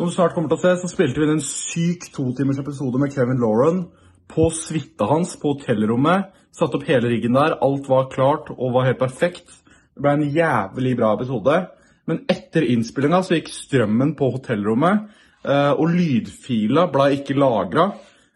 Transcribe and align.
Som 0.00 0.08
du 0.08 0.14
snart 0.14 0.32
kommer 0.32 0.48
til 0.48 0.56
å 0.56 0.62
se, 0.62 0.70
så 0.80 0.88
spilte 0.88 1.20
vi 1.20 1.26
inn 1.26 1.34
en 1.34 1.42
syk 1.44 2.06
totimers 2.14 2.56
episode 2.62 2.96
med 3.02 3.12
Kevin 3.12 3.42
Lauren 3.42 3.82
på 4.32 4.46
suita 4.56 5.04
hans 5.10 5.34
på 5.36 5.52
hotellrommet. 5.52 6.30
Satte 6.56 6.78
opp 6.78 6.86
hele 6.88 7.10
riggen 7.12 7.36
der. 7.36 7.58
Alt 7.60 7.84
var 7.92 8.08
klart 8.08 8.48
og 8.54 8.72
var 8.78 8.88
helt 8.88 9.02
perfekt. 9.02 9.58
Det 9.92 10.00
ble 10.00 10.16
en 10.16 10.24
jævlig 10.38 10.94
bra 10.96 11.12
episode. 11.18 11.58
Men 12.08 12.22
etter 12.32 12.64
innspillinga 12.72 13.20
så 13.20 13.36
gikk 13.36 13.52
strømmen 13.52 14.16
på 14.16 14.32
hotellrommet, 14.38 15.04
eh, 15.44 15.74
og 15.76 15.92
lydfila 15.92 16.88
ble 16.96 17.10
ikke 17.20 17.36
lagra. 17.36 17.90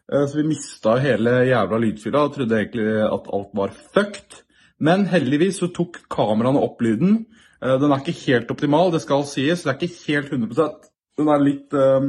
Så 0.04 0.42
vi 0.42 0.48
mista 0.52 0.98
hele 1.00 1.46
jævla 1.48 1.80
lydfila 1.80 2.26
og 2.26 2.34
trodde 2.36 2.60
egentlig 2.60 2.90
at 3.08 3.36
alt 3.40 3.54
var 3.56 3.72
fucked. 3.72 4.42
Men 4.84 5.08
heldigvis 5.08 5.64
så 5.64 5.72
tok 5.72 6.02
kameraene 6.12 6.60
opp 6.60 6.84
lyden. 6.84 7.22
Eh, 7.62 7.78
Den 7.80 7.88
er 7.88 8.04
ikke 8.04 8.20
helt 8.26 8.52
optimal, 8.52 8.92
det 8.92 9.00
skal 9.00 9.24
sies. 9.24 9.64
Det 9.64 9.72
er 9.72 9.80
ikke 9.80 10.12
helt 10.12 10.28
100 10.28 10.92
Den 11.18 11.30
er 11.30 11.42
litt 11.42 11.74
eh, 11.78 12.08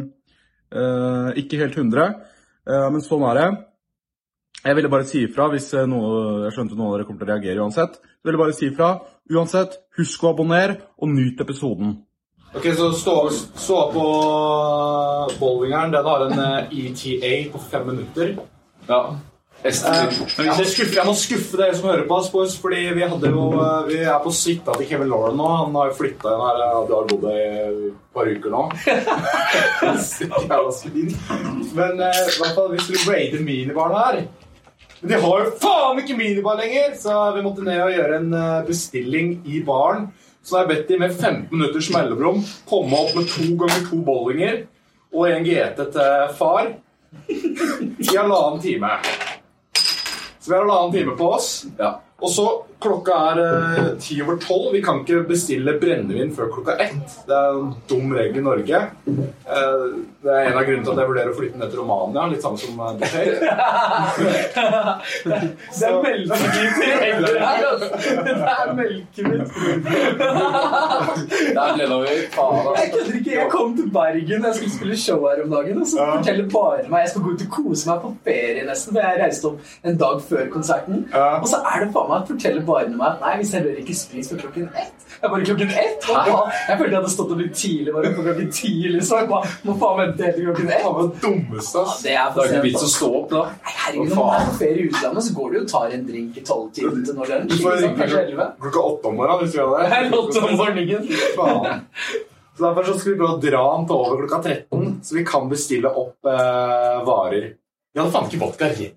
eh, 0.74 1.30
Ikke 1.42 1.60
helt 1.62 1.78
100, 1.78 2.06
eh, 2.66 2.88
men 2.94 3.04
sånn 3.06 3.26
er 3.30 3.40
det. 3.42 3.50
Jeg 4.66 4.80
ville 4.80 4.90
bare 4.90 5.06
si 5.06 5.22
ifra 5.28 5.46
hvis 5.52 5.70
noe, 5.86 6.48
jeg 6.48 6.56
skjønte 6.56 6.78
noen 6.78 6.88
av 6.88 6.96
dere 6.96 7.06
kommer 7.06 7.22
til 7.22 7.28
å 7.28 7.36
reagere 7.36 7.62
uansett. 7.62 8.00
Jeg 8.02 8.30
ville 8.30 8.42
bare 8.42 8.56
si 8.58 8.66
ifra. 8.72 8.96
Uansett, 9.30 9.78
husk 10.00 10.24
å 10.26 10.32
abonnere, 10.32 10.80
og 10.98 11.12
nyt 11.12 11.42
episoden. 11.42 11.94
Ok, 12.56 12.66
så 12.74 12.88
stå, 12.96 13.16
stå 13.62 13.78
på 13.94 14.06
bowlingeren. 15.38 15.94
Den 15.94 16.10
har 16.10 16.26
en 16.26 16.44
ETA 16.72 17.34
på 17.54 17.62
fem 17.70 17.86
minutter. 17.92 18.34
Ja. 18.90 19.02
Eh, 19.66 20.46
jeg, 20.46 20.90
jeg 20.94 21.06
må 21.08 21.14
skuffe 21.18 21.58
dere 21.58 21.74
som 21.74 21.88
hører 21.90 22.06
på 22.06 22.18
oss, 22.20 22.28
boys, 22.30 22.54
fordi 22.62 22.84
vi, 22.94 23.02
jo, 23.02 23.46
eh, 23.58 23.88
vi 23.90 23.98
er 24.04 24.20
på 24.22 24.34
suita 24.34 24.76
til 24.78 24.90
Kevin 24.92 25.10
Lauren 25.10 25.40
nå. 25.40 25.48
Han 25.64 25.78
har 25.80 25.90
jo 25.90 25.98
flytta 25.98 26.34
inn 26.36 26.44
her. 26.46 26.62
eh, 26.66 26.82
Du 26.86 26.94
har 26.94 27.08
bodd 27.10 27.26
i 27.32 27.40
et 27.40 27.96
par 28.14 28.30
uker 28.30 28.54
nå. 28.54 28.64
Men 31.80 32.04
i 32.06 32.12
hvert 32.38 32.56
fall, 32.60 32.72
vi 32.76 32.84
du 32.86 33.10
raide 33.10 33.42
minibaren 33.42 33.98
her. 33.98 34.22
Men 35.02 35.12
de 35.12 35.20
har 35.26 35.42
jo 35.44 35.56
faen 35.62 36.00
ikke 36.04 36.18
minibar 36.20 36.62
lenger, 36.62 36.94
så 37.02 37.18
vi 37.36 37.44
måtte 37.46 37.66
ned 37.66 37.82
og 37.84 37.92
gjøre 37.94 38.22
en 38.22 38.38
bestilling 38.70 39.36
i 39.50 39.64
baren. 39.66 40.08
Så 40.46 40.60
har 40.60 40.66
jeg 40.66 40.76
bedt 40.76 40.90
de 40.94 41.02
med 41.02 41.14
15 41.18 41.50
minutters 41.50 41.90
mellomrom 41.94 42.44
komme 42.70 43.02
opp 43.02 43.16
med 43.18 43.30
to 43.34 43.50
ganger 43.58 43.86
to 43.90 44.02
bowlinger 44.06 44.62
og 45.16 45.30
en 45.32 45.46
GT 45.48 45.82
til 45.96 46.36
far 46.38 46.70
i 47.30 48.14
halvannen 48.14 48.62
time. 48.62 48.92
Så 50.46 50.52
vi 50.52 50.58
har 50.58 50.62
halvannen 50.62 50.92
time 50.94 51.16
på 51.18 51.32
oss. 51.34 51.66
Ja. 51.78 51.88
Og 52.22 52.30
så 52.30 52.44
klokka 52.86 53.16
er 53.34 53.38
eh, 53.44 53.90
ti 54.02 54.16
over 54.24 54.36
tolv. 54.44 54.68
Vi 54.76 54.82
kan 54.86 54.96
ikke 55.04 55.24
bestille 55.30 55.72
brennevin 55.82 56.32
før 56.38 56.48
klokka 56.54 56.74
ett. 56.86 57.08
Det 57.28 57.36
er 57.36 57.46
en 57.60 57.70
dum 57.90 58.08
regel 58.16 58.38
i 58.42 58.46
Norge. 58.46 58.78
Eh, 59.10 59.86
det 60.26 60.32
er 60.34 60.42
en 60.52 60.58
av 60.58 60.64
grunnene 60.66 60.86
til 60.86 60.94
at 60.96 61.00
jeg 61.04 61.10
vurderer 61.12 61.32
å 61.34 61.38
flytte 61.38 61.58
ned 61.62 61.70
til 61.74 61.80
Romania. 61.82 62.22
Litt 62.32 62.44
samme 62.46 62.60
som 62.62 62.74
eh, 62.80 62.84
Boucher. 63.02 63.34
Det 65.26 65.86
er 65.86 65.92
melkehvitt 66.02 66.78
i 66.86 66.88
heller 67.02 67.36
her, 67.42 67.64
altså. 67.72 67.88
Det 68.26 68.36
er 68.36 68.68
melkehvitt. 68.78 69.50
Der 71.56 71.70
ble 71.76 71.86
vi 72.06 72.14
faen, 72.34 72.56
Jeg 72.56 72.66
altså. 72.66 72.86
kødder 72.96 73.16
ikke. 73.20 73.32
Jeg 73.36 73.48
kom 73.52 73.70
til 73.78 73.88
Bergen 73.96 74.42
jeg 74.46 74.54
skulle 74.60 74.74
spille 74.76 74.98
show 75.00 75.20
her 75.28 75.38
om 75.44 75.50
dagen, 75.56 75.76
og 75.82 75.88
så 75.88 75.96
Ja. 76.00 76.04
forteller 76.18 76.46
bare 76.54 76.90
meg 76.90 77.00
Jeg 77.06 77.10
skal 77.10 77.22
gå 77.26 77.30
ut 77.36 77.42
og 77.46 77.50
kose 77.58 77.84
meg 77.90 77.98
på 78.02 78.10
ferie 78.26 78.64
nesten, 78.68 78.90
for 78.94 79.00
jeg 79.02 79.20
reiste 79.24 79.46
opp 79.50 79.60
en 79.84 79.98
dag 79.98 80.18
før 80.30 80.44
konserten. 80.54 80.96
Ja. 81.14 81.28
Og 81.42 81.48
så 81.48 81.56
er 81.72 81.78
det 81.86 81.92
faen 81.96 82.10
meg 82.12 82.28
forteller 82.32 82.62
bare 82.66 82.75
meg 83.00 83.08
at 83.08 83.22
nei, 83.24 83.34
vi 83.40 83.46
serverer 83.50 83.80
ikke 83.82 83.96
sprit 83.96 84.28
før 84.30 84.38
klokken 84.44 84.68
ett. 84.76 85.06
Jeg 85.22 85.32
bare 85.32 85.46
klokken 85.48 85.70
ett? 85.72 86.04
Hva 86.06 86.16
Hæ? 86.20 86.32
faen? 86.32 86.52
Jeg 86.70 86.78
følte 86.80 86.92
jeg 86.92 87.00
hadde 87.00 87.12
stått 87.14 87.32
opp 87.32 87.40
litt 87.40 87.54
tidlig, 87.56 87.94
bare 87.96 88.12
på 88.18 88.26
klokken 88.26 88.50
ti, 88.52 88.72
liksom. 88.92 89.20
Jeg 89.22 89.30
bare, 89.30 89.48
Må 89.64 89.76
faen 89.80 89.98
vente 90.02 90.24
helt 90.28 90.36
til 90.36 90.46
klokken 90.50 90.70
ett. 90.76 90.84
Faen, 90.86 91.10
det 91.10 91.22
dummeste, 91.24 91.78
Ja, 91.78 91.86
ass. 91.86 92.04
det 92.04 92.12
er 92.16 92.30
Det 92.36 92.44
er 92.44 92.52
ikke 92.52 92.64
vits 92.68 92.84
å 92.84 92.92
stå 92.92 93.10
opp, 93.22 93.30
da. 93.32 93.42
Nei, 93.56 93.74
Herregud, 93.86 94.10
når 94.10 94.16
man 94.20 94.36
er 94.42 94.46
på 94.52 94.58
ferie 94.60 94.76
i 94.84 94.88
utlandet, 94.90 95.24
så 95.30 95.34
går 95.40 95.52
du 95.52 95.58
og 95.62 95.68
tar 95.72 95.96
en 95.96 96.06
drink 96.12 96.38
i 96.38 96.46
tolvtiden 96.52 97.06
til 97.06 97.16
når 97.16 97.34
lunsj. 97.34 97.64
Kanskje 97.96 98.22
elleve. 98.26 98.48
klokka 98.62 98.86
åtte 98.92 99.08
om 99.08 99.16
morgenen 99.16 99.44
hvis 99.46 99.56
vi 99.56 99.64
hadde 99.64 99.78
det. 99.82 99.90
Det 99.96 100.00
er 100.04 100.20
åtte 100.20 100.46
om 100.46 100.58
morgenen. 100.58 101.08
Faen. 101.40 101.84
Så 102.56 102.64
Derfor 102.64 102.84
så 102.88 102.94
skal 103.00 103.12
vi 103.12 103.18
prøve 103.20 103.36
å 103.36 103.42
dra 103.44 103.64
den 103.76 103.88
til 103.88 103.96
over 103.96 104.22
klokka 104.28 104.38
13, 104.44 105.00
så 105.04 105.16
vi 105.18 105.24
kan 105.28 105.50
bestille 105.52 105.90
opp 105.92 106.30
eh, 106.32 107.00
varer. 107.08 107.50
Vi 107.96 108.00
hadde 108.00 108.12
faen 108.14 108.30
ikke 108.30 108.40
vodka 108.46 108.70
Red 108.72 108.94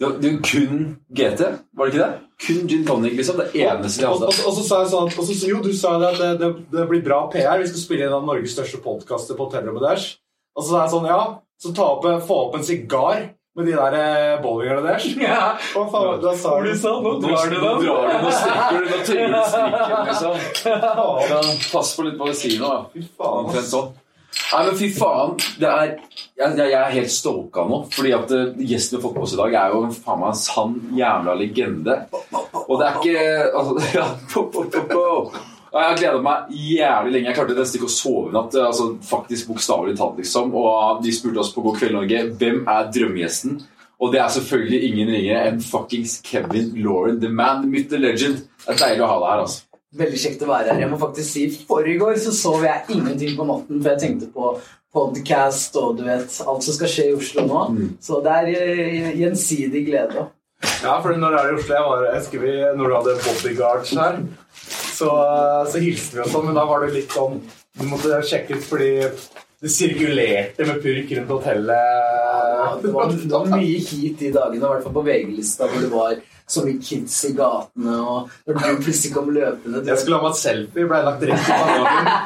Det 0.00 0.06
var, 0.06 0.16
det 0.20 0.30
var 0.34 0.42
kun 0.44 0.82
GT, 1.16 1.40
var 1.76 1.86
det 1.88 1.94
ikke 1.94 2.04
det? 2.04 2.12
Kun 2.40 2.68
gin 2.68 2.84
tonic, 2.88 3.16
liksom. 3.18 3.40
Det 3.40 3.48
eneste 3.64 4.02
de 4.02 4.08
Og, 4.08 4.22
og, 4.28 4.38
og 4.48 4.54
så 4.56 4.62
sa 4.64 4.78
jeg 4.84 4.90
sånn 4.92 5.10
og 5.12 5.26
så, 5.28 5.36
Jo, 5.48 5.58
du 5.64 5.72
sa 5.76 5.94
det 6.00 6.10
at 6.14 6.20
det, 6.20 6.30
det, 6.40 6.50
det 6.72 6.86
blir 6.88 7.02
bra 7.04 7.22
PR. 7.32 7.58
Vi 7.60 7.68
skal 7.72 7.82
spille 7.86 8.06
en 8.08 8.16
av 8.20 8.24
Norges 8.28 8.52
største 8.56 8.80
podkaster 8.84 9.36
på 9.38 9.48
hotellrommet 9.48 9.84
deres. 9.88 10.06
Og 10.56 10.64
så 10.64 10.72
sa 10.74 10.84
jeg 10.86 10.92
sånn, 10.94 11.08
ja, 11.12 11.20
så 11.60 11.72
ta 11.76 11.84
opp, 11.96 12.08
få 12.28 12.38
opp 12.46 12.56
en 12.58 12.64
sigar 12.64 13.20
med 13.58 13.66
de 13.66 13.72
der 13.74 13.96
eh, 13.98 14.36
bowlingerne 14.44 14.84
deres. 14.86 15.08
Ja. 15.24 15.56
Hva 15.74 15.84
faen, 15.92 16.20
da 16.22 16.32
sa 16.38 16.54
du 16.64 16.70
sa 16.78 16.92
nå 17.02 17.16
drar 17.24 17.50
du 17.50 17.56
Nå 17.58 17.72
den. 17.74 17.84
drar 17.84 18.06
du, 18.08 18.16
nå 18.24 18.30
strekker 18.36 18.76
du, 18.76 18.86
nå 18.92 19.00
tøyer 19.08 19.34
du 19.34 19.40
strikken, 19.50 20.00
liksom. 20.08 21.64
Pass 21.72 21.92
på 21.96 22.06
litt 22.06 22.16
på 22.20 22.28
ved 22.30 22.38
siden 22.38 22.64
nå, 22.64 22.70
da. 22.70 22.80
fy 22.94 23.04
faen, 23.18 23.44
Omtrent 23.44 23.68
sånn. 23.72 23.90
Nei, 24.50 24.62
men 24.66 24.76
fy 24.78 24.88
faen. 24.94 25.36
Det 25.60 25.68
er, 25.68 25.92
jeg, 26.38 26.56
jeg 26.58 26.74
er 26.78 26.94
helt 26.96 27.12
stoka 27.14 27.64
nå. 27.68 27.84
Fordi 27.94 28.12
at 28.16 28.32
eh, 28.34 28.58
gjesten 28.70 28.96
vi 28.96 29.00
har 29.00 29.04
fått 29.06 29.16
med 29.18 29.26
oss 29.26 29.34
i 29.36 29.40
dag, 29.40 29.54
er 29.60 29.74
jo 29.76 29.84
faen 29.94 30.20
meg 30.22 30.32
en 30.32 30.40
sann 30.40 30.74
jævla 30.98 31.36
legende. 31.38 31.96
Og 32.66 32.74
det 32.80 32.88
er 32.88 32.98
ikke 33.00 33.24
altså, 33.60 33.74
ja, 33.98 34.06
po, 34.32 34.44
po, 34.54 34.64
po. 34.90 35.06
Jeg 35.70 35.86
har 35.86 35.98
gleda 36.00 36.22
meg 36.26 36.48
jævlig 36.50 37.12
lenge. 37.14 37.28
Jeg 37.30 37.38
klarte 37.38 37.54
nesten 37.58 37.78
ikke 37.78 37.90
å 37.90 37.94
sove 37.94 38.30
i 38.32 38.34
natt. 38.34 38.56
eh, 38.58 38.66
Altså, 38.66 38.88
faktisk 39.06 39.50
Bokstavelig 39.52 39.94
talt, 40.00 40.18
liksom. 40.18 40.50
Og 40.58 41.02
de 41.04 41.14
spurte 41.14 41.42
oss 41.44 41.52
på 41.54 41.62
God 41.66 41.78
kveld 41.78 41.94
Norge 41.98 42.24
hvem 42.40 42.64
er 42.70 42.90
drømmegjesten. 42.94 43.60
Og 44.00 44.14
det 44.14 44.22
er 44.22 44.30
selvfølgelig 44.32 44.78
ingen 44.88 45.10
ringere 45.12 45.40
enn 45.50 45.58
fuckings 45.62 46.18
Kevin 46.24 46.70
Lauren. 46.80 47.18
The 47.22 47.28
man, 47.28 47.62
the 47.62 47.70
myth, 47.70 47.90
the 47.92 48.00
legend. 48.00 48.46
Det 48.64 48.74
er 48.74 48.80
deilig 48.86 49.04
å 49.04 49.10
ha 49.12 49.18
deg 49.20 49.32
her, 49.34 49.42
altså. 49.44 49.66
Veldig 49.90 50.18
kjekt 50.22 50.42
å 50.46 50.50
være 50.52 50.70
her. 50.70 50.84
Jeg 50.84 50.90
må 50.92 50.98
faktisk 51.00 51.32
si 51.34 51.64
Forrige 51.66 52.12
så 52.22 52.30
sov 52.34 52.62
jeg 52.62 52.94
ingenting 52.94 53.32
på 53.34 53.46
natten, 53.48 53.80
for 53.80 53.90
jeg 53.90 54.02
tenkte 54.04 54.28
på 54.30 54.52
podcast 54.94 55.74
og 55.78 55.96
du 55.98 56.04
vet, 56.06 56.36
alt 56.46 56.66
som 56.66 56.76
skal 56.76 56.92
skje 56.92 57.06
i 57.08 57.16
Oslo 57.16 57.46
nå. 57.46 57.62
Så 58.02 58.20
det 58.22 58.36
er 58.36 58.50
eh, 58.54 59.10
gjensidig 59.18 59.82
glede. 59.88 60.28
Ja, 60.84 60.94
for 61.02 61.10
når 61.18 61.34
jeg 61.34 61.42
er 61.42 61.50
i 61.50 61.58
Oslo 61.58 61.74
jeg 61.74 61.88
var, 61.88 62.06
jeg 62.06 62.20
husker 62.20 62.42
vi, 62.44 62.54
Når 62.76 62.86
du 62.86 62.94
hadde 62.98 63.18
bodyguards 63.24 63.92
her, 63.98 64.22
så, 64.94 65.10
så 65.72 65.82
hilste 65.82 66.18
vi 66.18 66.24
og 66.24 66.32
sånn, 66.36 66.48
men 66.50 66.58
da 66.58 66.66
var 66.68 66.84
det 66.84 66.94
litt 66.98 67.14
sånn 67.16 67.38
Du 67.80 67.86
måtte 67.88 68.18
sjekke 68.28 68.58
ut 68.58 68.66
fordi 68.68 68.90
det 69.60 69.70
sirkulerte 69.74 70.64
med 70.64 70.78
purk 70.80 71.10
rundt 71.16 71.32
hotellet. 71.34 72.80
Det 72.80 72.92
var, 72.94 73.10
det 73.12 73.32
var 73.32 73.50
mye 73.50 73.80
hit 73.90 74.22
de 74.22 74.30
dagene, 74.32 74.62
i 74.62 74.70
hvert 74.70 74.86
fall 74.86 74.94
på 74.94 75.02
VG-lista, 75.04 75.66
hvor 75.68 75.82
det 75.84 75.90
var 75.92 76.14
så 76.50 76.64
mye 76.66 76.80
kids 76.82 77.16
i 77.28 77.32
gatene, 77.38 77.96
og 78.02 78.30
når 78.50 78.58
du 78.58 78.82
plutselig 78.84 79.12
kom 79.14 79.28
løpende 79.34 79.80
du 79.84 79.90
Jeg 79.92 80.00
skulle 80.02 80.18
ha 80.18 80.24
meg 80.26 80.34
et 80.34 80.40
selfie, 80.40 80.86
ble 80.90 81.00
lagt 81.06 81.22
rett 81.30 81.46
i 81.46 81.54
panelen. 81.54 82.10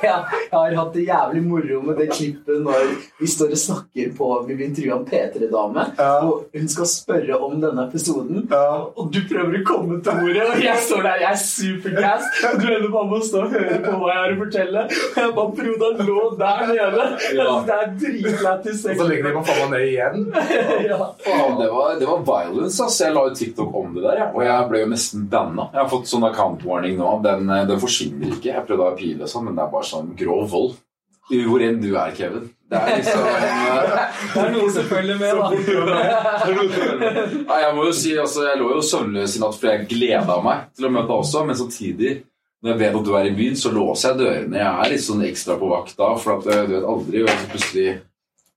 Ja, 0.00 0.14
jeg 0.32 0.48
har 0.56 0.74
hatt 0.78 0.94
det 0.96 1.02
jævlig 1.06 1.40
moro 1.44 1.80
med 1.84 1.98
det 2.00 2.06
klippet 2.14 2.62
når 2.64 2.86
vi 3.20 3.26
står 3.30 3.52
og 3.52 3.60
snakker 3.60 4.14
på 4.16 4.28
Vi 4.48 4.54
blir 4.56 4.66
intervjua 4.70 4.96
en 4.96 5.04
P3-dame, 5.10 5.84
Ja. 5.98 6.08
og 6.24 6.46
hun 6.56 6.68
skal 6.72 6.88
spørre 6.88 7.36
om 7.44 7.58
denne 7.62 7.84
episoden. 7.86 8.46
Ja. 8.50 8.62
Og 8.96 9.10
du 9.12 9.20
prøver 9.30 9.58
å 9.60 9.62
komme 9.68 9.98
til 10.04 10.22
ordet, 10.24 10.46
og 10.54 10.62
jeg 10.64 10.80
står 10.86 11.04
der, 11.06 11.20
jeg 11.26 11.30
er 11.30 11.42
supergass. 11.44 12.26
Og 12.50 12.56
du 12.62 12.66
ender 12.72 12.90
bare 12.94 13.10
med 13.10 13.18
å 13.20 13.28
stå 13.28 13.42
og 13.44 13.54
høre 13.54 13.78
på 13.84 13.92
hva 14.00 14.10
jeg 14.14 14.20
har 14.22 14.34
å 14.34 14.38
fortelle. 14.40 14.84
Og 14.88 15.20
jeg 15.20 15.34
bare 15.36 15.56
Frode, 15.60 15.90
han 15.90 16.06
lå 16.08 16.24
der 16.40 16.64
nede. 16.70 17.06
Ja. 17.36 17.48
Det 17.68 17.76
er 17.76 17.92
dritlættis. 18.00 18.82
Og 18.86 19.00
så 19.02 19.08
legger 19.10 19.28
de 19.28 19.34
meg 19.36 19.48
faen 19.50 19.60
meg 19.60 19.76
ned 19.76 19.86
igjen. 19.90 20.26
Ja. 20.90 20.98
Faen, 21.26 21.56
det 21.60 21.68
var, 21.74 21.94
det 22.00 22.08
var 22.08 22.22
violence, 22.26 22.80
ass. 22.84 22.98
Jeg 23.04 23.14
la 23.14 23.26
ut 23.28 23.36
TikTok 23.50 23.74
om 23.76 23.94
det 23.96 24.02
der, 24.06 24.16
ja. 24.22 24.26
og 24.34 24.40
jeg 24.46 24.68
ble 24.70 24.78
jo 24.84 24.88
nesten 24.92 25.20
banna. 25.30 25.64
Jeg 25.74 25.82
har 25.82 25.90
fått 25.90 26.10
sånn 26.10 26.26
account 26.28 26.60
warning 26.66 26.96
nå. 27.00 27.08
Den, 27.24 27.42
eh, 27.50 27.66
den 27.68 27.80
forsvinner 27.82 28.28
ikke. 28.36 28.54
Jeg 28.54 28.66
prøvde 28.68 28.86
å 28.86 28.98
pile 28.98 29.22
og 29.26 29.30
sånn, 29.32 29.46
men 29.48 29.54
det 29.58 29.64
er 29.66 29.74
bare 29.74 29.90
sånn 29.90 30.08
grov 30.18 30.44
vold. 30.52 30.72
Hvor 31.30 31.62
enn 31.62 31.78
du 31.78 31.92
er, 31.94 32.10
Kevin. 32.16 32.48
Det 32.70 32.78
er 32.78 32.96
liksom 32.98 33.20
eh, 33.26 33.34
Det 34.34 34.42
er 34.42 34.50
noen 34.54 34.72
som 34.74 34.84
følger 34.88 35.16
med, 35.20 35.32
da. 35.38 35.46
Nei, 37.50 37.60
jeg 37.64 37.72
må 37.76 37.82
jo 37.86 37.92
si, 37.94 38.12
altså, 38.18 38.40
jeg 38.48 38.56
lå 38.60 38.68
jo 38.76 38.82
søvnløs 38.86 39.36
i 39.36 39.40
natt 39.42 39.56
fordi 39.58 39.72
jeg 39.72 39.88
gleda 39.92 40.36
meg 40.42 40.56
til 40.74 40.84
å 40.88 40.92
møte 40.94 41.08
deg 41.10 41.16
også, 41.16 41.38
men 41.46 41.56
samtidig 41.58 42.12
når 42.60 42.68
jeg 42.74 42.80
vet 42.82 42.96
at 42.98 43.06
du 43.06 43.12
er 43.16 43.26
i 43.30 43.36
byen, 43.36 43.56
så 43.56 43.68
låser 43.72 44.08
jeg 44.10 44.18
dørene. 44.20 44.58
Jeg 44.60 44.68
er 44.68 44.86
litt 44.92 45.06
sånn 45.06 45.22
ekstra 45.24 45.54
på 45.56 45.66
vakt 45.70 45.94
da, 45.96 46.08
for 46.20 46.30
at 46.36 46.44
eh, 46.50 46.66
du 46.66 46.72
vet 46.76 46.90
aldri 46.94 47.18
og 47.24 47.30
så 47.30 47.44
plutselig 47.54 47.88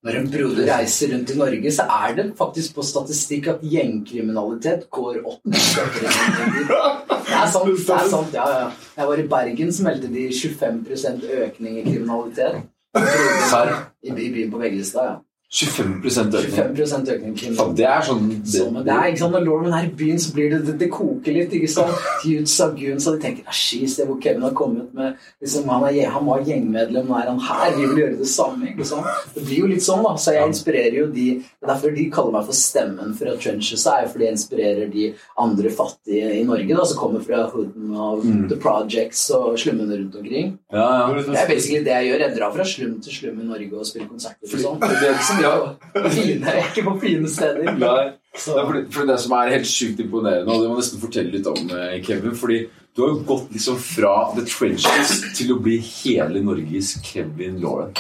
Når 0.04 0.18
en 0.20 0.26
broder 0.28 0.68
reiser 0.68 1.14
rundt 1.14 1.30
i 1.32 1.38
Norge, 1.40 1.72
så 1.72 1.84
er 1.88 2.16
det 2.18 2.26
faktisk 2.36 2.76
på 2.76 2.84
statistikk 2.84 3.48
at 3.54 3.62
gjengkriminalitet 3.64 4.90
går 4.92 5.22
opp. 5.24 5.40
Det 5.48 5.56
er 5.56 7.48
sant. 7.52 7.70
det 7.72 7.96
er 7.96 8.10
sant, 8.12 8.34
ja, 8.36 8.48
ja. 8.52 8.66
Jeg 8.98 9.08
var 9.08 9.22
i 9.22 9.28
Bergen, 9.32 9.72
så 9.74 9.86
meldte 9.88 10.10
de 10.12 10.26
25% 10.28 11.24
økning 11.46 11.80
i 11.80 11.86
kriminalitet. 11.88 12.66
I, 14.04 14.12
byen 14.12 14.52
på 14.52 14.60
VG-lista, 14.60 15.06
ja. 15.08 15.16
25% 15.54 16.34
økning. 16.40 16.76
25 16.76 17.10
økning. 17.14 17.54
Faen, 17.54 17.74
det 17.78 17.86
er 17.86 18.06
sånn 18.08 18.24
det, 18.32 18.50
Så, 18.56 18.64
det 18.74 18.90
er, 18.90 19.10
ikke 19.12 19.22
sant, 19.22 19.36
Når 19.36 19.44
Lorman 19.46 19.76
er 19.78 19.86
i 19.86 19.92
byen, 20.00 20.18
så 20.22 20.34
blir 20.34 20.50
det 20.50 20.60
det, 20.66 20.74
det 20.82 20.88
koker 20.94 21.36
litt. 21.36 21.54
ikke 21.54 21.70
sant? 21.70 21.94
Dudes 22.24 22.56
av 22.64 22.80
så 23.04 23.14
de 23.14 23.22
tenker 23.22 23.46
ah, 23.46 23.54
Det 23.54 23.90
se 23.94 24.08
hvor 24.08 24.18
Kevin 24.24 24.48
har 24.48 24.56
kommet 24.58 24.90
med 24.98 25.20
liksom, 25.44 25.70
han, 25.70 25.86
er, 25.92 26.10
han 26.16 26.26
var 26.26 26.42
gjengmedlem, 26.48 27.06
nå 27.06 27.20
er 27.20 27.30
han 27.30 27.42
her, 27.44 27.76
vi 27.78 27.86
vil 27.92 28.02
gjøre 28.02 28.18
det 28.24 28.30
samme. 28.32 28.72
ikke 28.72 28.88
sant? 28.90 29.30
Det 29.36 29.44
blir 29.46 29.62
jo 29.62 29.70
litt 29.76 29.86
sånn, 29.86 30.02
da. 30.06 30.16
Så 30.18 30.34
jeg 30.34 30.54
inspirerer 30.54 30.98
jo 31.04 31.06
de 31.14 31.28
det 31.44 31.70
er 31.70 31.72
Derfor 31.74 31.94
de 31.96 32.04
kaller 32.14 32.34
meg 32.36 32.48
for 32.50 32.58
stemmen 32.58 33.14
fra 33.18 33.34
Trenches, 33.42 33.86
er 33.90 34.04
jo 34.04 34.10
fordi 34.14 34.26
jeg 34.28 34.36
inspirerer 34.36 34.90
de 34.94 35.06
andre 35.42 35.72
fattige 35.74 36.34
i 36.38 36.44
Norge, 36.46 36.70
da, 36.70 36.86
som 36.90 37.00
kommer 37.00 37.24
fra 37.26 37.46
hooden 37.54 37.94
og 37.94 38.26
The 38.52 38.58
Projects 38.62 39.24
og 39.34 39.56
slummene 39.62 39.98
rundt 40.02 40.18
omkring. 40.20 40.52
Ja, 40.74 40.90
ja. 41.00 41.24
Det 41.24 41.40
er 41.40 41.50
basically 41.50 41.82
det 41.86 41.96
jeg 41.96 42.10
gjør. 42.12 42.26
Jeg 42.26 42.38
drar 42.38 42.54
fra 42.58 42.68
slum 42.68 42.98
til 43.06 43.18
slum 43.18 43.40
i 43.42 43.48
Norge 43.48 43.80
og 43.80 43.88
spiller 43.90 44.12
konserter 44.12 44.50
og 44.50 44.66
sånn. 44.66 45.43
Ja. 45.44 45.74
Fine, 46.16 46.54
ikke 46.64 46.86
på 46.88 46.94
fine 47.04 47.30
steder. 47.30 47.74
Nei. 47.78 48.14
Det 48.34 48.56
er 48.58 48.66
fordi, 48.66 48.80
fordi 48.90 49.12
det 49.12 49.20
som 49.22 49.36
er 49.38 49.52
helt 49.54 49.70
sjukt 49.70 50.00
imponerende, 50.02 50.50
og 50.50 50.64
det 50.64 50.70
må 50.70 50.78
jeg 50.78 50.82
nesten 50.82 51.02
fortelle 51.04 51.36
litt 51.36 51.50
om, 51.52 51.68
eh, 51.78 52.00
Kevin 52.02 52.34
Fordi 52.40 52.64
du 52.96 53.02
har 53.04 53.12
jo 53.12 53.20
gått 53.30 53.54
liksom 53.54 53.78
fra 53.82 54.14
The 54.34 54.46
Trenches 54.50 55.14
til 55.38 55.54
å 55.54 55.60
bli 55.62 55.78
hele 55.82 56.42
Norges 56.46 56.96
Kevin 57.06 57.60
Lauren. 57.62 57.94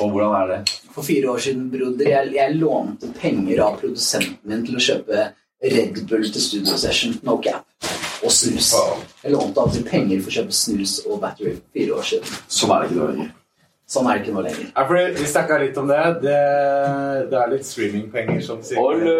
Og 0.00 0.10
hvordan 0.14 0.34
er 0.38 0.50
det? 0.50 0.58
For 0.94 1.04
fire 1.06 1.34
år 1.34 1.44
siden, 1.44 1.70
broder, 1.72 2.08
jeg, 2.08 2.32
jeg 2.36 2.58
lånte 2.60 3.12
penger 3.20 3.62
av 3.66 3.78
produsenten 3.80 4.40
min 4.48 4.64
til 4.66 4.80
å 4.80 4.84
kjøpe 4.88 5.28
Red 5.64 6.02
Bull 6.08 6.26
til 6.28 6.44
Studio 6.44 6.76
Session, 6.80 7.16
no 7.24 7.38
cap, 7.44 7.64
og 8.24 8.32
snus. 8.32 8.74
Jeg 9.22 9.32
lånte 9.32 9.64
alltid 9.64 9.88
penger 9.88 10.20
for 10.20 10.32
å 10.32 10.36
kjøpe 10.40 10.58
snus 10.60 10.98
og 11.06 11.22
battery 11.24 11.54
for 11.56 11.78
fire 11.78 11.96
år 11.96 12.10
siden. 12.10 12.36
Sånn 12.48 12.74
er 12.74 12.84
det 12.84 12.92
ikke 12.92 13.08
lenger. 13.08 13.32
Sånn 13.86 14.06
er 14.08 14.16
det 14.18 14.24
ikke 14.24 14.34
nå 14.34 14.42
lenger. 14.46 14.70
Ja, 14.76 14.84
for 14.88 14.96
Vi 15.18 15.26
snakka 15.28 15.58
litt 15.60 15.76
om 15.78 15.88
det. 15.90 16.00
det. 16.22 16.38
Det 17.30 17.38
er 17.42 17.50
litt 17.52 17.66
streamingpenger 17.68 18.40
som 18.42 18.62
sier 18.64 18.78
olle, 18.80 19.16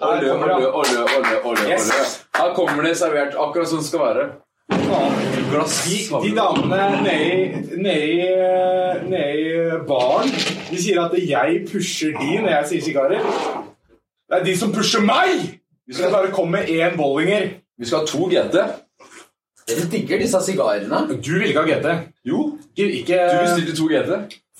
olle, 0.00 1.68
Yes. 1.68 2.24
Her 2.34 2.54
kommer 2.56 2.82
det 2.82 2.96
servert 2.98 3.34
akkurat 3.36 3.68
som 3.68 3.78
det 3.78 3.86
skal 3.86 4.00
være. 4.00 4.30
De, 4.70 5.96
de 6.22 6.30
damene 6.36 7.14
i- 7.14 7.76
nede 7.76 9.30
i 9.38 9.78
baren 9.88 10.30
De 10.70 10.76
sier 10.78 11.00
at 11.04 11.12
jeg 11.18 11.66
pusher 11.70 12.12
de 12.18 12.38
når 12.42 12.50
jeg 12.54 12.66
sier 12.68 12.80
sigarer. 12.88 13.20
Det 14.30 14.38
er 14.40 14.44
de 14.44 14.56
som 14.56 14.72
pusher 14.72 15.00
meg! 15.02 15.60
Vi 15.86 15.94
skal 15.94 16.10
bare 16.14 16.30
komme 16.30 16.50
med 16.60 16.68
én 16.70 16.96
bollinger. 16.96 17.48
Vi 17.78 17.84
skal 17.86 17.98
ha 17.98 18.06
to 18.06 18.28
GT. 18.30 18.56
Dere 19.70 19.86
digger 19.92 20.18
disse 20.22 20.40
sigarene. 20.46 20.98
Du 21.22 21.32
vil 21.38 21.48
ikke 21.50 21.62
ha 21.64 21.68
GT. 21.70 21.86
Jo, 22.26 22.38
Ikke, 22.76 22.92
ikke 23.00 23.16
du 23.30 23.34
bestilte 23.44 23.74
to 23.78 23.84
GT. 23.90 24.10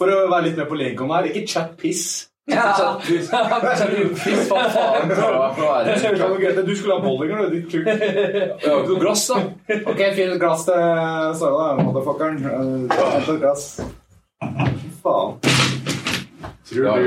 For 0.00 0.06
å 0.08 0.10
være 0.30 0.44
litt 0.48 0.58
med 0.60 0.68
på 0.70 0.76
Lincoln 0.80 1.10
her, 1.12 1.24
ikke 1.30 1.46
chat 1.50 1.70
piss. 1.80 2.04
Ja. 2.50 2.64
Faen. 2.80 2.96
Ja, 3.30 3.40
for 6.26 6.38
GT. 6.40 6.58
Du 6.66 6.74
skulle 6.76 6.94
ha 6.94 7.00
bollinger, 7.04 7.36
du, 7.42 7.46
ditt 7.54 7.66
kuk. 7.70 7.84
Du 8.64 8.68
noe 8.90 8.98
glass, 9.00 9.22
da. 9.30 9.36
Ok, 9.86 10.00
fyll 10.16 10.32
et 10.34 10.40
glass 10.42 10.60
til 10.68 10.80
Sara, 11.40 11.66
motherfuckeren. 11.80 12.36
Eh, 12.40 12.46
Hent 12.96 13.28
et 13.34 13.40
glass. 13.44 13.62
Faen. 15.04 15.30
Tror 16.70 16.84
Ja. 16.86 16.92
du 16.96 17.02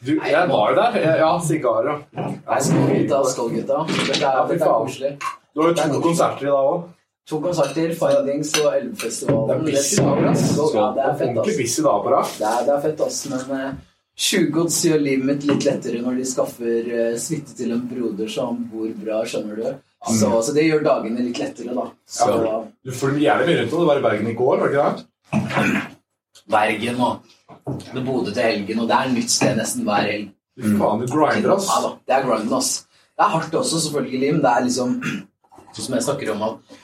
du, 0.00 0.12
jeg 0.14 0.48
var 0.48 0.70
jo 0.70 0.74
der. 0.78 0.92
Ja, 1.18 1.38
sigarer. 1.42 1.96
Nei, 2.14 2.60
skål, 2.62 2.86
gutta. 2.92 3.18
Skål, 3.32 3.50
gutta. 3.56 3.78
Dette 4.06 4.26
er, 4.30 4.46
dette 4.48 4.64
er 4.64 4.68
koselig. 4.78 5.10
Du 5.54 5.62
har 5.62 5.72
jo 5.72 5.74
to 5.78 6.00
konserter 6.04 6.46
i 6.46 6.52
dag 6.52 6.70
òg. 6.72 6.86
To 7.28 7.38
konserter, 7.44 7.90
Findings 7.98 8.54
og 8.62 8.68
Elvefestivalen. 8.72 9.66
Det 9.66 9.74
er 9.74 9.76
busy 9.76 9.98
dag, 10.00 10.22
ass. 10.30 10.46
Ja, 10.74 10.86
det 10.96 11.02
er 11.04 11.18
fett, 11.20 11.40
ass. 11.42 11.58
busy 11.58 11.82
dag 11.84 11.98
på 12.06 12.12
deg. 12.14 12.30
Det 12.38 12.46
er, 12.52 12.62
det 12.68 12.72
er 12.76 12.80
fett, 12.86 13.02
ass. 13.04 13.18
Men 13.32 13.42
uh, 13.52 13.74
Tjuvgods 14.18 14.78
gjør 14.88 15.02
livet 15.04 15.28
mitt 15.28 15.44
litt 15.50 15.66
lettere 15.68 16.00
når 16.02 16.16
de 16.22 16.24
skaffer 16.30 16.88
uh, 16.88 17.18
suite 17.20 17.52
til 17.58 17.74
en 17.76 17.84
broder 17.90 18.32
som 18.32 18.62
bor 18.72 18.88
bra, 19.02 19.20
skjønner 19.28 19.60
du. 19.60 19.68
Så, 20.14 20.30
så 20.46 20.54
det 20.54 20.64
gjør 20.68 20.84
dagene 20.86 21.24
litt 21.26 21.40
lettere, 21.42 21.74
da. 21.76 21.86
Så 22.06 22.30
Ja. 22.46 22.56
Du 22.86 22.92
får 22.94 23.18
jævlig 23.20 23.48
mye 23.50 23.60
rundt, 23.60 23.72
om. 23.74 23.80
du 23.82 23.88
var 23.92 24.00
i 24.00 24.04
Bergen 24.08 24.32
i 24.32 24.36
går, 24.38 24.60
var 24.62 24.68
det 24.68 24.78
ikke 24.78 24.90
det? 24.96 25.86
Bergen 26.48 27.00
og 27.04 27.32
det 27.92 28.02
Bodø 28.06 28.30
til 28.32 28.42
helgen, 28.46 28.78
og 28.80 28.88
det 28.88 28.96
er 28.96 29.10
nytt 29.12 29.32
sted 29.34 29.58
nesten 29.58 29.84
hver 29.84 30.06
helg. 30.08 30.28
Faen, 30.78 31.02
du 31.02 31.10
grinder, 31.12 31.56
ass. 31.58 31.68
Ja 31.68 31.82
da, 31.84 31.90
det 32.08 32.14
er 32.16 32.24
grinden, 32.30 32.54
ass. 32.56 32.70
Det 33.18 33.26
er 33.26 33.34
hardt 33.34 33.58
også, 33.58 33.82
selvfølgelig, 33.84 34.30
men 34.36 34.44
det 34.46 34.52
er 34.54 34.64
liksom 34.64 34.94
Sånn 35.72 35.86
som 35.86 35.96
jeg 35.98 36.06
snakker 36.06 36.32
om 36.34 36.44
at 36.46 36.76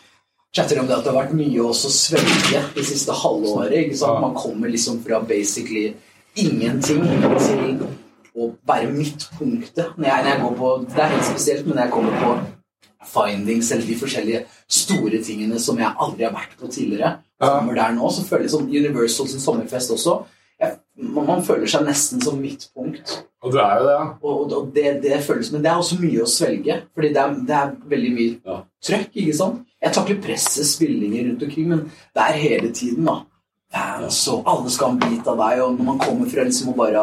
chatter 0.54 0.78
om 0.80 0.86
det 0.86 0.96
at 0.96 1.04
det 1.04 1.10
har 1.10 1.24
vært 1.24 1.36
mye 1.36 1.62
også 1.66 1.90
svelge 1.90 2.62
det 2.76 2.86
siste 2.86 3.14
halve 3.24 3.54
året. 3.58 3.76
ikke 3.80 3.98
sant? 3.98 4.22
Man 4.22 4.36
kommer 4.38 4.70
liksom 4.70 5.00
fra 5.04 5.20
basically 5.26 5.94
ingenting 6.38 7.02
til 7.42 7.82
å 8.34 8.50
være 8.66 8.90
midtpunktet. 8.90 9.96
Når 9.96 10.08
jeg, 10.08 10.22
når 10.24 10.30
jeg 10.30 10.42
går 10.42 10.54
på, 10.60 10.70
det 10.90 11.02
er 11.02 11.12
helt 11.14 11.26
spesielt, 11.30 11.66
men 11.66 11.76
når 11.76 11.86
jeg 11.86 11.94
kommer 11.94 12.22
på 12.22 12.36
findings 13.14 13.70
eller 13.72 13.86
de 13.86 13.98
forskjellige 14.00 14.44
store 14.80 15.20
tingene 15.26 15.58
som 15.60 15.78
jeg 15.78 15.92
aldri 16.06 16.26
har 16.26 16.34
vært 16.34 16.56
på 16.60 16.70
tidligere, 16.72 17.16
kommer 17.42 17.76
der 17.76 17.94
nå, 17.94 18.08
så 18.10 18.24
føles 18.26 18.48
det 18.48 18.54
som 18.54 18.70
Universal 18.70 19.28
sin 19.28 19.42
sommerfest 19.42 19.92
også. 19.94 20.22
Man, 20.96 21.42
føler 21.42 21.66
seg 21.66 21.82
nesten 21.88 22.20
som 22.22 22.36
midtpunkt. 22.38 23.16
Og 23.42 23.52
du 23.52 23.58
er 23.58 23.80
jo 23.80 23.86
det, 23.88 23.94
ja. 23.96 24.04
Og, 24.22 24.52
og 24.54 24.68
det, 24.76 25.02
det 25.02 25.20
føles, 25.26 25.50
Men 25.52 25.64
det 25.64 25.72
er 25.72 25.80
også 25.82 25.98
mye 26.00 26.22
å 26.22 26.30
svelge. 26.30 26.76
Fordi 26.94 27.10
det 27.16 27.22
er, 27.22 27.36
det 27.48 27.56
er 27.58 27.74
veldig 27.90 28.12
mye 28.14 28.32
Ja. 28.46 28.60
trøkk. 28.84 29.10
ikke 29.24 29.36
sant? 29.36 29.62
Jeg 29.82 29.92
takler 29.98 30.22
presset, 30.22 30.66
spillinger 30.70 31.26
rundt 31.28 31.42
omkring, 31.42 31.68
men 31.68 31.86
det 31.90 32.22
er 32.28 32.38
hele 32.44 32.70
tiden, 32.72 33.04
da. 33.10 33.18
Fans 33.74 34.20
og 34.30 34.46
alle 34.46 34.70
skal 34.70 34.92
ha 34.92 34.94
en 34.94 35.00
bit 35.02 35.26
av 35.28 35.40
deg, 35.40 35.60
og 35.64 35.72
når 35.74 35.86
man 35.88 35.98
kommer 35.98 36.28
fra 36.30 36.44
liksom 36.46 36.70
å 36.70 36.76
bare 36.78 37.02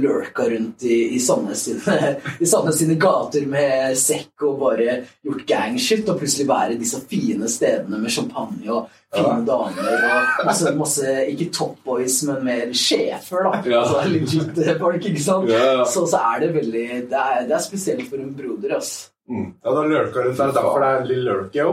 lurka 0.00 0.46
rundt 0.48 0.86
i, 0.88 0.96
i 1.12 1.18
Sandnes 1.20 1.66
sine, 1.68 1.96
i 2.42 2.48
Sandnes 2.48 2.78
sine 2.80 2.96
gater 3.00 3.44
med 3.46 3.92
sekk 4.00 4.46
og 4.48 4.62
bare 4.62 4.94
gjort 5.26 5.44
gangshit, 5.50 6.08
og 6.08 6.16
plutselig 6.22 6.48
være 6.48 6.78
disse 6.80 7.02
fine 7.10 7.50
stedene 7.52 8.00
med 8.00 8.14
champagne 8.16 8.64
og 8.72 8.88
fine 9.16 9.42
damer 9.48 9.88
og 9.88 10.46
masse, 10.46 10.72
masse 10.78 11.16
Ikke 11.32 11.48
top 11.54 11.74
boys, 11.84 12.20
men 12.28 12.44
mer 12.46 12.70
sjefer, 12.76 13.48
da. 13.48 13.62
Ja. 13.66 13.82
Altså 13.82 14.04
legit 14.12 14.62
folk, 14.80 15.02
ikke 15.10 15.24
sant? 15.24 15.50
Ja, 15.50 15.64
ja. 15.80 15.84
Så, 15.90 16.06
så 16.10 16.22
er 16.34 16.46
det 16.46 16.54
veldig 16.60 16.86
det 17.10 17.20
er, 17.24 17.44
det 17.48 17.58
er 17.58 17.66
spesielt 17.66 18.06
for 18.10 18.22
en 18.22 18.32
broder, 18.36 18.76
ass. 18.78 18.94
Ja, 19.26 19.74
da 19.74 19.82
lurker 19.82 20.28
du. 20.28 20.32
Det 20.32 20.40
er 20.44 20.54
derfor 20.54 20.82
det 20.82 20.88
er 20.88 21.04
litt 21.04 21.12
Lill 21.16 21.28
Lurkio. 21.30 21.70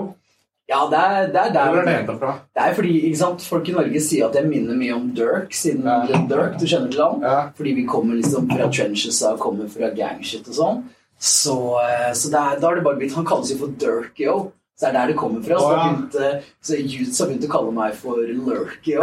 Ja, 0.71 0.87
det 0.89 0.97
er, 0.97 1.27
det 1.27 1.39
er 1.41 1.51
der 1.53 1.75
er 1.75 1.85
det 1.85 2.15
der? 2.21 2.35
Det 2.55 2.61
er 2.63 2.73
fordi 2.77 2.93
ikke 3.09 3.19
sant, 3.19 3.43
folk 3.43 3.67
i 3.67 3.75
Norge 3.75 3.99
sier 4.01 4.29
at 4.29 4.37
jeg 4.39 4.47
minner 4.47 4.77
mye 4.79 4.95
om 4.95 5.09
Dirk, 5.15 5.51
siden 5.53 5.85
Ja. 5.85 6.21
Dirk, 6.29 6.55
du 6.59 6.65
kjenner 6.65 6.89
til 6.89 7.03
han? 7.03 7.21
Ja. 7.21 7.39
Fordi 7.57 7.73
vi 7.77 7.85
kommer 7.89 8.15
liksom 8.15 8.47
fra 8.49 8.69
trenches 8.71 9.21
og 9.27 9.41
kommer 9.43 9.67
fra 9.69 9.91
gangshit 9.93 10.47
og 10.47 10.57
sånn. 10.57 10.83
Så, 11.19 11.55
eh, 11.83 12.11
så 12.15 12.31
det 12.31 12.39
er, 12.39 12.59
da 12.59 12.67
har 12.67 12.75
det 12.79 12.83
bare 12.83 12.99
blitt 12.99 13.13
Han 13.15 13.27
kalles 13.27 13.51
jo 13.51 13.59
for 13.61 13.75
Dirkio. 13.79 14.37
Så 14.73 14.87
det 14.87 14.89
er 14.89 14.95
der 14.97 15.11
det 15.11 15.17
kommer 15.19 15.41
fra. 15.45 15.57
Så, 15.59 15.65
oh, 15.65 15.73
ja. 15.73 15.83
begynte, 15.83 16.29
så 16.65 16.77
youths 16.81 17.19
har 17.21 17.29
begynt 17.29 17.45
å 17.45 17.51
kalle 17.53 17.73
meg 17.75 17.93
for 17.99 18.21
Lurky 18.25 18.95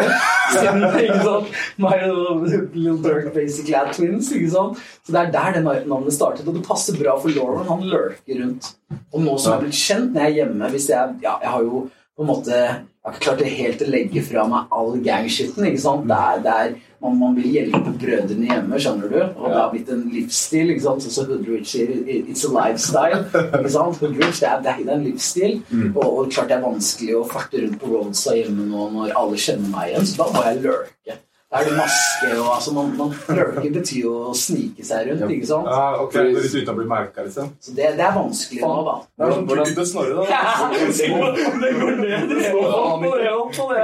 Siden, 0.50 0.86
ikke 1.04 1.20
sant? 1.22 1.52
Meg 1.84 2.02
og 2.10 2.42
Lil 2.74 2.98
Dirk 3.04 3.30
basically 3.36 3.76
er 3.78 3.92
twins. 3.94 4.32
ikke 4.34 4.50
sant? 4.50 4.82
Så 5.06 5.14
det 5.14 5.22
er 5.22 5.32
der 5.36 5.56
det 5.56 5.62
navnet 5.68 6.16
startet. 6.16 6.48
Og 6.48 6.58
det 6.58 6.66
passer 6.66 6.98
bra 6.98 7.14
for 7.22 7.30
Lauren. 7.36 7.68
Han 7.70 7.86
lurker 7.86 8.42
rundt. 8.42 8.72
Og 9.14 9.22
nå 9.22 9.38
som 9.38 9.52
jeg 9.52 9.56
er 9.60 9.64
blitt 9.68 9.78
kjent 9.78 10.12
når 10.14 10.26
jeg 10.26 10.32
er 10.32 10.38
hjemme 10.40 10.70
hvis 10.74 10.90
jeg, 10.90 11.16
ja, 11.22 11.36
jeg 11.44 11.54
har 11.54 11.66
jo 11.66 11.84
på 12.20 12.26
en 12.26 12.32
måte 12.34 12.62
jeg 13.00 13.08
har 13.08 13.14
ikke 13.16 13.24
klart 13.24 13.38
det 13.40 13.50
helt 13.56 13.80
å 13.80 13.86
legge 13.88 14.20
fra 14.26 14.42
meg 14.44 14.72
all 14.76 14.90
gangshiten. 15.00 15.64
ikke 15.64 15.80
sant? 15.80 16.02
Det 16.04 16.16
er, 16.20 16.42
det 16.44 16.56
er, 16.64 16.74
man, 17.00 17.14
man 17.16 17.38
vil 17.38 17.46
hjelpe 17.54 17.94
brødrene 17.96 18.50
hjemme, 18.50 18.80
skjønner 18.84 19.08
du? 19.08 19.16
Og 19.38 19.46
det 19.46 19.56
har 19.56 19.70
blitt 19.72 19.92
en 19.94 20.02
livsstil. 20.12 20.74
ikke 20.74 20.84
sant? 20.84 21.06
Sånn 21.06 21.14
som 21.14 21.30
Hoodrich 21.30 21.70
sier, 21.72 21.94
it's 22.04 22.44
a 22.44 22.52
lifestyle. 22.52 23.22
ikke 23.32 23.72
sant? 23.72 23.96
Hoodrich, 24.02 24.42
det 24.42 24.52
det 24.66 24.74
er 24.74 24.84
det 24.84 24.92
er 24.92 24.92
en 24.98 25.06
livsstil. 25.08 25.56
Og, 25.94 26.04
og 26.04 26.28
klart 26.28 26.52
det 26.52 26.58
er 26.58 26.66
vanskelig 26.66 27.16
å 27.16 27.24
farte 27.32 27.64
rundt 27.64 27.80
på 27.80 27.94
roadsa 27.94 28.36
hjemme 28.36 28.68
nå 28.68 28.90
når 28.98 29.16
alle 29.22 29.40
kjenner 29.48 29.72
meg 29.72 29.94
igjen, 29.94 30.12
så 30.12 30.20
da 30.20 30.28
må 30.36 30.44
jeg 30.50 30.62
lurke. 30.68 31.20
Da 31.50 31.58
er 31.58 31.64
det 31.66 31.72
maske 31.74 32.28
og 32.38 32.48
altså 32.54 32.70
man, 32.76 32.92
man 32.94 33.10
Lurking 33.34 33.72
betyr 33.74 34.04
jo 34.04 34.10
å 34.28 34.34
snike 34.38 34.84
seg 34.86 35.08
rundt, 35.08 35.24
ikke 35.34 35.48
sant? 35.48 35.66
Ja, 35.66 35.98
ok, 35.98 36.12
Du 36.14 36.18
er 36.20 36.28
litt 36.44 36.54
uten 36.54 36.70
å 36.70 36.74
bli 36.76 36.86
merka, 36.86 37.24
liksom. 37.26 37.48
Så 37.58 37.74
det, 37.74 37.88
det 37.98 38.04
er 38.06 38.12
vanskelig 38.14 38.60
nå, 38.62 38.68
da. 38.86 38.94
Det 39.18 39.26
er 39.26 39.30
sånn 39.34 39.48
kukken 39.50 39.74
til 39.80 39.86
Snorre, 39.90 40.14
da. 40.14 40.22
Det 40.70 41.72
går 41.80 41.90
ned, 42.04 42.22
det 42.30 42.38
står 42.44 42.70
opp 42.70 43.02
og 43.02 43.18
ned, 43.18 43.34
opp 43.34 43.58
og 43.64 43.68
det, 43.74 43.82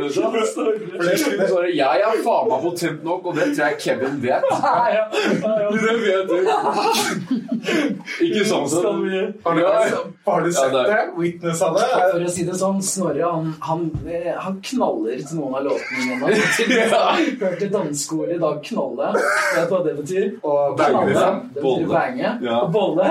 jeg 1.71 2.01
er 2.01 2.23
faen 2.25 2.49
meg 2.49 2.59
potent 2.65 3.03
nok, 3.05 3.25
og 3.29 3.37
det 3.37 3.47
tror 3.55 3.65
jeg 3.69 3.79
Kevin 3.85 4.19
vet. 4.23 4.43
Det 5.71 5.93
vet 6.01 6.27
du. 6.29 6.37
Ikke 8.25 8.43
sånn 8.47 8.67
som 8.69 9.01
vi 9.05 9.19
Har 9.45 9.57
du, 9.57 9.61
har 10.25 10.43
du 10.43 10.49
sett 10.53 10.73
det 10.73 11.01
Witness 11.17 11.51
Witnessa 11.51 11.69
det? 11.75 11.87
For 12.11 12.25
å 12.25 12.31
si 12.31 12.45
det 12.47 12.57
sånn, 12.59 12.81
Snorre 12.85 13.27
han, 13.27 13.51
han, 13.65 13.83
eh, 14.07 14.31
han 14.37 14.57
knaller 14.65 15.21
til 15.21 15.39
noen 15.39 15.57
av 15.59 15.67
låtene 15.67 16.17
mine. 16.21 16.27
Hørte 17.41 17.69
danseskoler 17.73 18.35
i 18.35 18.39
dag 18.41 18.61
knalle. 18.65 19.11
Vet 19.17 19.67
du 19.69 19.75
hva 19.75 19.81
det 19.85 19.95
betyr? 19.99 20.27
Og 20.41 20.77
Knalle. 20.79 21.03
liksom? 21.09 21.41
Det 21.41 21.61
betyr 21.61 21.67
Bolle. 21.67 21.89
bange. 21.91 22.33
Og 22.57 22.71
bolle. 22.75 23.09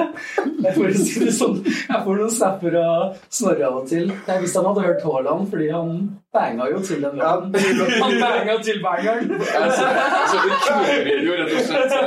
Jeg 0.61 0.75
får, 0.77 0.97
si 1.01 1.25
det 1.25 1.37
sånn, 1.37 1.61
jeg 1.67 2.03
får 2.07 2.21
noen 2.23 2.35
snapper 2.39 2.79
av 2.83 3.21
Snorre 3.31 3.69
av 3.71 3.81
og 3.83 3.91
til. 3.91 4.11
Jeg 4.27 4.45
visste 4.45 4.61
han 4.63 4.71
hadde 4.71 4.87
hørt 4.89 5.07
Haaland, 5.07 5.49
fordi 5.53 5.71
han 5.75 5.95
banga 6.33 6.67
jo 6.71 6.79
til 6.83 7.03
den 7.03 7.17
låten. 7.19 7.55
Han 8.03 8.13
banga 8.21 8.63
til 8.63 8.83
bangeren. 8.83 9.33
Så, 9.41 9.87
så 10.31 10.37
det 10.45 10.53
knuller 10.67 11.25
jo 11.27 11.33
rett 11.41 11.57
og 11.57 11.65
slett. 11.71 11.91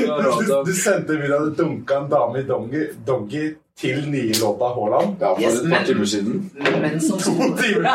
Du, 0.00 0.46
da. 0.46 0.62
du 0.66 0.74
sendte 0.76 1.16
video 1.16 1.36
av 1.36 1.48
du 1.50 1.54
dunka 1.62 1.98
en 2.00 2.08
dame 2.10 2.40
i 2.40 2.46
doggy, 2.46 2.82
doggy 3.06 3.44
til 3.80 4.10
nye 4.10 4.34
låta 4.40 4.68
Haaland. 4.76 5.16
Ja, 5.20 5.34
for 5.34 5.42
Yes, 5.42 5.60
et 5.60 5.70
par 5.70 5.84
timer 5.84 6.04
siden. 6.04 6.50
Men 6.82 7.00
som 7.00 7.18
To 7.18 7.32
timer 7.56 7.82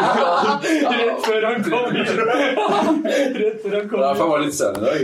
Rett 0.91 1.25
før 1.25 1.45
han 1.45 1.63
kom. 1.63 1.95
Rett 1.95 3.62
før 3.63 3.75
han 3.75 3.85
er 3.85 3.89
derfor 3.91 4.25
var 4.31 4.38
jeg 4.39 4.45
litt 4.47 4.57
sen 4.57 4.75
i 4.75 4.85
dag. 4.85 5.01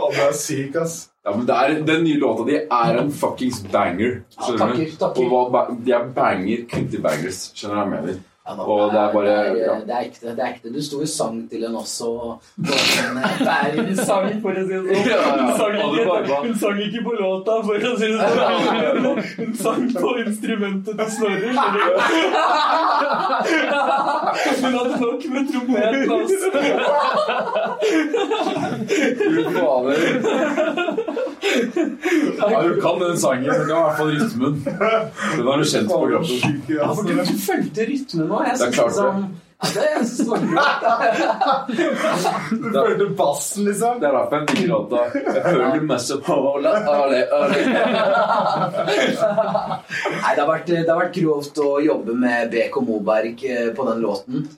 Han 0.00 0.20
er 0.28 0.32
syk, 0.32 0.76
ass. 0.80 0.96
Ja, 1.26 1.36
men 1.36 1.44
det 1.46 1.54
er, 1.54 1.76
Den 1.84 2.04
nye 2.04 2.18
låta 2.18 2.48
di 2.48 2.56
er 2.56 3.02
en 3.02 3.12
fuckings 3.12 3.60
banger. 3.72 4.22
Ja, 4.38 4.56
takker, 4.56 4.96
takker. 5.04 5.22
Og 5.28 5.52
hva, 5.52 5.66
de 5.84 5.92
er 5.92 6.08
banger 6.16 6.66
kun 6.72 6.88
bangers. 7.02 7.50
Skjønner 7.54 7.76
du 7.76 7.80
hva 7.80 7.84
jeg 7.84 7.94
mener? 7.98 8.20
Ja, 8.46 8.54
da, 8.56 8.62
Og 8.62 8.90
det 8.92 8.98
er 9.00 9.12
bare- 9.12 9.24
det, 9.26 9.34
er, 9.66 9.80
det, 9.86 9.94
er 9.94 10.00
ekte, 10.00 10.26
det 10.36 10.38
er 10.40 10.46
ekte. 10.54 10.70
Du 10.74 10.80
sto 10.82 11.00
jo 11.00 11.06
sang 11.06 11.50
til 11.50 11.60
henne 11.66 11.78
også. 11.78 12.08
Hun 12.56 12.64
Det 12.66 12.72
eh, 14.00 14.40
for 14.40 14.50
å 14.50 14.62
si 14.64 14.74
det 14.74 14.86
sånn. 14.86 15.10
Ja. 15.10 15.20
Hun 15.36 15.52
sang, 15.60 15.74
ikke, 15.76 16.04
hun 16.46 16.54
sang 16.62 16.78
ikke 16.86 17.02
på 17.04 17.12
låta, 17.20 17.52
for 17.66 17.74
å 17.76 17.92
si 18.00 18.08
det 18.08 18.18
sånn. 18.32 19.04
Hun 19.36 19.52
sang 19.60 19.84
på 19.92 20.10
instrumentet 20.24 20.94
til 20.96 21.08
Snorre. 21.16 21.50
Hun 24.60 24.72
hadde 24.76 24.96
nok 25.00 25.22
med 25.34 25.44
trompeten 25.52 26.10
også. 26.16 26.48
Fy 29.20 29.42
fader. 29.54 29.98
Ja, 32.40 32.62
du 32.62 32.80
kan 32.80 32.98
den 33.00 33.18
sangen. 33.18 33.44
Du 33.44 33.66
kan 33.66 33.70
i 33.70 33.82
hvert 33.82 33.98
fall 33.98 34.10
rytmen. 34.14 34.62
Den 34.64 35.46
har 35.46 35.58
du 35.58 35.64
kjent 35.64 35.88
på 35.88 36.00
kroppen. 36.14 36.62
Ja, 36.68 36.90
for 36.94 37.02
du, 37.08 37.14
du 37.16 37.36
fulgte 37.46 37.86
rytmen 37.88 38.26
nå. 38.28 38.42
Jeg 38.46 38.58
Det 38.58 38.66
er 38.68 38.74
klart 38.76 38.96
liksom, 38.96 39.30
ja, 39.60 39.70
det 39.70 39.86
var. 40.26 41.68
Du 42.50 42.72
følte 42.72 43.06
bassen, 43.16 43.64
liksom. 43.64 44.00
Det 44.00 44.08
er 44.08 44.14
derfor 44.16 44.36
jeg 44.36 44.46
liker 44.48 44.68
låta. 44.68 45.02
Jeg 45.14 45.42
føler 45.44 45.84
masse 45.88 46.16
på 46.24 46.36
ole, 46.54 46.72
ale. 46.94 47.20
Nei, 50.22 50.32
det 50.34 50.40
har, 50.40 50.48
vært, 50.48 50.66
det 50.70 50.88
har 50.88 51.00
vært 51.02 51.18
grovt 51.20 51.60
å 51.60 51.68
jobbe 51.84 52.16
med 52.16 52.50
BK 52.54 52.80
Moberg 52.88 53.44
eh, 53.50 53.68
på 53.76 53.88
den 53.90 54.00
låten. 54.04 54.48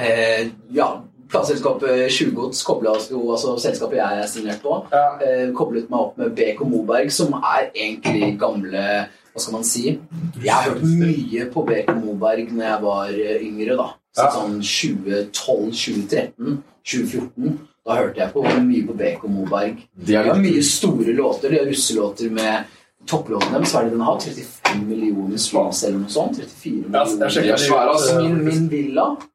Eh, 0.00 0.48
ja, 0.72 0.88
plateselskapet 1.32 2.10
Tjuvgods 2.12 2.62
kobla 2.66 2.90
oss 2.96 3.08
jo, 3.10 3.22
altså 3.32 3.56
selskapet 3.60 3.98
jeg 3.98 4.20
er 4.22 4.26
signert 4.30 4.62
på, 4.62 4.76
Ja. 4.92 5.18
eh, 5.24 5.50
koblet 5.56 5.88
meg 5.90 6.00
opp 6.00 6.18
med 6.18 6.34
BK 6.36 6.60
Moberg, 6.68 7.10
som 7.12 7.32
er 7.42 7.70
egentlig 7.74 8.38
gamle 8.38 9.08
Hva 9.32 9.40
skal 9.40 9.52
man 9.54 9.64
si? 9.64 9.98
Jeg 10.44 10.52
har 10.52 10.70
hørt 10.70 10.82
mye 10.84 11.46
på 11.54 11.62
BK 11.64 11.94
Moberg 12.04 12.50
når 12.52 12.64
jeg 12.68 12.82
var 12.82 13.06
eh, 13.08 13.38
yngre, 13.46 13.76
da. 13.78 13.86
Så 14.14 14.26
Ja. 14.26 14.30
sånn 14.30 14.58
2012, 14.60 15.72
2013, 15.72 16.62
2014. 16.84 17.58
Da 17.86 17.96
hørte 17.96 18.20
jeg 18.20 18.32
på 18.34 18.42
mye 18.44 18.86
på 18.86 18.94
BK 18.98 19.24
Moberg. 19.32 19.78
De 19.96 20.14
har 20.14 20.34
mye 20.36 20.62
store 20.62 21.14
låter. 21.16 21.48
De 21.50 21.58
har 21.58 21.64
russelåter 21.66 22.30
med 22.30 22.64
topplåten 23.08 23.52
deres. 23.56 23.74
Er 23.74 23.84
det 23.88 23.90
den 23.96 24.00
har? 24.04 24.18
35 24.20 24.84
millioner 24.86 25.38
streams 25.38 25.82
eller 25.88 25.98
noe 25.98 26.12
sånt? 26.12 26.36
34 26.36 26.92
Ja, 26.92 27.04
jeg 27.04 27.08
millioner. 27.08 27.28
sjekker 27.30 27.52
jeg 27.56 27.58
svære, 27.64 27.88
Altså, 27.88 28.20
min, 28.22 28.44
min 28.44 28.68
villa 28.70 29.06
eh, 29.16 29.26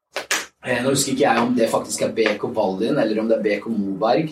Nå 0.65 0.89
husker 0.89 1.13
ikke 1.13 1.25
jeg 1.27 1.41
om 1.43 1.51
det 1.55 1.69
faktisk 1.71 2.01
er 2.07 2.13
BK 2.17 2.47
Ballin 2.55 2.97
eller 2.97 3.19
om 3.21 3.27
det 3.29 3.37
er 3.37 3.43
BK 3.45 3.67
Moberg. 3.71 4.31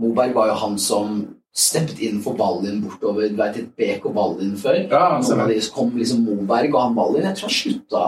Moberg 0.00 0.32
var 0.36 0.48
jo 0.50 0.54
han 0.62 0.78
som 0.80 1.18
steppet 1.56 2.00
inn 2.04 2.22
for 2.24 2.36
Ballin 2.36 2.80
bortover. 2.84 3.28
Du 3.32 3.36
vet, 3.38 3.56
et 3.60 3.68
BK 3.76 4.08
Ballin 4.16 4.56
før. 4.60 4.78
Ja, 4.90 5.18
Noen 5.20 5.40
av 5.44 5.48
de 5.52 5.60
kom 5.72 5.92
liksom 5.96 6.24
Moberg 6.26 6.74
og 6.74 6.80
han 6.82 6.96
Ballin. 6.96 7.24
Jeg 7.28 7.38
tror 7.38 7.48
han 7.48 7.56
slutta 7.58 8.02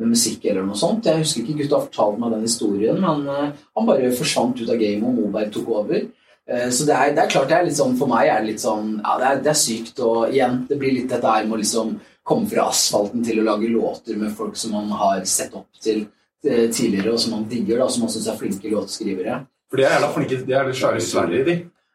med 0.00 0.10
musikk 0.14 0.44
eller 0.50 0.64
noe 0.66 0.78
sånt. 0.78 1.06
Jeg 1.06 1.20
husker 1.22 1.42
ikke 1.44 1.58
gutta 1.62 1.80
fortalte 1.84 2.20
meg 2.22 2.32
den 2.34 2.46
historien, 2.48 2.96
men 3.02 3.26
eh, 3.30 3.50
han 3.76 3.86
bare 3.88 4.08
forsvant 4.18 4.58
ut 4.62 4.70
av 4.72 4.80
gamet, 4.80 5.04
og 5.06 5.18
Moberg 5.20 5.52
tok 5.54 5.68
over. 5.70 6.00
Eh, 6.48 6.66
Så 6.70 6.86
det 6.88 6.96
er, 6.96 7.12
det 7.14 7.22
er 7.24 7.30
klart 7.34 7.48
det 7.52 7.58
er 7.58 7.68
litt 7.68 7.78
sånn, 7.78 7.94
For 8.00 8.10
meg 8.10 8.28
er 8.28 8.40
det 8.42 8.50
litt 8.54 8.64
sånn 8.64 8.96
Ja, 9.04 9.14
det 9.20 9.28
er, 9.28 9.38
det 9.44 9.52
er 9.54 9.60
sykt. 9.60 10.00
Og 10.04 10.26
igjen, 10.32 10.64
det 10.68 10.78
blir 10.80 10.92
litt 10.96 11.08
dette 11.12 11.30
her 11.36 11.46
med 11.46 11.58
å 11.58 11.62
liksom 11.62 11.94
komme 12.24 12.48
fra 12.48 12.70
asfalten 12.72 13.22
til 13.24 13.40
å 13.42 13.46
lage 13.52 13.68
låter 13.68 14.16
med 14.16 14.32
folk 14.36 14.56
som 14.56 14.72
man 14.76 14.88
har 14.96 15.22
sett 15.28 15.52
opp 15.54 15.68
til 15.84 16.06
eh, 16.06 16.10
tidligere, 16.44 17.12
og 17.16 17.20
som 17.20 17.32
han 17.38 17.44
digger, 17.50 17.78
da, 17.82 17.88
som 17.88 18.02
han 18.06 18.10
syns 18.14 18.26
er 18.28 18.36
flinke 18.40 18.70
låtskrivere. 18.72 19.38
For 19.70 19.80
de 19.80 19.84
er 19.86 19.94
jævla 19.96 20.10
flinke. 20.14 20.42
De 20.46 20.52
er 20.52 20.68
litt 20.68 20.76
svære 20.78 21.00
i 21.00 21.06
Sverige, 21.08 21.44
de. 21.48 21.54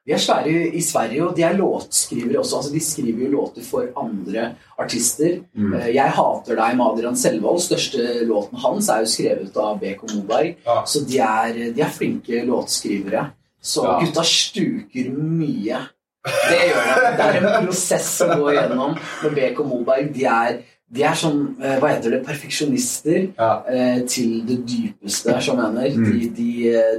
De 0.09 0.13
er 0.15 0.21
svære 0.23 0.53
i 0.73 0.81
Sverige, 0.81 1.21
og 1.27 1.35
de 1.37 1.43
er 1.45 1.53
låtskrivere 1.59 2.39
også. 2.41 2.55
altså 2.57 2.71
De 2.73 2.79
skriver 2.81 3.25
jo 3.25 3.31
låter 3.35 3.61
for 3.61 3.85
andre 4.01 4.47
artister. 4.79 5.35
Mm. 5.53 5.73
Eh, 5.77 5.89
Jeg 5.95 6.11
hater 6.17 6.55
deg 6.57 6.77
med 6.79 6.85
Adrian 6.85 7.15
Selvold. 7.19 7.59
Største 7.61 8.25
låten 8.25 8.57
hans 8.63 8.89
er 8.89 9.03
jo 9.05 9.11
skrevet 9.11 9.57
av 9.57 9.77
BK 9.79 10.01
Moberg. 10.15 10.55
Ja. 10.65 10.79
Så 10.85 11.03
de 11.05 11.19
er, 11.19 11.53
de 11.75 11.81
er 11.85 11.93
flinke 11.93 12.41
låtskrivere. 12.47 13.27
Så 13.61 13.83
Ja. 13.85 13.99
gutta 13.99 14.23
stuker 14.23 15.11
mye. 15.13 15.77
Det 16.25 16.59
gjør 16.71 16.89
de. 16.95 17.17
Det 17.17 17.25
er 17.25 17.57
en 17.59 17.65
prosess 17.67 18.21
å 18.21 18.27
gå 18.35 18.49
igjennom 18.53 18.97
med 19.23 19.31
BK 19.35 19.63
Moberg. 19.63 20.13
De 20.13 20.25
er, 20.25 20.57
de 20.89 21.03
er 21.05 21.13
sånn, 21.13 21.41
eh, 21.61 21.75
hva 21.77 21.91
heter 21.91 22.15
det, 22.15 22.23
perfeksjonister 22.25 23.27
Ja. 23.37 23.61
eh, 23.69 23.99
til 24.09 24.41
det 24.47 24.57
dypeste, 24.65 25.35
som 25.41 25.59
jeg 25.61 25.73
mener. 25.73 25.89
Mm. 25.97 26.05
De, 26.05 26.29
de, 26.37 26.47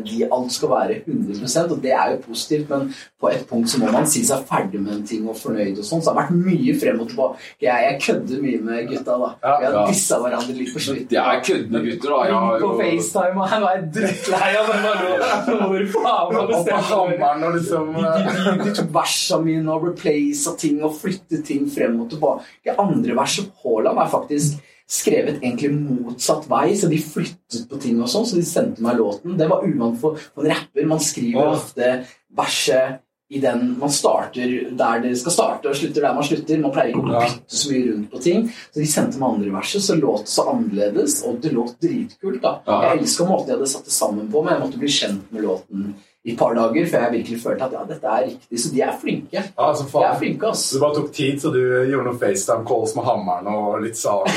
de, 0.06 0.18
alt 0.30 0.52
skal 0.54 0.70
være 0.70 1.00
100% 1.06 1.72
og 1.74 1.82
det 1.82 1.90
er 1.92 2.12
jo 2.12 2.20
positivt, 2.28 2.68
men 2.70 2.92
på 3.20 3.30
et 3.32 3.42
punkt 3.48 3.68
så 3.68 3.80
må 3.82 3.90
man 3.92 4.06
si 4.06 4.22
seg 4.24 4.44
ferdig 4.46 4.80
med 4.80 4.92
en 4.94 5.02
ting 5.06 5.26
og 5.28 5.36
fornøyd 5.36 5.78
og 5.78 5.84
sånn. 5.84 6.00
Så 6.00 6.12
det 6.12 6.14
har 6.14 6.20
vært 6.22 6.38
mye 6.38 6.76
frem 6.80 7.00
og 7.02 7.08
tilbake. 7.10 7.48
Jeg, 7.60 7.86
jeg 7.88 7.98
kødder 8.06 8.44
mye 8.44 8.60
med 8.68 8.88
gutta, 8.92 9.16
da. 9.24 9.30
Ja, 9.42 9.56
Vi 9.58 9.66
har 9.66 9.74
ja. 9.80 9.82
dissa 9.90 10.20
hverandre 10.22 10.56
litt 10.56 10.72
på 10.74 10.84
slutten. 10.86 11.08
De 11.10 11.18
er 11.20 11.42
køddende 11.50 11.82
gutter, 11.88 12.14
da. 12.14 12.20
Jeg 12.30 12.38
har 12.44 12.60
jo 12.60 12.70
på 12.70 12.78
FaceTime, 12.80 13.36
og 13.42 13.48
han 13.50 13.66
var 13.66 13.82
drittlei 13.98 14.50
av 14.60 14.70
den. 14.70 14.80
Hvor 15.60 15.84
faen 15.96 16.34
var 16.38 16.46
liksom 17.56 17.92
de, 17.94 18.06
de, 18.06 18.36
de, 18.38 18.56
de 18.64 18.74
tok 18.78 18.94
versene 18.94 19.44
mine 19.44 19.74
og 19.74 19.88
replacet 19.90 20.58
ting 20.62 20.80
og 20.86 20.94
flyttet 21.00 21.44
ting 21.48 21.66
frem 21.70 21.98
og 22.00 22.10
tilbake. 22.14 22.76
Andre 22.80 23.16
vers 23.18 23.38
av 23.42 23.50
Haaland 23.80 24.04
er 24.04 24.12
faktisk 24.12 24.60
skrevet 24.90 25.38
egentlig 25.38 25.70
motsatt 25.74 26.48
vei, 26.50 26.72
så 26.78 26.88
de 26.90 26.98
flyttet 27.02 27.68
på 27.70 27.78
ting 27.82 28.00
og 28.02 28.10
sånn, 28.10 28.26
så 28.26 28.38
de 28.38 28.46
sendte 28.46 28.82
meg 28.82 28.98
låten. 28.98 29.36
Det 29.38 29.46
var 29.50 29.62
uvant 29.66 30.00
for, 30.00 30.18
for 30.34 30.46
en 30.46 30.50
rapper. 30.50 30.88
Man 30.90 31.02
skriver 31.02 31.44
oh. 31.44 31.54
ofte 31.60 31.92
verset 32.36 32.98
i 33.30 33.38
den 33.38 33.76
Man 33.78 33.92
starter 33.94 34.50
der 34.74 35.02
det 35.04 35.12
skal 35.20 35.32
starte, 35.32 35.70
og 35.70 35.78
slutter 35.78 36.02
der 36.02 36.14
man 36.16 36.26
slutter. 36.26 36.58
Man 36.58 36.72
pleier 36.74 36.90
ikke 36.90 37.04
å 37.04 37.20
bytte 37.20 37.60
så 37.60 37.70
mye 37.70 37.84
rundt 37.86 38.10
på 38.10 38.22
ting. 38.24 38.48
Så 38.50 38.80
de 38.82 38.86
sendte 38.90 39.20
meg 39.22 39.36
andre 39.36 39.52
verset, 39.54 39.84
så 39.86 39.94
låt 40.00 40.26
så 40.32 40.48
annerledes, 40.50 41.20
og 41.28 41.38
det 41.44 41.52
låt 41.54 41.76
dritkult. 41.78 42.40
da. 42.42 42.56
Jeg 42.66 43.04
elska 43.04 43.28
måten 43.28 43.52
jeg 43.52 43.60
hadde 43.60 43.70
satt 43.70 43.86
det 43.86 43.94
sammen 43.94 44.26
på, 44.32 44.42
men 44.42 44.56
jeg 44.56 44.64
måtte 44.64 44.82
bli 44.82 44.90
kjent 44.96 45.30
med 45.30 45.46
låten 45.46 45.92
i 46.20 46.34
et 46.34 46.38
par 46.38 46.52
dager 46.52 46.84
før 46.84 47.04
jeg 47.06 47.12
virkelig 47.14 47.38
følte 47.40 47.64
at 47.64 47.72
ja, 47.72 47.82
dette 47.88 48.08
er 48.12 48.24
riktig. 48.26 48.58
Så 48.60 48.70
de 48.74 48.80
er 48.84 48.96
flinke. 49.00 49.36
Ja, 49.38 49.44
altså, 49.56 49.86
De 49.88 50.02
er 50.04 50.18
flinke, 50.20 50.50
ass. 50.50 50.64
Så 50.68 50.76
det 50.76 50.82
bare 50.82 50.96
tok 50.98 51.12
tid, 51.16 51.38
så 51.40 51.52
du 51.54 51.60
gjorde 51.88 52.04
noen 52.10 52.18
FaceTime-calls 52.20 52.92
med 52.98 53.06
hammeren 53.06 53.48
og 53.54 53.78
litt 53.86 53.96
sang. 53.96 54.28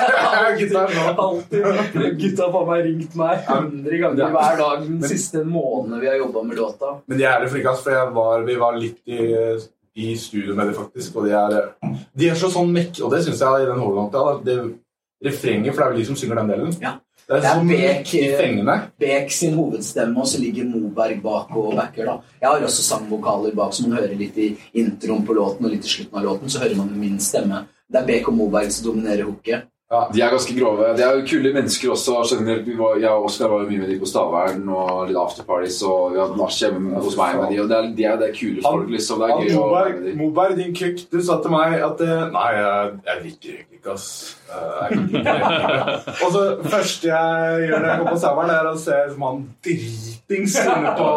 Gutta 0.60 0.84
har. 0.86 2.52
På 2.52 2.62
meg 2.68 2.86
ringt 2.86 3.16
meg 3.18 3.42
100 3.42 3.98
ganger 4.04 4.36
hver 4.36 4.60
dag 4.60 4.86
den 4.86 5.02
siste 5.10 5.42
måneden 5.42 5.98
vi 6.04 6.10
har 6.12 6.20
jobba 6.20 6.44
med 6.46 6.62
låta. 6.62 6.94
Men 7.10 7.18
de 7.18 7.26
er 7.26 7.32
jævlig 7.32 7.50
flinke, 7.56 7.74
ass, 7.74 7.82
for 7.88 7.96
jeg 7.96 8.14
var, 8.20 8.46
vi 8.46 8.58
var 8.62 8.78
litt 8.78 9.02
i, 9.10 9.20
i 9.98 10.14
studio 10.20 10.54
med 10.54 10.70
dem, 10.70 10.78
faktisk. 10.78 11.18
Og 11.18 11.26
de 11.26 11.34
er, 11.42 11.58
de 12.22 12.30
er 12.30 12.38
så 12.38 12.52
sånn 12.54 12.70
mekk... 12.70 13.02
Og 13.02 13.10
det 13.16 13.24
syns 13.26 13.42
jeg 13.42 13.66
i 13.66 13.70
den 13.72 13.82
Haaland-låta. 13.82 14.38
Det 14.46 14.60
refrenget, 15.22 15.74
for 15.74 15.82
det 15.82 15.86
er 15.86 15.92
jo 15.94 16.00
de 16.00 16.06
som 16.06 16.18
synger 16.18 16.40
den 16.40 16.52
delen. 16.54 16.76
Ja. 16.82 16.96
Det 17.28 17.36
er, 17.36 17.40
Det 17.40 17.48
er 17.48 17.58
så 17.58 17.66
Beck, 17.68 18.14
i 18.14 18.22
fengene. 18.36 18.76
Bek 19.00 19.32
sin 19.32 19.54
hovedstemme, 19.54 20.20
og 20.20 20.26
så 20.28 20.40
ligger 20.42 20.64
Moberg 20.68 21.22
bak 21.22 21.52
og 21.56 21.74
backer. 21.78 22.04
da. 22.04 22.16
Jeg 22.40 22.48
har 22.50 22.66
også 22.68 22.82
sangvokaler 22.82 23.54
bak, 23.56 23.72
så 23.74 23.86
man 23.88 23.98
hører 23.98 24.16
litt 24.18 24.38
i 24.38 24.52
introen 24.82 25.26
på 25.26 25.36
låten 25.38 25.64
og 25.66 25.70
litt 25.74 25.86
i 25.86 25.92
slutten 25.96 26.18
av 26.18 26.24
låten. 26.24 26.50
Så 26.50 26.60
hører 26.64 26.76
man 26.76 26.90
min 26.98 27.20
stemme. 27.22 27.66
Det 27.92 28.00
er 28.02 28.08
Bek 28.08 28.28
og 28.28 28.34
Moberg 28.34 28.72
som 28.72 28.90
dominerer 28.90 29.24
hooket. 29.28 29.68
Ja. 29.92 30.06
De 30.08 30.22
er 30.24 30.30
ganske 30.32 30.54
grove. 30.56 30.86
De 30.96 31.02
er 31.04 31.18
jo 31.18 31.24
kule 31.28 31.50
mennesker 31.52 31.90
også. 31.92 32.14
generelt. 32.30 32.66
Vi 32.66 32.78
var, 32.78 32.96
jeg 32.96 33.10
og 33.10 33.26
Oskar 33.28 33.48
var 33.52 33.60
jo 33.60 33.68
mye 33.68 33.82
med 33.82 33.90
de 33.92 33.98
på 34.00 34.08
Stavern 34.08 34.62
og 34.72 35.08
litt 35.10 35.18
afterparties, 35.20 35.82
og 35.84 36.14
vi 36.14 36.20
hadde 36.22 36.38
nach 36.40 36.56
hjemme 36.62 37.02
hos 37.04 37.16
meg 37.18 37.36
med 37.36 37.52
de, 37.52 37.58
og 37.60 37.68
det 37.68 37.76
er, 37.76 37.90
de 37.98 38.06
er, 38.08 38.16
det 38.16 38.28
er 38.30 38.38
kule 38.38 38.62
folk, 38.64 38.88
liksom. 38.88 39.20
Det 39.20 39.28
er 39.28 39.42
gøy 39.42 39.50
gøy 39.50 39.58
å 39.60 39.66
være 39.68 39.90
med 39.92 40.00
Moberg, 40.00 40.06
de. 40.06 40.14
Moberg, 40.22 40.56
din 40.56 40.72
kukk, 40.80 41.04
du 41.12 41.20
sa 41.20 41.36
til 41.44 41.52
meg 41.52 41.76
at 41.84 42.00
eh, 42.06 42.24
Nei, 42.32 42.46
jeg, 42.56 42.94
jeg 43.10 43.22
liker 43.26 43.58
ikke, 43.60 43.92
ass. 43.92 44.08
Og 46.24 46.28
så 46.34 46.42
første 46.66 47.08
jeg 47.08 47.66
gjør 47.66 47.78
når 47.78 47.88
jeg 47.88 48.00
kommer 48.00 48.10
på 48.10 48.20
Stavern, 48.20 48.50
er 48.52 48.68
å 48.68 48.74
se 48.80 48.98
som 49.12 49.24
han 49.26 49.38
dritings 49.64 50.56
inne 50.62 50.92
på 50.98 51.08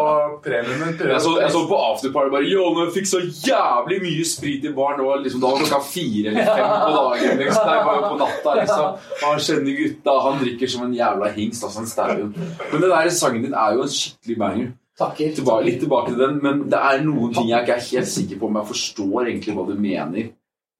premien. 0.44 0.94
Jeg 1.00 1.20
så, 1.24 1.34
jeg 1.42 1.52
så 1.54 1.62
på 1.68 1.80
afterparty 1.90 2.32
bare 2.32 2.48
Yo, 2.48 2.68
nå 2.76 2.86
fikk 2.94 3.10
så 3.10 3.20
jævlig 3.24 4.00
mye 4.04 4.24
sprit 4.28 4.64
i 4.68 4.72
baren. 4.76 5.04
Var 5.06 5.22
liksom, 5.24 5.42
da 5.42 5.52
var 5.52 5.62
klokka 5.64 5.82
fire 5.86 6.32
eller 6.32 6.50
fem 6.50 6.72
på 6.72 6.94
dagen. 6.96 7.42
Liksom. 7.42 7.68
Nei, 7.68 7.76
bare 7.90 8.06
på 8.06 8.16
natta, 8.22 8.56
liksom. 8.62 9.12
Han 9.26 9.44
kjenner 9.48 9.78
gutta, 9.82 10.16
han 10.28 10.42
drikker 10.42 10.74
som 10.76 10.88
en 10.88 10.96
jævla 10.96 11.30
hingst. 11.36 11.68
Altså, 11.68 11.84
en. 11.84 12.34
Men 12.72 12.80
den 12.80 12.90
der 12.90 13.14
sangen 13.14 13.46
din 13.46 13.56
er 13.56 13.76
jo 13.76 13.86
en 13.86 13.94
skikkelig 13.98 14.40
banger. 14.42 14.74
Takker. 14.96 15.34
Tilbake, 15.36 15.64
litt 15.66 15.82
tilbake 15.82 16.14
til 16.14 16.20
den, 16.22 16.38
men 16.40 16.62
det 16.72 16.78
er 16.80 17.02
noen 17.04 17.34
ting 17.36 17.50
jeg 17.50 17.66
ikke 17.66 17.74
er 17.74 17.88
helt 17.90 18.08
sikker 18.08 18.38
på 18.40 18.48
om 18.48 18.56
jeg 18.56 18.68
forstår 18.70 19.26
egentlig 19.26 19.56
hva 19.58 19.64
du 19.68 19.74
mener 19.76 20.30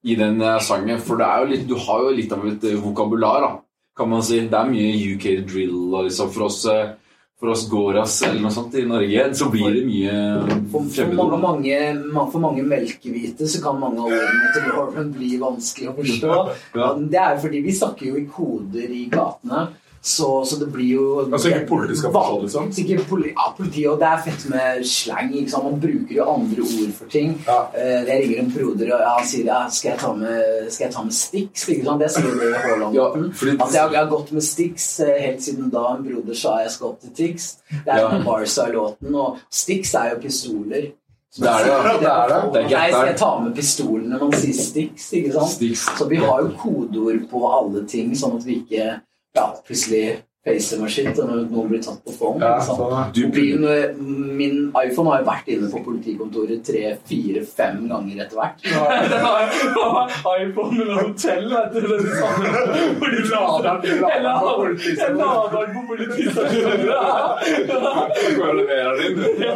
i 0.07 0.17
den 0.19 0.41
eh, 0.43 0.61
sangen. 0.63 1.01
For 1.03 1.21
det 1.21 1.27
er 1.27 1.43
jo 1.43 1.51
litt, 1.55 1.65
du 1.69 1.75
har 1.87 2.05
jo 2.05 2.15
litt 2.15 2.35
av 2.35 2.47
et 2.49 2.69
eh, 2.69 2.79
vokabular, 2.81 3.43
da, 3.43 3.51
kan 3.97 4.13
man 4.13 4.23
si. 4.25 4.45
Det 4.47 4.61
er 4.61 4.71
mye 4.71 4.95
UK 5.17 5.27
drill 5.49 5.99
liksom 6.07 6.31
for 6.35 6.49
oss 6.51 6.63
eh, 6.71 6.95
for 7.37 7.53
oss 7.53 7.67
gåras 7.69 8.15
eller 8.25 8.41
noe 8.41 8.53
sånt 8.55 8.79
i 8.81 8.87
Norge, 8.89 9.27
så 9.37 9.51
blir 9.53 9.75
det 9.75 9.83
mye 9.85 10.13
fremmedord. 10.73 11.35
for, 11.35 11.43
mange, 11.43 11.81
for 12.33 12.41
mange 12.41 12.63
melkehvite 12.65 13.49
så 13.53 13.61
kan 13.61 13.77
mange 13.77 14.01
av 14.01 14.09
ordene 14.09 14.53
til 14.55 14.71
Lauren 14.71 15.11
bli 15.13 15.35
vanskelig 15.43 15.91
å 15.91 15.97
forstå. 15.99 16.39
Det 17.13 17.21
er 17.21 17.35
jo 17.35 17.43
fordi 17.43 17.61
vi 17.67 17.75
snakker 17.77 18.09
jo 18.09 18.23
i 18.23 18.25
koder 18.39 18.89
i 18.89 19.03
gatene. 19.13 19.67
Så, 20.07 20.27
så 20.47 20.55
det 20.61 20.69
blir 20.71 20.93
jo 20.95 21.05
Altså, 21.25 21.49
ikke 21.51 21.67
politiet 21.67 21.99
skal 21.99 22.13
forstå, 22.15 22.35
liksom? 22.45 22.67
sånn? 22.71 22.85
ikke 22.85 23.05
poli 23.11 23.31
ja, 23.33 23.47
politiet, 23.57 23.89
og 23.91 23.97
det 23.99 24.07
er 24.07 24.21
fett 24.23 24.45
med 24.53 24.85
slang. 24.87 25.33
Man 25.65 25.81
bruker 25.83 26.13
jo 26.15 26.27
andre 26.31 26.63
ord 26.63 26.93
for 26.95 27.11
ting. 27.11 27.33
Ja. 27.49 27.57
Uh, 27.75 28.05
Jeg 28.07 28.21
ringer 28.23 28.43
en 28.45 28.53
broder, 28.55 28.93
og 28.95 29.03
han 29.09 29.27
sier 29.27 29.49
ja, 29.51 29.57
skal 29.75 29.91
jeg 29.91 29.99
ta 30.05 30.13
med, 30.21 30.69
skal 30.71 30.85
jeg 30.87 30.95
ta 30.95 31.03
med 31.09 31.17
Stix? 31.19 31.65
Ikke? 31.75 31.97
Det 32.05 32.11
sier 32.15 32.29
det 32.39 32.51
i 32.53 32.61
Haaland-måten. 32.67 33.25
Ja, 33.27 33.39
fordi- 33.41 33.57
At 33.67 33.75
jeg, 33.75 33.91
jeg 33.97 33.99
har 34.05 34.11
gått 34.13 34.31
med 34.37 34.47
Stix 34.47 34.87
eh, 35.01 35.19
helt 35.25 35.43
siden 35.43 35.73
da 35.75 35.83
en 35.97 36.05
broder 36.07 36.39
sa 36.39 36.55
jeg 36.63 36.71
skal 36.77 36.93
opp 36.93 37.01
til 37.03 37.11
Tix. 37.19 37.49
Det 37.73 37.83
er 37.97 37.99
Ja. 38.05 38.13
ja. 38.15 38.23
Barca 38.31 38.69
i 38.71 38.73
låten, 38.77 39.15
og 39.25 39.43
Stix 39.51 39.95
er 39.95 40.13
jo 40.15 40.21
pistoler. 40.23 40.87
Det 41.37 41.51
er 41.51 41.65
det, 41.67 41.73
ja. 41.73 41.83
Det 41.83 42.07
er 42.13 42.31
det. 42.31 42.39
Det 42.55 42.63
er 42.63 42.71
Nei, 42.79 42.87
skal 42.95 43.07
jeg 43.11 43.17
ta 43.19 43.33
med 43.43 43.55
pistolen 43.59 44.07
når 44.15 44.23
man 44.23 44.39
sier 44.39 44.55
Stix? 44.63 45.11
Ikke 45.19 45.33
sant? 45.35 45.99
Så 45.99 46.07
vi 46.09 46.17
har 46.23 46.47
jo 46.47 46.55
kodeord 46.63 47.27
på 47.35 47.43
alle 47.59 47.83
ting, 47.91 48.15
sånn 48.17 48.39
at 48.39 48.47
vi 48.47 48.61
ikke 48.63 48.87
ja, 49.37 49.63
plutselig 49.67 50.26
til 50.47 51.27
når 51.27 51.47
noen 51.51 51.71
blir 51.73 51.83
tatt 51.83 51.99
på 52.07 52.15
phone. 52.15 52.43
Ja, 52.45 52.61
sånn. 52.63 52.95
Du, 53.17 53.23
Mobilen, 53.27 53.65
min 54.39 54.57
iPhone 54.79 55.11
har 55.11 55.23
jo 55.23 55.27
vært 55.27 55.49
inne 55.53 55.71
på 55.73 55.83
politikontoret 55.87 56.63
tre, 56.67 56.85
fire, 57.09 57.43
fem 57.49 57.83
ganger 57.91 58.25
etter 58.25 58.37
hvert. 58.39 58.59
IPhone 60.37 60.81
under 60.83 60.95
hotell, 61.03 61.47
vet 61.51 61.75
du. 61.75 61.81
Den 61.91 62.07
samme. 62.17 62.47
Hvor 63.01 63.09
de 63.11 63.21
lader 65.17 65.73
på 65.75 65.81
politistasjonen. 65.91 66.89
Går 68.37 68.49
og 68.49 68.57
leverer 68.61 68.95
din. 69.01 69.15
Ja, 69.43 69.55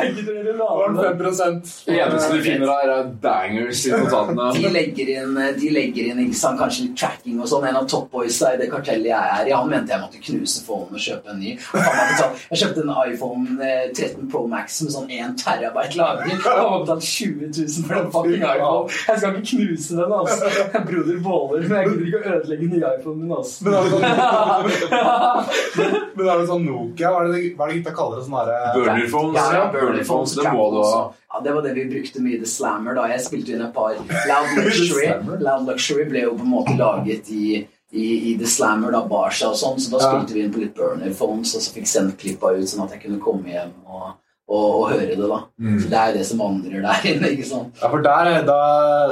jeg 0.00 0.14
gidder 0.16 0.32
dere 0.32 0.52
Var 0.58 0.88
lade 0.88 1.08
den 1.08 1.18
den? 1.18 1.34
5 1.38 1.62
Det 1.86 2.00
eneste 2.02 2.36
du 2.36 2.42
finner 2.42 2.72
her, 2.72 2.92
er 2.96 3.10
bangers 3.22 3.86
i 3.86 3.92
notatene. 3.92 4.48
De 4.56 4.72
legger 4.72 5.12
inn, 5.16 5.38
de 5.60 5.72
legger 5.74 6.10
inn 6.12 6.24
ikke 6.26 6.38
sant, 6.38 6.60
kanskje 6.60 6.88
litt 6.88 6.98
tracking 7.00 7.40
og 7.42 7.50
sånn. 7.50 7.68
En 7.70 7.80
av 7.82 7.88
topboysa 7.90 8.54
i 8.54 8.60
det 8.62 8.70
kartellet 8.72 9.10
jeg 9.12 9.34
er 9.38 9.50
i, 9.50 9.56
han 9.56 9.70
mente 9.70 9.94
jeg 9.94 9.97
måtte 10.04 10.20
knuse 10.24 10.62
phonen 10.66 10.94
og 10.98 11.02
kjøpe 11.04 11.32
en 11.32 11.40
ny. 11.42 11.52
Betalt- 11.72 12.44
Jeg 12.50 12.58
kjøpte 12.62 12.84
en 12.84 12.92
iPhone 13.12 13.58
eh, 13.64 13.88
13 13.94 14.28
Pro 14.32 14.44
Max 14.50 14.80
med 14.84 14.92
sånn 14.94 15.10
1 15.10 15.36
terabyte 15.42 15.96
lagring. 15.98 16.38
Og 16.38 16.70
har 16.72 16.80
betalt 16.84 17.04
20 17.08 17.50
000 17.58 17.86
for 17.88 17.94
den 17.98 18.10
fucking 18.14 18.44
iPhone. 18.48 18.88
Jeg 19.08 19.18
skal 19.22 19.36
ikke 19.38 19.50
knuse 19.52 19.98
den, 19.98 20.12
altså. 20.18 20.44
Broder 20.88 21.20
Våler, 21.28 21.68
men 21.68 21.76
jeg 21.78 21.88
gidder 21.92 22.06
ikke 22.08 22.20
å 22.22 22.36
ødelegge 22.38 22.70
nye 22.74 22.92
iPhonen 22.98 23.22
min, 23.24 23.36
altså. 23.38 23.64
Men 23.64 23.74
er 23.74 23.82
det 23.82 23.90
sånn, 23.92 24.98
men 26.18 26.26
er 26.28 26.40
det 26.42 26.48
sånn 26.50 26.66
Nokia? 26.68 27.10
Hva 27.12 27.22
er 27.24 27.32
det, 27.32 27.40
hva 27.56 27.66
er 27.66 27.72
det 27.72 27.78
gutta 27.80 27.94
kaller 27.98 28.20
det? 28.20 28.26
Sånn 28.28 28.36
herre 28.38 28.58
Burner 28.74 29.08
phones. 29.12 29.38
Ja, 29.38 29.46
ja, 29.58 29.64
Burner 29.74 30.04
phones, 30.08 30.34
det 30.38 30.52
må 30.54 30.68
du 30.74 30.78
ha. 30.82 31.00
Ja, 31.28 31.40
Det 31.44 31.52
var 31.54 31.62
det 31.66 31.74
vi 31.76 31.84
brukte 31.90 32.22
mye 32.24 32.38
i 32.38 32.40
The 32.42 32.48
Slammer. 32.48 32.94
da 32.96 33.06
Jeg 33.12 33.20
spilte 33.26 33.52
inn 33.54 33.64
et 33.66 33.74
par 33.74 33.92
Loud 34.30 34.54
Luxury. 34.58 35.08
Loud 35.44 35.66
Luxury 35.68 36.06
ble 36.10 36.24
jo 36.26 36.34
på 36.38 36.46
en 36.46 36.52
måte 36.54 36.76
laget 36.78 37.28
i, 37.34 37.66
i, 37.92 38.32
i 38.32 38.36
The 38.38 38.46
Slammer, 38.46 38.92
da 38.92 39.00
Barsha 39.08 39.48
og 39.48 39.56
sånn, 39.56 39.78
så 39.80 39.94
da 39.96 39.98
Ja. 40.04 40.24
vi 40.24 40.42
inn 40.44 40.52
på 40.52 40.60
litt 40.60 40.74
burner 40.76 41.12
phones, 41.16 41.54
og 41.56 41.62
så 41.64 41.72
fikk 41.72 41.86
sendt 41.88 42.18
klippa 42.20 42.52
ut, 42.52 42.68
sånn 42.68 42.84
at 42.84 42.92
jeg 42.96 43.02
kunne 43.06 43.20
komme 43.20 43.48
hjem 43.48 43.72
og, 43.86 44.10
og, 44.48 44.66
og 44.82 44.90
høre 44.90 45.06
det. 45.14 45.16
da 45.22 45.40
Mm. 45.58 45.80
Så 45.80 45.88
Det 45.88 45.98
er 45.98 46.12
jo 46.12 46.18
det 46.18 46.26
som 46.26 46.38
vandrer 46.38 46.82
der 46.82 47.06
inne. 47.12 47.30
ikke 47.34 47.48
sant? 47.48 47.80
Ja, 47.80 47.88
for 47.88 48.02
der 48.04 48.42
da, 48.46 48.58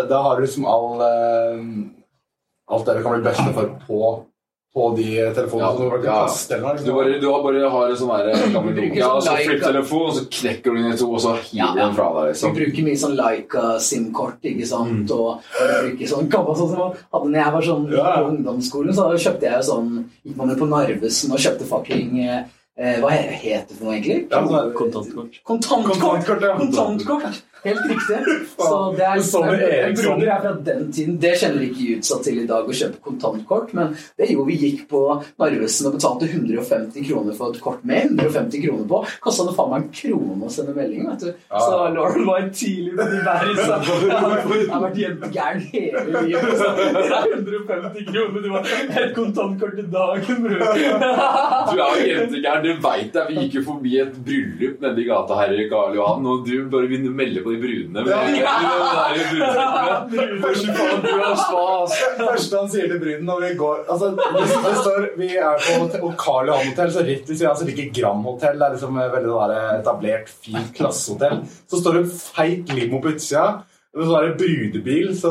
da 0.09 0.23
har 0.23 0.37
du 0.37 0.43
liksom 0.47 0.67
all 0.67 1.01
uh, 1.01 1.65
Alt 2.69 2.87
det 2.87 2.97
du 2.99 3.03
kan 3.05 3.13
bli 3.15 3.23
beste 3.31 3.53
for 3.55 3.77
på, 3.87 3.99
på 4.77 4.87
de 4.97 5.07
telefonene. 5.33 5.67
Ja, 5.67 5.73
som 5.73 5.85
har 5.87 5.93
vært 5.95 6.03
kan 6.05 6.13
ja. 6.13 6.17
kaste 6.27 6.57
eller 6.57 6.81
Du 6.85 6.91
bare, 6.93 7.13
du 7.21 7.27
har 7.31 7.45
bare 7.47 7.69
har 7.73 7.93
en 7.93 7.97
sånn 7.97 8.11
der 8.13 8.43
gammel 8.53 8.75
Vi 8.75 8.81
bruker 8.81 8.91
Nokia, 8.93 9.07
sånn 9.09 9.25
så 9.27 9.37
flipptelefon, 9.49 10.03
og 10.11 10.17
så 10.19 10.25
knekker 10.37 10.75
du 10.77 10.81
den 10.83 10.91
i 10.93 10.99
to, 11.01 11.09
og 11.17 11.23
så 11.25 11.33
hiver 11.39 11.57
Ja, 11.57 11.69
du 11.73 11.81
ja. 11.81 11.87
den 11.87 11.95
fra 11.97 12.09
deg. 12.17 12.35
Vi 12.37 12.51
Du 12.51 12.59
bruker 12.59 12.87
mye 12.91 13.01
sånn 13.05 13.17
Leica 13.17 13.63
SIM-kort, 13.87 14.39
ikke 14.53 14.69
sant? 14.69 15.09
Mm. 15.09 15.17
Og 15.17 15.49
bruker 15.87 16.13
sånn 16.13 16.29
gammel 16.37 16.61
sånn 16.61 16.71
som 16.75 16.83
hadde 17.17 17.31
når 17.33 17.41
jeg 17.41 17.55
var 17.57 17.67
sånn 17.71 17.89
Ja. 17.97 18.05
på 18.21 18.29
ungdomsskolen, 18.35 18.93
så 19.01 19.09
kjøpte 19.17 19.49
jeg 19.51 19.65
sånn 19.71 19.91
Gikk 20.27 20.37
man 20.37 20.53
jo 20.53 20.61
på 20.61 20.69
Narvesen 20.69 21.33
og 21.33 21.39
kjøpte 21.47 21.71
fucking 21.73 22.21
eh, 22.27 22.43
eh, 22.77 23.01
Hva 23.01 23.11
heter 23.17 23.69
det 23.73 23.77
for 23.79 23.85
noe, 23.89 23.97
egentlig? 23.97 24.21
Ja, 24.31 24.43
sånn- 24.45 24.75
Kontantkort. 24.77 25.41
Kontantkort! 25.45 26.01
Kontantkort, 26.05 26.43
ja. 26.43 26.57
Kontantkort. 26.61 27.43
Helt 27.67 27.87
riktig. 27.91 28.19
Så 28.67 28.77
det 28.97 29.05
er 29.05 29.17
en 29.17 29.61
Eriksson. 29.61 30.23
er 30.23 30.41
fra 30.43 30.53
den 30.69 30.87
tiden. 30.93 31.17
Det 31.21 31.33
kjenner 31.41 31.65
ikke 31.67 31.99
utsatt 31.99 32.23
til 32.27 32.41
i 32.43 32.47
dag 32.49 32.69
å 32.69 32.77
kjøpe 32.81 33.01
kontantkort, 33.05 33.73
men 33.77 33.95
det 34.19 34.31
gjorde 34.31 34.49
vi 34.51 34.59
gikk 34.63 34.85
på 34.91 35.03
Narvesen 35.41 35.91
og 35.91 35.97
betalte 35.99 36.29
150 36.31 37.07
kroner 37.09 37.37
for 37.37 37.55
et 37.55 37.61
kort 37.65 37.85
med 37.89 38.13
150 38.17 38.65
kroner 38.65 38.87
på. 38.91 39.03
Kosta 39.25 39.47
det 39.49 39.57
faen 39.59 39.73
meg 39.73 39.85
en 39.85 39.93
krone 40.01 40.49
å 40.49 40.53
sende 40.53 40.77
melding, 40.77 41.07
vet 41.11 41.27
du. 41.27 41.45
Så 41.53 41.81
Lauren 41.97 42.27
var 42.29 42.49
tidlig 42.55 42.95
på 42.97 43.09
de 43.13 43.21
der. 43.27 43.53
Jeg 43.57 44.71
har 44.73 44.85
vært 44.87 45.01
jentegæren 45.03 45.67
hele 45.73 46.05
livet. 46.27 46.45
Det 46.97 47.13
er 47.17 47.33
150 47.33 48.07
kroner. 48.09 48.43
Det 48.43 48.51
var 48.53 48.69
et 49.03 49.13
kontantkort 49.17 49.79
i 49.81 49.85
dagen, 49.93 50.43
bror. 50.45 50.65
Du 50.77 51.81
er 51.83 52.01
jo 52.01 52.07
jentegæren, 52.11 52.65
du 52.65 52.83
veit 52.85 53.13
det. 53.15 53.25
Vi 53.31 53.45
gikk 53.45 53.59
jo 53.61 53.63
forbi 53.71 53.95
et 54.03 54.17
bryllup 54.27 54.83
nede 54.85 55.03
i 55.03 55.07
gata 55.09 55.39
her 55.41 55.55
i 55.57 55.67
Karl 55.71 55.97
Johan, 55.99 56.27
og 56.31 56.45
du 56.47 56.55
bare 56.73 56.89
begynner 56.91 57.13
å 57.13 57.17
melde 57.17 57.43
på 57.45 57.55
de 57.55 57.56
brudene. 57.61 58.05
Men, 58.07 58.37
Ja. 58.37 58.55
Det 62.17 62.27
første 62.27 62.57
han 62.61 62.71
sier 62.73 62.89
til 62.91 63.01
bruden 63.03 63.27
når 63.29 63.45
vi 63.45 63.53
går 63.61 63.85
altså, 63.93 64.11
det, 64.17 64.75
står, 64.81 65.09
Vi 65.21 65.31
er 65.37 65.63
på 65.63 65.79
hotell- 65.83 66.05
og 66.07 66.17
Karl 66.21 66.51
Johan 66.51 66.71
hotell, 66.73 66.93
så 66.95 67.05
rett 67.07 67.31
ved 67.31 67.37
siden 67.39 67.53
av 67.53 67.65
ligger 67.69 67.93
Grand 68.01 68.27
hotell. 68.27 68.59
Det 68.59 68.67
er 68.67 68.77
liksom 68.77 69.01
veldig 69.01 69.33
sånn 69.33 69.55
der 69.55 69.81
etablert, 69.81 70.35
fint 70.47 70.75
klassehotell. 70.77 71.41
Så 71.71 71.81
står 71.81 71.99
det 71.99 72.05
en 72.05 72.13
feit 72.17 72.77
limo 72.77 73.01
på 73.03 73.15
utsida. 73.15 73.47
Og 73.97 74.05
så 74.05 74.17
er 74.19 74.27
det 74.27 74.41
brudebil, 74.43 75.13
så 75.17 75.31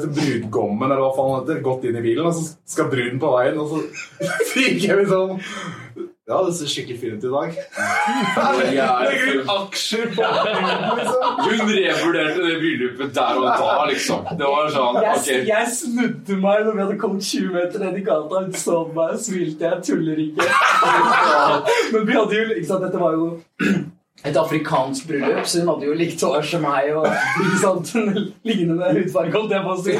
så 0.00 0.08
brudgommen 0.12 0.90
eller 0.90 1.00
hva 1.00 1.12
faen 1.16 1.38
heter, 1.38 1.62
gått 1.64 1.86
inn 1.88 1.96
i 1.96 2.02
bilen, 2.04 2.26
og 2.28 2.34
så 2.36 2.50
skal 2.68 2.90
bruden 2.92 3.20
på 3.22 3.30
veien, 3.32 3.56
og 3.62 3.70
så 3.70 3.78
fikk 4.52 4.82
vi 4.90 5.06
sånn 5.08 5.38
Ja, 6.24 6.38
det 6.46 6.54
ser 6.56 6.70
skikkelig 6.72 7.00
fint 7.02 7.20
ut 7.20 7.24
i 7.28 7.32
dag. 7.34 7.56
Legger 8.64 9.42
ut 9.42 9.50
aksjer 9.52 10.06
på 10.16 10.24
liksom. 10.24 11.24
Hun 11.44 11.60
revurderte 11.68 12.46
det 12.46 12.54
bryllupet 12.62 13.10
der 13.18 13.40
og 13.42 13.44
da, 13.44 13.74
liksom. 13.90 14.22
Det 14.38 14.48
var 14.48 14.70
sånn 14.72 15.00
Jeg, 15.04 15.42
jeg 15.50 15.74
snudde 15.76 16.38
meg 16.40 16.62
når 16.64 16.78
vi 16.78 16.82
hadde 16.86 16.96
kommet 17.02 17.28
20 17.28 17.52
meter 17.58 17.84
ned 17.84 17.98
i 18.00 18.06
gata. 18.06 18.40
Hun 18.46 18.56
så 18.56 18.78
meg, 18.96 19.18
smilte 19.20 19.68
jeg, 19.68 19.82
tuller 19.90 20.22
ikke. 20.24 20.48
Men 21.92 22.08
vi 22.08 22.16
hadde 22.16 22.40
jo, 22.40 22.48
ikke 22.56 22.70
sant, 22.72 22.88
dette 22.88 23.04
var 23.04 23.18
jo 23.20 23.28
et 24.24 24.36
afrikansk 24.40 25.08
bryllup, 25.08 25.44
så 25.46 25.60
hun 25.60 25.70
hadde 25.74 25.88
jo 25.88 25.94
likt 25.98 26.22
hår 26.24 26.46
som 26.48 26.62
meg 26.64 26.90
og 26.96 27.08
ikke 27.10 27.58
sant, 27.60 27.90
lignende 28.48 28.92
hudfarge, 28.96 29.34
holdt 29.34 29.52
jeg 29.52 29.66
på 29.66 29.74
å 29.74 29.82
si. 29.84 29.96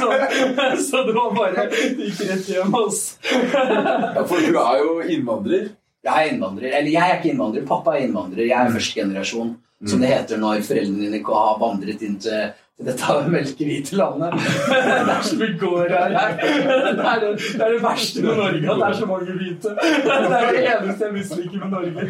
Sant, 0.00 0.38
Så 0.86 1.02
det 1.04 1.16
var 1.16 1.34
bare 1.36 1.66
gikk 1.68 2.22
rett 2.30 2.48
hjem, 2.54 2.76
altså. 2.80 3.34
Ja, 3.52 4.24
for 4.24 4.40
du 4.40 4.56
er 4.62 4.80
jo 4.80 4.94
innvandrer. 5.04 5.68
Jeg 6.06 6.14
er 6.14 6.32
innvandrer. 6.32 6.70
Eller 6.70 6.92
jeg 6.94 7.02
er 7.02 7.18
ikke 7.18 7.32
innvandrer, 7.34 7.66
pappa 7.68 7.96
er 7.96 8.06
innvandrer. 8.06 8.46
Jeg 8.46 8.56
er 8.56 8.72
første 8.72 9.00
generasjon, 9.02 9.52
som 9.90 10.00
det 10.00 10.12
heter 10.14 10.40
når 10.40 10.64
foreldrene 10.64 11.10
dine 11.10 11.20
har 11.26 11.60
vandret 11.60 12.04
inn 12.06 12.16
til 12.22 12.54
dette 12.84 13.28
melkehvite 13.32 13.96
landet. 13.96 14.34
Det 14.36 15.12
er 15.14 15.22
så 15.24 15.36
mye 15.40 15.54
gård 15.60 15.90
her. 15.90 16.10
Det 16.12 16.24
er 16.24 17.20
det, 17.22 17.30
det 17.40 17.62
er 17.64 17.72
det 17.72 17.82
verste 17.82 18.22
med 18.22 18.36
Norge, 18.36 18.72
at 18.72 18.82
det 18.82 18.88
er 18.88 18.98
så 18.98 19.06
mange 19.06 19.36
hvite. 19.38 19.72
Det 19.72 20.12
er 20.16 20.50
det 20.52 20.64
eneste 20.74 21.04
jeg 21.06 21.14
misliker 21.14 21.58
med 21.64 21.70
Norge. 21.72 22.08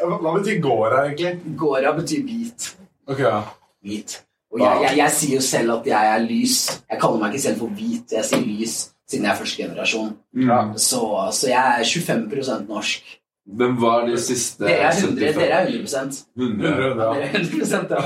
Hva 0.00 0.34
betyr 0.38 0.66
her, 0.66 0.98
egentlig? 1.04 1.56
Gårda 1.58 1.94
betyr 2.00 2.24
hvit. 2.26 2.70
Ok, 3.06 3.18
ja. 3.18 3.40
Hvit. 3.82 4.22
Og 4.50 4.60
jeg, 4.60 4.80
jeg, 4.82 4.96
jeg 4.98 5.10
sier 5.14 5.34
jo 5.36 5.42
selv 5.46 5.76
at 5.78 5.86
jeg 5.86 6.14
er 6.14 6.24
lys. 6.26 6.56
Jeg 6.90 6.98
kaller 7.00 7.22
meg 7.22 7.34
ikke 7.36 7.44
selv 7.44 7.62
for 7.62 7.78
hvit, 7.78 8.16
jeg 8.16 8.26
sier 8.26 8.42
lys 8.42 8.80
siden 9.10 9.26
jeg 9.26 9.32
er 9.32 9.38
første 9.38 9.62
generasjon. 9.62 10.10
Ja. 10.46 10.58
Så, 10.78 11.00
så 11.34 11.48
jeg 11.50 11.80
er 11.80 11.84
25% 11.84 12.68
norsk. 12.68 13.16
Hvem 13.56 13.72
var 13.82 14.04
de 14.06 14.18
siste 14.22 14.62
Dere 14.64 14.90
er 14.90 14.98
100, 15.00 15.32
75? 15.34 15.34
dere 15.40 15.56
er 15.56 15.66
100 15.66 16.20
100. 16.38 16.68
Ja. 16.70 17.08
Dere 17.14 17.24
er 17.24 17.32
100 17.34 17.66
ja. 17.90 18.02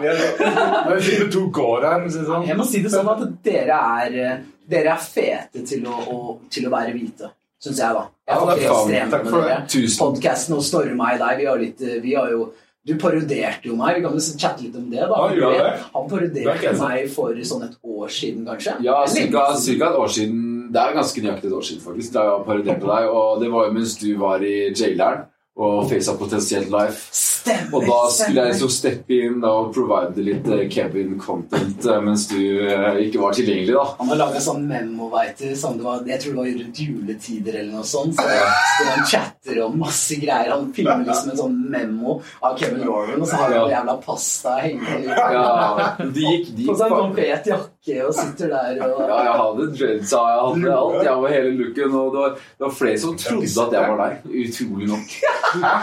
Vi 0.00 0.08
er- 0.08 1.22
er 1.26 1.30
to 1.30 1.44
går 1.54 1.86
her, 1.86 2.00
det 2.18 2.26
sånn. 2.26 2.46
Jeg 2.48 2.58
må 2.58 2.66
si 2.66 2.82
det 2.82 2.90
sånn 2.94 3.10
at 3.12 3.22
dere 3.46 3.78
er, 3.78 4.18
eh, 4.24 4.42
dere 4.74 4.96
er 4.96 5.04
fete 5.06 5.62
til 5.68 5.86
å, 5.86 5.94
å, 6.10 6.18
til 6.50 6.66
å 6.66 6.74
være 6.74 6.96
hvite. 6.96 7.30
Syns 7.64 7.78
jeg, 7.80 7.94
da. 7.96 8.04
Jeg 8.28 8.34
Ja, 8.34 8.44
det 8.44 8.64
er 8.64 8.68
faen, 8.68 8.90
ekstremt 8.90 9.14
takk 9.14 9.24
med 9.24 9.32
for 9.32 9.48
dere. 9.48 9.64
Tusen. 9.68 9.98
Podcasten 10.02 10.54
hos 10.58 10.68
Snorre 10.72 10.92
og 10.98 11.18
deg, 11.22 11.38
vi 11.38 11.46
har, 11.48 11.58
litt, 11.62 11.80
eh, 11.82 12.00
vi 12.02 12.14
har 12.18 12.30
jo 12.34 12.52
Du 12.84 12.98
parodierte 13.00 13.64
jo 13.70 13.76
meg. 13.78 13.94
Vi 13.96 14.02
kan 14.04 14.12
jo 14.12 14.20
chatte 14.20 14.60
litt 14.60 14.74
om 14.76 14.90
det. 14.90 15.00
da. 15.08 15.20
Ja, 15.32 15.50
det. 15.54 15.68
Han 15.94 16.04
Det 16.04 16.42
er 16.44 16.58
parodierte 16.58 16.72
meg 16.82 17.06
for 17.08 17.32
sånn 17.32 17.62
et 17.64 17.78
år 17.80 18.10
siden, 18.12 18.44
kanskje. 18.44 18.74
Ja, 18.84 18.98
ca. 19.06 19.46
et 19.88 19.96
år 19.96 20.10
siden. 20.12 20.42
Det 20.74 20.82
er 20.82 20.96
ganske 20.96 21.22
nøyaktig 21.22 21.50
et 21.52 21.54
år 21.60 21.68
siden, 21.68 21.84
faktisk. 21.84 22.12
Da 22.16 22.24
jeg 22.30 22.46
parodierte 22.48 22.88
deg. 22.90 23.06
Og 23.14 23.38
det 23.44 23.52
var 23.54 23.68
jo 23.68 23.76
mens 23.78 23.94
du 24.00 24.08
var 24.18 24.42
i 24.42 24.56
jaileren 24.74 25.24
og 25.54 25.84
facet 25.86 26.16
potensielt 26.18 26.66
life. 26.74 27.04
Stemmer, 27.14 27.76
Og 27.76 27.84
da 27.86 27.98
skulle 28.10 28.40
jeg 28.42 28.54
liksom 28.54 28.70
steppe 28.72 29.18
inn 29.22 29.42
og 29.46 29.68
provide 29.76 30.22
litt 30.24 30.46
eh, 30.50 30.62
Kevin-content 30.72 31.84
eh, 31.92 31.98
mens 32.02 32.24
du 32.30 32.38
eh, 32.64 32.96
ikke 33.04 33.20
var 33.22 33.36
tilgjengelig, 33.36 33.74
da. 33.76 33.84
Han 34.00 34.10
har 34.10 34.18
laga 34.22 34.40
sånn 34.42 34.64
memo, 34.66 35.10
veit 35.12 35.38
du. 35.38 35.52
Sånn 35.60 35.76
det 35.78 35.84
var, 35.86 36.00
jeg 36.08 36.22
tror 36.24 36.32
det 36.32 36.40
var 36.40 36.48
rundt 36.64 36.80
juletider 36.82 37.58
eller 37.60 37.70
noe 37.76 37.86
sånt. 37.86 38.16
Så, 38.18 38.24
så 38.24 38.88
han 38.88 39.06
chatter 39.12 39.60
om 39.68 39.76
masse 39.84 40.18
greier. 40.24 40.50
Han 40.56 40.72
filmer 40.74 41.04
liksom 41.06 41.30
en 41.34 41.40
sånn 41.44 41.60
memo 41.76 42.16
av 42.42 42.58
Kevin 42.58 42.82
Lauren, 42.88 43.20
og 43.22 43.28
så 43.30 43.38
har 43.42 43.46
han 43.52 43.54
Ja. 43.60 43.64
jævla 43.76 43.96
pasta 44.08 44.56
hengende 44.64 45.04
i 45.04 45.14
Ja, 45.38 45.94
de 46.00 46.26
gikk, 46.32 46.50
de 46.56 46.66
På 46.66 46.74
gikk 46.74 46.82
fa- 46.82 46.90
sånn 46.96 47.14
jakke 47.28 47.60
og 47.84 48.14
sitter 48.16 48.48
der 48.48 48.78
og 48.80 49.00
Ja, 49.04 49.16
jeg 49.28 49.34
hadde 49.40 49.64
dreads, 49.76 50.12
jeg 50.12 50.38
hadde 50.40 50.72
alt. 50.72 51.02
Jeg 51.04 51.16
var 51.22 51.28
hele 51.34 51.50
looken, 51.58 51.94
og 52.00 52.06
det 52.14 52.20
var, 52.24 52.30
det 52.34 52.64
var 52.64 52.70
flere 52.78 52.98
som 53.02 53.16
trodde 53.20 53.64
at 53.66 53.72
jeg 53.76 53.90
var 53.90 53.98
deg. 54.00 54.12
Utrolig 54.44 54.88
nok. 54.88 55.08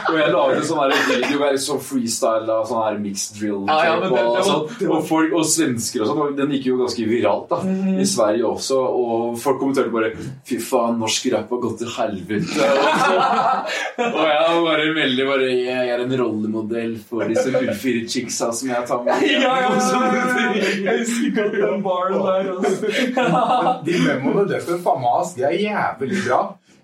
Og 0.09 0.17
jeg 0.17 0.31
laget 0.33 0.65
sånn 0.67 0.95
video 1.07 1.37
der 1.43 1.59
så 1.61 1.77
freestyle 1.79 2.49
av 2.51 2.65
sånn 2.67 2.81
her 2.87 2.97
mixed 3.03 3.37
drill 3.39 3.61
Ja, 3.69 3.77
ja, 3.85 3.99
det- 4.01 4.09
og, 4.11 4.17
det 4.17 4.23
var- 4.33 4.49
sånn. 4.49 4.89
og, 4.97 5.05
folk, 5.07 5.33
og 5.37 5.45
svensker 5.45 6.01
og 6.01 6.07
sånn. 6.11 6.35
Den 6.41 6.49
gikk 6.57 6.65
jo 6.71 6.77
ganske 6.81 7.05
viralt 7.07 7.47
da, 7.53 7.61
i 8.01 8.05
Sverige 8.09 8.45
også. 8.49 8.79
Og 8.81 9.37
folk 9.39 9.59
kommenterte 9.61 9.91
bare 9.93 10.11
'fy 10.45 10.57
faen, 10.59 10.97
norsk 10.99 11.29
rap 11.33 11.49
har 11.53 11.61
gått 11.67 11.77
til 11.79 11.87
helvete'. 11.87 12.65
Og, 14.01 14.15
og 14.15 14.25
jeg 14.25 14.41
var 14.49 14.61
bare 14.65 14.85
veldig 14.95 15.25
bare 15.27 15.47
Jeg 15.51 15.89
er 15.93 15.99
en 16.03 16.17
rollemodell 16.17 16.97
for 16.97 17.23
disse 17.29 17.51
fullfire 17.51 18.07
chicksa 18.09 18.51
som 18.53 18.69
jeg 18.69 18.87
tar 18.87 19.03
med. 19.03 19.21
Ja, 19.29 19.39
ja, 19.39 19.55
ja, 19.61 19.69
ja. 19.69 20.53
Jeg 20.81 20.99
husker 21.05 21.31
godt 21.37 21.51
den 21.61 21.83
baren 21.91 22.25
der. 22.25 22.49
Altså. 22.55 22.89
De 23.87 23.99
memoene 24.07 24.47
døffer 24.49 24.81
faen 24.81 25.03
meg 25.03 25.19
ass. 25.19 25.35
De 25.37 25.45
er 25.47 25.57
jævlig 25.59 26.23
bra. 26.25 26.41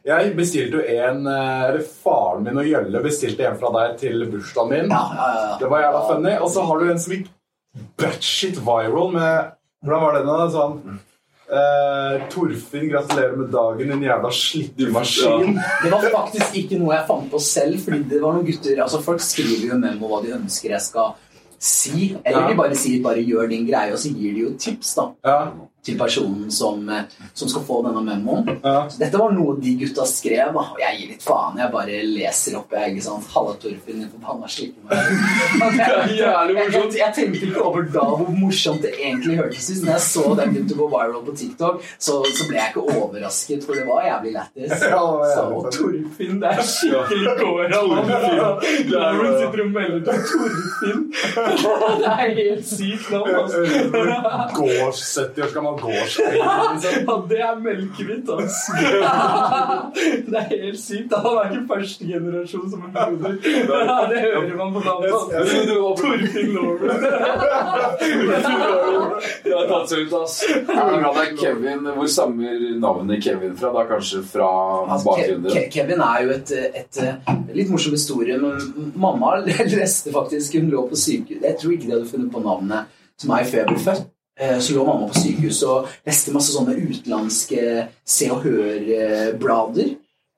Jeg 0.08 0.36
bestilte 0.38 0.80
jo 0.80 0.84
en 1.04 1.26
eh, 1.28 1.64
Eller 1.68 1.82
faren 2.04 2.46
min 2.46 2.62
og 2.62 2.70
Jølle 2.70 3.02
bestilte 3.04 3.48
en 3.50 3.58
fra 3.60 3.74
deg 3.76 3.98
til 4.04 4.24
bursdagen 4.32 4.72
min. 4.72 4.94
Ja, 4.94 5.04
ja, 5.18 5.28
ja. 5.36 5.50
Det 5.60 5.72
var 5.72 5.84
jævla 5.84 6.06
funny. 6.12 6.38
Og 6.38 6.54
så 6.54 6.64
har 6.70 6.80
du 6.80 6.92
en 6.92 7.04
som 7.04 7.18
gikk 7.18 7.28
batshit 8.00 8.62
viral 8.64 9.14
med 9.14 9.54
Hvordan 9.86 10.04
var 10.06 10.18
den 10.18 10.32
da? 10.32 10.48
Sånn 10.54 11.04
Uh, 11.48 12.26
Torfinn, 12.28 12.90
gratulerer 12.92 13.38
med 13.40 13.54
dagen, 13.54 13.88
din 13.94 14.02
jævla 14.04 14.32
slittemaskin. 14.36 15.54
Det 15.56 15.92
var 15.94 16.04
faktisk 16.12 16.58
ikke 16.60 16.80
noe 16.82 16.92
jeg 16.92 17.08
fant 17.08 17.30
på 17.32 17.40
selv, 17.40 17.78
fordi 17.86 18.02
det 18.12 18.20
var 18.20 18.36
noen 18.36 18.44
gutter 18.50 18.82
altså 18.84 19.00
Folk 19.06 19.24
skriver 19.24 19.70
jo 19.70 19.78
memo 19.80 20.10
hva 20.12 20.20
de 20.26 20.34
ønsker 20.36 20.74
jeg 20.74 20.84
skal 20.84 21.14
si, 21.60 22.16
eller 22.26 22.48
de 22.50 22.56
bare 22.56 22.76
sier 22.76 23.02
'bare 23.04 23.24
gjør 23.26 23.50
din 23.50 23.66
greie', 23.68 23.94
og 23.94 24.00
så 24.00 24.10
gir 24.14 24.34
de 24.34 24.40
jo 24.40 24.54
tips 24.60 24.96
da. 24.96 25.08
Ja, 25.26 25.52
til 25.88 25.98
personen 26.00 26.52
som, 26.52 26.90
eh, 26.90 27.04
som 27.34 27.50
skal 27.50 27.64
få 27.68 27.82
denne 27.86 28.04
memoen. 28.04 28.60
ja. 28.64 28.88
Dette 29.00 29.18
var 29.18 29.32
noe 29.32 29.56
de 29.62 29.76
gutta 29.80 30.06
skrev, 30.10 30.56
og 30.56 30.80
jeg 30.82 31.00
gir 31.00 31.12
litt 31.14 31.24
faen. 31.24 31.60
Jeg 31.62 31.72
bare 31.74 32.02
leser 32.04 32.58
opp. 32.60 32.74
Jeg, 32.76 32.96
ikke 32.96 33.06
sant? 33.06 33.28
Halla, 33.34 33.54
Torfinn, 33.62 34.02
din 34.02 34.10
forbanna 34.12 34.50
slikke. 34.52 34.80
Jeg, 36.18 37.12
tenkte 37.16 37.46
ikke 37.48 37.64
over 37.64 37.88
da 37.94 38.06
hvor 38.10 38.32
morsomt 38.36 38.84
det 38.84 38.94
egentlig 38.98 39.38
hørtes 39.40 39.70
ut. 39.72 39.84
Når 39.86 39.94
jeg 39.94 40.04
så 40.08 40.26
den 40.40 40.54
begynte 40.56 40.76
å 40.76 40.82
gå 40.82 40.88
viral 40.92 41.24
på 41.28 41.36
TikTok, 41.42 41.86
så, 41.98 42.20
så 42.26 42.48
ble 42.50 42.60
jeg 42.60 42.74
ikke 42.74 42.86
overrasket, 42.98 43.66
for 43.66 43.80
det 43.80 43.86
var 43.88 44.06
jævlig 44.08 44.34
lættis. 44.36 44.76
Ja, 44.88 45.04
det 45.22 45.30
er 45.30 45.38
skikkelig 45.38 45.58
og. 45.58 45.70
Torfinn, 45.78 46.42
det 46.42 46.52
er 46.52 46.64
skikkelig 46.74 47.36
kåra. 47.40 47.82
Lauren 48.92 49.34
sitter 49.38 49.64
og 49.64 49.72
melder 49.78 50.02
til 50.08 50.20
Torfinn. 50.34 51.06
Det 51.98 52.10
er 52.12 52.32
helt 52.38 52.68
sykt 52.68 53.10
navn, 53.12 53.30
altså. 53.42 53.58
Gårds, 54.58 55.02
70 55.18 55.44
år 55.44 55.52
gammel 55.56 55.77
gårdseier. 55.82 56.34
Liksom. 56.38 57.08
Ja, 57.08 57.16
det 57.30 57.40
er 57.48 57.60
melkehvitt, 57.64 58.30
altså. 58.36 58.72
Det 60.28 60.38
er 60.42 60.48
helt 60.52 60.80
sykt. 60.82 61.14
Han 61.18 61.38
er 61.42 61.52
ikke 61.52 61.66
første 61.74 62.08
generasjon 62.10 62.68
som 62.72 62.86
en 62.88 62.94
broder. 62.96 63.38
Ja, 63.48 64.00
det 64.12 64.24
hører 64.26 64.56
man 64.60 64.74
på 64.78 64.84
navnet. 64.86 65.12
Torfinn 65.98 66.54
Lauren. 66.56 66.90
Det 69.44 69.54
har 69.54 69.68
tatt 69.70 69.90
seg 69.92 70.06
ut, 70.08 70.14
ass. 70.22 70.38
Ja, 70.48 70.88
det 71.04 71.24
er 71.24 71.34
Kevin. 71.40 71.88
Hvor 71.98 72.10
stammer 72.12 72.60
navnet 72.82 73.24
Kevin 73.24 73.56
fra? 73.60 73.72
Da 73.78 73.86
kanskje 73.90 74.22
fra 74.28 74.50
Altså, 74.88 75.06
bakgrunnen? 75.12 75.52
Ke- 75.54 75.70
Kevin 75.74 76.02
er 76.04 76.24
jo 76.26 76.36
et, 76.36 76.52
et, 76.82 77.02
litt 77.56 77.72
morsom 77.74 77.96
historie, 77.98 78.38
men 78.42 78.92
mamma 78.96 79.36
leste 79.78 80.14
faktisk 80.16 80.58
Hun 80.60 80.70
lå 80.74 80.86
på 80.92 80.98
sykehus 81.00 81.44
Jeg 81.44 81.58
tror 81.62 81.74
ikke 81.76 81.88
de 81.90 81.96
hadde 81.98 82.10
funnet 82.12 82.32
på 82.34 82.44
navnet 82.46 82.94
til 83.18 83.32
meg 83.32 83.48
før 83.50 83.64
jeg 83.64 83.68
ble 83.72 83.80
født. 83.82 84.04
Eh, 84.40 84.60
Så 84.60 84.76
lå 84.76 84.86
mamma 84.86 85.08
på 85.10 85.18
sykehus 85.18 85.64
og 85.66 85.88
leste 86.06 86.34
masse 86.36 86.54
sånne 86.54 86.76
utenlandske 86.78 87.88
Se 88.06 88.30
og 88.32 88.44
Hør-blader. 88.46 89.96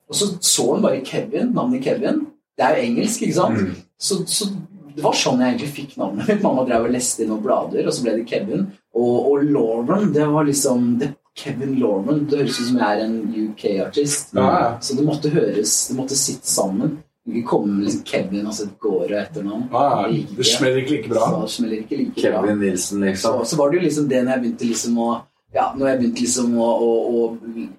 Og 0.09 0.15
så 0.15 0.31
så 0.41 0.65
hun 0.73 0.81
bare 0.81 1.03
Kevin, 1.05 1.51
navnet 1.53 1.83
Kevin. 1.83 2.25
Det 2.57 2.65
er 2.65 2.75
jo 2.77 2.87
engelsk, 2.87 3.21
ikke 3.23 3.35
sant? 3.37 3.59
Mm. 3.59 3.75
Så, 3.99 4.23
så 4.27 4.47
det 4.95 5.03
var 5.03 5.15
sånn 5.15 5.39
jeg 5.43 5.53
egentlig 5.53 5.73
fikk 5.75 5.97
navnet 5.99 6.27
mitt. 6.27 6.41
Mamma 6.43 6.65
drev 6.67 6.87
og 6.87 6.93
leste 6.95 7.23
i 7.23 7.27
noen 7.29 7.43
blader, 7.43 7.85
og 7.87 7.93
så 7.93 8.03
ble 8.03 8.17
det 8.17 8.27
Kevin. 8.27 8.65
Og, 8.95 9.29
og 9.31 9.43
Lauren, 9.47 10.09
det 10.15 10.25
var 10.31 10.47
liksom 10.47 10.95
det, 10.99 11.13
Kevin 11.39 11.77
Lauren. 11.79 12.25
Det 12.27 12.41
høres 12.41 12.57
ut 12.59 12.67
som 12.71 12.79
jeg 12.81 12.97
er 12.97 13.03
en 13.05 13.19
UK-artist. 13.45 14.33
Ja. 14.35 14.77
Så 14.83 14.97
det 14.97 15.05
måtte 15.07 15.31
høres, 15.31 15.75
det 15.87 15.95
måtte 15.99 16.17
sitte 16.19 16.49
sammen. 16.51 16.97
Ikke 17.27 17.47
kom 17.47 17.79
liksom 17.83 18.03
Kevin 18.05 18.47
og 18.47 18.53
så 18.53 18.63
et 18.63 18.79
gård 18.79 19.11
og 19.11 19.17
etternavn. 19.19 19.65
Ja, 19.71 20.07
Det 20.09 20.37
Det 20.37 20.45
smeller 20.45 20.77
ikke 20.81 20.91
like 20.97 21.09
bra. 21.09 21.25
Så 21.45 21.47
smeller 21.59 21.77
ikke 21.83 21.97
like 21.97 22.13
bra. 22.31 22.41
Kevin 22.41 22.59
Nilsen, 22.59 22.99
Så, 22.99 23.05
liksom. 23.05 23.45
så 23.45 23.57
var 23.57 23.69
det 23.69 23.77
jo 23.77 23.83
liksom 23.83 24.07
det 24.09 24.23
når 24.23 24.31
jeg 24.31 24.41
begynte 24.41 24.65
liksom 24.65 24.97
å 24.97 25.09
ja, 25.55 25.63
når 25.73 25.87
jeg 25.89 25.97
begynte 25.99 26.21
liksom 26.21 26.51
å, 26.61 26.65
å, 26.85 26.89
å 27.09 27.69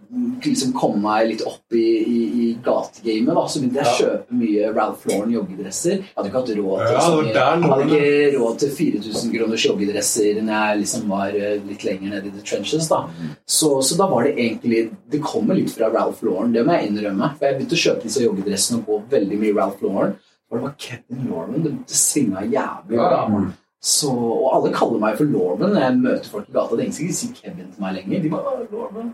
liksom 0.43 0.73
komme 0.75 0.99
meg 1.05 1.29
litt 1.29 1.43
opp 1.47 1.77
i, 1.79 1.83
i, 2.03 2.17
i 2.43 2.47
gategamet, 2.65 3.31
da, 3.37 3.45
så 3.47 3.61
begynte 3.63 3.79
jeg 3.85 3.87
å 3.93 3.99
kjøpe 4.01 4.39
mye 4.41 4.71
Ralph 4.75 5.05
Lauren 5.07 5.35
joggedresser. 5.37 6.01
Jeg 6.01 6.17
hadde 6.17 6.33
ikke 6.33 6.41
hatt 6.41 6.51
råd 6.59 6.83
til 6.83 6.97
Ja, 6.97 7.05
så 7.05 7.21
det 7.23 7.35
var 7.37 7.61
mye- 7.61 7.61
jeg 7.61 7.71
hadde 7.71 8.01
ikke 8.01 8.41
råd 8.41 8.59
til 8.65 8.73
4000 8.81 9.35
kroners 9.37 9.67
joggedresser 9.69 10.41
når 10.43 10.57
jeg 10.67 10.81
liksom 10.83 11.07
var 11.15 11.39
eh, 11.39 11.55
litt 11.71 11.87
lenger 11.87 12.15
nede 12.17 12.27
i 12.27 12.35
the 12.35 12.43
trenches. 12.51 12.89
da. 12.91 13.01
Så, 13.47 13.71
så 13.87 14.01
da 14.03 14.11
var 14.11 14.27
det 14.27 14.35
egentlig 14.35 14.83
Det 15.15 15.23
kommer 15.23 15.55
litt 15.61 15.71
fra 15.71 15.93
Ralph 15.95 16.25
Lauren, 16.27 16.51
det 16.57 16.67
må 16.67 16.75
jeg 16.75 16.91
innrømme. 16.91 17.31
For 17.39 17.47
jeg 17.47 17.61
begynte 17.61 17.79
å 17.79 17.85
kjøpe 17.87 18.07
disse 18.09 18.27
joggedressene 18.27 18.83
og 18.83 18.91
gå 18.91 19.01
veldig 19.15 19.39
mye 19.45 19.55
Ralph 19.63 19.87
Lauren. 19.87 20.19
Og 20.51 20.59
det 20.59 20.65
var 20.67 20.75
Kevin 20.83 21.27
Lauren. 21.31 21.63
Det, 21.63 21.77
det 21.87 21.95
svinga 22.03 22.43
jævlig 22.51 22.99
bra. 22.99 23.25
Ja. 23.31 23.43
Så, 23.81 24.11
og 24.13 24.51
alle 24.53 24.69
kaller 24.77 25.01
meg 25.01 25.15
for 25.17 25.25
Lauren 25.31 25.71
når 25.73 25.81
jeg 25.81 25.95
møter 26.03 26.29
folk 26.29 26.49
i 26.51 26.53
gata. 26.53 26.77
Det 26.77 26.83
er 26.83 26.87
ingen 26.91 26.99
som 26.99 27.09
sier 27.17 27.33
Kevin 27.39 27.71
til 27.73 27.81
meg 27.81 27.95
lenger. 27.97 28.21
De 28.21 28.29
bare, 28.33 28.45
«Å, 28.45 28.49
Lauren. 28.75 29.09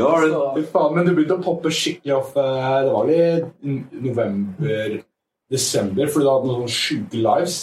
Lauren. 0.00 0.30
Så, 0.32 0.40
Fy 0.56 0.62
faen, 0.72 0.92
men 0.96 1.06
du 1.06 1.12
begynte 1.12 1.36
å 1.38 1.44
poppe 1.44 1.70
skikkelig 1.70 2.14
opp 2.16 2.34
eh, 2.42 2.78
Det 2.88 2.90
var 2.90 3.04
vel 3.06 3.22
i 3.22 3.24
november-desember, 4.08 6.06
fordi 6.10 6.24
du 6.26 6.30
hadde 6.32 6.50
noen 6.50 6.74
sjuke 6.74 7.14
lives. 7.22 7.56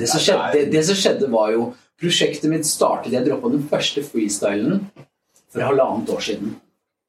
det, 0.00 0.08
som 0.10 0.18
skjedde, 0.22 0.46
det, 0.56 0.62
det 0.74 0.82
som 0.88 0.96
skjedde, 0.98 1.26
var 1.30 1.48
jo 1.54 1.62
Prosjektet 2.02 2.50
mitt 2.50 2.66
startet 2.66 3.14
Jeg 3.14 3.22
droppa 3.28 3.46
den 3.52 3.62
første 3.70 4.00
freestylen 4.02 4.90
for 5.52 5.60
halvannet 5.62 6.08
år 6.10 6.20
siden. 6.24 6.56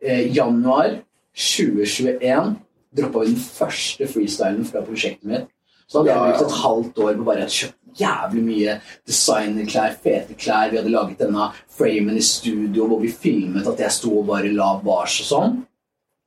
Eh, 0.04 0.28
januar 0.36 1.00
2021 1.34 2.56
droppa 2.94 3.20
vi 3.24 3.28
den 3.32 3.42
første 3.42 4.06
freestylen 4.12 4.66
fra 4.70 4.82
prosjektet 4.86 5.26
mitt. 5.26 5.48
Så 5.88 6.00
hadde 6.00 6.12
jeg 6.12 6.24
brukt 6.24 6.46
et 6.46 6.60
halvt 6.64 7.02
år 7.06 7.18
på 7.20 7.28
bare 7.28 7.48
å 7.48 7.56
kjøpe 7.58 7.84
jævlig 8.00 8.44
mye 8.44 8.78
designerklær, 9.08 9.98
fete 10.04 10.38
klær. 10.40 10.72
Vi 10.72 10.80
hadde 10.80 10.94
laget 10.94 11.22
denne 11.22 11.52
framen 11.78 12.18
i 12.18 12.26
studio 12.26 12.88
hvor 12.90 13.02
vi 13.04 13.12
filmet 13.14 13.70
at 13.70 13.84
jeg 13.86 13.98
sto 14.00 14.16
og 14.22 14.28
bare 14.32 14.54
la 14.54 14.74
bars 14.84 15.20
og 15.24 15.30
sånn. 15.30 15.58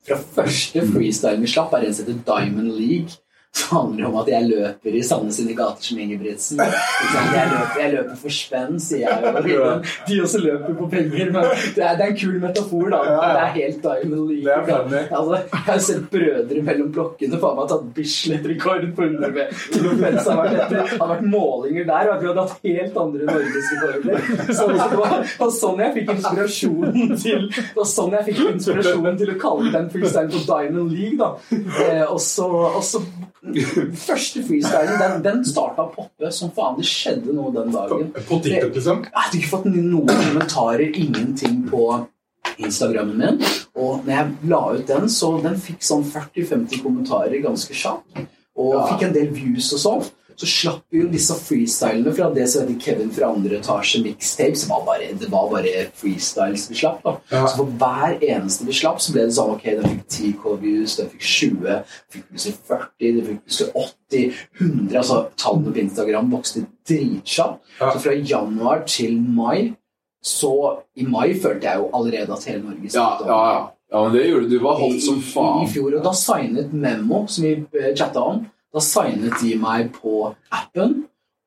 Fra 0.07 0.19
første 0.37 0.85
freestylen 0.87 1.43
vi 1.43 1.51
slapp, 1.51 1.75
er 1.75 1.89
en 1.89 1.97
som 1.97 2.07
heter 2.07 2.23
Diamond 2.29 2.75
League. 2.79 3.19
Så 3.57 3.69
handler 3.73 4.03
det 4.03 4.09
om 4.11 4.19
at 4.21 4.31
jeg 4.31 4.49
løper 4.51 4.99
i 4.99 5.03
Sandnes 5.07 5.39
sine 5.41 5.57
gater 5.57 5.89
som 5.89 6.01
Ingebrigtsen. 6.03 6.61
Jeg 6.61 7.47
løper, 7.53 7.81
jeg 7.81 7.93
løper 7.95 8.21
for 8.21 8.37
spenn, 8.37 8.81
sier 8.83 9.07
jeg 9.07 9.55
jo. 9.55 9.71
De 10.09 10.21
også 10.27 10.43
løper 10.43 10.77
på 10.77 10.91
penger. 10.93 11.33
Men 11.33 11.49
det 11.77 11.85
er, 11.85 11.97
det 11.97 12.07
er 12.07 12.13
en 12.13 12.21
kul 12.21 12.37
metafor, 12.43 12.87
da. 12.93 13.01
Det 13.07 13.43
er 13.45 13.55
helt 13.57 13.81
Diamond 13.87 14.31
League. 14.31 14.57
Altså, 15.07 15.41
jeg 15.41 15.65
har 15.71 15.83
sett 15.89 16.05
brødre 16.13 16.65
mellom 16.69 16.93
blokkene 16.93 17.41
faen 17.41 17.57
meg 17.57 17.71
tatt 17.73 17.89
Bislett-rekord 17.97 18.87
på 18.97 19.09
100 19.09 19.35
meter. 19.37 19.55
Det 19.77 21.01
har 21.01 21.07
har 21.07 21.15
vært 21.15 21.27
målinger 21.31 21.87
der, 21.89 22.11
og 22.13 22.23
vi 22.23 22.31
hadde 22.31 22.45
hatt 22.45 22.67
helt 22.67 22.99
andre 23.03 23.29
norgesrekorder. 23.31 24.53
Så 24.57 24.67
det 24.73 25.01
var, 25.01 25.15
var 25.41 25.53
sånn 25.55 25.83
jeg 25.85 25.95
fikk 25.97 26.13
inspirasjonen 26.17 27.15
til 27.23 27.47
Det 27.53 27.77
var 27.77 27.89
sånn 27.91 28.17
jeg 28.17 28.29
fikk 28.31 28.43
inspirasjonen 28.51 29.21
til 29.21 29.33
å 29.33 29.39
kalle 29.41 29.73
den 29.75 29.91
freestylen 29.93 30.33
for 30.35 30.49
Diamond 30.51 30.93
League. 30.93 31.19
da. 31.21 31.33
Eh, 31.87 32.05
og 32.07 32.21
så, 32.23 32.49
og 32.49 32.85
så 32.87 33.03
Første 34.07 34.43
freestylen 34.47 34.99
den, 35.01 35.17
den 35.25 35.45
starta 35.47 35.87
å 35.87 35.93
poppe 35.93 36.31
som 36.35 36.51
faen. 36.57 36.77
Det 36.81 36.89
skjedde 36.89 37.35
noe 37.37 37.53
den 37.55 37.73
dagen. 37.75 38.11
På 38.29 38.41
TikTok, 38.43 38.75
liksom? 38.75 39.05
Jeg 39.07 39.23
hadde 39.23 39.41
ikke 39.41 39.53
fått 39.53 39.69
noen 39.71 40.11
kommentarer, 40.11 40.87
ingenting 40.91 41.63
på 41.71 41.87
Instagrammen 42.57 43.19
min. 43.21 43.41
Og 43.77 44.07
når 44.07 44.13
jeg 44.15 44.51
la 44.53 44.63
ut 44.77 44.87
den, 44.89 45.11
så 45.13 45.33
den 45.45 45.59
fikk 45.61 45.85
sånn 45.85 46.05
40-50 46.09 46.83
kommentarer 46.85 47.43
ganske 47.45 47.77
kjapt. 47.77 48.25
Og 48.57 48.77
fikk 48.91 49.09
en 49.09 49.17
del 49.17 49.33
views 49.37 49.69
og 49.77 49.83
sånn. 49.83 50.07
Så 50.37 50.49
slapp 50.51 50.83
vi 50.93 51.01
jo 51.01 51.09
disse 51.13 51.35
freestylene 51.41 52.13
fra 52.17 52.29
det 52.35 52.47
som 52.53 52.65
heter 52.65 52.81
Kevin 52.85 53.13
fra 53.17 53.31
andre 53.33 53.61
etasje 53.61 54.03
mixtape. 54.05 54.59
Som 54.61 54.75
var 54.75 54.85
bare, 54.89 55.13
det 55.21 55.31
var 55.33 55.49
bare 55.53 55.87
freestyles 55.97 56.67
vi 56.71 56.77
slapp. 56.83 57.01
da. 57.05 57.17
Ja. 57.33 57.47
Så 57.47 57.63
for 57.63 57.73
hver 57.81 58.19
eneste 58.21 58.67
vi 58.69 58.77
slapp, 58.77 59.01
så 59.01 59.15
ble 59.15 59.25
det 59.29 59.37
sånn 59.39 59.55
ok, 59.57 59.65
den 59.81 59.89
fikk 59.95 60.05
10K 60.19 60.59
views, 60.65 60.99
den 61.01 61.09
fikk 61.15 61.25
20, 61.31 61.65
den 61.71 62.13
fikk 62.13 62.29
plutselig 62.29 62.59
40, 62.69 62.91
den 63.07 63.25
fikk 63.31 63.41
plutselig 63.47 63.87
80, 63.87 64.45
100 64.61 65.01
Altså 65.01 65.23
tallene 65.41 65.73
på 65.73 65.83
Instagram 65.87 66.31
vokste 66.37 66.67
dritkjapt. 66.89 67.75
Ja. 67.81 67.91
Så 67.91 68.05
fra 68.05 68.15
januar 68.21 68.87
til 68.89 69.19
mai 69.21 69.75
så 70.27 70.53
I 70.99 71.07
mai 71.07 71.37
følte 71.39 71.69
jeg 71.69 71.79
jo 71.79 71.91
allerede 71.95 72.35
at 72.35 72.45
hele 72.49 72.65
Norge 72.65 72.89
Ja, 72.89 72.91
snakket 72.91 73.23
om 73.23 73.29
ja, 73.31 73.43
ja. 73.53 73.61
ja, 73.93 74.03
men 74.03 74.17
det 74.17 74.25
gjorde 74.27 74.49
du. 74.49 74.55
Du 74.57 74.65
var 74.65 74.81
hot 74.81 75.03
som 75.05 75.21
I, 75.23 75.47
I 75.63 75.69
fjor, 75.71 75.99
og 75.99 76.05
da 76.07 76.13
signet 76.19 76.73
Memo, 76.75 77.21
som 77.31 77.47
vi 77.47 77.53
eh, 77.79 77.93
chatta 77.95 78.25
om, 78.33 78.41
da 78.77 78.85
signet 78.85 79.41
de 79.41 79.55
meg 79.61 79.91
på 79.97 80.29
appen, 80.53 81.03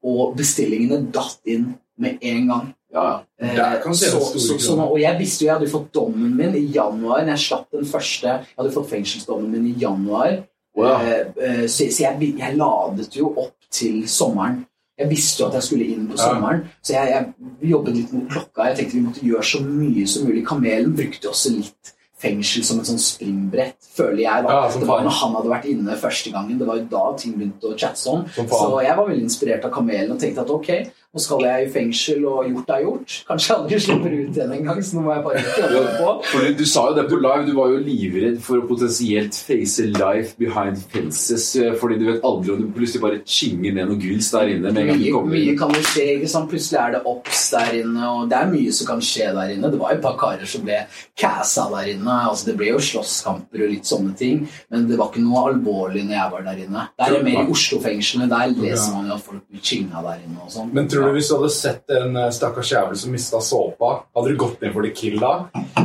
og 0.05 0.35
bestillingene 0.39 1.03
datt 1.13 1.39
inn 1.49 1.73
med 1.99 2.21
en 2.25 2.45
gang. 2.49 2.67
Ja, 2.89 3.03
ja. 3.37 3.65
Eh, 3.77 3.83
så, 3.93 4.19
så, 4.39 4.55
så, 4.57 4.75
og 4.81 4.97
jeg 4.97 5.19
visste 5.19 5.43
jo 5.43 5.49
jeg 5.49 5.57
hadde 5.59 5.69
fått 5.69 5.91
dommen 5.93 6.31
min 6.37 6.55
i 6.57 6.63
januar. 6.73 7.21
Når 7.21 7.35
jeg 7.35 7.43
slapp 7.43 7.67
den 7.75 7.85
første 7.85 8.31
Jeg 8.31 8.57
hadde 8.57 8.71
fått 8.73 8.89
fengselsdommen 8.89 9.51
min 9.53 9.67
i 9.69 9.75
januar. 9.77 10.39
Wow. 10.77 11.03
Eh, 11.03 11.27
eh, 11.37 11.61
så 11.67 11.85
så 11.91 12.07
jeg, 12.07 12.31
jeg 12.39 12.57
ladet 12.57 13.13
jo 13.19 13.29
opp 13.35 13.69
til 13.69 14.07
sommeren. 14.09 14.63
Jeg 14.99 15.11
visste 15.11 15.43
jo 15.43 15.47
at 15.51 15.59
jeg 15.59 15.67
skulle 15.67 15.85
inn 15.93 16.07
på 16.09 16.17
Ja. 16.17 16.31
sommeren, 16.31 16.65
så 16.81 16.93
jeg, 16.97 17.13
jeg 17.13 17.69
jobbet 17.71 17.95
litt 17.95 18.13
mot 18.13 18.33
klokka. 18.33 18.65
Jeg 18.71 18.79
tenkte 18.79 18.97
vi 18.97 19.05
måtte 19.05 19.27
gjøre 19.27 19.45
så 19.51 19.61
mye 19.63 20.07
som 20.07 20.25
mulig. 20.27 20.43
Kamelen 20.47 20.95
brukte 20.97 21.29
også 21.29 21.53
litt 21.55 21.93
fengsel 22.19 22.63
som 22.67 22.79
et 22.81 22.89
sånn 22.89 22.99
springbrett, 22.99 23.77
føler 23.95 24.23
jeg. 24.25 24.43
da. 24.45 24.55
Ja, 24.57 24.71
det 24.79 24.87
var 24.89 25.03
når 25.05 25.15
han 25.21 25.35
hadde 25.37 25.51
vært 25.53 25.67
inne 25.71 25.95
første 25.99 26.33
gangen. 26.33 26.57
Det 26.59 26.67
var 26.67 26.79
jo 26.81 26.87
da 26.91 27.03
ting 27.19 27.37
begynte 27.37 27.71
å 27.71 27.77
chatte 27.79 28.01
sånn. 28.01 28.25
Så 28.35 28.81
jeg 28.83 28.97
var 28.97 29.07
veldig 29.07 29.23
inspirert 29.29 29.67
av 29.69 29.71
Kamelen 29.71 30.11
og 30.15 30.19
tenkte 30.19 30.43
at 30.43 30.51
ok, 30.51 30.71
nå 31.09 31.21
skal 31.23 31.39
jeg 31.41 31.65
i 31.65 31.69
fengsel, 31.73 32.25
og 32.29 32.45
gjort 32.51 32.67
er 32.75 32.81
gjort. 32.85 33.13
Kanskje 33.25 33.49
jeg 33.49 33.57
aldri 33.59 33.77
slipper 33.81 34.11
ut 34.13 34.35
igjen 34.37 34.51
engang, 34.59 34.81
så 34.85 34.93
nå 34.97 35.01
må 35.07 35.13
jeg 35.15 35.23
bare 35.25 35.41
prøve 35.55 35.93
på. 35.97 36.09
Fordi 36.29 36.51
du 36.59 36.65
sa 36.69 36.83
jo 36.91 36.97
det 36.99 37.05
på 37.09 37.17
live, 37.17 37.45
du 37.47 37.53
var 37.57 37.71
jo 37.73 37.79
livredd 37.81 38.35
for 38.45 38.59
å 38.61 38.67
potensielt 38.69 39.33
face 39.47 39.87
life 39.95 40.35
behind 40.37 40.77
fences. 40.93 41.47
eh, 41.57 41.73
Fordi 41.81 41.97
du 41.97 42.05
vet 42.11 42.21
aldri 42.29 42.53
om 42.53 42.61
du 42.61 42.67
plutselig 42.77 43.01
bare 43.01 43.21
chinger 43.25 43.73
ned 43.79 43.89
noe 43.89 43.97
gulls 44.03 44.29
der 44.35 44.51
inne. 44.53 44.69
med 44.69 44.77
en 44.83 44.91
gang 44.91 44.99
Mye, 44.99 45.23
mye 45.33 45.57
kan 45.57 45.73
jo 45.73 45.81
skje. 45.81 46.05
ikke 46.19 46.29
sant? 46.29 46.49
Plutselig 46.53 46.77
er 46.83 46.91
det 46.91 47.01
obs 47.09 47.41
der 47.55 47.73
inne, 47.81 48.05
og 48.13 48.29
det 48.29 48.37
er 48.37 48.53
mye 48.53 48.71
som 48.77 48.87
kan 48.91 49.01
skje 49.09 49.31
der 49.39 49.55
inne. 49.55 49.71
Det 49.73 49.79
var 49.81 49.95
jo 49.95 49.97
et 49.97 50.05
par 50.05 50.17
karer 50.21 50.45
som 50.45 50.61
ble 50.69 50.77
cassa 51.17 51.65
der 51.73 51.89
inne. 51.95 52.19
altså 52.29 52.45
Det 52.51 52.57
ble 52.61 52.69
jo 52.69 52.77
slåsskamper 52.77 53.65
og 53.65 53.73
litt 53.73 53.89
sånne 53.89 54.13
ting, 54.15 54.45
men 54.69 54.85
det 54.87 54.97
var 55.01 55.09
ikke 55.09 55.25
noe 55.25 55.47
alvorlig 55.49 56.05
når 56.05 56.17
jeg 56.19 56.31
var 56.37 56.45
der 56.51 56.61
inne. 56.67 56.85
Det 57.01 57.09
er 57.17 57.23
mer 57.23 57.41
i 57.41 57.49
Oslo-fengslene. 57.49 58.29
Der 58.29 58.53
leser 58.61 58.93
man 58.93 59.09
jo 59.09 59.17
at 59.17 59.25
folk 59.25 59.41
blir 59.49 59.65
chinga 59.65 60.05
der 60.05 60.21
inne 60.27 60.45
og 60.45 60.53
sånn. 60.53 60.69
Tror 60.99 61.13
du 61.13 61.15
hvis 61.15 61.29
du 61.31 61.35
hadde 61.37 61.49
sett 61.55 61.93
en 61.95 62.17
eh, 62.19 62.31
stakkars 62.35 62.71
jævel 62.73 62.97
som 62.99 63.13
mista 63.13 63.39
såpa, 63.43 63.91
hadde 64.15 64.33
du 64.33 64.39
gått 64.39 64.63
inn 64.65 64.73
for 64.75 64.83
the 64.83 64.91
kill 64.91 65.15
da? 65.21 65.31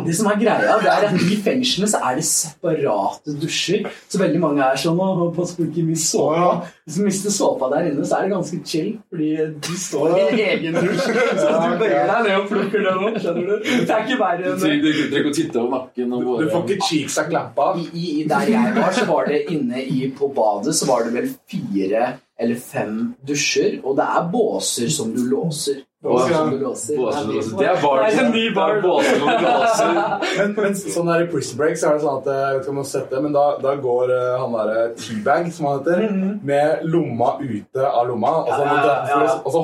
Det 0.04 0.14
som 0.18 0.26
er 0.32 0.40
greia, 0.40 0.78
det 0.82 0.90
er 0.90 1.06
at 1.06 1.22
i 1.22 1.36
fengslene 1.44 1.86
så 1.90 2.00
er 2.08 2.18
det 2.18 2.24
separate 2.26 3.34
dusjer. 3.38 3.86
Så 4.10 4.18
veldig 4.20 4.40
mange 4.42 4.64
er 4.66 4.80
sånn 4.80 4.98
og 4.98 5.30
pass 5.36 5.54
på 5.54 5.68
ikke 5.68 5.84
mist 5.86 6.10
såpa. 6.10 6.66
Hvis 6.84 6.98
du 6.98 7.04
mister 7.06 7.32
såpa 7.32 7.70
der 7.72 7.92
inne, 7.92 8.02
så 8.04 8.18
er 8.18 8.26
det 8.26 8.34
ganske 8.34 8.58
chill. 8.68 8.90
Fordi 9.12 9.30
du 9.68 9.70
står 9.84 10.16
i 10.18 10.42
egen 10.48 10.80
dusj. 10.80 11.06
Så 11.06 11.54
du 11.54 11.78
bøyer 11.80 12.10
deg 12.10 12.26
ned 12.26 12.34
og 12.40 12.50
plukker 12.50 12.84
den 12.88 13.06
opp. 13.06 13.22
Skjønner 13.22 13.48
du? 13.48 13.70
Det 13.70 13.94
er 13.94 14.04
ikke 14.04 14.20
verre 14.20 14.50
enn 14.50 14.60
det. 14.60 14.74
du 14.82 14.90
trenger 14.90 15.22
ikke 15.22 15.32
å 15.32 15.38
titte 15.38 15.62
over 15.62 15.72
nakken. 15.78 16.18
og 16.18 16.42
Du 16.42 16.50
får 16.50 16.66
ikke 16.66 16.90
cheeks 16.90 17.22
av 17.22 17.30
klappa. 17.30 17.70
I, 17.78 17.88
i, 18.02 18.12
der 18.28 18.50
jeg 18.50 18.76
var, 18.76 18.92
så 18.98 19.06
var 19.08 19.30
det 19.30 19.44
inne 19.54 19.86
i, 19.86 20.04
på 20.18 20.28
badet 20.34 20.74
så 20.76 20.90
var 20.90 21.06
det 21.06 21.14
vel 21.14 21.32
fire 21.48 22.14
eller 22.40 22.58
fem 22.58 22.94
dusjer, 23.26 23.80
og 23.84 23.96
det 23.98 24.04
er 24.18 24.30
båser 24.32 24.88
som 24.90 25.12
du 25.14 25.20
låser. 25.30 25.82
Båser 26.04 26.34
som 26.34 26.50
du 26.50 26.58
låser. 26.60 26.96
Båser, 26.98 27.28
båser. 27.30 27.52
Det 27.60 27.68
er 27.70 27.78
bar. 27.80 28.00
Det 28.02 28.08
er 28.18 28.24
en 28.24 28.32
ny 28.34 28.42
bar. 28.56 28.74
Er 28.76 28.82
båser 28.84 29.20
som 29.22 29.30
blåser. 29.40 30.00
Men, 30.38 30.54
men 30.58 30.74
sånn 30.76 31.08
der 31.08 31.22
i 31.24 31.28
Prison 31.30 31.60
Break 31.60 31.78
så 31.80 31.88
er 31.88 31.96
det 31.96 32.04
sånn 32.04 32.18
at 32.20 32.26
eh, 32.28 32.40
jeg 32.42 32.56
vet 32.58 32.64
ikke 32.66 32.72
om 32.74 32.80
du 32.80 32.82
har 32.82 32.88
sett 32.90 33.14
det, 33.14 33.20
men 33.24 33.36
da, 33.36 33.44
da 33.62 33.74
går 33.80 34.12
eh, 34.12 34.32
han 34.42 34.56
derre 34.58 34.82
Teabag, 34.98 35.46
som 35.54 35.68
han 35.70 35.78
heter, 35.78 36.02
med 36.50 36.82
lomma 36.90 37.30
ute 37.40 37.86
av 37.88 38.10
lomma. 38.10 38.34
Og 38.42 38.50
så, 38.50 38.58
Ja, 38.64 38.74
ja, 38.74 38.96
ja, 39.14 39.20
ja. 39.30 39.38
og 39.46 39.54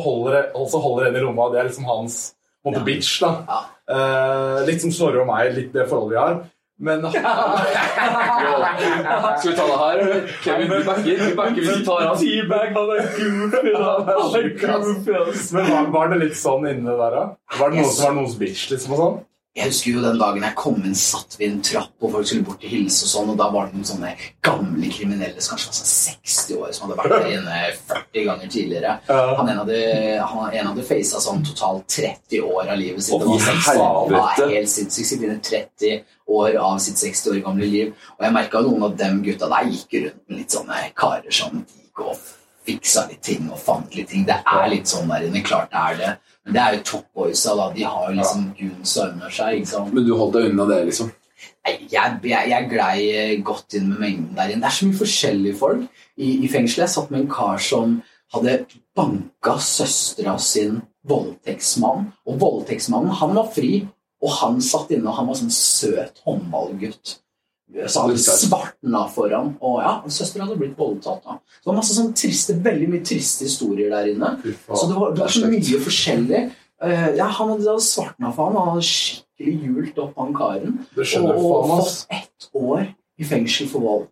så 0.71 0.81
holder 0.87 1.11
den 1.11 1.19
i 1.21 1.25
lomma. 1.27 1.51
Det 1.53 1.61
er 1.61 1.69
liksom 1.69 1.91
hans 1.91 2.21
en 2.65 2.81
bitch. 2.87 3.19
da. 3.21 3.35
Ja. 3.51 3.61
Eh, 3.91 4.63
litt 4.71 4.81
som 4.85 4.93
Snorre 4.95 5.25
og 5.25 5.29
meg, 5.29 5.53
litt 5.57 5.73
det 5.75 5.89
forholdet 5.91 6.15
vi 6.15 6.21
har. 6.23 6.41
Men 6.81 7.03
Skal 9.39 9.51
vi 9.51 9.57
ta 9.57 9.65
det 9.67 9.79
her? 9.79 9.97
Kevin, 10.45 10.69
du 10.71 10.85
backer. 10.85 11.17
Du 11.29 11.35
backer 11.37 11.55
hvis 11.61 11.79
du 11.79 11.85
tar 11.85 12.07
han. 12.07 12.17
Teabag, 12.19 12.69
han 12.77 12.91
er 12.97 13.03
goofy, 13.17 13.73
da. 13.77 13.93
Han. 14.71 14.85
Men 15.53 15.65
var, 15.73 15.91
var 15.95 16.07
det 16.15 16.19
litt 16.27 16.39
sånn 16.41 16.65
inne 16.71 16.93
der, 16.97 17.11
da? 17.17 17.25
Var 17.59 17.67
det 17.73 17.83
noen 17.83 17.93
som 17.93 18.05
var 18.11 18.15
noens 18.23 18.37
bitch, 18.41 18.71
liksom? 18.73 18.95
og 18.97 19.03
sånn? 19.05 19.19
Jeg 19.59 19.67
husker 19.67 19.97
jo 19.97 20.03
den 20.05 20.19
dagen 20.21 20.45
jeg 20.47 20.55
kom 20.55 20.77
inn, 20.87 20.93
satt 20.95 21.35
ved 21.41 21.49
en 21.51 21.63
trapp, 21.67 21.91
og 21.99 22.13
folk 22.15 22.27
skulle 22.29 22.47
bort 22.47 22.61
til 22.63 22.71
hilse 22.71 23.03
og 23.03 23.11
sånn, 23.11 23.33
og 23.33 23.39
da 23.41 23.49
var 23.51 23.67
det 23.67 23.75
noen 23.81 23.89
sånne 23.89 24.11
gamle 24.47 24.91
kriminelle 24.95 25.43
som 25.43 25.57
kanskje 25.57 25.73
var 25.73 25.79
sånn 25.81 25.91
60 26.23 26.61
år, 26.61 26.69
som 26.77 26.85
hadde 26.87 26.99
vært 27.01 27.15
der 27.17 27.27
inne 27.35 27.57
40 27.89 28.29
ganger 28.29 28.53
tidligere. 28.55 28.93
Han 29.11 29.51
ene 29.51 29.65
hadde, 29.65 29.81
han 30.23 30.55
en 30.55 30.71
hadde 30.71 30.85
facet 30.87 31.27
sånn 31.27 31.43
totalt 31.51 31.83
30 31.97 32.47
år 32.47 32.71
av 32.71 32.79
livet 32.79 33.03
sitt. 33.09 33.17
Oh, 33.19 33.27
Det 33.27 33.33
var 33.33 33.35
i 33.35 33.43
60 33.49 33.83
Ja, 33.83 33.91
helvete. 34.07 34.49
helt 34.55 34.73
sinnssykt. 34.77 35.11
Siden 35.11 35.27
inne 35.27 35.43
30 35.51 35.99
år 36.31 36.59
av 36.61 36.79
sitt 36.83 37.01
60 37.01 37.35
år 37.35 37.41
gamle 37.47 37.69
liv. 37.69 37.95
Og 38.19 38.27
jeg 38.27 38.37
merka 38.37 38.63
noen 38.65 38.87
av 38.89 38.97
dem 38.99 39.23
gutta 39.27 39.49
der 39.51 39.71
gikk 39.71 39.97
rundt 39.99 40.21
med 40.29 40.43
litt 40.43 40.57
sånne 40.57 40.83
karer 40.99 41.35
som 41.35 41.63
gikk 41.63 42.05
og 42.07 42.19
fiksa 42.67 43.07
litt 43.11 43.23
ting 43.25 43.49
og 43.51 43.61
fant 43.61 43.95
litt 43.97 44.11
ting. 44.13 44.27
Det 44.29 44.37
er 44.39 44.67
litt 44.73 44.91
sånn 44.91 45.11
der 45.11 45.27
inne. 45.29 45.45
Klart 45.47 45.73
det 45.73 45.81
er 45.81 46.01
det. 46.01 46.11
Men 46.45 46.57
det 46.57 46.63
er 46.63 46.77
jo 46.77 46.85
top 46.91 47.09
boysa, 47.17 47.55
da. 47.59 47.71
De 47.75 47.87
har 47.87 48.11
jo 48.11 48.19
liksom 48.19 48.45
goons 48.59 48.97
under 49.05 49.33
seg. 49.35 49.61
ikke 49.61 49.73
sant? 49.73 49.95
Men 49.97 50.07
du 50.07 50.15
holdt 50.17 50.37
deg 50.37 50.51
unna 50.51 50.69
det, 50.71 50.85
liksom? 50.91 51.11
Jeg, 51.67 51.89
jeg, 51.93 52.49
jeg 52.51 52.69
glei 52.69 53.01
godt 53.47 53.77
inn 53.77 53.91
med 53.93 54.01
mengden 54.05 54.37
der 54.37 54.53
inne. 54.53 54.63
Det 54.65 54.71
er 54.71 54.79
så 54.79 54.89
mye 54.89 55.01
forskjellige 55.01 55.61
folk 55.61 55.85
i, 56.17 56.31
i 56.45 56.49
fengselet. 56.53 56.87
Jeg 56.87 56.95
satt 56.95 57.13
med 57.13 57.25
en 57.25 57.33
kar 57.33 57.61
som 57.65 57.99
hadde 58.35 58.57
banka 58.97 59.57
søstera 59.63 60.37
sin 60.41 60.81
voldtektsmann. 61.09 62.11
Og 62.29 62.41
voldtektsmannen, 62.41 63.17
han 63.21 63.35
var 63.37 63.51
fri, 63.55 63.81
og 64.21 64.37
han 64.41 64.61
satt 64.65 64.93
inne, 64.95 65.09
og 65.09 65.17
han 65.17 65.29
var 65.31 65.39
sånn 65.39 65.53
søt 65.55 66.21
håndballgutt. 66.27 67.17
Så 67.87 68.03
han 68.03 68.17
svartna 68.19 69.05
for 69.15 69.31
ham, 69.31 69.53
og 69.63 69.79
ja, 69.85 69.93
søstera 70.11 70.49
hadde 70.49 70.59
blitt 70.59 70.79
voldtatt. 70.79 71.23
da. 71.23 71.37
Så 71.39 71.63
det 71.63 71.71
var 71.71 71.79
masse 71.79 71.97
sånn 71.97 72.15
triste, 72.19 72.57
veldig 72.65 72.89
mye 72.91 73.05
triste 73.07 73.47
historier 73.47 73.93
der 73.95 74.11
inne. 74.11 74.33
Så 74.67 74.89
det 74.91 74.97
var, 74.99 75.15
det 75.15 75.23
var 75.23 75.35
så 75.37 75.51
mye 75.53 75.83
forskjellig. 75.87 76.41
Eh, 76.81 77.09
ja, 77.19 77.29
han 77.29 77.53
hadde, 77.53 77.69
hadde 77.69 77.85
svartna 77.87 78.33
for 78.35 78.49
ham, 78.49 78.59
han 78.59 78.73
hadde 78.75 78.89
skikkelig 78.89 79.55
hjult 79.69 80.01
opp 80.03 80.19
han 80.21 80.35
karen. 80.37 80.81
Og, 80.97 81.31
og 81.31 81.71
fått 81.77 82.17
ett 82.17 82.51
år 82.59 82.89
i 83.21 83.29
fengsel 83.29 83.71
for 83.71 83.87
vold. 83.87 84.09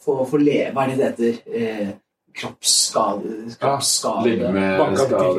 For, 0.00 0.22
for 0.28 0.40
le, 0.40 0.62
hva 0.72 0.86
er 0.86 0.94
det 0.94 1.00
det 1.00 1.10
heter? 1.10 1.42
Eh, 1.50 1.90
kroppsskade. 2.36 3.34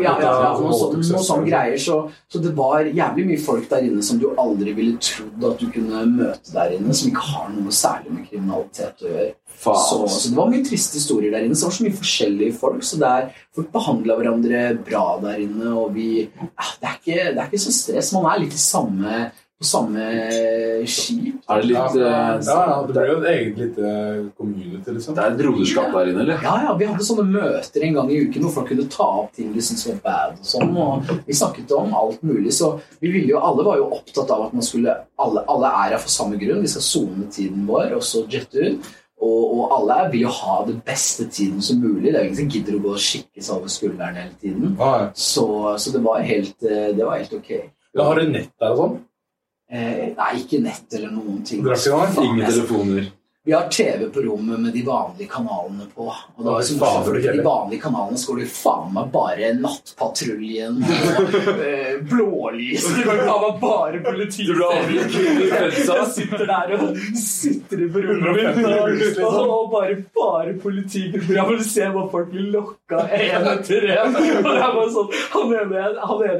Ja, 0.03 0.15
ja, 0.21 0.51
noe 0.59 0.77
sånn, 0.77 0.97
noe 1.01 1.23
sånn 1.25 1.45
greier. 1.47 1.77
Så, 1.81 1.97
så 2.31 2.41
det 2.43 2.53
var 2.57 2.87
jævlig 2.87 3.27
mye 3.29 3.41
folk 3.41 3.67
der 3.71 3.87
inne 3.87 4.05
som 4.05 4.19
du 4.21 4.29
aldri 4.31 4.75
ville 4.77 4.97
trodd 5.01 5.45
at 5.51 5.61
du 5.61 5.69
kunne 5.73 6.05
møte 6.11 6.55
der 6.55 6.75
inne, 6.77 6.95
som 6.97 7.11
ikke 7.11 7.27
har 7.31 7.51
noe 7.55 7.75
særlig 7.75 8.15
med 8.15 8.27
kriminalitet 8.29 9.05
å 9.05 9.11
gjøre. 9.11 9.29
Så, 9.61 9.75
så 10.09 10.31
det 10.31 10.37
var 10.39 10.49
mye 10.49 10.65
triste 10.65 10.97
historier 10.97 11.35
der 11.35 11.45
inne. 11.45 11.55
Så 11.55 11.67
det 11.67 11.69
var 11.69 11.77
så 11.77 11.85
mye 11.85 11.99
forskjellige 11.99 12.57
folk. 12.57 12.81
Så 12.87 12.99
det 13.01 13.11
er, 13.19 13.29
folk 13.55 13.69
behandla 13.75 14.17
hverandre 14.17 14.63
bra 14.81 15.05
der 15.21 15.45
inne, 15.45 15.75
og 15.77 15.93
vi 15.97 16.09
ja, 16.25 16.67
det, 16.81 16.89
er 16.89 16.97
ikke, 16.97 17.21
det 17.21 17.37
er 17.37 17.47
ikke 17.47 17.65
så 17.67 17.75
stress. 17.75 18.11
Man 18.15 18.27
er 18.31 18.43
litt 18.43 18.57
i 18.57 18.61
samme 18.61 19.23
på 19.61 19.67
samme 19.69 20.05
skip. 20.89 21.35
Er 21.45 21.61
det 21.61 21.67
litt 21.69 21.77
Ja, 21.77 21.87
eh, 21.93 22.39
ja, 22.47 22.59
ja, 22.71 22.77
det 22.87 22.95
ble 22.95 23.03
jo 23.05 23.17
et 23.19 23.27
eget 23.29 23.59
lite 23.59 23.91
community, 24.37 24.93
liksom. 24.95 25.15
Det 25.15 25.23
er 25.23 25.33
et 25.35 25.41
broderskap 25.41 25.91
der 25.93 26.09
inne, 26.11 26.23
eller? 26.23 26.39
Ja, 26.41 26.55
ja, 26.65 26.75
Vi 26.79 26.87
hadde 26.89 27.05
sånne 27.05 27.27
møter 27.29 27.85
en 27.85 27.99
gang 27.99 28.09
i 28.09 28.21
uken 28.25 28.47
hvor 28.47 28.55
folk 28.55 28.71
kunne 28.71 28.87
ta 28.89 29.07
opp 29.21 29.35
ting 29.37 29.51
de 29.53 29.61
syntes 29.61 29.85
var 29.91 29.99
bad. 30.07 30.39
og 30.39 30.47
sånn, 30.53 30.71
og 30.77 31.11
Vi 31.27 31.37
snakket 31.37 31.75
om 31.77 31.93
alt 31.93 32.23
mulig. 32.23 32.53
så 32.57 32.71
vi 32.99 33.11
ville 33.11 33.35
jo, 33.35 33.43
Alle 33.51 33.67
var 33.67 33.77
jo 33.77 33.91
opptatt 33.99 34.31
av 34.33 34.47
at 34.47 34.53
man 34.53 34.65
skulle, 34.65 34.95
alle, 35.19 35.45
alle 35.47 35.67
er 35.67 35.93
her 35.93 36.01
for 36.01 36.09
samme 36.09 36.41
grunn. 36.41 36.61
Vi 36.65 36.73
skal 36.73 36.87
sone 36.87 37.29
tiden 37.29 37.67
vår 37.67 37.93
og 37.99 38.01
så 38.01 38.25
jette 38.29 38.57
ut. 38.57 38.89
Og, 39.21 39.41
og 39.59 39.75
alle 39.77 40.09
vil 40.09 40.23
jo 40.25 40.33
ha 40.33 40.55
det 40.65 40.79
beste 40.83 41.27
tiden 41.29 41.61
som 41.61 41.77
mulig. 41.77 42.09
Det 42.09 42.15
er 42.17 42.23
jo 42.23 42.31
ingen 42.31 42.39
som 42.41 42.49
gidder 42.49 42.79
å 42.79 42.81
gå 42.81 42.95
og 42.95 43.03
skikke 43.05 43.43
seg 43.45 43.59
over 43.59 43.69
skulderen 43.69 44.17
hele 44.17 44.33
tiden. 44.41 44.73
Ah, 44.81 44.97
ja. 45.03 45.07
Så, 45.13 45.45
så 45.77 45.93
det, 45.93 46.01
var 46.01 46.25
helt, 46.25 46.57
eh, 46.65 46.89
det 46.97 47.05
var 47.05 47.21
helt 47.21 47.37
ok. 47.37 47.51
Ja, 47.93 48.07
har 48.07 48.17
du 48.17 48.31
nett 48.31 48.49
der 48.57 48.73
og 48.73 48.79
sånn? 48.81 48.99
Eh, 49.71 50.11
nei, 50.17 50.31
ikke 50.41 50.59
nett 50.59 50.93
eller 50.97 51.13
noen 51.15 51.43
ting. 51.47 51.61
Ingen 51.63 52.45
telefoner. 52.49 53.05
Vi 53.43 53.53
har 53.53 53.67
TV 53.69 54.09
på 54.13 54.21
rommet 54.21 54.59
med 54.59 54.73
de 54.73 54.81
vanlige 54.85 55.27
kanalene 55.27 55.87
på. 55.95 56.03
Og 56.35 56.45
da, 56.45 56.59
så 56.61 56.75
for 56.77 57.15
De 57.17 57.41
vanlige 57.41 57.81
kanalene 57.81 58.19
jo 58.43 58.49
faen 58.53 58.91
meg 58.93 59.07
bare 59.09 59.47
Nattpatruljen 59.57 60.75
og 60.85 61.31
eh, 61.65 61.95
Blålys. 62.05 62.85
Det 62.85 63.05
var 63.07 63.23
faen 63.23 63.41
meg 63.47 63.55
bare 63.63 64.01
politi. 64.05 64.45
Du 64.45 64.53
ble 64.59 64.67
i? 64.93 64.99
Jeg 65.49 66.05
sitter 66.13 66.45
der 66.51 66.75
og 66.75 66.99
sitter 67.17 67.81
på 67.95 68.03
rommet 68.05 68.37
mitt 68.37 69.17
og, 69.23 69.25
og, 69.31 69.55
og 69.55 69.73
bare, 69.73 69.97
bare 70.19 70.53
politigrupper. 70.61 71.33
Jeg 71.39 71.47
vil 71.49 71.65
se 71.71 71.89
hvor 71.97 72.13
folk 72.13 72.29
blir 72.35 72.53
lokka 72.59 73.01
en 73.09 73.49
etter 73.55 73.89
en. 73.95 74.19
Og 74.21 74.51
det 74.51 74.53
er 74.53 74.77
bare 74.77 74.85
sånn, 74.99 75.17
han 75.33 75.55
ene 75.63 75.81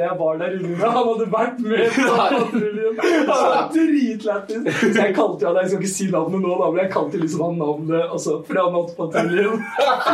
jeg 0.06 0.20
var 0.22 0.38
der 0.44 0.60
inne 0.60 0.76
med, 0.76 0.86
han 0.86 1.10
hadde 1.10 1.30
vært 1.34 1.66
med 1.66 1.98
på 1.98 2.08
Nattpatruljen. 2.12 3.02
Han 3.02 3.28
var 3.34 3.74
dritlættis. 3.74 4.72
Så 4.86 4.94
jeg 5.02 5.18
kalte 5.18 5.48
jo 5.48 5.50
han, 5.50 5.62
jeg 5.64 5.74
skal 5.74 5.82
ikke 5.82 5.94
si 5.98 6.12
navnet 6.14 6.46
nå, 6.46 6.56
da, 6.62 6.70
men 6.70 6.84
jeg 6.86 6.91
kalte 6.94 7.20
liksom 7.22 7.44
han 7.46 7.60
navnet 7.60 8.12
altså, 8.12 8.38
fra 8.48 8.66
Nattpatruljen. 8.74 9.62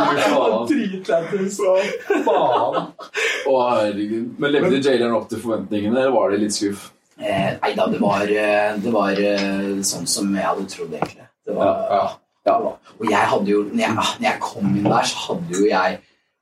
Dritlættis. 0.72 1.58
Faen. 2.28 2.92
Å, 3.48 3.58
herregud. 3.78 4.30
Men 4.38 4.54
levde 4.56 4.80
jaileren 4.82 5.18
opp 5.18 5.28
til 5.32 5.42
forventningene, 5.44 5.98
eller 6.00 6.16
var 6.16 6.34
det 6.34 6.42
litt 6.46 6.56
skuff? 6.58 6.92
Eh, 7.18 7.54
nei 7.58 7.74
da, 7.78 7.88
det 7.90 8.00
var, 8.02 8.30
eh, 8.30 8.74
det 8.82 8.94
var 8.94 9.18
eh, 9.18 9.78
sånn 9.86 10.06
som 10.10 10.30
jeg 10.36 10.46
hadde 10.46 10.68
trodd, 10.70 10.94
egentlig. 10.94 11.30
Det 11.48 11.56
var, 11.58 11.88
Ja, 11.92 12.04
ja. 12.48 12.74
Og 12.98 13.08
jeg 13.10 13.30
hadde 13.32 13.52
jo, 13.52 13.64
når 13.72 13.84
jeg, 13.84 13.96
når 13.98 14.28
jeg 14.30 14.42
kom 14.44 14.68
inn 14.70 14.86
der, 14.88 15.08
så 15.10 15.24
hadde 15.26 15.58
jo 15.58 15.66
jeg 15.68 15.98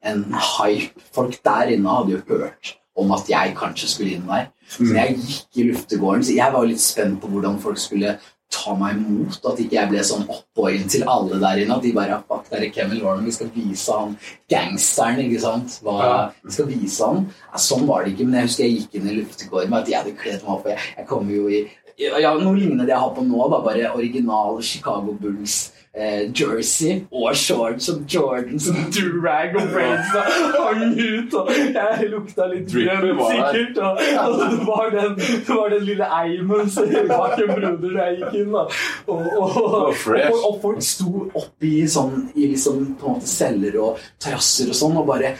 en 0.06 0.26
hype. 0.36 1.06
Folk 1.15 1.39
der 1.48 1.71
inne 1.74 1.95
hadde 1.98 2.17
jo 2.17 2.24
hørt 2.30 2.76
om 2.95 3.12
at 3.15 3.30
jeg 3.30 3.56
kanskje 3.58 3.89
skulle 3.91 4.17
inn 4.17 4.28
der. 4.30 4.50
Så 4.69 4.88
jeg 4.95 5.17
gikk 5.19 5.60
i 5.60 5.67
luftegården, 5.69 6.24
så 6.26 6.36
jeg 6.38 6.54
var 6.54 6.67
litt 6.67 6.82
spent 6.82 7.19
på 7.21 7.30
hvordan 7.32 7.60
folk 7.62 7.80
skulle 7.82 8.15
ta 8.53 8.75
meg 8.77 8.97
imot. 8.99 9.39
At 9.45 9.62
ikke 9.62 9.77
jeg 9.77 9.91
ble 9.91 10.03
sånn 10.05 10.25
oppboilet 10.25 10.89
til 10.91 11.05
alle 11.10 11.39
der 11.41 11.63
inne. 11.63 11.77
At 11.77 11.86
de 11.86 11.93
bare 11.95 12.19
Fuck, 12.25 12.49
det 12.49 12.60
er 12.60 12.73
Kevin 12.73 13.01
Lauren. 13.01 13.25
Vi 13.27 13.36
skal 13.36 13.51
vise 13.53 13.95
han 13.95 14.17
gangsteren, 14.51 15.23
ikke 15.25 15.41
sant? 15.43 15.79
Hva, 15.86 16.12
vi 16.43 16.58
skal 16.58 16.69
vise 16.71 17.10
han. 17.10 17.25
Ja, 17.51 17.62
sånn 17.62 17.88
var 17.89 18.05
det 18.05 18.15
ikke, 18.15 18.27
men 18.27 18.39
jeg 18.39 18.49
husker 18.49 18.65
jeg 18.67 18.77
gikk 18.79 18.99
inn 18.99 19.10
i 19.12 19.17
luftegården 19.19 19.73
med 19.73 19.81
at 19.84 19.91
jeg 19.91 20.01
hadde 20.01 20.19
kledd 20.21 20.45
meg 20.45 20.53
opp. 20.58 20.69
Jeg, 20.71 20.91
jeg 20.97 21.10
kommer 21.10 21.36
jo 21.38 21.49
i 21.49 21.65
ja, 21.95 22.17
ja, 22.19 22.34
Noe 22.36 22.58
lignende 22.58 22.84
det 22.84 22.91
jeg 22.91 22.99
har 22.99 23.13
på 23.15 23.23
nå, 23.23 23.45
da, 23.51 23.62
bare 23.63 23.93
original 23.95 24.60
Chicago 24.65 25.15
Bulls. 25.15 25.74
Eh, 25.95 26.31
jersey 26.36 27.05
og 27.08 27.36
shorts 27.39 27.88
og 27.89 28.01
Jordans 28.13 28.65
og 28.67 28.75
durag 28.91 29.53
og 29.55 29.69
braids 29.71 30.10
og 30.19 30.25
hang 30.65 30.91
ut. 30.91 31.34
Og 31.39 31.51
jeg 31.55 32.10
lukta 32.12 32.47
litt 32.51 32.67
grønn, 32.73 33.21
sikkert. 33.29 33.79
Og, 33.79 34.01
og 34.25 34.36
det, 34.41 34.60
var 34.67 34.91
den, 34.91 35.15
det 35.21 35.55
var 35.55 35.71
den 35.71 35.86
lille 35.88 36.10
eimen 36.17 36.73
som 36.75 36.91
bak 37.08 37.38
en 37.39 37.53
broder 37.53 37.95
da 37.95 38.10
jeg 38.10 38.19
gikk 38.19 38.36
inn. 38.41 38.51
Da. 38.58 38.65
Og, 39.08 39.23
og, 39.39 39.58
og, 39.63 40.36
og, 40.36 40.60
folk 40.65 40.84
sto 40.84 41.25
oppi 41.31 41.73
sånn, 41.88 42.27
i 42.36 42.51
liksom, 42.51 42.84
på 42.99 43.08
en 43.08 43.15
måte 43.15 43.31
celler 43.31 43.79
og 43.79 44.05
terrasser 44.19 44.75
og 44.75 44.79
sånn 44.84 44.99
og 44.99 45.08
bare 45.08 45.31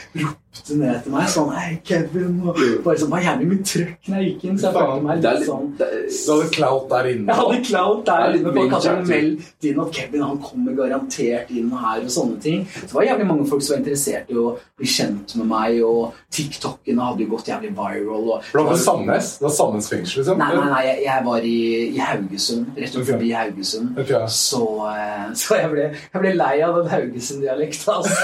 ropte 0.56 0.78
ned 0.80 1.04
til 1.04 1.14
meg 1.14 1.30
sånn 1.32 1.52
Hei, 1.56 1.78
Kevin. 1.86 2.40
Og 2.46 2.60
bare 2.86 3.00
sånn, 3.00 3.12
Hva 3.12 3.22
jævlig 3.24 3.48
mye 3.50 3.66
trøkk 3.70 4.10
når 4.10 4.22
jeg 4.22 4.30
gikk 4.30 4.46
inn, 4.50 4.60
så 4.60 4.68
jeg 4.68 4.78
følte 4.78 5.06
meg 5.06 5.24
litt 5.24 5.48
sånn 5.48 5.68
Du 5.80 5.86
hadde 5.86 6.50
clout 6.56 6.88
der 6.92 7.10
inne. 7.12 7.28
jeg 7.32 7.40
hadde 7.42 7.60
clout 7.70 8.12
er 8.14 8.26
der 8.26 8.38
inne. 8.40 8.54
Folk 8.56 8.76
hadde 8.76 8.96
meldt 9.10 9.70
inn 9.70 9.82
at 9.86 9.94
Kevin 10.00 10.26
han 10.26 10.42
kommer 10.44 10.78
garantert 10.78 11.52
inn 11.52 11.72
her 11.76 12.04
og 12.04 12.14
sånne 12.16 12.40
ting. 12.44 12.66
Så 12.76 12.88
det 12.88 12.98
var 13.00 13.10
jævlig 13.10 13.30
mange 13.32 13.48
folk 13.50 13.66
som 13.66 13.76
var 13.76 13.84
interessert 13.84 14.32
i 14.32 14.40
å 14.40 14.48
bli 14.76 14.90
kjent 14.92 15.36
med 15.40 15.50
meg, 15.50 15.80
og 15.88 16.16
TikTokene 16.36 17.10
hadde 17.10 17.24
jo 17.24 17.32
gått 17.32 17.52
jævlig 17.52 17.72
viral. 17.76 18.32
Og, 18.36 18.50
det 18.52 18.66
var 18.68 18.80
Sandnes? 18.82 19.32
Det 19.40 19.48
var 19.48 19.56
Sandnes 19.56 19.90
fengsel, 19.92 20.22
liksom? 20.22 20.42
Nei, 20.42 20.50
nei, 20.56 20.66
nei, 20.72 20.82
jeg, 20.90 20.98
jeg 21.06 21.26
var 21.28 21.48
i, 21.48 21.60
i 21.88 22.02
Haugesund. 22.04 22.72
Rett 22.76 22.98
og 23.00 23.08
forbi 23.08 23.32
Haugesund. 23.36 23.94
Okay. 24.04 24.22
Så, 24.36 24.64
eh, 24.92 25.26
så 25.40 25.60
jeg, 25.62 25.72
ble, 25.72 25.88
jeg 25.96 26.24
ble 26.24 26.34
lei 26.36 26.54
av 26.66 26.80
den 26.82 26.92
Haugesund-dialekta. 26.92 27.98
Altså. 28.02 28.16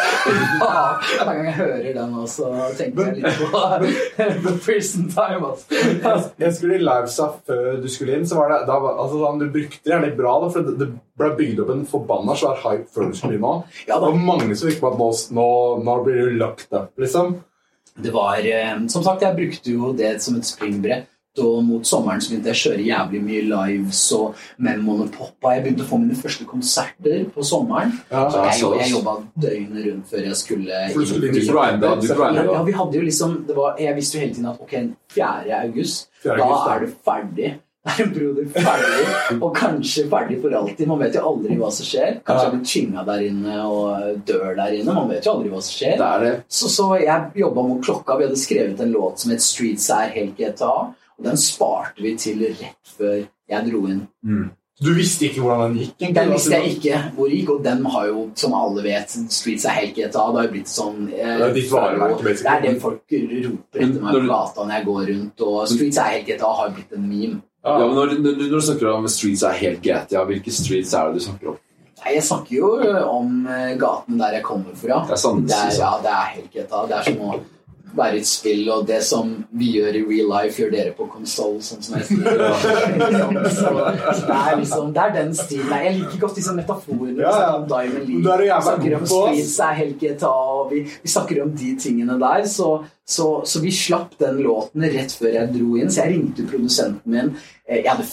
Hver 1.22 1.32
gang 1.32 1.44
jeg 1.48 1.58
hører 1.62 1.90
den, 2.02 2.18
også, 2.26 2.50
tenkte 2.78 3.06
jeg 3.08 3.20
litt 3.20 3.40
på 3.40 3.62
The 4.46 4.56
Prison 4.64 5.10
Time. 5.12 5.52
Altså. 5.52 6.32
Jeg 6.42 6.56
skulle 6.58 6.78
i 6.78 6.84
livesa 6.84 7.30
før 7.48 7.80
du 7.82 7.88
skulle 7.92 8.18
inn, 8.18 8.28
så 8.30 8.40
var 8.40 8.54
det 8.54 8.60
da, 8.70 8.80
altså, 8.92 9.22
sånn, 9.22 9.42
Du 9.42 9.48
brukte 9.54 9.82
det 9.84 9.94
gjerne 9.96 10.12
bra, 10.18 10.34
da, 10.44 10.50
for 10.54 10.68
det, 10.68 10.76
det 10.82 10.90
ble 11.22 11.32
bygd 11.38 11.62
opp 11.64 11.72
en 11.76 11.86
forbanna 11.90 12.36
svær 12.40 12.60
hype 12.66 12.90
før 12.96 13.12
du 13.12 13.18
skulle 13.20 13.40
inn 13.40 13.48
òg. 13.48 13.64
Ja, 13.86 13.98
det 13.98 14.10
var 14.10 14.28
mange 14.32 14.56
som 14.56 14.72
fikk 14.72 14.82
på 14.84 14.92
at 14.94 15.00
nå, 15.02 15.10
nå, 15.38 15.48
nå 15.88 15.98
blir 16.06 16.22
du 16.32 16.38
lagt 16.42 16.70
opp, 16.78 16.94
liksom. 17.02 17.40
Det 18.02 18.14
var, 18.16 18.40
eh, 18.40 18.88
Som 18.88 19.04
sagt, 19.04 19.22
jeg 19.26 19.36
brukte 19.36 19.74
jo 19.74 19.92
det 19.98 20.16
som 20.24 20.38
et 20.40 20.48
springbrett. 20.48 21.10
Og 21.40 21.62
mot 21.64 21.88
sommeren 21.88 22.20
så 22.20 22.34
begynte 22.34 22.52
jeg 22.52 22.58
å 22.58 22.62
kjøre 22.62 22.84
jævlig 22.84 23.22
mye 23.24 23.44
lives 23.48 24.02
og 24.18 24.36
memoene 24.60 25.08
poppa. 25.14 25.54
Jeg 25.56 25.64
begynte 25.64 25.86
å 25.86 25.88
få 25.88 26.00
mine 26.02 26.18
første 26.20 26.44
konserter 26.50 27.24
på 27.32 27.46
sommeren. 27.48 27.94
Ja, 28.12 28.26
Så 28.28 28.44
jeg, 28.50 28.82
jeg 28.82 28.92
jobba 28.98 29.14
døgnet 29.40 29.86
rundt 29.88 30.12
før 30.12 30.28
jeg 30.28 30.36
skulle 30.42 30.84
For 30.92 31.00
du 31.00 31.08
skulle 31.08 31.32
inn 31.32 31.40
grinda, 31.40 31.96
du 31.96 32.08
grinda. 32.12 32.46
ja, 32.52 32.62
vi 32.68 32.76
hadde 32.76 33.00
jo 33.00 33.08
liksom 33.08 33.38
var, 33.56 33.80
Jeg 33.80 33.96
visste 33.96 34.18
jo 34.18 34.26
hele 34.26 34.36
tiden 34.36 34.52
at 34.52 34.60
ok, 34.60 34.78
4. 35.16 35.60
august, 35.62 36.10
4. 36.24 36.36
da 36.36 36.44
august, 36.50 36.72
er 36.76 36.80
du 36.84 36.96
ferdig. 37.08 37.54
Da 37.82 37.96
er 37.98 38.12
broder 38.14 38.46
ferdig, 38.54 39.06
og 39.44 39.56
kanskje 39.58 40.04
ferdig 40.12 40.36
for 40.44 40.54
alltid. 40.60 40.86
Man 40.92 41.00
vet 41.02 41.16
jo 41.16 41.24
aldri 41.32 41.56
hva 41.58 41.72
som 41.74 41.88
skjer. 41.88 42.20
Kanskje 42.28 42.44
jeg 42.44 42.54
blir 42.58 42.68
tynga 42.76 43.06
der 43.08 43.24
inne 43.32 43.56
og 43.72 44.20
dør 44.28 44.52
der 44.60 44.76
inne. 44.78 44.94
Man 45.00 45.08
vet 45.10 45.26
jo 45.26 45.38
aldri 45.38 45.50
hva 45.56 45.64
som 45.64 45.80
skjer. 45.80 45.96
det 45.98 46.12
det. 46.28 46.34
Så, 46.52 46.70
så 46.70 46.92
jeg 47.00 47.32
jobba 47.40 47.64
mot 47.72 47.80
klokka. 47.88 48.20
Vi 48.20 48.28
hadde 48.28 48.38
skrevet 48.44 48.84
en 48.84 48.92
låt 48.94 49.24
som 49.24 49.32
het 49.32 49.42
Streets 49.48 49.88
er 49.96 50.12
helt 50.14 50.36
GTA. 50.38 50.92
Og 51.22 51.28
den 51.30 51.38
sparte 51.38 52.02
vi 52.02 52.16
til 52.18 52.42
rett 52.50 52.96
før 52.98 53.22
jeg 53.22 53.68
dro 53.70 53.84
inn. 53.92 54.02
Du 54.82 54.88
visste 54.98 55.28
ikke 55.28 55.44
hvordan 55.44 55.76
den 55.76 55.84
gikk? 55.84 56.08
Den 56.16 56.32
visste 56.34 56.58
jeg 56.58 56.72
ikke 56.80 57.02
hvor 57.14 57.28
det 57.30 57.36
gikk, 57.38 57.50
og 57.54 57.60
den 57.68 57.84
har 57.94 58.08
jo, 58.10 58.24
som 58.42 58.56
alle 58.58 58.82
vet, 58.82 59.14
Streets 59.30 59.68
er 59.70 59.76
helt 59.78 59.94
GTA. 59.94 60.24
Det 60.32 60.40
har 60.40 60.48
jo 60.48 60.54
blitt 60.56 60.72
sånn 60.72 61.04
eh, 61.14 61.36
Det 61.38 61.46
er 61.52 61.54
ditt 61.60 61.70
vareverk, 61.70 62.24
basically. 62.26 62.42
Det 62.42 62.56
er 62.56 62.66
det 62.66 62.82
folk 62.82 63.14
roper 63.14 63.86
etter 63.86 64.02
meg 64.08 64.18
på 64.18 64.24
gata 64.32 64.66
når 64.66 64.74
jeg 64.80 64.88
går 64.90 65.04
rundt. 65.12 65.46
Og 65.46 65.60
Streets 65.70 66.02
er 66.02 66.14
helt 66.16 66.30
GTA 66.32 66.54
har 66.58 66.72
jo 66.72 66.76
blitt 66.80 66.98
en 66.98 67.06
meme. 67.06 67.42
Ja, 67.62 67.78
men 67.78 67.94
når, 67.94 68.16
når, 68.26 68.40
når 68.42 68.56
du 68.58 68.66
snakker 68.66 68.90
om 68.90 69.04
streets 69.06 69.44
er 69.46 69.60
helt 69.60 69.84
GTA, 69.86 70.24
hvilke 70.26 70.50
streets 70.50 70.96
er 70.98 71.12
det 71.12 71.20
du 71.20 71.26
snakker 71.28 71.52
om? 71.54 71.60
Nei, 72.02 72.16
Jeg 72.16 72.24
snakker 72.26 72.56
jo 72.58 72.70
om 73.06 73.36
eh, 73.46 73.76
gaten 73.78 74.18
der 74.18 74.40
jeg 74.40 74.46
kommer 74.48 74.74
fra. 74.74 75.04
Det 75.06 75.14
er 75.14 75.22
Sandnes, 75.22 75.52
Det 75.52 75.60
er, 75.60 75.68
liksom. 75.70 75.84
ja, 75.86 75.92
det 76.02 76.16
er 76.18 76.32
helt 76.40 76.56
GTA. 76.56 76.80
Det 76.90 76.96
er 76.98 77.06
som 77.12 77.22
å 77.22 77.36
være 77.98 78.18
et 78.22 78.28
spill, 78.28 78.64
og 78.72 78.86
det 78.88 79.02
som 79.04 79.32
vi 79.58 79.72
gjør 79.78 79.98
i 80.00 80.04
real 80.08 80.30
life, 80.32 80.56
gjør 80.62 80.72
dere 80.74 80.94
på 80.98 81.08
konsoll, 81.12 81.58
sånn 81.64 81.84
som 81.84 81.98
jeg 81.98 82.08
sier. 82.10 82.24
det 84.28 84.38
er 84.38 84.58
liksom 84.60 84.94
Det 84.96 85.04
er 85.04 85.14
den 85.18 85.34
stilen. 85.36 85.74
Jeg 85.86 85.94
liker 86.00 86.24
godt 86.24 86.40
disse 86.40 86.56
metaforene. 86.56 87.20
Ja, 87.20 87.34
ja. 87.36 87.52
Som 87.58 87.68
Diamond 87.70 88.08
Men 88.08 88.24
League. 88.24 88.40
Vi 88.42 88.50
snakker 88.68 88.98
om. 88.98 89.06
Streets 89.12 89.60
er 89.68 89.78
helt 89.82 90.00
GTA, 90.02 90.32
og 90.32 90.72
vi, 90.74 90.84
vi 91.04 91.14
snakker 91.16 91.44
om 91.46 91.54
de 91.64 91.72
tingene 91.82 92.18
der. 92.22 92.46
Så, 92.48 92.70
så, 93.06 93.30
så 93.46 93.64
vi 93.64 93.72
slapp 93.76 94.18
den 94.22 94.42
låten 94.46 94.88
rett 94.96 95.16
før 95.18 95.36
jeg 95.36 95.54
dro 95.56 95.78
inn, 95.80 95.92
så 95.92 96.06
jeg 96.06 96.16
ringte 96.18 96.48
produsenten 96.52 97.12
min. 97.18 97.34
Eh, 97.68 97.82
Jeg 97.82 97.90
hadde 97.92 98.08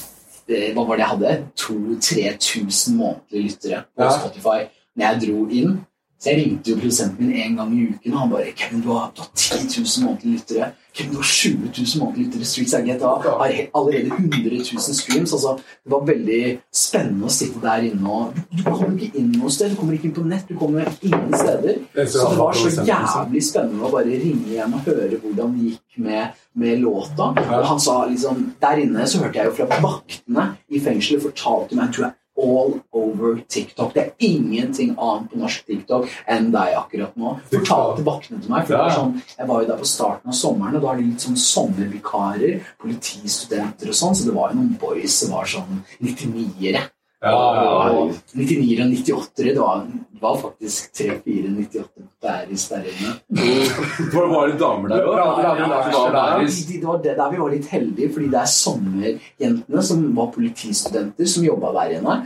eh, 0.49 0.73
hva 0.75 0.85
var 0.89 0.97
det 0.99 1.05
jeg 1.05 1.13
hadde? 1.15 1.37
2000-3000 1.63 2.99
månedlige 2.99 3.45
lyttere 3.47 3.85
på 3.97 4.11
Spotify 4.19 4.59
når 4.99 5.05
jeg 5.07 5.21
dro 5.27 5.45
inn. 5.55 5.77
Så 6.19 6.33
jeg 6.33 6.39
ringte 6.41 6.73
jo 6.73 6.77
produsenten 6.81 7.29
min 7.29 7.37
en 7.39 7.57
gang 7.61 7.75
i 7.75 7.85
uken, 7.93 8.13
og 8.13 8.21
han 8.21 8.31
bare 8.31 8.53
'Kevin, 8.57 8.81
du 8.83 8.89
har, 8.93 9.13
du 9.17 9.21
har 9.23 9.31
10 9.35 9.55
000 9.81 10.07
månedlige 10.07 10.33
lyttere.' 10.35 10.71
'Kevin, 10.95 11.13
du 11.13 11.17
har 11.17 11.25
20 11.25 11.53
000 11.79 12.03
månedlige 12.03 12.27
lyttere.' 12.27 12.45
Streets 12.45 12.75
er 12.75 12.83
GTA 12.89 13.07
har 13.07 13.53
allerede 13.79 14.07
100 14.07 14.51
000 14.51 14.95
streams. 15.01 15.33
Altså, 15.33 15.51
det 15.85 15.93
var 15.95 16.03
veldig 16.11 16.43
spennende 16.75 17.31
å 17.31 17.37
sitte 17.39 17.63
der 17.63 17.87
inne 17.91 18.11
og 18.11 18.35
Du, 18.59 18.63
kommer 18.65 18.99
ikke 18.99 19.19
inn 19.19 19.31
noe 19.39 19.51
sted, 19.51 19.71
du 19.71 19.77
kommer 19.77 19.95
ikke 19.95 20.09
inn 20.11 20.17
på 20.19 20.27
nett, 20.27 20.49
du 20.49 20.59
kommer 20.59 20.91
ingen 21.03 21.35
steder. 21.39 21.75
Så 21.95 22.27
det 22.31 22.39
var 22.43 22.53
så 22.53 22.67
liksom. 22.67 22.87
jævlig 22.91 23.43
spennende 23.51 23.87
å 23.87 23.95
bare 23.95 24.21
ringe 24.27 24.55
hjem 24.57 24.75
og 24.75 24.91
høre 24.91 25.23
hvordan 25.23 25.55
det 25.55 25.71
gikk 25.71 26.05
med, 26.09 26.39
med 26.59 26.83
låta. 26.83 27.31
Og 27.47 27.67
han 27.71 27.81
sa 27.81 28.01
liksom 28.11 28.47
Der 28.61 28.83
inne 28.83 29.07
så 29.07 29.23
hørte 29.23 29.39
jeg 29.39 29.53
jo 29.53 29.59
fra 29.61 29.83
vaktene 29.83 30.49
i 30.69 30.83
fengselet 30.83 31.23
fortalte 31.23 31.79
meg 31.79 31.95
tror 31.95 32.11
er 32.11 32.18
all 32.39 32.79
over 32.93 33.41
TikTok. 33.49 33.95
Det 33.95 34.05
er 34.05 34.27
ingenting 34.29 34.95
annet 34.97 35.31
på 35.33 35.41
norsk 35.43 35.67
TikTok 35.69 36.09
enn 36.31 36.51
deg 36.55 36.77
akkurat 36.79 37.17
nå. 37.19 37.37
Fortalte 37.53 38.07
vaktene 38.07 38.43
til 38.43 38.53
meg. 38.55 38.67
For 38.69 38.79
var 38.79 38.95
sånn, 38.95 39.17
Jeg 39.39 39.49
var 39.49 39.63
jo 39.63 39.71
der 39.71 39.81
på 39.81 39.89
starten 39.89 40.33
av 40.33 40.39
sommeren, 40.39 40.77
og 40.79 40.85
da 40.85 40.93
er 40.93 41.01
det 41.01 41.09
litt 41.09 41.27
sånn 41.27 41.41
sommervikarer, 41.43 42.61
politistudenter 42.83 43.91
og 43.93 43.99
sånn, 44.03 44.15
så 44.15 44.29
det 44.29 44.37
var 44.37 44.53
jo 44.53 44.61
noen 44.61 44.79
boys 44.81 45.19
som 45.23 45.35
var 45.37 45.51
sånn 45.51 45.83
99-ere. 46.03 46.87
Ja, 47.19 47.31
Og 47.35 48.13
99-ere 48.39 48.85
og 48.87 48.93
98-ere. 48.95 49.55
Det 49.55 49.59
var, 49.59 49.81
var 50.23 50.37
faktisk 50.39 50.93
3-4 50.95 51.49
98 51.51 52.05
bæris 52.23 52.67
der 52.71 52.85
inne. 52.93 53.13
Det 53.33 54.15
var 54.15 54.47
det 54.53 54.59
damer 54.61 54.89
der 54.93 55.07
òg? 55.07 55.19
Ja. 55.19 55.55
Det 55.59 55.69
var. 56.15 56.39
Det 56.71 56.85
var 56.87 57.03
der 57.03 57.31
vi 57.33 57.41
var 57.43 57.51
litt 57.57 57.67
heldige, 57.73 58.13
fordi 58.15 58.29
det 58.31 58.39
er 58.43 58.51
sommerjentene 58.53 59.83
som 59.83 60.05
var 60.17 60.31
politistudenter, 60.35 61.27
som 61.35 61.47
jobba 61.47 61.73
der 61.81 61.97
inne. 61.99 62.17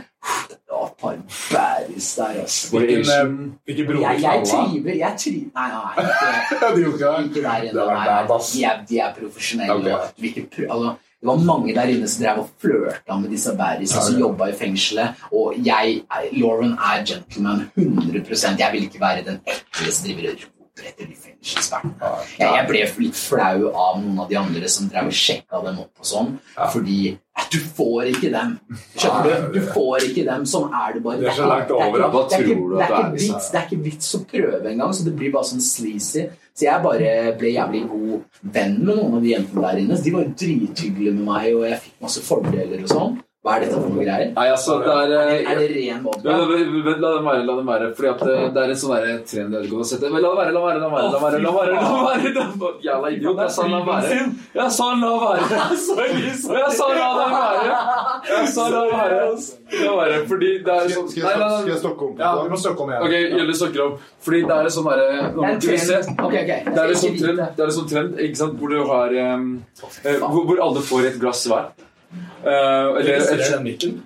Det 0.49 0.59
var 0.71 0.85
et 0.87 0.97
par 1.01 1.17
bæris 1.53 2.11
der, 2.15 2.37
altså. 2.43 2.69
Hvilken, 2.77 3.09
eh, 3.15 3.33
hvilken 3.65 3.87
bror 3.89 4.01
Jeg, 4.01 4.21
jeg 4.23 4.43
triver 4.51 4.93
Jeg 4.95 5.17
triver 5.19 5.49
Nei, 5.57 5.69
nei, 5.73 6.05
ikke, 6.85 7.15
ikke 7.25 7.41
der 7.41 7.65
inne. 7.65 7.87
Nei, 7.89 8.05
de, 8.29 8.63
er, 8.69 8.77
de 8.89 8.99
er 8.99 9.11
profesjonelle. 9.17 9.73
Okay. 9.73 9.91
og 9.91 10.47
prø- 10.53 10.69
altså, 10.69 10.93
det 11.23 11.29
var 11.29 11.39
mange 11.39 11.71
der 11.71 11.87
inne 11.87 12.07
som 12.11 12.23
drev 12.25 12.39
og 12.41 12.49
flørta 12.59 13.15
med 13.15 13.29
disse 13.31 13.53
bærisa 13.55 14.01
som 14.03 14.17
jobba 14.19 14.49
i 14.51 14.55
fengselet. 14.59 15.21
Og 15.31 15.55
jeg, 15.63 16.01
Lauren 16.35 16.73
er 16.75 17.05
gentleman 17.07 17.61
100% 17.77 18.59
Jeg 18.59 18.69
vil 18.73 18.83
ikke 18.89 18.99
være 18.99 19.23
den 19.23 19.39
ekle 19.47 19.93
som 19.95 20.09
driver 20.09 20.33
og 20.33 20.41
de 20.75 21.15
fengselsvertene. 21.15 22.11
Jeg, 22.39 22.47
jeg 22.49 22.67
ble 22.69 22.79
litt 23.05 23.17
flau 23.19 23.67
av 23.77 23.99
noen 24.01 24.19
av 24.23 24.29
de 24.31 24.37
andre 24.39 24.69
som 24.71 24.87
drev 24.89 25.09
og 25.11 25.17
sjekka 25.17 25.59
dem 25.67 25.79
opp 25.83 26.01
og 26.01 26.07
sånn. 26.09 26.31
Ja. 26.57 26.69
Fordi 26.73 26.97
du 27.53 27.57
får 27.77 28.09
ikke 28.13 28.31
dem. 28.33 28.55
Skjønner 28.97 29.45
du? 29.53 29.59
Du 29.59 29.67
får 29.73 30.07
ikke 30.09 30.23
dem. 30.25 30.45
Sånn 30.49 30.73
er 30.73 30.93
det 30.95 31.03
bare. 31.05 31.19
Det 31.21 31.27
er 31.29 31.35
så 31.37 31.43
ikke- 31.43 31.49
langt 31.53 31.71
over, 31.71 31.85
ikke- 31.99 32.11
Hva 32.13 32.23
det 32.29 32.33
er 32.33 32.43
ikke- 32.43 32.55
tror 32.55 32.69
du 32.69 32.79
at 32.81 32.87
det 32.89 32.97
er, 32.97 33.11
vits- 33.17 33.49
det 33.51 33.59
er 33.61 33.67
ikke 33.67 33.83
vits 33.83 34.15
å 34.15 34.19
prøve 34.33 34.65
engang, 34.71 34.93
så 34.93 35.03
det 35.05 35.15
blir 35.15 35.31
bare 35.31 35.43
sånn 35.51 35.61
sleazy. 35.61 36.25
Så 36.55 36.61
jeg 36.67 36.83
bare 36.83 37.35
ble 37.37 37.49
jævlig 37.53 37.87
god 37.89 38.23
venn 38.43 38.85
med 38.85 38.95
noen 38.97 39.13
av 39.15 39.21
de 39.21 39.29
jentene 39.33 39.61
der 39.61 39.77
inne. 39.81 39.97
Så 39.97 40.03
de 40.03 40.11
var 40.11 40.23
drithyggelige 40.25 41.13
med 41.13 41.25
meg, 41.25 41.53
og 41.55 41.63
jeg 41.69 41.79
fikk 41.81 42.01
masse 42.01 42.21
fordeler 42.21 42.81
og 42.83 42.89
sånn. 42.89 43.21
Hva 43.43 43.57
er 43.57 43.65
dette 43.65 43.75
for 43.75 43.91
noe 43.91 44.03
greier? 44.07 44.29
Nei, 44.37 44.43
altså, 44.53 44.77
det 44.79 44.91
er 44.95 45.13
eh, 45.17 45.49
Er 45.51 45.57
det 45.59 45.65
ren 45.73 46.03
vodka? 46.05 46.31
la 46.31 47.09
den 47.17 47.25
være, 47.27 47.41
la 47.43 47.55
den 47.57 47.65
være. 47.67 47.87
Fordi 47.97 48.07
at 48.13 48.21
det, 48.23 48.35
det 48.55 48.61
er 48.61 48.71
en 48.71 48.77
sånn 48.79 48.93
trend 49.27 49.57
jeg 49.57 49.67
har 49.73 49.89
sett 49.89 50.05
la 50.05 50.11
det 50.13 50.29
være, 50.37 50.53
la 50.55 50.61
det 50.61 50.61
være, 50.63 50.79
la 50.79 50.85
det 50.85 50.91
være. 50.93 51.03
La 51.03 51.09
det 51.11 51.23
være, 51.25 51.41
la 51.43 51.51
det 51.51 51.57
være, 51.57 51.73
la 51.73 51.81
det 51.83 52.05
være. 52.05 52.31
La 52.37 52.45
det 52.47 52.61
være. 52.61 52.79
Jævla 52.87 53.11
idiot. 53.17 53.41
Jeg 53.43 53.51
sa 53.57 53.67
la 53.73 53.81
være. 53.89 54.21
Jeg 54.61 54.71
sa 54.77 54.87
la 55.03 55.11
være. 55.25 55.59
Jeg 55.59 56.71
sa 56.79 56.89
la 56.93 57.11
det 57.19 57.27
være. 57.35 57.75
Jeg 58.31 58.47
sa 58.55 58.71
la 58.77 58.87
være. 58.95 59.21
La 59.83 59.99
være. 59.99 60.23
Fordi 60.31 60.55
det 60.63 60.79
er 60.79 60.91
sånn 60.95 61.11
Skal 61.11 61.47
jeg, 61.67 61.79
stokke 61.83 62.07
om 62.07 62.15
på 62.15 62.23
Ja, 62.23 62.33
det? 62.39 62.47
vi 62.47 62.55
må 62.55 62.63
stokke 62.63 62.87
om 62.87 62.95
igjen. 62.95 63.07
Ok, 63.11 63.37
Gjelle 63.43 63.59
snakker 63.59 63.87
om 63.89 63.95
Fordi 64.23 64.43
det 64.47 64.55
er 64.55 64.69
en 64.71 64.77
sånn 64.79 64.91
derre 64.93 65.07
Det 65.11 65.43
er 65.43 65.51
en 65.51 65.63
Det 65.63 66.83
er 66.87 66.93
sånn 66.95 67.11
ikke 67.11 67.25
trend, 67.27 67.47
det 67.59 67.65
er 67.67 67.75
sånn 67.75 68.13
ikke 68.29 68.39
sant? 68.45 68.59
hvor 68.61 68.71
du 68.71 68.83
har 68.87 69.17
um, 69.35 69.49
eh, 70.07 70.29
hvor 70.31 70.61
alle 70.63 70.91
får 70.93 71.09
et 71.11 71.19
glass 71.19 71.43
hver. 71.51 71.73
Eh, 72.43 72.49
eller 72.51 73.43
den 73.51 73.63
mikken? 73.63 74.01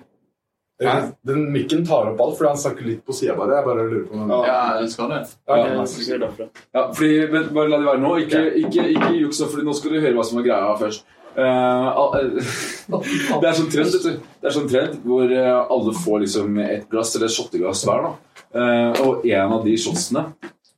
Den 1.26 1.48
mikken 1.52 1.86
tar 1.86 2.12
opp 2.12 2.20
alt, 2.22 2.36
fordi 2.38 2.48
han 2.52 2.60
snakker 2.62 2.86
litt 2.86 3.00
på 3.06 3.14
sida 3.16 3.34
bare. 3.34 3.56
Jeg 3.58 3.66
bare 3.66 3.86
lurer 3.88 4.04
på 4.06 4.18
om 4.18 4.32
Ja, 4.46 4.58
den 4.78 4.90
skal 4.92 5.10
det. 5.10 5.20
Ja. 5.48 5.56
Jeg. 5.58 6.48
Ja, 6.76 6.84
fordi, 6.94 7.14
men 7.32 7.48
bare 7.54 7.72
la 7.72 7.80
det 7.82 7.88
være 7.90 8.02
nå. 8.04 8.12
Ikke, 8.24 8.42
ikke, 8.62 8.84
ikke 8.94 9.14
juks, 9.24 9.42
for 9.42 9.66
nå 9.66 9.74
skal 9.74 9.96
du 9.96 10.00
høre 10.04 10.14
hva 10.14 10.26
som 10.28 10.38
er 10.38 10.46
greia 10.46 10.76
først. 10.78 11.08
Uh, 11.38 12.14
eh, 12.18 12.46
det 13.42 13.50
er 13.50 13.58
sånn 13.58 13.68
trend, 13.70 13.92
vet 13.94 14.06
du. 14.06 14.30
Det 14.38 14.48
er 14.48 14.54
sånn 14.54 14.70
trend 14.70 15.02
hvor 15.06 15.34
alle 15.34 15.92
får 15.98 16.24
liksom 16.24 16.56
et 16.64 16.88
glass 16.90 17.14
eller 17.18 17.34
shotteglass 17.34 17.84
hver. 17.86 18.06
da. 18.06 18.28
Eh, 18.54 19.00
og 19.04 19.26
en 19.26 19.52
av 19.52 19.64
de 19.66 19.74
shotsene, 19.80 20.24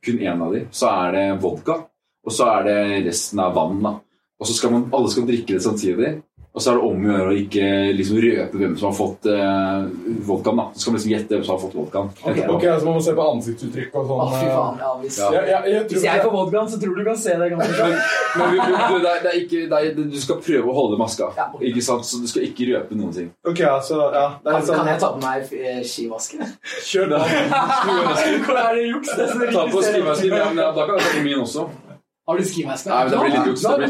kun 0.05 0.21
én 0.21 0.43
av 0.43 0.55
de, 0.55 0.65
så 0.75 0.91
er 1.05 1.17
det 1.17 1.27
vodka. 1.43 1.77
Og 2.27 2.35
så 2.35 2.49
er 2.57 2.67
det 2.67 2.79
resten 3.07 3.41
av 3.43 3.55
vann. 3.57 3.83
da. 3.85 3.95
Og 4.41 4.49
så 4.49 4.57
skal 4.57 4.73
man, 4.75 4.89
alle 4.97 5.13
skal 5.13 5.27
drikke 5.29 5.57
det 5.57 5.65
samtidig. 5.65 6.15
Og 6.51 6.63
så 6.63 6.73
er 6.73 6.79
det 6.81 6.83
om 6.83 7.05
å 7.05 7.11
gjøre 7.15 7.31
å 7.31 7.35
ikke 7.39 7.67
liksom 7.95 8.17
røpe 8.25 8.59
hvem 8.59 8.73
som 8.79 8.89
har 8.89 8.95
fått 8.97 9.27
eh, 9.31 9.85
vodkaen. 10.27 10.59
da. 10.59 10.65
Så 10.75 10.83
skal 10.83 10.91
man 10.91 10.99
liksom 10.99 11.13
gjette 11.13 11.37
hvem 11.37 11.45
som 11.47 11.55
har 11.55 11.61
fått 11.63 11.77
vodkaen. 11.79 12.09
etterpå. 12.25 12.57
Ok, 12.57 12.65
så 12.67 12.89
man 12.89 12.97
må 12.97 13.03
se 13.07 13.15
på 13.15 13.27
ansiktsuttrykk 13.35 13.95
og 14.01 14.09
sånn? 14.09 14.23
sånn. 14.25 14.33
fy 14.35 14.49
faen. 14.51 14.81
Ja, 14.83 14.91
hvis, 15.03 15.19
Ja. 15.21 15.29
Ja, 15.37 15.43
ja, 15.47 15.61
jeg 15.71 15.85
tror 15.85 15.95
hvis 15.95 16.07
jeg 16.09 16.25
får 16.25 16.35
vodkaen, 16.35 16.73
så 16.73 16.81
tror 16.83 16.97
du 16.97 17.01
du 17.01 17.07
kan 17.07 17.21
se 17.23 17.37
det 17.39 17.51
Men, 17.51 17.61
men 18.41 18.57
du, 18.57 18.97
det 19.05 19.13
er, 19.13 19.21
det 19.23 19.31
er 19.31 19.39
ikke, 19.45 19.61
det 19.71 19.79
er, 19.79 19.93
du 20.01 20.19
skal 20.25 20.41
prøve 20.43 20.73
å 20.73 20.75
holde 20.75 20.99
maska. 20.99 21.29
Ja. 21.39 21.47
Ikke 21.71 21.85
sant? 21.87 22.09
Så 22.09 22.19
du 22.19 22.27
skal 22.31 22.49
ikke 22.49 22.67
røpe 22.73 22.99
noen 22.99 23.15
ting. 23.15 23.31
Ok, 23.47 23.63
altså, 23.71 24.01
ja. 24.11 24.27
Det 24.43 24.51
er 24.51 24.59
Kan, 24.59 24.67
sånn 24.67 24.83
kan 24.83 24.91
jeg 24.91 25.03
ta 25.05 25.13
på 25.15 25.23
meg 25.23 25.55
eh, 25.61 25.85
skimaske? 25.87 26.51
Kjør 26.91 27.15
da. 27.15 27.23
Hvor 28.49 28.59
er 28.59 28.75
det 28.75 28.89
juks? 28.91 29.15
Ta 29.15 29.69
på 29.71 29.87
riktig. 29.87 30.35
Ja, 30.35 30.51
men 30.51 30.65
da 30.65 30.83
kan 30.83 30.99
jeg 30.99 31.07
ta 31.07 31.15
på 31.15 31.25
min 31.29 31.47
også. 31.47 31.69
Har 32.31 32.39
du 32.39 32.45
skimaske? 32.47 32.87
Nei, 32.87 32.99
men 33.05 33.11
det 33.11 33.19
blir 33.19 33.33
litt 33.33 33.47
juks, 33.49 33.63
det 33.63 33.71
blir- 33.77 33.87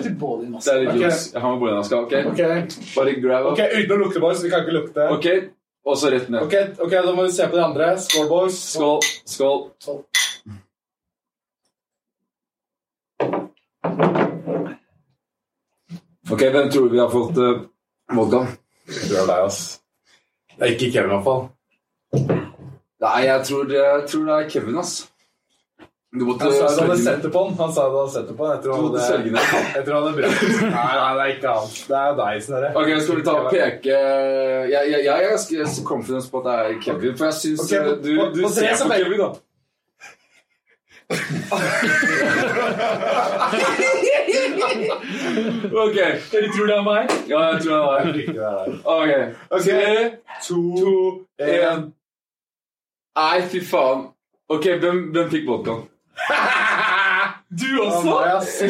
er 0.72 0.78
litt 0.80 1.00
juks. 1.02 1.32
Jeg 1.34 1.40
har 1.42 1.50
med 1.50 1.60
bollemaska. 1.60 1.96
Okay. 2.06 2.24
Ok, 2.24 2.38
Bare 2.96 3.12
grab 3.20 3.46
ok, 3.50 3.58
uten 3.58 3.90
å 3.92 3.98
lukte, 4.00 4.20
boys. 4.20 4.42
Vi 4.42 4.48
kan 4.48 4.62
ikke 4.64 4.72
lukte. 4.72 5.08
Ok, 5.12 5.50
og 5.84 5.96
så 5.98 6.10
rett 6.10 6.30
ned. 6.30 6.42
Ok, 6.42 6.54
ok, 6.80 6.90
da 6.90 7.12
må 7.12 7.26
vi 7.26 7.32
se 7.32 7.46
på 7.46 7.52
de 7.52 7.64
andre. 7.64 7.98
Skål, 7.98 8.28
boys. 8.28 8.56
Skål. 8.56 9.00
Skål. 9.28 9.66
Ok, 16.30 16.40
hvem 16.40 16.70
tror 16.70 16.88
du 16.88 16.88
vi 16.88 16.98
har 16.98 17.10
fått 17.10 17.36
uh, 17.36 17.60
vodka? 18.16 18.46
Jeg 18.88 19.04
tror 19.04 19.12
det 19.12 19.20
er 19.20 19.26
deg, 19.26 19.44
ass. 19.50 19.80
Det 20.56 20.64
er 20.64 20.72
ikke 20.78 20.92
Kevin, 20.96 21.10
i 21.10 21.14
hvert 21.18 21.24
fall. 21.28 22.40
Nei, 23.04 23.24
jeg 23.26 23.44
tror, 23.44 23.68
jeg 23.68 24.08
tror 24.08 24.24
det 24.24 24.38
er 24.40 24.48
Kevin, 24.48 24.78
ass. 24.78 25.09
Måtte 26.12 26.42
Han 26.42 26.52
sa 26.52 26.66
du 26.74 26.80
hadde 26.90 27.02
sett 27.04 27.22
det 27.22 27.30
på 27.30 27.44
han. 27.44 27.54
Han 27.58 27.72
sa 27.72 27.88
du 27.90 27.96
hadde 28.00 28.10
sett 28.12 28.28
det 28.28 28.36
på 28.36 28.46
han. 28.48 28.62
Tror 28.62 28.72
Du 28.72 28.76
han 28.76 28.84
hadde, 28.98 29.00
tror 29.86 29.94
han 29.94 30.02
hadde 30.08 30.16
brent. 30.16 30.42
Nei, 30.62 30.70
nei, 30.72 31.12
det 31.14 31.20
er 31.26 31.30
ikke 31.36 31.48
han. 31.54 31.66
Det 31.90 31.96
er 32.00 32.12
deg, 32.20 32.34
Snorre. 32.46 32.70
Ok, 32.80 32.88
skal 33.04 33.16
vi 33.20 33.24
ta 33.28 33.32
og 33.38 33.44
peke 33.52 33.94
Jeg, 33.94 34.84
jeg, 34.90 35.00
jeg 35.06 35.14
er 35.14 35.20
ganske 35.30 35.82
confident 35.92 36.24
på 36.32 36.36
at 36.42 36.46
det 36.50 36.54
er 36.58 36.62
Kevin, 36.88 37.14
for 37.20 37.24
jeg 37.30 37.36
syns 37.44 37.60
Ok, 37.62 37.70
på- 37.86 37.98
du, 38.02 38.10
du 38.34 38.40
på 38.42 38.48
ser 38.56 38.74
på 38.82 38.86
Kevin, 38.98 39.20
da. 39.22 39.30
ok. 44.70 45.94
Dere 46.32 46.48
tror 46.54 46.66
det 46.66 46.74
er 46.76 46.82
meg? 46.86 47.08
Ja, 47.28 47.40
jeg 47.52 47.62
tror 47.62 47.70
det 47.70 47.80
er 47.80 48.04
meg 48.04 48.14
deg. 48.26 48.36
Ok. 48.84 49.10
Tre, 49.64 50.10
To, 50.46 50.60
en. 51.38 51.48
én. 51.48 51.80
Nei, 53.20 53.40
fy 53.52 53.60
faen. 53.66 54.00
Ok, 54.50 54.64
hvem, 54.82 54.98
hvem 55.14 55.28
fikk 55.32 55.46
vodkaen? 55.48 55.82
Du 57.60 57.66
også? 57.82 58.12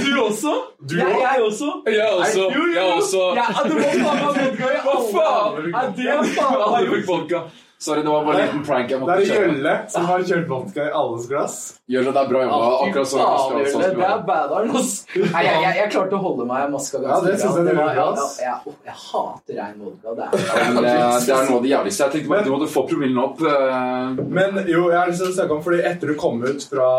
Du 0.07 0.23
også? 0.25 0.53
Du 0.91 0.97
jeg, 0.97 1.07
også? 1.07 1.25
jeg 1.27 1.43
også. 1.43 1.83
Jeg 1.87 2.09
også. 2.13 2.41
Jo, 2.41 2.49
jo, 2.49 2.67
jo. 2.67 2.73
Jeg 2.75 2.93
også. 2.97 3.23
Ja, 3.37 3.47
du 3.69 3.75
må 3.75 3.89
faen 3.93 4.23
meg 4.25 4.39
vodka 4.39 4.71
Hva 4.87 4.95
faen? 5.11 5.67
Ja, 5.75 5.83
det 5.97 6.07
er 6.09 6.23
faen 6.37 6.87
meg 6.89 7.05
vodka. 7.09 7.43
Sorry, 7.81 8.03
det 8.05 8.11
var 8.13 8.25
bare 8.27 8.41
en 8.43 8.47
liten 8.47 8.65
prank. 8.67 8.91
Jeg 8.93 9.01
måtte 9.01 9.15
Det 9.17 9.31
er 9.31 9.39
Gjølle 9.39 9.53
Jølle 9.57 9.71
som 9.89 10.05
har 10.05 10.25
kjørt 10.29 10.49
vodka 10.51 10.83
i 10.85 10.91
alles 11.01 11.23
glass. 11.31 11.55
Gjølle, 11.89 12.11
det, 12.11 12.13
det 12.13 12.21
er 12.21 12.29
bra 12.29 12.43
jobba. 12.45 12.67
Akkurat 12.87 13.09
så 13.09 13.21
faen, 13.23 13.55
det 13.57 13.95
Det 13.97 14.09
er 14.11 14.21
badaren, 14.29 14.75
ass. 14.77 14.91
Nei, 15.17 15.45
jeg, 15.47 15.63
jeg, 15.65 15.77
jeg 15.79 15.91
klarte 15.95 16.19
å 16.19 16.21
holde 16.27 16.45
meg 16.51 16.67
maska 16.75 17.01
ganske 17.01 17.15
Ja, 17.17 17.21
det 17.25 17.41
synes 17.41 17.57
jeg 17.57 17.65
bra. 17.65 17.73
du 17.73 17.81
var- 17.81 17.95
gjorde 17.97 18.13
bra, 18.19 18.27
ass. 18.27 18.37
ja, 18.45 18.57
jeg, 18.67 18.77
jeg 18.91 18.99
hater 19.07 19.59
rein 19.63 19.81
vodka. 19.87 20.15
Det 20.21 20.29
men 20.75 20.85
er 20.85 20.91
det, 20.91 21.25
det 21.25 21.35
er 21.39 21.49
noe 21.49 21.57
av 21.57 21.65
det 21.65 21.73
jævligste. 21.73 22.05
Jeg 22.05 22.13
tenkte 22.19 22.35
bare 22.35 22.45
du 22.45 22.53
måtte 22.53 22.71
få 22.77 22.85
promillen 22.93 23.23
opp. 23.25 23.41
eh, 23.41 24.23
Men 24.39 24.61
jo, 24.69 24.85
jeg 24.93 24.99
har 25.01 25.09
lyst 25.15 25.25
til 25.25 25.33
å 25.33 25.37
snakke 25.41 25.57
om 25.57 25.65
Fordi 25.71 25.81
etter 25.95 26.13
du 26.13 26.15
kom 26.21 26.45
ut 26.45 26.69
fra, 26.69 26.91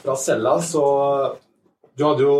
fra 0.00 0.16
cella, 0.16 0.56
så 0.64 0.84
Du 1.98 2.04
hadde 2.06 2.22
jo 2.24 2.34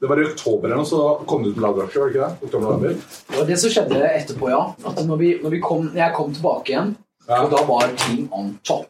Det 0.00 0.08
var 0.08 0.20
i 0.20 0.26
oktober 0.28 0.68
eller 0.68 0.80
noe, 0.80 0.86
så 0.88 1.00
kom 1.26 1.42
du 1.42 1.50
ut 1.50 1.56
med 1.58 1.64
Ladrockshow, 1.66 2.02
var 2.04 2.08
det 2.10 2.14
ikke 2.14 2.28
det? 2.28 2.46
Oktober-november. 2.48 2.94
Det 3.28 3.38
var 3.40 3.48
det 3.48 3.58
som 3.58 3.72
skjedde 3.74 4.02
etterpå, 4.14 4.48
ja. 4.52 4.60
At 4.86 5.00
når, 5.06 5.16
vi, 5.18 5.30
når 5.42 5.54
vi 5.56 5.60
kom, 5.64 5.88
jeg 5.98 6.14
kom 6.16 6.34
tilbake 6.36 6.72
igjen, 6.74 6.92
Ja. 7.28 7.42
og 7.44 7.50
da 7.52 7.64
var 7.68 7.90
ting 8.06 8.28
on 8.32 8.52
top. 8.64 8.86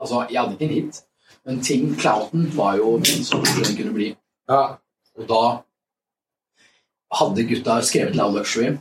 Altså, 0.00 0.26
jeg 0.30 0.38
hadde 0.42 0.52
ikke 0.58 0.68
en 0.68 0.74
hit, 0.74 1.00
men 1.46 1.60
ting, 1.64 1.86
clouten, 1.98 2.44
var 2.56 2.76
jo 2.76 2.92
som 3.24 3.40
den 3.42 3.76
kunne 3.76 3.94
bli. 3.96 4.10
Ja. 4.48 4.60
Og 5.18 5.26
da 5.30 5.40
hadde 7.18 7.46
gutta 7.48 7.78
skrevet 7.86 8.16
Loud 8.18 8.34
Luxury. 8.36 8.76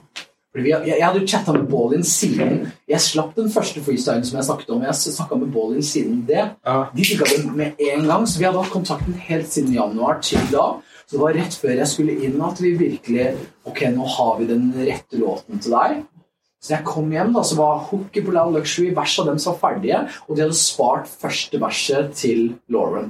Jeg, 0.53 0.83
jeg 0.85 1.01
hadde 1.01 1.21
jo 1.23 1.27
chatta 1.27 1.53
med 1.55 1.63
Ballin 1.65 2.03
siden 2.05 2.67
Jeg 2.85 3.01
slapp 3.01 3.31
den 3.33 3.47
første 3.49 3.81
freestylen 3.81 4.25
som 4.27 4.37
jeg 4.37 4.45
snakket 4.45 4.69
om. 4.75 4.83
Jeg 4.85 5.15
snakka 5.15 5.37
med 5.41 5.49
Ballin 5.53 5.85
siden 5.85 6.19
det. 6.27 6.43
Ja. 6.61 6.75
De 6.93 7.05
fikk 7.09 7.23
den 7.25 7.55
med 7.57 7.79
en 7.81 8.05
gang, 8.05 8.27
så 8.29 8.37
vi 8.37 8.45
hadde 8.45 8.61
hatt 8.61 8.73
kontakten 8.73 9.17
helt 9.17 9.49
siden 9.49 9.73
januar 9.73 10.21
til 10.21 10.43
da. 10.51 10.67
Så 11.07 11.17
det 11.17 11.21
var 11.23 11.33
rett 11.39 11.57
før 11.57 11.73
jeg 11.81 11.89
skulle 11.89 12.17
inn 12.25 12.37
at 12.45 12.61
vi 12.61 12.75
virkelig 12.77 13.31
Ok, 13.65 13.81
nå 13.95 14.05
har 14.17 14.37
vi 14.39 14.49
den 14.51 14.67
rette 14.77 15.17
låten 15.17 15.63
til 15.63 15.73
deg. 15.73 16.03
Så 16.63 16.77
jeg 16.77 16.85
kom 16.87 17.09
hjem, 17.11 17.33
da, 17.35 17.41
så 17.43 17.57
var 17.57 17.81
hooket 17.89 18.23
på 18.23 18.31
Loud 18.31 18.53
Luxury, 18.55 18.93
vers 18.95 19.17
av 19.19 19.27
dem 19.27 19.39
som 19.41 19.55
var 19.55 19.59
ferdige, 19.65 19.97
og 20.29 20.37
de 20.37 20.45
hadde 20.45 20.55
spart 20.55 21.09
første 21.09 21.59
verset 21.59 22.13
til 22.15 22.53
Lauren. 22.71 23.09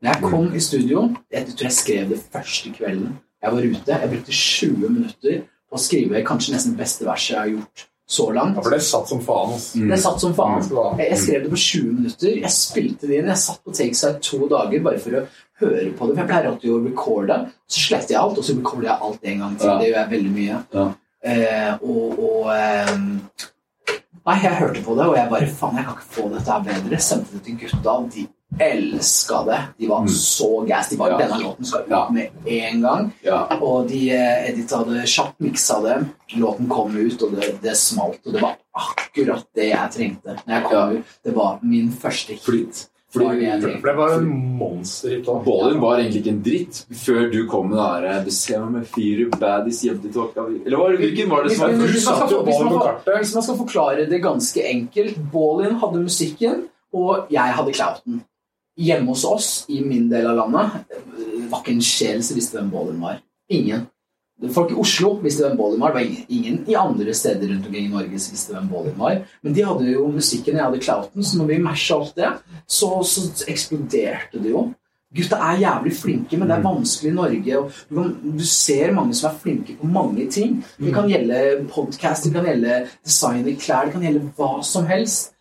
Når 0.00 0.12
jeg 0.12 0.30
kom 0.30 0.46
i 0.54 0.60
studio 0.64 1.00
Jeg 1.32 1.50
tror 1.50 1.66
jeg 1.66 1.76
skrev 1.76 2.12
det 2.12 2.20
første 2.32 2.70
kvelden 2.72 3.18
jeg 3.40 3.52
var 3.52 3.64
ute. 3.64 3.96
Jeg 3.96 4.10
brukte 4.12 4.32
20 4.36 4.88
minutter 4.92 5.42
å 5.70 5.78
skrive 5.80 6.24
kanskje 6.26 6.56
nesten 6.56 6.74
det 6.74 6.82
beste 6.82 7.06
verset 7.06 7.34
jeg 7.34 7.40
har 7.40 7.52
gjort 7.54 7.86
så 8.10 8.26
langt. 8.34 8.56
Ja, 8.58 8.62
for 8.62 8.74
det 8.74 8.80
satt 8.82 9.08
som 9.08 9.20
faen. 9.22 9.52
Mm. 9.78 9.90
Det 9.92 9.98
satt 10.02 10.22
som 10.22 10.32
faen. 10.34 10.64
Jeg 10.98 11.12
jeg 11.12 11.18
skrev 11.22 11.44
det 11.44 11.52
på 11.52 11.60
20 11.64 11.92
minutter. 12.00 12.32
Jeg 12.40 12.50
spilte 12.56 13.06
det 13.06 13.20
inn. 13.20 13.30
Jeg 13.30 13.42
satt 13.44 13.62
på 13.62 13.74
Takeside 13.76 14.18
to 14.26 14.48
dager 14.50 14.82
bare 14.82 14.98
for 14.98 15.20
å 15.20 15.22
høre 15.62 15.92
på 15.94 16.08
det. 16.08 16.16
For 16.16 16.22
jeg 16.24 16.30
pleier 16.32 16.50
alltid 16.50 16.72
å 16.74 16.80
recorde. 16.88 17.38
Så 17.70 17.84
sletter 17.84 18.16
jeg 18.16 18.22
alt, 18.24 18.40
og 18.42 18.48
så 18.48 18.56
recorder 18.58 18.90
jeg 18.90 19.06
alt 19.06 19.30
en 19.32 19.44
gang 19.44 19.54
til. 19.60 19.70
Ja. 19.70 19.78
Det 19.78 19.88
gjør 19.88 20.00
jeg 20.00 20.12
veldig 20.16 20.34
mye. 20.34 20.58
Ja. 20.74 20.88
Eh, 21.30 21.72
og 21.84 22.20
og 22.26 22.52
eh, 22.56 22.94
Nei, 24.20 24.36
jeg 24.42 24.58
hørte 24.58 24.82
på 24.84 24.94
det, 24.98 25.06
og 25.08 25.16
jeg 25.16 25.30
bare 25.30 25.46
Faen, 25.60 25.78
jeg 25.78 25.86
kan 25.86 25.96
ikke 25.96 26.14
få 26.16 26.26
dette 26.34 26.52
her 26.52 26.66
bedre. 26.66 26.98
Sendte 27.02 27.38
det 27.38 27.44
til 27.46 27.56
gutta. 27.62 27.94
De 28.16 28.26
elska 28.60 29.42
det. 29.46 29.60
De 29.78 29.86
var 29.88 30.06
så 30.06 30.60
gass. 30.68 30.88
De 30.90 30.96
bare 30.96 31.12
Mm. 31.14 31.20
Ja. 31.20 31.26
Denne 31.26 31.42
låten 31.42 31.64
skal 31.64 31.80
ut 31.80 31.86
Ja. 31.90 32.08
med 32.10 32.28
en 32.46 32.80
gang. 32.82 33.10
Ja. 33.22 33.46
Og 33.60 33.88
de 33.88 34.10
Edith 34.10 34.74
hadde 34.76 34.94
det 35.00 35.06
kjapt, 35.08 35.38
miksa 35.40 35.80
det. 35.82 36.04
Låten 36.36 36.68
kom 36.68 36.96
ut, 36.96 37.22
og 37.22 37.32
det, 37.36 37.62
det 37.62 37.76
smalt. 37.76 38.20
Og 38.26 38.32
det 38.32 38.42
var 38.42 38.56
akkurat 38.74 39.44
det 39.54 39.70
jeg 39.70 39.90
trengte. 39.96 40.36
Når 40.46 40.54
jeg 40.54 40.64
kom 40.64 40.78
Ja. 40.78 40.98
ut, 40.98 41.04
Det 41.24 41.34
var 41.34 41.58
min 41.62 41.90
første 41.92 42.32
hit. 42.32 42.86
Fordi. 43.12 43.28
For 43.82 43.88
det 43.90 43.96
var 43.96 44.12
en 44.20 44.28
monsterhit. 44.58 45.24
da. 45.26 45.32
Ballin 45.44 45.80
var 45.80 45.96
egentlig 45.98 46.20
ikke 46.22 46.30
en 46.30 46.42
dritt 46.42 46.84
før 46.94 47.32
du 47.32 47.46
kom 47.48 47.68
med 47.70 47.78
det 47.78 48.02
der 48.12 48.24
Du 48.24 48.30
ser 48.30 48.60
meg 48.60 48.70
med 48.70 48.86
fire 48.86 49.24
baddies 49.30 49.82
hjem 49.82 49.98
til 50.02 50.12
tåka 50.12 50.44
Eller 50.64 50.76
var 50.78 50.96
hvilken 50.96 51.28
var 51.28 51.42
det 51.42 51.56
som 51.56 51.66
var 51.66 51.74
Hvis- 51.74 51.90
hvis- 51.90 52.06
man 52.06 52.28
skal 52.28 52.44
hvis 52.44 52.60
man. 52.60 53.18
Hvis 53.18 53.34
man 53.34 53.42
skal 53.42 53.56
forklare 53.56 54.08
det 54.08 54.22
ganske 54.22 54.62
enkelt 54.64 55.16
Ballin 55.32 55.74
hadde 55.74 55.98
musikken, 56.04 56.62
og 56.94 57.26
jeg 57.30 57.42
hadde 57.52 57.72
clouten. 57.74 58.22
Hjemme 58.80 59.12
hos 59.12 59.26
oss, 59.28 59.48
i 59.68 59.82
min 59.84 60.08
del 60.08 60.28
av 60.30 60.38
landet, 60.38 60.98
var 61.50 61.60
ikke 61.60 61.74
en 61.76 61.84
sjel 61.84 62.22
som 62.24 62.38
visste 62.38 62.56
hvem 62.56 62.70
Bålen 62.72 63.00
var. 63.02 63.18
Ingen. 63.52 63.88
Folk 64.54 64.70
i 64.72 64.78
Oslo 64.80 65.12
visste 65.20 65.44
hvem 65.44 65.58
Bålen 65.58 65.82
var. 65.82 65.92
Det 65.92 66.00
var 66.00 66.32
ingen, 66.32 66.60
i 66.70 66.76
andre 66.78 67.14
steder 67.14 67.50
rundt 67.50 67.66
omkring 67.68 67.90
i 67.90 67.92
Norge 67.92 68.20
som 68.22 68.36
visste 68.36 68.54
hvem 68.56 68.68
Bålen 68.70 68.96
var. 68.98 69.18
Men 69.44 69.56
de 69.56 69.66
hadde 69.68 69.90
jo 69.90 70.06
musikken, 70.14 70.56
jeg 70.56 70.64
hadde 70.64 70.80
clouten, 70.80 71.24
så 71.24 71.40
når 71.40 71.50
vi 71.50 71.58
masha 71.64 71.98
alt 71.98 72.14
det, 72.16 72.30
så, 72.64 72.92
så 73.04 73.26
eksploderte 73.52 74.40
det 74.40 74.54
jo. 74.54 74.70
Gutta 75.10 75.40
er 75.42 75.58
jævlig 75.58 75.92
flinke, 75.98 76.38
men 76.38 76.46
det 76.46 76.54
er 76.54 76.62
vanskelig 76.62 77.10
i 77.10 77.14
Norge. 77.16 77.60
Du, 77.90 77.96
kan, 77.96 78.12
du 78.38 78.44
ser 78.46 78.92
mange 78.94 79.16
som 79.18 79.32
er 79.32 79.40
flinke 79.42 79.74
på 79.80 79.90
mange 79.90 80.28
ting. 80.30 80.60
Det 80.78 80.94
kan 80.94 81.10
gjelde 81.10 81.66
podkast, 81.72 82.28
det 82.28 82.36
kan 82.36 82.46
gjelde 82.46 82.76
design 83.02 83.48
i 83.50 83.56
klær, 83.58 83.88
det 83.88 83.96
kan 83.96 84.06
gjelde 84.06 84.28
hva 84.38 84.52
som 84.64 84.86
helst. 84.88 85.34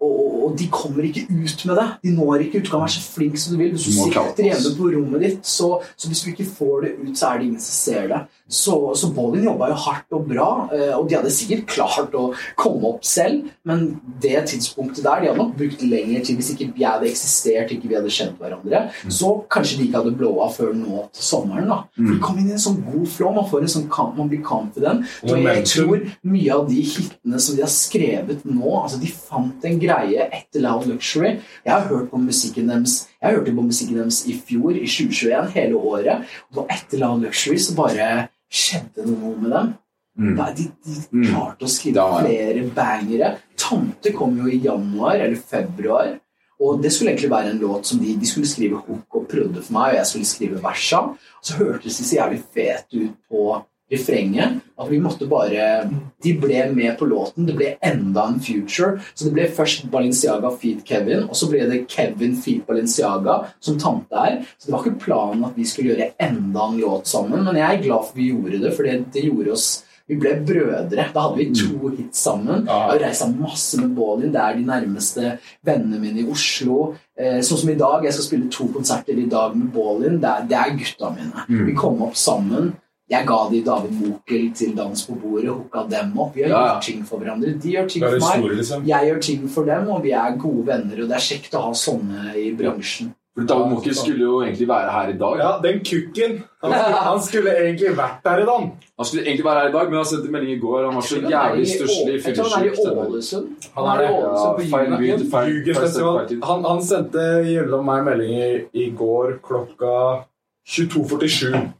Og, 0.00 0.54
de 0.58 0.68
kommer 0.70 1.02
ikke 1.02 1.24
ut 1.30 1.62
med 1.66 1.74
det. 1.80 1.86
De 2.04 2.10
når 2.14 2.44
ikke 2.44 2.60
ut. 2.60 2.66
Du 2.66 2.70
kan 2.70 2.84
være 2.84 2.94
så 2.94 3.00
flink 3.02 3.38
som 3.40 3.54
du 3.54 3.62
vil. 3.62 3.72
Hvis 3.74 3.88
du 3.88 3.92
sitter 3.96 4.44
hjemme 4.44 4.72
på 4.78 4.90
rommet 4.92 5.24
ditt, 5.24 5.46
så, 5.46 5.70
så 5.96 6.10
hvis 6.10 6.22
du 6.22 6.30
ikke 6.30 6.46
får 6.46 6.84
det 6.84 6.92
ut, 7.00 7.14
så 7.18 7.26
er 7.30 7.40
det 7.40 7.48
ingen 7.48 7.64
som 7.64 7.78
ser 7.80 8.06
det. 8.12 8.20
Så, 8.44 8.76
så 9.00 9.08
Ballin 9.16 9.46
jobba 9.46 9.70
jo 9.70 9.76
hardt 9.86 10.12
og 10.12 10.26
bra, 10.28 10.48
eh, 10.76 10.92
og 10.92 11.06
de 11.08 11.16
hadde 11.16 11.30
sikkert 11.32 11.64
klart 11.70 12.12
å 12.18 12.26
komme 12.60 12.90
opp 12.90 13.06
selv, 13.08 13.46
men 13.64 13.86
det 14.20 14.42
tidspunktet 14.50 15.00
der 15.04 15.22
De 15.22 15.30
hadde 15.30 15.40
nok 15.40 15.54
brukt 15.56 15.80
lengre 15.82 16.20
tid 16.24 16.36
hvis 16.36 16.50
ikke 16.52 16.66
vi 16.76 16.84
hadde 16.84 17.08
eksistert, 17.08 17.72
ikke 17.72 17.88
vi 17.88 17.96
hadde 17.96 18.12
kjent 18.12 18.36
hverandre. 18.42 18.82
Så 19.08 19.30
kanskje 19.52 19.78
de 19.78 19.86
ikke 19.88 20.02
hadde 20.02 20.16
blåa 20.18 20.50
før 20.52 20.74
nå 20.76 21.06
til 21.16 21.24
sommeren. 21.24 21.70
da. 21.72 21.78
For 21.96 22.10
De 22.12 22.18
kom 22.20 22.38
inn 22.42 22.50
i 22.50 22.56
en 22.58 22.64
sånn 22.66 22.82
god 22.84 23.08
flow. 23.14 23.32
Man 23.38 23.48
får 23.48 23.64
en 23.64 23.72
sånn 23.78 23.88
kamp, 23.92 24.18
man 24.18 24.28
blir 24.28 24.42
confident. 24.44 25.08
Og 25.24 25.40
jeg 25.40 25.64
tror 25.70 26.04
mye 26.34 26.52
av 26.58 26.68
de 26.68 26.84
hitene 26.84 27.40
som 27.40 27.56
de 27.56 27.64
har 27.64 27.72
skrevet 27.72 28.44
nå 28.44 28.74
altså 28.82 29.00
De 29.00 29.08
fant 29.08 29.64
en 29.64 29.80
greie 29.80 30.28
etter 30.28 30.60
Loud 30.64 30.86
Luxury. 30.90 31.38
Jeg 31.64 31.72
har 31.72 31.88
hørt 31.88 32.10
på 32.12 32.20
musikken 32.20 32.68
deres 32.68 33.06
Jeg 33.24 33.38
hørte 33.38 33.54
på 33.56 33.62
musikken 33.64 33.96
deres 34.02 34.18
i 34.28 34.34
fjor, 34.36 34.74
i 34.76 34.84
2021, 34.86 35.50
hele 35.54 35.76
året. 35.80 36.24
Og 36.56 36.66
etter 36.70 36.98
Loud 37.00 37.22
Luxury 37.24 37.56
så 37.58 37.74
bare 37.78 38.28
skjedde 38.52 39.00
det 39.00 39.06
noe 39.18 39.34
med 39.40 39.50
dem. 39.56 39.72
Mm. 40.18 40.36
Da- 40.38 40.52
De, 40.54 40.68
de 40.84 40.94
Mm. 41.10 41.24
klarte 41.32 41.64
å 41.64 41.68
skrive 41.72 41.94
Da 41.94 42.04
var 42.10 42.22
flere 42.28 42.68
bangere. 42.76 43.32
Tante 43.56 44.12
kom 44.12 44.36
jo 44.38 44.46
i 44.46 44.60
januar 44.62 45.16
eller 45.16 45.36
februar. 45.36 46.20
Og 46.60 46.80
det 46.82 46.92
skulle 46.92 47.10
egentlig 47.10 47.30
være 47.30 47.50
en 47.50 47.58
låt 47.58 47.86
som 47.86 47.98
de, 47.98 48.14
de 48.16 48.26
skulle 48.26 48.46
skrive 48.46 48.76
hook 48.86 49.16
og 49.16 49.26
prøvde 49.28 49.62
for 49.62 49.72
meg, 49.72 49.90
og 49.90 49.96
jeg 49.96 50.06
skulle 50.06 50.24
skrive 50.26 50.62
versa. 50.62 51.00
Så 51.42 51.56
hørtes 51.58 51.96
de 51.98 52.04
så 52.04 52.16
jævlig 52.20 52.42
fete 52.54 53.04
ut 53.08 53.16
på 53.30 53.64
refrenget 53.92 54.60
at 54.80 54.88
vi 54.90 54.98
måtte 55.02 55.26
bare 55.30 55.88
De 56.24 56.32
ble 56.40 56.62
med 56.72 56.96
på 56.98 57.04
låten. 57.06 57.44
Det 57.46 57.54
ble 57.58 57.74
enda 57.84 58.22
en 58.30 58.38
future. 58.40 58.98
Så 59.14 59.26
det 59.26 59.34
ble 59.36 59.44
først 59.52 59.90
Balenciaga 59.92 60.50
feat 60.56 60.84
Kevin, 60.88 61.26
og 61.28 61.36
så 61.36 61.50
ble 61.50 61.66
det 61.68 61.82
Kevin 61.92 62.32
feat 62.40 62.64
Balenciaga 62.66 63.42
som 63.60 63.76
tante 63.78 64.16
er. 64.16 64.38
Så 64.58 64.66
det 64.70 64.72
var 64.72 64.84
ikke 64.86 65.02
planen 65.04 65.44
at 65.44 65.56
vi 65.58 65.66
skulle 65.68 65.92
gjøre 65.92 66.12
enda 66.18 66.68
en 66.70 66.78
låt 66.80 67.06
sammen, 67.12 67.44
men 67.44 67.58
jeg 67.60 67.68
er 67.78 67.82
glad 67.84 68.06
for 68.08 68.16
vi 68.16 68.30
gjorde 68.32 68.62
det, 68.62 68.72
for 68.76 68.88
det, 68.88 69.24
gjorde 69.26 69.52
oss 69.52 69.66
vi 70.08 70.16
ble 70.20 70.34
brødre. 70.44 71.04
Da 71.14 71.20
hadde 71.24 71.38
vi 71.38 71.46
to 71.56 71.88
hits 71.94 72.18
sammen. 72.26 72.66
Jeg 72.66 72.74
har 72.90 72.98
reist 73.00 73.24
masse 73.40 73.78
med 73.80 73.94
Bålin. 73.96 74.32
Det 74.34 74.40
er 74.40 74.56
de 74.58 74.64
nærmeste 74.68 75.30
vennene 75.64 75.96
mine 76.02 76.20
i 76.20 76.26
Oslo. 76.28 76.90
Eh, 77.16 77.38
sånn 77.40 77.60
som 77.62 77.70
i 77.72 77.76
dag. 77.80 78.04
Jeg 78.04 78.12
skal 78.16 78.26
spille 78.26 78.50
to 78.52 78.66
konserter 78.74 79.16
i 79.16 79.24
dag 79.32 79.54
med 79.56 79.70
Bålin. 79.72 80.18
Det, 80.20 80.28
er- 80.28 80.44
det 80.50 80.58
er 80.60 80.74
gutta 80.76 81.08
mine. 81.14 81.46
Mm. 81.48 81.66
Vi 81.70 81.72
kom 81.80 82.02
opp 82.04 82.16
sammen. 82.20 82.74
Jeg 83.10 83.26
ga 83.28 83.38
de 83.50 83.58
David 83.64 83.92
Mokel 84.00 84.46
til 84.56 84.70
Dans 84.76 85.02
på 85.06 85.14
bordet, 85.20 85.50
hooka 85.52 85.82
dem 85.90 86.14
opp. 86.18 86.34
Vi 86.34 86.42
har 86.42 86.48
Ja, 86.48 86.60
ja. 86.60 86.72
gjort 86.74 86.82
ting 86.86 87.02
for 87.04 87.18
hverandre. 87.20 87.50
De 87.60 87.72
gjør 87.74 87.88
ting 87.88 88.02
for 88.04 88.10
meg. 88.16 88.22
Store, 88.22 88.54
liksom. 88.60 88.86
Jeg 88.88 89.08
gjør 89.10 89.20
ting 89.20 89.48
for 89.50 89.64
dem, 89.68 89.88
og 89.92 90.02
vi 90.02 90.10
er 90.16 90.38
gode 90.40 90.66
venner. 90.66 91.02
Og 91.02 91.08
det 91.10 91.16
er 91.18 91.26
kjekt 91.28 91.52
å 91.54 91.60
ha 91.66 91.72
sånne 91.76 92.32
i 92.40 92.54
bransjen. 92.56 93.12
For 93.34 93.42
David 93.50 93.72
Mokel 93.72 93.94
skulle 93.98 94.20
jo 94.22 94.40
egentlig 94.46 94.68
være 94.68 94.90
her 94.94 95.08
i 95.10 95.16
dag. 95.18 95.36
Ja, 95.42 95.50
den 95.60 95.80
kukken. 95.84 96.36
Han 96.62 96.72
skulle, 96.72 97.00
han 97.10 97.20
skulle 97.20 97.50
egentlig 97.58 97.92
vært 97.98 98.20
der 98.24 98.38
i 98.40 98.46
dag. 98.46 98.66
Han 98.96 99.04
skulle 99.10 99.24
egentlig 99.26 99.44
være 99.44 99.60
her 99.60 99.68
i 99.68 99.72
dag, 99.72 99.88
men 99.90 99.94
han 100.00 100.04
sendte 100.06 100.30
melding 100.30 100.52
i 100.54 100.58
går. 100.62 100.84
Han 100.86 100.94
var 100.94 101.02
så 101.02 101.18
jævlig 101.20 101.66
stusslig 101.68 102.34
tror 102.36 102.50
han 102.54 102.62
er 102.62 102.70
i. 102.70 103.06
Ålesund. 103.06 103.48
Han 103.74 103.84
er 103.90 104.04
i. 104.04 104.10
Ålesund 104.14 104.54
på 104.56 104.62
Ja, 104.62 104.76
feil 104.76 104.90
Jugen. 104.94 105.20
by, 105.20 105.30
feil- 105.34 105.50
Jugendfestival. 105.58 106.16
feil 106.16 106.28
sted, 106.28 106.28
feil 106.28 106.28
tid. 106.28 106.44
Han, 106.44 106.64
han 106.64 106.82
sendte 106.82 107.24
gjennom 107.52 107.80
og 107.80 107.84
meg 107.84 108.04
meldinger 108.04 108.64
i 108.72 108.90
går 109.02 109.38
klokka 109.42 110.24
22.47. 110.66 111.72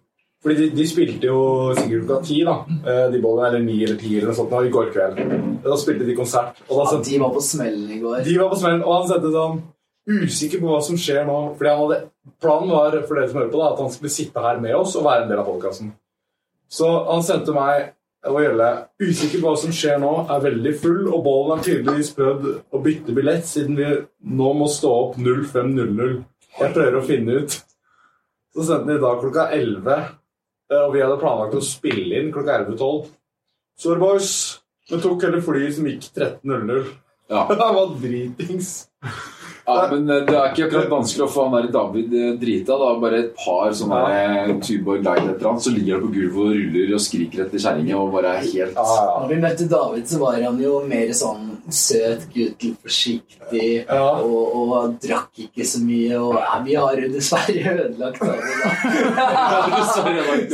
Fordi 0.44 0.56
de, 0.60 0.66
de 0.76 0.84
spilte 0.84 1.24
jo 1.30 1.38
sikkert 1.78 2.02
klokka 2.04 2.24
ti, 2.28 2.42
da. 2.44 2.54
Eh, 2.84 3.06
De 3.14 3.20
bollene, 3.24 3.46
eller 3.48 3.62
ni 3.64 3.78
eller 3.84 3.96
ti 3.96 4.10
eller 4.18 4.28
noe 4.28 4.36
sånt, 4.36 4.50
da, 4.52 4.60
i 4.66 4.72
går 4.74 4.90
kveld. 4.92 5.22
Da 5.64 5.78
spilte 5.80 6.04
de 6.04 6.16
konsert. 6.18 6.58
Og 6.68 6.74
da 6.76 6.82
Ja, 6.84 6.90
sendte, 6.90 7.08
de 7.14 7.20
var 7.22 7.32
på 7.32 7.40
smellen 7.46 7.94
i 7.96 8.00
går. 8.02 8.24
de 8.26 8.36
var 8.42 8.50
på 8.52 8.58
smellen, 8.60 8.82
og 8.84 8.98
han 9.00 9.08
sendte 9.08 9.32
sånn 9.32 9.62
Usikker 10.04 10.60
på 10.60 10.68
hva 10.68 10.82
som 10.84 10.98
skjer 11.00 11.22
nå. 11.24 11.36
Fordi 11.56 11.70
han 11.72 11.78
hadde, 11.80 12.00
Planen 12.44 12.68
var 12.76 12.92
for 13.08 13.16
dere 13.16 13.28
som 13.30 13.38
hører 13.40 13.52
på 13.54 13.60
da, 13.62 13.70
at 13.72 13.78
han 13.80 13.90
skulle 13.94 14.12
sitte 14.12 14.42
her 14.44 14.58
med 14.60 14.74
oss 14.76 14.96
og 15.00 15.04
være 15.06 15.22
en 15.24 15.30
del 15.30 15.40
av 15.40 15.46
podkasten. 15.48 15.94
Så 16.68 16.90
han 17.08 17.22
sendte 17.24 17.54
meg 17.56 17.94
og 18.28 18.38
Gjelle 18.40 18.68
usikker 19.00 19.40
på 19.42 19.48
hva 19.50 19.56
som 19.60 19.72
skjer 19.76 19.98
nå, 20.00 20.10
er 20.32 20.40
veldig 20.44 20.70
full, 20.80 21.02
og 21.12 21.24
Bollen 21.26 21.58
har 21.58 21.64
tydeligvis 21.64 22.12
prøvd 22.16 22.46
å 22.72 22.80
bytte 22.84 23.12
billett 23.16 23.44
siden 23.48 23.76
vi 23.76 23.88
nå 24.36 24.52
må 24.56 24.68
stå 24.72 24.92
opp 24.92 25.16
05.00. 25.20 26.14
Jeg 26.60 26.72
prøver 26.76 26.96
å 27.00 27.04
finne 27.04 27.40
ut. 27.40 27.56
Så 28.54 28.64
sendte 28.68 28.96
i 28.96 29.02
dag 29.02 29.20
klokka 29.20 29.48
11, 29.56 29.88
eh, 29.92 30.04
og 30.82 30.94
vi 30.94 31.02
hadde 31.04 31.20
planlagt 31.20 31.56
å 31.58 31.62
spille 31.64 32.20
inn 32.20 32.32
klokka 32.34 32.58
11.12. 32.64 33.08
Sorry, 33.80 34.00
boys. 34.00 34.32
Vi 34.90 35.00
tok 35.00 35.24
hele 35.26 35.40
flyet 35.44 35.78
som 35.78 35.88
gikk 35.88 36.10
13.00. 36.10 36.92
Ja. 37.32 37.46
Det 37.50 37.70
var 37.78 37.94
dritings. 38.02 38.72
Ja, 39.66 39.86
men 39.90 40.10
eh, 40.12 40.22
det 40.28 40.34
er 40.36 40.50
ikke 40.52 40.66
akkurat 40.68 40.90
vanskelig 40.92 41.24
å 41.24 41.30
få 41.32 41.46
han 41.48 41.54
der 41.56 41.70
David 41.72 42.12
eh, 42.20 42.34
drita. 42.40 42.76
da 42.80 42.90
Bare 43.00 43.20
et 43.22 43.30
par 43.38 43.72
sånne 43.76 44.00
eh, 44.12 44.52
Tuborg 44.60 45.00
Light 45.06 45.24
et 45.24 45.30
eller 45.38 45.50
annet, 45.54 45.64
så 45.64 45.72
ligger 45.72 45.96
han 45.98 46.04
på 46.04 46.12
gulvet 46.18 46.42
og 46.44 46.52
ruller 46.58 46.94
og 46.98 47.02
skriker 47.06 47.46
etter 47.46 47.62
kjerringa 47.64 47.96
og 48.02 48.12
bare 48.12 48.34
er 48.36 48.44
helt 48.44 48.76
Ja, 48.76 48.84
ja. 48.84 49.06
Når 49.22 49.32
vi 49.32 49.40
møtte 49.46 49.68
David, 49.72 50.06
så 50.12 50.20
var 50.20 50.36
han 50.44 50.60
jo 50.60 50.78
mer 50.90 51.12
sånn 51.16 51.50
søt 51.72 52.26
gutt, 52.34 52.60
litt 52.60 52.82
forsiktig, 52.84 53.68
Ja. 53.88 54.02
og, 54.20 54.56
og 54.74 54.98
drakk 55.00 55.40
ikke 55.46 55.64
så 55.64 55.80
mye. 55.80 56.18
Og 56.20 56.34
ja, 56.36 56.58
vi 56.66 56.74
har 56.76 57.00
jo 57.00 57.08
dessverre 57.14 57.72
ødelagt 57.86 58.20
David, 58.20 58.52
da. 58.60 59.80
Så 59.94 60.02
jeg, 60.10 60.50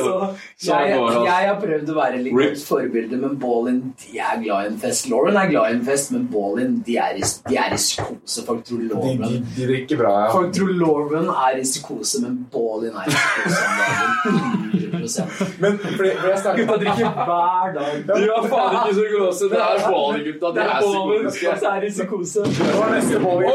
Sånn 0.61 0.85
det, 0.87 0.95
altså. 1.01 1.25
jeg 1.27 1.49
har 1.51 1.59
prøvd 1.65 1.91
å 1.91 1.97
være 1.97 2.21
litt 2.23 2.35
Rip. 2.37 2.53
godt 2.55 2.63
forbilde, 2.69 3.19
men 3.25 3.35
Ballin 3.43 3.81
de 4.05 4.21
er 4.23 4.39
glad 4.45 4.69
i 4.69 4.71
en 4.71 4.79
fest. 4.83 5.09
Lauren 5.11 5.39
er 5.41 5.51
glad 5.51 5.73
i 5.73 5.77
en 5.81 5.85
fest, 5.91 6.13
men 6.15 6.27
Ballin 6.31 6.79
de 6.87 6.97
er 7.03 7.19
i, 7.19 7.27
de 7.49 7.59
er 7.59 7.75
i 7.75 7.81
skose. 7.81 8.45
Folk 8.47 8.63
tror 8.69 8.87
De, 9.05 9.41
de 9.57 9.67
drikker 9.67 9.97
bra, 10.01 10.13
ja. 10.25 10.31
Control 10.35 10.75
Lauren 10.81 11.29
er 11.29 11.59
i 11.61 11.65
psykose, 11.67 12.23
men 12.25 12.39
Ballin 12.53 12.97
er 12.97 13.09
i 13.09 13.17
psykose. 13.17 13.63
om 13.67 13.81
dagen. 13.81 14.71
100 14.91 15.61
Men 15.61 15.79
fordi, 15.79 16.11
fordi 16.21 16.31
jeg 16.31 16.57
Gutta 16.57 16.77
drikker 16.85 17.11
hver 17.29 17.73
dag. 17.79 17.95
Du 18.07 18.31
har 18.35 18.49
faen 18.53 18.77
ikke 18.77 18.95
psykose. 18.99 19.51
Det 19.51 19.61
er 19.61 19.83
Bali-gutta. 19.91 20.53
De 20.57 20.61
er 20.61 20.81
psykotiske. 20.81 21.55
Det 21.61 21.73
er 21.73 21.83
i 21.83 21.91
psykose. 21.97 22.45
Det 22.45 22.77
var 22.79 22.95
neste 22.95 23.21
bowling. 23.25 23.51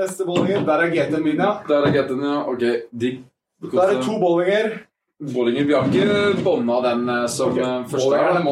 Neste. 0.00 0.24
Der 0.66 0.72
er 0.84 0.88
GT-en 0.94 1.22
min, 1.24 1.36
ja. 1.36 1.52
Der 1.68 1.86
er 1.86 1.92
getten, 1.92 2.22
ja. 2.22 2.36
Ok, 2.52 2.62
digg. 3.00 3.24
Der 3.72 3.82
er 3.82 4.02
to 4.02 4.18
bowlinger. 4.20 4.70
Bollinger. 5.20 5.64
Vi 5.64 5.74
har 5.74 5.84
ikke 5.84 6.42
bånda 6.44 6.78
den 6.80 7.08
eh, 7.08 7.26
som 7.28 7.52
okay. 7.52 7.64
første. 7.90 8.16
gang. 8.16 8.46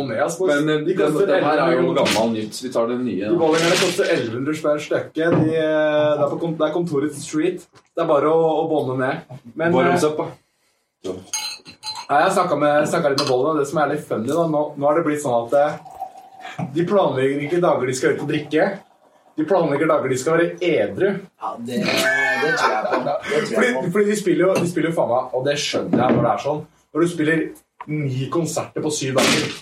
Men 0.47 0.69
eh, 0.69 0.83
de 0.85 0.97
den, 0.97 1.45
her 1.45 1.63
er 1.65 1.73
jo 1.79 1.95
gammel 1.97 2.35
nytt. 2.35 2.59
Vi 2.65 2.73
tar 2.73 2.91
den 2.91 3.07
nye. 3.07 3.23
De 3.23 3.31
da. 3.31 3.39
bowlingerne 3.41 3.79
koster 3.81 4.13
1100 4.13 4.59
spenn 4.59 4.83
stykket. 4.85 5.39
De, 5.39 5.55
eh, 5.57 5.63
det, 6.19 6.27
er 6.27 6.35
på 6.35 6.51
det 6.53 6.67
er 6.67 6.75
kontoret 6.75 7.17
til 7.17 7.25
Street. 7.25 7.65
Det 7.97 8.05
er 8.05 8.11
bare 8.11 8.29
å, 8.29 8.45
å 8.61 8.67
bånde 8.69 8.99
ned. 9.01 9.41
Men 9.57 9.79
eh, 9.81 10.05
opp, 10.11 10.21
da. 11.07 11.17
Nei, 12.09 12.21
jeg 12.25 12.37
snakka 12.37 12.61
litt 13.15 13.23
med 13.23 13.31
Bålinger 13.31 13.55
og 13.55 13.63
det 13.63 13.67
som 13.73 13.81
er 13.81 13.91
litt 13.95 14.05
funny 14.09 14.29
da, 14.29 14.45
nå, 14.49 14.63
nå 14.77 14.89
har 14.89 14.97
det 14.99 15.07
blitt 15.09 15.25
sånn 15.25 15.47
at 15.47 15.57
eh, 15.61 16.71
De 16.75 16.85
planlegger 16.89 17.49
ikke 17.49 17.65
dager 17.65 17.89
de 17.89 17.97
skal 17.97 18.17
ut 18.17 18.25
og 18.27 18.33
drikke. 18.33 18.71
De 19.39 19.45
planlegger 19.49 19.89
dager 19.89 20.13
de 20.13 20.21
skal 20.21 20.37
være 20.37 20.55
edru. 20.59 21.13
Ja, 21.17 21.57
det, 21.65 21.85
det 22.49 22.59
tror 22.59 22.75
jeg 22.75 22.85
på. 22.89 23.55
Fordi, 23.55 23.93
fordi 23.95 24.11
de 24.11 24.19
spiller 24.19 24.47
jo, 24.47 24.59
de 24.59 24.71
spiller 24.71 24.91
jo 24.91 24.97
faen 24.99 25.13
meg, 25.13 25.33
og 25.39 25.47
det 25.47 25.57
skjønner 25.63 26.05
jeg 26.05 26.17
når 26.17 26.27
det 26.27 26.33
er 26.33 26.45
sånn, 26.45 26.61
når 26.95 27.05
du 27.05 27.13
spiller 27.15 27.47
ni 27.89 28.29
konserter 28.33 28.85
på 28.85 28.93
syv 28.93 29.21
dager. 29.21 29.57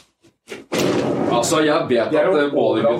Altså, 1.36 1.60
Jeg 1.66 1.88
vet 1.90 2.12
at 2.14 2.26
jo 2.26 2.36
eh, 2.38 2.50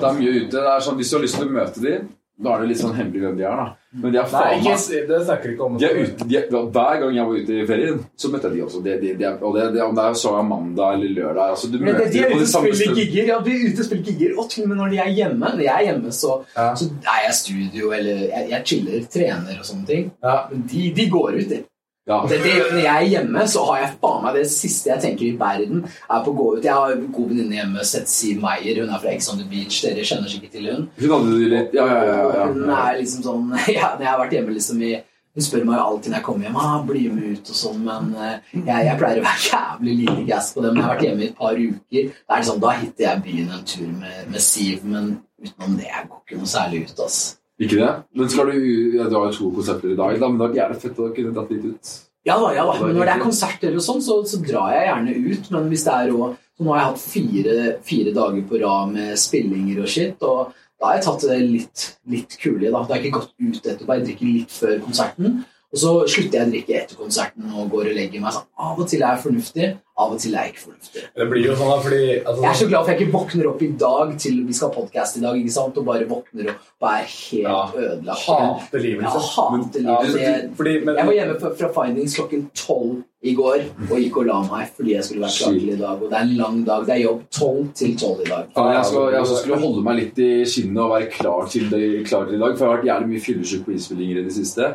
er 0.09 0.17
mye 0.19 0.33
ute. 0.35 0.51
Det 0.53 0.63
er 0.75 0.83
sånn, 0.83 0.97
Hvis 0.99 1.11
du 1.11 1.17
har 1.17 1.23
lyst 1.23 1.39
til 1.39 1.47
å 1.47 1.55
møte 1.57 1.83
dem, 1.83 2.07
da 2.37 2.51
er 2.53 2.61
det 2.61 2.67
litt 2.69 2.79
sånn 2.83 2.93
hemmelig 2.93 3.21
hvem 3.23 3.37
de 3.39 3.45
er. 3.49 3.55
da. 3.57 3.67
Men 3.97 4.11
de 4.13 4.17
er 4.21 4.27
faen 4.29 4.59
meg 4.61 4.81
det 5.09 5.19
snakker 5.25 5.47
vi 5.49 5.53
ikke 5.55 5.65
om. 5.65 5.77
de 5.81 5.85
er 5.87 5.95
ute, 6.03 6.27
de 6.29 6.35
er, 6.37 6.43
Hver 6.75 6.99
gang 7.01 7.15
jeg 7.15 7.25
var 7.29 7.39
ute 7.41 7.55
i 7.55 7.63
ferien, 7.65 8.01
så 8.19 8.29
møtte 8.29 8.51
jeg 8.51 8.57
de 8.59 8.65
også. 8.67 8.81
Det, 8.85 8.97
de 9.01 9.13
det, 9.17 9.31
og 9.41 9.55
det, 9.55 9.63
de, 9.73 9.81
om 9.81 9.95
det 9.97 10.03
er 10.05 10.17
så 10.21 10.33
er 10.37 10.43
mandag 10.45 10.97
eller 10.99 11.15
lørdag 11.17 11.53
altså, 11.55 11.71
Du 11.71 11.79
Men 11.79 11.95
møter 11.95 12.05
de, 12.05 12.11
de 12.13 12.19
er 12.25 12.35
ute 12.35 12.43
og 12.43 12.51
spiller 12.51 12.99
gigger. 12.99 13.23
Ja, 13.31 13.39
de 13.47 13.55
er 13.55 13.63
ute 13.71 13.81
og 13.81 13.89
spiller 13.89 14.05
gigger. 14.11 14.35
Og 14.37 14.49
til 14.53 14.67
og 14.67 14.69
med 14.69 14.77
når 14.83 14.93
de 14.93 14.99
er 15.01 15.09
hjemme. 15.17 15.53
Når 15.57 15.63
jeg 15.65 15.73
er 15.73 15.87
hjemme, 15.89 16.11
så, 16.19 16.35
Ja. 16.57 16.67
så 16.75 16.89
er 17.15 17.23
jeg 17.25 17.33
studio, 17.41 17.91
eller 17.97 18.21
jeg, 18.27 18.45
jeg 18.53 18.61
chiller, 18.73 19.09
trener 19.17 19.57
og 19.57 19.65
sånne 19.71 19.85
ting. 19.89 20.11
Ja. 20.23 20.37
Men 20.51 20.67
de, 20.69 20.83
de 20.99 21.09
går 21.09 21.39
ut, 21.41 21.49
de. 21.49 21.63
Ja. 22.07 22.21
Det, 22.29 22.37
det, 22.39 22.53
når 22.71 22.79
jeg 22.79 22.95
er 22.95 23.09
hjemme, 23.11 23.41
så 23.51 23.65
har 23.67 23.81
jeg 23.81 23.95
faen 23.99 24.21
meg 24.23 24.37
det 24.39 24.45
siste 24.47 24.87
jeg 24.93 25.03
tenker 25.03 25.25
i 25.27 25.33
verden, 25.39 25.81
er 26.07 26.21
på 26.23 26.31
å 26.31 26.37
gå 26.37 26.45
ut. 26.55 26.63
Jeg 26.63 26.71
har 26.71 26.93
en 26.93 27.09
god 27.11 27.33
venninne 27.33 27.57
hjemme, 27.57 27.83
Setzy 27.89 28.31
Meyer. 28.39 28.79
Hun 28.79 28.93
er 28.95 29.01
fra 29.03 29.11
Ex 29.11 29.27
on 29.33 29.41
the 29.41 29.47
Beach. 29.51 29.81
Dere 29.83 30.05
kjenner 30.07 30.31
sikkert 30.31 30.55
til 30.55 30.69
hun. 30.71 30.85
Hun 31.01 31.13
hadde 31.13 31.33
det 31.35 31.49
litt 31.51 31.75
Ja, 31.75 31.87
ja, 31.91 31.99
ja. 32.07 32.21
ja, 32.37 32.45
Hun 32.47 32.71
er 32.71 32.97
liksom 33.01 33.25
sånn 33.25 33.49
ja, 33.77 33.91
Når 33.97 34.05
jeg 34.05 34.11
har 34.13 34.21
vært 34.21 34.35
hjemme 34.37 34.55
liksom 34.55 34.79
i 34.87 34.93
Hun 35.37 35.45
spør 35.45 35.65
meg 35.67 35.77
jo 35.77 35.83
alltid 35.83 36.13
når 36.13 36.17
jeg 36.17 36.25
kommer 36.25 36.47
hjem 36.47 36.59
ah, 36.63 36.77
bli 36.87 37.01
med 37.13 37.25
ut 37.35 37.51
og 37.53 37.57
sånn, 37.59 37.81
men 37.85 38.07
eh, 38.17 38.53
jeg, 38.55 38.85
jeg 38.87 38.99
pleier 39.01 39.19
å 39.21 39.25
være 39.27 39.43
jævlig 39.51 39.97
lite 39.99 40.23
gass 40.31 40.47
på 40.55 40.63
det. 40.63 40.71
Men 40.71 40.79
jeg 40.79 40.87
har 40.87 40.95
vært 40.95 41.05
hjemme 41.05 41.25
i 41.25 41.27
et 41.27 41.35
par 41.41 41.59
uker. 41.59 42.07
Da 42.23 42.37
er 42.37 42.41
det 42.41 42.47
sånn, 42.47 42.63
da 42.63 42.71
hitter 42.79 43.05
jeg 43.05 43.25
byen 43.27 43.51
en 43.57 43.67
tur 43.73 43.91
med, 43.91 44.23
med 44.31 44.45
Siv, 44.47 44.87
men 44.95 45.11
utenom 45.43 45.75
det 45.77 45.91
jeg 45.91 46.07
går 46.07 46.23
ikke 46.23 46.39
noe 46.39 46.49
særlig 46.55 46.81
ut. 46.87 47.03
ass. 47.05 47.19
Ikke 47.57 47.79
det? 47.79 47.93
Men 48.13 48.29
skal 48.29 48.51
du 48.51 48.57
ja, 48.97 49.07
Du 49.09 49.15
har 49.17 49.31
jo 49.31 49.37
to 49.37 49.47
konserter 49.55 49.93
i 49.93 49.97
dag, 49.97 50.19
da, 50.21 50.27
men 50.29 50.37
det 50.37 50.49
hadde 50.51 50.67
vært 50.75 50.83
fett 50.85 50.99
å 51.01 51.09
kunne 51.15 51.33
dratt 51.33 51.53
litt 51.55 51.65
ut. 51.71 51.93
Ja 52.27 52.35
da, 52.41 52.51
ja 52.53 52.65
da. 52.67 52.75
Men 52.83 52.97
når 52.97 53.07
det 53.07 53.15
er 53.15 53.23
konserter 53.23 53.75
og 53.77 53.83
sånn, 53.85 54.01
så, 54.03 54.19
så 54.27 54.39
drar 54.43 54.73
jeg 54.75 54.87
gjerne 54.89 55.15
ut. 55.31 55.49
Men 55.55 55.69
hvis 55.71 55.85
det 55.87 55.95
er 55.95 56.13
òg 56.13 56.35
Så 56.57 56.65
nå 56.65 56.71
har 56.73 56.79
jeg 56.79 56.89
hatt 56.89 57.01
fire, 57.05 57.55
fire 57.85 58.11
dager 58.15 58.45
på 58.49 58.59
rad 58.63 58.93
med 58.95 59.19
spillinger 59.21 59.83
og 59.83 59.91
shit, 59.93 60.23
og 60.25 60.55
da 60.81 60.87
har 60.87 60.95
jeg 60.97 61.03
tatt 61.05 61.25
det 61.29 61.37
litt, 61.43 61.83
litt 62.09 62.33
kulig. 62.41 62.71
Da 62.71 62.81
Da 62.81 62.95
har 62.95 63.03
ikke 63.03 63.19
gått 63.19 63.33
ut 63.37 63.59
etterpå. 63.61 63.93
Jeg 63.93 64.05
drikker 64.07 64.31
litt 64.31 64.55
før 64.55 64.79
konserten. 64.81 65.35
Og 65.73 65.81
så 65.81 65.91
slutter 66.09 66.39
jeg 66.39 66.47
å 66.47 66.51
drikke 66.55 66.77
etter 66.79 66.97
konserten 66.97 67.51
og 67.53 67.69
går 67.73 67.91
og 67.91 67.97
legger 67.99 68.23
meg. 68.23 68.33
sånn. 68.33 68.47
Av 68.57 68.81
og 68.81 68.89
til 68.89 69.03
er 69.03 69.13
jeg 69.13 69.23
fornuftig, 69.27 69.69
av 69.97 70.11
og 70.13 70.19
til 70.21 70.35
er 70.35 70.43
jeg 70.45 70.53
ikke 70.53 70.63
fornuftig. 70.67 71.03
Det 71.17 71.25
blir 71.31 71.45
jo 71.47 71.55
sånn 71.57 71.71
da, 71.73 71.77
fordi 71.81 72.01
altså, 72.21 72.41
Jeg 72.43 72.49
er 72.51 72.59
så 72.61 72.67
glad 72.69 72.83
for 72.85 72.91
jeg 72.93 73.01
ikke 73.01 73.15
våkner 73.17 73.47
opp 73.49 73.61
i 73.65 73.71
dag 73.81 74.11
til 74.21 74.35
vi 74.45 74.53
skal 74.53 74.69
ha 74.69 74.75
podkast 74.75 75.17
i 75.17 75.23
dag, 75.25 75.35
ikke 75.41 75.55
sant? 75.57 75.77
og 75.81 75.85
bare 75.89 76.05
våkner 76.05 76.51
opp 76.53 76.85
og 76.85 76.89
er 76.91 77.03
helt 77.09 77.41
Ja. 77.41 77.71
ødelagt. 77.73 78.25
hater 78.27 78.79
livet, 78.79 79.03
liksom. 79.03 79.27
hater 79.33 79.81
Ja, 79.81 80.01
livet. 80.01 80.13
Det- 80.21 80.55
fordi, 80.57 80.79
men, 80.85 80.95
Jeg 80.95 81.05
var 81.05 81.13
hjemme 81.13 81.39
fra, 81.41 81.49
fra 81.55 81.69
Findings 81.73 82.15
klokken 82.15 82.49
tolv 82.53 83.03
i 83.23 83.33
går 83.33 83.63
og 83.89 83.97
gikk 83.97 84.17
og 84.21 84.25
la 84.27 84.41
meg 84.45 84.69
fordi 84.77 84.93
jeg 84.93 85.03
skulle 85.03 85.21
være 85.25 85.37
klar 85.41 85.53
til 85.57 85.69
i 85.73 85.75
dag. 85.75 86.01
Og 86.03 86.09
det 86.11 86.13
er 86.13 86.21
en 86.21 86.37
lang 86.37 86.63
dag. 86.65 86.85
Det 86.85 86.93
er 86.95 87.01
jobb 87.09 87.21
tolv 87.31 87.73
til 87.73 87.97
tolv 87.97 88.21
i 88.21 88.29
dag. 88.29 88.45
Ja, 88.55 88.67
jeg, 88.77 88.85
skal, 88.85 89.11
jeg 89.11 89.25
skulle 89.25 89.59
holde 89.59 89.83
meg 89.83 89.95
litt 89.97 90.19
i 90.19 90.45
skinnet 90.45 90.77
og 90.77 90.91
være 90.93 91.09
klar 91.11 91.49
til, 91.49 91.69
det, 91.71 92.05
klar 92.07 92.25
til 92.29 92.35
i 92.35 92.43
dag. 92.45 92.53
For 92.57 92.65
jeg 92.65 92.69
har 92.69 92.77
vært 92.77 92.89
jævlig 92.91 93.09
mye 93.09 93.25
fyllesyk 93.25 93.65
på 93.65 93.73
innspillinger 93.73 94.19
i 94.21 94.23
det 94.29 94.33
siste. 94.37 94.69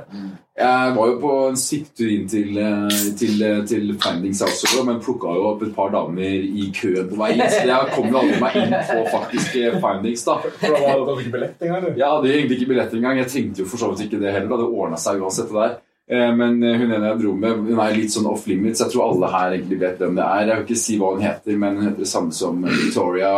Jeg 0.59 0.95
var 0.97 1.07
jo 1.09 1.15
på 1.23 1.49
en 1.49 1.57
sittetur 1.57 2.11
inn 2.13 2.27
til, 2.29 2.51
til, 2.53 3.15
til, 3.17 3.43
eh, 3.47 3.63
til 3.65 3.95
Findings 4.03 4.43
også, 4.43 4.85
men 4.85 5.01
plukka 5.13 5.37
jo 5.37 5.45
opp 5.53 5.63
et 5.69 5.75
par 5.77 5.93
damer 5.93 6.49
i 6.49 6.67
køen 6.75 7.13
på 7.13 7.21
vei 7.21 7.31
inn. 7.37 7.45
Så 7.53 7.63
jeg 7.69 7.93
kom 7.95 8.09
jo 8.11 8.19
aldri 8.25 8.41
meg 8.43 8.59
inn 8.65 8.75
på 8.91 9.05
faktisk 9.13 9.61
eh, 9.63 9.79
Findings, 9.85 10.25
da. 10.27 10.39
for 10.43 10.73
da 10.73 10.83
hadde 10.89 11.07
du 11.07 11.23
ikke 11.23 11.37
billett 11.39 11.63
engang, 11.69 11.87
du. 11.87 11.95
Jeg 12.01 12.09
hadde 12.17 12.35
egentlig 12.35 12.59
ikke 12.63 12.73
billett 12.75 12.99
engang. 12.99 13.23
Jeg 13.23 13.33
trengte 13.37 13.63
jo 13.67 13.71
for 13.71 13.85
så 13.85 13.93
vidt 13.93 14.07
ikke 14.09 14.21
det 14.25 14.33
heller. 14.35 14.53
da. 14.57 14.61
Det 14.65 14.71
ordna 14.83 15.01
seg 15.05 15.21
uansett. 15.23 15.53
det 15.53 15.63
der. 15.63 15.81
Eh, 16.13 16.33
Men 16.37 16.57
eh, 16.67 16.75
hun 16.81 16.91
ene 16.93 17.07
jeg 17.13 17.21
dro 17.23 17.33
med, 17.39 17.61
hun 17.71 17.79
er 17.81 17.95
litt 17.97 18.11
sånn 18.13 18.27
off 18.29 18.43
limits. 18.51 18.81
Jeg 18.83 18.91
tror 18.93 19.05
alle 19.13 19.29
her 19.33 19.53
egentlig 19.55 19.79
vet 19.81 20.01
hvem 20.03 20.17
det 20.19 20.25
er. 20.27 20.47
Jeg 20.51 20.57
vil 20.59 20.65
ikke 20.67 20.81
si 20.83 20.97
hva 21.01 21.13
hun 21.15 21.23
heter, 21.25 21.59
men 21.63 21.77
hun 21.79 21.87
heter 21.87 22.03
det 22.03 22.11
samme 22.11 22.35
som 22.37 22.59
Victoria 22.67 23.31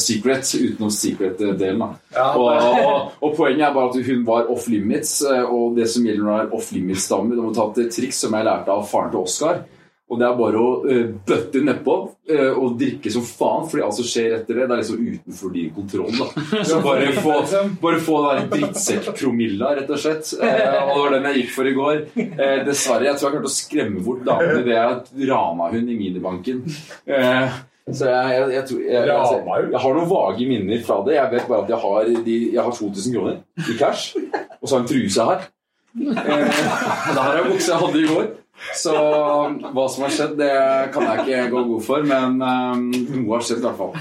Secret, 0.00 0.48
utenom 0.56 0.90
Secret-delen. 0.90 1.84
Ja, 2.16 2.30
Og, 2.36 2.48
og, 2.50 3.12
og 3.20 3.36
poenget 3.36 3.66
er 3.68 3.74
bare 3.76 3.92
at 3.92 4.06
hun 4.08 4.24
var 4.26 4.48
off 4.50 4.66
limits, 4.72 5.20
og 5.28 5.76
det 5.76 5.86
som 5.92 6.06
gjelder 6.08 6.24
når 6.24 6.32
hun 6.32 6.40
er 6.48 6.56
off 6.56 6.72
limits-damer 6.74 7.36
De 7.38 7.44
må 7.44 7.52
ta 7.54 7.68
et 7.84 7.92
triks 7.94 8.18
som 8.24 8.34
jeg 8.34 8.48
lærte 8.48 8.72
av 8.74 8.88
faren 8.90 9.12
til 9.12 9.20
Oscar. 9.22 9.60
Og 10.10 10.18
det 10.18 10.26
er 10.26 10.38
bare 10.38 10.58
å 10.60 10.70
uh, 10.82 11.04
bøtte 11.26 11.62
nedpå 11.62 11.96
uh, 12.32 12.52
og 12.58 12.76
drikke 12.80 13.12
som 13.14 13.22
faen, 13.26 13.68
fordi 13.70 13.84
alt 13.86 13.98
som 13.98 14.08
skjer 14.10 14.36
etter 14.40 14.58
det, 14.58 14.66
det 14.66 14.74
er 14.74 14.82
liksom 14.82 15.04
utenfor 15.06 15.54
din 15.54 15.70
kontroll. 15.76 16.10
da. 16.18 16.64
Så 16.66 16.80
bare 16.88 17.12
få, 17.14 17.36
bare 17.82 18.02
få 18.02 18.20
den 18.24 18.50
der 18.50 18.50
drittsekkpromilla, 18.56 19.74
rett 19.78 19.94
og 19.94 20.02
slett. 20.02 20.34
Uh, 20.34 20.46
og 20.48 20.94
det 20.94 21.00
var 21.04 21.16
den 21.16 21.30
jeg 21.30 21.42
gikk 21.42 21.54
for 21.54 21.70
i 21.70 21.74
går. 21.76 22.04
Eh, 22.16 22.60
dessverre. 22.66 23.06
Jeg 23.08 23.18
tror 23.18 23.28
jeg 23.28 23.36
klarte 23.36 23.50
å 23.50 23.54
skremme 23.54 24.04
bort 24.04 24.22
damene 24.26 24.62
ved 24.66 24.78
at 24.80 25.10
rana 25.30 25.70
hun 25.72 25.90
i 25.90 25.98
minibanken. 25.98 26.62
Eh, 27.06 27.58
så 27.90 28.10
jeg, 28.10 28.34
jeg, 28.34 28.50
jeg, 28.54 28.66
tror, 28.68 28.82
jeg, 28.84 29.06
jeg, 29.10 29.70
jeg 29.72 29.82
har 29.84 29.96
noen 29.96 30.10
vage 30.10 30.50
minner 30.50 30.84
fra 30.86 31.00
det. 31.06 31.16
Jeg 31.16 31.32
vet 31.34 31.48
bare 31.50 31.64
at 31.64 31.72
jeg 31.72 31.80
har, 31.84 32.12
de, 32.28 32.36
jeg 32.54 32.66
har 32.66 32.76
2000 32.76 33.16
kroner 33.16 33.40
i 33.66 33.78
cash, 33.80 34.14
og 34.60 34.68
så 34.68 34.76
har 34.76 34.78
jeg 34.78 34.84
en 34.84 34.92
truse 34.92 35.26
her. 35.30 35.48
Eh, 36.00 36.60
det 37.14 37.24
her 37.24 37.40
er 37.40 37.50
buksa 37.50 37.74
jeg 37.74 37.82
hadde 37.84 38.02
i 38.02 38.10
går. 38.10 38.30
Så 38.76 38.92
hva 38.94 39.84
som 39.90 40.04
har 40.04 40.12
skjedd, 40.14 40.34
det 40.38 40.50
kan 40.94 41.06
jeg 41.08 41.22
ikke 41.24 41.50
gå 41.54 41.62
god 41.70 41.84
for, 41.86 42.04
men 42.06 42.36
um, 42.44 42.88
noe 42.92 43.36
har 43.38 43.44
skjedd 43.46 43.62
i 43.62 43.66
hvert 43.66 43.78
fall. 43.80 43.94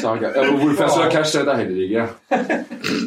Så 0.00 0.14
jeg, 0.18 0.32
ja, 0.34 0.46
hvorfor 0.50 0.82
jeg 0.82 0.90
skulle 0.90 1.04
ha 1.04 1.12
cash, 1.14 1.34
det 1.36 1.44
jeg 1.46 1.60
heller 1.62 1.84
ikke. 1.86 2.06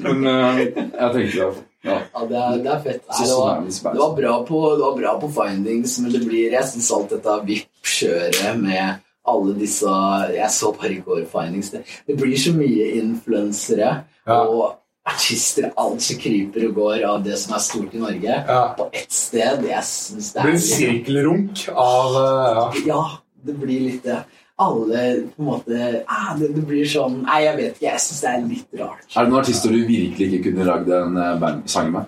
Men 0.06 0.24
uh, 0.28 0.62
jeg 0.62 1.12
tenkte 1.18 1.34
det. 1.42 1.66
Ja. 1.88 1.98
Ja, 2.14 2.24
det 2.28 2.40
er, 2.44 2.56
det 2.64 2.72
er 2.74 2.80
fett. 2.84 3.04
Nei, 3.08 3.26
det, 3.28 3.36
var, 3.38 3.60
det 3.68 4.02
var 4.02 4.16
bra 4.18 4.34
på, 4.48 4.62
det 4.76 4.84
var 4.86 4.96
bra 4.98 5.12
på 5.22 5.30
findings, 5.38 6.00
men 6.04 6.16
det 6.16 6.24
blir 6.26 6.56
Jeg 6.58 6.68
syns 6.72 6.90
alt 6.98 7.14
dette 7.14 7.36
VIP-kjøret 7.48 8.58
med 8.64 9.04
alle 9.28 9.54
disse 9.60 9.94
Jeg 10.34 10.50
så 10.56 10.72
bare 10.76 10.92
i 10.96 11.00
går 11.06 11.24
findings. 11.32 11.70
Det, 11.76 11.84
det 12.08 12.18
blir 12.20 12.36
så 12.40 12.56
mye 12.58 12.90
influensere 13.04 13.94
Ja. 14.28 14.42
og 14.44 14.76
artister. 15.08 15.70
Alt 15.80 16.01
som 16.03 16.20
kryper 16.22 16.68
og 16.70 16.74
går 16.78 17.05
av 17.10 17.22
det 17.26 17.38
som 17.41 17.55
er 17.58 17.64
stort 17.64 17.93
i 17.95 18.01
Norge, 18.01 18.39
Ja. 18.47 18.74
på 18.78 18.89
ett 18.93 19.12
sted. 19.12 19.64
Jeg 19.68 19.84
syns 19.84 20.34
det 20.34 20.41
Det 20.41 20.47
blir 20.47 20.58
en 20.58 20.58
er 20.58 20.68
sirkelrunk 20.72 21.64
av 21.74 22.18
uh, 22.18 22.49
ja. 22.58 22.66
Ja, 22.91 23.01
det 23.47 23.55
blir 23.62 23.80
litt 23.91 24.03
det. 24.03 24.20
Alle 24.60 25.01
på 25.36 25.43
en 25.43 25.45
måte 25.51 26.03
ah, 26.10 26.32
det, 26.34 26.47
det 26.55 26.64
blir 26.66 26.88
sånn 26.89 27.20
Nei, 27.28 27.43
jeg 27.45 27.58
vet 27.60 27.76
ikke. 27.76 27.86
Jeg 27.91 28.01
syns 28.01 28.22
det 28.24 28.30
er 28.32 28.45
litt 28.49 28.80
rart. 28.82 29.03
Er 29.14 29.24
det 29.28 29.30
noen 29.32 29.41
artister 29.43 29.70
du 29.76 29.84
virkelig 29.86 30.30
ikke 30.34 30.43
kunne 30.51 30.66
lagd 30.66 30.89
en 30.97 31.18
uh, 31.18 31.36
band- 31.41 31.68
sang 31.70 31.91
med? 31.93 32.08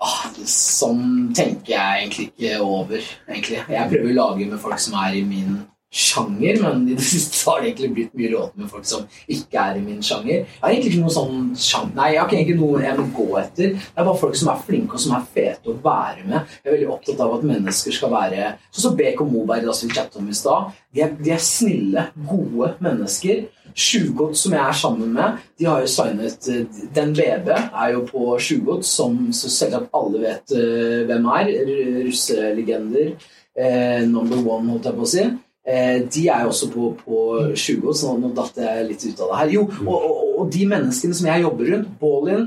Ah, 0.00 0.28
sånn 0.46 1.32
tenker 1.34 1.72
jeg 1.74 2.02
egentlig 2.04 2.28
ikke 2.30 2.60
over. 2.62 3.02
egentlig. 3.28 3.58
Jeg 3.68 3.90
prøver 3.90 4.12
å 4.12 4.16
lage 4.20 4.46
med 4.46 4.60
folk 4.62 4.78
som 4.80 4.94
er 5.02 5.16
i 5.18 5.24
min 5.26 5.58
sjanger, 5.88 6.58
men 6.62 6.84
i 6.88 6.94
det 6.98 7.06
siste 7.06 7.40
har 7.48 7.62
det 7.62 7.70
egentlig 7.70 7.90
blitt 7.96 8.16
mye 8.18 8.30
låter 8.32 8.60
med 8.60 8.70
folk 8.70 8.86
som 8.88 9.06
ikke 9.30 9.62
er 9.62 9.78
i 9.78 9.84
min 9.84 10.02
sjanger. 10.04 10.44
Jeg 10.44 10.60
har 10.62 10.72
egentlig 10.72 10.94
ikke 10.94 11.04
noe 11.06 11.16
sånn 11.16 11.50
sjanger, 11.56 11.94
Nei, 11.98 12.08
jeg 12.14 12.22
har 12.22 12.34
ikke 12.42 12.58
noe 12.58 12.82
jeg 12.84 12.98
må 12.98 13.06
gå 13.16 13.28
etter. 13.40 13.74
Det 13.78 13.94
er 13.96 14.08
bare 14.08 14.22
folk 14.22 14.38
som 14.38 14.52
er 14.52 14.64
flinke 14.66 14.98
og 14.98 15.04
som 15.04 15.16
er 15.16 15.28
fete 15.34 15.72
å 15.72 15.78
være 15.84 16.26
med. 16.28 16.56
Jeg 16.60 16.68
er 16.68 16.76
veldig 16.76 16.90
opptatt 16.94 17.22
av 17.24 17.36
at 17.38 17.46
mennesker 17.48 17.96
skal 17.96 18.12
være 18.12 18.50
Sånn 18.68 18.90
som 18.90 18.98
BK 18.98 19.22
Moberg, 19.26 19.64
da, 19.64 19.74
som 19.74 19.88
vi 19.88 19.96
chattet 19.96 20.18
om 20.20 20.28
i 20.28 20.36
stad. 20.36 20.74
De, 20.94 21.06
de 21.18 21.32
er 21.34 21.42
snille, 21.42 22.04
gode 22.28 22.74
mennesker. 22.84 23.46
Tjuvgodt, 23.78 24.38
som 24.38 24.54
jeg 24.56 24.62
er 24.62 24.76
sammen 24.76 25.12
med, 25.14 25.42
de 25.58 25.66
har 25.68 25.82
jo 25.84 25.90
signet 25.92 26.48
eh, 26.50 26.78
Den 26.94 27.12
BB 27.14 27.50
er 27.54 27.92
jo 27.94 28.04
på 28.08 28.32
Tjuvgodt, 28.42 28.86
som 28.88 29.18
selvsagt 29.36 29.92
alle 29.94 30.22
vet 30.24 30.54
eh, 30.56 31.04
hvem 31.08 31.28
er. 31.36 31.52
Russelegender. 32.08 33.12
Eh, 33.58 34.02
number 34.08 34.40
one, 34.42 34.72
holdt 34.72 34.88
jeg 34.90 34.98
på 34.98 35.06
å 35.06 35.12
si. 35.12 35.28
Eh, 35.68 35.98
de 36.08 36.22
er 36.32 36.46
jo 36.46 36.52
også 36.52 36.70
på, 36.72 36.94
på 37.02 37.18
Tjuvgodt, 37.52 37.98
så 38.00 38.14
nå 38.16 38.30
datt 38.36 38.56
jeg 38.56 38.86
litt 38.88 39.04
ut 39.04 39.20
av 39.20 39.32
det 39.32 39.40
her. 39.42 39.52
Jo, 39.58 39.66
og, 39.84 39.96
og, 39.98 40.22
og 40.40 40.54
de 40.54 40.64
menneskene 40.70 41.18
som 41.18 41.28
jeg 41.28 41.44
jobber 41.44 41.72
rundt, 41.74 41.90
Ballin, 42.00 42.46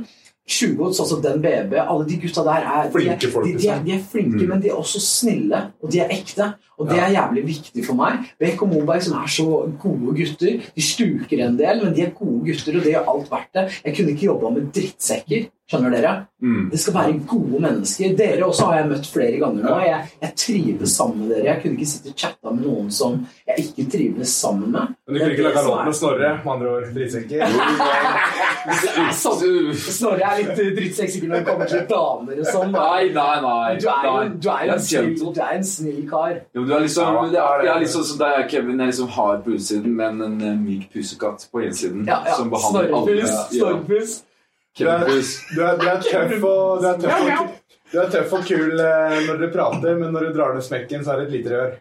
Tjuvgods, 0.51 0.99
altså 1.03 1.19
den 1.21 1.37
BB, 1.43 1.75
alle 1.83 2.07
de 2.09 2.17
gutta 2.23 2.43
der 2.47 2.65
er 2.65 2.89
Flinke 2.91 3.29
folk, 3.31 3.45
De, 3.45 3.53
de, 3.53 3.67
er, 3.69 3.77
liksom. 3.77 3.85
de 3.85 3.93
er 3.93 4.01
flinke, 4.11 4.47
men 4.49 4.63
de 4.63 4.71
er 4.71 4.79
også 4.79 5.03
snille, 5.05 5.61
og 5.83 5.93
de 5.93 6.01
er 6.01 6.15
ekte. 6.17 6.49
Og 6.81 6.89
det 6.89 6.97
er 6.97 7.15
jævlig 7.15 7.45
viktig 7.47 7.85
for 7.85 7.99
meg. 7.99 8.27
Beck 8.41 8.65
og 8.65 8.73
Moberg, 8.73 9.03
som 9.05 9.19
er 9.21 9.31
så 9.31 9.47
gode 9.81 10.17
gutter, 10.17 10.67
de 10.75 10.85
stuker 10.85 11.45
en 11.45 11.57
del, 11.59 11.85
men 11.85 11.95
de 11.95 12.05
er 12.07 12.13
gode 12.17 12.41
gutter, 12.49 12.77
og 12.77 12.85
det 12.85 12.95
gjør 12.95 13.09
alt 13.13 13.31
verdt 13.31 13.57
det. 13.57 13.65
Jeg 13.85 13.97
kunne 13.97 14.15
ikke 14.15 14.29
jobba 14.31 14.53
med 14.57 14.69
drittsekker. 14.75 15.49
Skjønner 15.71 15.93
dere? 15.93 16.09
Mm. 16.43 16.65
Det 16.71 16.79
skal 16.83 16.95
være 16.97 17.13
gode 17.29 17.59
mennesker. 17.63 18.15
Dere 18.19 18.43
også 18.43 18.65
har 18.67 18.81
jeg 18.81 18.87
møtt 18.89 19.05
flere 19.07 19.37
ganger 19.39 19.63
nå. 19.63 19.75
Jeg, 19.85 20.07
jeg 20.19 20.33
trives 20.41 20.95
sammen 20.99 21.21
med 21.21 21.29
dere. 21.31 21.45
Jeg 21.47 21.61
kunne 21.61 21.77
ikke 21.77 21.87
sitte 21.87 22.11
og 22.11 22.17
chatta 22.19 22.51
med 22.51 22.65
noen 22.65 22.89
som 22.91 23.21
jeg 23.47 23.63
ikke 23.63 23.85
trives 23.93 24.33
sammen 24.35 24.73
med. 24.73 24.97
Men 25.07 25.15
du 25.15 25.21
kunne 25.21 25.31
ikke 25.37 25.45
lage 25.45 25.63
låt 25.69 25.85
med 25.87 25.95
Snorre, 26.01 26.33
med 26.43 26.51
andre 26.55 26.73
ord. 26.73 26.89
Drittsekker. 26.97 27.39
Snorre 29.21 30.27
er 30.27 30.41
litt 30.41 30.59
drittsekk 30.81 31.13
sikkert 31.13 31.31
når 31.31 31.37
det 31.37 31.47
kommer 31.47 31.71
til 31.71 31.85
damer 31.93 32.43
og 32.43 32.51
sånn. 32.51 32.75
Nei, 32.75 33.03
nei, 33.15 33.37
nei. 33.47 33.71
Du 33.79 33.87
er 33.93 34.09
jo 34.09 34.13
en, 34.25 34.35
en 34.51 35.51
en 35.61 35.65
snill 35.71 36.03
kar. 36.09 36.35
Jo, 36.57 36.65
du 36.71 36.75
er 36.77 36.83
liksom, 36.87 37.19
Ja, 37.35 37.45
det 37.61 37.69
er, 37.69 37.79
litt 37.83 37.91
sånn 37.91 38.07
som 38.07 38.19
deg, 38.21 38.41
Kevin. 38.51 38.79
er 38.79 38.91
liksom 38.91 39.11
hard 39.17 39.43
på 39.45 39.55
utsiden, 39.57 39.93
men 39.99 40.23
en 40.25 40.41
eh, 40.41 40.57
myk 40.57 40.87
pusekatt 40.93 41.43
på 41.51 41.65
innsiden. 41.67 42.05
Ja, 42.07 42.21
ja. 42.25 42.37
Som 42.39 42.51
behandler 42.53 42.93
alle. 42.95 43.31
Snorrepuss. 43.51 44.19
Ja. 44.23 44.27
Du 44.71 44.85
er, 44.87 44.99
Kevin 45.01 45.17
Puss. 45.17 45.31
du 45.51 45.61
er, 45.65 45.77
du 45.77 45.87
er 45.91 45.97
tøff 45.99 46.43
og 46.47 46.81
du 46.81 46.85
er 46.87 46.99
tøff 47.01 47.23
og, 47.27 47.55
du 47.91 47.97
er 47.99 48.11
tøff 48.13 48.35
og 48.37 48.45
kul 48.47 48.79
eh, 48.79 49.15
når 49.27 49.41
dere 49.41 49.49
prater, 49.51 49.97
men 49.99 50.13
når 50.15 50.29
du 50.29 50.37
drar 50.37 50.53
ned 50.55 50.63
smekken, 50.63 51.03
så 51.03 51.11
er 51.11 51.19
det 51.19 51.25
et 51.27 51.33
lite 51.35 51.51
rør. 51.57 51.73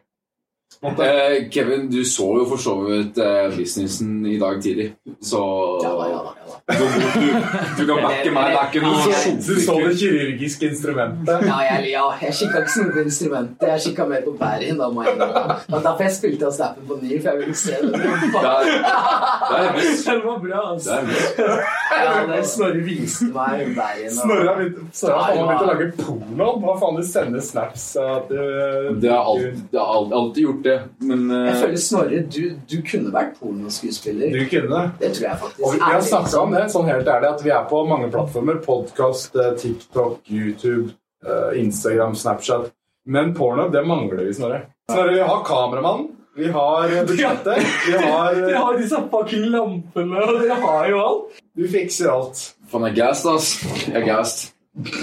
Eh, 1.04 1.36
Kevin, 1.54 1.86
du 1.90 2.00
så 2.04 2.26
jo 2.40 2.46
for 2.50 2.62
så 2.62 2.74
vidt 2.82 3.18
eh, 3.22 3.46
businessen 3.54 4.24
i 4.26 4.38
dag 4.42 4.58
tidlig, 4.62 4.88
så 5.22 5.42
Ja 5.84 5.92
da, 6.00 6.08
ja 6.10 6.24
da. 6.24 6.34
ja 6.40 6.48
da. 6.49 6.49
Du, 6.78 6.84
du, 7.20 7.26
du 7.78 7.82
kan 7.88 8.02
backe 8.04 8.32
meg. 8.34 8.50
Det 8.50 8.60
er 8.60 8.68
ikke 8.70 8.82
noe 8.84 9.34
Du 9.46 9.54
så 9.64 9.76
det 9.80 9.94
kirurgiske 10.00 10.70
instrumentet. 10.70 11.46
Ja, 11.48 11.58
jeg, 11.66 11.90
ja, 11.92 12.04
jeg 12.22 12.36
kikka 12.40 12.62
ikke 12.62 12.74
så 12.74 12.84
mye 12.84 12.94
på 12.96 13.04
instrumentet, 13.04 13.66
jeg 13.72 13.84
kikka 13.86 14.06
mer 14.10 14.24
på 14.26 14.34
bæren. 14.40 14.80
Da 14.80 14.88
må 14.92 15.04
jeg 15.04 15.16
innrømme. 15.16 15.56
Det 15.66 15.82
derfor 15.86 16.06
jeg 16.06 16.16
spilte 16.16 16.48
av 16.48 16.54
snappen 16.56 16.88
på 16.88 16.98
ny, 17.02 17.12
for 17.20 17.30
jeg 17.30 17.38
ville 17.42 17.58
se. 17.58 17.78
Det 17.80 18.00
er, 18.00 18.04
det 18.30 19.58
er 19.58 19.66
hemmelig. 19.66 19.96
Den 20.10 20.22
var 20.26 20.38
bra, 20.44 20.60
altså. 20.72 20.98
Ja, 21.90 22.42
Snorre 22.50 22.82
viste 22.84 23.30
meg 23.34 23.74
Bergen. 23.76 24.14
Snorre 24.14 24.46
har 24.50 24.60
begynt 24.60 25.64
å 25.64 25.68
lage 25.70 25.90
porno. 26.00 26.50
Hva 26.62 26.76
faen, 26.80 26.98
du 27.00 27.06
sender 27.06 27.42
snaps 27.44 27.86
Det 29.00 29.10
har 29.10 29.28
alltid, 29.30 30.42
gjort 30.44 30.62
det, 30.64 30.76
men 31.04 31.26
eh, 31.30 31.46
Jeg 31.50 31.58
føler 31.62 31.82
Snorre, 31.84 32.22
du, 32.30 32.42
du 32.70 32.76
kunne 32.86 33.12
vært 33.14 33.36
pornoskuespiller. 33.40 34.34
Du 34.34 34.44
kunne 34.50 34.70
det. 34.70 34.84
Det 35.00 35.12
tror 35.18 35.28
jeg 35.28 35.40
faktisk. 35.44 35.62
Og 35.66 35.74
vi 35.74 35.82
har 35.84 36.04
snakka 36.10 36.42
om 36.44 36.54
talt. 36.54 36.59
Det, 36.60 36.68
sånn 36.72 36.88
helt 36.88 37.08
ærlig, 37.08 37.30
at 37.34 37.42
vi 37.44 37.52
er 37.54 37.64
på 37.70 37.80
mange 37.88 38.10
plattformer. 38.12 38.60
Podkast, 38.64 39.36
TikTok, 39.60 40.20
YouTube, 40.28 40.92
eh, 41.26 41.58
Instagram, 41.60 42.14
Snapchat. 42.14 42.70
Men 43.10 43.34
porno, 43.34 43.68
det 43.72 43.82
mangler 43.88 44.24
vi, 44.26 44.34
Snorre. 44.36 44.62
Snorre, 44.90 45.14
vi 45.16 45.20
har 45.20 45.44
kameramannen. 45.46 46.08
vi 46.36 46.48
har 46.54 46.92
budsjettet, 47.06 47.64
vi 47.88 47.96
har 47.98 48.34
Dere 48.38 48.52
eh, 48.54 48.60
har 48.62 48.76
disse 48.78 49.00
fucking 49.10 49.48
lampene, 49.50 50.22
og 50.22 50.40
dere 50.40 50.60
har 50.62 50.88
jo 50.92 51.00
alt. 51.02 51.40
Du 51.56 51.66
fikser 51.68 52.12
alt. 52.12 52.44
faen, 52.70 52.86
jeg 52.86 52.94
er 52.94 52.96
gassed, 53.00 53.30
ass. 53.32 53.50
Jeg 53.88 53.96
er 54.02 54.06
gassed. 54.06 54.52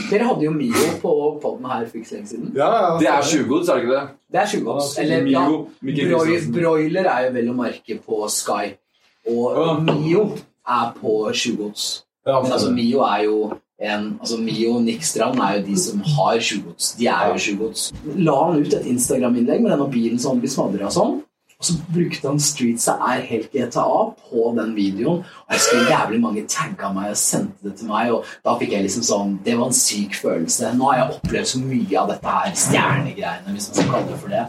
Dere 0.09 0.23
hadde 0.29 0.45
jo 0.45 0.53
Mio 0.55 0.85
på 1.01 1.13
podden 1.43 1.67
her 1.67 1.83
for 1.89 1.99
ikke 1.99 2.07
så 2.09 2.15
lenge 2.15 2.29
siden. 2.31 2.51
Ja, 2.55 2.69
ja, 2.71 2.91
Det 3.01 3.09
er 3.11 3.25
tjuvgods, 3.27 3.69
er 3.69 3.75
det 3.75 3.83
ikke 3.83 3.97
det? 3.97 4.05
Det 4.31 4.39
er 4.41 4.51
tjuvgods. 4.53 4.91
Eller 5.03 5.27
ja, 5.33 5.43
broiler 6.55 7.09
er 7.11 7.25
jo 7.27 7.33
vel 7.35 7.49
å 7.51 7.57
merke 7.57 7.97
på 8.05 8.21
Sky. 8.31 8.71
Og 9.27 9.57
Ja. 9.59 9.73
Mio 9.83 10.23
er 10.67 10.91
på 10.99 11.15
tjuvgods. 11.33 11.87
Ja, 12.27 12.41
Men 12.41 12.51
altså, 12.51 12.71
Mio 12.71 13.05
er 13.07 13.23
jo 13.23 13.37
en 13.79 14.17
Altså, 14.19 14.37
Mio 14.41 14.75
og 14.75 14.83
Nick 14.83 15.03
Strand 15.03 15.39
er 15.39 15.59
jo 15.59 15.65
de 15.67 15.77
som 15.79 15.99
har 16.01 16.39
tjuvgods. 16.39 16.95
De 16.97 17.07
er 17.07 17.27
jo 17.31 17.37
tjuvgods. 17.37 17.93
La 18.15 18.35
han 18.43 18.59
ut 18.59 18.73
et 18.73 18.89
Instagram-innlegg 18.89 19.61
med 19.61 19.71
denne 19.71 19.89
bilen 19.91 20.19
som 20.19 20.41
blir 20.41 20.51
smadra 20.51 20.89
og 20.89 20.95
sånn. 20.95 21.17
Og 21.57 21.65
så 21.65 21.73
brukte 21.89 22.29
han 22.29 22.39
Streets 22.41 22.85
er 22.87 23.23
helt 23.25 23.49
GTA 23.53 23.85
på 24.29 24.51
den 24.57 24.75
videoen. 24.77 25.23
Og 25.23 25.55
jeg 25.55 25.63
skulle 25.63 25.89
jævlig 25.89 26.19
mange 26.21 26.43
tagga 26.49 26.91
meg 26.93 27.13
og 27.13 27.17
sendte 27.17 27.69
det 27.69 27.79
til 27.79 27.89
meg, 27.89 28.11
og 28.13 28.29
da 28.45 28.53
fikk 28.59 28.75
jeg 28.75 28.85
liksom 28.85 29.05
sånn 29.07 29.33
Det 29.45 29.55
var 29.57 29.71
en 29.71 29.79
syk 29.79 30.19
følelse. 30.21 30.75
Nå 30.77 30.91
har 30.91 30.99
jeg 30.99 31.17
opplevd 31.17 31.51
så 31.53 31.63
mye 31.63 31.97
av 32.01 32.11
dette 32.13 32.35
her 32.37 32.53
stjernegreiene, 32.65 33.55
hvis 33.55 33.71
man 33.71 33.79
skal 33.79 33.91
kalle 33.95 34.11
det 34.11 34.21
for 34.21 34.35
det. 34.35 34.45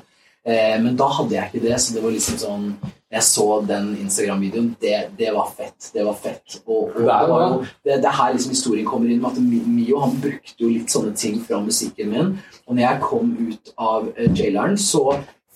Eh, 0.49 0.77
men 0.85 1.01
da 1.01 1.09
hadde 1.17 1.37
jeg 1.37 1.51
ikke 1.51 1.65
det, 1.65 1.81
så 1.81 1.97
det 1.97 2.05
var 2.05 2.15
liksom 2.17 2.41
sånn 2.45 2.69
Jeg 3.09 3.25
så 3.25 3.47
den 3.65 3.95
Instagram-videoen. 4.03 4.75
Det, 4.81 4.95
det 5.17 5.31
var 5.33 5.49
fett. 5.57 5.91
Det 5.95 6.05
var 6.05 6.17
fett. 6.21 6.59
Og, 6.67 6.91
og 6.91 6.99
Det 6.99 7.07
var 7.07 7.45
jo, 7.47 7.63
det, 7.85 7.97
det 8.03 8.11
er 8.11 8.19
her 8.19 8.35
liksom 8.35 8.53
historien 8.53 8.89
kommer 8.89 9.09
inn 9.09 9.23
med 9.23 9.31
at 9.31 9.41
Mio 9.41 10.03
han 10.03 10.19
brukte 10.21 10.61
jo 10.61 10.69
litt 10.69 10.93
sånne 10.93 11.15
ting 11.17 11.41
fra 11.41 11.63
musikken 11.65 12.13
min. 12.13 12.37
Og 12.67 12.77
når 12.77 12.85
jeg 12.85 13.03
kom 13.07 13.33
ut 13.49 13.73
av 13.81 14.11
uh, 14.13 14.29
jaileren, 14.29 14.77
så 14.77 15.07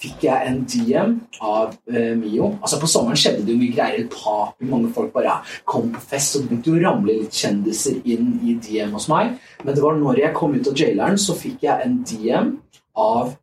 fikk 0.03 0.25
jeg 0.27 0.49
en 0.49 0.63
DM 0.67 1.13
av 1.45 1.77
eh, 1.93 2.15
Mio. 2.19 2.49
Altså 2.59 2.81
På 2.83 2.89
sommeren 2.91 3.19
skjedde 3.21 3.45
det 3.47 3.55
jo 3.55 3.61
mye 3.61 3.75
greier. 3.77 4.09
Party, 4.11 4.67
mange 4.71 4.91
folk 4.95 5.13
bare 5.15 5.29
ja, 5.29 5.37
kom 5.69 5.93
på 5.95 6.03
fest, 6.13 6.37
og 6.37 6.43
det 6.43 6.51
begynte 6.51 6.73
jo 6.73 6.81
å 6.81 6.83
ramle 6.87 7.19
litt 7.21 7.39
kjendiser 7.39 8.01
inn 8.03 8.33
i 8.43 8.57
DM 8.65 8.97
hos 8.97 9.07
meg. 9.13 9.37
Men 9.63 9.77
det 9.77 9.85
var 9.85 10.01
når 10.01 10.25
jeg 10.25 10.37
kom 10.39 10.57
ut 10.57 10.73
av 10.73 10.83
jaileren, 10.83 11.21
så 11.21 11.37
fikk 11.39 11.69
jeg 11.69 11.87
en 11.87 12.01
DM 12.09 12.57
av 12.99 13.37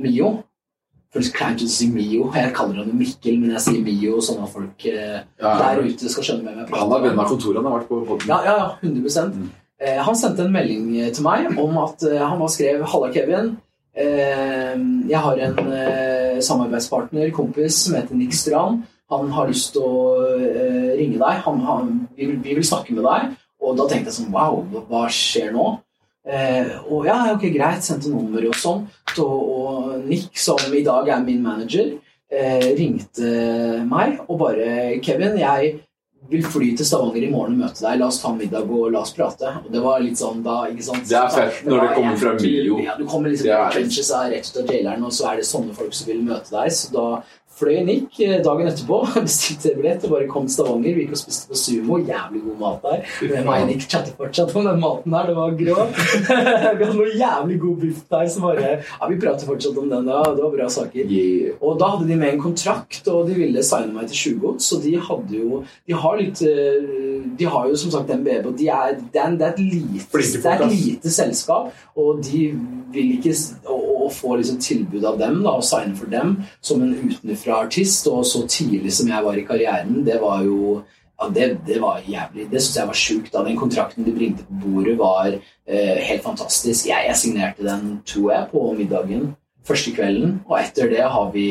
Mio. 0.00 0.32
Si 1.14 1.86
Mio. 1.90 2.30
Jeg 2.34 2.52
kaller 2.54 2.82
han 2.82 2.90
Mikkel, 2.98 3.38
men 3.40 3.52
jeg 3.54 3.60
sier 3.62 3.82
Mio, 3.84 4.20
sånn 4.20 4.42
at 4.42 4.50
folk 4.50 4.86
eh, 4.90 5.20
Ja. 5.40 5.52
der 5.60 5.82
ute 5.84 6.08
skal 6.10 6.24
skjønne 6.24 6.42
hvem 6.48 6.58
jeg 6.58 6.66
prater 6.68 6.82
Han 6.82 6.92
er 6.96 7.04
venn 7.08 7.18
av 7.22 7.28
kontoret. 7.28 7.56
Han 7.62 7.68
har 7.70 7.78
vært 7.78 7.88
på 7.88 8.00
podden. 8.08 8.28
ja, 8.28 8.40
ja, 8.44 8.56
ja, 8.58 8.70
100 8.82 9.48
eh, 9.80 10.00
Han 10.02 10.16
sendte 10.16 10.42
en 10.44 10.52
melding 10.52 10.88
eh, 10.98 11.12
til 11.12 11.22
meg 11.22 11.58
om 11.58 11.78
at 11.78 12.02
eh, 12.02 12.18
han 12.18 12.38
bare 12.38 12.50
skrev 12.50 12.82
Halla, 12.82 13.12
Kevin. 13.14 13.56
Eh, 13.94 14.74
jeg 15.08 15.20
har 15.20 15.38
en 15.38 15.58
eh, 15.70 16.40
samarbeidspartner, 16.42 17.30
kompis, 17.30 17.84
som 17.84 17.94
heter 17.94 18.14
Nick 18.18 18.34
Strand. 18.34 18.82
Han 19.12 19.30
har 19.30 19.46
lyst 19.46 19.72
til 19.76 19.84
å 19.84 20.26
ringe 20.98 21.20
deg. 21.20 21.42
Han, 21.46 21.60
han, 21.60 22.08
vi, 22.16 22.26
vil, 22.26 22.40
vi 22.42 22.54
vil 22.58 22.66
snakke 22.66 22.94
med 22.96 23.04
deg. 23.06 23.36
Og 23.62 23.76
da 23.78 23.86
tenkte 23.88 24.10
jeg 24.10 24.18
sånn 24.18 24.32
Wow, 24.34 24.64
hva 24.90 25.06
skjer 25.12 25.52
nå? 25.54 25.78
Eh, 26.24 26.70
og 26.88 27.04
ja, 27.08 27.18
ok, 27.34 27.48
greit. 27.54 27.84
Sendte 27.84 28.12
nummeret 28.12 28.50
og 28.52 28.58
sånn. 28.60 28.84
Og, 29.20 29.54
og 29.54 30.04
Nick, 30.08 30.30
som 30.40 30.60
i 30.72 30.84
dag 30.86 31.10
er 31.12 31.24
min 31.24 31.42
manager, 31.44 31.94
eh, 32.32 32.70
ringte 32.78 33.82
meg 33.88 34.22
og 34.26 34.38
bare 34.40 35.00
Kevin, 35.04 35.36
jeg 35.38 35.74
vil 36.30 36.44
fly 36.48 36.70
til 36.76 36.86
Stavanger 36.88 37.26
i 37.26 37.30
morgen 37.32 37.58
og 37.58 37.66
møte 37.66 37.82
deg. 37.84 37.98
La 38.00 38.08
oss 38.08 38.20
ta 38.22 38.32
middag 38.32 38.70
og 38.72 38.88
la 38.94 39.02
oss 39.04 39.12
prate. 39.16 39.50
Og 39.60 39.70
det 39.72 39.82
var 39.84 40.00
litt 40.00 40.20
sånn 40.20 40.40
da, 40.44 40.62
ikke 40.72 40.86
sant? 40.86 41.06
Det 41.08 41.18
er 41.20 41.32
fett 41.34 41.66
når 41.68 41.82
det 41.82 41.90
kommer 41.98 42.20
fra 42.22 42.34
Mio. 42.38 42.78
Ja, 42.84 42.96
du 42.98 43.04
kommer 43.08 43.32
liksom 43.32 43.50
Det 43.50 43.56
er 43.58 43.76
trenches 43.76 44.12
er 44.16 44.30
rett 44.32 44.48
ut 44.48 44.60
av 44.62 44.72
jaileren, 44.72 45.04
og 45.04 45.12
så 45.12 45.30
er 45.30 45.42
det 45.42 45.48
sånne 45.50 45.76
folk 45.76 45.96
som 45.96 46.10
vil 46.12 46.22
møte 46.24 46.54
deg. 46.54 46.72
Så 46.72 46.92
da 46.94 47.06
fløy 47.58 47.80
Nick 47.86 48.18
eh, 48.24 48.40
dagen 48.44 48.66
etterpå, 48.70 48.96
bestilte 49.26 49.74
billett 49.78 50.04
og 50.08 50.14
bare 50.16 50.26
kom 50.30 50.48
til 50.48 50.54
Stavanger. 50.56 50.96
Vi 50.96 51.04
gikk 51.04 51.12
og 51.14 51.20
spiste 51.20 51.50
på 51.52 51.58
Sumo. 51.60 51.98
Jævlig 52.02 52.42
god 52.44 52.56
mat 52.62 52.86
der. 52.88 53.04
Men 53.30 53.46
meg 53.48 53.62
og 53.64 53.68
Nick 53.70 53.84
chatter 53.88 54.16
fortsatt 54.18 54.54
om 54.58 54.66
den 54.68 54.80
maten 54.82 55.14
der. 55.14 55.30
Det 55.30 55.36
var 55.38 55.54
grå. 55.60 55.86
vi 56.78 56.88
hadde 56.88 56.90
noe 56.98 57.12
jævlig 57.14 57.58
god 57.62 57.76
biff 57.84 58.00
der 58.10 58.28
som 58.34 58.46
bare 58.48 58.70
Ja, 58.84 59.08
vi 59.10 59.20
prater 59.22 59.46
fortsatt 59.48 59.78
om 59.84 59.88
den. 59.92 60.08
da. 60.10 60.22
Det 60.34 60.42
var 60.44 60.54
bra 60.56 60.68
saker. 60.78 61.14
Og 61.60 61.78
da 61.80 61.92
hadde 61.94 62.08
de 62.10 62.16
med 62.20 62.34
en 62.34 62.42
kontrakt, 62.44 63.02
og 63.12 63.28
de 63.30 63.36
ville 63.38 63.62
signe 63.66 63.94
meg 63.94 64.10
til 64.10 64.38
20 64.40 64.58
så 64.64 64.78
de 64.82 64.94
hadde 65.08 65.38
jo 65.38 65.62
De 65.88 65.94
har 65.98 66.18
litt 66.20 66.40
eh, 66.46 67.24
De 67.38 67.46
har 67.50 67.68
jo 67.70 67.76
som 67.80 67.90
sagt 67.94 68.10
MBB, 68.14 68.46
og 68.50 68.56
de 68.58 68.68
er, 68.72 68.96
det, 69.12 69.20
er, 69.20 69.36
det 69.40 69.48
et 69.52 69.60
lite 69.62 70.20
Det 70.24 70.44
er 70.50 70.64
et 70.66 70.74
lite 70.74 71.10
selskap, 71.14 71.70
og 71.98 72.20
de 72.26 72.44
vil 72.94 73.14
ikke 73.16 73.32
s- 73.34 73.54
å 74.04 74.12
få 74.12 74.38
liksom 74.40 74.60
tilbud 74.62 75.04
av 75.08 75.18
dem, 75.20 75.40
da, 75.44 75.56
og 75.58 75.66
signe 75.66 75.96
for 75.98 76.10
dem, 76.12 76.36
som 76.64 76.82
en 76.84 76.94
utenfra 76.94 77.62
artist, 77.66 78.08
og 78.10 78.26
så 78.28 78.44
tidlig 78.50 78.92
som 78.96 79.10
jeg 79.10 79.26
var 79.26 79.38
i 79.40 79.46
karrieren, 79.48 80.02
det 80.06 80.20
var 80.22 80.44
jo 80.46 80.82
ja, 81.14 81.28
det, 81.30 81.48
det 81.66 81.78
var 81.82 82.02
jævlig. 82.06 82.48
Det 82.50 82.60
syns 82.60 82.76
jeg 82.80 82.90
var 82.90 82.98
sjukt. 82.98 83.36
Den 83.36 83.58
kontrakten 83.58 84.06
de 84.06 84.12
bringte 84.16 84.46
på 84.48 84.60
bordet, 84.64 84.96
var 84.98 85.30
eh, 85.30 85.96
helt 86.08 86.24
fantastisk. 86.24 86.88
Jeg, 86.90 87.06
jeg 87.08 87.20
signerte 87.20 87.66
den, 87.66 88.00
tror 88.06 88.32
jeg, 88.32 88.48
på 88.50 88.64
middagen 88.78 89.32
første 89.64 89.94
kvelden, 89.96 90.40
og 90.48 90.58
etter 90.60 90.90
det 90.92 91.04
har 91.08 91.30
vi 91.32 91.48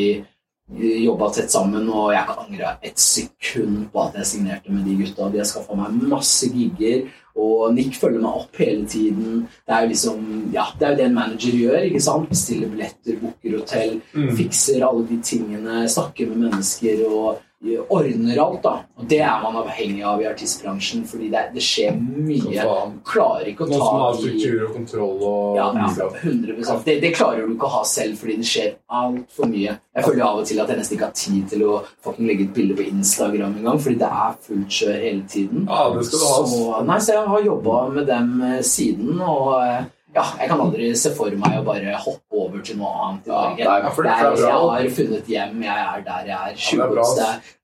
jobba 0.79 1.29
tett 1.33 1.51
sammen, 1.53 1.89
og 1.89 2.13
jeg 2.13 2.25
kan 2.27 2.45
angre 2.45 2.71
et 2.85 2.99
sekund 2.99 3.89
på 3.93 4.05
at 4.07 4.17
jeg 4.19 4.29
signerte 4.31 4.73
med 4.73 4.87
de 4.87 4.95
gutta. 5.03 5.29
De 5.29 5.41
har 5.41 5.49
skaffa 5.49 5.77
meg 5.77 5.99
masse 6.09 6.49
gigger, 6.53 7.05
og 7.33 7.73
Nick 7.73 7.97
følger 7.97 8.21
meg 8.21 8.41
opp 8.43 8.59
hele 8.61 8.85
tiden. 8.89 9.45
Det 9.65 9.73
er 9.73 9.85
jo 9.85 9.91
liksom, 9.93 10.27
ja, 10.53 10.67
det 10.77 10.85
er 10.85 10.93
jo 10.93 10.99
det 10.99 11.07
en 11.07 11.17
manager 11.17 11.57
gjør. 11.57 11.79
ikke 11.87 12.03
sant? 12.05 12.29
Bestiller 12.29 12.69
billetter, 12.73 13.17
booker 13.21 13.57
hotell, 13.57 13.95
fikser 14.37 14.85
alle 14.85 15.07
de 15.09 15.17
tingene, 15.25 15.87
snakker 15.89 16.29
med 16.29 16.45
mennesker 16.47 17.05
og 17.09 17.41
ordner 17.89 18.39
alt. 18.43 18.61
da. 18.63 18.73
Og 18.99 19.07
Det 19.09 19.19
er 19.23 19.41
man 19.43 19.55
avhengig 19.61 20.03
av 20.05 20.21
i 20.21 20.27
artistbransjen, 20.27 21.05
fordi 21.07 21.29
det, 21.31 21.43
det 21.55 21.63
skjer 21.63 21.95
mye. 21.97 22.65
Du. 22.65 22.97
Klarer 23.07 23.49
ikke 23.51 23.65
å 23.65 23.69
Noen 23.71 23.79
som 23.81 24.01
har 24.01 24.13
ta 24.13 24.19
struktur 24.19 24.65
og 24.67 24.75
kontroll 24.77 25.23
og 25.29 25.57
ja, 25.57 25.69
ja, 25.77 26.09
100 26.23 26.83
det, 26.85 26.97
det 27.03 27.13
klarer 27.15 27.47
du 27.47 27.55
ikke 27.55 27.69
å 27.69 27.75
ha 27.77 27.83
selv, 27.87 28.19
fordi 28.19 28.37
det 28.41 28.49
skjer 28.49 28.69
altfor 28.99 29.49
mye. 29.51 29.77
Jeg 29.93 30.07
føler 30.07 30.25
av 30.27 30.41
og 30.41 30.47
til 30.49 30.61
at 30.63 30.71
jeg 30.71 30.81
nesten 30.81 30.97
ikke 30.97 31.09
har 31.09 31.17
tid 31.23 31.49
til 31.53 31.65
å 31.67 31.79
fucking 32.05 32.29
legge 32.29 32.47
et 32.47 32.53
bilde 32.55 32.77
på 32.79 32.87
Instagram 32.89 33.57
engang, 33.61 33.81
fordi 33.81 33.99
det 34.03 34.11
er 34.11 34.37
fullt 34.47 34.79
kjør 34.79 35.01
hele 35.07 35.25
tiden. 35.29 35.67
Ja, 35.69 35.89
det 35.93 36.05
skal 36.09 36.23
du 36.23 36.29
ha. 36.29 36.39
Så, 36.53 36.63
nei, 36.89 37.01
så 37.03 37.17
jeg 37.17 37.33
har 37.33 37.49
jobba 37.49 37.81
med 37.93 38.09
dem 38.09 38.31
eh, 38.49 38.61
siden, 38.67 39.21
og 39.21 39.51
eh, 39.61 39.83
ja, 40.13 40.23
jeg 40.39 40.49
kan 40.51 40.61
aldri 40.61 40.89
se 40.97 41.11
for 41.17 41.33
meg 41.39 41.57
å 41.59 41.63
bare 41.65 41.95
hoppe 41.97 42.37
over 42.43 42.61
til 42.65 42.77
noe 42.79 42.91
annet 43.05 43.27
i 43.27 43.31
Norge. 43.31 43.63
Ja, 43.63 43.69
nei, 43.69 43.79
det- 43.81 44.13
er, 44.13 44.37
jeg 44.43 44.53
har 44.53 44.89
funnet 44.97 45.29
hjem, 45.33 45.63
jeg 45.63 45.83
er 45.83 46.03
der 46.05 46.29
jeg 46.29 46.55
er. 46.77 46.87
Bra, 46.93 47.05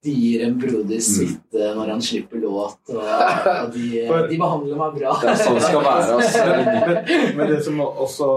de 0.02 0.14
gir 0.16 0.44
en 0.46 0.56
broder 0.58 1.00
suite 1.04 1.54
mm. 1.54 1.76
når 1.76 1.92
han 1.92 2.02
slipper 2.02 2.40
låt. 2.42 2.78
Og, 2.88 3.00
og 3.04 3.72
de, 3.74 3.88
de 4.30 4.38
behandler 4.40 4.80
meg 4.80 4.98
bra. 4.98 5.16
Det 5.20 5.32
er 5.32 5.40
sånn 5.42 5.58
det 5.58 5.66
skal 5.66 5.84
være. 5.84 6.18
Altså. 6.18 6.44
Men, 7.36 7.44
det 7.50 7.58
som 7.66 7.82
også 7.86 8.28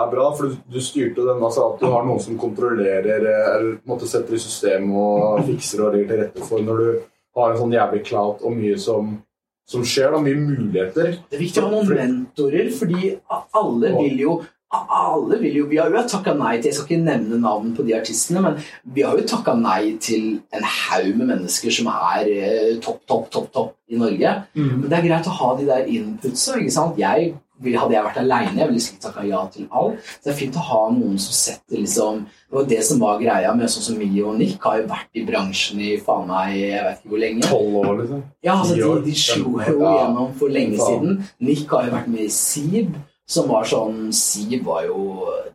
er 0.00 0.12
bra, 0.14 0.28
for 0.38 0.54
du, 0.54 0.80
styrte 0.84 1.26
den 1.26 1.42
altså 1.44 1.68
at 1.70 1.82
du 1.82 1.88
har 1.92 2.06
noen 2.08 2.22
som 2.22 2.38
kontrollerer 2.40 3.28
eh, 3.30 3.50
eller 3.54 3.76
måtte 3.88 4.08
setter 4.10 4.36
i 4.36 4.40
system 4.42 4.90
og 4.96 5.44
fikser 5.46 5.84
og 5.84 5.94
legger 5.94 6.10
til 6.10 6.24
rette 6.24 6.48
for 6.48 6.64
når 6.64 6.82
du 6.82 6.88
har 7.34 7.52
en 7.52 7.60
sånn 7.60 7.74
jævlig 7.74 8.02
clout 8.06 8.44
og 8.46 8.54
mye 8.54 8.78
som, 8.80 9.14
som 9.68 9.84
skjer. 9.86 10.10
da, 10.12 10.20
Mye 10.22 10.40
muligheter. 10.40 11.14
Det 11.30 11.38
er 11.38 11.44
viktig 11.44 11.62
å 11.62 11.68
ha 11.68 11.76
noen 11.76 11.94
mentorer, 11.94 12.72
fordi 12.74 13.14
alle 13.54 13.94
vil 14.00 14.20
jo 14.24 14.42
alle 14.74 15.36
vil 15.38 15.56
jo, 15.60 15.66
Vi 15.70 15.78
har 15.78 15.92
jo 15.92 16.00
takka 16.08 16.32
nei 16.34 16.56
til 16.58 16.70
Jeg 16.70 16.74
skal 16.74 16.88
ikke 16.88 17.04
nevne 17.04 17.38
navn 17.38 17.74
på 17.76 17.84
de 17.86 17.94
artistene, 17.94 18.40
men 18.42 18.56
vi 18.96 19.04
har 19.06 19.14
jo 19.18 19.26
takka 19.28 19.54
nei 19.54 19.96
til 20.02 20.40
en 20.54 20.66
haug 20.66 21.12
med 21.14 21.28
mennesker 21.30 21.70
som 21.70 21.90
er 21.92 22.30
eh, 22.32 22.72
topp, 22.82 23.04
topp, 23.06 23.28
topp 23.30 23.52
topp 23.54 23.74
i 23.86 24.00
Norge. 24.00 24.32
Men 24.56 24.88
det 24.88 24.98
er 24.98 25.06
greit 25.06 25.28
å 25.30 25.36
ha 25.38 25.52
de 25.60 25.68
der 25.68 25.86
inputsa. 25.94 26.58
ikke 26.58 26.74
sant? 26.74 26.98
Jeg, 26.98 27.34
hadde 27.62 27.94
jeg 27.94 28.04
vært 28.04 28.18
aleine, 28.20 28.58
jeg 28.58 28.70
ville 28.70 28.82
sikkert 28.82 29.06
takka 29.08 29.24
ja 29.28 29.40
til 29.54 29.68
alt. 29.70 30.02
Så 30.02 30.26
det 30.26 30.32
er 30.32 30.38
fint 30.40 30.58
å 30.58 30.64
ha 30.68 30.80
noen 30.94 31.20
som 31.22 31.36
setter 31.38 31.80
liksom 31.80 32.24
Det 32.26 32.58
var 32.58 32.68
det 32.70 32.80
som 32.86 33.00
var 33.02 33.22
greia 33.22 33.54
med 33.56 33.70
sånn 33.72 33.86
som 33.88 33.96
Mio 33.98 34.28
og 34.30 34.38
Nick 34.38 34.62
har 34.62 34.80
jo 34.80 34.88
vært 34.90 35.18
i 35.18 35.24
bransjen 35.26 35.80
i 35.82 35.94
faen 36.02 36.28
meg 36.30 36.52
jeg 36.58 36.84
vet 36.84 37.00
ikke 37.00 37.14
hvor 37.14 37.22
lenge. 37.24 37.48
Tolv 37.48 37.80
år, 37.80 37.90
liksom. 38.02 38.22
Ja, 38.46 38.58
altså 38.58 38.76
de, 38.78 38.92
de 39.08 39.16
slo 39.18 39.56
jo 39.58 39.80
gjennom 39.80 40.36
for 40.38 40.54
lenge 40.54 40.78
siden. 40.78 41.18
Nick 41.42 41.74
har 41.74 41.88
jo 41.88 41.96
vært 41.96 42.12
med 42.12 42.26
i 42.26 42.30
Seeb, 42.34 42.94
som 43.26 43.48
var 43.48 43.64
sånn 43.64 44.10
Siv 44.12 44.64
var 44.66 44.82
jo 44.84 44.98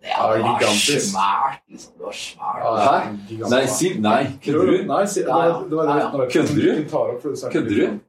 Det, 0.02 0.08
Ja, 0.10 0.30
det 0.34 0.42
var 0.44 0.74
svært. 0.74 1.60
Liksom, 1.70 1.92
det 2.00 2.06
var 2.06 2.16
svært. 2.16 2.64
Hæ? 2.80 3.50
Nei, 3.52 3.66
Siv 3.68 4.00
nei. 4.02 4.24
Kødder 4.42 4.72
du? 4.72 4.78
Nei, 4.90 5.06
si, 5.06 5.22
Ja, 5.22 5.40
ja. 5.46 5.58
det 5.70 5.76
var 5.78 5.86
det 5.90 5.98
Ja, 6.00 6.10
ja. 6.18 6.28
Kødder 6.34 6.56
du? 6.56 6.70
er 6.72 7.52
Kødder 7.54 7.76
du? 7.76 8.00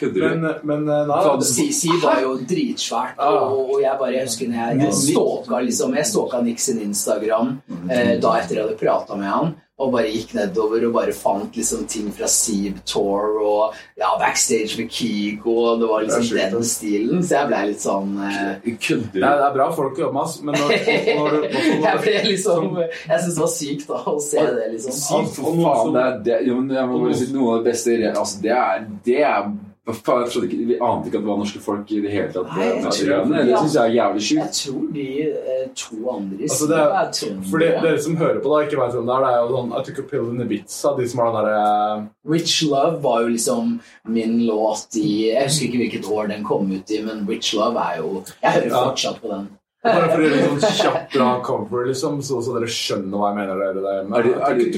Kødder 0.00 0.20
du? 0.20 0.28
Men, 0.40 0.54
men 0.64 0.88
eh, 0.88 1.06
nei, 1.06 1.20
det- 1.36 1.46
Se- 1.46 1.70
var 2.02 2.20
jo 2.22 2.32
dritsvært, 2.38 3.14
Ja. 3.18 3.28
og, 3.28 3.74
og 3.74 3.82
jeg 3.82 3.96
bare 4.00 4.12
jeg 4.14 4.22
husker 4.26 4.48
når 4.48 4.58
jeg, 4.66 4.80
jeg 4.80 4.94
stalka 4.94 5.60
liksom, 5.68 5.94
jeg 5.94 6.06
stalka 6.06 6.40
Nick 6.42 6.58
sin 6.60 6.80
Instagram 6.80 7.60
eh, 7.90 8.18
da 8.20 8.34
etter 8.40 8.54
jeg 8.56 8.64
hadde 8.66 8.78
prata 8.80 9.14
med 9.16 9.28
han. 9.30 9.54
Og 9.74 9.90
bare 9.90 10.06
gikk 10.06 10.36
nedover 10.36 10.84
og 10.86 10.92
bare 10.94 11.12
fant 11.16 11.56
liksom 11.58 11.80
ting 11.90 12.06
fra 12.14 12.28
Seeb 12.30 12.76
Tour 12.86 13.40
og 13.42 13.72
ja, 13.98 14.12
backstage 14.20 14.78
med 14.78 14.92
Kygo. 14.94 15.50
Og 15.50 15.80
det 15.80 15.88
var 15.90 16.04
liksom 16.04 16.28
Det 16.30 16.44
den 16.52 16.68
stilen. 16.68 17.24
Så 17.26 17.40
jeg 17.40 17.50
ble 17.50 17.62
litt 17.72 17.82
sånn 17.82 18.12
uh, 18.20 18.52
Kødder 18.62 19.18
det, 19.18 19.24
er, 19.24 19.34
du? 19.34 19.42
det 19.42 19.48
er 19.48 19.56
bra 19.56 19.66
folk 19.74 19.98
å 19.98 20.04
jobbe 20.04 20.20
med. 20.20 20.38
Men 20.46 20.60
når, 20.62 20.76
når, 21.18 21.34
når, 21.34 21.58
Jeg 21.58 21.82
når, 21.82 22.00
ble 22.06 22.14
liksom 22.28 22.70
Jeg 22.78 23.18
syns 23.24 23.34
det 23.34 23.42
var 23.42 23.52
sykt 23.56 23.86
da 23.90 24.00
å 24.14 24.16
se 24.22 24.46
det, 24.46 24.70
liksom. 24.76 24.98
Sykt, 25.00 25.36
for 25.40 25.58
faen, 25.58 25.94
det 25.98 26.06
er 26.06 26.24
det, 26.30 26.40
jo, 26.52 26.60
jeg 26.78 26.90
må 26.92 27.02
bare 27.08 27.18
si 27.18 27.30
noe 27.34 27.56
av 27.56 27.64
det 27.64 27.72
beste 27.72 27.98
altså, 28.14 28.42
Det 28.46 28.54
er, 28.54 28.88
det 29.10 29.20
er 29.26 29.54
hva 29.84 29.92
faen, 29.94 30.22
jeg 30.24 30.44
ikke, 30.48 30.66
Vi 30.66 30.76
ante 30.80 31.08
ikke 31.10 31.18
at 31.18 31.24
det 31.24 31.28
var 31.28 31.36
norske 31.36 31.60
folk 31.60 31.90
i 31.92 32.00
det 32.00 32.10
hele 32.10 32.32
tatt. 32.32 32.46
Nei, 32.56 32.68
jeg 32.68 32.92
tror- 32.96 33.28
det, 33.34 33.46
det 33.50 33.58
syns 33.58 33.74
jeg 33.74 33.84
er 33.84 33.94
jævlig 33.98 34.22
Jeg 34.32 34.52
tror 34.58 34.92
de 34.94 35.06
eh, 35.22 35.66
to 35.76 35.96
andre 36.10 36.38
Altså, 36.48 36.68
det 36.70 36.78
er- 36.78 36.94
er 37.02 37.42
for 37.50 37.58
de- 37.58 37.80
dere 37.82 37.98
som 38.00 38.16
hører 38.16 38.40
på, 38.40 38.48
da, 38.48 38.64
ikke 38.64 38.78
vet 38.80 38.94
hvem 38.94 39.06
det 39.06 39.14
er, 39.14 39.20
det 39.20 39.32
er 39.34 39.40
jo 39.44 39.56
sånn 39.56 39.72
I 39.80 39.82
took 39.84 39.98
a 39.98 40.02
pill 40.10 40.30
in 40.30 40.38
the 40.38 40.44
bits 40.44 40.82
de 40.82 41.08
som 41.08 41.20
har 41.20 41.32
den 41.32 41.44
derre 41.44 42.08
Rich 42.26 42.62
Love 42.64 43.02
var 43.02 43.20
jo 43.22 43.28
liksom 43.28 43.80
min 44.08 44.38
låt 44.46 44.96
i 44.96 45.32
Jeg 45.34 45.44
husker 45.50 45.66
ikke 45.68 45.82
hvilket 45.84 46.08
år 46.10 46.28
den 46.28 46.44
kom 46.44 46.72
ut 46.72 46.90
i, 46.90 47.02
men 47.02 47.26
Rich 47.28 47.52
Love 47.54 47.76
er 47.76 47.98
jo 48.00 48.24
Jeg 48.42 48.52
hører 48.52 48.68
Ja. 48.70 48.84
fortsatt 48.90 49.20
på 49.20 49.28
den. 49.28 49.48
Bare 49.84 50.08
for 50.08 50.16
å 50.16 50.24
gjøre 50.24 50.48
en 50.48 50.60
sånn 50.60 50.78
kjapp, 50.80 51.12
bra 51.12 51.40
cover, 51.44 51.84
liksom, 51.84 52.22
så, 52.24 52.40
så 52.40 52.54
dere 52.56 52.64
skjønner 52.72 53.18
hva 53.20 53.28
jeg 53.28 53.36
mener. 53.36 53.58
Dere, 53.60 53.82
der. 53.84 54.04
Men, 54.08 54.18
Er 54.18 54.22
det- 54.22 54.40
er 54.40 54.54
I 54.54 54.64
det- 54.64 54.72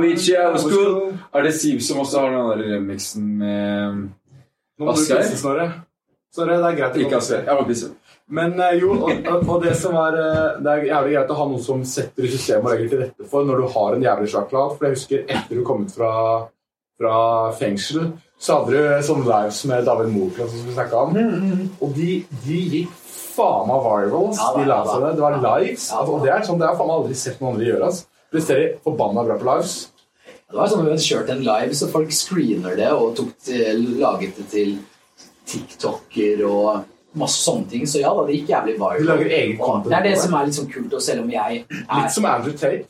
vi 0.00 0.12
ikke 0.14 0.36
er, 0.36 0.50
was 0.52 0.62
cool. 0.62 1.12
Er 1.34 1.42
det 1.42 1.54
Siv 1.54 1.80
som 1.80 1.98
også 2.02 2.20
har 2.20 2.30
den 2.30 2.50
der 2.50 2.74
remixen 2.76 3.26
med 3.38 4.08
Asgeir? 4.88 5.22
Snorre. 5.36 5.66
Snorre, 6.34 6.56
det 6.62 6.68
er 6.70 6.78
greit. 6.78 6.96
Ikke 7.04 7.16
Asgeir. 7.18 7.42
Jeg 7.46 7.56
må 7.60 7.66
pisse. 7.68 7.90
Men 8.30 8.54
eh, 8.62 8.76
jo, 8.78 8.92
og, 8.94 9.10
og- 9.48 9.62
det 9.64 9.72
som 9.76 9.94
er 9.98 10.14
eh, 10.14 10.60
Det 10.62 10.70
er 10.70 10.84
jævlig 10.86 11.14
greit 11.16 11.30
å 11.34 11.38
ha 11.40 11.46
noen 11.50 11.62
som 11.64 11.80
setter 11.84 12.22
i 12.24 12.30
systemet 12.30 12.64
og 12.64 12.70
legger 12.76 12.88
til 12.92 13.00
rette 13.02 13.26
for 13.32 13.44
når 13.44 13.56
du 13.64 13.68
har 13.74 13.96
en 13.96 14.02
jævlig 14.06 14.28
svak 14.30 14.52
lag, 14.54 14.76
For 14.78 14.86
jeg 14.86 14.94
husker 14.94 15.24
etter 15.26 15.58
du 15.58 15.64
kom 15.66 15.82
ut 15.84 15.90
fra, 15.96 16.12
fra 17.00 17.16
fengsel, 17.58 18.12
så 18.40 18.60
hadde 18.60 18.70
du 18.78 19.02
sånne 19.08 19.26
lives 19.26 19.58
med 19.66 19.84
David 19.84 20.12
Moklund 20.14 20.48
som 20.54 20.68
vi 20.68 20.76
snakka 20.76 21.02
om. 21.08 21.18
Og 21.82 21.90
de, 21.98 22.10
de 22.46 22.60
gikk 22.76 22.94
faen 23.34 23.66
meg 23.68 23.82
virals, 23.84 24.38
Ja, 24.38 24.52
da, 24.54 24.60
de 24.62 24.68
la 24.70 24.78
seg 24.84 24.94
livesene. 24.94 25.10
Det 25.18 25.24
var 25.26 25.36
lives. 25.44 25.84
Altså, 25.98 26.14
og 26.14 26.24
det 26.24 26.30
er 26.34 26.46
sånn, 26.46 26.58
det 26.62 26.66
har 26.68 26.72
jeg 26.74 26.80
faen 26.80 26.88
meg 26.90 26.96
aldri 27.00 27.18
sett 27.20 27.40
noen 27.42 27.52
andre 27.56 27.68
gjøre. 27.72 27.90
ass. 27.90 28.00
Presterer 28.30 28.76
forbanna 28.84 29.24
bra 29.26 29.38
på 29.40 29.48
lives. 29.48 29.74
Det 30.50 30.58
var 30.58 30.70
sånn 30.70 30.82
at 30.82 30.86
Vi 30.86 30.94
hadde 30.94 31.06
kjørt 31.06 31.32
en 31.34 31.44
live, 31.46 31.74
så 31.78 31.88
folk 31.90 32.14
screener 32.14 32.78
det 32.78 32.88
og 32.94 33.18
eh, 33.50 33.74
laget 34.00 34.38
det 34.38 34.46
til 34.50 34.72
TikToker 35.50 36.42
og 36.46 37.18
masse 37.18 37.42
sånne 37.42 37.68
ting. 37.70 37.86
Så 37.90 38.02
ja 38.02 38.10
da, 38.14 38.24
det 38.26 38.38
gikk 38.38 38.50
jævlig 38.54 38.76
viral. 38.78 39.02
Du 39.02 39.10
lager 39.10 39.34
egen 39.40 39.58
content 39.58 39.90
Det 39.90 39.98
er 39.98 40.08
det 40.08 40.16
som 40.22 40.34
er 40.38 40.48
litt 40.48 40.58
sånn 40.58 40.70
kult, 40.70 40.94
og 40.94 41.04
selv 41.04 41.24
om 41.24 41.30
jeg 41.34 41.62
er 41.62 42.02
Litt 42.02 42.16
som 42.16 42.26
Andrew 42.30 42.56
Tate. 42.56 42.86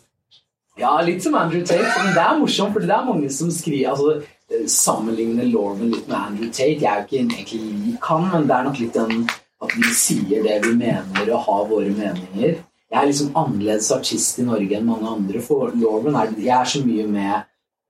Ja, 0.81 0.95
litt 1.05 1.25
som 1.25 1.37
Andrew 1.37 1.65
Tate. 1.67 1.89
Men 1.99 2.15
det 2.17 2.25
er 2.25 2.41
morsomt, 2.41 2.73
for 2.77 2.85
det 2.85 2.97
er 2.97 3.09
mange 3.09 3.33
som 3.37 3.53
skriver 3.53 3.93
altså, 3.93 4.17
eh, 4.53 4.67
Sammenligner 4.71 5.49
Lorman 5.53 5.93
litt 5.93 6.09
med 6.09 6.19
Andrew 6.21 6.49
Tate. 6.49 6.81
Jeg 6.81 6.89
er 6.89 7.03
jo 7.03 7.09
ikke 7.09 7.21
egentlig 7.21 7.63
lik 7.85 8.11
han, 8.13 8.29
men 8.33 8.49
det 8.49 8.57
er 8.57 8.69
nok 8.69 8.81
litt 8.81 8.97
den 8.97 9.23
at 9.61 9.77
vi 9.77 9.93
sier 9.93 10.45
det 10.47 10.61
vi 10.65 10.73
mener, 10.73 11.33
og 11.35 11.43
har 11.45 11.67
våre 11.69 11.93
meninger. 11.93 12.61
Jeg 12.91 12.99
er 13.03 13.07
liksom 13.07 13.31
annerledes 13.39 13.93
artist 13.95 14.41
i 14.43 14.47
Norge 14.47 14.75
enn 14.77 14.89
mange 14.89 15.07
andre. 15.07 15.41
For 15.45 15.71
Lauren 15.79 16.17
er 16.19 16.33
Jeg 16.39 16.57
er 16.57 16.65
så 16.73 16.81
mye 16.83 17.07
med 17.07 17.45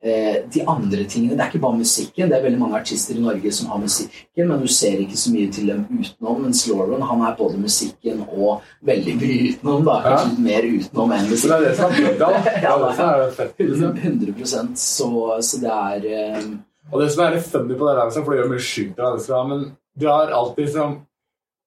eh, 0.04 0.42
de 0.52 0.60
andre 0.68 1.06
tingene. 1.08 1.36
Det 1.38 1.44
er 1.44 1.48
ikke 1.48 1.62
bare 1.62 1.78
musikken. 1.78 2.28
Det 2.28 2.36
er 2.36 2.44
veldig 2.44 2.60
mange 2.60 2.76
artister 2.80 3.16
i 3.16 3.22
Norge 3.24 3.52
som 3.56 3.70
har 3.72 3.80
musikken, 3.80 4.44
men 4.48 4.60
du 4.60 4.68
ser 4.68 5.00
ikke 5.00 5.16
så 5.16 5.32
mye 5.32 5.48
til 5.56 5.72
dem 5.72 5.86
utenom. 5.88 6.42
Mens 6.44 6.62
Lauren 6.68 7.02
han 7.08 7.24
er 7.24 7.36
både 7.40 7.60
musikken 7.64 8.22
og 8.28 8.62
veldig 8.84 9.16
mye 9.22 9.40
utenom. 9.48 9.84
da 9.88 9.98
Kanskje 10.04 10.30
litt 10.30 10.44
mer 10.50 10.70
utenom 10.76 11.16
enn 11.16 11.28
musikken. 11.32 11.50
det 11.50 11.58
er 11.58 11.68
det 11.68 11.76
som 11.80 11.90
er. 11.90 12.00
Det 12.60 13.24
det 13.24 13.34
fett. 13.40 13.54
liksom. 13.58 13.96
100% 13.96 14.74
så, 14.76 15.12
så 15.40 15.64
det 15.64 15.76
er 15.76 16.10
eh, 16.12 16.50
Og 16.92 17.00
det 17.00 17.12
som 17.12 17.24
er 17.24 17.38
litt 17.38 17.46
funny 17.46 17.76
på 17.78 17.88
det 17.88 18.00
der, 18.02 18.10
for 18.20 18.32
det 18.34 18.42
gjør 18.42 18.52
mye 18.52 18.66
sjukt 18.72 18.98
av 19.00 19.16
det, 19.16 19.44
men 19.48 19.70
du 20.00 20.06
har 20.08 20.32
alltid 20.34 20.66
liksom 20.66 21.00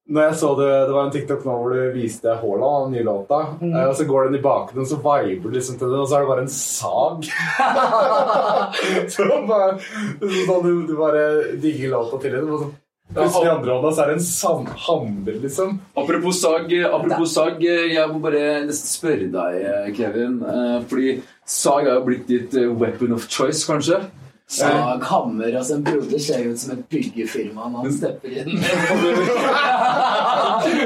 når 0.09 0.25
jeg 0.27 0.35
så 0.41 0.49
det, 0.59 0.69
det 0.87 0.93
var 0.93 1.05
en 1.07 1.11
TikTok 1.15 1.45
nå 1.47 1.53
hvor 1.61 1.71
du 1.73 1.93
viste 1.95 2.33
Haaland, 2.41 2.89
den 2.89 2.97
nye 2.97 3.05
låta, 3.07 3.37
Mm. 3.61 3.71
og 3.87 3.93
så 3.95 4.03
går 4.09 4.25
den 4.27 4.35
i 4.39 4.43
bakgrunnen, 4.43 4.83
og 4.83 4.89
så 4.91 4.97
viber 4.99 5.49
du 5.49 5.55
liksom 5.55 5.77
til 5.79 5.87
den, 5.93 5.99
og 6.03 6.07
så 6.11 6.17
er 6.17 6.25
det 6.25 6.31
bare 6.33 6.43
en 6.43 6.51
sag. 6.51 7.27
så 9.13 9.27
bare, 9.47 9.75
sånn, 10.19 10.63
du, 10.65 10.71
du 10.89 10.95
bare 10.99 11.23
digger 11.61 11.93
låta 11.95 12.19
til 12.23 12.35
henne. 12.37 12.51
og 12.51 12.65
så 12.65 12.71
plutselig 13.13 13.45
i 13.45 13.51
andre 13.53 13.73
hånda 13.75 13.89
så 13.93 14.01
er 14.03 14.11
det 14.11 14.17
en 14.17 14.67
hammer, 14.87 15.35
liksom. 15.43 15.73
Apropos 16.01 16.39
sag, 16.41 16.71
apropos 16.87 17.33
sag, 17.35 17.61
jeg 17.61 18.07
må 18.09 18.21
bare 18.23 18.43
nesten 18.67 18.89
spørre 18.89 19.27
deg, 19.33 19.91
Kevin. 19.97 20.39
eh, 20.41 20.77
Fordi 20.89 21.11
sag 21.45 21.87
er 21.87 21.93
jo 21.99 22.05
blitt 22.07 22.25
ditt 22.31 22.55
eh, 22.57 22.71
weapon 22.71 23.13
of 23.13 23.27
choice, 23.29 23.63
kanskje? 23.69 23.99
Sag, 24.47 25.03
hammer 25.07 25.55
altså 25.55 25.77
En 25.79 25.83
broder 25.87 26.19
ser 26.19 26.43
jo 26.43 26.51
ut 26.51 26.59
som 26.59 26.73
et 26.75 26.83
byggefirma 26.91 27.69
når 27.71 27.85
han 27.87 27.93
stepper 27.95 28.29
inn. 28.41 28.51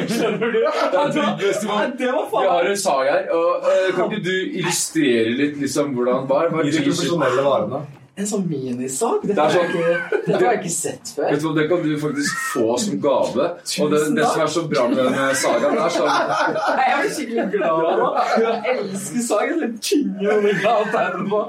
Skjønner 0.08 0.54
du? 0.54 0.60
Det 0.62 2.12
var 2.14 2.30
faen 2.32 2.44
Vi 2.46 2.50
har 2.54 2.70
en 2.70 2.78
sag 2.80 3.04
her, 3.10 3.26
og 3.34 3.68
eh, 3.68 3.90
kan 3.98 4.12
ikke 4.12 4.24
du 4.24 4.36
illustrere 4.62 5.34
litt 5.42 5.58
liksom 5.62 5.94
hvordan 5.98 6.28
var 6.30 6.52
hva 6.54 6.64
er 6.64 6.70
de 6.72 6.86
profesjonelle 6.86 7.44
varene. 7.50 7.82
En 8.18 8.26
sånn 8.26 8.48
minisag? 8.50 9.22
Dette 9.30 9.36
Det 9.38 9.54
sånn- 9.54 9.68
ikke, 9.70 10.22
dette 10.26 10.38
har 10.42 10.54
jeg 10.56 10.60
ikke 10.64 10.72
sett 10.74 11.12
før. 11.16 11.28
Vet 11.32 11.42
du 11.44 11.54
Det 11.58 11.66
kan 11.70 11.84
du 11.84 11.92
faktisk 12.02 12.40
få 12.54 12.78
som 12.82 12.96
gave. 13.04 13.44
Og 13.84 13.92
det, 13.92 14.00
det 14.18 14.26
som 14.26 14.42
er 14.42 14.48
så 14.56 14.64
bra 14.72 14.88
med 14.90 14.98
denne 14.98 15.28
sagaen, 15.38 15.78
er 15.78 15.90
sånn 15.94 16.08
Nei, 16.08 16.88
Jeg 16.88 16.98
blir 16.98 17.12
skikkelig 17.18 17.46
glad 17.54 18.02
nå. 18.02 18.08
Jeg 18.42 18.74
elsker 18.74 19.22
sag. 19.28 19.44
Jeg 19.52 19.58
er 19.68 19.76
tynge 19.90 20.28
og 20.34 20.42
glad 20.64 20.90
tegn 20.96 21.30
på. 21.30 21.40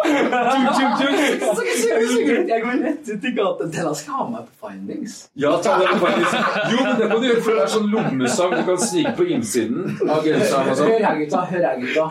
Så 1.57 1.63
Jeg 2.49 2.63
går 2.63 2.83
rett 2.85 3.09
ut 3.15 3.25
i 3.25 3.33
gata. 3.41 3.65
Denne 3.65 3.95
skal 3.97 4.13
jeg 4.13 4.19
ha 4.19 4.29
med 4.35 4.45
på 4.49 4.69
Findings. 4.69 5.17
Ja, 5.37 5.57
ta 5.63 5.79
den 5.81 5.99
faktisk. 6.05 6.37
Jo, 6.73 6.85
men 6.85 7.01
det 7.01 7.09
kan 7.09 7.21
du 7.23 7.27
gjøre, 7.29 7.43
for 7.49 7.51
det 7.57 7.63
er 7.65 7.73
sånn 7.79 7.91
lommesang 7.95 8.51
du 8.59 8.63
kan 8.69 8.79
snike 8.85 9.17
på 9.17 9.25
innsiden 9.33 9.97
av 10.05 10.21
genseren. 10.27 10.69
Hør 10.69 10.75
sånn. 10.83 10.95
her, 11.09 11.19
gutta. 11.25 11.45
Hør 11.49 11.67
her, 11.71 11.81
gutta. 11.81 12.07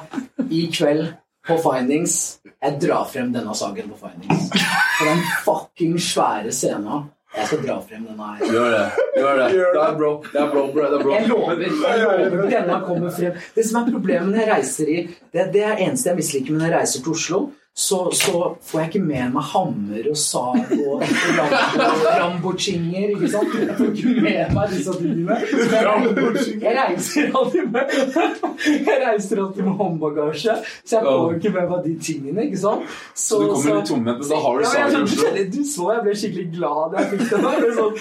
I 0.50 0.66
kveld 0.74 1.08
på 1.48 1.58
Findings 1.64 2.16
Jeg 2.62 2.80
drar 2.82 3.06
frem 3.12 3.30
denne 3.34 3.54
saken 3.56 3.92
på 3.94 4.00
Findings. 4.02 4.50
På 4.98 5.06
den 5.08 5.22
fucking 5.46 6.00
svære 6.02 6.52
scenen. 6.56 7.08
Jeg 7.38 7.48
skal 7.50 7.60
dra 7.66 7.76
frem 7.86 8.06
denne 8.08 8.30
her. 8.32 8.46
Gjør 8.50 8.72
det. 8.74 8.86
gjør 9.20 9.42
det. 9.42 9.50
Det 9.54 9.84
er 9.84 9.98
bro. 10.00 10.12
Det 10.32 10.42
er 10.42 10.50
bro, 10.54 10.64
bro. 10.74 10.82
Det 10.82 10.98
er 10.98 11.04
bro. 11.04 11.14
Jeg 11.14 11.28
lover. 11.30 11.62
jeg 11.62 12.02
lover 12.02 12.50
Denne 12.54 12.80
kommer 12.88 13.14
frem. 13.14 13.38
Det 13.56 13.66
som 13.68 13.82
er 13.82 13.92
problemet 13.92 14.32
når 14.32 14.42
jeg 14.42 14.52
reiser 14.56 14.92
i 14.94 14.98
Det, 15.06 15.48
det 15.54 15.64
er 15.64 15.84
eneste 15.86 16.10
jeg 16.12 16.22
misliker 16.22 16.56
med 16.56 16.64
når 16.64 16.72
jeg 16.72 16.80
reiser 16.80 17.06
til 17.06 17.18
Oslo. 17.18 17.42
Så, 17.78 17.98
så 18.18 18.32
får 18.66 18.80
jeg 18.82 18.88
ikke 18.90 19.00
med 19.06 19.34
meg 19.36 19.44
hammer 19.52 20.08
og 20.10 20.16
sag 20.18 20.72
og 20.82 21.04
Rambo- 21.38 22.14
Rambo-chinger. 22.22 23.12
ikke 23.14 23.28
sant? 23.30 23.52
Jeg 23.54 23.76
får 23.78 23.92
ikke 23.92 24.14
med 24.26 24.54
meg 24.56 24.72
disse 24.74 24.96
tingene. 24.98 25.36
Jeg, 25.38 26.58
jeg 26.64 26.74
reiser 26.80 27.30
alltid 27.38 27.68
med 27.76 27.86
Jeg 28.88 28.98
reiser 29.04 29.42
alltid 29.44 29.62
med 29.68 29.76
håndbagasje, 29.84 30.56
så 30.82 30.98
jeg 30.98 31.06
får 31.06 31.36
ikke 31.38 31.52
med 31.60 31.70
meg 31.76 31.86
de 31.86 31.94
tingene. 32.08 32.48
ikke 32.48 32.62
sant? 32.64 32.98
Så 33.14 33.38
du 33.44 33.48
kommer 33.54 33.78
litt 33.78 33.90
tomhendt, 33.92 34.20
men 34.24 34.30
da 34.34 34.42
har 34.48 34.58
du 34.58 34.66
sag 34.72 34.82
i 34.90 35.04
Oslo. 35.04 35.28
Du 35.58 35.62
så 35.76 35.92
jeg 35.94 36.02
ble 36.08 36.18
skikkelig 36.24 36.48
glad 36.58 36.82
da 36.96 37.04
jeg 37.04 37.08
fikk 37.14 37.26
den. 37.30 37.42
der. 37.46 37.72
sånn 37.78 37.96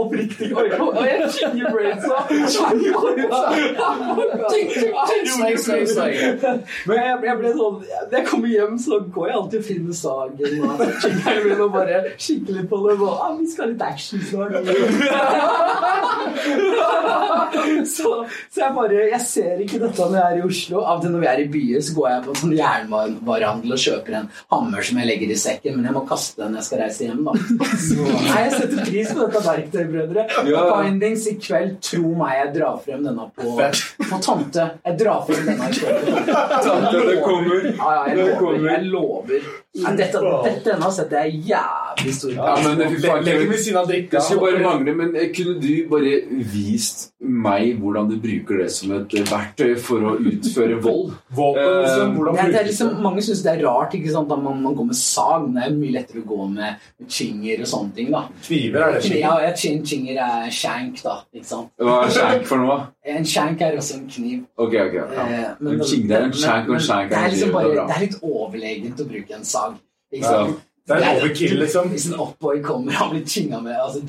oppriktig 0.00 0.50
oi, 0.58 0.66
jeg 1.06 1.30
skikkelig 1.36 1.66
brainsa. 1.70 2.16
Jeg, 6.90 7.20
jeg 7.24 7.36
ble 7.40 7.50
sånn 7.56 7.78
jeg 8.10 8.24
kommer 8.28 8.50
hjem, 8.52 8.76
så 8.82 8.98
går 9.20 9.28
jeg 9.30 9.38
alltid 9.40 9.64
finner 9.68 9.94
sagen 10.00 10.64
og 10.70 10.84
skikkeren 11.04 11.64
og 11.66 11.72
bare 11.76 12.00
kikker 12.16 12.58
litt 12.58 12.68
på 12.72 12.80
det. 12.86 12.96
Og, 12.98 13.12
ah, 13.14 13.32
vi 13.38 13.46
skal 13.52 13.66
ha 13.66 13.70
litt 13.74 13.84
action 13.90 14.20
snart. 14.30 14.54
så, 17.90 18.10
så 18.50 18.60
jeg 18.62 18.74
bare 18.76 19.00
Jeg 19.10 19.20
ser 19.26 19.60
ikke 19.64 19.80
dette 19.82 20.06
når 20.10 20.16
jeg 20.18 20.26
er 20.32 20.38
i 20.40 20.44
Oslo. 20.46 20.82
Av 20.84 20.98
og 20.98 21.04
til 21.04 21.12
når 21.14 21.22
vi 21.24 21.28
er 21.30 21.42
i 21.44 21.46
byer, 21.52 21.80
så 21.84 21.94
går 21.96 22.08
jeg 22.10 22.24
på 22.26 22.32
en 22.34 22.40
sånn 22.42 22.54
jernvarehandel 22.58 23.74
og 23.76 23.82
kjøper 23.84 24.12
en 24.20 24.28
hammer 24.54 24.80
som 24.86 25.00
jeg 25.00 25.06
legger 25.10 25.28
i 25.34 25.38
sekken, 25.40 25.72
men 25.78 25.84
jeg 25.88 25.94
må 25.96 26.02
kaste 26.08 26.40
den 26.42 26.50
når 26.54 26.58
jeg 26.62 26.66
skal 26.68 26.82
reise 26.84 27.00
hjem, 27.08 27.22
da. 27.26 27.32
Så, 27.86 27.98
nei, 28.10 28.40
jeg 28.46 28.52
setter 28.56 28.78
pris 28.88 29.08
på 29.14 29.18
dette 29.24 29.40
verktøyet, 29.46 29.90
brødre. 29.94 30.22
Ja. 30.50 30.60
Findings 30.80 31.24
i 31.30 31.34
kveld, 31.40 31.72
tro 31.84 32.12
meg, 32.20 32.32
jeg 32.40 32.48
drar 32.58 32.76
frem 32.84 33.00
denne 33.06 33.24
på, 33.36 33.44
på 34.10 34.16
tante. 34.24 34.64
Jeg 34.86 34.94
drar 35.00 35.20
frem 35.28 35.42
denne 35.50 35.64
i 35.70 35.72
kveld 35.78 36.04
tante. 36.66 36.96
Det 37.10 37.18
kommer. 37.24 37.58
Ja, 37.70 37.88
ja, 37.96 38.02
jeg 38.10 38.14
Det 38.16 38.24
lover. 38.24 38.38
kommer. 38.40 38.68
Jeg 38.70 38.80
lover. 38.90 39.09
morbid 39.10 39.42
Nei, 39.70 39.92
dette, 39.94 40.18
dette 40.42 40.64
denne 40.66 40.88
setter 40.90 41.28
jeg 41.28 41.44
jævlig 41.52 42.12
stor 42.16 42.32
Ja, 42.34 42.54
men 42.64 42.80
faen, 43.04 43.28
ved 43.28 43.60
siden 43.62 43.76
av 43.78 43.86
drikka. 43.86 44.16
Det 44.18 44.22
skulle 44.26 44.48
bare 44.48 44.62
mangle, 44.64 44.94
men 44.98 45.12
eh, 45.14 45.28
kunne 45.30 45.60
du 45.62 45.68
bare 45.92 46.14
vist 46.50 47.04
meg 47.20 47.76
hvordan 47.78 48.08
du 48.10 48.16
bruker 48.18 48.64
det 48.64 48.66
som 48.74 48.90
et 48.96 49.14
eh, 49.14 49.22
verktøy 49.30 49.76
for 49.78 50.08
å 50.10 50.16
utføre 50.18 50.80
vold? 50.82 51.12
Våpen, 51.38 51.70
liksom. 51.84 52.16
Hvordan 52.18 52.34
det, 52.34 52.42
er- 52.42 52.50
det 52.56 52.60
er 52.64 52.68
liksom, 52.72 52.90
mange 53.06 53.22
syns 53.22 53.44
det 53.46 53.52
er 53.52 53.62
rart 53.68 53.94
ikke 53.94 54.10
sant, 54.16 54.34
at 54.34 54.42
man, 54.42 54.58
man 54.64 54.74
går 54.74 54.88
med 54.90 54.98
sag, 54.98 55.46
men 55.46 55.60
det 55.60 55.68
er 55.68 55.78
mye 55.78 55.94
lettere 56.00 56.24
å 56.24 56.28
gå 56.32 56.50
med, 56.56 56.90
chinger 57.06 57.62
og 57.62 57.70
sånne 57.76 57.94
ting. 58.00 58.10
da 58.10 58.24
Kniver 58.48 58.86
er 58.88 58.96
det 58.98 59.04
chinger? 59.06 59.22
Ja, 59.22 59.36
ja, 59.46 59.52
chin, 59.62 59.84
chinger 59.86 60.18
er 60.26 60.50
shank, 60.50 60.98
da. 61.06 61.20
ikke 61.30 61.46
sant? 61.52 61.70
Hva 61.78 62.00
er 62.08 62.16
shank 62.18 62.50
for 62.50 62.66
noe? 62.66 62.80
En 63.10 63.24
shank 63.24 63.62
er 63.64 63.78
også 63.78 63.96
en 63.96 64.10
kniv. 64.10 64.42
Ok, 64.60 64.74
ok. 64.82 64.98
Ja. 64.98 65.24
Men, 65.30 65.78
men, 65.78 65.86
ching, 65.86 66.04
det 66.10 66.18
en 66.26 66.34
shank 66.36 66.68
og 66.68 66.76
en 66.76 66.84
men 66.90 67.14
det 67.14 67.22
liksom 67.36 67.54
det 67.54 67.94
er 67.96 68.02
litt 68.04 68.18
overlegent 68.26 69.00
å 69.00 69.06
bruke 69.08 69.38
en 69.38 69.46
sag. 69.46 69.59
Ikke 70.12 70.26
Ja. 70.26 70.46
Det 70.90 70.98
er 70.98 71.20
overkill, 71.20 71.56
liksom. 71.62 71.90
Hvis 71.94 72.06
en 72.10 72.18
oppboy 72.24 72.62
kommer 72.64 72.98
han 72.98 73.12
blir 73.12 73.24
chinga 73.26 73.60
med 73.64 73.76
altså, 73.78 74.02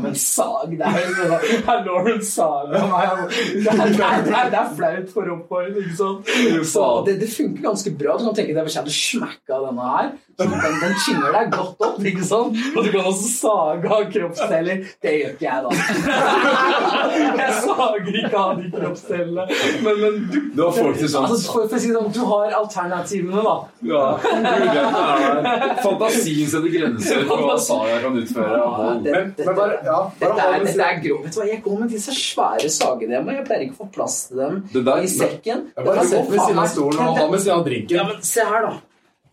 med 0.00 0.10
en 0.10 0.18
sag 0.18 0.74
Det 0.74 0.88
er 0.88 1.00
jo 1.04 1.14
sånn 1.18 1.32
Her 1.68 1.84
det 1.84 2.18
sag. 2.26 2.72
Det 2.74 2.80
er, 2.80 3.22
det, 3.54 3.74
er, 3.78 4.24
det, 4.26 4.34
er, 4.34 4.58
er 4.60 4.74
flaut 4.76 5.14
for 5.14 5.32
oppboyen, 5.36 5.78
ikke 5.80 5.96
sant? 5.98 6.34
Så 6.70 6.84
det, 7.06 7.16
det 7.22 7.30
funker 7.32 7.68
ganske 7.70 7.94
bra. 7.98 8.18
Du 8.18 8.28
kan 8.28 8.38
tenke 8.38 8.56
deg 8.56 8.66
hvis 8.66 8.78
jeg 8.78 8.84
hadde 8.84 8.96
smakka 8.98 9.60
denne 9.68 9.90
her. 9.94 10.12
Så 10.34 10.48
den, 10.50 10.78
den 10.82 10.94
chinger 11.04 11.34
deg 11.36 11.52
godt 11.54 11.84
opp, 11.86 12.00
ikke 12.10 12.24
sant? 12.26 12.58
Og 12.74 12.80
du 12.82 12.90
kan 12.90 13.06
også 13.06 13.28
sage 13.30 13.90
av 13.94 14.08
kroppsdeler. 14.10 14.82
Det 15.04 15.12
gjør 15.14 15.36
ikke 15.36 15.46
jeg, 15.46 15.58
da. 15.64 15.70
Jeg 17.44 17.52
sager 17.62 18.16
ikke 18.18 18.40
av 18.40 18.58
de 18.58 18.70
kroppsdelene. 18.72 19.44
Men, 19.84 20.00
men 20.02 20.18
du 20.32 20.38
Du 20.56 20.62
har 20.64 20.74
folk 20.74 20.98
til 20.98 21.10
sånn 21.10 21.28
Altså, 21.28 21.52
for, 21.52 21.68
for 21.70 21.78
å 21.78 21.82
si 21.82 21.90
det 21.92 21.98
sånn, 21.98 22.10
du 22.14 22.20
har 22.30 22.56
alternativene, 22.58 23.44
da. 23.46 23.54
ja, 23.90 24.02
muligheten 24.24 24.98
er 25.04 25.40
der. 25.44 25.76
Fantasien 25.84 26.23
setter 26.24 26.70
grenser 26.72 27.24
for 27.28 27.42
hva 27.44 27.56
Sara 27.68 27.98
kan 28.02 28.16
utføre. 28.20 28.58
av 28.60 28.78
vold. 28.80 29.02
Men, 29.08 29.28
dette- 29.34 29.46
men 29.48 29.58
bare, 29.58 29.76
ja, 29.86 29.98
bare 30.20 30.32
ha 30.38 30.46
er, 30.48 30.64
det 30.64 30.70
dette 30.72 30.88
er 30.88 30.98
grov. 31.04 31.20
Vet 31.26 31.36
du 31.36 31.40
hva, 31.40 31.46
Jeg 31.50 31.62
går 31.66 31.78
med 31.84 31.94
disse 31.94 32.16
svære 32.18 32.70
sagene 32.78 33.16
hjemme. 33.18 33.36
Jeg 33.38 33.46
pleier 33.50 33.64
ikke 33.68 33.76
å 33.76 33.80
få 33.84 33.88
plass 33.98 34.16
til 34.30 34.42
dem 34.42 34.58
der- 34.74 35.04
i 35.04 35.12
sekken. 35.14 35.62
Ja, 35.76 35.86
bare 35.90 36.08
gå 36.08 36.24
ved 36.32 36.40
siden 36.46 36.58
av 36.64 36.68
stolen 36.72 37.04
og 37.06 37.18
ha 37.22 37.28
med 37.30 37.40
siden 37.44 37.56
av 37.58 37.64
drinken. 37.68 37.96
Ja, 38.00 38.04
men 38.10 38.22
se 38.34 38.48
her, 38.50 38.68
da. 38.70 38.74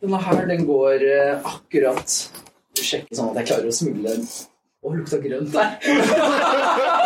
Denne 0.01 0.21
her, 0.25 0.45
den 0.49 0.63
går 0.65 1.03
uh, 1.07 1.51
akkurat 1.55 2.15
Sjekke 2.81 3.13
sånn 3.13 3.29
at 3.33 3.41
jeg 3.43 3.49
klarer 3.51 3.67
å 3.69 3.75
smugle. 3.75 4.13
Å, 4.81 4.91
lukta 4.95 5.17
grønt 5.21 5.51
der. 5.53 5.75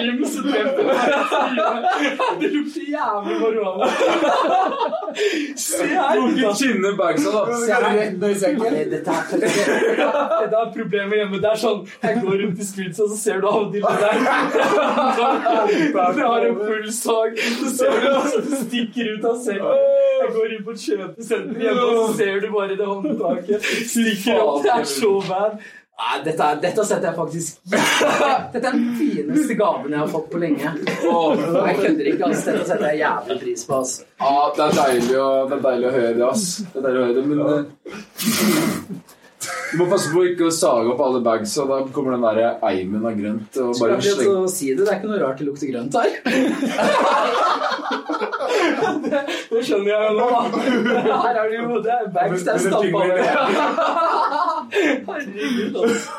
Elm 0.00 0.24
som 0.24 0.44
treffer 0.46 0.84
meg. 0.86 0.96
Det 2.40 2.48
lukter 2.54 2.84
jævlig 2.94 3.36
marihuana. 3.40 3.86
Se 5.56 5.86
her. 5.86 6.20
Ikke 6.28 6.52
kinne 6.60 6.90
bagsa, 6.98 7.30
da. 7.34 7.40
Se 7.64 7.72
her. 7.72 7.82
Rett 7.98 8.24
i 8.30 8.34
sekken. 8.40 8.72
Dette 8.94 9.10
er, 9.10 9.20
er 10.50 10.68
problemet 10.76 11.16
hjemme. 11.20 11.40
Det 11.42 11.50
er 11.52 11.58
sånn 11.64 11.80
Jeg 12.02 12.14
går 12.24 12.34
rundt 12.44 12.58
i 12.62 12.68
streets, 12.68 12.98
så 13.00 13.18
ser 13.20 13.36
du 13.42 13.46
av 13.50 13.58
og 13.60 13.72
det 13.74 13.82
der. 13.82 13.90
Jeg 15.90 16.26
har 16.30 16.40
en 16.46 16.60
full 16.60 16.88
sag, 16.94 17.30
så 17.60 17.66
ser 17.76 17.92
du 18.00 18.08
at 18.14 18.30
det 18.50 18.62
stikker 18.66 19.04
ut 19.16 19.24
av 19.32 19.36
senga. 19.44 19.74
Jeg 20.20 20.30
går 20.36 20.48
inn 20.56 20.64
på 20.66 20.70
et 20.76 20.82
kjøpesenter 20.86 21.60
hjemme, 21.66 21.84
og 21.90 21.92
så 22.00 22.08
ser 22.22 22.40
du 22.44 22.48
bare 22.54 22.74
det 22.78 22.88
håndtaket 22.88 23.58
stikker 23.90 24.40
opp. 24.44 24.62
Det 24.64 24.72
er 24.78 24.88
så 24.88 25.12
bad. 25.28 25.52
Dette, 26.24 26.46
dette 26.62 26.84
setter 26.84 27.06
jeg 27.10 27.16
faktisk 27.16 27.58
Dette 28.52 28.60
er 28.60 28.64
den 28.72 28.86
fineste 28.98 29.54
gaven 29.58 29.92
jeg 29.94 30.00
har 30.00 30.08
fått 30.10 30.28
på 30.32 30.38
lenge. 30.42 30.72
Oh, 31.08 31.32
Jeg 31.36 31.76
kødder 31.80 32.06
ikke. 32.14 32.24
ass. 32.30 32.42
Dette 32.48 32.64
setter 32.68 32.86
jeg 32.90 32.98
jævlig 33.02 33.36
pris 33.44 33.62
på. 33.68 33.72
ass. 33.82 33.92
ah, 34.18 34.46
det 34.56 34.62
er 34.66 34.72
deilig 34.80 35.16
å, 35.20 35.28
det 35.50 35.56
er 35.58 35.64
deilig 35.68 35.86
å 35.90 35.94
høre 35.96 36.14
det, 36.18 36.26
ass. 36.30 36.44
Det 36.72 36.76
er 36.80 36.84
deilig 36.88 37.00
å 37.00 37.04
høre 37.06 37.16
det, 37.16 37.24
men 37.30 37.38
eh, 37.46 37.64
Du 39.70 39.74
må 39.78 39.84
passe 39.92 40.08
på 40.12 40.24
ikke 40.32 40.48
å 40.48 40.52
sage 40.54 40.90
opp 40.92 41.00
alle 41.06 41.20
bagsa, 41.24 41.62
da 41.70 41.76
kommer 41.94 42.16
den 42.16 42.24
der 42.26 42.58
eimen 42.66 43.04
av 43.06 43.14
grønt 43.20 43.60
og 43.62 43.70
Bare 43.78 44.00
bare 44.00 44.34
å 44.40 44.50
si 44.50 44.72
det, 44.74 44.82
det 44.82 44.90
er 44.90 44.98
ikke 44.98 45.10
noe 45.12 45.22
rart 45.22 45.38
det 45.40 45.46
lukter 45.46 45.70
grønt 45.70 45.94
her. 46.00 46.10
det, 49.04 49.20
det 49.50 49.62
skjønner 49.66 49.90
jeg 49.92 50.00
jo 50.06 50.12
nå. 50.18 50.28
Her 51.24 51.34
er 51.34 51.48
det 51.50 51.58
jo 51.60 51.80
det 51.84 51.94
er 51.96 52.10
bags 52.14 52.44
det 52.46 52.54
er 52.54 52.60
stampa. 52.66 53.00
Herregud, 54.70 55.76
altså. 55.82 56.10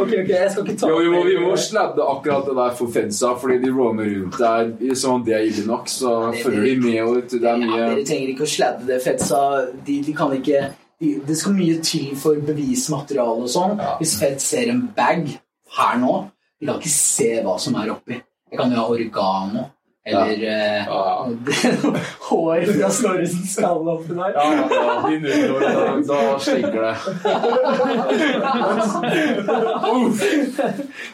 Ok, 0.00 0.08
ok, 0.08 0.28
jeg 0.28 0.50
skal 0.50 0.64
ikke 0.64 0.76
ta 0.80 0.88
Jo, 0.88 0.98
vi 1.04 1.08
må, 1.12 1.20
vi 1.28 1.36
må 1.40 1.56
sladde 1.60 2.04
akkurat 2.12 2.46
det 2.48 2.54
der 2.56 2.76
for 2.78 2.92
fensa, 2.94 3.34
fordi 3.40 3.58
de 3.64 3.72
roamer 3.74 4.08
rundt 4.08 4.38
der 4.40 4.94
som 4.96 5.18
om 5.18 5.24
det 5.24 5.34
er 5.36 5.44
ille 5.48 5.66
nok. 5.68 5.88
Så 5.88 6.14
følger 6.42 6.62
de 6.64 6.76
med, 6.80 7.00
vet 7.14 7.34
det 7.36 7.50
er 7.50 7.64
Ja, 7.64 7.90
dere 7.90 8.06
trenger 8.08 8.32
ikke 8.34 8.46
å 8.46 8.52
sladde 8.54 8.88
det, 8.88 9.00
Fedsa. 9.04 9.42
De, 9.86 9.98
de 10.06 10.16
kan 10.16 10.32
ikke 10.36 10.62
de, 11.00 11.12
Det 11.26 11.36
skal 11.38 11.56
mye 11.56 11.76
til 11.84 12.10
for 12.20 12.40
bevismateriale 12.46 13.46
og 13.46 13.52
sånn. 13.52 13.76
Hvis 14.00 14.16
Fed 14.20 14.40
ser 14.44 14.72
en 14.72 14.86
bag 14.96 15.28
her 15.76 16.00
nå, 16.00 16.16
de 16.60 16.68
kan 16.68 16.80
ikke 16.80 16.92
se 16.92 17.30
hva 17.44 17.58
som 17.60 17.76
er 17.80 17.92
oppi. 17.94 18.16
Jeg 18.50 18.58
kan 18.58 18.72
jo 18.72 18.80
ha 18.80 18.88
oregano. 18.90 19.68
Eller 20.04 20.48
eh, 20.48 20.86
hår 22.30 22.80
fra 22.80 22.90
Snorresens 22.90 23.52
skalle 23.52 23.90
oppi 23.90 24.14
der. 24.14 24.32
Ja, 24.34 24.68
ja, 24.70 25.08
de 25.08 25.18
nudler. 25.20 25.60
Da, 25.60 25.96
da 26.08 26.38
stinker 26.40 26.82
det. 26.82 26.96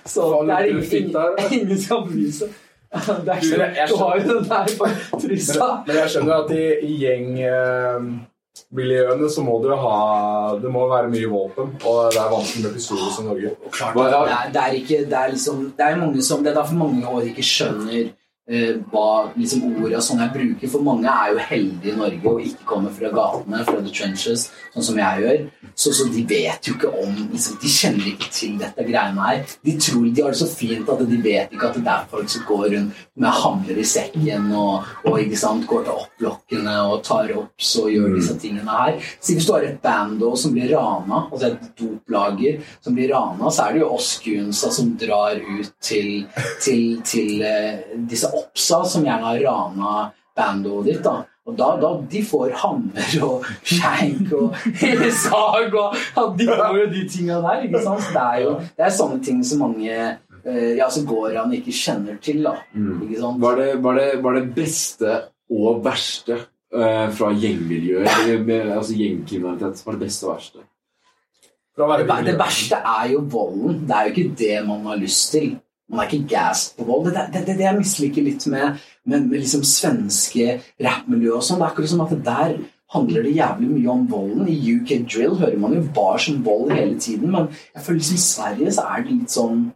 Så 0.05 0.30
Faen, 0.30 0.47
det 0.47 0.55
er 0.55 0.64
ingen, 0.70 1.16
ingen, 1.51 1.78
som 1.82 2.07
bryr 2.07 2.30
seg. 2.32 2.49
Det 2.95 3.03
er 3.03 3.11
Du, 3.43 3.45
ikke 3.51 3.74
jeg 3.74 3.89
Du 3.91 3.97
har 3.99 4.16
jo 4.16 4.22
den 4.28 4.45
der 4.49 4.66
på 4.78 4.87
trusa. 5.18 5.66
Men, 5.66 5.78
men 5.87 5.97
jeg 5.97 6.09
skjønner 6.14 6.34
at 6.37 6.51
i, 6.55 6.66
i 6.87 6.89
gjengmiljøene 7.03 9.28
så 9.34 9.41
må 9.49 9.55
du 9.64 9.70
ha 9.74 9.97
Det 10.62 10.70
må 10.72 10.80
være 10.93 11.09
mye 11.11 11.28
våpen, 11.32 11.66
og 11.82 11.97
det 12.14 12.20
er 12.22 12.30
vanskelig 12.37 12.62
med 12.68 12.72
pistoler 12.78 13.11
som 13.16 13.24
Norge. 13.32 13.51
Klart, 13.74 13.95
det, 13.99 14.05
er, 14.37 14.45
det 14.55 14.61
er 14.62 14.72
ikke 14.78 14.99
Det 15.11 15.18
er 15.24 15.28
liksom 15.34 15.57
Det 15.74 15.82
er 15.89 16.03
mange 16.05 16.20
som 16.22 16.39
Det 16.47 16.51
er 16.53 16.59
derfor 16.61 16.76
mange 16.84 17.03
år 17.11 17.20
ikke 17.32 17.47
skjønner 17.51 18.07
hva 18.47 19.32
liksom 19.34 19.64
og 19.74 19.94
sånn 20.05 20.20
jeg 20.22 20.32
bruker. 20.34 20.70
For 20.70 20.84
mange 20.86 21.11
er 21.11 21.32
jo 21.32 21.47
heldige 21.49 21.92
i 21.92 21.97
Norge 21.99 22.30
og 22.30 22.44
ikke 22.47 22.68
kommer 22.68 22.92
fra 22.94 23.11
gatene, 23.11 23.62
fra 23.66 23.80
the 23.82 23.90
trenches, 23.90 24.47
sånn 24.74 24.86
som 24.86 25.01
jeg 25.01 25.24
gjør. 25.24 25.40
Så, 25.74 25.92
så 25.97 26.07
de 26.12 26.22
vet 26.30 26.68
jo 26.68 26.76
ikke 26.76 26.92
om 26.94 27.11
liksom, 27.32 27.59
De 27.61 27.70
kjenner 27.70 28.07
ikke 28.12 28.30
til 28.32 28.55
dette 28.61 28.86
greiene 28.86 29.26
her. 29.26 29.42
De 29.66 29.74
tror 29.82 30.07
de 30.07 30.22
har 30.22 30.34
det 30.34 30.40
så 30.40 30.49
fint 30.51 30.88
at 30.92 31.03
de 31.11 31.18
vet 31.24 31.53
ikke 31.53 31.72
at 31.72 31.80
det 31.80 31.92
er 31.92 32.07
folk 32.12 32.30
som 32.32 32.47
går 32.47 32.68
rundt 32.76 33.03
med 33.16 33.40
hamler 33.42 33.80
i 33.80 33.86
sekken 33.88 34.51
og, 34.55 34.86
og 35.09 35.18
ikke 35.20 35.40
sant, 35.40 35.66
går 35.68 35.86
til 35.86 35.97
opplokkene 35.97 36.76
og 36.86 37.03
tar 37.07 37.32
opp 37.34 37.66
og 37.80 37.90
gjør 37.90 38.14
disse 38.14 38.36
tingene 38.40 38.78
her. 38.78 39.01
Så 39.18 39.34
hvis 39.34 39.49
du 39.49 39.55
har 39.57 39.66
et 39.66 39.80
band 39.82 40.22
som 40.38 40.55
blir 40.55 40.70
rana, 40.72 41.24
altså 41.32 41.51
et 41.51 41.66
doplager 41.78 42.62
som 42.84 42.97
blir 42.97 43.11
rana, 43.14 43.51
så 43.51 43.66
er 43.66 43.76
det 43.76 43.82
jo 43.82 43.90
oss 43.97 44.11
gunsa 44.24 44.70
som 44.72 44.92
drar 45.01 45.40
ut 45.40 45.72
til, 45.82 46.26
til, 46.62 47.01
til 47.07 47.44
eh, 47.44 47.84
disse 48.09 48.30
oppsa 48.41 48.82
som 48.89 49.07
gjerne 49.07 49.32
har 49.32 49.43
rana 49.47 49.95
bandet 50.37 50.84
ditt. 50.91 51.03
da. 51.05 51.22
Og 51.47 51.55
da, 51.55 51.68
da 51.78 51.93
de 52.11 52.20
får 52.26 52.57
hammer 52.59 53.12
og 53.22 53.45
skjenk 53.62 54.32
og 54.34 54.57
sag 55.24 55.76
og 55.78 55.95
ja, 55.95 56.24
De 56.39 56.49
får 56.49 56.78
jo 56.80 56.87
de 56.91 57.03
tinga 57.11 57.39
der. 57.45 57.66
ikke 57.68 57.82
sant? 57.84 58.03
Så 58.03 58.14
Det 58.16 58.24
er 58.24 58.41
jo 58.43 58.55
det 58.64 58.87
er 58.89 58.97
sånne 58.97 59.20
ting 59.22 59.45
som 59.47 59.62
mange 59.62 59.95
eh, 59.95 60.72
ja, 60.78 60.91
så 60.91 61.05
går 61.07 61.39
han 61.39 61.55
ikke 61.55 61.74
kjenner 61.74 62.18
til, 62.22 62.43
da. 62.49 62.57
Mm. 62.74 62.99
Ikke 63.07 63.22
sant? 63.22 63.43
Var 63.43 63.62
det, 63.62 63.70
var, 63.84 64.01
det, 64.01 64.09
var 64.26 64.41
det 64.41 64.47
beste 64.57 65.18
og 65.55 65.84
verste 65.87 66.41
eh, 66.74 67.07
fra 67.14 67.30
gjengmiljøet, 67.30 68.11
altså 68.74 68.99
gjengkriminalitet? 68.99 69.87
Var 69.87 69.99
det 69.99 70.03
beste 70.09 70.26
og 70.26 70.34
verste? 70.34 70.66
Det, 71.76 71.87
det 72.24 72.39
verste 72.41 72.80
er 72.80 73.12
jo 73.12 73.22
volden. 73.30 73.82
Det 73.87 73.95
er 73.95 74.09
jo 74.09 74.14
ikke 74.14 74.37
det 74.41 74.59
man 74.66 74.87
har 74.91 74.99
lyst 74.99 75.30
til. 75.34 75.51
Man 75.91 76.03
er 76.03 76.11
ikke 76.11 76.28
gassed 76.34 76.76
på 76.76 76.87
vold. 76.89 77.11
Det 77.11 77.20
er 77.20 77.28
det, 77.32 77.43
det, 77.47 77.59
det 77.59 77.66
jeg 77.68 77.78
misliker 77.78 78.24
litt 78.26 78.47
med, 78.51 78.80
med, 79.07 79.28
med 79.28 79.39
liksom 79.39 79.62
svenske 79.66 80.57
rappmiljø 80.82 81.37
og 81.37 81.45
sånn. 81.47 81.61
Det 81.61 81.68
er 81.68 81.70
akkurat 81.70 81.93
som 81.93 82.03
at 82.07 82.16
der 82.26 82.57
handler 82.95 83.26
det 83.26 83.37
jævlig 83.37 83.70
mye 83.70 83.93
om 83.93 84.05
volden. 84.11 84.49
I 84.49 84.74
UK 84.76 84.93
Drill 85.12 85.39
hører 85.39 85.59
man 85.62 85.76
jo 85.76 85.84
bare 85.95 86.18
som 86.22 86.45
vold 86.45 86.74
hele 86.74 86.99
tiden, 87.01 87.30
men 87.30 87.49
jeg 87.74 87.82
føler 87.82 88.01
liksom 88.01 88.18
i 88.18 88.26
Sverige 88.26 88.74
så 88.74 88.87
er 88.91 89.07
det 89.07 89.16
litt 89.16 89.39
sånn 89.39 89.66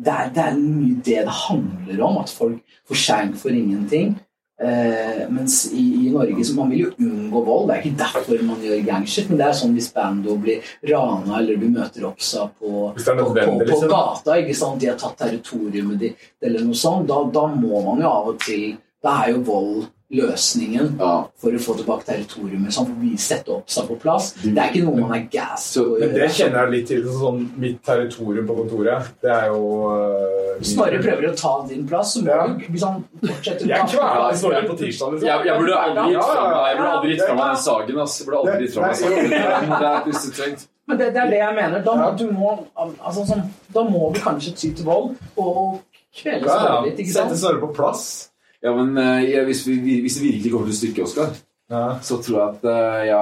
Det 0.00 0.12
er, 0.16 0.28
det 0.32 0.42
er 0.48 0.54
mye 0.56 0.96
det 1.04 1.16
det 1.26 1.32
handler 1.42 1.98
om, 2.06 2.14
at 2.22 2.30
folk 2.32 2.76
får 2.88 2.96
skjenk 2.96 3.34
for 3.36 3.52
ingenting. 3.52 4.14
Eh, 4.60 5.28
mens 5.32 5.72
i, 5.72 6.06
i 6.06 6.10
Norge 6.12 6.44
så 6.44 6.54
man 6.54 6.68
vil 6.70 6.82
jo 6.82 6.90
unngå 6.98 7.40
vold. 7.46 7.68
Det 7.70 7.76
er 7.76 7.84
ikke 7.84 8.00
derfor 8.02 8.42
man 8.44 8.64
gjør 8.64 8.82
gangshit, 8.84 9.30
men 9.30 9.40
det 9.40 9.46
er 9.46 9.54
sånn 9.56 9.72
hvis 9.76 9.88
bando 9.94 10.36
blir 10.42 10.66
rana 10.90 11.38
eller 11.38 11.56
du 11.60 11.64
møter 11.72 12.04
Opsa 12.10 12.44
på, 12.58 12.90
på, 12.92 13.14
på, 13.22 13.30
på 13.32 13.54
liksom. 13.62 13.86
gata, 13.88 14.36
ikke 14.42 14.58
sant? 14.58 14.82
de 14.82 14.90
har 14.90 14.98
tatt 15.00 15.16
territoriet 15.22 15.96
ditt 16.00 16.28
eller 16.44 16.66
noe 16.66 16.76
sånt, 16.76 17.08
da, 17.08 17.22
da 17.32 17.46
må 17.54 17.80
man 17.88 18.04
jo 18.04 18.12
av 18.12 18.30
og 18.34 18.44
til 18.44 18.76
Da 19.00 19.14
er 19.22 19.30
jo 19.32 19.40
vold 19.48 19.88
løsningen 20.10 20.96
Ja. 20.98 21.26
for 21.38 21.50
å 21.54 21.58
få 21.62 21.76
tilbake 21.78 22.04
territoriet. 22.04 22.72
Sånn, 22.74 22.86
for 22.88 22.96
vi 23.00 23.16
setter 23.16 23.60
seg 23.70 23.86
på 23.88 23.96
plass. 24.02 24.32
Det 24.42 24.56
er 24.58 24.70
ikke 24.72 24.84
noe 24.84 25.00
man 25.04 25.12
er 25.18 25.26
gass 25.30 25.68
på 25.76 25.98
Men 26.00 26.14
det 26.14 26.28
kjenner 26.34 26.64
jeg 26.64 26.70
litt 26.74 26.88
til. 26.88 27.04
Sånn 27.06 27.44
mitt 27.62 27.82
territorium 27.86 28.46
på 28.48 28.56
kontoret. 28.58 29.10
Det 29.22 29.30
er 29.30 29.46
jo 29.52 29.60
uh, 29.86 30.58
Hvis 30.58 30.74
Snorre 30.74 30.98
prøver 31.02 31.28
å 31.30 31.36
ta 31.38 31.52
din 31.68 31.86
plass, 31.86 32.14
så 32.16 32.22
må 32.24 32.26
Ja. 32.34 32.46
du 32.48 32.64
hvis 32.72 32.82
han 32.84 33.04
fortsetter 33.22 33.66
Jeg 33.66 33.78
å 33.78 33.86
ta 33.86 34.08
kveler 34.10 34.36
Snorre 34.36 34.62
på 34.66 34.76
tirsdag. 34.78 35.12
Liksom. 35.14 35.26
Jeg, 35.28 35.46
jeg 35.46 35.58
burde 35.60 35.78
aldri 35.78 36.10
gitt 36.10 36.24
fra 36.24 36.42
meg 36.50 36.66
Jeg 36.70 36.76
burde 36.80 36.90
aldri 36.96 37.10
gitt 37.14 37.22
fra 37.26 37.34
meg 37.34 37.46
den 37.46 37.62
sagen. 37.62 37.98
ass. 38.00 38.18
Jeg 38.20 38.26
burde 38.26 38.38
aldri 38.40 38.66
gitt 38.66 38.74
fra 38.74 38.82
meg 38.82 38.90
Nei, 38.90 38.98
sagen. 38.98 39.30
Det 39.30 39.86
er 39.90 40.02
plutselig 40.08 40.34
trengt. 40.40 40.66
Men 40.90 40.98
det, 40.98 41.12
det 41.14 41.20
er 41.22 41.30
det 41.30 41.38
jeg 41.38 41.54
mener. 41.54 41.82
Da 41.86 41.94
må, 41.94 42.18
du 42.18 42.26
må, 42.34 42.66
altså, 42.98 43.22
sånn, 43.28 43.44
da 43.72 43.84
må 43.86 44.10
vi 44.12 44.18
kanskje 44.20 44.56
ty 44.58 44.72
til 44.74 44.84
vold 44.84 45.14
og 45.38 45.78
kvele 46.18 46.42
Snorre 46.42 46.82
litt. 46.88 46.98
ikke 46.98 47.12
Sette? 47.14 47.36
Snorre 47.38 47.60
på 47.62 47.70
plass. 47.76 48.29
Ja, 48.60 48.74
men 48.76 48.96
eh, 49.00 49.30
jeg, 49.30 49.44
hvis, 49.48 49.62
vi, 49.68 50.00
hvis 50.04 50.18
det 50.18 50.26
virkelig 50.26 50.50
kommer 50.52 50.68
til 50.68 50.76
stykket, 50.82 51.06
Oskar, 51.06 51.30
Ja. 51.70 52.00
så 52.02 52.16
tror 52.18 52.34
jeg 52.40 52.48
at 52.50 52.64
jeg, 53.06 53.18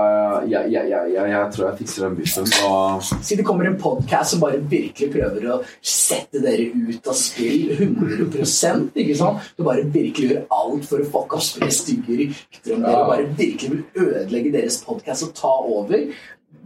jeg, 0.48 0.70
jeg, 0.72 0.84
jeg, 0.88 1.10
jeg, 1.12 1.30
jeg 1.30 1.50
tror 1.52 1.66
jeg 1.66 1.78
fikser 1.82 2.06
den 2.06 2.14
biffen. 2.16 2.46
Og 2.64 3.02
Si 3.04 3.36
det 3.36 3.44
kommer 3.44 3.68
en 3.68 3.76
podkast 3.76 4.32
som 4.32 4.40
bare 4.40 4.62
virkelig 4.70 5.10
prøver 5.12 5.44
å 5.52 5.58
sette 5.84 6.40
dere 6.40 6.70
ut 6.72 7.10
av 7.12 7.18
spill 7.20 7.74
100 7.76 8.40
ikke 8.96 9.18
sant? 9.20 9.52
Du 9.58 9.66
bare 9.68 9.84
virkelig 9.84 10.30
gjør 10.32 10.46
alt 10.62 10.88
for 10.88 11.04
å 11.04 11.10
fucke 11.12 11.36
opp 11.36 11.44
spre 11.44 11.68
stygge 11.76 12.16
rykter 12.22 12.78
om 12.78 12.88
dere. 12.88 13.04
Bare 13.12 13.28
virkelig 13.36 13.70
vil 13.74 14.08
ødelegge 14.08 14.54
deres 14.56 14.80
podkast 14.88 15.28
og 15.28 15.36
ta 15.36 15.52
over. 15.76 16.08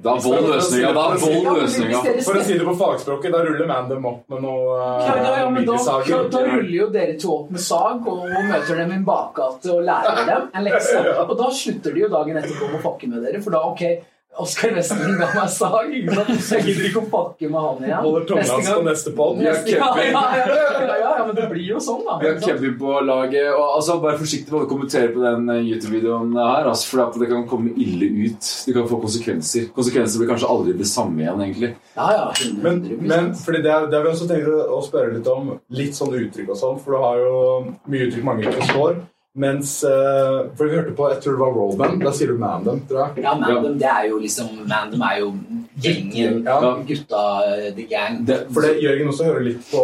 Da 0.02 0.16
er 0.16 0.22
vold 0.24 0.48
løsninga. 0.50 0.90
Da 0.96 1.02
er 1.12 1.20
vold 1.22 1.48
løsninga. 1.60 2.00
For 2.26 2.38
å 2.38 2.42
si 2.42 2.56
det 2.58 2.66
på 2.66 2.74
fagspråket, 2.80 3.34
da 3.34 3.42
ruller 3.46 3.68
man 3.70 3.90
dem 3.90 4.06
opp 4.10 4.32
med 4.32 4.42
noe 4.42 4.78
uh, 4.78 5.04
Ja, 5.06 5.16
ja, 5.18 5.34
ja, 5.42 5.50
men 5.54 5.66
da, 5.68 5.76
da, 5.78 6.18
da 6.32 6.40
ruller 6.48 6.74
jo 6.74 6.88
dere 6.94 7.14
to 7.22 7.36
opp 7.36 7.52
med 7.54 7.62
sag 7.62 8.08
og 8.10 8.24
møter 8.48 8.82
dem 8.82 8.90
i 8.90 8.98
en 8.98 9.06
bakgate 9.06 9.70
og 9.76 9.84
lærer 9.86 10.24
dem 10.26 10.48
en 10.50 10.66
lekse. 10.66 11.04
Og 11.22 11.36
da 11.38 11.52
slutter 11.54 11.94
de 11.94 12.02
jo 12.02 12.10
dagen 12.10 12.40
etterpå 12.40 12.72
med 12.72 12.80
å 12.80 12.82
fucke 12.82 13.10
med 13.12 13.22
dere, 13.22 13.42
for 13.44 13.54
da 13.54 13.62
ok, 13.68 13.84
Oskar 14.40 14.70
Westen 14.72 14.96
ga 15.20 15.26
meg 15.34 15.50
sag. 15.52 15.90
Så 16.40 16.56
jeg 16.56 16.64
gidder 16.70 16.86
ikke 16.88 17.00
å 17.02 17.08
fucke 17.12 17.48
med 17.52 17.60
han 17.60 17.82
igjen. 17.84 17.98
Holder 18.06 18.22
tunga 18.30 18.46
hans 18.48 18.70
på 18.72 18.84
neste 18.86 19.10
pod. 19.18 19.42
Ja, 19.44 19.52
ja, 19.68 19.88
ja, 20.00 20.06
ja, 20.08 20.46
ja, 20.48 20.86
ja, 20.88 20.96
ja, 21.02 21.26
men 21.28 21.36
det 21.36 21.44
blir 21.50 21.66
jo 21.74 21.80
sånn, 21.84 22.00
da. 22.06 22.16
Vi 22.22 22.30
har? 22.30 22.38
Kevin 22.40 22.78
på 22.80 22.94
laget. 23.04 23.50
Og 23.52 23.66
altså, 23.76 23.98
Bare 24.02 24.16
forsiktig 24.22 24.48
med 24.54 24.64
å 24.64 24.70
kommentere 24.70 25.12
på 25.12 25.20
den 25.22 25.52
eh, 25.52 25.60
YouTube-videoen 25.68 26.32
her. 26.40 26.70
Altså, 26.72 26.88
for 26.94 27.20
det 27.20 27.28
kan 27.30 27.44
komme 27.50 27.74
ille 27.76 28.08
ut. 28.24 28.48
Det 28.66 28.74
kan 28.78 28.88
få 28.88 29.02
konsekvenser. 29.04 29.68
Konsekvenser 29.76 30.22
blir 30.24 30.32
kanskje 30.32 30.50
aldri 30.56 30.76
det 30.80 30.88
samme 30.90 31.20
igjen, 31.26 31.44
egentlig. 31.46 31.72
Ja, 32.00 32.08
ja, 32.16 32.26
100 32.32 32.64
Men, 32.64 32.82
men 33.12 33.30
fordi 33.36 33.60
det, 33.68 33.70
er- 33.76 33.90
det 33.92 34.00
har 34.00 34.08
vi 34.08 34.14
også 34.16 34.30
tenkt 34.32 34.48
å 34.48 34.80
spørre 34.88 35.12
litt 35.18 35.28
om, 35.28 35.52
litt 35.76 35.92
sånn 35.98 36.16
uttrykk 36.16 36.54
og 36.56 36.62
sånn, 36.64 36.80
for 36.80 36.96
du 36.96 37.04
har 37.04 37.20
jo 37.20 37.36
mye 37.92 38.08
uttrykk 38.08 38.24
mange 38.32 38.46
ikke 38.48 38.58
forstår. 38.64 39.02
Mens 39.34 39.84
eh, 39.84 40.38
For 40.56 40.68
vi 40.68 40.76
hørte 40.76 40.92
på 40.92 41.06
jeg 41.08 41.22
tror 41.24 41.36
det 41.36 41.40
var 41.40 41.54
Rollman. 41.56 42.00
Da 42.04 42.12
sier 42.12 42.34
du 42.34 42.40
man 42.40 42.66
tror 42.66 42.98
jeg. 43.00 43.24
Ja, 43.24 43.32
Mandem, 43.40 43.78
det 43.80 43.88
er 43.88 44.08
jo 44.10 44.18
liksom 44.20 44.50
Mandem 44.68 45.04
er 45.08 45.20
jo 45.22 45.30
gjengen. 45.82 46.42
Ja. 46.44 46.58
Gutta, 46.84 47.22
uh, 47.40 47.70
the 47.72 47.86
gang. 47.88 48.18
Det, 48.28 48.42
For 48.52 48.60
det, 48.60 48.74
Jørgen 48.84 49.08
også 49.08 49.24
hører 49.30 49.46
litt 49.46 49.62
på 49.70 49.80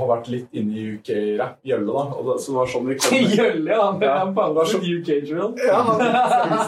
har 0.00 0.10
vært 0.10 0.28
litt 0.32 0.60
inne 0.60 0.76
i 0.76 0.84
UK-rap, 0.98 1.56
Gjølle, 1.66 1.88
da. 1.88 2.04
Og 2.18 2.28
det, 2.28 2.36
så 2.44 2.52
det 2.52 2.58
var 2.58 2.70
sånn 2.74 2.90
vi 2.90 2.96
kom 3.00 3.16
Gjølle, 3.38 3.72
ja. 3.72 3.86
Ja, 4.04 4.14
det 4.28 4.46
var 4.58 4.70
sånn 4.74 4.84
UK 4.84 5.10
drill. 5.24 5.56
Ja, 5.64 5.80
han, 5.88 6.04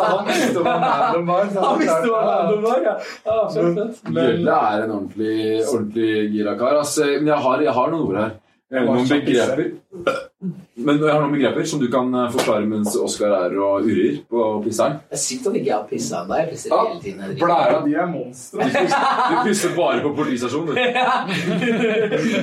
han 0.01 0.31
visste 0.31 0.65
hva 0.65 0.77
man 0.81 1.29
var. 1.29 1.53
Han 1.59 1.83
visste 1.83 2.03
hva 2.09 2.23
Mandem 2.31 2.65
var, 2.65 2.85
ja. 2.89 2.97
ja 3.29 3.39
fett. 3.53 4.01
Gjølle 4.09 4.57
er 4.73 4.87
en 4.87 4.97
ordentlig, 4.97 5.37
ordentlig 5.67 6.13
gira 6.33 6.57
kar. 6.57 6.81
Altså, 6.81 7.13
men 7.19 7.35
jeg 7.35 7.45
har, 7.47 7.67
jeg 7.69 7.77
har 7.81 7.93
noen 7.93 8.09
ord 8.09 8.23
her. 8.23 8.35
Noen 8.73 9.09
begreper. 9.11 9.73
Men 10.85 10.99
jeg 11.01 11.13
har 11.13 11.21
noen 11.23 11.33
begreper 11.35 11.67
som 11.69 11.81
du 11.83 11.87
kan 11.93 12.09
eh, 12.15 12.29
forklare 12.35 12.67
mens 12.69 12.97
Oskar 12.99 13.33
er 13.37 13.55
og 13.59 13.87
urrer 13.87 14.17
på 14.31 14.47
pisseren. 14.65 14.99
Det 15.11 15.19
er 15.19 15.23
sykt 15.23 15.47
at 15.51 15.55
ikke 15.59 15.69
jeg 15.71 15.77
har 15.77 15.87
pissa 15.91 16.23
ennå. 16.23 16.39
Jeg 16.41 16.49
pisser 16.53 16.75
hele 16.77 17.01
tiden. 17.03 17.21
drikker. 17.27 17.47
Blæra 17.47 17.79
di 17.87 17.95
er 17.95 18.09
monstre. 18.11 18.69
Du 18.69 19.37
pisser 19.47 19.77
bare 19.77 20.01
på 20.05 20.13
politistasjonen. 20.19 20.69
du. 20.73 20.75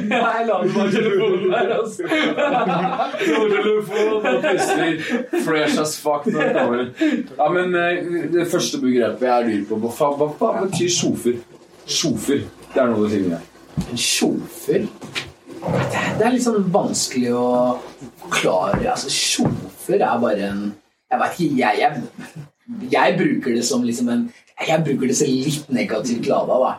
Jeg 0.10 0.46
la 0.48 0.56
den 0.64 0.72
på 0.74 0.84
telefonen 0.94 1.52
der, 1.52 1.74
altså. 1.80 2.04
Telefon 3.20 4.14
og 4.16 4.22
pisser 4.44 5.44
fresh 5.46 5.80
as 5.82 5.96
fuck 6.02 6.26
når 6.30 6.40
det 6.42 6.54
kommer. 6.58 6.86
Ja, 7.38 7.50
men 7.54 7.76
eh, 7.76 8.04
det 8.34 8.48
første 8.52 8.80
begrepet 8.82 9.26
jeg 9.30 9.48
lurer 9.50 9.66
på 9.70 9.94
Hva 10.00 10.10
hva, 10.20 10.28
hva 10.40 10.50
betyr 10.66 10.90
sjofer? 10.94 11.40
Sjofer. 11.90 12.44
Det 12.74 12.82
er 12.84 12.92
noe 12.92 13.06
du 13.08 13.14
sier. 13.14 13.40
En 13.90 13.98
sjofer? 14.00 14.86
Det, 15.60 15.70
er- 15.70 16.14
det 16.20 16.26
er 16.28 16.36
litt 16.36 16.46
sånn 16.46 16.68
vanskelig 16.72 17.32
å 17.36 17.46
forklare. 18.30 18.92
Altså, 18.92 19.10
sjåfør 19.10 20.06
er 20.06 20.22
bare 20.22 20.52
en 20.52 20.62
Jeg 21.10 21.20
vet 21.20 21.40
ikke, 21.40 21.58
jeg, 21.58 21.76
jeg, 21.80 22.04
jeg 22.92 23.16
bruker 23.18 23.56
det 23.56 23.66
som 23.66 23.84
liksom 23.84 24.10
en 24.10 24.32
Jeg 24.68 24.84
bruker 24.86 25.08
det 25.08 25.18
som 25.18 25.28
litt 25.28 25.70
negativt 25.74 26.28
lada, 26.30 26.60
da. 26.64 26.72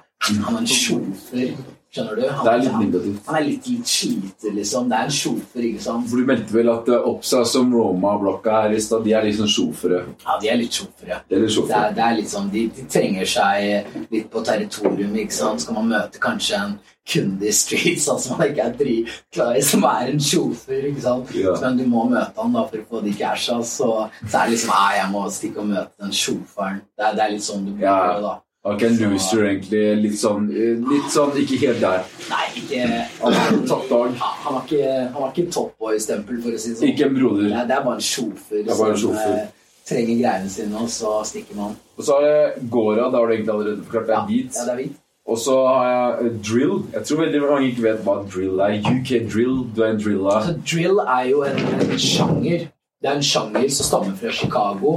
Han 0.46 0.54
er 0.54 0.60
en 0.60 0.66
sjåfør. 0.68 1.54
Skjønner 1.90 2.14
du? 2.20 2.22
Han, 2.30 2.44
Det 2.46 2.50
er 2.52 2.60
litt 2.62 2.74
negativt. 2.78 3.22
Han 3.26 3.36
er 3.40 3.44
litt, 3.48 3.64
litt 3.66 3.88
sliter, 3.90 4.52
liksom. 4.54 4.84
Det 4.92 4.98
er 5.00 5.08
en 5.08 5.14
sjofer, 5.16 5.64
ikke 5.66 5.82
sant? 5.82 6.04
For 6.10 6.20
du 6.22 6.28
meldte 6.28 6.54
vel 6.54 6.68
at 6.70 6.90
Opsa 7.00 7.40
som 7.50 7.72
Roma-blokka 7.74 8.60
her 8.62 8.76
i 8.76 8.82
stad, 8.84 9.02
de 9.08 9.14
er 9.18 9.24
liksom 9.26 9.48
sjofere. 9.50 10.04
Ja, 10.22 10.36
de 10.38 10.52
er 10.52 10.60
litt 10.60 10.76
sjofere. 10.78 11.18
Det 11.26 11.36
er 11.40 11.42
litt 11.42 11.56
Det 11.70 11.74
er, 11.80 11.90
det 11.96 12.04
er 12.06 12.14
litt 12.20 12.30
sånn, 12.30 12.50
de, 12.52 12.62
de 12.76 12.84
trenger 12.94 13.26
seg 13.26 13.96
litt 14.14 14.28
på 14.30 14.42
territorium, 14.46 15.16
ikke 15.18 15.34
sant? 15.34 15.64
Skal 15.64 15.74
man 15.80 15.90
møte 15.90 16.22
kanskje 16.22 16.60
en 16.62 16.76
kunde 17.10 17.48
i 17.48 17.54
streets 17.56 18.04
sånn 18.06 18.20
som 18.22 18.38
man 18.38 18.52
ikke 18.52 18.68
er 18.68 18.76
dritklar 18.78 19.56
i, 19.58 19.62
som 19.66 19.82
er 19.90 20.12
en 20.12 20.22
sjofer, 20.22 20.84
ikke 20.92 21.02
sant? 21.08 21.32
Ja. 21.34 21.56
Men 21.64 21.80
du 21.80 21.88
må 21.90 22.04
møte 22.12 22.38
han 22.38 22.54
da 22.54 22.62
for 22.70 22.84
å 22.84 22.86
få 22.92 23.00
de 23.08 23.16
casha, 23.18 23.56
så, 23.66 23.88
så 24.28 24.30
er 24.44 24.46
det 24.46 24.54
liksom, 24.54 24.70
nei, 24.76 24.92
jeg 25.00 25.10
må 25.16 25.24
stikke 25.34 25.64
og 25.64 25.72
møte 25.72 26.04
den 26.06 26.14
sjoferen. 26.14 26.78
Det, 26.94 27.10
det 27.18 27.26
er 27.26 27.34
litt 27.34 27.48
sånn 27.48 27.66
du 27.66 27.72
blir 27.74 27.88
Ja. 27.90 27.98
da. 28.22 28.36
Ok, 28.62 28.82
en 28.84 28.96
loser, 29.00 29.44
egentlig. 29.48 29.82
Litt 30.02 30.18
sånn, 30.20 30.50
eh, 30.52 30.74
litt 30.90 31.06
sånn 31.12 31.30
ikke 31.40 31.60
helt 31.62 31.80
der. 31.80 32.02
Nei, 32.28 32.46
ikke... 32.60 32.82
Han 33.22 34.54
var 34.54 34.66
ikke, 34.66 34.90
ikke 35.30 35.46
toppboy-stempel, 35.54 36.42
for 36.44 36.52
å 36.52 36.60
si 36.60 36.74
det 36.74 36.76
sånn. 36.80 36.90
Ikke 36.90 37.06
en 37.08 37.14
broder. 37.16 37.46
Det, 37.48 37.54
er- 37.56 37.68
det 37.70 37.76
er 37.78 37.84
bare 37.86 37.96
en 37.96 38.04
sjofer 38.04 38.58
er 38.60 38.90
en 38.90 38.98
som 39.00 39.14
eh, 39.16 39.46
trenger 39.88 40.18
greiene 40.20 40.50
sine, 40.52 40.76
og 40.76 40.90
så 40.92 41.14
stikker 41.24 41.56
man. 41.56 41.76
Og 41.96 42.04
så 42.04 42.18
har 42.18 42.26
jeg 42.28 42.66
Gora. 42.74 43.06
Da 43.08 43.16
har 43.22 43.30
du 43.30 43.32
egentlig 43.34 43.54
allerede 43.54 43.86
forklart. 43.86 44.06
Det 44.10 44.18
er 44.18 44.26
hvit. 44.28 44.58
ja, 44.58 44.64
det 44.68 44.74
er 44.74 44.82
hvit. 44.82 44.98
Og 45.30 45.38
så 45.38 45.54
har 45.66 45.86
jeg 45.88 46.26
eh, 46.26 46.36
drill. 46.50 46.76
Jeg 46.92 47.04
tror 47.08 47.22
veldig 47.22 47.40
mange 47.46 47.70
ikke 47.70 47.82
vet 47.86 48.04
hva 48.04 48.18
drill 48.34 48.60
er. 48.66 48.76
UK 48.92 49.10
drill. 49.32 49.56
Du 49.76 49.80
er 49.86 49.94
en 49.94 50.02
drilla. 50.04 50.36
Altså, 50.36 50.54
drill 50.72 51.00
er 51.06 51.24
jo 51.30 51.42
en, 51.48 51.64
en 51.80 51.96
sjanger. 51.96 52.68
Det 53.00 53.08
er 53.08 53.16
en 53.16 53.24
sjanger 53.24 53.68
som 53.72 53.88
stammer 53.88 54.16
fra 54.20 54.32
Chicago. 54.36 54.94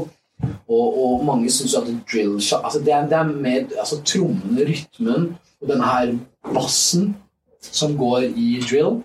Og, 0.67 0.99
og 1.03 1.25
mange 1.27 1.51
syns 1.51 1.73
jo 1.75 1.81
at 1.81 1.89
drill 2.11 2.37
altså 2.37 2.79
det, 2.79 2.93
er, 2.93 3.07
det 3.11 3.17
er 3.17 3.23
med 3.23 3.73
altså, 3.79 3.97
trommene, 4.07 4.63
rytmen 4.69 5.25
og 5.61 5.67
denne 5.69 5.89
her 5.89 6.13
bassen 6.53 7.15
som 7.63 7.97
går 7.99 8.29
i 8.35 8.61
drill 8.63 9.01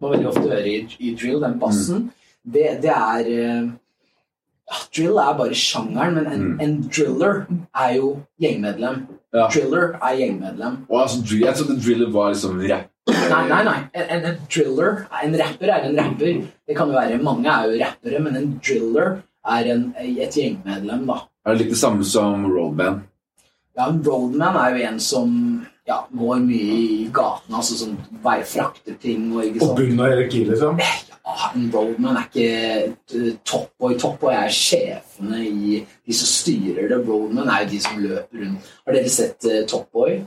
Man 0.00 0.12
veldig 0.14 0.28
ofte 0.30 0.46
hører 0.46 0.66
i, 0.70 0.78
i 1.00 1.14
drill, 1.18 1.40
den 1.42 1.56
bassen. 1.58 2.04
Det, 2.46 2.68
det 2.84 2.92
er 2.94 3.26
eh, 3.32 3.64
ja, 4.68 4.76
Drill 4.94 5.16
er 5.18 5.32
bare 5.38 5.56
sjangeren, 5.58 6.14
men 6.14 6.26
en, 6.28 6.44
Mm. 6.44 6.60
en 6.60 6.74
driller 6.92 7.40
er 7.74 7.94
jo 7.96 8.10
gjengmedlem. 8.40 9.00
Ja. 9.34 9.48
Driller 9.50 9.96
er 9.98 10.14
gjengmedlem. 10.20 10.76
Og 10.88 11.00
altså, 11.02 11.18
jeg 11.40 11.54
trodde 11.56 11.80
driller 11.82 12.12
var 12.14 12.30
liksom 12.30 12.60
rapp. 12.70 12.86
Nei, 13.08 13.42
nei, 13.48 13.62
nei. 13.64 13.76
En, 13.96 14.24
en 14.28 14.36
driller 14.52 15.00
En 15.24 15.34
rapper 15.40 15.72
er 15.72 15.88
en 15.88 15.98
rapper. 15.98 16.42
Det 16.68 16.76
kan 16.76 16.90
jo 16.92 16.94
være 16.98 17.18
Mange 17.24 17.48
er 17.48 17.66
jo 17.72 17.78
rappere, 17.82 18.20
men 18.22 18.36
en 18.36 18.50
driller 18.62 19.16
er 19.46 19.72
en, 19.74 19.88
et 19.98 20.36
gjengmedlem, 20.36 21.06
da. 21.08 21.22
Er 21.46 21.54
det 21.54 21.64
litt 21.64 21.74
det 21.76 21.80
samme 21.80 22.04
som 22.04 22.46
roadman? 22.50 23.02
Ja, 23.78 23.88
en 23.88 24.00
roadman 24.04 24.56
er 24.58 24.74
jo 24.74 24.86
en 24.88 25.00
som 25.00 25.34
ja, 25.88 26.02
går 26.10 26.40
mye 26.44 26.78
i 26.78 27.10
gatene, 27.14 27.60
altså 27.60 27.76
sånn 27.78 27.94
vei, 28.24 28.40
frakter 28.44 28.96
ting 29.00 29.30
og 29.32 29.46
ikke 29.46 29.62
På 29.62 29.70
Og 29.70 29.78
bunnen 29.78 30.02
av 30.02 30.10
hierarkiet, 30.12 30.50
liksom. 30.50 30.82
Ja, 30.82 31.36
en 31.54 31.68
roadman 31.72 32.18
er 32.18 32.26
ikke 32.26 32.48
eh, 33.20 33.36
Topboy. 33.46 33.94
Topboy 34.00 34.34
er 34.34 34.50
sjefene 34.52 35.44
i 35.44 35.78
de 35.80 36.16
som 36.16 36.30
styrer 36.30 36.90
det. 36.90 36.98
Roadman 37.06 37.48
er 37.52 37.64
jo 37.64 37.70
de 37.74 37.80
som 37.84 38.02
løper 38.02 38.42
rundt. 38.42 38.68
Har 38.84 38.96
dere 38.98 39.12
sett 39.12 39.48
uh, 39.48 39.62
Topboy? 39.68 40.18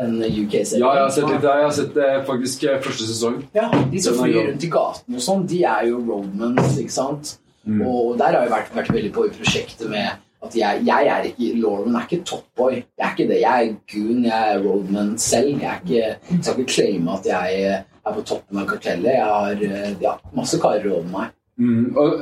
En 0.00 0.18
UK-serie? 0.20 0.82
Ja, 0.82 0.90
jeg 0.98 1.04
har 1.06 1.12
sett 1.14 1.30
litt 1.30 1.44
der. 1.44 1.60
Jeg 1.62 1.68
har 1.68 1.76
sett 1.78 1.98
eh, 2.04 2.16
faktisk 2.28 2.64
eh, 2.68 2.80
første 2.84 3.08
sesong. 3.08 3.38
Ja, 3.56 3.70
de 3.72 4.02
som 4.04 4.18
flyr 4.18 4.42
rundt 4.50 4.66
i 4.66 4.68
gaten 4.72 5.16
og 5.16 5.24
sånn, 5.24 5.46
de 5.48 5.62
er 5.64 5.86
jo 5.88 6.02
roadmans, 6.02 6.76
ikke 6.82 6.92
sant? 6.92 7.36
Mm. 7.66 7.82
Og 7.82 8.14
der 8.18 8.32
har 8.32 8.46
jeg 8.46 8.54
vært, 8.54 8.72
vært 8.76 8.94
veldig 8.94 9.12
på 9.12 9.26
i 9.26 9.34
prosjektet 9.34 9.90
med 9.90 10.22
at 10.46 10.56
jeg, 10.56 10.82
jeg 10.86 11.06
er 11.10 11.28
ikke 11.30 11.52
Lauren 11.58 11.96
er 11.96 12.06
ikke 12.06 12.24
topboy. 12.24 12.74
Jeg 12.74 13.06
er 13.06 13.14
ikke 13.14 13.28
det. 13.32 13.40
Jeg 13.40 13.66
er 13.66 13.72
goon, 13.92 14.24
jeg 14.24 14.52
er 14.52 14.62
roadman 14.62 15.14
selv. 15.18 15.62
Jeg, 15.62 15.70
er 15.70 15.80
ikke, 15.82 16.18
jeg 16.30 16.42
skal 16.42 16.60
ikke 16.60 16.72
claime 16.72 17.16
at 17.16 17.26
jeg 17.26 17.62
er 18.06 18.12
på 18.14 18.22
toppen 18.30 18.60
av 18.62 18.68
kartellet. 18.70 19.16
Jeg 19.16 19.24
har 19.24 19.64
eh, 19.70 19.96
ja, 20.02 20.14
masse 20.36 20.60
karer 20.62 20.86
over 20.92 21.08
meg. 21.10 21.32
Mm. 21.56 21.96
Og, 21.96 22.12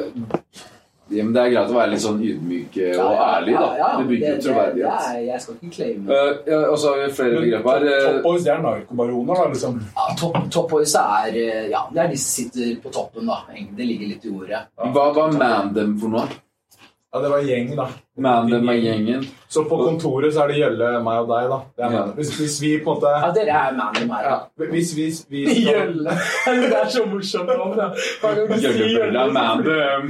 ja, 1.15 1.25
men 1.25 1.35
det 1.37 1.43
er 1.43 1.51
greit 1.53 1.73
å 1.73 1.77
være 1.77 1.91
litt 1.93 2.03
sånn 2.05 2.21
ydmyk 2.25 2.79
eh, 2.83 2.99
og 3.01 3.21
ærlig, 3.25 3.55
da. 3.57 3.65
Ja, 3.65 3.75
ja, 3.81 3.89
det 3.99 4.07
bygger 4.11 4.33
jo 4.35 4.45
troverdighet. 4.45 5.09
er, 5.11 5.21
jeg 5.29 5.43
skal 5.45 5.59
ikke 5.59 5.73
claime 5.77 6.11
uh, 6.11 6.31
ja, 6.51 6.61
og 6.69 6.79
så 6.83 6.93
har 6.93 7.01
vi 7.01 7.09
flere 7.19 7.43
begrep 7.43 7.69
her. 7.73 7.87
Top 8.05 8.31
Eh, 8.35 8.41
det 8.45 8.53
er 8.55 8.65
narkobaroner, 8.65 9.43
da, 9.43 9.49
liksom. 9.55 9.83
ja, 9.97 10.09
top, 10.21 10.41
top 10.53 10.75
er 10.81 11.39
Ja, 11.71 11.85
det 11.93 12.03
er 12.05 12.15
de 12.15 12.21
som 12.21 12.31
sitter 12.39 12.75
på 12.83 12.95
toppen, 12.95 13.31
da. 13.31 13.41
Det 13.51 13.87
ligger 13.89 14.15
litt 14.15 14.27
i 14.27 14.35
ordet. 14.35 14.65
hva 14.95 15.11
var 15.17 15.39
Mandem 15.39 15.95
for 16.01 16.17
noe? 16.17 16.27
Ja, 17.15 17.23
det 17.23 17.31
var 17.31 17.47
gjeng, 17.47 17.77
da. 17.79 17.89
Mandem 18.17 18.69
er 18.69 18.77
gjengen. 18.79 19.25
Så 19.51 19.65
på 19.69 19.77
kontoret 19.79 20.33
så 20.35 20.45
er 20.45 20.49
det 20.53 20.57
Gjølle, 20.61 20.87
meg 21.03 21.19
og 21.23 21.29
deg, 21.31 21.49
da. 21.51 21.57
Det 21.77 21.85
er 21.85 21.91
Ja. 21.95 22.03
hvis, 22.15 22.31
hvis 22.39 22.61
vi 22.63 22.71
på 22.83 22.91
en 22.95 22.97
måte 23.01 23.11
Ja, 23.11 23.31
dere 23.35 23.51
er 23.69 23.73
man 23.75 23.87
og 24.01 24.07
meg. 24.09 24.23
ja, 24.25 24.37
Hvis 24.71 24.91
vi, 24.97 25.07
vi 25.31 25.41
skal 25.47 25.63
Gjølle. 25.75 26.11
Det 26.71 26.77
er 26.79 26.89
så 26.95 27.03
morsomt 27.11 27.47
navn, 27.51 27.77
da. 27.79 27.87
Hver 28.23 28.35
gang 28.35 28.47
du 28.49 28.55
sier 28.55 28.71
Gjølle 28.73 28.89
Gjølle, 28.95 29.19
er 29.19 29.31
Mandem. 29.35 30.05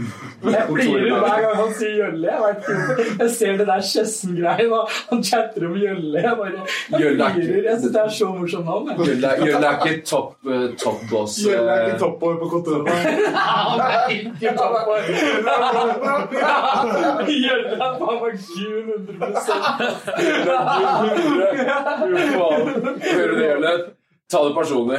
Jeg 0.45 0.63
flirer 0.69 1.19
hver 1.25 1.39
gang 1.45 1.57
han 1.61 1.73
sier 1.81 1.95
Gjølle. 1.99 2.27
Jeg, 2.29 2.41
vet 2.45 2.59
ikke, 2.69 3.17
jeg 3.25 3.31
ser 3.39 3.53
det 3.61 3.67
der 3.73 3.81
kjessen-greien 3.93 4.73
han 5.11 5.21
chatter 5.31 5.63
om 5.69 5.75
Gjølle. 5.81 6.19
Jeg 6.25 6.35
bare 6.37 6.51
jeg 6.55 6.61
ikke- 7.13 7.33
flirer. 7.35 7.63
Jeg 7.71 7.77
synes 7.81 7.93
det 7.97 8.03
er 8.05 8.09
så 8.21 8.27
morsomt 8.37 8.65
navn. 8.65 8.87
Gjølle 9.01 9.27
er- 9.29 9.37
ikke 9.85 10.05
topp 10.07 10.29
uh, 10.47 10.69
top 10.85 10.99
boss. 11.11 11.33
Gjølle 11.45 11.71
er 11.73 11.81
ikke 11.87 11.97
eh, 11.97 12.01
topboy 12.05 12.35
på 12.41 12.47
kontoret. 12.53 12.89
Han 13.35 13.81
er 13.81 14.09
ikke 14.13 14.51
toppboy. 14.57 15.01
Gjølle 17.99 18.21
var 18.21 18.31
100 22.59 22.95
Hører 23.05 23.29
du 23.29 23.37
det, 23.39 23.47
Gjølle? 23.49 23.75
Ta 24.33 24.41
det 24.49 24.55
personlig. 24.57 24.99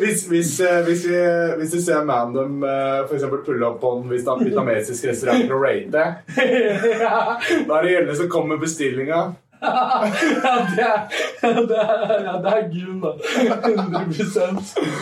Hvis, 0.00 0.22
hvis, 0.30 0.50
eh, 0.64 0.78
hvis, 0.86 1.02
vi, 1.06 1.18
hvis 1.60 1.72
du 1.74 1.80
ser 1.84 2.04
Mandom 2.08 2.62
f.eks. 2.64 3.08
for 3.10 3.14
eksempel 3.18 3.42
pulle 3.46 3.66
opp 3.68 3.76
på 3.82 3.90
en 3.98 4.06
vietnam- 4.10 4.40
vietnamesisk 4.40 5.04
restaurant 5.10 5.52
og 5.52 5.60
rate, 5.62 6.04
da 7.68 7.76
er 7.76 7.84
det 7.84 7.92
Gjølle 7.92 8.16
som 8.18 8.30
kommer 8.32 8.54
med 8.56 8.64
bestillinga. 8.64 9.20
Ja, 9.64 10.60
det 10.76 10.84
er, 10.84 11.60
det 11.68 11.78
er, 11.78 12.24
ja, 12.24 12.34
det 12.42 12.50
er 12.52 12.66
Gun, 12.72 13.00
da. 13.02 13.12
100 13.44 14.04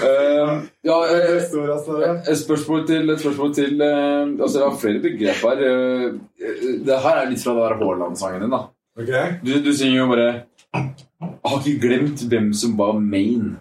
uh, 0.03 0.63
ja, 0.83 0.99
eh, 1.07 1.27
Restaurant, 1.37 2.29
et 2.29 2.39
spørsmål 2.39 2.87
til, 2.87 3.11
et 3.11 3.21
spørsmål 3.21 3.55
til 3.55 3.83
uh, 3.83 4.43
Altså, 4.43 4.59
jeg 4.59 4.69
har 4.69 4.79
flere 4.81 5.03
begrep 5.03 5.43
her. 5.49 5.65
Eh, 5.71 6.07
eh, 6.43 6.63
det 6.87 7.03
her 7.07 7.19
er 7.23 7.29
litt 7.31 7.43
fra 7.43 7.57
den 7.59 7.83
Haaland-sangen 7.83 8.47
din, 8.47 8.55
da. 8.55 8.63
okay. 8.99 9.37
Du, 9.43 9.53
du 9.65 9.73
synger 9.77 9.99
jo 9.99 10.09
bare 10.13 10.31
Jeg 10.73 11.51
har 11.51 11.61
ikke 11.61 11.83
glemt 11.87 12.25
hvem 12.29 12.53
som 12.57 12.79
var 12.79 12.99
main. 12.99 13.53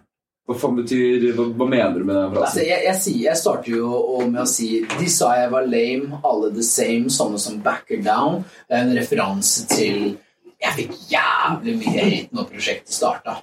Hva 0.49 0.57
faen 0.57 0.79
betyr 0.79 1.27
Hva, 1.37 1.45
hva 1.55 1.67
mener 1.69 1.99
du 1.99 2.07
med 2.07 2.17
den 2.17 2.39
Altså, 2.41 2.63
jeg, 2.65 2.81
jeg, 2.87 2.97
sier, 3.03 3.21
jeg 3.29 3.39
starter 3.39 3.77
jo 3.77 4.21
med 4.25 4.41
å 4.43 4.49
si 4.49 4.71
De 4.97 5.09
sa 5.11 5.35
jeg 5.37 5.51
var 5.53 5.69
lame, 5.69 6.19
alle 6.27 6.51
the 6.55 6.65
same, 6.65 7.11
sånne 7.13 7.39
som 7.41 7.61
backer 7.63 8.01
down. 8.05 8.41
Det 8.67 8.77
er 8.77 8.85
en 8.87 8.97
referanse 8.97 9.67
til 9.71 10.17
Jeg 10.61 10.77
fikk 10.77 10.97
jævlig 11.11 11.77
mye 11.79 11.95
hate 11.95 12.37
når 12.37 12.51
prosjektet 12.51 12.93
starta. 12.93 13.39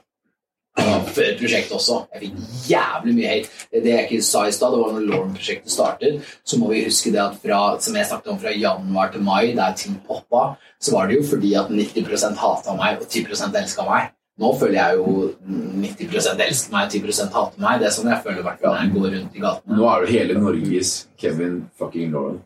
Før 0.79 1.33
prosjektet 1.41 1.75
også. 1.75 1.97
Jeg 2.15 2.27
fikk 2.27 2.69
jævlig 2.71 3.15
mye 3.17 3.33
hate. 3.33 3.65
Det 3.73 3.95
jeg 3.95 4.07
ikke 4.07 4.27
sa 4.27 4.45
i 4.47 4.53
stad, 4.55 4.75
det 4.75 4.83
var 4.83 4.93
når 4.95 5.09
Lauren-prosjektet 5.09 5.75
startet, 5.75 6.29
så 6.47 6.59
må 6.61 6.71
vi 6.71 6.85
huske 6.87 7.11
det 7.15 7.23
at 7.25 7.41
fra, 7.43 7.63
som 7.83 7.97
jeg 7.99 8.07
snakket 8.11 8.35
om 8.35 8.39
fra 8.43 8.55
januar 8.55 9.11
til 9.15 9.25
mai, 9.27 9.55
der 9.59 9.75
ting 9.79 9.99
poppa, 10.07 10.53
så 10.81 10.95
var 10.95 11.09
det 11.09 11.19
jo 11.19 11.27
fordi 11.33 11.57
at 11.59 11.73
90% 11.75 12.39
hata 12.39 12.77
meg, 12.79 13.03
og 13.03 13.11
10% 13.11 13.59
elska 13.63 13.89
meg. 13.89 14.15
Nå 14.39 14.53
føler 14.55 14.79
jeg 14.79 14.99
jo 15.01 15.33
90% 15.83 16.43
elsker 16.45 16.75
meg, 16.75 16.93
10% 16.95 17.33
hater 17.35 17.63
meg. 17.63 17.81
Det 17.81 17.89
er 17.89 17.95
sånn 17.97 18.11
jeg 18.13 18.23
føler 18.23 18.45
hvert 18.47 18.63
jeg 18.63 18.93
går 18.95 19.09
rundt 19.17 19.35
i 19.35 19.43
gatene. 19.43 19.79
Nå 19.81 19.89
er 19.91 20.05
du 20.05 20.13
hele 20.13 20.37
Norges 20.39 20.93
Kevin 21.19 21.65
fucking 21.81 22.15
Lauren. 22.15 22.39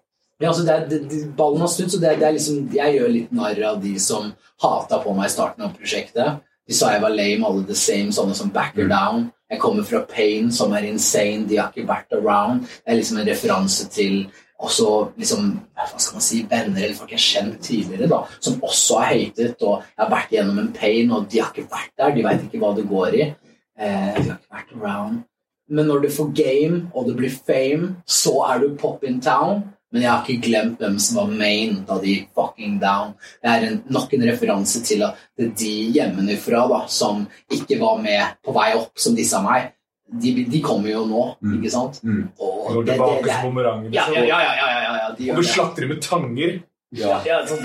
Ja, 0.43 0.51
altså 0.51 0.64
det 0.66 0.74
er, 0.74 0.86
det, 0.90 1.20
ballen 1.39 1.62
har 1.62 1.70
snudd, 1.70 1.93
så 1.93 2.01
det, 2.02 2.16
det 2.19 2.27
er 2.27 2.35
liksom, 2.35 2.64
jeg 2.74 2.97
gjør 2.97 3.12
litt 3.14 3.35
narr 3.36 3.60
av 3.69 3.77
de 3.82 3.93
som 4.02 4.32
hata 4.62 4.98
på 5.02 5.14
meg 5.14 5.31
i 5.31 5.35
starten 5.36 5.66
av 5.69 5.77
prosjektet. 5.77 6.40
De 6.66 6.74
sa 6.74 6.93
jeg 6.94 7.02
var 7.02 7.14
lame, 7.14 7.47
alle 7.47 7.62
the 7.69 7.77
same, 7.78 8.10
sånne 8.14 8.35
som 8.39 8.51
backer 8.55 8.90
down. 8.90 9.28
Jeg 9.51 9.60
kommer 9.62 9.86
fra 9.86 10.01
Pain, 10.09 10.51
som 10.55 10.73
er 10.74 10.86
insane, 10.89 11.47
de 11.47 11.59
har 11.60 11.70
ikke 11.70 11.86
vært 11.86 12.14
around. 12.16 12.66
Det 12.82 12.94
er 12.94 12.98
liksom 12.98 13.20
en 13.20 13.28
referanse 13.28 13.86
til 13.93 14.24
også 14.62 14.89
liksom, 15.19 15.48
hva 15.74 15.89
skal 15.98 16.19
man 16.19 16.24
si, 16.24 16.40
venner 16.51 16.85
eller 16.85 16.94
folk 16.97 17.10
jeg 17.12 17.19
har 17.19 17.27
kjent 17.27 17.59
tidligere, 17.66 18.09
da, 18.10 18.23
som 18.39 18.62
også 18.62 19.01
har 19.02 19.10
hatet, 19.10 19.64
og 19.66 19.82
jeg 19.82 20.05
har 20.05 20.12
vært 20.12 20.35
gjennom 20.36 20.62
en 20.62 20.73
pain, 20.77 21.10
og 21.10 21.27
de 21.31 21.43
har 21.43 21.51
ikke 21.51 21.73
vært 21.73 21.93
der, 21.98 22.14
de 22.14 22.24
vet 22.28 22.47
ikke 22.47 22.62
hva 22.62 22.73
det 22.78 22.86
går 22.90 23.19
i. 23.19 23.28
Eh, 23.82 24.16
de 24.19 24.27
har 24.31 24.39
ikke 24.39 24.56
vært 24.59 24.74
around. 24.78 25.23
Men 25.73 25.89
når 25.89 26.05
du 26.05 26.10
får 26.12 26.32
game, 26.36 26.82
og 26.94 27.09
det 27.09 27.16
blir 27.19 27.32
fame, 27.32 27.94
så 28.06 28.35
er 28.51 28.62
du 28.62 28.74
pop 28.78 29.05
in 29.09 29.20
town. 29.24 29.64
Men 29.93 30.02
jeg 30.02 30.10
har 30.10 30.23
ikke 30.24 30.47
glemt 30.47 30.78
hvem 30.81 30.94
som 31.05 31.19
var 31.20 31.27
main 31.36 31.82
da 31.89 31.98
de 32.01 32.14
gikk 32.14 32.31
fucking 32.39 32.78
down. 32.81 33.12
Det 33.43 33.51
er 33.52 33.66
en, 33.69 33.78
nok 33.93 34.14
en 34.16 34.24
referanse 34.31 34.81
til 34.89 35.02
at 35.05 35.20
det 35.36 35.47
er 35.51 35.55
de 35.60 35.73
hjemmefra 35.98 36.62
da, 36.70 36.81
som 36.89 37.27
ikke 37.52 37.77
var 37.82 38.01
med 38.01 38.39
på 38.44 38.55
vei 38.56 38.70
opp, 38.78 38.93
som 38.97 39.14
disse 39.19 39.36
av 39.36 39.44
meg. 39.44 39.70
De, 40.12 40.32
de 40.44 40.60
kommer 40.64 40.90
jo 40.93 41.06
nå, 41.09 41.23
Mm. 41.40 41.55
ikke 41.60 41.70
sant? 41.73 42.01
Mm. 42.05 42.27
Og 42.39 42.66
Går 42.73 42.82
det, 42.82 42.86
det, 42.86 42.97
tilbake 42.98 43.23
det, 43.24 43.32
som 43.36 43.47
bumerang. 43.48 43.85
ja, 43.93 44.05
liksom. 44.09 44.14
ja, 44.14 44.20
ja, 44.28 44.40
ja, 44.43 44.52
ja, 44.56 44.82
ja, 44.82 44.93
ja, 45.02 45.09
de 45.19 45.31
Og 45.31 45.36
du 45.36 45.43
det. 45.43 45.48
slakter 45.55 45.81
dem 45.86 45.89
med 45.94 46.02
tanger. 46.05 46.60
Ja. 46.93 47.14
Ja, 47.24 47.39
sånn. 47.48 47.62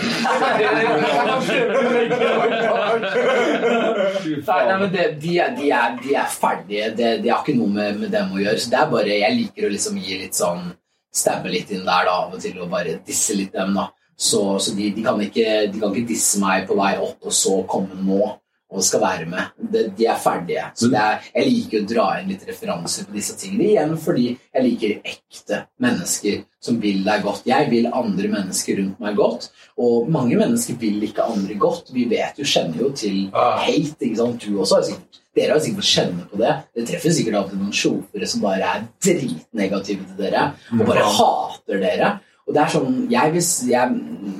Nei, 3.27 4.65
nei, 4.65 4.77
men 4.79 4.91
det, 4.93 5.05
de, 5.21 5.33
er, 5.43 5.53
de, 5.57 5.69
er, 5.75 5.95
de 6.03 6.15
er 6.15 6.29
ferdige. 6.31 6.89
Det, 6.97 7.09
de 7.23 7.31
har 7.33 7.41
ikke 7.43 7.57
noe 7.57 7.71
med, 7.73 7.99
med 8.01 8.13
dem 8.13 8.31
å 8.33 8.39
gjøre. 8.41 8.59
Så 8.63 8.71
det 8.73 8.79
er 8.81 8.91
bare, 8.93 9.17
Jeg 9.19 9.37
liker 9.41 9.67
å 9.67 9.71
liksom 9.73 9.99
gi 10.01 10.19
litt 10.23 10.37
sånn 10.37 10.69
Stabbe 11.13 11.49
litt 11.49 11.71
inn 11.71 11.85
der 11.87 12.05
da, 12.09 12.17
av 12.25 12.33
og 12.35 12.41
til 12.41 12.57
og 12.61 12.69
bare 12.69 12.99
disse 13.05 13.35
litt 13.37 13.53
dem. 13.53 13.73
da. 13.77 13.89
Så, 14.17 14.41
så 14.59 14.73
de, 14.73 14.89
de, 14.95 15.03
kan 15.05 15.19
ikke, 15.21 15.67
de 15.71 15.79
kan 15.79 15.93
ikke 15.93 16.09
disse 16.09 16.39
meg 16.41 16.65
på 16.67 16.75
vei 16.77 16.95
opp 16.97 17.27
og 17.29 17.33
så 17.33 17.59
komme 17.69 17.99
nå 18.01 18.23
og 18.67 18.83
skal 18.83 18.99
være 18.99 19.25
med. 19.31 19.51
De, 19.71 19.85
de 19.95 20.07
er 20.11 20.17
ferdige. 20.19 20.63
Så 20.75 20.89
det 20.91 20.99
er, 20.99 21.27
jeg 21.37 21.47
liker 21.53 21.83
å 21.83 21.87
dra 21.87 22.07
inn 22.19 22.33
litt 22.33 22.41
referanser 22.49 23.05
på 23.07 23.13
disse 23.15 23.37
tingene. 23.39 23.69
Igjen 23.69 23.93
fordi 24.03 24.25
jeg 24.33 24.65
liker 24.65 24.95
ekte 25.13 25.61
mennesker 25.79 26.41
som 26.67 26.81
vil 26.83 26.99
deg 27.05 27.23
godt. 27.23 27.45
Jeg 27.47 27.69
vil 27.71 27.87
andre 27.95 28.27
mennesker 28.33 28.81
rundt 28.81 28.99
meg 29.05 29.15
godt. 29.15 29.47
Og 29.79 30.09
mange 30.11 30.35
mennesker 30.35 30.75
vil 30.81 30.99
ikke 31.07 31.29
andre 31.31 31.55
godt. 31.61 31.93
Vi 31.95 32.09
vet 32.11 32.41
jo, 32.41 32.49
kjenner 32.49 32.81
jo 32.83 32.91
til 32.91 33.29
Ah. 33.31 33.61
hate. 33.63 34.01
ikke 34.03 34.19
sant? 34.19 34.43
Du 34.43 34.59
også 34.59 34.81
har 34.81 34.83
sikkert, 34.89 35.21
dere 35.37 35.55
har 35.55 35.63
sikkert 35.63 35.83
fått 35.83 35.93
kjenne 35.93 36.27
på 36.31 36.39
det. 36.41 36.53
Det 36.75 36.85
treffer 36.89 37.13
sikkert 37.15 37.39
alltid 37.41 37.61
noen 37.61 37.75
sjofere 37.75 38.29
som 38.29 38.43
bare 38.43 38.71
er 38.75 38.85
dritnegative 39.05 40.07
til 40.07 40.21
dere 40.21 40.47
og 40.73 40.85
bare 40.87 41.05
hater 41.17 41.83
dere. 41.83 42.13
Og 42.47 42.55
det 42.55 42.61
er 42.63 42.71
sånn, 42.71 42.93
Jeg, 43.11 43.31
hvis, 43.33 43.49
jeg 43.67 43.97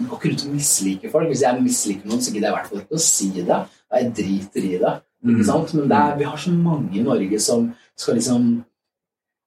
går 0.08 0.16
ikke 0.16 0.30
rundt 0.32 0.46
og 0.48 0.54
misliker 0.56 1.12
folk. 1.12 1.28
Hvis 1.28 1.44
jeg 1.44 1.64
misliker 1.64 2.08
noen, 2.08 2.24
så 2.24 2.32
gidder 2.32 2.48
jeg 2.48 2.54
i 2.54 2.58
hvert 2.58 2.70
fall 2.72 2.82
ikke 2.86 3.00
å 3.00 3.04
si 3.04 3.28
det. 3.36 3.46
Da 3.52 4.00
jeg 4.00 4.14
driter 4.16 4.64
i 4.64 4.78
det. 4.80 4.94
ikke 5.28 5.48
sant? 5.50 5.74
Men 5.76 5.92
det 5.92 6.00
er, 6.00 6.16
vi 6.22 6.30
har 6.30 6.40
så 6.40 6.54
mange 6.56 6.96
i 6.96 7.04
Norge 7.04 7.40
som 7.44 7.68
skal 8.00 8.16
liksom 8.20 8.48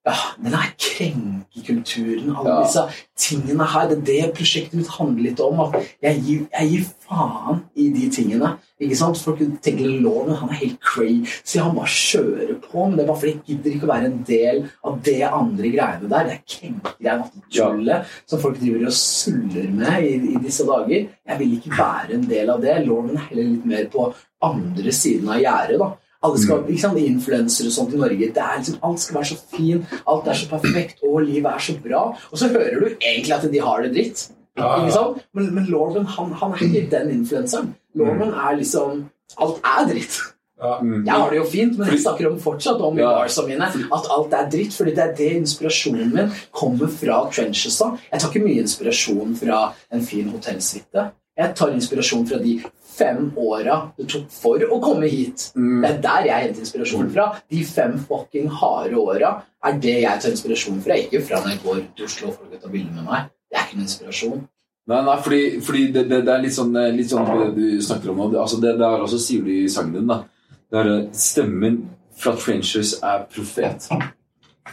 ja, 0.06 0.14
Den 0.42 0.52
her 0.54 0.70
krenkekulturen, 0.78 2.30
alle 2.36 2.48
Ja. 2.50 2.62
disse 2.62 2.82
tingene 3.16 3.64
her. 3.64 3.88
Det 3.88 3.98
er 3.98 4.26
det 4.26 4.34
prosjektet 4.34 4.74
mitt 4.74 4.88
handler 4.88 5.22
litt 5.22 5.40
om. 5.40 5.60
At 5.60 5.74
jeg 6.02 6.22
gir, 6.24 6.46
jeg 6.58 6.70
gir 6.70 6.84
faen 7.08 7.62
i 7.76 7.90
de 7.92 8.08
tingene. 8.10 8.56
ikke 8.80 8.96
sant? 8.96 9.18
Folk 9.18 9.38
tenker 9.60 10.00
loven, 10.00 10.34
han 10.36 10.48
er 10.48 10.54
helt 10.54 10.80
crazy, 10.80 11.58
han 11.58 11.74
bare 11.76 11.86
kjører 11.86 12.54
på. 12.62 12.86
Men 12.88 12.96
det 12.96 13.04
er 13.04 13.08
bare 13.12 13.20
fordi 13.20 13.32
jeg 13.34 13.44
gidder 13.46 13.74
ikke 13.76 13.84
å 13.88 13.92
være 13.92 14.06
en 14.06 14.22
del 14.24 14.70
av 14.84 15.02
det 15.02 15.22
andre 15.22 15.70
greiene 15.74 16.08
der. 16.08 16.24
Det 16.24 16.32
er 16.32 16.44
krenkegreiene, 16.48 17.30
tullet 17.52 18.06
som 18.26 18.40
folk 18.40 18.58
driver 18.58 18.86
og 18.86 18.92
suller 18.92 19.68
med 19.70 20.02
i, 20.02 20.14
i 20.34 20.36
disse 20.40 20.64
dager. 20.64 21.08
Jeg 21.28 21.38
vil 21.38 21.56
ikke 21.58 21.76
være 21.76 22.14
en 22.14 22.26
del 22.28 22.50
av 22.50 22.60
det. 22.62 22.86
Loven 22.86 23.16
er 23.16 23.26
heller 23.28 23.50
litt 23.52 23.66
mer 23.66 23.84
på 23.92 24.14
andre 24.42 24.92
siden 24.92 25.28
av 25.28 25.40
gjerdet. 25.42 25.78
da. 25.78 25.92
Alle 26.22 26.38
skal, 26.42 26.64
ikke 26.68 26.82
sant, 26.82 26.98
Influensere 27.00 27.70
og 27.70 27.72
sånt 27.72 27.94
i 27.94 28.00
Norge. 28.00 28.18
det 28.34 28.42
er 28.44 28.58
liksom, 28.58 28.76
Alt 28.84 29.00
skal 29.00 29.16
være 29.16 29.30
så 29.30 29.38
fint, 29.54 29.94
alt 30.06 30.26
er 30.28 30.34
så 30.34 30.48
perfekt, 30.50 30.98
og 31.02 31.22
livet 31.24 31.48
er 31.52 31.58
så 31.58 31.76
bra. 31.80 32.02
Og 32.30 32.38
så 32.38 32.48
hører 32.52 32.80
du 32.80 32.86
egentlig 33.00 33.32
at 33.38 33.46
de 33.52 33.60
har 33.60 33.82
det 33.82 33.92
dritt. 33.94 34.26
Ikke 34.60 34.92
sant? 34.92 35.22
Men, 35.32 35.54
men 35.54 35.64
Lorven 35.72 36.04
han, 36.04 36.32
han 36.36 36.52
er 36.52 36.66
ikke 36.66 36.90
den 36.92 37.10
influenseren. 37.20 37.72
Lorven 37.94 38.34
er 38.34 38.56
liksom 38.58 39.06
Alt 39.40 39.60
er 39.64 39.86
dritt. 39.88 40.18
Ja. 40.60 40.74
Jeg 40.82 41.14
har 41.14 41.30
det 41.30 41.38
jo 41.38 41.44
fint, 41.48 41.78
men 41.78 41.88
jeg 41.88 42.00
snakker 42.02 42.26
om 42.28 42.34
fortsatt 42.42 42.80
om 42.84 42.98
Ja. 42.98 43.12
barsa 43.22 43.46
mine. 43.46 43.64
At 43.64 44.08
alt 44.12 44.32
er 44.36 44.50
dritt. 44.52 44.74
fordi 44.76 44.90
det 44.90 45.04
er 45.04 45.14
det 45.16 45.30
inspirasjonen 45.38 46.10
min 46.12 46.32
kommer 46.52 46.90
fra 46.92 47.22
trenches. 47.32 47.80
Jeg 48.12 48.20
tar 48.20 48.28
ikke 48.28 48.44
mye 48.44 48.60
inspirasjon 48.60 49.36
fra 49.40 49.72
en 49.92 50.02
fin 50.04 50.28
hotellsuite. 50.28 51.06
Jeg 51.38 51.54
tar 51.56 51.72
inspirasjon 51.72 52.26
fra 52.28 52.38
de 52.42 52.58
fem 53.00 53.30
åra 53.40 53.80
det 53.96 54.06
tok 54.12 54.28
for 54.34 54.62
å 54.68 54.78
komme 54.82 55.08
hit. 55.10 55.50
Mm. 55.56 55.80
Det 55.82 55.90
er 55.90 56.00
der 56.06 56.28
jeg 56.28 56.46
henter 56.46 56.64
inspirasjon 56.66 57.10
fra. 57.14 57.26
De 57.50 57.64
fem 57.66 57.98
fucking 58.06 58.48
harde 58.60 59.00
åra 59.00 59.34
er 59.66 59.82
det 59.82 59.98
jeg 60.04 60.24
tar 60.24 60.34
inspirasjon 60.34 60.80
fra. 60.84 60.98
Ikke 61.00 61.22
fra 61.24 61.42
når 61.42 61.54
jeg 61.54 61.62
går 61.64 61.84
til 61.96 62.08
Oslo 62.08 62.30
og 62.30 62.38
folk 62.38 62.56
tar 62.56 62.72
bilder 62.72 62.96
med 62.98 63.08
meg. 63.08 63.30
Det 63.50 63.58
er 63.58 63.68
ikke 63.68 63.78
noen 63.80 63.88
inspirasjon. 63.88 64.42
Nei, 64.90 65.00
nei, 65.06 65.16
fordi, 65.22 65.40
fordi 65.62 65.86
det, 65.94 66.04
det, 66.10 66.20
det 66.26 66.34
er 66.34 66.42
litt 66.42 66.56
sånn, 66.56 66.76
eh, 66.80 66.92
litt 66.96 67.12
sånn 67.12 67.28
det 67.28 67.50
du 67.54 67.82
snakker 67.84 68.10
om. 68.12 68.22
Altså 68.30 68.58
det, 68.62 68.74
det 68.80 68.86
er 68.86 69.04
også 69.04 69.20
sier 69.22 69.44
du 69.46 69.52
i 69.54 69.70
sangen 69.70 70.00
din, 70.00 70.10
da. 70.10 70.22
Det 70.70 70.80
er 70.80 70.92
eh, 70.96 71.04
stemmen 71.14 71.82
fra 72.20 72.34
Trenchers 72.38 72.96
er 73.06 73.24
profet. 73.30 73.86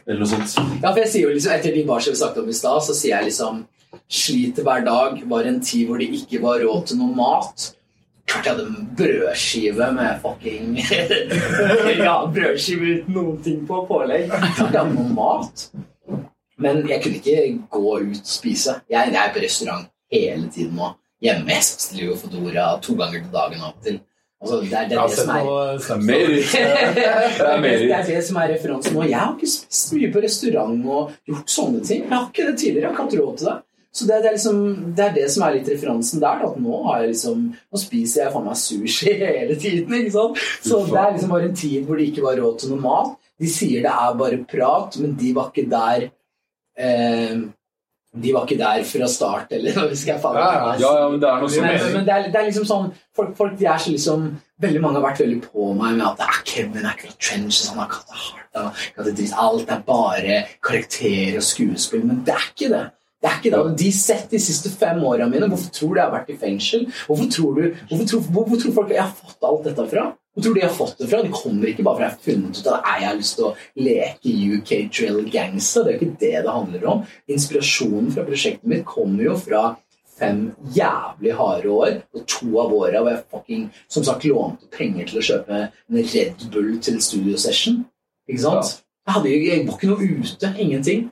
Eller 0.05 0.21
noe 0.21 0.29
sånt. 0.29 0.57
Ja, 0.81 0.91
for 0.91 1.01
jeg 1.03 1.11
sier 1.11 1.27
jo 1.27 1.33
liksom, 1.33 1.53
Etter 1.55 1.75
de 1.75 1.83
barsa 1.87 2.13
vi 2.13 2.19
snakket 2.19 2.43
om 2.43 2.51
i 2.51 2.55
stad, 2.57 2.83
så 2.85 2.95
sier 2.97 3.17
jeg 3.17 3.31
liksom 3.31 3.65
Sliter 4.11 4.65
hver 4.67 4.83
dag. 4.85 5.21
Var 5.31 5.47
en 5.49 5.61
tid 5.63 5.87
hvor 5.87 6.01
det 6.01 6.09
ikke 6.13 6.41
var 6.43 6.59
råd 6.63 6.89
til 6.89 6.99
noe 6.99 7.15
mat. 7.17 7.69
Klart 8.27 8.45
jeg 8.45 8.53
hadde 8.53 8.65
en 8.67 8.87
brødskive 8.97 9.91
med 9.95 10.17
fucking 10.23 10.73
Ja, 12.07 12.15
brødskive 12.27 12.89
uten 12.97 13.13
noen 13.15 13.37
ting 13.43 13.61
på 13.67 13.85
pålegg. 13.87 14.27
Klart 14.31 14.73
jeg 14.73 14.81
hadde 14.81 14.95
noe 14.97 15.13
mat. 15.15 15.69
Men 16.59 16.81
jeg 16.89 17.03
kunne 17.03 17.21
ikke 17.21 17.37
gå 17.71 17.93
ut 18.01 18.19
og 18.19 18.27
spise. 18.27 18.81
Jeg, 18.89 19.13
jeg 19.13 19.21
er 19.21 19.33
på 19.33 19.43
restaurant 19.45 19.87
hele 20.11 20.49
tiden 20.51 20.75
nå. 20.75 20.91
Hjemme. 21.23 21.49
Jeg 21.49 21.63
bestiller 21.63 22.03
jo 22.11 22.17
Fodora 22.19 22.67
to 22.83 22.93
ganger 22.99 23.23
til 23.23 23.33
dagen 23.33 23.63
av 23.63 23.71
og 23.71 23.85
til. 23.85 24.01
Altså, 24.37 24.59
det 24.61 24.73
er 24.77 24.83
det, 24.85 24.91
Jeg 24.91 24.99
har 25.01 25.07
det 25.09 25.15
som 25.15 25.29
er 25.31 25.45
det 27.63 27.93
er 27.95 28.03
det 28.05 28.19
som 28.27 28.37
er 28.37 28.51
referansen 28.53 28.93
nå. 28.93 29.05
Jeg 29.09 29.17
har 29.17 29.31
ikke 29.33 29.49
spist 29.49 29.95
mye 29.97 30.11
på 30.13 30.21
restaurant 30.27 30.83
og 30.85 31.15
gjort 31.31 31.55
sånne 31.55 31.81
ting. 31.87 32.03
Jeg 32.05 32.13
har 32.13 32.27
ikke 32.27 32.45
det 32.51 32.59
tidligere. 32.59 32.83
Jeg 32.83 32.89
har 32.89 32.93
ikke 32.93 33.07
hatt 33.07 33.17
råd 33.21 33.39
til 33.39 33.49
det. 33.49 33.57
Så 33.97 34.05
det, 34.05 34.19
det, 34.21 34.29
er 34.29 34.35
liksom, 34.35 34.57
det 34.93 35.05
er 35.07 35.13
det 35.15 35.25
som 35.33 35.43
er 35.47 35.55
litt 35.55 35.69
referansen 35.71 36.21
der. 36.21 36.43
At 36.45 36.57
nå, 36.61 36.81
har 36.85 37.01
jeg 37.01 37.15
liksom, 37.15 37.43
nå 37.49 37.81
spiser 37.81 38.23
jeg 38.23 38.33
faen 38.35 38.45
meg 38.45 38.59
sushi 38.61 39.13
hele 39.23 39.57
tiden. 39.57 39.99
ikke 39.99 40.13
sant? 40.13 40.41
Så 40.61 40.83
det 40.85 41.01
er 41.01 41.15
liksom 41.15 41.33
bare 41.33 41.49
en 41.49 41.59
tid 41.63 41.87
hvor 41.87 41.97
det 41.97 42.09
ikke 42.11 42.25
var 42.27 42.37
råd 42.41 42.61
til 42.61 42.75
noe 42.75 42.83
mat. 42.85 43.15
De 43.37 43.49
sier 43.49 43.85
det 43.85 43.93
er 43.93 44.17
bare 44.17 44.41
prat, 44.49 44.97
men 45.01 45.13
de 45.17 45.31
var 45.33 45.51
ikke 45.51 45.69
der 45.69 46.07
eh, 46.77 47.35
De 48.17 48.31
var 48.33 48.47
ikke 48.47 48.57
der 48.57 48.85
fra 48.89 49.09
start, 49.13 49.51
eller 49.53 49.75
hva 49.77 49.85
skal 49.91 50.15
jeg 50.15 50.23
faen 50.23 50.39
Ja, 50.41 50.47
ja. 50.55 50.71
Ja, 50.81 51.09
men 51.11 51.21
det 51.21 51.29
er 51.29 51.43
noe 51.43 51.51
som 51.53 51.67
men, 51.67 51.85
men 51.99 52.07
det, 52.07 52.15
er, 52.15 52.31
det 52.33 52.39
er 52.41 52.47
liksom 52.49 52.65
sånn 52.65 52.87
folk, 53.17 53.35
folk 53.37 53.53
de 53.59 53.69
er 53.69 53.81
så 53.81 53.93
liksom 53.93 54.25
Veldig 54.61 54.81
mange 54.81 54.97
har 54.97 55.05
vært 55.05 55.21
veldig 55.21 55.41
på 55.43 55.69
meg 55.77 55.99
med 55.99 56.05
at 56.07 56.17
det 56.17 56.29
er 56.33 56.39
Kevin 56.49 56.85
er 56.85 56.97
ikke 56.97 57.11
fra 57.11 57.19
Trenches, 57.27 57.67
han 57.69 57.83
har 57.83 57.91
er 57.93 58.71
ikke 58.87 59.01
hatt 59.03 59.09
det 59.11 59.15
dritt. 59.19 59.33
Alt 59.37 59.69
er 59.69 59.83
bare 59.85 60.37
karakter 60.65 61.37
og 61.37 61.45
skuespill. 61.45 62.05
Men 62.09 62.23
det 62.25 62.33
er 62.33 62.47
ikke 62.49 62.71
det. 62.73 62.85
Det 63.17 63.29
er 63.29 63.39
ikke 63.39 63.51
det. 63.53 63.77
De 63.81 63.89
sett 63.95 64.29
de 64.29 64.39
siste 64.41 64.69
fem 64.69 64.99
åra 65.01 65.25
mine. 65.29 65.49
Hvorfor 65.49 65.73
tror 65.73 65.93
du 65.93 65.99
jeg 65.99 66.05
har 66.05 66.13
vært 66.13 66.29
i 66.29 66.37
fengsel? 66.37 66.85
Hvorfor 67.07 67.29
tror, 67.33 67.57
du, 67.57 67.79
hvorfor 67.89 68.09
tror, 68.11 68.25
hvor, 68.29 68.47
hvor 68.51 68.61
tror 68.61 68.75
folk 68.75 68.93
jeg 68.93 69.01
har 69.01 69.15
fått 69.17 69.47
alt 69.49 69.65
dette 69.65 69.87
fra? 69.93 70.03
Hvor 70.37 70.45
tror 70.45 70.53
de 70.53 70.61
jeg 70.61 70.69
har 70.69 70.77
fått 70.77 70.99
det 71.01 71.07
fra? 71.09 71.23
De 71.25 71.33
kommer 71.33 71.71
ikke 71.71 71.87
bare 71.87 71.97
fra 71.97 72.05
jeg 72.05 72.13
har 72.13 72.25
funnet 72.27 72.59
ut 72.59 72.69
at 72.69 72.91
jeg 72.91 73.07
har 73.07 73.17
lyst 73.17 73.39
til 73.39 73.47
å 73.47 73.55
leke 73.87 74.35
UK 74.53 74.73
Trail 74.93 75.19
Gangsta. 75.33 75.81
Det 75.81 75.89
er 75.89 75.97
jo 75.97 75.99
ikke 76.05 76.21
det 76.21 76.31
det 76.45 76.55
handler 76.59 76.87
om. 76.93 77.03
Inspirasjonen 77.33 78.13
fra 78.13 78.25
prosjektet 78.27 78.69
mitt 78.69 78.85
kommer 78.85 79.31
jo 79.31 79.33
fra 79.41 79.63
fem 80.17 80.47
jævlig 80.73 81.33
harde 81.37 81.73
år, 81.73 81.97
og 82.13 82.23
to 82.29 82.51
av 82.61 82.73
åra 82.73 83.01
hvor 83.01 83.11
jeg 83.13 83.25
fucking, 83.33 83.67
som 83.89 84.05
sagt, 84.05 84.25
lånte 84.29 84.69
penger 84.73 85.09
til 85.09 85.19
å 85.19 85.25
kjøpe 85.31 85.59
en 85.65 85.99
Red 86.13 86.47
Bull 86.53 86.71
til 86.85 87.01
studio 87.01 87.37
session. 87.41 87.83
Ikke 88.29 88.45
sant? 88.45 88.77
Jeg, 89.07 89.15
hadde, 89.15 89.33
jeg 89.33 89.67
var 89.67 89.77
ikke 89.77 89.89
noe 89.89 90.09
ute. 90.21 90.53
Ingenting. 90.61 91.07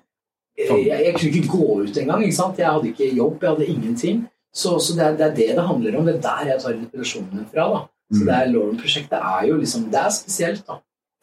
Jeg, 0.57 0.86
jeg 0.88 1.14
kunne 1.18 1.32
ikke 1.41 1.52
gå 1.57 1.82
ut 1.84 1.98
engang. 1.98 2.23
ikke 2.23 2.36
sant? 2.36 2.57
Jeg 2.57 2.72
hadde 2.72 2.88
ikke 2.94 3.10
jobb, 3.15 3.41
jeg 3.44 3.49
hadde 3.49 3.68
ingenting. 3.68 4.22
Så, 4.56 4.77
så 4.80 4.94
det, 4.95 5.03
er, 5.03 5.15
det 5.19 5.26
er 5.26 5.36
det 5.36 5.48
det 5.57 5.65
handler 5.68 5.98
om. 5.99 6.06
Det 6.07 6.15
er 6.15 6.22
der 6.23 6.52
jeg 6.53 6.61
tar 6.64 6.73
inspirasjonen 6.77 7.30
min 7.34 7.45
fra. 7.52 7.65
da. 7.73 7.82
Så 8.14 8.22
Mm. 8.22 8.26
det 8.27 8.34
er 8.36 8.49
Lauren-prosjektet 8.53 9.18
er 9.18 9.48
jo 9.48 9.56
liksom 9.57 9.86
Det 9.91 9.99
er 9.99 10.10
spesielt, 10.14 10.60
da. 10.68 10.76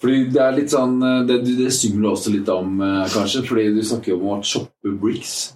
Fordi 0.02 0.24
det 0.34 0.40
er 0.42 0.56
litt 0.56 0.72
sånn 0.72 0.96
eh, 1.06 1.20
Det, 1.28 1.36
det 1.60 1.68
synger 1.72 2.00
du 2.02 2.08
også 2.10 2.32
litt 2.34 2.48
om, 2.50 2.72
eh, 2.82 3.04
kanskje, 3.12 3.44
fordi 3.46 3.68
du 3.76 3.82
snakker 3.86 4.10
jo 4.12 4.16
om 4.18 4.40
å 4.40 4.42
choppe 4.42 4.90
bricks. 5.00 5.54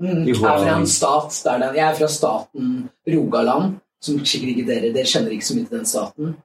Mm. 0.00 0.22
Jeg 0.28 0.36
er 0.36 0.38
fra 0.38 0.76
en 0.76 0.86
stat 0.86 1.40
der 1.44 1.58
den, 1.64 1.74
Jeg 1.74 1.84
er 1.90 1.94
fra 1.98 2.06
staten 2.08 2.88
Rogaland, 3.10 3.74
som 4.00 4.20
sikkert 4.22 4.54
ikke 4.54 4.66
dere 4.70 4.92
Dere 4.94 5.04
kjenner 5.10 5.34
ikke 5.34 5.48
så 5.50 5.56
mye 5.58 5.66
til 5.68 5.78
den 5.78 5.86
staten. 5.90 6.36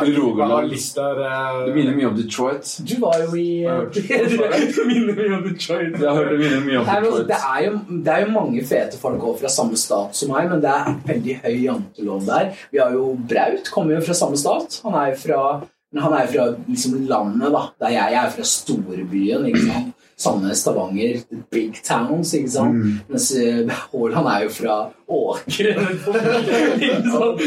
Rogaland. 0.00 0.72
Eh, 0.72 1.66
Det 1.66 1.74
minner 1.74 1.94
mye 1.96 2.08
om 2.10 2.16
Detroit. 2.18 2.72
Du 2.88 2.94
var 3.04 3.18
jo 3.22 3.36
i 3.38 3.64
Du 3.94 4.80
minner 4.88 5.14
mye 5.18 5.36
om 5.38 5.44
Detroit. 5.48 5.94
Jeg 6.00 6.08
har 6.08 6.16
hørt 6.18 6.34
minner 6.40 6.64
mye 6.66 6.78
om 6.80 6.86
Detroit. 7.04 7.28
det, 7.28 7.38
er 7.54 7.64
jo, 7.66 7.72
det 8.04 8.12
er 8.16 8.24
jo 8.26 8.32
mange 8.34 8.64
fete 8.66 8.98
folk 9.00 9.22
også 9.22 9.40
fra 9.44 9.52
samme 9.58 9.76
stat 9.80 10.18
som 10.18 10.32
meg, 10.34 10.50
men 10.50 10.60
det 10.64 10.72
er 10.74 10.98
veldig 11.12 11.36
høy 11.44 11.56
jantelov 11.68 12.26
der. 12.26 12.50
Vi 12.72 12.82
har 12.82 12.92
jo 12.96 13.06
Braut, 13.30 13.70
kommer 13.74 13.96
jo 13.98 14.04
fra 14.08 14.18
samme 14.18 14.36
stat. 14.40 14.80
Han 14.84 14.94
er 14.98 15.12
jo 15.14 15.20
fra, 15.22 15.42
men 15.94 16.02
han 16.02 16.16
er 16.18 16.26
fra 16.34 16.48
liksom 16.66 16.98
landet, 17.08 17.52
da. 17.54 17.62
Der 17.84 17.94
jeg, 17.94 18.12
jeg 18.16 18.24
er 18.26 18.34
fra 18.38 18.48
storbyen. 18.54 19.46
ikke 19.52 19.66
sant? 19.68 19.93
Sandnes, 20.16 20.60
Stavanger, 20.62 21.22
big 21.50 21.82
towns, 21.82 22.34
ikke 22.34 22.50
sant? 22.50 22.74
Mm. 22.74 22.98
Mens 23.08 23.30
eh, 23.34 23.66
Haaland 23.66 24.28
er 24.30 24.44
jo 24.44 24.50
fra 24.54 24.76
Åkre. 25.04 25.72
Karl? 27.12 27.40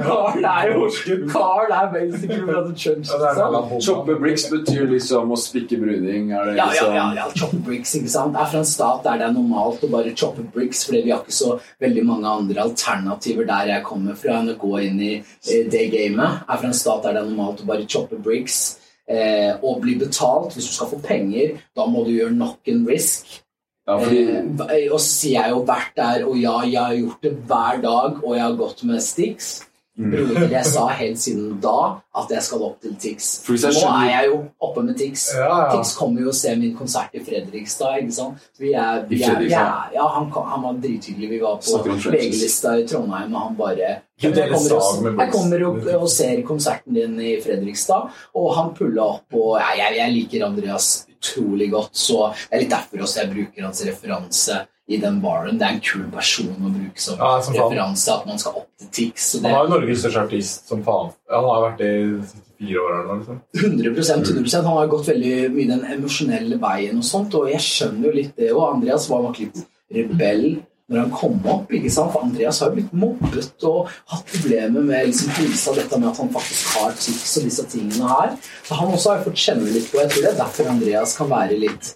Carl 0.00 0.44
er 0.44 0.70
jo 0.72 0.88
Carl 1.30 1.70
er 1.70 1.90
basically 1.92 2.40
fra 2.40 2.62
the 2.66 2.74
church. 2.74 3.10
Ja, 3.12 3.18
det 3.18 3.28
er 3.28 3.30
ikke 3.30 3.34
sant? 3.34 3.38
jævla 3.38 3.60
bomba. 3.68 3.80
Choppe 3.84 4.16
bricks 4.22 4.46
betyr 4.50 4.88
liksom 4.90 5.34
å 5.34 5.38
spikke 5.38 5.78
bruning. 5.82 6.32
Er 6.32 6.48
det 6.50 6.56
Ja, 6.56 6.64
ja, 6.64 6.70
liksom 6.72 6.96
ja, 6.96 7.06
ja, 7.20 7.26
choppe 7.36 7.60
bricks, 7.68 7.94
ikke 8.00 8.12
sant? 8.16 8.38
Er 8.40 8.50
fra 8.50 8.62
en 8.64 8.70
stat 8.72 9.04
der 9.06 9.20
det 9.20 9.28
er 9.28 9.36
normalt 9.36 9.84
å 9.84 9.90
bare 9.92 10.14
choppe 10.16 10.46
bricks, 10.54 10.84
fordi 10.88 11.04
vi 11.06 11.12
har 11.14 11.22
ikke 11.22 11.36
så 11.36 11.58
veldig 11.84 12.06
mange 12.10 12.32
andre 12.32 12.64
alternativer 12.64 13.46
der 13.52 13.74
jeg 13.74 13.86
kommer 13.86 14.18
fra 14.18 14.40
enn 14.40 14.54
å 14.54 14.58
gå 14.58 14.78
inn 14.88 15.02
i 15.04 15.12
eh, 15.20 15.68
det 15.70 15.90
gamet. 15.94 16.42
Er 16.48 16.56
fra 16.64 16.72
en 16.72 16.80
stat 16.80 17.04
der 17.04 17.18
det 17.18 17.22
er 17.22 17.30
normalt 17.30 17.62
å 17.62 17.68
bare 17.70 17.86
choppe 17.86 18.18
bricks 18.18 18.64
eh, 19.10 19.52
og 19.62 19.82
bli 19.84 19.96
betalt. 20.00 20.54
Hvis 20.54 20.68
du 20.70 20.74
skal 20.76 20.92
få 20.92 21.00
penger, 21.04 21.58
da 21.76 21.86
må 21.90 22.04
du 22.06 22.14
gjøre 22.14 22.34
knock 22.36 22.72
and 22.72 22.88
risk. 22.88 23.40
Ja, 23.84 23.98
fordi 24.00 24.22
Eh, 24.24 24.88
og 24.90 24.98
så 25.00 25.06
sier 25.10 25.42
jeg 25.42 25.52
jo 25.52 25.62
vært 25.68 25.92
der, 25.96 26.24
og 26.24 26.38
ja, 26.40 26.56
jeg 26.64 26.80
har 26.80 26.96
gjort 26.96 27.26
det 27.26 27.32
hver 27.48 27.80
dag, 27.82 28.20
og 28.24 28.36
jeg 28.36 28.44
har 28.44 28.58
gått 28.58 28.84
med 28.88 29.02
Stix. 29.04 29.54
Mm. 29.94 30.10
Broder, 30.10 30.48
jeg 30.50 30.66
sa 30.66 30.88
helt 30.98 31.20
siden 31.22 31.58
da 31.62 32.00
at 32.18 32.32
jeg 32.34 32.42
skal 32.42 32.62
opp 32.66 32.80
til 32.82 32.96
Tix. 32.98 33.28
Nå 33.46 33.90
er 33.92 34.08
jeg 34.10 34.30
jo 34.32 34.40
oppe 34.66 34.82
med 34.82 34.96
Tix. 34.98 35.28
Ja, 35.36 35.44
ja. 35.46 35.68
Tix 35.70 35.92
kommer 35.94 36.24
jo 36.24 36.32
og 36.32 36.34
ser 36.34 36.58
min 36.58 36.72
konsert 36.74 37.14
i 37.14 37.22
Fredrikstad. 37.22 38.00
ikke 38.02 38.16
sant? 38.16 38.48
Vi 38.58 38.72
er, 38.72 39.04
vi 39.06 39.20
er, 39.22 39.38
vi 39.38 39.52
er, 39.52 39.92
ja, 39.94 40.08
han, 40.16 40.26
han 40.34 40.66
var 40.66 40.80
drithyggelig. 40.82 41.30
Vi 41.36 41.40
var 41.44 41.62
på. 41.62 41.78
VG-lista 42.10 42.74
i 42.80 42.88
Trondheim, 42.90 43.30
og 43.34 43.46
han 43.46 43.56
bare 43.60 43.94
jeg 44.22 44.50
kommer, 44.50 44.74
og, 44.78 45.06
jeg 45.18 45.30
kommer 45.32 45.64
og, 45.68 45.80
og 45.98 46.10
ser 46.10 46.42
konserten 46.46 46.94
din 46.94 47.16
i 47.18 47.32
Fredrikstad, 47.42 48.10
og 48.38 48.52
han 48.58 48.74
pulla 48.74 49.08
opp. 49.16 49.34
og 49.34 49.56
ja, 49.58 49.72
jeg, 49.78 49.98
jeg 50.00 50.14
liker 50.18 50.46
Andreas 50.46 50.92
utrolig 51.10 51.70
godt, 51.72 51.96
så 51.98 52.28
det 52.34 52.54
er 52.58 52.62
litt 52.62 52.74
derfor 52.74 53.06
også 53.06 53.22
jeg 53.22 53.32
bruker 53.32 53.66
hans 53.66 53.82
referanse 53.86 54.62
i 54.86 54.98
den 55.00 55.20
baren. 55.22 55.58
Det 55.58 55.64
er 55.66 55.76
en 55.78 55.84
kul 55.84 56.02
person 56.12 56.50
å 56.60 56.72
bruke 56.72 57.00
som 57.00 57.16
Ja, 57.20 57.30
som 57.42 57.54
referanse, 57.56 58.12
at 58.12 58.26
man 58.28 58.38
skal 58.38 58.58
opp 58.60 58.88
til. 58.92 59.12
Så 59.16 59.40
Han 59.40 59.50
er 59.50 59.62
jo 59.64 59.72
Norges 59.78 60.02
største 60.04 60.24
artist 60.26 60.68
som 60.68 60.82
faen. 60.84 61.14
Han 61.32 61.48
har 61.48 61.62
vært 61.70 61.78
det 61.80 61.92
i 61.94 62.10
fire 62.58 62.82
år 62.82 62.92
eller 62.98 63.08
noe. 63.08 63.18
liksom. 63.22 63.40
100% 63.62 64.28
100% 64.34 64.68
Han 64.68 64.78
har 64.78 64.92
gått 64.92 65.08
veldig 65.08 65.32
mye 65.56 65.70
den 65.72 65.88
emosjonelle 65.96 66.60
veien 66.60 67.00
og 67.00 67.08
sånt, 67.08 67.34
og 67.34 67.48
jeg 67.48 67.64
skjønner 67.64 68.10
jo 68.10 68.14
litt 68.18 68.36
det. 68.36 68.52
Og 68.52 68.68
Andreas 68.74 69.08
var 69.08 69.24
nok 69.24 69.40
litt 69.40 69.64
rebell 69.94 70.46
når 70.92 71.00
han 71.00 71.12
kom 71.16 71.38
opp, 71.48 71.70
ikke 71.72 71.88
sant? 71.88 72.12
for 72.12 72.26
Andreas 72.26 72.58
har 72.60 72.68
jo 72.68 72.76
blitt 72.76 72.92
mobbet 72.92 73.64
og 73.64 73.88
hatt 74.12 74.26
problemer 74.28 74.84
med 74.84 75.06
liksom 75.08 75.30
prisa 75.32 75.72
dette 75.72 75.96
med 75.96 76.10
at 76.10 76.18
han 76.20 76.28
faktisk 76.34 76.74
har 76.76 76.92
tics 76.92 77.36
og 77.40 77.46
disse 77.48 77.64
tingene 77.72 78.10
her. 78.10 78.34
Så 78.68 78.76
han 78.76 78.92
også 78.92 79.14
har 79.14 79.24
fått 79.24 79.40
kjenne 79.40 79.72
litt 79.72 79.88
på, 79.88 80.02
jeg 80.02 80.12
tror 80.12 80.26
det 80.26 80.32
er 80.34 80.42
derfor 80.42 80.68
Andreas 80.74 81.16
kan 81.16 81.30
være 81.32 81.56
litt 81.56 81.94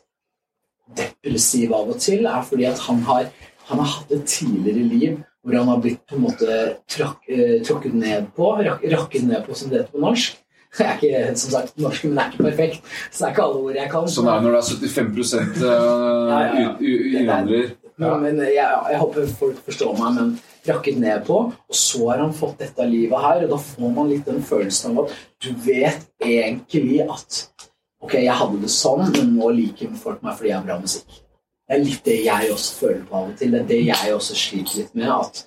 depressiv 0.96 1.72
av 1.76 1.92
og 1.92 2.00
til, 2.02 2.26
er 2.26 2.44
fordi 2.48 2.68
at 2.68 2.80
han 2.86 3.02
har, 3.08 3.30
han 3.68 3.82
har 3.82 3.96
hatt 3.96 4.12
et 4.14 4.28
tidligere 4.28 4.84
liv 4.88 5.16
hvor 5.48 5.56
han 5.56 5.70
har 5.70 5.80
blitt 5.80 6.02
på 6.08 6.16
en 6.16 6.24
måte 6.26 6.58
trakk, 6.90 7.24
eh, 7.30 7.56
tråkket 7.64 7.94
ned 7.96 8.28
på, 8.36 8.50
rak, 8.66 8.84
rakket 8.92 9.24
ned 9.24 9.46
på, 9.46 9.56
som 9.56 9.70
det 9.70 9.82
heter 9.82 9.94
på 9.94 10.02
norsk. 10.02 10.36
Jeg 10.78 10.86
er 10.86 10.98
ikke 10.98 11.36
som 11.40 11.52
sagt 11.54 11.78
norsk, 11.80 12.04
men 12.04 12.18
det 12.18 12.24
er 12.24 12.32
ikke 12.32 12.48
perfekt, 12.50 12.90
så 13.10 13.22
det 13.22 13.28
er 13.28 13.32
ikke 13.32 13.44
alle 13.46 13.62
ord 13.64 13.78
jeg 13.78 13.90
kan. 13.94 14.10
Sånn 14.12 14.26
er 14.28 14.34
det 14.36 14.44
når 14.44 14.56
det 14.56 14.58
er 14.60 14.90
75 14.92 15.30
eh, 15.38 15.54
ja, 16.34 16.40
ja. 16.60 16.72
innvandrer. 16.82 17.70
Men, 17.98 18.20
men 18.22 18.42
jeg, 18.44 18.66
jeg 18.92 19.00
håper 19.00 19.30
folk 19.40 19.62
forstår 19.64 19.96
meg, 19.98 20.18
men 20.18 20.34
rakket 20.68 21.00
ned 21.00 21.24
på, 21.26 21.38
og 21.50 21.78
så 21.80 22.10
har 22.10 22.20
han 22.22 22.36
fått 22.36 22.60
dette 22.60 22.86
livet 22.86 23.24
her, 23.24 23.46
og 23.46 23.54
da 23.54 23.58
får 23.70 23.94
man 23.96 24.12
litt 24.12 24.28
den 24.28 24.44
følelsen 24.44 24.92
av 24.92 25.06
at 25.06 25.16
du 25.42 25.50
vet 25.64 26.04
egentlig 26.22 27.00
at 27.08 27.40
Ok, 28.04 28.14
jeg 28.22 28.34
hadde 28.40 28.60
det 28.62 28.70
sånn, 28.70 29.08
men 29.14 29.32
nå 29.34 29.50
liker 29.56 29.90
folk 29.98 30.22
meg 30.22 30.36
fordi 30.38 30.52
jeg 30.52 30.58
har 30.60 30.66
bra 30.68 30.78
musikk. 30.82 31.18
Det 31.68 31.76
er 31.76 31.82
litt 31.84 32.04
det 32.06 32.18
jeg 32.24 32.52
også 32.54 32.76
føler 32.78 33.00
på 33.08 33.16
av 33.18 33.32
og 33.32 33.40
til. 33.40 33.50
Det 33.52 33.60
er 33.60 33.66
det 33.68 33.80
jeg 33.90 34.14
også 34.14 34.36
sliter 34.38 34.78
litt 34.80 34.94
med. 34.96 35.10
At 35.12 35.42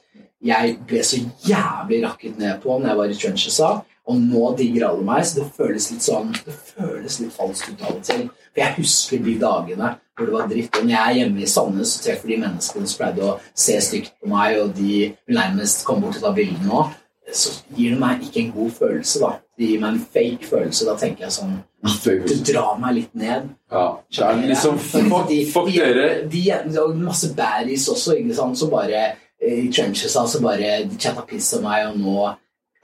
jeg 0.52 0.76
ble 0.90 1.02
så 1.06 1.22
jævlig 1.48 2.02
rakket 2.06 2.38
ned 2.42 2.60
på 2.62 2.76
når 2.76 2.92
jeg 2.92 3.00
var 3.00 3.14
i 3.14 3.18
trenchesa. 3.24 3.72
Og 4.12 4.18
nå 4.20 4.44
digger 4.58 4.88
alle 4.90 5.06
meg, 5.06 5.24
så 5.26 5.40
det 5.40 5.48
føles 5.56 5.88
litt 5.92 6.04
sånn 6.04 6.32
Det 6.34 6.54
føles 6.54 7.20
litt 7.22 7.36
falskt 7.36 7.70
ut 7.72 7.84
av 7.86 7.96
og 7.96 8.06
til. 8.06 8.24
For 8.52 8.64
jeg 8.64 8.78
husker 8.80 9.22
de 9.26 9.36
dagene 9.42 9.92
hvor 10.18 10.28
det 10.28 10.36
var 10.36 10.50
dritt. 10.52 10.78
Og 10.78 10.86
når 10.86 10.96
jeg 10.96 11.02
er 11.08 11.20
hjemme 11.22 11.42
i 11.42 11.50
Sandnes 11.50 11.94
så 11.96 12.04
treffer 12.06 12.34
de 12.34 12.40
menneskene 12.42 12.90
som 12.90 13.02
pleide 13.02 13.26
å 13.26 13.36
se 13.66 13.78
stygt 13.82 14.18
på 14.20 14.32
meg, 14.34 14.58
og 14.62 14.74
de 14.78 15.12
nærmest 15.32 15.86
komme 15.88 16.06
bort 16.06 16.20
og 16.20 16.28
ta 16.28 16.34
bilder 16.38 16.68
nå, 16.68 16.84
så 17.32 17.54
gir 17.78 17.96
det 17.96 18.02
meg 18.02 18.26
ikke 18.28 18.44
en 18.44 18.54
god 18.58 18.76
følelse, 18.78 19.22
da. 19.24 19.32
Det 19.62 19.68
gir 19.70 19.82
meg 19.82 19.94
en 19.94 20.06
fake 20.14 20.48
følelse. 20.50 20.86
Da 20.90 20.96
tenker 20.98 21.28
jeg 21.28 21.34
sånn 21.36 21.58
Det 22.26 22.38
drar 22.50 22.80
meg 22.82 22.96
litt 22.98 23.12
ned. 23.18 23.50
Ja, 23.70 23.84
det 24.10 24.24
er 24.26 24.40
liksom 24.50 24.80
Fuck, 24.82 25.34
fuck 25.54 25.70
dere. 25.70 26.08
De, 26.32 26.42
de, 26.66 26.86
masse 26.98 27.30
baddies 27.38 27.86
også, 27.94 28.16
ikke 28.18 28.38
sant, 28.38 28.58
som 28.58 28.72
bare 28.74 29.04
eh, 29.04 29.60
i 29.68 29.70
trenches 29.74 30.18
altså 30.18 30.42
bare 30.42 30.80
de 30.90 30.98
chatta 30.98 31.26
piss 31.30 31.52
om 31.58 31.68
meg, 31.68 31.92
og 31.92 32.02
nå 32.02 32.32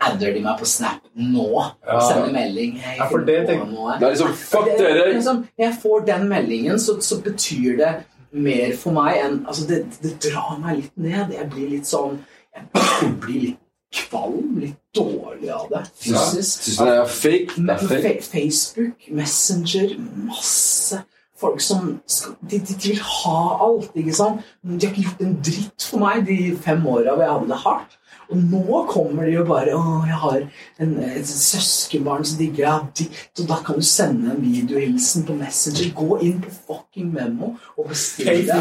adder 0.05 0.35
de 0.37 0.43
meg 0.45 0.59
på 0.61 0.69
Snap 0.69 1.01
nå. 1.17 1.49
Ja. 1.87 1.99
Sender 2.05 2.33
melding. 2.35 2.77
Hei, 2.83 2.97
Ja, 2.99 3.09
det 3.25 3.59
noe. 3.63 3.97
Det 3.97 4.05
er 4.05 4.13
liksom 4.13 4.33
Fuck 4.45 4.65
Det- 4.69 4.79
dere! 4.83 5.13
Liksom, 5.15 5.43
jeg 5.57 5.77
får 5.81 6.05
den 6.05 6.29
meldingen, 6.29 6.79
så, 6.79 6.99
så 7.01 7.21
betyr 7.25 7.77
det 7.81 7.93
mer 8.31 8.75
for 8.77 8.93
meg 8.93 9.17
enn 9.23 9.45
Altså, 9.47 9.65
det, 9.67 9.85
det 10.03 10.17
drar 10.29 10.59
meg 10.61 10.83
litt 10.83 10.97
ned. 10.97 11.33
Jeg 11.33 11.49
blir 11.49 11.69
litt 11.73 11.89
sånn 11.89 12.19
Jeg 12.53 13.15
blir 13.21 13.41
litt 13.47 13.63
kvalm, 13.93 14.57
litt 14.61 14.79
dårlig 14.95 15.51
av 15.53 15.67
det. 15.71 15.83
Fysisk. 16.01 16.73
Ja, 16.77 16.87
det 16.87 16.95
er 17.01 17.11
fake? 17.11 17.59
Det 17.59 17.75
er 17.75 17.85
fake. 17.91 18.25
Facebook, 18.31 19.11
Messenger, 19.15 19.93
masse 20.27 21.03
folk 21.37 21.61
som 21.61 21.99
skal, 22.09 22.33
de, 22.49 22.59
de, 22.59 22.75
vil 22.81 22.99
ha 23.01 23.39
alt, 23.67 23.91
ikke 23.95 24.15
sant? 24.17 24.45
Men 24.63 24.79
De 24.79 24.87
har 24.87 24.95
ikke 24.95 25.05
gjort 25.05 25.23
en 25.25 25.37
dritt 25.45 25.87
for 25.91 26.01
meg 26.01 26.25
de 26.27 26.37
fem 26.63 26.85
åra 26.89 27.13
hvor 27.13 27.25
jeg 27.25 27.33
hadde 27.35 27.51
det 27.51 27.59
hardt. 27.63 27.97
Og 28.29 28.37
nå 28.51 28.79
kommer 28.89 29.25
de 29.25 29.37
jo 29.37 29.43
bare 29.47 29.71
Å, 29.77 30.05
jeg 30.07 30.17
har 30.23 30.41
en, 30.83 30.93
et 30.99 31.29
søskenbarn 31.29 32.25
som 32.27 32.37
digger 32.41 32.83
deg. 32.97 33.07
Så 33.37 33.45
da 33.47 33.61
kan 33.63 33.79
du 33.79 33.85
sende 33.87 34.33
en 34.33 34.41
videohilsen 34.43 35.23
på 35.27 35.35
Messenger. 35.39 35.93
Gå 35.95 36.19
inn 36.27 36.41
på 36.43 36.51
fucking 36.67 37.13
Memo 37.13 37.53
og 37.77 37.87
bestill 37.93 38.27
det. 38.49 38.59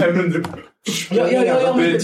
Ja, 1.10 1.24
ja, 1.26 1.40
ja, 1.42 1.54
ja, 1.64 1.70
men 1.74 1.82
det- 1.96 2.00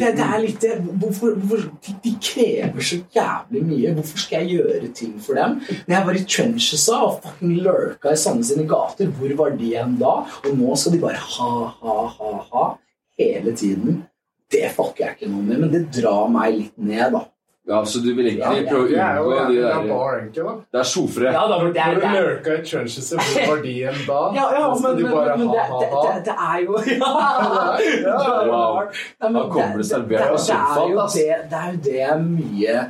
det- 0.00 0.16
det- 0.16 0.24
er 0.24 0.38
litt 0.40 0.60
det. 0.60 0.78
Hvorfor, 1.02 1.34
hvorfor, 1.36 1.70
de, 1.84 1.94
de 2.02 2.14
krever 2.30 2.80
så 2.80 2.96
jævlig 3.12 3.62
mye. 3.66 3.94
Hvorfor 3.98 4.18
skal 4.18 4.46
jeg 4.46 4.56
gjøre 4.58 4.94
ting 4.94 5.18
for 5.20 5.34
dem? 5.34 5.60
Når 5.86 5.96
jeg 5.96 6.06
var 6.06 6.12
i 6.14 6.24
trenchesa 6.24 6.96
og 7.04 7.20
fucking 7.22 7.58
lurka 7.60 8.08
i 8.14 8.16
sånne 8.16 8.42
sine 8.44 8.64
gater, 8.66 9.06
hvor 9.18 9.36
var 9.36 9.50
de 9.50 9.68
igjen 9.74 9.98
da? 10.00 10.14
Og 10.46 10.56
nå 10.56 10.76
skal 10.80 10.92
de 10.92 10.98
bare 10.98 11.20
ha, 11.20 11.50
ha, 11.82 12.06
ha, 12.16 12.32
ha 12.54 12.64
hele 13.18 13.52
tiden. 13.52 14.06
Det 14.50 14.70
fucker 14.74 15.04
jeg 15.04 15.18
ikke 15.18 15.28
noe 15.30 15.44
med, 15.46 15.60
men 15.62 15.74
det 15.74 15.84
drar 15.94 16.30
meg 16.32 16.56
litt 16.56 16.80
ned, 16.80 17.12
da. 17.14 17.26
Ja, 17.70 17.84
så 17.86 18.00
du 18.02 18.08
vil 18.16 18.26
egentlig 18.26 18.64
prøve 18.66 18.80
å 18.82 19.30
unngå 19.30 19.42
de 19.46 19.58
der. 19.62 20.54
Det 20.72 20.80
er 20.80 20.86
sjofre. 20.90 21.28
Ja, 21.30 21.42
da, 21.46 21.58
men 21.60 21.74
det 21.76 21.82
er, 21.84 21.92
Når 21.92 22.00
du 22.00 22.16
lurka 22.16 22.54
i 22.56 22.62
trenches, 22.66 23.10
hvor 23.12 23.50
var 23.52 23.60
de 23.62 23.74
igjen 23.74 24.00
da? 24.08 24.20
ja, 24.34 24.46
ja, 24.56 24.62
men, 24.80 24.96
de 24.96 25.04
bare 25.06 25.36
men 25.38 25.52
ha, 25.52 25.54
det, 25.54 25.66
ha, 25.68 25.82
det, 25.82 25.90
ha. 25.92 26.14
det 26.26 26.36
er 26.48 26.58
jo 26.64 26.72
ja. 28.08 28.24
Wow. 28.48 28.80
Da 29.20 29.44
kommer 29.52 29.76
det 29.78 29.86
servert 29.86 30.24
av 30.24 30.40
er 30.56 30.94
jo 30.94 31.04
ass. 31.04 31.14
det, 31.14 31.38
det 31.52 31.60
er 31.60 31.76
jo 31.76 31.84
det 31.86 32.08
mye 32.24 32.80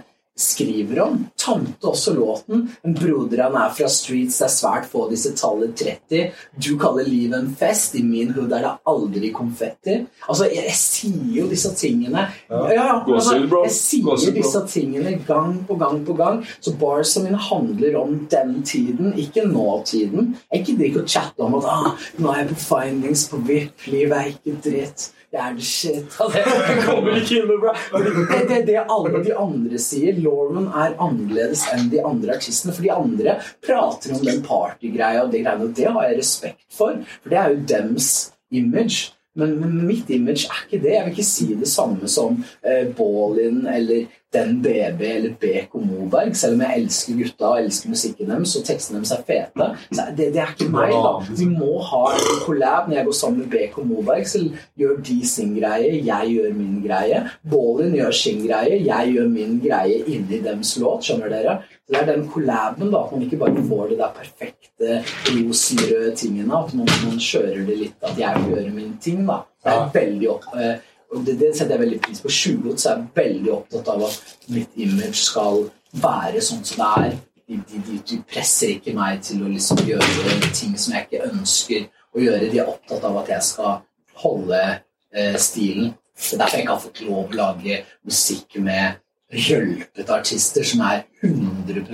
skriver 0.41 1.03
om. 1.05 1.19
Tante 1.39 1.91
også 1.91 2.15
låten. 2.17 2.67
En 2.87 2.95
broder 2.97 3.45
han 3.45 3.57
er 3.61 3.73
fra 3.77 3.89
streets, 3.93 4.39
det 4.41 4.47
er 4.47 4.55
svært 4.55 4.89
få 4.91 5.07
disse 5.11 5.33
tallet 5.39 5.75
30. 5.79 6.31
Du 6.57 6.73
kaller 6.81 7.09
livet 7.09 7.39
en 7.39 7.53
fest. 7.57 7.97
I 7.99 8.05
min 8.07 8.33
hood 8.37 8.53
er 8.57 8.65
det 8.67 8.73
aldri 8.91 9.33
konfetti. 9.37 10.01
Altså, 10.27 10.49
jeg, 10.49 10.67
jeg 10.71 10.79
sier 10.81 11.37
jo 11.41 11.47
disse 11.51 11.73
tingene. 11.79 12.27
Ja, 12.51 12.63
ja, 12.75 12.89
altså, 13.05 13.37
jeg 13.41 13.75
sier 13.77 14.35
disse 14.37 14.65
tingene 14.71 15.17
gang 15.29 15.61
på 15.69 15.79
gang 15.81 16.03
på 16.07 16.17
gang. 16.19 16.43
Så 16.61 16.75
barsa 16.81 17.25
mine 17.25 17.41
handler 17.51 18.01
om 18.01 18.17
den 18.31 18.61
tiden, 18.67 19.15
ikke 19.19 19.47
nåtiden. 19.49 20.35
Jeg 20.53 20.67
gidder 20.67 20.91
ikke 20.91 21.05
å 21.05 21.09
chatte 21.17 21.47
om 21.47 21.61
at 21.61 21.71
ah, 21.71 22.11
nå 22.19 22.33
er 22.33 22.45
jeg 22.45 22.53
på 22.55 22.61
findings 22.65 23.27
på 23.31 23.41
VIP, 23.47 23.89
livet 23.91 24.19
er 24.19 24.31
ikke 24.35 24.61
dritt. 24.65 25.11
Det 25.31 25.39
er 25.39 25.59
shit. 25.63 26.17
Altså, 26.19 26.43
kommer 26.89 27.19
ikke 27.21 27.39
inn 27.39 27.61
bra. 27.63 27.75
Det 27.95 28.41
det 28.49 28.61
det 28.67 28.81
alle 28.83 29.23
de 29.23 29.37
andre 29.39 29.79
sier. 29.79 30.19
Lauren 30.19 30.67
er 30.67 30.97
annerledes 30.99 31.63
enn 31.75 31.87
de 31.93 32.03
andre 32.03 32.35
artistene. 32.35 32.75
For 32.75 32.83
de 32.83 32.91
andre 32.95 33.37
prater 33.63 34.17
om 34.17 34.25
den 34.27 34.43
partygreia 34.47 35.23
og 35.23 35.31
de 35.31 35.45
greiene, 35.45 35.69
og 35.71 35.77
det 35.79 35.87
har 35.87 36.09
jeg 36.09 36.19
respekt 36.19 36.67
for. 36.75 36.99
For 37.23 37.31
det 37.31 37.39
er 37.39 37.55
jo 37.55 37.63
dems 37.75 38.11
image. 38.51 39.13
Men, 39.39 39.61
men 39.61 39.87
mitt 39.87 40.11
image 40.11 40.49
er 40.51 40.65
ikke 40.67 40.81
det. 40.83 40.95
Jeg 40.97 41.05
vil 41.05 41.13
ikke 41.15 41.27
si 41.29 41.53
det 41.55 41.69
samme 41.71 42.09
som 42.11 42.41
eh, 42.67 42.89
Baalin 42.97 43.67
eller 43.71 44.09
Den 44.31 44.61
BB 44.63 45.01
eller 45.03 45.33
BK 45.43 45.73
Moberg, 45.75 46.37
selv 46.39 46.55
om 46.55 46.61
jeg 46.63 46.83
elsker 46.85 47.17
gutta 47.19 47.49
og 47.49 47.65
elsker 47.65 47.91
musikken 47.91 48.29
deres 48.31 48.53
og 48.61 48.63
tekstene 48.69 49.01
deres 49.01 49.11
er 49.17 49.25
fete. 49.27 49.67
Så 49.91 50.05
det, 50.15 50.29
det 50.37 50.43
er 50.45 50.53
ikke 50.55 50.69
meg, 50.71 50.93
da. 50.95 51.11
Vi 51.41 51.49
må 51.51 51.81
ha 51.89 52.03
en 52.15 52.39
collab. 52.45 52.87
Når 52.87 52.97
jeg 53.01 53.09
går 53.09 53.17
sammen 53.19 53.41
med 53.43 53.51
BK 53.51 53.81
Moberg, 53.91 54.29
så 54.31 54.45
gjør 54.79 55.01
de 55.09 55.19
sin 55.27 55.57
greie, 55.59 55.97
jeg 56.07 56.31
gjør 56.37 56.55
min 56.61 56.79
greie. 56.85 57.25
Baalin 57.51 57.99
gjør 57.99 58.15
sin 58.21 58.47
greie, 58.47 58.79
jeg 58.87 59.17
gjør 59.17 59.29
min 59.35 59.59
greie 59.67 59.99
inni 60.07 60.39
deres 60.47 60.77
låt. 60.79 61.11
Skjønner 61.11 61.35
dere? 61.35 61.59
Det 61.91 61.99
er 61.99 62.07
den 62.07 62.29
collaben, 62.31 62.93
da. 62.93 63.03
At 63.05 63.13
man 63.13 63.25
ikke 63.27 63.41
bare 63.41 63.65
får 63.69 63.89
det 63.91 63.99
der 63.99 64.13
perfekte 64.15 65.01
rosenrøde 65.27 66.13
tingene. 66.17 66.61
At 66.61 66.75
man, 66.75 66.91
man 67.07 67.19
kjører 67.19 67.65
det 67.67 67.79
litt, 67.81 67.97
at 68.07 68.19
jeg 68.19 68.45
får 68.45 68.53
gjøre 68.55 68.75
min 68.77 68.95
ting, 69.03 69.25
da. 69.27 69.41
Det 69.65 69.73
er 69.75 69.91
veldig 69.95 70.31
opp, 70.31 70.47
eh, 70.55 70.77
og 71.11 71.25
det, 71.27 71.35
det 71.41 71.51
setter 71.57 71.75
jeg 71.75 71.83
veldig 71.83 71.99
pris 72.05 72.23
på. 72.23 72.31
Sjulot 72.33 72.85
er 72.87 72.95
jeg 72.95 73.09
veldig 73.19 73.53
opptatt 73.57 73.91
av 73.93 74.07
at 74.07 74.37
mitt 74.55 74.79
image 74.79 75.19
skal 75.19 75.67
være 76.01 76.43
sånn 76.45 76.63
som 76.65 76.85
det 76.85 76.93
er. 77.09 77.19
De 77.51 78.21
presser 78.31 78.77
ikke 78.77 78.95
meg 78.95 79.25
til 79.27 79.43
å 79.43 79.51
liksom 79.51 79.83
gjøre 79.83 80.53
ting 80.55 80.77
som 80.79 80.95
jeg 80.95 81.09
ikke 81.09 81.27
ønsker 81.33 81.89
å 82.15 82.23
gjøre. 82.23 82.51
De 82.53 82.63
er 82.63 82.71
opptatt 82.71 83.05
av 83.09 83.19
at 83.25 83.33
jeg 83.35 83.49
skal 83.49 83.81
holde 84.23 84.63
eh, 84.63 85.37
stilen. 85.43 85.91
Det 86.15 86.37
er 86.37 86.43
derfor 86.45 86.59
jeg 86.59 86.67
ikke 86.67 86.77
har 86.77 86.85
fått 86.85 87.03
lov 87.09 87.21
å 87.25 87.39
lage 87.41 87.81
musikk 88.07 88.61
med 88.63 89.01
rølpete 89.31 90.11
artister 90.13 90.65
som 90.67 90.81
er 90.81 91.03
100 91.23 91.85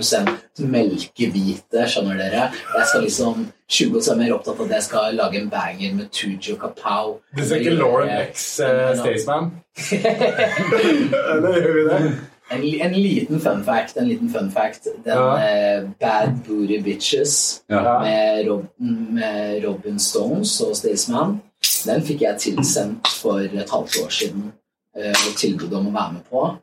melkehvite, 0.71 1.83
skjønner 1.91 2.17
dere. 2.17 2.47
Jeg 2.77 2.87
skal 2.89 3.03
liksom 3.05 3.47
20 3.69 3.97
år 3.99 4.11
er 4.13 4.19
mer 4.21 4.33
opptatt 4.37 4.59
av 4.59 4.65
at 4.65 4.71
jeg 4.77 4.83
skal 4.87 5.15
lage 5.19 5.41
en 5.41 5.49
banger 5.51 5.93
med 5.97 6.09
Tujo 6.15 6.55
Kapow. 6.61 7.17
Du 7.37 7.43
ser 7.43 7.59
ikke 7.61 7.75
Lauren 7.77 8.09
X 8.29 8.47
uh, 8.63 8.95
Staysman? 8.97 9.51
Eller 11.31 11.61
gjør 11.61 11.73
vi 11.77 11.85
det? 11.89 12.01
En, 12.51 12.61
en 12.63 12.93
liten 12.95 13.41
fun 13.43 13.63
fact. 13.67 13.97
En 13.99 14.07
liten 14.07 14.29
fun 14.31 14.51
fact. 14.51 14.87
Den 15.05 15.17
Ja. 15.17 15.37
eh, 15.37 15.83
Bad 15.99 16.37
Booty 16.47 16.79
Bitches 16.81 17.61
Ja. 17.69 17.99
med, 18.03 18.47
Rob, 18.49 18.65
med 18.79 19.63
Robin 19.65 19.99
Stones 19.99 20.61
og 20.61 20.75
Staysman, 20.75 21.41
den 21.85 22.01
fikk 22.07 22.21
jeg 22.21 22.37
tilsendt 22.39 23.07
for 23.21 23.39
et 23.39 23.69
halvt 23.69 23.97
år 24.05 24.09
siden. 24.09 24.53
eh, 24.97 25.09
og 25.27 25.35
tilbud 25.37 25.73
om 25.77 25.87
å 25.87 25.91
være 25.93 26.13
med 26.13 26.21
på. 26.31 26.57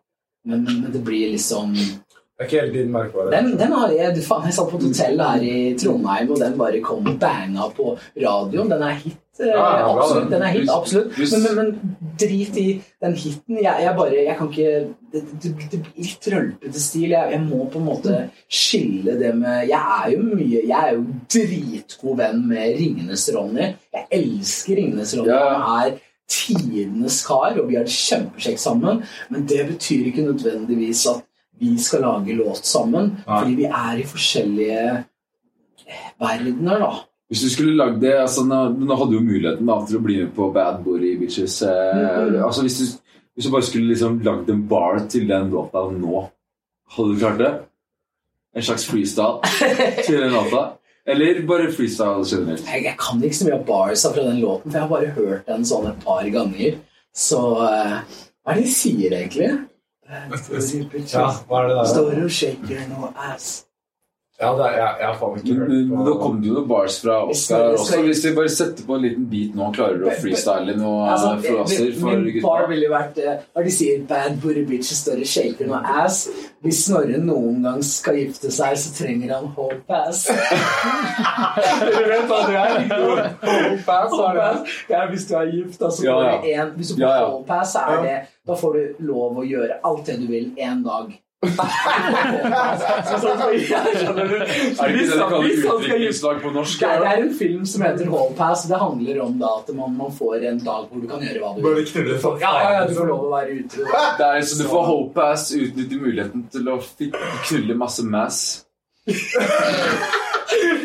Men, 0.45 0.65
men 0.69 0.91
det 0.93 1.01
blir 1.07 1.31
liksom 1.33 1.73
Det 1.75 2.43
er 2.43 2.49
ikke 2.49 2.61
hele 2.61 2.73
tiden 2.75 2.91
merkbart. 2.93 3.29
Den, 3.33 3.53
den 3.59 3.73
har 3.73 3.93
jeg, 3.95 4.15
du 4.17 4.23
faen, 4.27 4.45
jeg 4.49 4.57
satt 4.57 4.71
på 4.73 4.77
et 4.81 4.89
hotell 4.89 5.21
her 5.23 5.45
i 5.47 5.59
Trondheim, 5.79 6.33
og 6.35 6.41
den 6.43 6.57
bare 6.59 6.81
kom 6.85 7.07
og 7.13 7.21
banga 7.23 7.69
på 7.77 7.93
radioen. 8.19 8.73
Den 8.73 8.83
er 8.83 8.97
hit. 9.05 9.21
eh, 9.41 9.47
Ja, 9.53 9.69
ja, 9.79 9.87
absolutt. 9.93 10.25
den. 10.25 10.33
Den 10.35 10.43
er 10.43 10.53
hit, 10.57 10.69
absolutt. 10.75 11.15
Men, 11.19 11.45
men, 11.45 11.55
men 11.61 11.95
drit 12.21 12.59
i 12.59 12.67
den 13.07 13.15
hiten. 13.23 13.61
Jeg, 13.63 13.77
jeg 13.87 13.95
bare 13.97 14.25
Jeg 14.27 14.37
kan 14.41 14.51
ikke 14.51 14.75
Det, 15.15 15.23
det, 15.45 15.53
det 15.73 15.81
blir 15.87 16.09
litt 16.09 16.29
rølpete 16.35 16.81
stil. 16.83 17.11
Jeg, 17.15 17.33
jeg 17.37 17.41
må 17.47 17.69
på 17.71 17.79
en 17.79 17.87
måte 17.87 18.17
skille 18.51 19.15
det 19.21 19.31
med 19.39 19.69
Jeg 19.71 19.81
er 20.01 20.11
jo 20.17 20.23
mye 20.27 20.63
Jeg 20.67 20.81
er 20.89 20.97
jo 20.99 21.05
dritgod 21.37 22.19
venn 22.19 22.43
med 22.51 22.75
Ringenes 22.81 23.29
Ronny. 23.37 23.71
Jeg 23.95 24.07
elsker 24.19 24.77
Ringenes 24.81 25.15
Ronny. 25.19 25.31
Ja. 25.31 25.55
Han 25.69 25.87
er 25.87 26.03
tidenes 26.31 27.21
kar, 27.27 27.59
og 27.61 27.69
vi 27.69 27.77
har 27.79 27.85
det 27.85 27.93
kjempekjekt 27.95 28.61
sammen. 28.63 29.03
Men 29.31 29.47
det 29.51 29.67
betyr 29.69 30.07
ikke 30.11 30.25
nødvendigvis 30.29 31.07
at 31.13 31.25
vi 31.61 31.75
skal 31.79 32.01
lage 32.03 32.35
låt 32.37 32.65
sammen. 32.67 33.13
Nei. 33.27 33.39
Fordi 33.41 33.55
vi 33.61 33.65
er 33.69 33.99
i 34.01 34.07
forskjellige 34.09 35.05
verdener, 36.21 36.79
da. 36.79 36.93
Hvis 37.29 37.41
du 37.43 37.51
skulle 37.51 37.77
lagd 37.77 38.01
det 38.03 38.13
altså, 38.21 38.45
nå, 38.47 38.59
nå 38.79 38.97
hadde 38.99 39.11
du 39.15 39.17
jo 39.19 39.25
muligheten 39.27 39.67
da, 39.69 39.79
til 39.89 39.99
å 39.99 40.03
bli 40.05 40.19
med 40.23 40.33
på 40.37 40.51
Bad 40.55 40.83
Booty 40.85 41.15
Bitches. 41.21 41.61
Eh, 41.63 42.01
Mhm. 42.29 42.43
altså, 42.45 42.63
hvis, 42.63 42.79
du, 42.79 43.21
hvis 43.35 43.45
du 43.47 43.51
bare 43.55 43.63
skulle 43.69 43.89
liksom 43.93 44.21
lagd 44.23 44.51
en 44.51 44.65
bar 44.69 45.01
til 45.09 45.27
den 45.29 45.51
låta 45.51 45.87
nå, 45.91 46.25
hadde 46.97 47.15
du 47.15 47.19
klart 47.19 47.39
det? 47.41 47.53
En 48.55 48.63
slags 48.63 48.85
freestyle 48.87 49.41
til 50.07 50.21
den 50.21 50.33
låta? 50.37 50.65
Eller 51.07 51.43
bare 51.47 51.69
freestyle 51.73 52.25
generelt? 52.25 52.65
Jeg, 52.65 52.85
jeg 52.85 52.97
kan 53.01 53.21
ikke 53.25 53.37
så 53.37 53.49
mye 53.49 53.59
av 53.59 53.67
barsa 53.69 54.13
fra 54.15 54.25
den 54.25 54.41
låten, 54.41 54.71
for 54.71 54.79
jeg 54.79 54.87
har 54.87 54.93
bare 54.93 55.13
hørt 55.19 55.47
den 55.51 55.67
sånn 55.69 55.91
et 55.91 56.01
par 56.05 56.25
ganger. 56.33 56.79
Så 57.15 57.41
uh, 57.61 57.99
hva 58.45 58.55
er 58.55 58.61
det 58.61 58.67
de 58.67 58.73
sier, 58.73 59.13
egentlig? 59.13 59.51
Ja, 60.09 61.29
hva 61.49 61.63
er 61.63 61.69
det 61.69 61.77
der? 61.77 61.87
Står 61.93 62.25
og 62.25 62.33
shaker 62.39 62.89
no 62.91 63.13
ass. 63.17 63.64
Ja, 64.35 64.49
det 64.59 64.65
er, 64.67 64.73
jeg, 64.75 64.95
jeg 64.99 65.07
har 65.07 65.19
faen 65.21 65.37
ikke 65.39 65.55
hørt 65.61 65.69
men 65.71 66.07
da 66.09 66.13
kom 66.19 66.39
det 66.43 66.49
jo 66.49 66.55
noen 66.57 66.67
bars 66.67 66.97
fra 66.99 67.21
Oscar 67.31 67.69
også. 67.77 68.01
Hvis 68.03 68.23
vi 68.25 68.33
bare 68.35 68.51
setter 68.51 68.87
på 68.89 68.97
en 68.97 69.05
liten 69.05 69.29
beat 69.31 69.53
nå, 69.55 69.69
klarer 69.77 70.01
du 70.01 70.09
å 70.11 70.15
freestyle 70.19 70.75
noe 70.75 71.05
Altså, 71.13 71.29
eh, 71.37 71.45
fraser 71.45 71.93
for 72.01 72.11
min 72.11 72.43
bar 72.43 72.65
gutta? 72.65 72.73
ville 72.73 72.91
vært 72.91 73.21
eh, 73.23 73.45
Når 73.55 73.69
de 73.69 73.75
sier 73.77 74.03
'bad 74.09 74.41
booty 74.43 74.65
bitches 74.67 75.05
står 75.05 75.23
og 75.23 75.31
shaker 75.37 75.71
noe 75.71 75.81
ass' 76.03 76.25
Hvis 76.67 76.81
Snorre 76.89 77.21
noen 77.23 77.63
gang 77.63 77.81
skal 77.87 78.19
gifte 78.19 78.51
seg, 78.51 78.75
så 78.81 78.91
trenger 78.97 79.35
han 79.37 79.51
whole 79.55 79.79
pass. 79.87 80.25
du 81.85 81.99
vet 82.09 82.31
hva 82.31 82.39
det 82.49 82.57
er? 82.59 82.79
Er 83.95 84.39
det. 84.39 84.53
Det 84.89 84.97
er 84.97 85.11
hvis 85.13 85.27
du 85.29 85.35
er 85.39 85.51
gift, 85.53 85.79
da, 85.79 85.91
så 85.93 86.03
får 86.03 86.25
ja. 86.25 86.39
du 86.43 86.49
én 86.51 86.73
Hvis 86.75 86.89
du 86.89 86.95
får 86.97 87.05
Ja, 87.05 87.13
ja. 87.21 87.29
whole 87.29 87.47
pass, 87.47 87.77
så 87.77 87.85
er 87.87 88.03
det 88.03 88.17
Da 88.49 88.57
får 88.59 88.81
du 88.81 89.05
lov 89.13 89.39
å 89.39 89.45
gjøre 89.47 89.79
alt 89.85 90.09
det 90.09 90.19
du 90.25 90.27
vil 90.33 90.51
én 90.59 90.83
dag. 90.83 91.13
Det 96.95 97.11
er, 97.11 97.23
en 97.25 97.35
film 97.39 97.65
som 97.67 97.83
heter 97.87 98.11
Hall 98.13 98.33
Pass. 98.39 98.65
Det 98.71 98.79
handler 98.81 99.21
om 99.25 99.39
da 99.41 99.53
at 99.61 99.71
man, 99.77 99.95
man 99.99 100.13
får 100.17 100.45
en 100.51 100.59
dag 100.65 100.87
hvor 100.91 101.01
du 101.03 101.09
kan 101.11 101.23
gjøre 101.25 101.41
hva 101.43 101.53
du 101.57 101.61
vil. 101.61 101.79
Ja, 102.43 102.53
ja, 102.63 102.73
ja, 102.79 102.83
du 102.89 102.95
får 102.99 103.11
lov 103.13 103.27
å 103.29 103.33
være 103.35 103.59
ute. 103.61 103.77
Det 104.19 104.31
er 104.31 104.41
så 104.49 104.61
Du 104.63 104.69
får 104.71 104.85
ass, 105.25 105.51
utnytte 105.57 106.01
muligheten 106.01 106.47
til 106.53 106.69
å 106.73 106.79
knulle 107.49 107.75
masse 107.85 108.03
mass. 108.07 108.43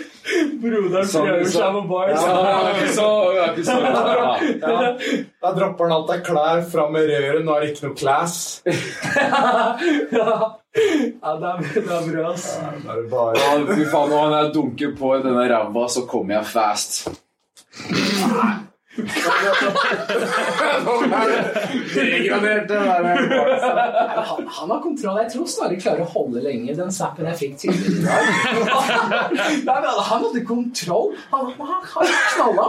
Broderen 0.60 1.08
prøver 1.12 1.50
seg 1.54 1.76
på 1.76 1.82
bars. 1.90 2.24
Ja, 2.24 2.38
jeg 2.68 2.76
ikke 2.76 2.94
så, 2.96 3.10
jeg 3.36 3.50
ikke 3.54 3.66
så 3.68 3.78
ja. 3.86 4.32
Ja. 4.60 4.92
Da 5.40 5.52
dropper 5.56 5.88
han 5.88 5.96
alt 5.98 6.14
av 6.16 6.24
klær 6.26 6.64
fram 6.72 6.96
med 6.96 7.10
røret. 7.12 7.44
Nå 7.48 7.56
er 7.56 7.66
det 7.66 7.72
ikke 7.74 7.88
noe 7.88 8.00
class. 8.00 8.36
ja, 8.68 8.74
ja 10.20 11.36
det, 11.42 11.54
er, 11.54 11.64
det 11.74 11.86
er 11.86 12.10
bra, 12.12 12.26
ass. 12.34 12.50
Da 12.86 12.98
er 12.98 13.08
bare 13.12 13.40
Ja, 13.40 13.50
Fy 13.72 13.88
faen, 13.90 14.14
når 14.14 14.38
jeg 14.38 14.54
dunker 14.58 14.96
på 15.00 15.16
i 15.18 15.24
denne 15.26 15.48
ræva, 15.52 15.88
så 15.92 16.06
kommer 16.10 16.40
jeg 16.40 16.52
fast. 16.54 17.02
Degraderte. 21.96 22.78
Han, 24.30 24.48
han 24.48 24.70
har 24.72 24.82
kontroll. 24.84 25.18
Jeg 25.24 25.32
tror 25.34 25.48
Snorre 25.50 25.80
klarer 25.82 26.04
å 26.06 26.10
holde 26.14 26.44
lenge 26.46 26.76
den 26.78 26.92
snappen 26.94 27.30
jeg 27.32 27.40
fikk 27.44 27.56
tidligere 27.64 27.98
i 28.00 28.04
dag. 28.06 28.22
Han 30.10 30.24
hadde 30.24 30.42
kontroll. 30.48 31.12
Han, 31.32 31.52
han, 31.58 31.82
han 31.94 32.14
knalla. 32.36 32.68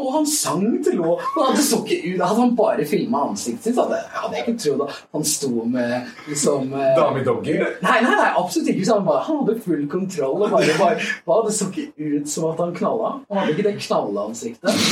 Og 0.00 0.10
han 0.14 0.26
sang 0.26 0.64
til 0.84 0.98
låt. 0.98 1.22
Han 1.36 1.56
så 1.60 1.80
ikke 1.84 2.14
ut 2.14 2.22
Hadde 2.24 2.40
han 2.40 2.54
bare 2.58 2.86
filma 2.88 3.24
ansiktet 3.28 3.68
sitt, 3.68 3.78
hadde 3.78 3.98
jeg 4.00 4.10
hadde 4.14 4.38
jeg 4.38 4.44
ikke 4.44 4.62
trodd 4.64 4.82
at 4.86 4.98
han 5.14 5.26
sto 5.28 5.50
med 5.70 6.12
liksom 6.30 6.72
eh, 6.74 6.90
Dame 6.98 7.22
i 7.22 7.26
dogger? 7.26 7.64
Nei, 7.84 7.96
nei, 8.04 8.14
nei, 8.14 8.30
absolutt 8.40 8.70
ikke. 8.72 8.86
Han, 8.90 9.06
bare, 9.06 9.24
han 9.28 9.40
hadde 9.42 9.56
full 9.64 9.86
kontroll. 9.92 10.44
Og 10.46 10.54
bare, 10.54 10.76
bare, 10.80 11.08
bare, 11.28 11.46
det 11.48 11.56
så 11.58 11.70
ikke 11.70 11.86
ut 12.18 12.30
som 12.30 12.50
at 12.50 12.62
han 12.64 12.76
knalla. 12.76 13.14
Han 13.30 13.42
hadde 13.42 13.56
ikke 13.56 13.68
det 13.68 13.76
knalleansiktet. 13.84 14.84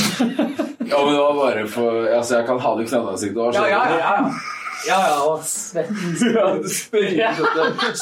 Ja, 0.83 0.99
men 0.99 1.13
det 1.15 1.21
var 1.21 1.37
bare 1.39 1.67
for 1.71 2.03
Altså, 2.03 2.35
jeg 2.37 2.45
kan 2.49 2.59
ha 2.59 2.75
det 2.77 2.89
knalleansiktet 2.89 3.39
òg. 3.39 3.55
var 3.55 3.69
Ja, 3.69 3.69
ja, 3.71 3.97
ja. 3.97 4.17
ja. 4.27 4.61
Ja, 4.87 4.97
ja, 5.07 5.19
og 5.23 5.43
svetten 5.47 6.15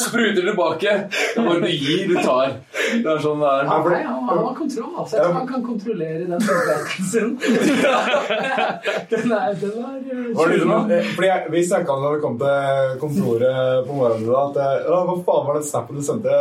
spruter, 0.01 0.41
tilbake. 0.41 0.93
Det 1.11 1.37
er 1.37 1.45
bare 1.45 1.59
du 1.61 1.67
gir, 1.69 2.07
du 2.09 2.15
tar. 2.23 2.55
Det 2.71 3.05
er 3.05 3.21
sånn 3.21 3.43
det 3.43 3.51
er. 3.51 3.67
Ja, 3.69 3.77
nei, 3.85 3.99
han, 4.07 4.23
han 4.29 4.41
har 4.47 4.55
kontroll. 4.57 4.89
Altså. 4.97 5.17
Jeg 5.17 5.25
tror 5.25 5.37
han 5.37 5.49
kan 5.51 5.65
kontrollere 5.67 6.25
den 6.25 6.41
svetten 6.47 7.09
sin. 7.11 7.29
den 9.11 9.35
er, 9.37 9.55
den 9.61 9.77
Var 10.35 10.51
det 10.51 10.57
liksom, 10.57 10.91
fordi 11.15 11.29
jeg, 11.29 11.39
Vi 11.53 11.63
snakka 11.69 11.95
om 11.95 12.05
da 12.05 12.13
vi 12.15 12.21
kom 12.25 12.37
til 12.41 12.99
kontoret 13.05 13.87
på 13.87 13.97
morgenen 13.97 14.35
at 14.41 14.61
eh, 14.65 14.91
«Å, 14.91 15.01
Hva 15.07 15.17
faen 15.25 15.49
var 15.49 15.59
den 15.59 15.67
snappen 15.69 15.99
du 15.99 16.05
sendte? 16.05 16.37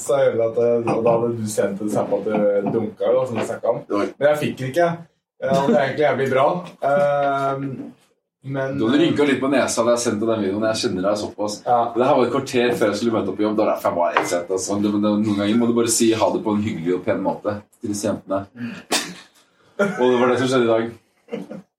Så 0.00 0.20
jeg 0.22 0.36
at, 0.40 0.60
og 0.60 1.00
Da 1.04 1.16
hadde 1.16 1.32
du 1.38 1.48
sendt 1.50 1.82
en 1.84 1.92
snap 1.92 2.12
at 2.16 2.28
du 2.28 2.70
dunka, 2.72 3.08
jo, 3.08 3.24
som 3.28 3.40
vi 3.40 3.48
snakket 3.48 3.72
om. 3.72 3.82
Men 3.90 4.30
jeg 4.32 4.40
fikk 4.46 4.60
den 4.60 4.72
ikke. 4.72 4.92
Ja, 5.42 5.56
det 5.66 5.74
er 5.74 5.82
egentlig 5.88 6.04
jævlig 6.06 6.28
bra. 6.30 6.46
Eh, 6.86 7.66
men 8.44 8.78
Du 8.78 8.84
hadde 8.88 8.98
rynka 8.98 9.24
litt 9.28 9.40
på 9.40 9.48
nesa 9.52 9.84
da 9.86 9.90
jeg 9.94 10.02
sendte 10.02 10.26
den 10.26 10.40
videoen. 10.42 10.64
Jeg 10.72 10.80
kjenner 10.82 11.02
deg 11.08 11.18
såpass. 11.20 11.54
Ja. 11.66 11.80
Det 11.94 12.06
her 12.06 12.16
var 12.18 12.24
et 12.26 12.32
kvarter 12.34 12.72
før 12.78 12.86
jeg 12.90 12.96
skulle 12.98 13.14
møte 13.18 13.30
opp 13.30 13.40
i 13.40 13.44
jobb. 13.46 13.56
Det 13.56 13.62
var 13.64 13.70
derfor 13.74 13.88
jeg 13.88 13.98
var 13.98 14.16
helt 14.16 14.30
sent. 14.32 14.48
Altså. 14.50 14.70
Noen 14.82 15.36
ganger 15.38 15.56
må 15.60 15.68
du 15.70 15.74
bare 15.76 15.92
si 15.94 16.08
ha 16.12 16.26
det 16.34 16.40
på 16.42 16.50
en 16.56 16.64
hyggelig 16.66 16.96
og 16.98 17.04
pen 17.06 17.20
måte 17.22 17.50
til 17.80 17.92
disse 17.94 18.08
jentene. 18.08 18.38
Og 19.78 20.06
det 20.10 20.18
var 20.20 20.26
det 20.32 20.38
som 20.40 20.48
skjedde 20.50 20.66
i 20.66 20.72
dag. 20.72 20.84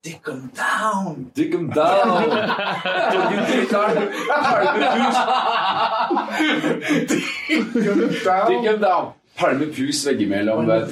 Dick 0.04 0.24
them 0.26 0.42
down. 0.56 1.32
Dick 1.36 1.52
them 1.52 1.68
down! 1.80 2.20
Dick 8.50 8.64
them 8.64 8.80
down! 8.82 9.14
Pælme 9.40 9.66
pus 9.74 10.08
veggimellom. 10.08 10.68
vet 10.68 10.90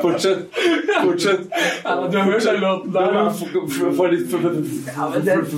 Fortsett. 0.00 0.38
Fortsett. 1.04 1.40
Ja, 1.84 2.08
du 2.10 2.16
har 2.18 2.24
hørt 2.30 2.44
den 2.44 2.60
låten 2.60 2.92
der, 2.92 3.12
da. 3.12 3.30
Få 3.96 4.06
litt 4.12 4.30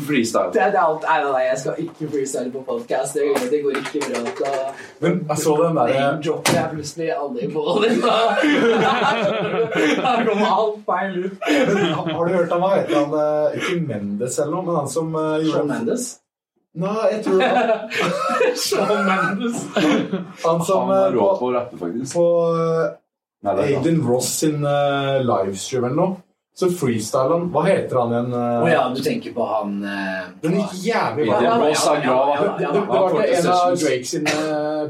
freestyle. 0.06 0.50
Det 0.54 0.60
er, 0.62 0.68
er 0.72 0.78
alt. 0.82 1.02
Nei, 1.08 1.18
nei, 1.24 1.42
jeg 1.48 1.58
skal 1.62 1.74
ikke 1.84 2.04
freestyle 2.12 2.50
på 2.54 2.60
podcast. 2.68 3.10
Det, 3.18 3.22
det 3.50 3.58
går 3.64 3.72
ikke 3.80 4.00
bra. 4.06 4.18
Da 4.38 4.50
Men 5.02 5.12
jeg 5.28 5.38
så 5.42 5.52
den 5.62 5.74
derre 5.80 5.96
name-dropper 5.98 6.52
jeg 6.60 6.68
plutselig 6.76 7.08
aldri 7.16 7.44
på 7.56 7.62
den. 7.84 7.94
Da 8.04 8.08
kommer 10.28 10.48
alt 10.54 10.78
feil 10.86 11.12
ut. 11.24 11.34
Har 11.98 12.22
du 12.24 12.30
hørt 12.38 12.50
han 12.54 12.62
hva 12.62 12.70
heter 12.76 12.96
han? 13.02 13.10
eh, 13.18 13.58
Ikke 13.58 13.76
Mendes 13.88 14.34
eller 14.38 14.52
noe, 14.56 14.64
men 14.68 14.74
han 14.82 14.88
som 14.92 15.06
eh, 15.14 15.20
gjorde 15.44 15.56
Shawn 15.58 15.70
Mendes. 15.74 16.04
Nei, 16.78 17.06
jeg 17.10 17.20
tror 17.24 17.36
det 17.40 17.48
Sean 18.54 18.58
Shawn 18.68 19.02
Mendes. 19.08 19.56
han 20.44 20.58
som 20.68 20.80
Han 20.86 20.92
er 20.94 20.98
eh, 21.08 21.12
rå 21.16 21.26
på, 21.40 21.46
på 21.80 21.86
å 23.44 23.52
Nei. 23.54 23.68
Aiden 23.68 24.00
Ross 24.06 24.32
sin 24.40 24.64
uh, 24.64 25.18
livestream 25.22 25.84
eller 25.86 25.98
noe. 25.98 26.16
Så 26.58 26.66
freestyle 26.74 27.30
han 27.30 27.44
Hva 27.54 27.60
heter 27.68 28.00
han 28.00 28.12
igjen? 28.16 28.32
eh? 28.34 28.62
oh, 28.64 28.70
ja, 28.72 28.80
du 28.90 28.98
tenker 28.98 29.34
på 29.36 29.44
han 29.46 29.76
uh, 29.86 30.24
Den 30.42 30.56
gikk 30.58 30.72
jævlig 30.88 31.28
bra. 31.28 31.36
Aiden 31.36 31.46
ja, 31.46 31.58
Ross 31.62 31.84
er 31.86 32.00
ja, 32.00 32.00
glad. 32.08 32.32
ja, 32.32 32.40
Det, 32.40 32.48
ja, 32.48 32.48
det, 32.56 32.64
ja. 32.64 32.72
det 32.72 32.82
var 32.88 33.12
til 33.12 33.36
en 33.36 33.52
av. 33.52 33.76
Drake 33.84 34.08
sine 34.10 34.34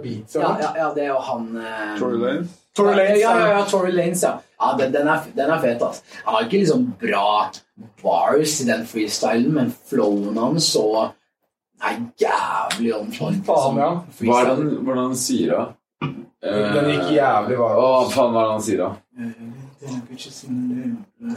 beats. 0.07 0.39
ja, 0.39 0.55
ja, 0.63 0.71
ja, 0.81 0.89
det 0.97 1.05
er 1.05 1.11
jo 1.13 1.19
han 1.29 1.51
uh, 1.59 1.93
Tory 2.01 2.23
Lane? 2.23 2.49
Tory 2.79 2.95
Lanez, 2.95 3.21
ja, 3.21 3.39
ja, 3.39 3.47
ja. 3.47 3.59
ja, 3.59 3.65
Tory 3.67 3.93
Lanes, 3.93 4.23
ja. 4.23 4.33
ja 4.61 4.73
den, 4.79 4.93
den, 4.95 5.09
er, 5.09 5.29
den 5.35 5.51
er 5.51 5.63
fet, 5.67 5.83
altså. 5.83 6.03
Han 6.25 6.35
har 6.35 6.45
ikke 6.47 6.61
liksom 6.63 6.85
bra 7.01 7.31
bars 8.03 8.61
i 8.63 8.67
den 8.69 8.85
freestylen, 8.87 9.51
men 9.55 9.73
flowen 9.91 10.39
hans 10.39 10.71
så 10.77 10.87
er 11.83 11.99
jævlig 12.23 12.95
on 12.95 13.11
Liksom, 13.11 13.43
Faen, 13.47 13.81
ja. 13.83 13.91
Hva 14.23 14.39
er 14.45 14.55
det 14.63 14.97
han 14.99 15.19
sier, 15.19 15.53
da? 15.53 15.67
Den 16.43 16.91
gikk 16.93 17.09
jævlig 17.17 17.57
varmt. 17.59 17.81
Å, 17.83 18.11
faen, 18.13 18.35
hva 18.35 18.43
er 18.43 18.47
det 18.47 18.53
han 18.55 18.65
sier, 18.67 18.83
da? 18.83 18.91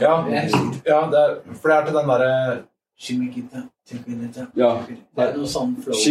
Ja, 0.00 0.14
ja 0.86 1.00
det 1.10 1.22
er, 1.22 1.34
for 1.58 1.72
det 1.72 1.76
er 1.76 1.88
til 1.88 1.96
den 1.98 2.12
derre 2.12 2.32
Ja. 4.54 4.72
Det 4.86 5.24
er 5.24 5.32
noe 5.36 5.48
sånn 5.50 5.74
flow. 5.82 5.96
It. 5.98 6.02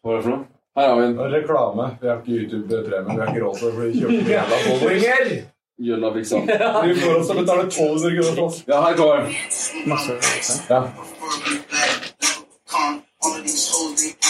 Hva 0.00 0.12
er 0.12 0.16
det 0.16 0.22
for 0.22 0.30
noe? 0.32 0.44
Her 0.76 0.88
har 0.92 0.96
vi 1.00 1.04
en 1.08 1.20
reklame. 1.32 1.84
Vi 2.00 2.08
har 2.08 2.18
ikke 2.20 2.32
YouTube-premie. 2.36 3.12
Vi 3.12 3.20
har 3.20 3.28
ikke 3.32 3.44
råd 3.44 3.60
til 3.60 3.68
å 3.68 3.76
bli 3.76 3.86
kjøpt 3.94 4.16
kjøper 4.16 4.32
jævla 4.34 4.56
bowlinger! 4.66 5.30
Jølla 5.86 6.10
sant 6.24 6.48
Vi 6.48 6.94
får 6.96 7.18
oss 7.18 7.28
til 7.28 7.36
å 7.36 7.42
betale 7.42 7.64
1200 7.68 8.12
kroner 8.16 8.36
for 8.36 8.44
oss. 8.46 8.58
Ja, 8.68 8.80
her 8.84 8.94
kommer 8.96 9.16
den. 9.24 9.32
Ja. 10.70 10.80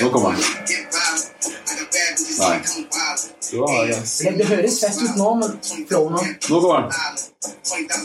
Nå 0.00 0.10
kommer 0.14 0.30
den. 0.30 0.40
Nei. 2.38 2.58
Så 3.40 3.66
har 3.68 3.84
jeg 3.86 4.02
Det, 4.18 4.32
det 4.38 4.46
høres 4.46 4.78
fett 4.80 5.02
ut 5.02 5.16
nå, 5.20 5.28
men 5.40 5.58
flowen 5.88 6.16
hans 6.18 6.48
Nå 6.50 6.60
kommer 6.60 6.88
den. 6.90 8.04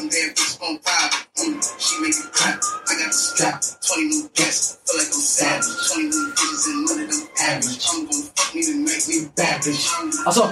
Altså, 10.26 10.44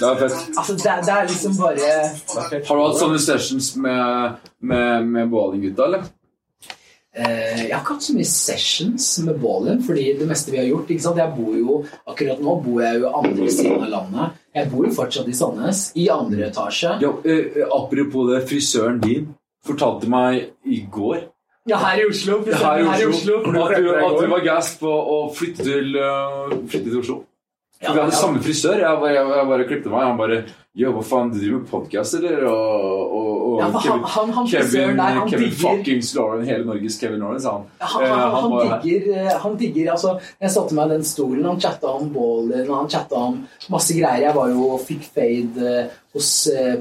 Det 0.00 0.08
er 0.08 0.18
fett. 0.18 0.32
altså 0.58 0.72
det, 0.74 0.86
er- 0.86 1.02
det 1.02 1.12
er 1.12 1.26
liksom 1.28 1.56
bare 1.56 2.64
Har 2.68 2.76
du 2.76 2.82
hatt 2.86 2.98
sånne 3.00 3.18
sessions 3.20 3.76
med, 3.76 4.36
med, 4.60 5.04
med 5.06 5.28
bowlinggutta, 5.30 5.84
eller? 5.84 6.02
Eh, 7.14 7.66
Jeg 7.68 7.74
har 7.74 7.80
ikke 7.82 7.94
hatt 7.96 8.02
så 8.06 8.14
mye 8.16 8.28
sessions 8.30 9.06
med 9.26 9.40
Ballin, 9.42 9.82
fordi 9.82 10.04
det 10.18 10.28
meste 10.30 10.52
vi 10.54 10.58
har 10.60 10.68
gjort 10.70 10.90
ikke 10.94 11.02
sant? 11.06 11.16
Jeg 11.18 11.34
bor 11.36 11.56
jo, 11.58 11.80
Akkurat 12.06 12.40
nå 12.44 12.54
bor 12.64 12.80
jeg 12.82 13.00
jo 13.02 13.10
andre 13.22 13.50
siden 13.50 13.82
av 13.84 13.90
landet. 13.96 14.38
Jeg 14.54 14.70
bor 14.72 14.86
jo 14.86 14.92
fortsatt 14.94 15.28
i 15.30 15.34
Sandnes, 15.36 15.82
i 15.96 16.08
andre 16.10 16.48
etasje. 16.50 16.96
Ja, 17.02 17.12
eh, 17.24 17.60
apropos 17.70 18.30
det, 18.32 18.44
frisøren 18.48 19.00
din. 19.02 19.28
fortalte 19.66 20.08
meg 20.08 20.50
i 20.64 20.86
går 20.90 21.18
Ja, 21.68 21.76
her 21.76 22.00
i 22.00 22.06
Oslo. 22.08 22.38
her 22.46 22.78
i 22.80 22.82
Oslo, 22.82 22.94
Her 22.96 23.02
i 23.02 23.06
Oslo. 23.06 23.34
at, 23.66 23.76
du, 23.76 23.90
at 23.94 24.20
du 24.22 24.26
var 24.32 24.40
gass 24.44 24.70
på 24.80 24.88
å 24.88 25.18
flytte 25.36 25.62
til, 25.66 25.92
uh, 26.00 26.48
flytte 26.66 26.88
til 26.88 26.98
Oslo. 27.02 27.18
For 27.80 27.96
vi 27.96 28.00
hadde 28.02 28.16
samme 28.16 28.40
frisør. 28.44 28.80
Jeg 28.82 28.98
bare, 29.00 29.14
jeg, 29.16 29.28
jeg 29.38 29.46
bare 29.48 29.66
klippte 29.68 29.92
meg. 29.92 30.02
Han 30.04 30.18
bare 30.20 30.40
Yo, 30.78 30.92
hva 30.94 31.00
faen, 31.02 31.32
du 31.32 31.38
driver 31.40 31.58
med 31.58 31.66
podkast, 31.66 32.14
eller? 32.20 32.44
Og, 32.46 33.14
og, 33.18 33.30
og 33.48 33.54
Ja, 33.58 33.70
Kevin, 33.74 34.04
han, 34.04 34.04
han, 34.14 34.28
han 34.36 34.46
Kevin, 34.46 34.92
der, 35.00 35.16
han 35.16 35.30
Kevin 35.32 35.48
digger 35.48 35.64
fuckings 35.64 36.10
Lauren, 36.14 36.44
hele 36.46 36.68
Norges 36.68 36.98
Kevin 37.00 37.24
Lauren, 37.24 37.40
sa 37.42 37.56
han. 37.56 37.64
han, 37.80 38.04
Eh, 38.04 38.12
han, 38.12 38.36
han, 38.36 38.52
var 38.52 38.70
digger, 38.84 39.08
eh, 39.18 39.32
han 39.42 39.56
digger 39.58 39.90
altså, 39.96 40.12
Jeg 40.38 40.54
satte 40.54 40.76
meg 40.78 40.86
i 40.86 40.94
den 40.94 41.08
stolen, 41.10 41.48
han 41.50 41.58
chatta 41.64 41.90
om 41.98 42.12
ballen, 42.14 42.70
han 42.70 42.92
chatta 42.94 43.24
om 43.32 43.40
masse 43.74 43.96
greier. 43.98 44.28
Jeg 44.28 44.36
var 44.38 44.52
jo 44.54 44.68
og 44.76 44.84
fikk 44.86 45.08
fade 45.10 45.72
eh, 45.72 45.98
hos 46.14 46.30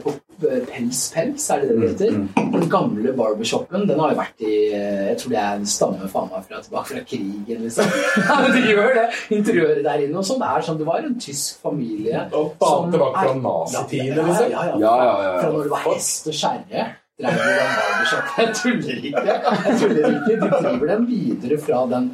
på 0.04 0.14
eh, 0.48 0.61
Pels 0.70 0.99
Pels, 1.14 1.48
er 1.53 1.61
det 1.64 1.70
det 1.70 1.80
det 1.80 1.90
heter? 1.90 2.16
Mm, 2.20 2.52
Den 2.56 2.70
gamle 2.72 3.14
barbershopen. 3.18 3.88
Den 3.90 3.99
har 3.99 4.14
jo 4.14 4.20
vært 4.20 4.45
i 4.45 4.53
Jeg 4.70 5.18
tror 5.22 5.34
det 5.36 5.41
er 5.44 5.66
stammer 5.74 6.11
faen 6.14 6.30
meg 6.32 6.45
fra 6.48 6.61
tilbake 6.66 6.94
fra 6.94 7.03
krigen, 7.11 7.66
liksom. 7.66 7.91
Ja, 8.30 8.40
men 8.44 8.56
det 8.56 8.64
gjør 8.74 8.95
det. 8.99 9.06
Interiøret 9.40 9.84
der 9.90 10.06
inne 10.06 10.22
og 10.22 10.28
sånn. 10.30 10.40
Det 10.44 10.49
er 10.53 10.66
sånn, 10.70 10.80
det 10.80 10.88
var 10.90 11.03
en 11.03 11.20
tysk 11.28 11.61
familie. 11.66 12.26
Og 12.34 12.53
faen 12.61 12.91
tilbake 12.95 13.26
fra 13.26 13.36
nazitiden, 13.44 14.18
Ja, 14.18 14.28
liksom. 14.32 14.52
ja, 14.56 14.66
ja, 14.74 15.14
Ja. 15.28 15.36
Fra 15.41 15.53
når 15.53 15.64
det 15.70 15.74
var 15.76 15.86
hest 15.90 16.28
og 16.32 16.38
barbershop. 16.44 16.88
Jeg 18.40 18.53
tuller 18.56 19.02
ikke. 19.10 19.24
Jeg 19.26 19.80
tuller 19.80 20.06
ikke. 20.14 20.38
De 20.40 20.52
driver 20.64 20.88
den 20.94 21.07
videre 21.10 21.57
fra 21.60 21.82
den 21.91 22.06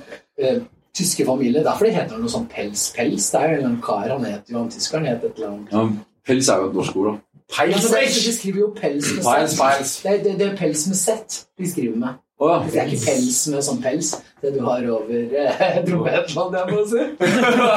eh, 0.42 0.58
tyske 0.98 1.26
familien. 1.28 1.64
Derfor 1.66 1.86
det 1.86 1.94
heter 2.00 2.18
noe 2.22 2.32
sånn 2.32 2.48
Pels 2.50 2.88
Pels. 2.96 3.28
Det 3.34 3.42
er 3.44 3.56
jo 3.60 3.68
en 3.70 3.78
kar, 3.86 4.08
han 4.10 4.26
heter 4.26 4.56
jo 4.56 4.64
han 4.64 4.72
tyskeren 4.74 5.06
het 5.10 5.24
et 5.28 5.38
eller 5.38 5.52
annet. 5.54 5.76
Ja, 5.76 5.86
pels 6.26 6.50
er 6.50 6.64
jo 6.64 6.72
et 6.72 6.78
norsk 6.80 6.98
ord, 7.02 7.12
da. 7.12 7.35
Det, 7.46 8.26
de 8.26 8.34
skriver 8.34 8.60
jo 8.60 8.68
pels 8.76 9.12
med 9.16 9.24
Pels, 9.24 9.60
pels. 9.60 9.92
Det, 10.02 10.14
det, 10.24 10.32
det 10.40 10.48
er 10.48 10.56
pels 10.58 10.88
med 10.90 10.98
sett 10.98 11.44
de 11.60 11.68
skriver 11.70 12.00
med. 12.02 12.22
Å 12.42 12.50
Det 12.66 12.80
er 12.82 12.90
ikke 12.92 13.06
pels 13.06 13.38
med 13.54 13.64
sånn 13.64 13.78
pels. 13.84 14.10
Det 14.44 14.52
du 14.58 14.60
har 14.66 14.84
over 14.92 15.36
eh, 15.40 15.78
trompeten, 15.88 16.58
jeg 16.58 16.74
må 16.74 16.82
si. 16.90 17.06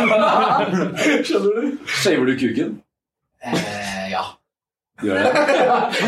Skjønner 1.29 1.61
du? 1.61 1.77
Shaver 2.01 2.27
du 2.27 2.35
kuken? 2.41 2.73
Eh, 3.45 4.09
ja. 4.11 4.25
Gjør 5.05 5.21
det? 5.23 5.45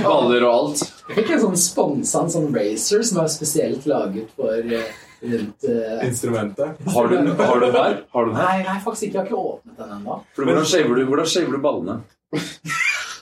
Baller 0.03 0.49
og 0.49 0.57
alt? 0.57 0.83
Jeg 1.11 1.21
fikk 1.21 1.31
en 1.37 1.45
sånn 1.45 1.61
sponsa 1.63 2.25
en 2.25 2.33
sånn 2.33 2.51
racer 2.57 3.07
som 3.07 3.23
er 3.23 3.31
spesielt 3.31 3.87
laget 3.91 4.33
for 4.35 4.59
eh, 4.59 4.91
rundt 5.23 5.71
eh, 5.71 6.07
Instrumentet. 6.09 6.81
Har 6.91 7.07
du 7.07 7.19
den 7.21 7.31
har 7.39 7.61
du 7.61 7.67
den 7.69 7.77
her? 7.79 8.01
Har 8.11 8.27
du 8.27 8.33
den 8.33 8.41
her? 8.41 8.49
Nei, 8.49 8.63
nei, 8.67 8.79
faktisk 8.83 9.13
ikke. 9.13 9.15
Jeg 9.15 9.21
har 9.21 9.31
ikke 9.31 9.45
åpnet 9.53 9.85
den 9.85 9.99
ennå. 10.01 10.23
Hvordan 10.41 10.67
shaver 10.73 10.99
du, 10.99 11.05
hvordan 11.13 11.53
du 11.55 11.61
ballene? 11.69 12.01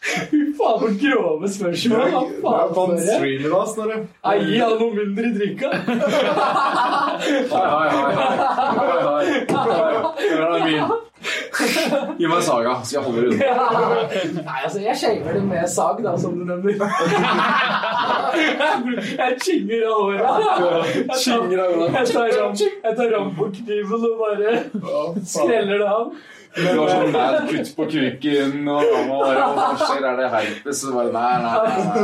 Fy 0.09 0.41
faen, 0.59 0.79
for 0.81 0.93
grove 1.03 1.49
spørsmål! 1.53 1.99
Hva 2.43 2.53
faen 2.67 2.75
for 2.75 2.93
det? 2.97 3.09
streamer, 3.09 3.51
da, 3.55 3.61
Snorre. 3.73 3.97
Gi 4.45 4.57
han 4.63 4.75
noe 4.81 4.93
mindre 4.97 5.25
i 5.29 5.33
drikka! 5.37 5.69
Hei, 7.19 7.67
hei, 7.75 7.89
hei. 7.93 8.29
Gi 12.19 12.27
meg 12.31 12.43
saga, 12.47 12.75
skal 12.85 12.97
jeg 12.99 13.05
holde 13.05 13.21
det 13.23 13.29
unna. 13.35 14.43
Nei, 14.47 14.59
altså, 14.65 14.81
jeg 14.83 14.97
shaver 15.01 15.33
det 15.39 15.43
med 15.49 15.69
sag, 15.71 15.97
da, 16.05 16.13
som 16.21 16.33
du 16.39 16.45
nevner. 16.47 16.75
Jeg 18.39 19.37
chinger 19.43 19.83
av 19.89 19.95
håret. 19.99 20.23
Jeg 21.09 22.07
tar, 22.13 22.29
tar 22.99 23.09
rambokniven 23.15 24.05
og 24.09 24.15
bare 24.21 24.51
skreller 25.27 25.79
det 25.83 25.89
av. 25.89 26.13
Du 26.59 26.79
har 26.81 26.89
sånn 26.91 27.13
mad 27.15 27.37
kutt 27.51 27.71
på 27.77 27.85
kuken, 27.93 28.69
og 28.69 28.83
bare 29.11 29.45
Hva 29.55 29.67
skjer? 29.79 30.03
Er 30.11 30.15
det 30.19 30.29
herpes? 30.35 30.77
Så 30.83 30.87
bare 30.95 31.11
Nei, 31.15 31.37
nei, 31.45 31.53
nei. 31.55 31.63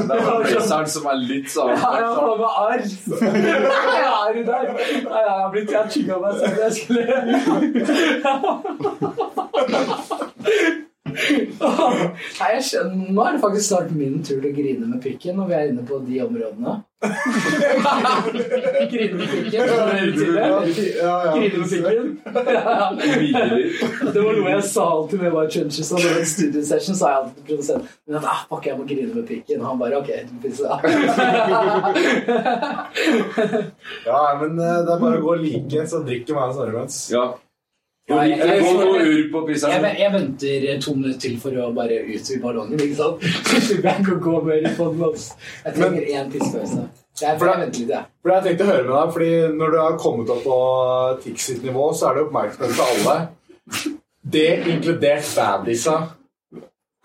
Det 0.08 0.14
er 0.14 0.22
bare 0.28 0.44
blazeren 0.46 0.90
som 0.94 1.04
er 1.10 1.18
litt 1.24 1.48
sånn 1.52 1.72
Ja, 1.74 1.90
jeg 1.98 2.08
har 2.20 2.36
med 2.40 2.50
arr. 2.62 2.82
Jeg 2.84 4.08
er 4.14 4.32
der. 4.48 4.66
Nei, 4.74 5.20
jeg 5.26 5.34
har 5.34 5.48
blitt 5.54 5.70
Jeg 5.74 5.86
av 6.14 6.20
meg 6.24 6.34
selv. 6.40 6.56
Jeg 6.64 6.72
skulle 6.80 7.04
Nei, 12.40 12.48
jeg 12.56 12.64
skjønner. 12.68 13.12
Nå 13.14 13.20
er 13.24 13.36
det 13.36 13.42
faktisk 13.44 13.68
snart 13.68 13.90
min 13.94 14.18
tur 14.24 14.40
til 14.40 14.50
å 14.50 14.56
grine 14.56 14.86
med 14.88 15.00
pikken 15.04 15.38
når 15.38 15.46
vi 15.50 15.54
er 15.58 15.70
inne 15.70 15.84
på 15.86 15.94
de 16.06 16.16
områdene. 16.24 16.72
grine 18.92 19.14
med 19.18 19.28
pikken. 19.28 19.60
Grine 21.34 21.56
med 21.60 21.68
pikken. 21.70 22.06
Det 24.14 24.20
var 24.22 24.32
noe 24.38 24.50
jeg 24.54 24.64
sa 24.68 24.84
alltid 24.94 25.18
når 25.18 25.26
jeg 25.26 25.34
var 25.34 25.44
i 25.44 25.52
Chunches. 25.56 25.90
Og 25.90 25.96
når 25.98 26.04
det 26.04 26.14
var 26.14 26.22
en 26.22 26.32
studiosession, 26.32 26.94
sa 26.98 27.04
jeg 27.10 27.18
alltid 27.20 27.34
til 27.38 27.46
produsenten 27.50 27.92
men 28.04 28.18
at, 28.18 28.26
ah, 28.28 28.40
fuck, 28.48 28.66
jeg 28.66 28.76
må 28.78 28.84
grine 28.88 29.14
med 29.14 29.26
pikken. 29.28 29.60
Og 29.62 29.66
han 29.70 29.78
bare 29.80 30.00
ok, 30.00 30.10
du 30.28 30.34
pisse. 30.42 30.64
Ja, 34.04 34.20
men 34.40 34.50
eh, 34.58 34.78
det 34.84 34.92
er 34.92 35.00
bare 35.00 35.18
å 35.18 35.24
gå 35.24 35.34
like, 35.40 35.86
så 35.88 36.02
drikker 36.04 36.36
meg 36.36 36.44
en 36.50 36.54
Snorre. 36.54 36.86
Ja. 37.12 37.24
Ja, 38.08 38.16
jeg- 38.22 40.12
venter 40.12 40.80
to 40.80 40.94
minutter 40.94 41.20
til 41.20 41.38
for 41.40 41.50
å 41.50 41.70
bare 41.74 42.02
utvide 42.04 42.40
ballongen. 42.42 42.76
ikke 42.80 42.96
sant? 42.98 43.22
Så 43.48 43.60
slipper 43.64 43.88
jeg 43.94 44.04
å 44.12 44.18
gå 44.20 44.44
mer 44.44 44.58
i 44.60 44.74
den. 44.74 45.14
Jeg 45.64 45.74
trenger 45.74 46.02
én. 46.02 46.88
Jeg 47.20 47.38
litt, 47.78 47.88
jeg. 47.88 48.04
For 48.22 48.30
jeg 48.34 48.42
tenkte 48.44 48.64
å 48.64 48.72
høre 48.72 48.84
med 48.84 48.94
deg, 48.98 49.12
fordi 49.14 49.56
når 49.56 49.70
du 49.70 49.78
har 49.78 49.96
kommet 50.02 50.30
opp 50.34 50.42
på 50.44 50.58
Tix 51.22 51.46
sitt 51.46 51.62
nivå, 51.64 51.86
så 51.94 52.10
er 52.10 52.14
det 52.18 52.24
oppmerksomhet 52.26 52.74
til 52.74 52.84
alle. 52.90 53.28
Det 54.28 54.46
inkludert 54.66 55.32
baddisa. 55.36 55.96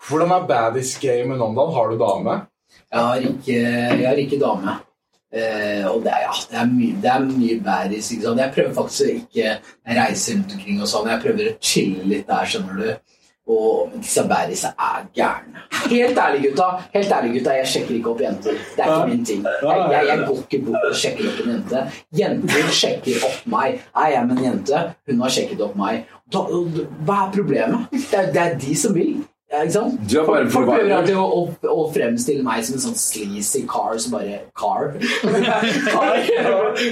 Hvordan 0.08 0.30
er 0.32 0.46
baddis-gamet 0.48 1.40
om 1.40 1.54
dagen? 1.54 1.74
Har 1.74 1.90
du 1.90 1.96
dame? 2.00 2.46
Jeg 2.92 3.00
har 3.00 3.16
ikke, 3.20 3.56
jeg 3.56 4.06
har 4.06 4.16
ikke 4.16 4.40
dame. 4.40 4.80
Eh, 5.30 5.84
og 5.86 6.02
det 6.02 6.10
er, 6.10 6.24
ja, 6.26 6.34
det 6.50 6.58
er 6.58 6.66
mye, 6.72 6.96
det 7.02 7.10
er 7.12 7.28
mye 7.28 7.60
bæris. 7.62 8.10
Ikke 8.14 8.26
sant? 8.26 8.42
Jeg 8.42 8.54
prøver 8.56 8.74
faktisk 8.80 9.06
å 9.06 9.14
ikke 9.20 9.54
reise 10.00 10.34
rundt 10.34 10.56
omkring 10.56 10.82
og 10.82 10.90
sånn. 10.90 11.08
Jeg 11.12 11.24
prøver 11.26 11.50
å 11.52 11.56
chille 11.72 12.10
litt 12.10 12.28
der, 12.30 12.50
skjønner 12.50 12.82
du. 12.82 13.16
Og 13.50 13.94
disse 13.98 14.22
bærisa 14.30 14.70
er 14.78 15.06
gærne. 15.16 15.64
Helt 15.90 16.18
ærlig, 16.22 16.42
gutta. 16.44 16.66
Helt 16.92 17.12
ærlig, 17.16 17.32
gutta, 17.38 17.54
Jeg 17.58 17.70
sjekker 17.72 17.96
ikke 17.96 18.12
opp 18.12 18.20
jenter. 18.22 18.60
Det 18.76 18.84
er 18.84 18.92
ikke 18.92 19.08
min 19.10 19.24
ting. 19.26 19.40
Jeg, 19.46 19.80
jeg, 19.94 20.06
jeg 20.10 20.26
går 20.26 20.38
ikke 20.44 20.60
bort 20.66 20.86
og 20.90 20.94
sjekker 21.00 21.30
opp 21.30 21.40
en 21.42 21.50
jente. 21.54 21.82
Jenter 22.20 22.70
sjekker 22.82 23.26
opp 23.30 23.50
meg. 23.50 23.80
Jeg 23.96 24.18
Er 24.20 24.28
med 24.28 24.38
en 24.38 24.44
jente? 24.44 24.84
Hun 25.10 25.24
har 25.24 25.34
sjekket 25.34 25.64
opp 25.66 25.74
meg. 25.80 26.06
Da, 26.30 26.44
hva 26.46 27.18
er 27.24 27.34
problemet? 27.34 27.90
Det 27.96 28.20
er, 28.20 28.30
det 28.34 28.44
er 28.44 28.56
de 28.66 28.76
som 28.78 28.94
vil. 28.94 29.16
Ja, 29.50 29.64
ikke 29.64 29.72
sant? 29.74 30.00
Du 30.06 30.14
Folk 30.24 30.68
prøver 30.68 30.92
alltid 30.94 31.16
å, 31.18 31.24
å, 31.26 31.70
å 31.72 31.86
fremstille 31.90 32.44
meg 32.46 32.62
som 32.62 32.76
en 32.76 32.82
sånn 32.84 32.98
sleazy 32.98 33.64
car 33.70 33.96
som 33.98 34.14
bare 34.14 34.44
Car? 34.54 34.92
car. 35.90 36.20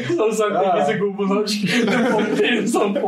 Som 0.08 0.32
sagt, 0.34 0.56
ikke 0.58 0.86
så 0.88 0.96
god 0.98 1.12
på 1.20 1.28
norsk. 1.30 1.68
Det 1.86 2.00
kommer 2.08 2.48
inn 2.48 2.66
sånn. 2.72 2.98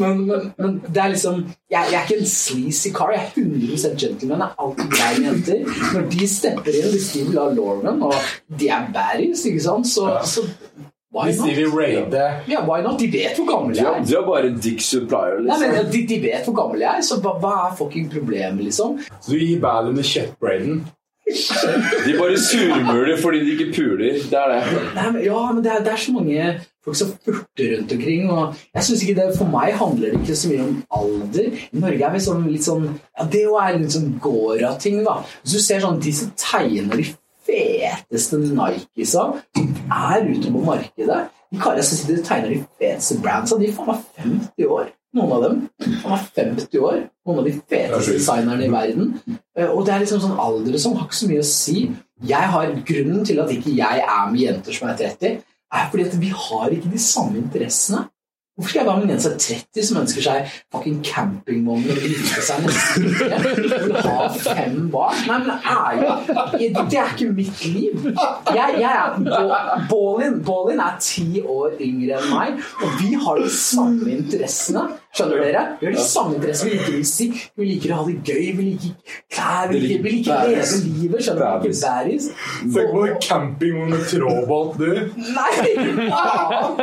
Men, 0.00 0.24
men, 0.30 0.48
men 0.56 0.78
det 0.88 1.02
er 1.04 1.12
liksom 1.12 1.42
jeg, 1.70 1.90
jeg 1.92 1.98
er 1.98 2.06
ikke 2.06 2.18
en 2.22 2.30
sleazy 2.32 2.94
car. 2.96 3.12
Jeg 3.12 3.26
er 3.26 3.44
100 3.44 4.00
gentleman. 4.00 4.46
Jeg 4.46 4.48
er 4.48 4.64
alltid 4.64 4.96
grei 4.96 5.10
med 5.18 5.28
jenter. 5.28 5.76
Når 5.92 6.08
de 6.16 6.30
stepper 6.38 6.78
inn, 6.80 6.88
hvis 6.94 7.10
de 7.12 7.26
vil 7.28 7.42
ha 7.42 7.50
Lauren, 7.52 8.00
og 8.08 8.16
de 8.60 8.72
er 8.72 8.88
baddies, 8.96 9.44
ikke 9.50 9.66
sant, 9.68 9.92
så, 9.92 10.08
så 10.24 10.46
why 11.12 11.26
Hvis 11.30 11.40
de 11.42 11.54
vil 11.56 11.70
raide 11.74 12.24
Ja, 12.48 12.62
why 12.68 12.80
not? 12.84 12.98
De 13.00 13.08
vet 13.12 13.36
hvor 13.40 13.48
gammel 13.50 13.76
jeg 13.76 13.86
er, 13.86 14.04
du 14.06 14.14
er 14.18 14.26
bare 14.26 14.46
en 14.52 14.60
dick 14.62 14.80
supplier, 14.84 15.40
Nei, 15.42 15.58
men 15.58 15.74
liksom. 15.74 15.90
de, 15.96 16.04
de 16.14 16.20
vet 16.28 16.44
hvor 16.48 16.56
gammel 16.62 16.80
jeg 16.86 17.02
er, 17.02 17.04
så 17.10 17.20
hva, 17.24 17.36
hva 17.42 17.52
er 17.66 17.76
fucking 17.80 18.08
problemet, 18.12 18.64
liksom? 18.70 18.98
Så 19.20 19.34
du 19.34 19.38
gir 19.42 19.60
ballen 19.62 19.94
under 19.96 20.06
kjøttbraiden. 20.06 20.82
De 21.30 22.14
bare 22.18 22.38
surmuler 22.42 23.16
fordi 23.20 23.40
de 23.46 23.52
ikke 23.54 23.68
puler. 23.76 24.16
Det 24.30 24.34
er 24.38 24.48
det. 24.50 24.80
Nei, 24.96 25.04
men, 25.14 25.20
ja, 25.22 25.40
men 25.52 25.62
det 25.64 25.72
er, 25.76 25.84
det 25.86 25.92
er 25.92 26.00
så 26.02 26.14
mange 26.16 26.46
folk 26.84 26.96
som 26.98 27.12
furter 27.22 27.74
rundt 27.76 27.92
omkring. 27.94 28.24
og 28.34 28.56
jeg 28.74 28.86
synes 28.88 29.04
ikke 29.04 29.14
det, 29.20 29.26
For 29.38 29.52
meg 29.52 29.76
handler 29.78 30.10
det 30.16 30.22
ikke 30.24 30.36
så 30.40 30.50
mye 30.50 30.64
om 30.64 30.72
alder. 30.98 31.50
I 31.70 31.82
Norge 31.84 32.08
er 32.08 32.14
vi 32.16 32.22
sånn, 32.26 32.46
litt 32.50 32.66
sånn 32.66 32.88
ja, 32.88 33.26
Det 33.30 33.44
jo 33.44 33.54
er 33.62 33.78
litt 33.78 33.94
sånn 33.94 34.10
gåra-ting. 34.24 35.02
da. 35.06 35.20
Hvis 35.44 35.54
du 35.54 35.60
ser 35.68 35.84
sånn, 35.84 36.00
De 36.02 36.12
som 36.18 36.32
tegner 36.40 36.98
de 36.98 37.06
feteste 37.50 38.38
Nikesa 38.38 39.26
som 39.56 39.68
er 39.90 40.24
ute 40.30 40.52
på 40.54 40.62
markedet 40.64 41.20
De 41.50 41.58
karene 41.58 41.82
som 41.82 41.98
sitter 41.98 42.20
og 42.20 42.26
tegner 42.28 42.52
de 42.54 42.58
feteste 42.78 43.18
brandsa, 43.22 43.58
de 43.58 43.66
er 43.66 43.74
faen 43.74 43.88
meg 43.90 44.02
50 44.22 44.66
år. 44.70 44.90
Noen 45.18 45.32
av 45.34 45.40
dem. 45.42 45.56
Han 46.04 46.12
er 46.14 46.26
50 46.36 46.84
år. 46.86 47.00
Noen 47.26 47.40
av 47.42 47.48
de 47.48 47.54
feteste 47.58 48.14
designerne 48.14 48.68
i 48.68 48.70
verden. 48.70 49.08
Eh, 49.58 49.66
Og 49.66 49.82
det 49.86 49.94
er 49.94 50.04
liksom 50.04 50.22
sånn 50.22 50.38
alder 50.38 50.78
som 50.78 50.94
har 50.94 51.08
ikke 51.08 51.18
så 51.18 51.30
mye 51.32 51.42
å 51.42 51.48
si. 51.48 51.90
Jeg 52.30 52.52
har 52.54 52.70
Grunnen 52.86 53.26
til 53.26 53.40
at 53.42 53.50
ikke 53.50 53.74
jeg 53.74 54.04
er 54.06 54.30
med 54.30 54.40
jenter 54.44 54.76
som 54.76 54.92
er 54.92 55.00
30, 55.00 55.42
er 55.72 55.90
fordi 55.90 56.06
at 56.06 56.16
vi 56.22 56.30
har 56.30 56.70
ikke 56.70 56.92
de 56.92 57.02
samme 57.02 57.42
interessene. 57.42 58.04
Hvorfor 58.60 58.70
skal 58.70 58.80
jeg 58.80 58.86
være 58.86 58.96
med 58.96 59.04
en 59.04 59.10
jente 59.10 59.22
som 59.22 59.32
er 59.32 59.38
30 59.38 59.84
som 59.88 59.98
ønsker 60.00 60.24
seg 60.26 60.48
fucking 60.74 60.98
campingvogn 61.06 61.86
og 61.88 62.02
gifte 62.04 62.42
seg 62.44 62.66
neste 62.66 63.04
uke? 63.06 63.38
Vil 63.56 63.96
ha 63.96 64.26
fem 64.34 64.76
barn? 64.92 65.22
Nei, 65.30 65.38
men 65.46 65.54
ærlig, 65.64 66.10
det 66.90 66.98
er 67.00 67.14
ikke 67.14 67.30
mitt 67.38 67.64
liv. 67.64 68.10
Jeg, 68.52 68.76
jeg 68.82 68.90
er 68.90 69.16
Ballin, 69.88 70.42
Ballin 70.44 70.82
er 70.84 70.98
ti 71.00 71.40
år 71.40 71.78
yngre 71.80 72.20
enn 72.20 72.34
meg, 72.34 72.60
og 72.84 72.98
vi 73.00 73.14
har 73.16 73.40
de 73.40 73.48
samme 73.54 74.12
interessene. 74.12 74.84
Skjønner 75.10 75.40
dere? 75.42 75.62
Vi 75.80 75.88
har 75.88 75.96
de 75.96 76.02
samme 76.04 76.36
interessene. 76.36 76.70
Vi 76.70 76.76
liker 76.76 77.00
musikk, 77.00 77.40
vi 77.58 77.70
liker 77.72 77.94
å 77.94 78.02
ha 78.02 78.04
det 78.06 78.18
gøy, 78.28 78.44
vi 78.60 78.66
liker 78.68 79.16
klær, 79.32 79.72
vi 79.72 79.80
liker, 79.82 80.04
vi 80.04 80.12
liker 80.18 80.36
å 80.36 80.44
leve 80.52 80.82
livet. 80.84 81.24
Skjønner 81.24 81.56
liker 81.64 81.80
bæris. 81.80 82.28
Tenk 82.76 82.92
på 82.94 83.08
campingvogn 83.24 83.96
med 83.96 84.04
trådbåt, 84.12 84.78
du. 84.78 84.92
Nei, 85.34 85.50
faen! 86.12 86.78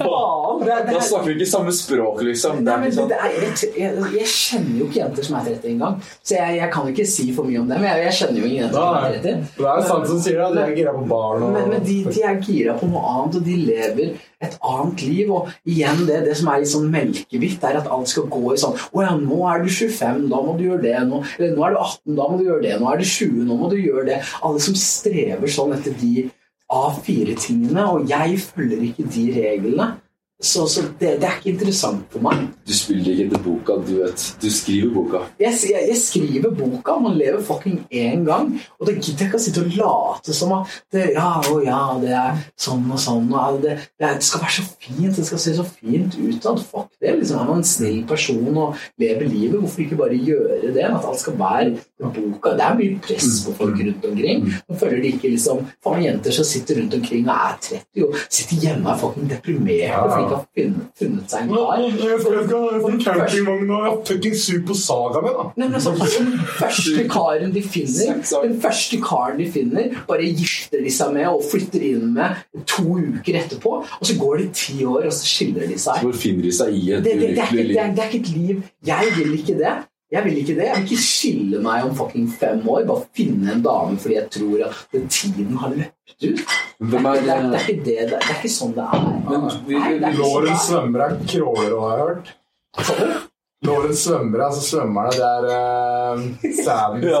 faen. 0.00 0.64
Det, 0.64 0.78
det, 0.88 1.02
snakker 1.16 1.32
vi 1.32 1.36
ikke 1.40 1.50
samme 1.50 1.72
språk, 1.72 2.22
liksom. 2.26 2.60
Nei, 2.64 2.76
men 2.82 2.90
det, 2.90 2.96
sånn. 2.96 3.12
er, 3.16 3.34
jeg, 3.80 4.04
jeg, 4.16 4.28
kjenner 4.30 4.78
jo 4.80 4.86
ikke 4.88 5.00
jenter 5.00 5.26
som 5.26 5.38
er 5.38 5.48
30 5.48 5.72
engang, 5.72 5.98
så 6.20 6.36
jeg, 6.36 6.54
jeg 6.60 6.70
kan 6.76 6.92
ikke 6.92 7.06
si 7.08 7.26
for 7.36 7.48
mye 7.48 7.62
om 7.62 7.72
dem. 7.72 7.86
Jeg, 7.88 8.04
jeg 8.04 8.16
kjenner 8.20 8.40
jo 8.40 8.50
ingen 8.50 8.62
jenter 8.62 8.78
som 8.78 8.96
er 9.00 9.18
30. 9.18 9.42
det 9.56 9.68
er 9.72 9.90
sant 9.90 10.08
som 10.12 10.22
sier 10.22 10.40
det. 10.40 10.48
De 10.56 10.62
er 10.62 10.78
gira 10.80 10.94
på 10.96 11.04
barn 11.10 11.44
og 11.46 11.52
Men, 11.56 11.68
men 11.72 11.84
de, 11.86 11.98
de 12.10 12.24
er 12.30 12.40
gira 12.44 12.76
på 12.78 12.88
noe 12.90 13.04
annet, 13.12 13.40
og 13.40 13.50
de 13.50 13.58
lever 13.66 14.14
et 14.46 14.56
annet 14.70 15.04
liv. 15.08 15.32
Og 15.32 15.52
igjen, 15.72 16.04
det, 16.08 16.22
det 16.28 16.38
som 16.38 16.52
er 16.52 16.62
litt 16.62 16.72
sånn 16.72 16.88
melkehvitt, 16.92 17.66
er 17.66 17.80
at 17.80 17.90
alt 17.92 18.12
skal 18.12 18.30
gå 18.32 18.54
i 18.54 18.60
sånn 18.60 18.76
Å 18.76 19.04
ja, 19.06 19.12
nå 19.20 19.42
er 19.50 19.64
du 19.64 19.70
25, 19.72 20.24
da 20.32 20.42
må 20.44 20.56
du 20.58 20.66
gjøre 20.68 20.84
det. 20.86 20.96
Nå, 21.08 21.22
eller, 21.38 21.54
nå 21.56 21.68
er 21.68 21.76
du 21.76 21.82
18, 21.82 22.16
da 22.20 22.30
må 22.30 22.40
du 22.40 22.48
gjøre 22.48 22.64
det. 22.66 22.74
Nå 22.80 22.90
er 22.92 23.02
du 23.02 23.06
20, 23.10 23.44
nå 23.50 23.60
må 23.60 23.70
du 23.72 23.78
gjøre 23.80 24.08
det. 24.12 24.22
Alle 24.46 24.64
som 24.66 24.80
strever 24.80 25.56
sånn 25.58 25.76
etter 25.76 25.96
de 26.00 26.28
A4-tingene, 26.66 27.84
og 27.94 28.10
jeg 28.10 28.40
følger 28.42 28.80
ikke 28.88 29.06
de 29.14 29.28
reglene. 29.36 29.92
Så, 30.42 30.66
så 30.68 30.82
det, 31.00 31.14
det 31.20 31.24
er 31.24 31.38
ikke 31.38 31.54
interessant 31.54 32.02
for 32.12 32.20
meg. 32.20 32.42
Du 32.68 32.72
spiller 32.76 33.08
ikke 33.14 33.24
etter 33.24 33.40
boka, 33.40 33.76
du 33.80 33.92
vet. 34.02 34.24
Du 34.42 34.50
skriver 34.52 34.90
boka. 34.92 35.20
Jeg, 35.40 35.54
jeg, 35.70 35.84
jeg 35.88 35.96
skriver 35.96 36.50
boka, 36.52 36.98
man 37.00 37.16
lever 37.16 37.40
fucking 37.44 37.78
én 37.88 38.26
gang. 38.26 38.50
Og 38.76 38.84
da 38.84 38.92
gidder 38.98 39.24
jeg 39.24 39.30
ikke 39.30 39.40
å 39.40 39.44
sitte 39.46 39.64
og 39.64 39.78
late 39.78 40.36
som 40.36 40.52
at 40.58 40.74
det, 40.92 41.06
ja, 41.16 41.30
å 41.40 41.56
ja, 41.64 41.78
det 42.02 42.12
er 42.12 42.42
sånn 42.66 42.84
og 42.92 43.00
sånn. 43.00 43.30
Og 43.32 43.62
det, 43.64 43.78
det, 43.96 44.10
det 44.18 44.28
skal 44.28 44.44
være 44.44 44.56
så 44.58 44.66
fint, 44.74 45.16
det 45.16 45.24
skal 45.30 45.40
se 45.46 45.54
så 45.56 45.64
fint 45.70 46.18
utad. 46.20 46.60
Fuck 46.68 46.92
det. 47.00 47.16
liksom 47.16 47.40
Er 47.40 47.48
man 47.48 47.62
en 47.62 47.70
snill 47.72 48.02
person 48.12 48.44
og 48.52 48.84
lever 49.00 49.32
livet, 49.32 49.56
hvorfor 49.56 49.86
ikke 49.86 50.00
bare 50.02 50.20
gjøre 50.20 50.74
det? 50.76 50.84
At 50.84 51.08
alt 51.08 51.22
skal 51.24 51.40
være 51.40 51.72
boka. 52.02 52.52
Det 52.60 52.66
er 52.66 52.76
mye 52.82 53.00
press 53.08 53.40
på 53.46 53.56
folk 53.56 53.80
rundt 53.80 54.04
omkring. 54.12 54.44
Nå 54.68 54.78
føler 54.84 55.00
de 55.00 55.16
ikke 55.16 55.32
liksom 55.32 55.64
Faen, 55.80 56.04
jenter 56.04 56.34
som 56.34 56.44
sitter 56.44 56.82
rundt 56.82 56.94
omkring 56.98 57.24
og 57.24 57.34
er 57.34 57.58
30 57.62 58.04
og 58.04 58.20
sitter 58.28 58.62
hjemme 58.66 58.84
og 58.84 58.92
er 58.92 59.00
fucking 59.00 59.28
deprimerte 59.30 60.25
de 60.25 60.25
ikke 60.26 60.36
har 60.36 60.44
funnet, 60.58 60.90
funnet 61.00 61.32
seg 61.32 61.46
en 61.46 61.54
kar. 61.54 61.82
Jeg 62.02 62.20
skal 62.24 62.98
campingvogn 63.06 63.72
og 63.76 63.98
fucking 64.08 64.36
Super 64.42 64.78
Saga 64.78 65.22
med, 65.24 65.38
da. 65.38 65.46
Nei, 65.56 65.68
men 65.70 65.78
altså, 65.80 65.94
Den 65.96 66.32
første 66.58 67.06
karen 67.10 67.54
de 67.54 67.62
finner, 67.62 68.20
den 68.46 68.60
første 68.62 69.00
karen 69.04 69.40
de 69.40 69.48
finner, 69.52 69.90
bare 70.08 70.28
gifter 70.28 70.84
de 70.84 70.92
seg 70.92 71.12
med 71.16 71.28
og 71.30 71.42
flytter 71.50 71.88
inn 71.90 72.12
med 72.16 72.44
to 72.68 72.86
uker 72.96 73.40
etterpå. 73.42 73.76
Og 74.00 74.06
så 74.06 74.16
går 74.20 74.42
det 74.44 74.48
ti 74.58 74.78
år, 74.84 75.08
og 75.08 75.12
så 75.14 75.26
skiller 75.28 75.66
de 75.70 75.78
seg. 75.80 76.02
Så 76.02 76.12
finner 76.20 76.48
de 76.48 76.54
seg 76.60 76.74
i 76.76 76.86
et 76.96 77.04
Det, 77.04 77.16
det, 77.16 77.20
det, 77.20 77.28
ulykkelig 77.36 77.62
det, 77.62 77.68
liv? 77.68 77.76
det 77.96 78.04
er 78.04 78.08
ikke 78.10 78.22
et 78.24 78.32
liv. 78.36 78.64
Jeg 78.86 79.12
vil 79.18 79.38
ikke 79.40 79.58
det. 79.60 79.74
Jeg 80.12 80.24
vil 80.24 80.36
ikke 80.38 80.54
det. 80.54 80.66
Jeg 80.68 80.76
vil 80.76 80.84
ikke 80.86 81.02
skille 81.02 81.60
meg 81.62 81.84
om 81.84 81.94
fucking 81.98 82.28
fem 82.30 82.60
år. 82.70 82.84
Bare 82.86 83.06
finne 83.16 83.52
en 83.56 83.62
dame 83.64 83.96
fordi 83.98 84.14
jeg 84.14 84.28
tror 84.30 84.66
at 84.68 84.82
den 84.92 85.08
tiden 85.08 85.56
har 85.58 85.72
løpt 85.74 86.26
ut. 86.28 86.42
Det 86.78 87.00
er 87.00 87.08
er, 87.08 87.42
det 87.50 87.58
er 87.58 87.66
ikke 87.66 87.84
det. 87.84 87.84
Det 87.84 87.96
er, 87.98 88.08
det 88.12 88.20
er 88.30 88.36
ikke 88.38 88.52
sånn 88.54 88.74
det 88.76 88.84
er. 88.86 89.06
Men 89.30 89.48
vi- 89.66 89.78
Nei, 89.80 89.92
det 89.98 90.02
er 90.02 90.12
ikke 90.12 90.16
sånn 90.16 90.22
Låren 90.22 90.44
det 90.46 90.52
er. 90.52 90.66
svømmere 90.68 91.08
er 91.10 91.26
crawlere, 91.32 91.80
har 91.80 91.96
jeg 91.96 92.06
hørt. 92.06 93.26
Låren 93.64 93.94
svømmere, 93.96 94.44
altså 94.50 94.60
svømmerne, 94.60 95.14
det 95.16 95.24
er 95.24 95.44
uh, 95.48 96.18
sand. 96.58 97.04
Ja, 97.08 97.20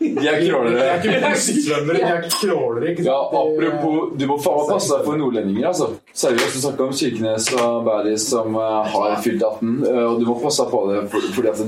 de 0.00 0.06
er 0.08 0.14
De 0.16 0.28
er 0.30 0.38
crawlere. 0.48 0.84
ikke 0.96 1.10
de 1.10 1.98
er 2.00 2.22
crawlere. 2.32 2.86
ikke 2.94 3.04
Ja, 3.04 3.18
sant? 3.20 3.34
Apropos 3.36 4.14
Du 4.18 4.24
må 4.30 4.38
faen 4.40 4.64
passe 4.70 4.88
deg 4.94 5.04
for 5.04 5.20
nordlendinger, 5.20 5.66
altså. 5.68 5.90
Seriøst, 6.16 6.56
du 6.56 6.62
snakka 6.64 6.86
om 6.86 6.94
Kirkenes 6.96 7.50
og 7.58 7.84
Bæris 7.84 8.24
som 8.32 8.56
uh, 8.56 8.80
har 8.94 9.18
fylt 9.22 9.44
18, 9.44 9.74
Uh, 9.84 10.00
og 10.14 10.22
du 10.22 10.24
må 10.30 10.38
passe 10.40 10.64
deg 10.64 10.72
på 10.72 10.80
det. 10.88 11.02
For, 11.12 11.28
fordi 11.36 11.52
at 11.52 11.60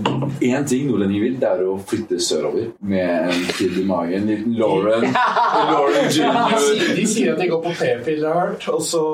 én 0.48 0.66
ting 0.72 0.88
nordlendinger 0.88 1.26
vil, 1.26 1.36
det 1.44 1.50
er 1.52 1.62
å 1.68 1.76
flytte 1.92 2.18
sørover 2.24 2.72
med 2.80 3.36
en 3.36 3.44
kid 3.52 3.76
i 3.82 3.84
magen. 3.84 4.16
En 4.16 4.32
liten 4.32 4.56
Lauren. 4.56 5.04
Lauren 5.12 6.08
jr. 6.16 6.96
De 6.96 7.04
sier 7.04 7.34
at 7.36 7.44
de 7.44 7.50
går 7.52 7.62
på 7.68 7.76
p-piller, 7.82 8.32
har 8.32 8.48
hørt, 8.54 8.64
og 8.72 8.80
så, 8.82 9.04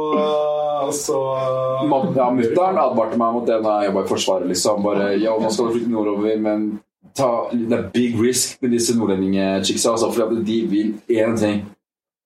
og 0.87 0.95
så 0.95 1.19
Ja, 2.15 2.31
Mutter'n 2.31 2.79
advarte 2.79 3.19
meg 3.19 3.35
mot 3.35 3.47
det 3.51 3.59
da 3.67 3.81
jeg 3.83 3.91
jobba 3.91 4.07
i 4.07 4.11
Forsvaret. 4.15 4.49
liksom 4.55 4.92
Bare, 4.93 5.11
ja, 5.23 5.35
man 5.41 5.53
skal 5.55 5.73
flytte 5.75 5.91
nordover, 5.93 6.37
men 6.45 6.69
ta, 7.17 7.31
det 7.53 7.79
er 7.79 7.89
big 7.95 8.17
risk 8.21 8.63
med 8.63 8.71
disse 8.77 8.95
nordlendingchicksa. 8.99 9.91
Altså, 9.97 10.13
for 10.13 10.29
at 10.29 10.47
de 10.47 10.61
vil 10.71 10.95
én 11.11 11.37
ting, 11.41 11.65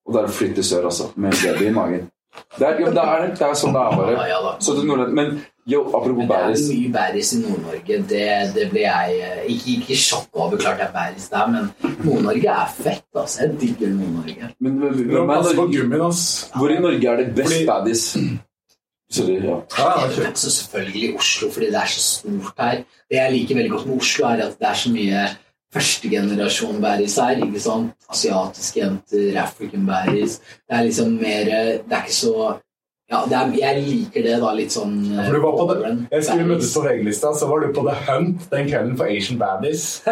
og 0.06 0.14
det 0.14 0.22
er 0.22 0.28
å 0.30 0.36
flytte 0.42 0.62
sør, 0.66 0.86
altså. 0.90 1.10
Med 1.16 1.34
baby 1.42 1.70
i 1.70 1.74
magen. 1.74 2.06
Det 2.58 2.66
er, 2.68 2.80
ja, 2.82 2.90
det 2.92 3.02
er, 3.02 3.22
det 3.32 3.44
er 3.46 3.54
sånn 3.56 3.72
det 3.72 3.80
er, 3.80 3.94
bare. 3.96 4.24
ja 4.28 4.38
da. 4.44 4.50
Så 4.60 4.74
til 4.76 4.84
Nordland, 4.90 5.14
men 5.16 5.38
jo, 5.66 5.80
apropos 5.88 6.18
Men 6.20 6.28
det 6.28 6.36
er 6.36 6.58
mye 6.68 6.90
bæris 6.94 7.30
i 7.32 7.38
Nord-Norge. 7.40 7.96
Det, 8.10 8.26
det 8.54 8.66
ble 8.70 8.82
jeg 8.84 9.14
eh, 9.24 9.38
ikke, 9.54 9.72
ikke 9.80 9.96
sjokka 9.98 10.42
over. 10.44 10.60
Klart 10.60 10.78
det 10.82 10.84
er 10.86 10.92
bæris 10.94 11.30
der, 11.32 11.46
men 11.54 11.70
Nord-Norge 12.04 12.52
er 12.52 12.68
fett. 12.76 13.06
altså. 13.16 13.40
Jeg 13.46 13.56
digger 13.62 13.94
Nord-Norge. 13.96 14.50
men, 14.60 14.76
men, 14.78 14.92
men, 14.92 14.92
men, 14.92 15.16
men, 15.16 15.26
men, 15.26 15.56
men, 15.56 15.72
men, 15.72 15.88
men 15.94 16.04
ass. 16.06 16.22
Hvor 16.54 16.70
i 16.70 16.78
Norge 16.84 17.08
er 17.14 17.22
det 17.24 17.26
best 17.40 17.52
Fordi- 17.56 17.66
baddies? 17.72 18.04
Sorry, 19.10 19.36
det, 19.38 19.42
Ja, 19.78 19.88
ja, 20.00 20.06
kjør. 20.10 20.30
Så 20.34 20.50
selvfølgelig 20.50 21.16
Oslo, 21.18 21.50
fordi 21.54 21.66
det 21.66 21.80
er 21.80 21.86
så 21.86 22.00
stort 22.00 22.58
her. 22.58 22.82
Det 23.10 23.18
jeg 23.20 23.32
liker 23.32 23.54
veldig 23.54 23.70
godt 23.70 23.86
med 23.86 23.96
Oslo, 23.96 24.26
er 24.26 24.42
at 24.46 24.58
det 24.58 24.68
er 24.68 24.74
så 24.74 24.90
mye 24.92 25.24
førstegenerasjon 25.74 26.80
bæris 26.82 27.16
her. 27.22 27.44
ikke 27.46 27.60
sant? 27.60 27.92
Asiatiske 28.10 28.80
jenter, 28.80 29.42
African 29.42 29.86
bæris. 29.86 30.38
Det 30.38 30.78
er 30.78 30.82
liksom 30.82 31.10
mer 31.22 31.44
Det 31.44 31.92
er 31.92 32.02
ikke 32.02 32.14
så 32.14 32.58
ja, 33.06 33.20
det 33.30 33.36
er, 33.38 33.50
Jeg 33.54 33.82
liker 33.86 34.24
det, 34.24 34.34
da. 34.42 34.48
Litt 34.58 34.72
sånn 34.74 34.96
ja, 35.12 35.22
For 35.28 35.36
du 35.36 35.42
var 35.44 35.52
på 35.54 35.66
det. 35.70 35.90
Jeg 36.10 36.24
skulle 36.26 36.46
møtes 36.48 36.72
på 36.74 36.80
VG-lista, 36.82 37.30
så 37.38 37.46
var 37.46 37.62
du 37.62 37.68
på 37.76 37.84
The 37.86 37.94
Hunt 38.08 38.48
den 38.50 38.66
kvelden 38.66 38.96
for 38.98 39.06
Asian 39.06 39.38
Baddies. 39.38 39.84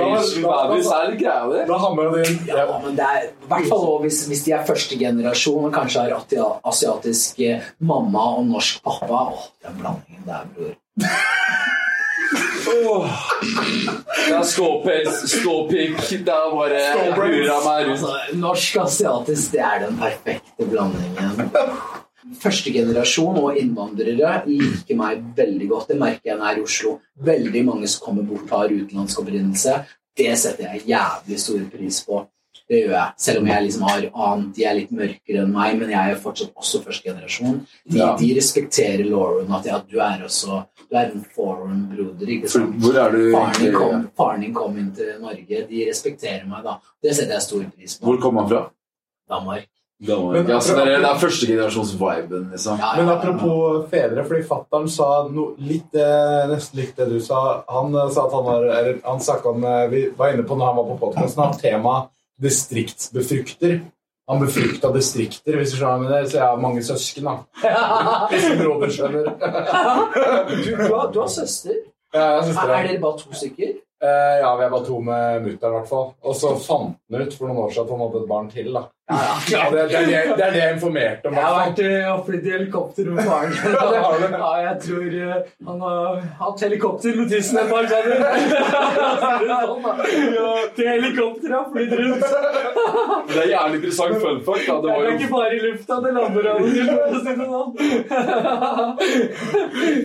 Asian 0.00 0.46
baddies 0.46 0.88
er 0.88 1.10
litt 1.10 1.20
greia, 1.20 1.44
det. 1.52 1.66
Da 1.68 1.76
hammer 1.84 2.08
du 2.08 2.22
inn 2.22 2.38
Ja, 2.48 2.64
men 2.80 2.96
det 2.96 3.04
er 3.04 3.28
hvert 3.50 3.68
fall 3.68 3.84
hvis, 4.06 4.22
hvis 4.30 4.46
de 4.46 4.54
er 4.56 4.64
første 4.68 4.96
generasjon 5.00 5.68
og 5.68 5.74
kanskje 5.76 6.06
har 6.08 6.56
asiatisk 6.70 7.44
eh, 7.44 7.68
mamma 7.84 8.24
og 8.38 8.48
norsk 8.54 8.80
pappa. 8.86 9.26
Åh, 9.34 9.44
den 9.66 9.76
blandingen 9.82 10.24
der, 10.30 10.48
bror. 10.56 10.74
Åh. 12.70 13.14
Det 13.42 14.36
er 14.36 14.44
skåpels, 14.46 15.22
skåpikk, 15.32 15.98
det 16.10 16.34
er 16.34 16.52
bare 16.54 16.82
hura 17.16 17.56
meg 17.64 17.88
rundt. 17.88 18.04
Altså, 18.04 18.38
Norsk-asiatisk, 18.38 19.52
det 19.56 19.64
er 19.66 19.84
den 19.86 19.98
perfekte 20.00 20.68
blandingen. 20.70 21.50
Første 22.40 22.70
generasjon 22.70 23.38
og 23.40 23.56
innvandrere 23.58 24.42
liker 24.46 24.98
meg 24.98 25.22
veldig 25.36 25.70
godt. 25.70 25.88
Det 25.90 25.98
merker 25.98 26.34
jeg 26.34 26.58
i 26.60 26.62
Oslo. 26.62 26.98
Veldig 27.26 27.64
mange 27.66 27.88
som 27.90 28.04
kommer 28.04 28.28
bort 28.28 28.52
har 28.54 28.70
utenlandsk 28.70 29.22
opprinnelse. 29.24 29.80
Det 30.16 30.30
setter 30.38 30.68
jeg 30.68 30.86
jævlig 30.92 31.40
stor 31.40 31.64
pris 31.72 32.04
på. 32.06 32.22
Det 32.70 32.84
gjør 32.84 32.92
jeg. 32.94 33.12
Selv 33.18 33.40
om 33.40 33.48
jeg 33.50 33.62
liksom 33.64 33.82
har 33.88 34.04
annet, 34.14 34.50
de 34.54 34.64
er 34.70 34.74
litt 34.78 34.90
mørkere 34.94 35.40
enn 35.42 35.48
meg, 35.52 35.72
men 35.80 35.90
jeg 35.90 36.12
er 36.12 36.20
fortsatt 36.22 36.52
også 36.54 36.78
første 36.84 37.02
generasjon. 37.08 37.56
De, 37.90 37.98
Ja. 37.98 38.12
de 38.16 38.28
respekterer 38.36 39.02
Lauren, 39.10 39.50
at 39.56 39.66
ja, 39.66 39.80
du 39.90 39.96
er 39.98 40.22
også 40.22 40.60
du 40.90 40.96
er 40.96 41.10
en 41.10 41.24
foreign 41.34 41.82
broder. 41.90 42.26
ikke 42.30 42.46
For, 42.48 42.60
sant? 42.60 42.78
hvor 42.82 42.94
er 43.02 43.10
du 43.10 43.32
Faren 43.34 43.58
din, 43.64 43.74
kom, 43.74 44.08
faren 44.16 44.40
din 44.46 44.54
kom 44.54 44.78
inn 44.78 44.92
til 44.94 45.10
Norge. 45.20 45.66
De 45.68 45.82
respekterer 45.90 46.46
meg, 46.46 46.62
da. 46.64 46.76
Det 47.02 47.14
setter 47.16 47.32
jeg 47.34 47.42
stor 47.42 47.64
pris 47.76 47.98
på. 47.98 48.06
Hvor 48.06 48.20
kom 48.22 48.36
han 48.38 48.48
fra? 48.48 48.62
Danmark. 49.30 49.66
Men- 50.00 50.46
Ja, 50.48 50.58
så 50.60 50.74
det 50.78 50.86
er, 50.94 51.00
det 51.02 51.10
er 51.10 51.18
førstegenerasjons-viben, 51.20 52.50
liksom. 52.52 52.78
Ja, 52.78 52.92
Men 52.96 53.06
ja, 53.06 53.12
ja. 53.12 53.18
apropos 53.18 53.90
fedre, 53.90 54.24
fordi 54.24 54.42
fattern 54.48 54.88
sa 54.88 55.28
no, 55.28 55.54
litt, 55.58 55.94
eh, 55.94 56.46
nesten 56.48 56.78
litt 56.80 56.96
det 56.96 57.08
du 57.10 57.18
sa. 57.20 57.62
Han 57.68 57.94
eh, 57.94 58.08
sa 58.10 58.26
at 58.26 58.32
han 58.32 58.44
var 58.44 58.62
eller, 58.64 59.00
Han 59.04 59.20
snakket 59.20 59.46
om 59.46 59.64
eh, 59.64 59.88
Vi 59.88 60.10
var 60.16 60.32
inne 60.32 60.42
på 60.48 60.56
når 60.56 60.66
han 60.66 60.76
var 60.76 60.84
på 60.84 60.98
podkasten, 61.02 61.44
at 61.44 61.60
tema 61.60 62.08
distriktsbefrukter. 62.42 63.80
Han 64.30 64.42
befrukta 64.44 64.92
distrikter, 64.94 65.56
hvis 65.58 65.72
du 65.72 65.80
skjønner 65.80 66.04
med 66.04 66.12
det. 66.14 66.20
Så 66.30 66.38
jeg 66.38 66.46
har 66.46 66.60
mange 66.62 66.82
søsken, 66.86 67.26
da. 67.26 67.36
Hvis 68.30 68.44
skjønner. 68.94 69.30
Du, 70.50 70.68
du, 70.70 70.84
har, 70.94 71.08
du 71.10 71.18
har 71.20 71.32
søster. 71.34 71.80
Ja, 72.14 72.26
jeg 72.36 72.44
synes 72.44 72.60
Er, 72.62 72.74
er 72.76 72.86
dere 72.86 73.00
bare 73.02 73.18
to 73.18 73.34
stykker? 73.34 73.72
Eh, 74.00 74.36
ja, 74.40 74.52
vi 74.56 74.64
er 74.64 74.70
bare 74.72 74.86
to 74.86 75.00
med 75.04 75.42
mutter'n, 75.44 75.74
i 75.74 75.76
hvert 75.78 75.90
fall. 75.90 76.06
Og 76.22 76.38
så 76.38 76.54
fant 76.62 76.94
han 77.10 77.26
ut 77.26 77.34
for 77.36 77.50
noen 77.50 77.64
år 77.64 77.74
siden 77.74 77.88
at 77.88 77.92
han 77.94 78.04
hadde 78.04 78.22
et 78.22 78.30
barn 78.30 78.48
til. 78.54 78.70
da. 78.76 78.84
Ja, 79.50 79.70
det, 79.70 79.88
det, 79.88 79.96
er 79.96 80.04
det, 80.06 80.34
det 80.36 80.44
er 80.44 80.52
det 80.54 80.60
jeg 80.60 80.74
informerte 80.74 81.28
om. 81.28 81.34
Jeg 81.34 81.44
har 81.44 81.56
vært 81.58 81.78
eh, 81.84 82.10
oppe 82.12 82.36
i 82.36 82.40
helikopter 82.52 83.04
med 83.10 83.24
faren. 83.26 83.52
det 83.92 84.02
har 84.04 84.14
du. 84.20 84.26
Ja, 84.36 84.50
jeg 84.66 84.76
tror 84.84 85.16
eh, 85.20 85.36
han 85.66 85.78
har 85.86 86.20
hatt 86.42 86.58
helikopter 86.66 87.16
med 87.18 87.26
tissen 87.32 87.58
et 87.62 87.68
par 87.72 87.84
ganger. 87.90 88.16
Sånn. 89.50 89.84
Til 90.76 90.86
helikopter 90.88 91.48
har 91.56 91.66
flydd 91.72 91.92
rundt. 92.00 92.24
Det 93.30 93.40
er 93.42 93.48
jævlig 93.50 93.76
interessant 93.80 94.16
fun 94.22 94.40
fact. 94.46 94.66
Det 94.84 94.92
er 94.94 94.98
jo 95.04 95.10
ikke 95.16 95.30
bare 95.34 95.50
i 95.56 95.60
lufta, 95.64 95.98
det 96.04 96.12
lander 96.16 96.44
av 96.50 96.56
og 96.60 96.68
til. 96.70 96.86
for 96.90 97.10
å 97.10 97.20
si 97.20 97.32
det 97.40 97.46
sånn. 97.50 97.70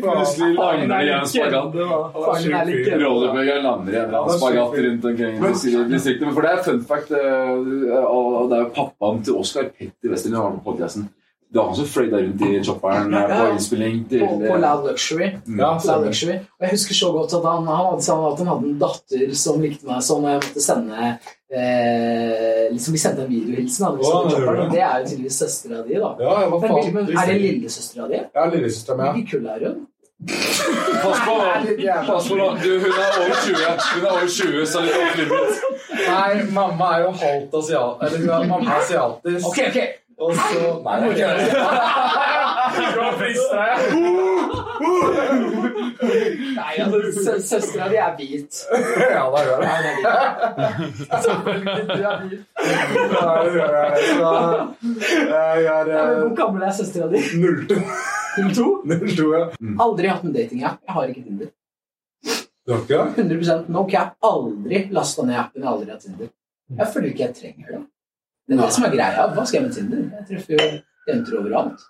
Plutselig 0.06 0.52
lander 0.58 0.96
er 0.98 1.14
en 1.20 1.30
spagat. 1.30 1.70
er. 1.76 3.06
Rollebyggeren 3.06 3.64
lander 3.70 3.92
i 3.94 4.02
en 4.02 4.10
eller 4.10 4.38
spagat 4.40 4.72
rundt 4.88 5.10
omkring 5.12 5.34
i 5.38 5.40
distriktet. 5.94 6.34
For 6.34 6.42
det 6.42 6.52
er 6.56 6.66
fun 6.66 6.84
fact, 6.90 7.10
eh, 7.12 8.04
og 8.06 8.50
det 8.50 8.60
er 8.60 8.66
jo 8.66 8.72
pappaen 8.96 9.24
til 9.24 9.38
Oskar 9.40 9.70
Petter 9.76 10.12
Westerlin 10.12 10.40
som 10.40 10.52
med 10.52 10.64
på 10.64 10.72
podkasten. 10.72 11.08
Det 11.56 11.60
var 11.62 11.68
han 11.70 11.76
som 11.78 11.86
fløy 11.88 12.08
der 12.12 12.24
rundt 12.26 12.42
i 12.42 12.64
chopperen 12.68 13.14
ja, 13.14 13.28
på 13.30 13.44
innspilling 13.54 14.00
til 14.10 14.24
På, 14.26 14.40
på 14.42 14.56
Loud 14.60 14.88
Luxury. 14.90 15.28
Ja, 15.46 15.70
Loud. 15.78 16.06
Luxury. 16.06 16.34
Og 16.58 16.66
jeg 16.66 16.72
husker 16.74 16.98
så 16.98 17.12
godt 17.12 17.36
at 17.38 17.46
han, 17.48 17.68
han, 17.70 17.86
hadde, 17.86 18.04
sa 18.04 18.16
at 18.32 18.42
han 18.42 18.50
hadde 18.52 18.72
en 18.72 18.80
datter 18.82 19.36
som 19.40 19.62
likte 19.64 19.88
meg 19.88 20.02
sånn, 20.04 20.26
og 20.26 20.34
jeg 20.34 20.42
måtte 20.42 20.64
sende 20.66 20.98
eh, 21.06 22.66
liksom 22.74 22.98
Vi 22.98 23.04
sendte 23.06 23.24
en 23.24 23.32
videohilsen. 23.32 23.86
når 23.86 23.96
vi 23.96 24.10
Å, 24.10 24.22
det 24.26 24.34
chopperen, 24.36 24.74
Det 24.74 24.82
er 24.84 24.98
jo 24.98 25.10
tydeligvis 25.12 25.40
søstera 25.46 25.84
di, 25.86 26.00
da. 26.02 26.12
Ja, 26.26 26.36
Men, 26.52 26.94
men, 26.98 27.12
er 27.14 27.32
det 27.32 27.38
lillesøstera 27.46 28.10
di? 28.12 28.22
Ja, 28.26 28.48
lillesøstera 28.52 29.00
mi. 29.00 29.12
Hvor 29.22 29.30
kul 29.32 29.52
er 29.54 29.68
hun? 29.70 29.84
Pass 30.28 31.20
på, 31.26 31.36
pass 32.08 32.30
på 32.30 32.36
nå. 32.36 32.58
Du, 32.64 32.80
hun 32.80 32.92
er 32.92 33.20
over 33.22 33.36
20, 33.46 33.56
Hun 33.96 34.06
er 34.06 34.12
over 34.12 34.28
20 34.28 34.66
så 34.66 34.82
litt 34.82 34.96
off 35.02 35.18
limit. 35.20 35.52
Nei, 36.08 36.32
mamma 36.56 36.86
er 36.96 37.06
jo 37.06 37.12
halvt 37.22 37.54
asiat... 37.60 38.02
Eller 38.08 38.18
hun 38.24 38.30
er 38.30 38.48
mamma 38.50 38.72
er 38.72 38.82
asiatisk. 38.82 39.46
Ok, 39.52 39.60
ok. 39.70 39.80
Og 40.18 40.36
så 40.36 40.82
Nei, 40.86 41.10
det 41.10 41.24
er. 41.24 41.36
Nei, 46.56 46.74
altså, 46.80 47.36
Søstera 47.44 47.90
di 47.92 47.96
er 48.00 48.16
hvit. 48.18 48.64
Ja, 49.00 49.24
da 49.32 49.40
gjør 49.46 49.58
det. 49.62 49.68
Er. 49.68 49.72
Selvfølgelig, 51.22 51.76
du 51.88 52.04
er 52.10 52.18
hvit. 52.24 52.42
Ja, 53.14 53.30
det 53.44 53.52
gjør 53.54 53.72
jeg. 53.78 53.92
Så 54.10 54.30
er 55.36 56.20
Hvor 56.20 56.36
gammel 56.36 56.64
er 56.64 56.72
søstera 56.72 57.08
di? 57.12 57.20
02. 58.36 58.66
02? 58.86 59.08
02, 59.16 59.28
ja. 59.34 59.44
Aldri 59.86 60.08
hatt 60.12 60.24
en 60.28 60.34
datingapp. 60.36 60.80
Jeg 60.86 60.94
har 60.98 61.08
ikke 61.14 61.24
Tinder. 61.24 61.52
Du 62.66 62.74
har 62.74 62.82
ikke 62.82 63.02
det? 63.16 63.26
100 63.26 63.92
Jeg 63.92 64.00
har 64.00 64.16
Aldri 64.24 64.80
lasta 64.92 65.26
ned 65.26 65.36
appen. 65.40 65.62
Jeg 65.62 65.68
har 65.70 65.76
aldri 65.78 65.92
hatt 65.94 66.02
Tinder. 66.06 66.30
Jeg 66.78 66.88
føler 66.94 67.12
ikke 67.12 67.26
jeg 67.28 67.36
trenger 67.42 67.68
det. 67.76 67.82
Det 68.48 68.56
er 68.58 68.62
det 68.64 68.72
som 68.74 68.84
er 68.88 68.94
greia. 68.96 69.28
Hva 69.36 69.44
skal 69.46 69.60
jeg 69.62 69.68
med 69.68 69.76
Tinder? 69.76 70.02
Jeg 70.16 70.26
treffer 70.30 70.54
jo 70.58 70.70
jenter 71.10 71.38
overalt. 71.42 71.84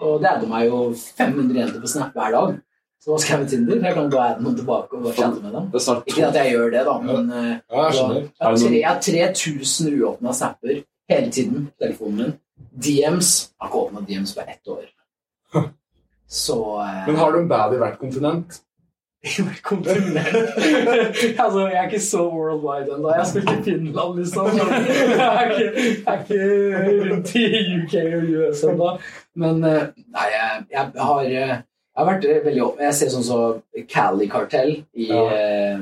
Og 0.00 0.18
det 0.20 0.28
adder 0.28 0.48
meg 0.48 0.66
jo 0.68 0.78
500 0.94 1.60
jenter 1.60 1.80
på 1.84 1.88
Snap 1.92 2.16
hver 2.16 2.32
dag. 2.36 2.56
Så 3.00 3.12
hva 3.12 3.18
skal 3.22 3.32
jeg 3.36 3.42
med 3.44 3.50
Tinder? 3.52 3.76
Jeg 3.86 3.94
kan 3.96 4.10
gå 4.12 4.18
adde 4.24 4.42
noen 4.44 4.56
tilbake 4.58 4.96
og 4.98 5.04
bare 5.06 5.14
chatte 5.20 5.42
med 5.44 5.52
dem. 5.56 5.68
Det 5.72 5.82
er 5.84 6.02
Ikke 6.10 6.26
at 6.26 6.38
jeg 6.40 6.52
gjør 6.56 6.70
det, 6.74 6.82
da, 6.88 6.94
men 7.06 7.30
eh, 7.30 7.52
Ja, 7.70 7.84
jeg 7.86 7.94
skjønner. 8.00 8.20
jeg 8.24 8.48
har 8.48 8.56
tre- 8.56 8.80
jeg 8.80 8.88
har 8.88 9.00
3000 9.36 10.00
uåpna 10.00 10.32
snapper 10.40 10.82
hele 11.12 11.30
tiden 11.30 11.66
på 11.70 11.84
telefonen 11.84 12.16
min. 12.22 12.34
DMs 12.76 13.30
Jeg 13.46 13.60
har 13.60 13.68
ikke 13.68 13.82
åpna 13.84 14.00
DMs 14.08 14.34
på 14.34 14.40
ett 14.48 14.68
år. 14.68 14.84
Så 16.28 16.80
eh, 16.82 17.02
Men 17.06 17.16
har 17.16 17.32
du 17.32 17.38
en 17.38 17.48
bad 17.48 17.74
i 17.74 17.78
hvert 17.82 17.98
kontinent? 17.98 18.62
kontinent. 19.62 20.16
altså, 21.44 21.68
jeg 21.68 21.78
er 21.78 21.84
ikke 21.88 22.00
så 22.00 22.22
worldwide 22.30 22.96
ennå. 22.96 23.12
Jeg 23.14 23.26
skal 23.26 23.46
til 23.46 23.62
Finland, 23.64 24.18
liksom. 24.18 24.46
Jeg 24.56 25.26
er 25.26 25.50
ikke, 25.50 25.84
jeg 26.06 26.14
er 26.14 26.18
ikke 26.22 27.10
rundt 27.10 27.34
i 27.34 27.46
UK 27.76 27.94
og 28.16 28.34
US 28.40 28.64
ennå. 28.64 28.90
Men 29.36 29.64
eh, 29.64 29.86
nei, 30.16 30.26
jeg, 30.34 30.66
jeg 30.72 30.90
har 30.96 31.22
eh, 31.22 31.56
jeg 31.96 32.02
har 32.02 32.10
vært 32.10 32.26
eh, 32.28 32.42
veldig 32.44 32.66
opp... 32.66 32.82
Jeg 32.84 32.98
ser 32.98 33.14
sånn 33.14 33.24
som 33.24 33.86
Cali 33.88 34.28
Cartel 34.32 34.76
i 34.94 35.08
Ja. 35.10 35.78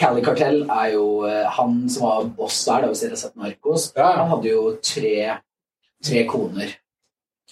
Cali 0.00 0.22
Cartel 0.24 0.62
er 0.72 0.94
jo 0.94 1.26
han 1.26 1.82
som 1.92 2.06
var 2.06 2.28
boss 2.38 2.62
der, 2.64 2.86
da, 2.86 2.88
hvis 2.88 3.02
dere 3.02 3.12
har 3.12 3.20
sett 3.20 3.34
Narkos. 3.36 3.90
Ja, 3.92 4.14
Han 4.16 4.30
hadde 4.30 4.48
jo 4.48 4.62
tre, 4.80 5.34
tre 6.00 6.22
koner. 6.24 6.72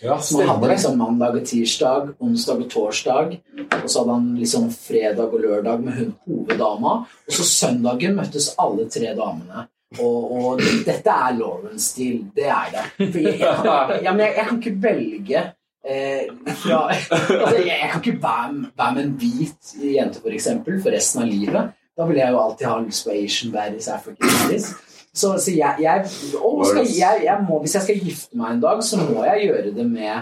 Ja 0.02 0.18
Så 0.18 0.40
han 0.40 0.48
hadde 0.50 0.70
liksom 0.72 0.98
mandag 0.98 1.36
og 1.38 1.46
tirsdag, 1.46 2.14
onsdag 2.22 2.64
og 2.64 2.70
torsdag. 2.70 3.36
Og 3.82 3.86
så 3.86 4.02
hadde 4.02 4.16
han 4.16 4.28
liksom 4.38 4.70
fredag 4.74 5.28
og 5.28 5.40
lørdag 5.44 5.84
med 5.84 5.98
hun 5.98 6.12
hoveddama. 6.26 6.94
Og 7.28 7.36
så 7.36 7.46
søndagen 7.46 8.18
møttes 8.18 8.52
alle 8.58 8.88
tre 8.90 9.14
damene. 9.18 9.66
Og, 10.00 10.32
og 10.32 10.62
dette 10.86 11.12
er 11.12 11.34
Lauren-stil. 11.36 12.22
Det 12.34 12.48
er 12.48 12.70
det. 12.72 12.86
For 12.98 13.18
jeg, 13.20 13.40
jeg, 13.40 14.00
ja, 14.02 14.14
men 14.14 14.24
jeg, 14.24 14.34
jeg 14.38 14.48
kan 14.48 14.62
ikke 14.62 14.76
velge 14.82 15.42
eh, 15.84 16.54
fra 16.62 16.80
altså, 16.88 17.58
jeg, 17.66 17.90
kan 17.92 18.00
ikke 18.04 18.22
være, 18.22 18.70
være 18.78 18.94
med 18.94 19.04
en 19.04 19.14
hvit 19.20 19.74
jente, 19.82 20.22
for 20.24 20.34
eksempel, 20.34 20.80
for 20.82 20.94
resten 20.94 21.22
av 21.22 21.30
livet. 21.30 21.76
Da 21.98 22.08
vil 22.08 22.22
jeg 22.22 22.32
jo 22.32 22.40
alltid 22.40 22.66
ha 22.70 22.78
lyst 22.80 23.06
på 23.06 23.14
Asian 23.14 23.52
baddies, 23.52 23.88
African 23.92 24.32
baddies. 24.32 24.72
Så, 25.14 25.34
så 25.38 25.52
jeg, 25.52 25.76
jeg, 25.80 26.04
skal, 26.08 26.86
jeg, 26.98 27.24
jeg 27.24 27.44
må, 27.48 27.60
Hvis 27.60 27.74
jeg 27.74 27.82
skal 27.82 27.98
gifte 28.00 28.38
meg 28.38 28.54
en 28.54 28.62
dag, 28.62 28.84
så 28.84 28.96
må 28.96 29.24
jeg 29.26 29.48
gjøre 29.48 29.74
det 29.76 29.84
med 29.84 30.14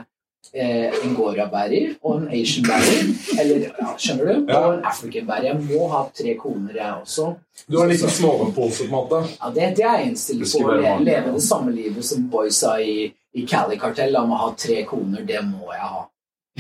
eh, 0.55 0.97
en 1.05 1.15
Gora-bærer 1.15 1.93
og 2.03 2.17
en 2.17 2.27
Asian 2.35 2.67
bærer. 2.67 3.13
Eller, 3.39 3.69
ja, 3.71 3.93
skjønner 3.95 4.27
du? 4.33 4.51
Ja. 4.51 4.59
Og 4.59 4.75
en 4.75 4.85
African 4.91 5.29
bærer. 5.31 5.47
Jeg 5.53 5.63
må 5.69 5.87
ha 5.95 6.03
tre 6.23 6.35
koner, 6.41 6.75
jeg 6.75 6.91
også. 7.05 7.31
Du 7.71 7.79
har 7.79 7.91
litt 7.91 8.03
småpose, 8.03 8.83
på 8.83 8.89
en 8.89 8.95
måte. 8.97 9.23
Ja, 9.39 9.55
det, 9.55 9.73
det 9.79 9.87
er 9.87 9.99
jeg 10.01 10.11
innstilt 10.11 10.47
på. 10.51 10.67
Å 10.67 10.99
leve 11.07 11.37
det 11.37 11.47
samme 11.47 11.75
livet 11.77 12.11
som 12.11 12.27
boysa 12.33 12.77
i, 12.83 13.11
i 13.39 13.47
Cali-kartell. 13.47 14.11
La 14.17 14.27
meg 14.27 14.43
ha 14.43 14.53
tre 14.59 14.83
koner, 14.91 15.23
det 15.29 15.45
må 15.47 15.71
jeg 15.71 15.87
ha. 15.87 16.07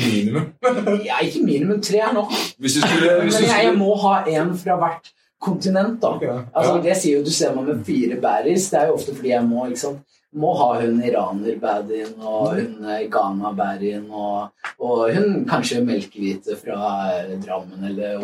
Minimum. 0.00 0.52
Ja, 1.04 1.18
ikke 1.26 1.42
minimum 1.44 1.80
tre 1.82 1.98
er 2.06 2.12
nok. 2.14 2.30
Hvis 2.62 2.78
du 2.78 2.84
skulle, 2.84 3.16
Men 3.18 3.26
hvis 3.26 3.40
du 3.42 3.48
jeg, 3.48 3.64
jeg 3.66 3.74
må 3.76 3.96
ha 4.04 4.20
en 4.30 4.54
fra 4.58 4.78
hvert 4.78 5.10
kontinent, 5.40 5.98
da. 6.02 6.14
Ok, 6.18 6.22
ja. 6.28 6.38
Altså, 6.52 6.78
det 6.84 6.96
sier 7.00 7.18
jo 7.18 7.24
Du 7.26 7.32
ser 7.32 7.54
meg 7.56 7.64
med 7.72 7.84
fire 7.88 8.16
baddies. 8.20 8.70
Det 8.70 8.78
er 8.80 8.90
jo 8.90 8.96
ofte 9.00 9.14
fordi 9.16 9.32
jeg 9.34 9.46
må 9.48 9.66
ikke 9.70 9.82
sant? 9.88 10.06
Må 10.30 10.52
ha 10.54 10.66
hun 10.78 11.00
iraner-baddien 11.02 12.12
og 12.22 12.52
hun 12.54 12.84
eh, 12.86 13.00
Ghana-baddien 13.10 14.04
og, 14.14 14.52
og 14.78 15.00
hun 15.16 15.40
kanskje 15.50 15.80
melkehvite 15.82 16.54
fra 16.60 16.76
eh, 17.16 17.32
Drammen 17.42 17.88
eller 17.88 18.20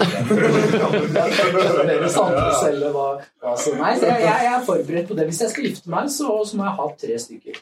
Eller 0.77 2.07
Sandnes 2.15 2.63
eller 2.69 2.95
hva, 2.95 3.09
hva 3.43 3.57
som 3.59 3.75
Nei, 3.81 3.97
jeg, 3.99 4.07
jeg, 4.23 4.39
jeg 4.47 4.53
er 4.53 4.63
forberedt 4.69 5.11
på 5.11 5.19
det. 5.19 5.27
Hvis 5.33 5.43
jeg 5.43 5.51
skal 5.57 5.67
gifte 5.67 5.91
meg, 5.97 6.13
så, 6.15 6.31
så 6.47 6.61
må 6.61 6.69
jeg 6.69 6.79
ha 6.79 6.87
tre 7.03 7.19
stykker. 7.25 7.59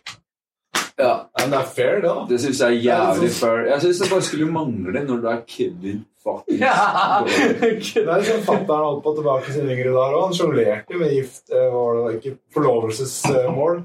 ja, 1.01 1.15
Men 1.41 1.55
det 1.55 1.61
er 1.63 1.71
fair, 1.79 1.95
det, 2.05 2.11
da. 2.11 2.27
Det 2.29 2.41
syns 2.45 2.61
jeg 2.67 2.77
er 2.77 2.85
jævlig 2.91 3.31
fair. 3.39 3.65
Jeg 3.73 3.87
syns 3.87 4.03
det 4.05 4.11
bare 4.13 4.27
skulle 4.29 4.51
mangle 4.61 5.07
når 5.09 5.25
du 5.25 5.31
er 5.33 5.41
Kevin 5.49 6.05
fucking 6.25 6.61
Det 6.65 8.05
er 8.05 8.21
liksom 8.21 8.45
Fatter'n 8.47 8.87
holdt 8.89 9.03
på 9.05 9.15
tilbake 9.19 9.55
sine 9.55 9.75
yngre 9.77 9.95
dager 9.95 10.19
òg. 10.19 10.27
Han 10.29 10.37
sjonglerte 10.39 11.01
med 11.01 11.15
gift 11.15 11.53
og 11.55 11.75
var 11.79 11.99
det, 12.01 12.15
ikke 12.19 12.37
forlovelsesmål. 12.57 13.83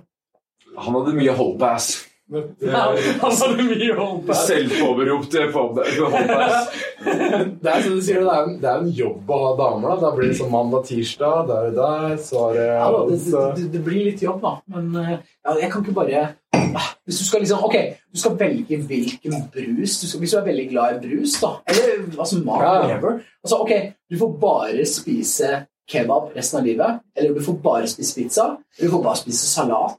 Han 0.80 0.96
hadde 1.00 1.18
mye 1.18 1.36
hope-ass. 1.36 1.92
Han 2.30 3.32
hadde 3.42 3.64
mye. 3.66 4.34
Selvpåberopte. 4.38 5.46
Det 7.00 7.72
er 7.72 7.82
som 7.82 7.96
du 7.96 8.02
sier, 8.04 8.20
det 8.22 8.34
er, 8.34 8.44
en, 8.44 8.58
det 8.62 8.68
er 8.70 8.82
en 8.84 8.90
jobb 8.94 9.30
å 9.32 9.38
ha 9.44 9.52
damer. 9.58 9.88
da 9.96 9.96
Da 10.04 10.12
blir 10.18 10.30
det 10.32 10.38
sånn 10.40 10.52
mandag-tirsdag, 10.54 11.48
der 11.50 11.70
og 11.70 11.78
der, 11.80 12.18
så 12.22 12.44
er 12.50 12.58
det 12.58 12.66
Ja, 12.68 12.90
da, 12.94 13.00
det, 13.10 13.18
så, 13.24 13.44
det, 13.56 13.66
det 13.74 13.82
blir 13.86 14.04
litt 14.10 14.22
jobb, 14.24 14.42
da. 14.44 14.52
Men 14.76 14.90
eh, 15.00 15.16
ja, 15.48 15.56
jeg 15.64 15.72
kan 15.74 15.86
ikke 15.86 15.96
bare 15.98 16.26
ah, 16.60 16.90
Hvis 17.08 17.22
du 17.22 17.26
skal 17.30 17.44
liksom 17.46 17.64
Ok, 17.66 17.78
du 18.14 18.20
skal 18.22 18.38
velge 18.40 18.80
hvilken 18.90 19.38
brus 19.54 19.98
du 20.02 20.06
skal, 20.10 20.22
Hvis 20.26 20.36
du 20.36 20.40
er 20.42 20.48
veldig 20.50 20.68
glad 20.74 20.98
i 20.98 21.02
brus, 21.08 21.38
da, 21.42 21.54
eller 21.72 22.06
altså 22.20 22.42
mat, 22.44 22.62
Ja. 22.68 22.76
whatever 22.84 23.20
Altså, 23.40 23.62
ok, 23.64 23.74
du 24.12 24.20
får 24.20 24.32
bare 24.44 24.86
spise 24.90 25.54
kebab 25.90 26.34
resten 26.36 26.60
av 26.60 26.66
livet, 26.68 27.00
eller 27.18 27.34
du 27.34 27.42
får 27.42 27.56
bare 27.64 27.88
spise 27.90 28.14
pizza, 28.20 28.44
eller 28.78 28.92
du 28.92 28.94
får 28.94 29.04
bare 29.08 29.18
spise 29.24 29.48
salat. 29.50 29.96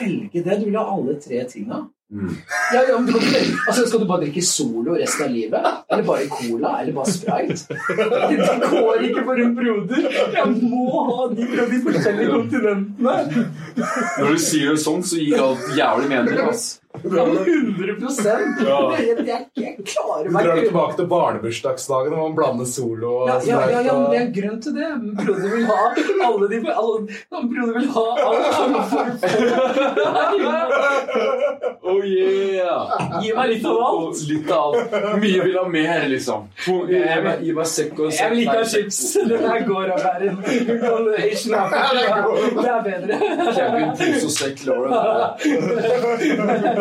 Velge 0.00 0.42
det. 0.44 0.58
Du 0.60 0.64
vil 0.70 0.78
ha 0.80 0.86
alle 0.94 1.20
tre 1.20 1.44
tinga. 1.50 1.84
Mm. 2.12 2.36
Ja, 2.72 2.82
ja, 2.88 2.98
men. 3.00 3.14
Altså, 3.68 3.86
skal 3.88 4.00
du 4.00 4.06
bare 4.06 4.20
drikke 4.22 4.42
Solo 4.46 4.94
resten 4.94 5.24
av 5.26 5.32
livet? 5.34 5.64
Eller 5.90 6.04
bare 6.06 6.28
Cola? 6.30 6.76
Eller 6.82 6.92
bare 6.94 7.10
Sprite? 7.10 7.74
Det 8.30 8.70
går 8.70 9.02
ikke 9.08 9.24
for 9.26 9.42
en 9.42 9.56
broder. 9.56 10.06
Jeg 10.36 10.52
må 10.70 10.84
ha 11.08 11.26
de 11.34 11.48
fra 11.50 11.66
de 11.72 11.80
forskjellige 11.88 12.30
kontinentene. 12.30 13.46
Når 14.20 14.36
du 14.36 14.38
sier 14.46 14.76
det 14.76 14.84
sånn, 14.84 15.02
så 15.02 15.18
gir 15.18 15.42
alt 15.48 15.66
jævlig 15.74 16.12
mening. 16.14 16.38
Ass. 16.96 18.18
100 18.26 18.66
Ja. 18.66 18.96
jeg, 18.98 19.16
jeg, 19.26 19.46
jeg 19.54 19.76
klarer 19.86 20.24
Du 20.24 20.30
meg 20.34 20.44
drar 20.46 20.56
ikke 20.56 20.66
tilbake 20.70 20.96
til 21.00 21.06
barnebursdagsdagen 21.10 22.12
og 22.16 22.20
man 22.22 22.34
blander 22.38 22.66
solo 22.70 23.08
og 23.22 23.26
Ja, 23.28 23.34
ja, 23.46 23.58
ja, 23.70 23.80
ja, 23.86 23.92
men 23.92 24.10
det 24.10 24.16
er 24.16 24.16
sånn. 24.16 24.16
en 24.22 24.30
grunn 24.36 24.58
til 24.62 24.72
det. 24.76 24.90
Broder 25.20 25.48
vil 25.54 25.64
ha 25.70 25.76
alle 26.28 26.46
de 26.52 26.58
alle, 26.72 26.98
Broder 27.50 27.74
vil 27.76 27.88
ha 27.96 28.06
alt 28.26 28.44
Oh 31.86 32.02
yeah! 32.02 33.22
Gi 33.22 33.30
meg 33.36 33.46
litt 33.52 33.62
av 33.70 33.76
alt. 33.86 34.18
Litt 34.26 34.48
av 34.50 34.74
alt. 34.74 34.90
Mye 35.22 35.40
vil 35.44 35.54
ha 35.56 35.62
mer, 35.70 36.02
liksom. 36.10 36.40
Gi 36.66 36.98
meg, 37.22 37.38
gi 37.46 37.52
meg 37.54 37.66
sekk 37.70 37.94
og 38.02 38.10
Jeg 38.10 38.26
vil 38.32 38.40
ikke 38.42 38.58
ha 38.58 38.66
chips. 38.72 38.98
Det 39.30 39.38
der 39.44 39.60
går 39.68 39.86
av 39.94 39.98
bæren. 40.02 40.36
Det 42.56 42.70
er 42.72 42.80
bedre. 42.82 43.14
Kevin 43.54 43.90
pose 43.98 44.24
og 44.26 44.32
sekk 44.34 44.58
Lauren. 44.66 44.90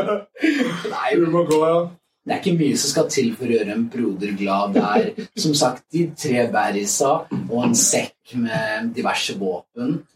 Nei, 0.06 1.12
Du 1.20 1.30
må 1.34 1.44
gå, 1.50 1.60
ja. 1.66 1.80
det 2.26 2.36
er 2.36 2.42
ikke 2.42 2.58
mye 2.60 2.78
som 2.82 2.94
skal 2.94 3.10
til 3.14 3.32
for 3.38 3.50
å 3.50 3.58
gjøre 3.58 3.76
en 3.76 3.88
broder 3.92 4.36
glad. 4.40 4.76
Det 4.76 4.84
er 4.84 5.42
som 5.42 5.56
sagt 5.58 5.86
de 5.94 6.08
tre 6.18 6.48
bæra 6.54 7.14
og 7.50 7.60
en 7.64 7.76
sekk 7.78 8.15
med 8.34 8.90
diverse 8.96 9.40
våpen. 9.40 10.04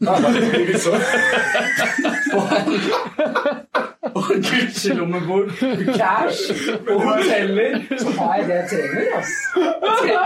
Og 2.30 2.52
en, 2.56 2.68
og 4.14 4.24
en 4.34 4.42
cash 4.42 4.90
og 6.88 7.00
hoteller. 7.02 7.80
Så 7.98 8.10
har 8.18 8.34
jeg 8.36 8.44
det 8.48 8.54
jeg 8.54 8.64
trenger, 8.70 9.04
ass. 9.18 9.32
Jeg 10.06 10.20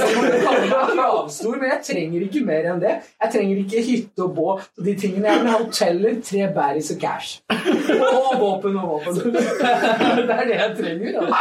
trenger 0.00 0.34
ikke 0.34 0.92
kravstor, 0.92 1.56
men 1.56 1.64
jeg 1.70 1.80
trenger 1.86 2.20
ikke 2.26 2.44
mer 2.46 2.62
enn 2.72 2.82
det. 2.82 2.94
Jeg 3.22 3.28
trenger 3.34 3.56
ikke 3.64 3.84
hytte 3.88 4.20
og 4.26 4.34
båt 4.36 4.68
og 4.78 4.84
de 4.86 4.94
tingene. 5.00 5.26
Jeg 5.28 5.40
vil 5.40 5.50
ha 5.50 5.58
hoteller, 5.64 6.14
tre 6.30 6.48
bæris 6.54 6.90
og 6.94 6.98
cash. 7.00 7.30
Og 7.50 8.40
våpen 8.40 8.76
og 8.76 8.88
våpen. 8.88 9.14
Det 9.32 10.34
er 10.38 10.44
det 10.46 10.56
jeg 10.56 10.72
trenger. 10.78 11.12
Altså. 11.20 11.36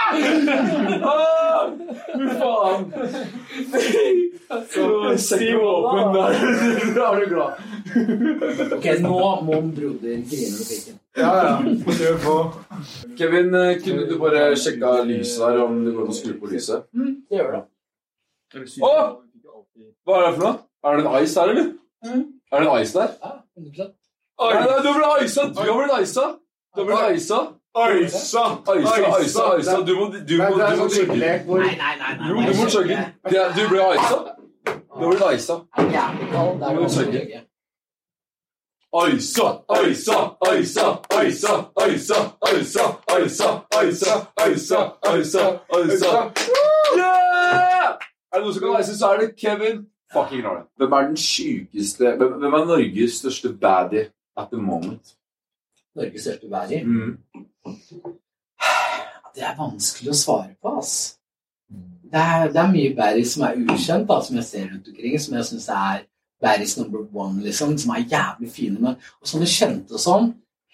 Fy 2.11 2.25
faen! 2.41 2.81
Så 4.71 4.85
sekk 5.21 5.59
åpen 5.59 5.63
våpen 5.63 6.13
der. 6.15 6.31
Da 6.95 7.07
er 7.11 7.21
du 7.21 7.27
glad. 7.31 7.59
Ok, 8.77 8.87
nå 9.03 9.19
må 9.47 9.59
broder 9.75 10.23
grine 10.27 10.57
på 10.57 10.67
pikken. 10.69 10.97
Ja, 11.17 11.31
ja. 11.43 11.53
Kjør 11.99 12.19
på. 12.25 12.35
Kevin, 13.19 13.53
eh, 13.55 13.77
kunne 13.83 14.07
du 14.09 14.17
bare 14.21 14.43
sjekka 14.59 14.93
lyset 15.07 15.43
her, 15.45 15.61
om 15.65 15.81
det 15.85 15.95
går 15.95 16.07
an 16.07 16.13
å 16.13 16.17
skru 16.17 16.35
på 16.39 16.51
lyset? 16.51 16.87
Det 16.91 17.39
gjør 17.39 17.57
det. 17.57 17.63
Å! 18.83 18.93
Hva 20.07 20.19
er 20.19 20.27
det 20.27 20.35
for 20.35 20.43
noe? 20.45 20.53
Er 20.83 20.97
det 20.97 21.05
en 21.05 21.17
ice 21.23 21.39
her, 21.39 21.55
eller? 21.55 21.73
Er 22.11 22.63
det 22.63 22.67
en 22.67 22.77
ice 22.81 22.95
der? 22.97 23.17
Ja, 23.21 23.33
100%. 23.59 23.97
Nei, 24.41 24.53
nei, 24.57 24.77
du 24.81 24.87
har 24.89 24.97
blitt 24.97 25.27
isa! 25.29 25.43
Du 25.53 25.59
har 25.61 25.75
blitt 25.77 26.07
isa! 26.07 26.23
Du 26.73 26.81
har 26.81 26.87
blitt 26.89 27.27
Øysa! 27.77 28.43
øysa, 28.75 29.57
isa. 29.59 29.75
Du 29.87 29.95
må, 29.95 30.05
du 30.29 30.37
må, 30.37 30.45
du 30.49 30.57
må 30.57 30.75
sånn 30.77 30.89
chugge. 30.91 31.15
Nei, 31.15 31.35
nei, 31.47 31.75
nei. 31.79 32.13
nei, 32.19 32.29
Jo, 32.29 32.35
du 32.47 32.57
må 32.59 32.69
chugge. 32.69 32.97
Du 33.55 33.61
ble 33.71 33.85
øysa. 33.93 34.17
Du 34.99 35.05
ble 35.07 35.29
øysa. 35.31 35.55
isa. 35.79 36.57
Det 36.59 36.75
Øysa 38.93 39.45
Øysa, 39.83 40.17
Øysa, 40.51 40.87
Øysa, 41.11 41.47
Øysa, 41.81 42.17
Du 42.17 42.17
må 42.17 42.17
Øysa, 42.51 42.85
Øysa. 43.11 43.51
Øysa, 43.77 44.13
øysa, 44.47 44.81
øysa, 45.13 45.43
øysa! 45.77 46.11
Er 48.31 48.37
det 48.37 48.43
noen 48.43 48.53
som 48.53 48.63
kan 48.63 48.75
reise, 48.75 48.97
så 48.97 49.07
er 49.07 49.17
det 49.19 49.35
Kevin 49.35 49.87
fucking. 50.13 50.43
Hvem 50.77 50.91
er 50.91 51.07
den 51.07 51.17
sykeste 51.17 52.15
hvem 52.17 52.53
er 52.53 52.65
Norges 52.65 53.13
største 53.13 53.53
baddie 53.61 54.09
at 54.37 54.47
the 54.51 54.61
moment? 54.61 55.15
Norges 55.95 56.27
største 56.27 56.51
bærer. 56.51 56.85
Mm. 56.85 57.17
Det 59.35 59.43
er 59.47 59.55
vanskelig 59.55 60.11
å 60.11 60.17
svare 60.17 60.55
på, 60.59 60.75
altså. 60.81 61.17
Det 62.11 62.19
er, 62.19 62.49
det 62.51 62.59
er 62.59 62.71
mye 62.73 62.95
bæris 62.95 63.37
som 63.37 63.45
er 63.47 63.59
ukjent, 63.61 64.09
da, 64.09 64.17
som 64.19 64.35
jeg 64.35 64.43
ser 64.43 64.65
rundt 64.67 64.89
omkring, 64.91 65.13
som 65.23 65.35
jeg 65.37 65.47
syns 65.47 65.67
er 65.71 66.01
bæris 66.43 66.73
number 66.77 67.05
one, 67.15 67.39
liksom, 67.45 67.77
som 67.79 67.93
er 67.95 68.03
jævlig 68.11 68.49
fine. 68.51 68.79
Men, 68.83 68.97
og 69.21 69.29
sånne 69.31 69.47
kjente 69.47 69.95
og 69.95 70.03
sånn, 70.03 70.27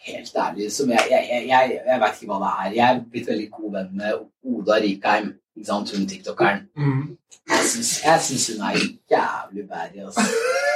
helt 0.05 0.35
ærlig, 0.35 0.71
som 0.71 0.89
jeg, 0.89 1.07
jeg, 1.11 1.27
jeg, 1.31 1.47
jeg, 1.47 1.79
jeg 1.87 1.99
vet 2.01 2.21
ikke 2.21 2.31
hva 2.31 2.39
det 2.43 2.51
er. 2.53 2.71
Jeg 2.75 2.95
er 2.95 3.03
blitt 3.11 3.27
veldig 3.31 3.49
god 3.51 3.71
venn 3.77 3.91
med 4.01 4.23
Oda 4.51 4.79
Rikheim, 4.83 5.33
ikke 5.57 5.69
sant, 5.69 5.93
hun 5.95 6.07
tiktokeren. 6.07 6.65
Mm. 6.77 7.17
Jeg 7.49 8.19
syns, 8.21 8.47
hun 8.53 8.65
er 8.67 8.79
jævlig 9.11 9.67
bærig, 9.69 10.03
altså. 10.05 10.21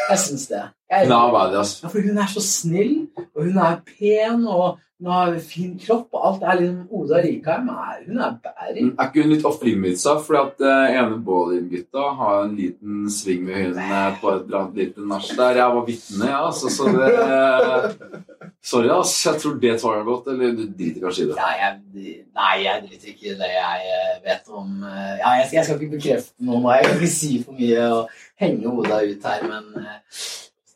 Jeg 0.09 0.19
syns 0.19 0.47
det. 0.47 0.63
Jeg, 0.91 1.07
Hun 1.07 1.11
er 1.11 1.31
baddie, 1.31 1.59
ass. 1.59 1.79
Ja, 1.83 1.87
for 1.87 2.01
hun 2.07 2.17
er 2.17 2.27
så 2.27 2.41
snill, 2.43 2.95
og 3.35 3.43
hun 3.43 3.57
er 3.57 3.75
pen, 3.87 4.47
og 4.47 4.79
hun 5.01 5.09
har 5.09 5.37
fin 5.41 5.73
kropp, 5.81 6.11
og 6.13 6.25
alt 6.27 6.43
er 6.45 6.59
liksom 6.59 6.99
Oda 6.99 7.21
Rikheim 7.23 7.69
er, 7.73 8.03
hun 8.05 8.19
er 8.21 8.35
bæring. 8.43 8.91
Er 8.93 9.07
ikke 9.09 9.23
hun 9.23 9.33
litt 9.33 9.47
off 9.49 9.63
limits, 9.65 10.03
da? 10.05 10.13
Fordi 10.21 10.41
at 10.41 10.61
uh, 10.61 10.97
ene 10.99 11.17
Ballin-gutta 11.25 12.03
har 12.19 12.43
en 12.45 12.53
liten 12.59 13.07
sving 13.09 13.41
med 13.47 13.63
hun 13.63 13.79
eh, 13.81 14.19
på 14.21 14.29
et 14.35 14.45
eller 14.45 14.59
annet 14.59 14.77
lite 14.77 15.07
nach 15.09 15.31
der. 15.39 15.57
Jeg 15.57 15.77
var 15.77 15.87
vitne, 15.87 16.29
ja, 16.29 16.43
altså, 16.45 16.69
så 16.69 16.91
det 16.93 17.09
uh, 17.17 18.51
Sorry, 18.61 18.91
ass. 18.93 19.15
Jeg 19.25 19.41
tror 19.41 19.57
det 19.57 19.73
tåler 19.81 20.03
godt. 20.05 20.27
Eller 20.27 20.53
du 20.53 20.67
driter 20.69 21.01
kanskje 21.01 21.23
i 21.23 21.29
det. 21.31 21.37
Ja, 21.39 21.49
jeg, 21.63 22.13
nei, 22.37 22.53
jeg 22.61 22.83
driter 22.85 23.13
ikke 23.15 23.31
i 23.31 23.37
det 23.39 23.49
jeg 23.55 24.19
vet 24.27 24.53
om 24.53 24.75
uh, 24.85 25.13
Ja, 25.17 25.33
jeg, 25.39 25.49
jeg 25.57 25.65
skal 25.65 25.81
ikke 25.81 25.95
bekrefte 25.97 26.45
noe 26.45 26.61
nå, 26.61 26.75
jeg 26.77 26.85
kan 26.85 26.99
ikke 26.99 27.13
si 27.15 27.31
for 27.41 27.57
mye 27.57 27.89
og 27.95 28.13
henge 28.41 28.69
Oda 28.69 29.01
ut 29.05 29.27
her, 29.31 29.43
men 29.49 29.81
eh, 29.81 30.21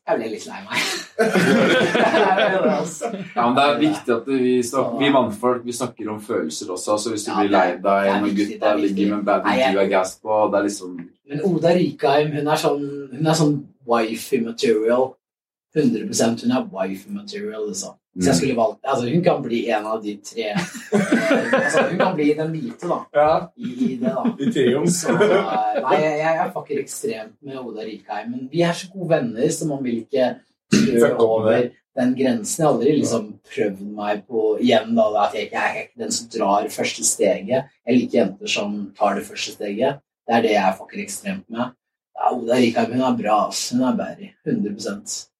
jeg 0.05 0.19
ble 0.19 0.27
litt 0.29 0.45
lei 0.45 0.59
meg. 0.67 0.81
Altså. 2.75 3.09
Ja, 3.35 3.45
men 3.47 3.55
Det 3.55 3.63
er 3.65 3.79
viktig 3.79 4.13
at 4.13 4.27
vi, 4.29 4.53
snakker, 4.63 4.99
vi 5.01 5.09
mannfolk 5.15 5.65
vi 5.65 5.73
snakker 5.73 6.11
om 6.13 6.21
følelser 6.21 6.71
også. 6.75 6.97
Så 7.01 7.13
hvis 7.13 7.25
du 7.25 7.31
Ja, 7.31 7.39
blir 7.39 7.53
lei 7.55 7.67
deg 7.81 8.09
når 8.21 8.35
gutta 8.37 8.73
ligger 8.77 9.15
med 9.15 9.33
en 9.33 9.47
Nei, 9.47 9.57
du 9.73 9.79
er 9.81 9.89
gass 9.89 10.15
på 10.21 10.39
Det 10.51 10.59
er 10.59 10.67
liksom 10.67 10.95
Men 11.31 11.41
Oda 11.49 11.73
Rikheim, 11.73 12.33
hun 12.35 12.47
er 12.53 12.61
sånn, 12.61 12.83
hun 13.15 13.27
er 13.31 13.39
sånn 13.39 13.55
wifey 13.89 14.41
material. 14.45 15.15
100% 15.75 16.45
hun 16.45 16.53
er 16.55 16.67
wifey 16.71 17.11
material, 17.13 17.65
liksom. 17.67 17.97
Hvis 18.15 18.29
jeg 18.29 18.37
skulle 18.39 18.55
valgt 18.55 18.85
Altså, 18.87 19.09
hun 19.11 19.23
kan 19.23 19.41
bli 19.43 19.61
en 19.75 19.87
av 19.91 20.03
de 20.03 20.13
tre 20.23 20.51
altså, 20.55 21.83
Hun 21.89 21.97
kan 21.99 22.13
bli 22.15 22.29
den 22.37 22.51
hvite, 22.53 22.87
da. 22.87 22.99
Ja, 23.17 23.31
I, 23.59 23.71
i 23.71 23.89
det, 23.99 24.13
da. 24.15 24.23
i 24.39 24.51
trioen. 24.55 24.91
Så 24.91 25.15
eh, 25.15 25.79
Nei, 25.83 25.97
jeg, 25.99 26.21
jeg 26.23 26.51
fucker 26.55 26.83
ekstremt 26.83 27.35
med 27.43 27.59
Oda 27.59 27.87
Rikheim. 27.87 28.29
Men 28.31 28.45
vi 28.51 28.63
er 28.63 28.77
så 28.77 28.87
gode 28.93 29.09
venner, 29.17 29.49
så 29.51 29.67
man 29.69 29.83
vil 29.83 30.05
ikke 30.05 30.31
trø 30.71 31.11
over 31.25 31.67
den 31.95 32.15
grensen. 32.15 32.61
Jeg 32.61 32.67
har 32.67 32.73
aldri 32.73 32.95
liksom 33.01 33.29
prøvd 33.51 33.85
meg 33.99 34.25
på 34.31 34.47
igjen 34.63 34.95
da, 34.97 35.09
at 35.25 35.35
jeg 35.35 35.49
ikke 35.49 35.61
jeg 35.61 35.75
er 35.75 35.85
ikke 35.85 36.03
den 36.05 36.17
som 36.17 36.31
drar 36.37 36.71
første 36.79 37.07
steget. 37.07 37.71
Jeg 37.85 37.99
liker 37.99 38.21
jenter 38.21 38.55
som 38.57 38.79
tar 38.97 39.19
det 39.19 39.27
første 39.27 39.57
steget. 39.57 40.03
Det 40.25 40.39
er 40.39 40.45
det 40.47 40.55
jeg 40.55 40.77
fucker 40.79 41.03
ekstremt 41.03 41.45
med. 41.51 41.75
Ja, 42.15 42.31
Oda 42.31 42.57
Rikheim 42.63 42.95
hun 42.95 43.05
er 43.05 43.17
bra. 43.19 43.39
Hun 43.51 43.87
er 43.91 43.97
bærig. 43.99 44.31
100 44.47 44.79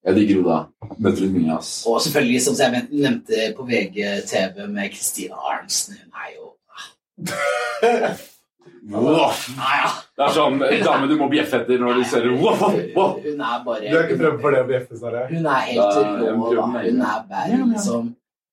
Jeg 0.05 0.15
digger 0.19 0.41
Oda. 0.43 0.57
Møter 1.01 1.21
litt 1.25 1.33
mye, 1.33 1.55
ass. 1.57 1.71
Og 1.89 1.97
selvfølgelig, 2.05 2.41
som 2.45 2.53
jeg 2.61 2.83
nevnte 2.91 3.47
på 3.57 3.65
VGTV 3.65 4.67
med 4.69 4.93
Christina 4.93 5.35
Arntzen, 5.51 5.97
hun 6.03 6.11
er 6.21 6.29
jo 6.35 6.45
Wow. 8.85 9.31
Det 10.13 10.21
er 10.27 10.33
sånn 10.35 10.59
dame 10.61 11.07
du 11.09 11.15
må 11.17 11.25
bjeffe 11.31 11.57
etter 11.57 11.79
når 11.81 11.97
du 11.97 12.03
ser 12.05 12.27
wow, 12.37 12.59
wow. 12.93 13.15
Hun 13.23 13.39
er 13.41 13.63
bare 13.65 13.81
Du 13.81 13.95
har 13.97 14.03
ikke 14.05 14.19
prøvd 14.19 14.37
for 14.43 14.53
det 14.53 14.59
å 14.61 14.67
bjeffe, 14.69 14.99
Snorre? 14.99 15.23
Hun 15.31 15.47
er 15.49 15.63
helt 15.71 15.81
Da- 15.81 16.03
rå, 16.21 16.51
da. 16.53 16.67
Hun 16.83 17.01
er 17.01 17.23
bæren, 17.31 17.49
Ja, 17.49 17.57
ja. 17.57 17.65
liksom. 17.71 18.11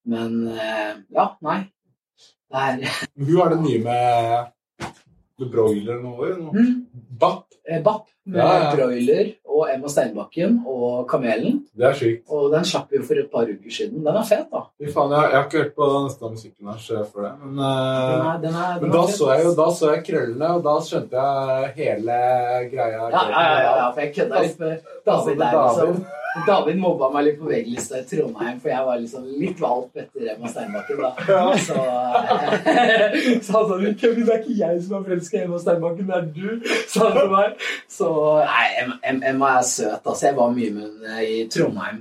Men 0.08 0.32
eh, 0.56 0.94
ja, 1.18 1.26
nei. 1.44 1.58
Det 2.48 2.62
er 2.62 2.72
Hun 3.18 3.40
er 3.44 3.52
det 3.52 3.60
nye 3.66 3.82
med 3.84 4.48
The 5.38 5.50
Broiler 5.52 6.00
nå. 6.00 6.16
nå. 6.16 6.48
mm, 6.56 6.72
Bapp. 7.20 7.44
eh, 7.68 7.82
Bapp 7.84 8.08
med 8.24 8.38
Ja, 8.38 8.50
ja. 8.62 8.68
broiler 8.76 9.32
og 9.52 9.66
Emma 9.72 9.88
Steinbakken 9.90 10.60
og 10.68 11.08
Kamelen. 11.10 11.58
Det 11.76 11.86
er 11.88 11.96
sykt. 11.98 12.22
Og 12.30 12.52
den 12.54 12.64
slapp 12.64 12.92
jo 12.94 13.02
for 13.04 13.18
et 13.20 13.28
par 13.32 13.50
uker 13.50 13.74
siden. 13.74 14.04
Den 14.06 14.16
er 14.16 14.24
fet, 14.28 14.46
da. 14.52 14.62
Fy 14.78 14.92
faen, 14.94 15.12
jeg, 15.16 15.26
jeg 15.32 15.38
har 15.40 15.48
ikke 15.48 15.62
hørt 15.64 15.74
på 15.76 15.90
den 16.22 16.38
musikken 16.38 16.72
eh, 16.72 17.04
før 17.12 17.26
det. 17.26 17.34
Men, 17.42 17.58
eh, 17.58 18.14
Den 18.14 18.26
er, 18.30 18.40
den 18.46 18.56
er, 18.62 18.80
men 18.80 18.94
da 18.94 19.02
så 19.10 19.32
jeg 19.34 19.52
da 19.58 19.68
så 19.74 19.92
jeg 19.96 20.06
krøllene, 20.08 20.54
og 20.56 20.64
da 20.68 20.78
skjønte 20.86 21.26
jeg 21.28 21.76
hele 21.82 22.18
greia. 22.72 23.04
ja, 23.12 23.28
ja, 23.28 23.44
ja, 23.44 23.76
ja, 23.82 23.86
for 23.92 24.00
jeg 24.06 24.14
kødda 24.16 24.42
litt 24.46 24.58
med 24.62 24.90
David 25.06 25.38
der, 25.42 25.62
liksom. 25.62 26.04
David 26.46 26.78
mobba 26.80 27.10
meg 27.12 27.26
litt 27.26 27.34
på 27.42 27.44
VG-lista 27.50 27.98
i 28.00 28.04
Trondheim, 28.08 28.56
for 28.62 28.70
jeg 28.72 28.84
var 28.86 29.00
liksom 29.02 29.24
litt 29.36 29.58
valp 29.60 29.98
etter 30.00 30.30
Emma 30.32 30.48
Steinbakken. 30.48 31.02
da. 31.02 31.10
Ja. 31.28 31.42
Så, 31.60 31.76
eh, 31.76 33.18
så 33.44 33.58
han 33.58 33.68
sa 33.68 33.76
Kevin, 34.00 34.24
det 34.24 34.32
er 34.32 34.40
ikke 34.40 34.56
jeg 34.62 34.80
som 34.86 34.96
er 34.96 35.04
forelska 35.10 35.36
i 35.36 35.42
Emma 35.44 35.60
Steinbakken, 35.60 36.08
det 36.08 36.16
er 36.16 36.30
du. 36.32 36.70
sa 36.88 37.10
han 37.10 37.18
til 37.18 37.28
meg. 37.34 37.66
Så 37.98 38.11
nei, 38.46 38.86
Emma, 39.32 39.50
er 39.58 39.66
søt. 39.68 40.00
altså. 40.06 40.26
Jeg 40.28 40.36
var 40.38 40.54
mye 40.56 40.70
med 40.74 40.88
henne 40.88 41.26
i 41.26 41.42
Trondheim. 41.52 42.00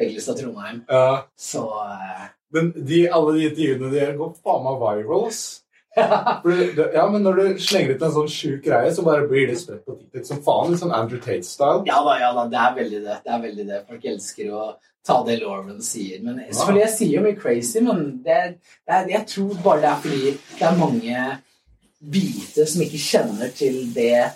VG-lista 0.00 0.34
Trondheim. 0.38 0.82
Ja. 0.88 1.22
Så 1.38 1.64
eh, 1.86 2.28
Men 2.54 2.70
de, 2.76 3.02
alle 3.12 3.34
de 3.38 3.48
intervjuene 3.50 3.90
de 3.94 4.06
går 4.18 4.30
faen 4.44 4.64
meg 4.66 4.78
viral, 4.84 5.26
ass. 5.30 5.42
For 6.42 6.50
du- 6.54 6.72
du- 6.76 6.92
ja, 6.94 7.04
men 7.10 7.22
når 7.26 7.36
du 7.40 7.58
slenger 7.62 7.96
ut 7.96 8.02
en 8.06 8.12
sånn 8.14 8.28
sjuk 8.30 8.60
greie, 8.64 8.92
så 8.94 9.02
bare 9.06 9.26
blir 9.28 9.48
det 9.50 9.56
spredt 9.58 9.82
på 9.86 9.96
TikTok 9.98 10.26
som 10.28 10.40
faen. 10.46 10.76
Sånn 10.78 10.94
Andrew 10.94 11.18
Tate-style. 11.22 11.82
Ja 11.90 11.98
da, 12.06 12.14
ja 12.22 12.30
da, 12.36 12.44
det 12.52 12.60
er 12.62 12.76
veldig 12.78 13.00
det. 13.08 13.18
det 13.26 13.34
er 13.36 13.42
veldig 13.48 13.66
det. 13.72 13.80
Folk 13.88 14.06
elsker 14.14 14.52
å 14.54 14.64
ta 15.06 15.16
det 15.26 15.38
Lauren 15.42 15.80
sier. 15.82 16.20
Men 16.22 16.38
selvfølgelig, 16.46 16.82
jeg 16.86 16.94
sier 16.96 17.14
jo 17.18 17.22
mye 17.26 17.38
crazy, 17.42 17.80
men 17.82 18.02
det, 18.24 18.38
det 18.86 18.96
er, 18.98 19.06
jeg 19.16 19.26
tror 19.34 19.54
bare 19.64 19.80
det 19.82 19.90
er 19.90 20.02
fordi 20.06 20.34
det 20.60 20.66
er 20.70 20.78
mange 20.78 21.28
hvite 22.00 22.64
som 22.68 22.82
ikke 22.84 23.00
kjenner 23.02 23.50
til 23.56 23.82
det 23.94 24.30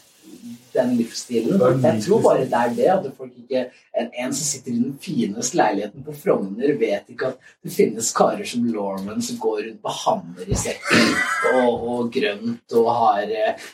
den 0.74 0.94
livsstilen. 0.98 1.62
Jeg 1.82 2.02
tror 2.06 2.22
bare 2.24 2.44
det 2.44 2.60
er 2.60 2.74
det. 2.76 2.88
At 2.94 3.06
folk 3.16 3.32
ikke, 3.44 3.66
en, 3.94 4.10
en 4.24 4.34
som 4.34 4.48
sitter 4.48 4.72
i 4.72 4.80
den 4.80 4.96
fineste 5.02 5.59
leiligheten 5.60 6.05
på 6.06 6.16
Frogner, 6.18 6.74
vet 6.80 7.14
ikke 7.14 7.32
at 7.32 7.52
det 7.64 7.74
finnes 7.74 8.12
karer 8.16 8.44
som 8.48 8.66
Lorman 8.70 9.22
som 9.24 9.38
går 9.42 9.62
rundt 9.68 9.82
på 9.84 9.94
hammer 10.02 10.51
i 10.51 10.59
sekken 10.59 11.14
og, 11.55 11.88
og 11.94 12.12
grønt 12.14 12.76
og 12.78 12.90
har 12.98 13.34
eh, 13.38 13.68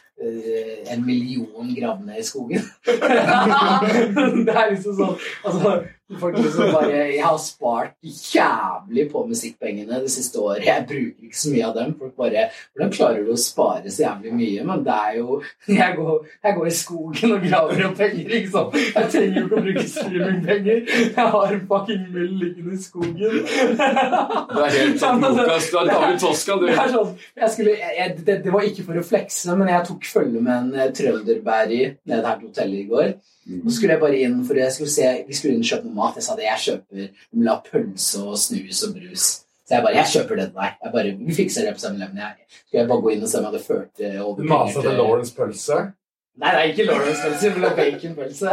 en 0.93 1.07
million 1.07 1.73
gravne 1.77 2.19
i 2.21 2.27
skogen. 2.27 2.67
det 4.47 4.55
er 4.55 4.75
liksom 4.75 4.99
sånn 4.99 5.17
altså, 5.17 5.81
Folk 6.19 6.39
liksom 6.39 6.73
bare 6.75 6.91
Jeg 6.91 7.23
har 7.23 7.37
spart 7.39 7.93
jævlig 8.35 9.07
på 9.13 9.23
musikkpengene 9.29 10.01
det 10.03 10.11
siste 10.11 10.41
året. 10.43 10.67
Jeg 10.67 10.85
bruker 10.89 11.29
ikke 11.29 11.39
så 11.39 11.53
mye 11.53 11.67
av 11.69 11.77
dem. 11.79 11.95
Folk 11.99 12.17
bare 12.19 12.47
Hvordan 12.73 12.93
klarer 12.97 13.25
du 13.27 13.33
å 13.35 13.39
spare 13.39 13.91
så 13.91 14.03
jævlig 14.07 14.35
mye? 14.35 14.65
Men 14.67 14.85
det 14.87 14.97
er 14.97 15.19
jo 15.21 15.41
Jeg 15.69 15.97
går, 15.97 16.27
jeg 16.45 16.57
går 16.59 16.67
i 16.67 16.75
skogen 16.81 17.37
og 17.37 17.47
graver 17.47 17.85
opp 17.87 17.97
penger, 18.01 18.35
ikke 18.41 18.53
sant? 18.57 18.79
Jeg 18.81 19.13
trenger 19.15 19.41
jo 19.41 19.47
ikke 19.47 19.61
å 19.61 19.65
bruke 19.69 19.87
streamingpenger. 19.95 20.83
Jeg 21.01 21.29
har 21.35 21.57
fucking 21.71 22.07
mill 22.15 22.37
liggende 22.41 22.75
i 22.75 22.83
skogen. 22.83 23.17
Du 23.21 24.61
er 24.65 24.77
helt 24.79 25.01
sånn 25.05 25.21
Lukas. 25.25 25.71
Du 25.71 25.79
er 25.81 25.91
David 25.91 26.21
Toska, 26.23 26.59
du. 26.61 26.67
Det, 26.69 26.87
sånn, 26.95 27.13
jeg 27.43 27.55
skulle, 27.55 27.75
jeg, 27.81 28.15
det, 28.27 28.39
det 28.45 28.55
var 28.55 28.67
ikke 28.67 28.87
for 28.87 29.01
å 29.01 29.05
flekse, 29.07 29.57
men 29.59 29.71
jeg 29.73 29.87
tok 29.89 30.09
følge 30.09 30.43
med 30.43 30.55
en 30.57 30.71
eh, 30.79 30.93
trønderbæri 30.97 31.83
nede 32.11 32.25
her 32.27 32.41
til 32.41 32.51
hotellet 32.51 32.81
i 32.83 32.89
går. 32.91 33.13
Mm. 33.49 33.63
Så 33.67 33.77
skulle 33.77 33.95
jeg 33.97 34.01
bare 34.03 34.19
inn 34.21 34.41
for 34.47 34.55
jeg 34.61 34.73
skulle 34.73 34.91
se, 34.93 35.07
Vi 35.27 35.35
skulle 35.35 35.55
inn 35.57 35.63
og 35.65 35.71
kjøpe 35.71 35.85
noe 35.89 35.95
mat. 35.97 36.19
Jeg 36.21 36.23
sa 36.27 36.35
det, 36.37 36.45
jeg 36.45 36.65
kjøper 36.67 37.07
la 37.47 37.55
pølse 37.65 38.21
og 38.25 38.37
snus 38.39 38.83
og 38.87 38.95
brus. 38.99 39.29
Så 39.67 39.77
jeg 39.79 39.83
bare 39.87 39.95
Jeg 39.97 40.11
kjøper 40.13 40.37
det 40.37 40.45
til 40.51 40.59
deg. 40.61 40.75
Jeg 40.85 40.93
bare, 40.93 41.15
Vi 41.27 41.35
fikser 41.35 41.65
det 41.65 41.73
på 41.75 41.81
7-Eleven. 41.87 42.17
Jeg- 42.21 42.37
Skulle 42.67 42.81
jeg 42.83 42.89
bare 42.89 43.03
gå 43.07 43.13
inn 43.15 43.23
og 43.23 43.29
se 43.29 43.39
om 43.39 43.45
jeg 43.45 43.53
hadde 43.53 43.65
ført 43.65 44.05
eh, 44.05 44.21
over 44.25 44.37
Du 44.43 44.49
maser 44.49 44.83
til 44.83 44.93
Lawrence 45.01 45.35
pølse. 45.35 45.79
Nei, 46.41 46.51
det 46.55 46.61
er 46.61 46.69
ikke 46.73 46.85
Lawrence 46.87 47.23
pølse, 47.25 47.49
men 47.51 47.55
vil 47.55 47.69
ha 47.69 47.75
baconpølse. 47.77 48.53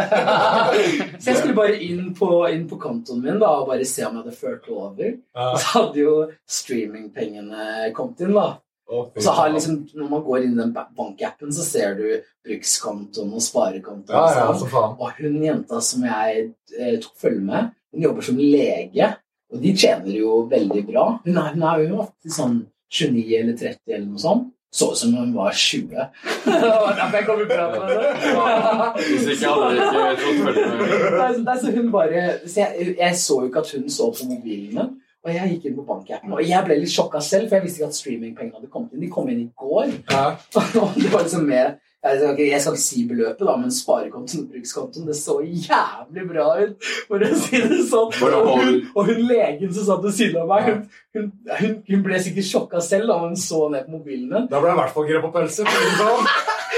så 1.22 1.30
jeg 1.30 1.38
skulle 1.38 1.56
bare 1.56 1.76
inn 1.84 2.14
på, 2.18 2.30
inn 2.52 2.66
på 2.68 2.80
kontoen 2.82 3.22
min 3.24 3.38
da, 3.40 3.48
og 3.62 3.68
bare 3.70 3.86
se 3.86 4.04
om 4.08 4.16
jeg 4.18 4.24
hadde 4.26 4.36
ført 4.40 4.66
det 4.66 4.74
over. 4.76 5.14
Så 5.62 5.68
hadde 5.76 6.00
jo 6.02 6.16
streamingpengene 6.48 7.92
kommet 7.96 8.22
inn, 8.26 8.34
da. 8.36 8.48
Og 8.88 9.20
så 9.20 9.34
har 9.36 9.50
liksom, 9.52 9.82
Når 9.94 10.10
man 10.10 10.24
går 10.24 10.44
inn 10.46 10.54
i 10.56 10.62
den 10.62 10.74
bankappen, 10.74 11.52
så 11.54 11.64
ser 11.66 11.96
du 12.00 12.06
brukskontoen 12.48 13.34
og 13.36 13.44
sparekontoen. 13.44 14.16
Ja, 14.16 14.28
ja, 14.32 14.46
sånn. 14.48 14.62
så 14.62 14.72
faen. 14.72 14.98
Og 15.00 15.18
hun 15.20 15.40
jenta 15.44 15.82
som 15.84 16.06
jeg 16.08 16.46
eh, 16.78 17.00
tok 17.04 17.16
følge 17.20 17.44
med, 17.50 17.74
hun 17.94 18.06
jobber 18.08 18.28
som 18.30 18.40
lege. 18.40 19.10
Og 19.52 19.64
de 19.64 19.74
tjener 19.80 20.20
jo 20.20 20.44
veldig 20.52 20.84
bra. 20.88 21.08
Hun 21.26 21.40
er, 21.40 21.56
hun 21.56 21.66
er 21.68 21.84
jo 21.84 22.04
alltid 22.06 22.36
sånn 22.36 22.62
29 22.92 23.42
eller 23.42 23.58
30 23.60 23.98
eller 23.98 24.08
noe 24.08 24.24
sånt. 24.24 24.54
Så 24.78 24.90
ut 24.92 25.00
som 25.00 25.14
hun 25.16 25.32
var 25.34 25.56
20. 25.56 25.88
det 26.46 26.58
var 26.62 26.96
derfor 26.98 27.18
jeg 27.18 27.28
kom 27.28 27.42
i 27.42 27.48
prat 27.50 27.76
med 27.76 27.92
henne. 27.92 28.90
Hvis 29.00 29.28
ikke 29.34 29.52
hadde 29.54 29.70
jeg 29.76 30.16
ikke 30.16 30.36
fått 30.44 30.60
følge 30.60 31.12
med. 31.16 31.48
Er 31.48 31.62
så 31.64 31.72
hun 31.76 31.92
bare 31.92 32.24
så 32.44 32.60
jeg, 32.62 32.96
jeg 33.00 33.20
så 33.24 33.40
jo 33.42 33.52
ikke 33.52 33.64
at 33.64 33.72
hun 33.76 33.88
så 33.98 34.10
på 34.12 34.28
mobilen 34.32 34.74
min. 34.76 34.96
Og 35.28 35.34
jeg 35.36 35.50
gikk 35.52 35.66
inn 35.68 35.76
på 35.76 35.84
bankappen, 35.84 36.32
og 36.38 36.46
jeg 36.46 36.64
ble 36.64 36.78
litt 36.80 36.94
sjokka 36.94 37.20
selv, 37.20 37.50
for 37.50 37.58
jeg 37.58 37.66
visste 37.66 37.82
ikke 37.82 37.90
at 37.92 37.98
streamingpengene 37.98 38.62
hadde 38.62 38.70
kommet 38.72 38.94
inn. 38.96 39.04
De 39.04 39.10
kom 39.12 39.28
inn 39.28 39.42
i 39.44 39.50
går. 39.60 39.92
Ja. 40.08 40.24
Og 40.80 40.96
det 40.96 41.12
var 41.12 41.26
liksom 41.26 41.44
med 41.50 41.76
jeg 42.08 42.20
skal, 42.22 42.38
ikke, 42.72 42.80
si 42.80 43.02
beløpet, 43.10 43.42
da, 43.42 43.56
men 43.60 43.72
sparekontoen 43.74 44.44
og 44.46 44.52
brukskontoen 44.54 45.08
det 45.10 45.16
så 45.18 45.34
jævlig 45.42 46.24
bra 46.30 46.46
ut, 46.62 46.88
for 47.10 47.26
å 47.26 47.32
si 47.42 47.60
det 47.64 47.80
sånn. 47.90 48.14
Og 48.38 48.52
hun, 48.62 48.78
og 48.94 49.10
hun 49.10 49.24
legen 49.28 49.74
som 49.76 49.90
satt 49.90 50.06
ved 50.06 50.16
siden 50.16 50.40
av 50.44 50.52
meg, 50.54 50.70
hun, 51.18 51.28
hun, 51.58 51.76
hun, 51.90 52.06
ble 52.06 52.22
sikkert 52.24 52.48
sjokka 52.48 52.84
selv 52.86 53.12
da 53.12 53.20
hun 53.26 53.36
så 53.42 53.66
ned 53.74 53.90
på 53.90 53.98
mobilen 53.98 54.30
min. 54.30 54.48
Da 54.48 54.62
ble 54.62 54.72
jeg 54.72 54.78
i 54.78 54.82
hvert 54.84 54.96
fall 54.96 55.10
grep 55.10 55.28
på 55.28 55.34
pølse. 55.36 55.68
sånn. 56.00 56.34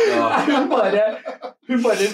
Ja. 0.10 0.28
Hun 0.48 0.70
bare 0.72 1.02
Hun 1.68 1.82
bare 1.84 2.06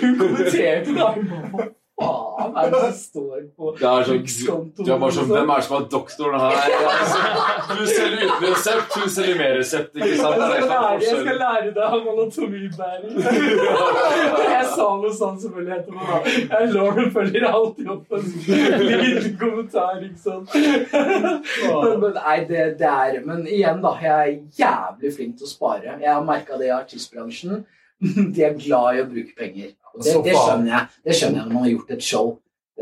Hun 0.00 0.14
kommenterte 0.18 0.94
da. 0.96 1.10
Hun 1.12 1.28
bare 1.28 1.74
faen 1.96 2.56
er 2.60 2.70
det 2.72 2.80
som 2.80 2.96
står 3.00 3.44
på 3.56 3.70
er 3.76 4.08
sånn, 4.08 4.66
du 4.76 4.90
er 4.92 4.98
bare 5.00 5.14
sånn 5.16 5.26
liksom? 5.26 5.30
Hvem 5.30 5.52
er 5.52 5.60
det 5.60 5.66
som 5.66 5.76
er 5.76 5.86
doktoren 5.94 6.42
her? 6.42 6.56
Altså, 6.90 7.76
du 7.78 7.86
selger 7.90 8.24
uten 8.26 8.44
resept, 8.44 8.96
du 8.96 9.12
selger 9.14 9.38
med 9.40 9.54
resept. 9.56 9.96
Ikke 9.96 10.18
sant? 10.20 10.42
Jeg 10.42 10.50
skal, 10.50 10.72
lære, 10.72 10.98
jeg 11.04 11.20
skal 11.22 11.38
lære 11.42 11.70
deg 11.76 11.96
om 11.98 12.10
anatomibæring. 12.12 13.14
Jeg 14.56 14.66
sa 14.74 14.88
noe 15.00 15.14
sånt 15.16 15.44
selvfølgelig 15.44 15.78
etterpå. 15.78 16.02
da. 16.10 16.18
Jeg 16.56 16.72
Lauren 16.74 17.10
følger 17.14 17.48
alltid 17.50 17.88
opp 17.94 18.18
en 18.18 18.26
liten 18.26 19.38
kommentar, 19.40 20.02
ikke 20.04 20.22
sant. 20.26 20.52
Men, 20.56 21.96
men, 22.02 22.12
nei, 22.20 22.36
det, 22.50 22.66
det 22.80 22.92
er 22.92 23.22
Men 23.24 23.46
igjen, 23.46 23.80
da. 23.84 23.96
Jeg 24.02 24.36
er 24.36 24.60
jævlig 24.60 25.14
flink 25.16 25.40
til 25.40 25.48
å 25.48 25.54
spare. 25.54 25.96
Jeg 26.02 26.12
har 26.12 26.28
merka 26.28 26.60
det 26.60 26.68
i 26.68 26.76
artistbransjen. 26.76 27.64
De 27.96 28.42
er 28.44 28.56
glad 28.60 28.98
i 28.98 29.02
å 29.02 29.08
bruke 29.08 29.32
penger. 29.38 29.72
Det, 30.02 30.16
det 30.26 30.34
skjønner 30.36 30.72
jeg. 30.72 30.88
Det 31.04 31.16
skjønner 31.16 31.40
jeg 31.40 31.46
når 31.46 31.54
man 31.54 31.64
har 31.64 31.72
gjort 31.72 31.94
et 31.96 32.04
show 32.04 32.32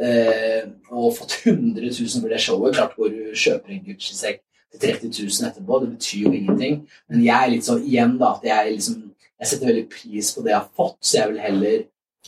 eh, 0.00 0.64
og 0.90 1.14
fått 1.18 1.36
100 1.44 1.86
000 1.86 2.22
for 2.24 2.34
det 2.34 2.40
showet. 2.42 2.76
Klart 2.78 2.96
går 2.98 3.14
du 3.14 3.20
kjøper 3.44 3.74
en 3.74 3.84
Gucci-sekk 3.88 4.40
til 4.74 4.82
30 4.82 5.12
000 5.22 5.50
etterpå. 5.50 5.80
Det 5.84 5.90
betyr 5.96 6.26
jo 6.26 6.32
ingenting. 6.34 6.80
Men 7.10 7.24
jeg 7.24 7.36
er 7.36 7.52
litt 7.52 7.68
sånn 7.68 7.84
igjen, 7.84 8.16
da, 8.20 8.34
at 8.38 8.48
jeg 8.50 8.78
liksom 8.78 9.02
Jeg 9.34 9.50
setter 9.50 9.66
veldig 9.66 9.88
pris 9.90 10.28
på 10.32 10.42
det 10.44 10.52
jeg 10.52 10.60
har 10.60 10.68
fått, 10.78 10.98
så 11.02 11.16
jeg 11.18 11.30
vil 11.32 11.40
heller 11.42 11.72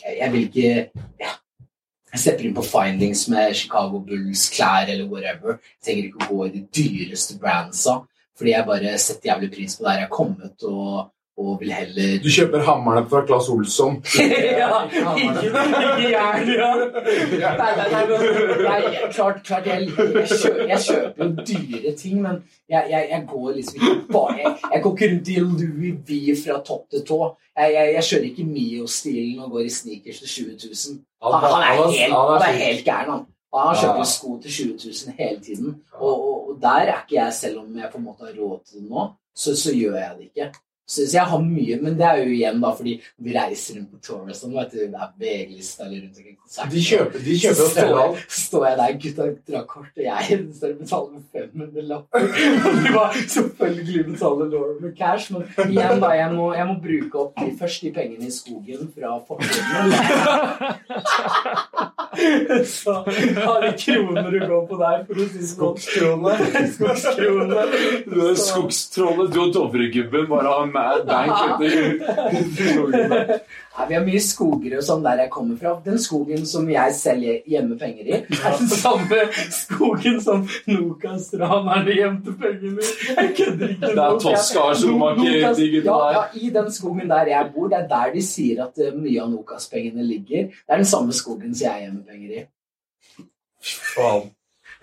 Jeg, 0.02 0.14
jeg 0.18 0.32
vil 0.32 0.46
ikke 0.48 0.70
ja, 1.22 1.30
Jeg 2.12 2.22
stepper 2.22 2.48
inn 2.48 2.56
på 2.56 2.64
findings 2.66 3.22
med 3.32 3.54
Chicago 3.56 4.00
Bulls 4.04 4.48
klær 4.52 4.90
eller 4.90 5.06
whatever. 5.10 5.60
Jeg 5.78 5.86
trenger 5.86 6.08
ikke 6.08 6.26
å 6.26 6.30
gå 6.32 6.46
i 6.46 6.54
de 6.56 6.62
dyreste 6.78 7.38
brandsa, 7.40 8.00
fordi 8.36 8.52
jeg 8.52 8.68
bare 8.68 8.94
setter 9.00 9.30
jævlig 9.30 9.50
pris 9.54 9.76
på 9.76 9.86
der 9.86 10.00
jeg 10.00 10.06
har 10.08 10.12
kommet, 10.12 10.66
og, 10.66 11.12
og 11.36 11.60
vil 11.60 11.72
heller 11.72 12.18
Du 12.24 12.28
kjøper 12.32 12.62
hammerne 12.64 13.02
fra 13.10 13.20
Claes 13.28 13.48
Olsson. 13.52 13.98
ja, 14.60 14.68
ikke 14.88 16.08
jern, 16.14 16.48
ja. 16.48 16.70
Nei, 17.60 17.72
nei, 17.78 17.88
nei, 17.92 18.04
nei, 18.64 18.78
klart, 19.12 19.42
klart 19.44 19.66
jeg, 19.68 19.90
jeg, 19.90 20.28
kjøper, 20.30 20.62
jeg 20.70 20.80
kjøper 20.86 21.24
jo 21.24 21.46
dyre 21.50 21.94
ting, 22.00 22.22
men 22.22 22.40
jeg, 22.68 22.86
jeg, 22.90 23.08
jeg 23.10 23.22
går 23.28 23.52
liksom 23.58 23.82
ikke 23.82 24.12
bare 24.12 24.38
Jeg, 24.38 24.54
jeg 24.72 24.82
går 24.82 24.96
ikke 24.96 25.10
rundt 25.12 25.28
i 25.28 25.38
Louis 25.44 25.94
V 26.08 26.36
fra 26.44 26.58
topp 26.70 26.90
til 26.90 27.06
tå. 27.08 27.20
Jeg, 27.56 27.72
jeg, 27.76 27.94
jeg 27.94 28.08
kjører 28.10 28.28
ikke 28.30 28.50
Mio-stilen 28.54 29.44
og 29.44 29.50
går 29.56 29.68
i 29.68 29.72
sneakers 29.78 30.20
til 30.24 30.28
20 30.28 30.58
000. 30.64 31.00
Han, 31.22 31.40
han, 31.44 31.62
er, 31.62 31.72
helt, 31.84 32.12
han 32.16 32.48
er 32.48 32.60
helt 32.64 32.84
gæren, 32.84 33.10
han. 33.12 33.24
Han 33.56 33.76
kjøper 33.80 34.08
sko 34.08 34.36
til 34.42 34.50
20 34.52 34.78
000 34.84 35.16
hele 35.18 35.40
tiden. 35.40 35.76
Og, 35.94 36.12
og, 36.12 36.48
og 36.48 36.58
der 36.62 36.92
er 36.92 36.98
ikke 37.04 37.20
jeg, 37.22 37.32
selv 37.32 37.60
om 37.62 37.78
jeg 37.78 37.88
på 37.92 37.98
en 37.98 38.04
måte 38.04 38.28
har 38.28 38.36
råd 38.40 38.58
til 38.68 38.82
det 38.82 38.90
nå, 38.90 39.06
så, 39.36 39.56
så 39.56 39.72
gjør 39.76 39.96
jeg 40.00 40.16
det 40.18 40.30
ikke. 40.30 40.50
Så, 40.86 41.02
så 41.10 41.16
jeg 41.16 41.26
har 41.26 41.40
mye, 41.42 41.76
men 41.82 41.96
det 41.98 42.06
er 42.06 42.20
jo 42.22 42.30
igjen 42.30 42.60
da 42.62 42.70
fordi 42.78 42.92
vi 43.26 43.32
reiser 43.34 43.80
rundt 43.80 43.90
på 43.90 43.98
tour 44.06 44.22
og 44.22 44.36
sånn, 44.38 44.54
vet 44.54 44.70
du, 44.70 44.78
det 44.92 45.00
er 45.02 45.08
VG-lista 45.18 45.82
eller 45.82 46.04
rundt 46.04 46.20
omkring 46.20 46.36
konsert. 46.38 46.70
De 46.70 46.82
kjøper, 46.86 47.24
de 47.26 47.34
kjøper 47.42 47.62
og 47.64 47.70
står, 47.72 47.90
alt. 48.02 48.20
står 48.36 48.66
jeg 48.68 48.78
der, 48.80 48.92
gutta 49.02 49.26
drar 49.50 49.64
kort, 49.72 49.90
og 49.96 50.04
jeg 50.06 50.38
står 50.60 50.70
og 50.70 50.78
betaler 50.84 51.10
med 51.16 51.22
500 51.34 51.88
lapper. 51.90 52.20
Og 52.66 52.78
de 52.84 52.92
bare 52.94 53.24
selvfølgelig 53.34 54.04
betaler 54.12 54.44
Laura 54.52 54.74
med 54.80 54.92
cash, 55.00 55.34
men 55.34 55.42
igjen 55.66 56.00
da, 56.04 56.12
jeg 56.20 56.30
må, 56.36 56.46
jeg 56.54 56.66
må 56.70 56.78
bruke 56.86 57.14
opp 57.24 57.42
de, 57.42 57.48
først 57.58 57.82
de 57.82 57.92
pengene 57.98 58.30
i 58.30 58.34
skogen 58.36 58.82
fra 58.94 59.10
fortiden. 59.26 59.90
så 62.76 62.94
har 63.02 63.66
de 63.66 63.72
kroner 63.80 64.30
å 64.30 64.48
gå 64.50 64.60
på 64.70 64.78
der, 64.80 65.02
for 65.08 65.18
å 65.18 65.28
si. 65.32 65.42
Skogskronene. 65.50 66.34
Du 68.06 68.20
er 68.22 68.36
du 68.96 69.40
og 69.40 69.52
Dovregubben 69.54 70.26
bare 70.30 70.48
har 70.48 70.68
bank 71.06 71.32
etter 71.46 73.40
Nei, 73.76 73.86
vi 73.90 73.94
har 73.98 74.04
mye 74.06 74.20
skoger 74.24 74.78
og 74.78 74.84
sånn 74.86 75.02
der 75.04 75.18
jeg 75.20 75.30
kommer 75.34 75.58
fra. 75.60 75.74
Den 75.84 75.98
skogen 76.00 76.46
som 76.48 76.64
jeg 76.72 76.94
selger 76.96 77.42
gjemmer 77.52 77.76
penger 77.80 78.06
i, 78.08 78.20
er 78.22 78.54
den 78.56 78.70
samme 78.72 79.18
skogen 79.52 80.16
som 80.24 80.46
Nokas-ranerne 80.70 81.96
gjemte 81.98 82.32
penger 82.40 82.78
i. 82.80 82.86
Jeg 83.10 83.34
kødder 83.36 83.74
ikke. 83.74 83.90
Det 83.90 84.06
er 84.06 84.18
Tosca 84.24 84.64
som 84.72 84.80
Schumacher, 84.80 85.20
Nokas- 85.20 85.60
de 85.60 85.82
ja, 85.84 85.98
ja, 86.16 86.24
I 86.40 86.50
den 86.56 86.72
skogen 86.72 87.12
der 87.12 87.32
jeg 87.34 87.52
bor, 87.54 87.68
det 87.74 87.82
er 87.82 87.88
der 87.92 88.14
de 88.16 88.24
sier 88.24 88.64
at 88.64 88.80
eh, 88.80 88.96
mye 88.96 89.20
av 89.26 89.28
Nokas-pengene 89.34 90.08
ligger. 90.08 90.48
Det 90.56 90.72
er 90.72 90.80
den 90.80 90.88
samme 90.94 91.12
skogen 91.20 91.52
som 91.52 91.68
jeg 91.68 91.84
gjemmer 91.84 92.08
penger 92.08 92.40
i. 92.40 92.46
Faen. 93.92 94.30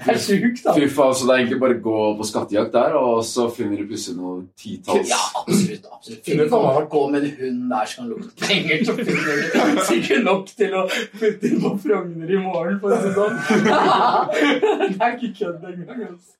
Det 0.04 0.14
er 0.14 0.20
sjukt, 0.20 0.62
da. 0.66 0.74
Fy 0.76 0.88
faen, 0.92 1.14
så 1.16 1.28
det 1.28 1.34
er 1.34 1.42
egentlig 1.44 1.60
bare 1.62 1.78
å 1.78 1.84
gå 1.86 2.00
på 2.20 2.28
skattejakt 2.28 2.74
der, 2.76 2.96
og 3.00 3.22
så 3.28 3.46
finner 3.54 3.80
du 3.80 3.88
plutselig 3.90 4.18
noen 4.20 4.42
titalls 4.60 5.10
Ja, 5.12 5.20
absolutt. 5.40 5.86
absolutt. 5.92 6.24
Finner 6.28 6.50
du 6.50 6.54
faen 6.54 6.88
gå 6.94 7.04
med 7.14 7.24
en 7.24 7.36
hund 7.40 7.62
der 7.74 7.86
som 7.92 8.04
kan 8.04 8.10
lukte 8.12 8.48
penger, 8.48 8.84
så 8.88 8.96
finner 9.00 9.24
du 9.40 9.82
sikkert 9.88 10.24
nok 10.30 10.52
til 10.60 10.76
å 10.78 10.84
putte 10.90 11.50
inn 11.50 11.62
på 11.64 11.74
Frogner 11.86 12.34
i 12.36 12.42
morgen, 12.44 12.80
for 12.84 12.94
å 12.94 13.00
si 13.00 13.08
det 13.08 13.16
sånn. 13.18 13.36
Det 14.94 15.00
er 15.02 15.16
ikke 15.18 15.32
kødd 15.40 15.64
engang. 15.70 16.00
Altså. 16.10 16.32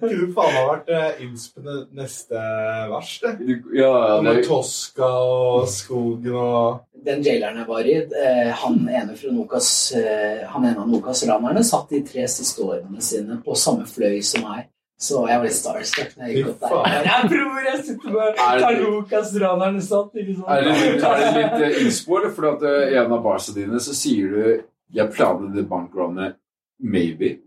Kunne 0.00 0.28
faen 0.36 0.54
meg 0.54 0.64
vært 0.70 1.20
inspene 1.24 1.76
neste 1.98 2.44
vers, 2.90 3.12
det. 3.24 3.34
Ja, 3.74 3.90
ja, 3.90 3.92
det 4.16 4.24
Med 4.28 4.42
Tosca 4.46 5.10
og 5.24 5.68
skogen 5.70 6.34
og 6.34 6.82
Den 7.04 7.24
jaileren 7.24 7.58
jeg 7.60 7.68
var 7.68 7.88
i, 7.88 7.96
eh, 8.00 8.50
han 8.62 8.76
ene 8.88 9.16
fra 9.18 9.32
Nokas, 9.32 9.68
eh, 9.92 10.44
han 10.48 10.64
ene 10.64 10.80
av 10.80 10.88
Nokas-ranerne 10.88 11.64
satt 11.64 11.90
de 11.92 12.00
tre 12.06 12.24
siste 12.32 12.64
årene 12.64 13.02
sine 13.04 13.36
på 13.44 13.56
samme 13.60 13.84
fløy 13.88 14.22
som 14.24 14.46
meg. 14.48 14.70
Så 15.04 15.24
jeg 15.28 15.40
var 15.40 15.44
litt 15.44 15.56
starstruck 15.58 16.12
når 16.16 16.28
jeg 16.30 16.36
gikk 16.38 16.50
opp 16.52 16.60
der. 16.64 17.08
Jeg 17.10 17.30
tror 17.32 17.66
jeg 17.66 17.80
sitter 17.84 18.14
med 18.14 18.38
har 18.40 18.78
Nokas 18.80 19.32
ranerne 19.42 19.82
satt, 19.84 20.14
ikke 20.22 20.36
sant? 20.38 20.52
Er 20.54 20.64
det 20.64 20.76
litt, 20.80 21.08
er 21.08 21.20
det 21.20 21.32
litt 21.36 21.56
eh, 21.66 21.80
innspo, 21.82 22.20
eller? 22.20 22.32
For 22.36 22.50
at 22.54 22.68
i 22.70 23.00
en 23.02 23.16
av 23.18 23.24
barsa 23.26 23.56
dine 23.56 23.82
så 23.82 23.96
sier 23.96 24.30
du 24.30 24.62
'Jeg 24.94 25.10
planla 25.10 25.62
bankranet 25.68 26.36
maybe'. 26.78 27.38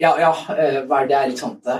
Ja, 0.00 0.18
ja, 0.18 0.32
eh, 0.56 0.80
hva 0.88 1.02
er 1.02 1.06
det 1.06 1.14
jeg 1.14 1.24
er 1.24 1.28
det 1.30 1.38
tante? 1.38 1.74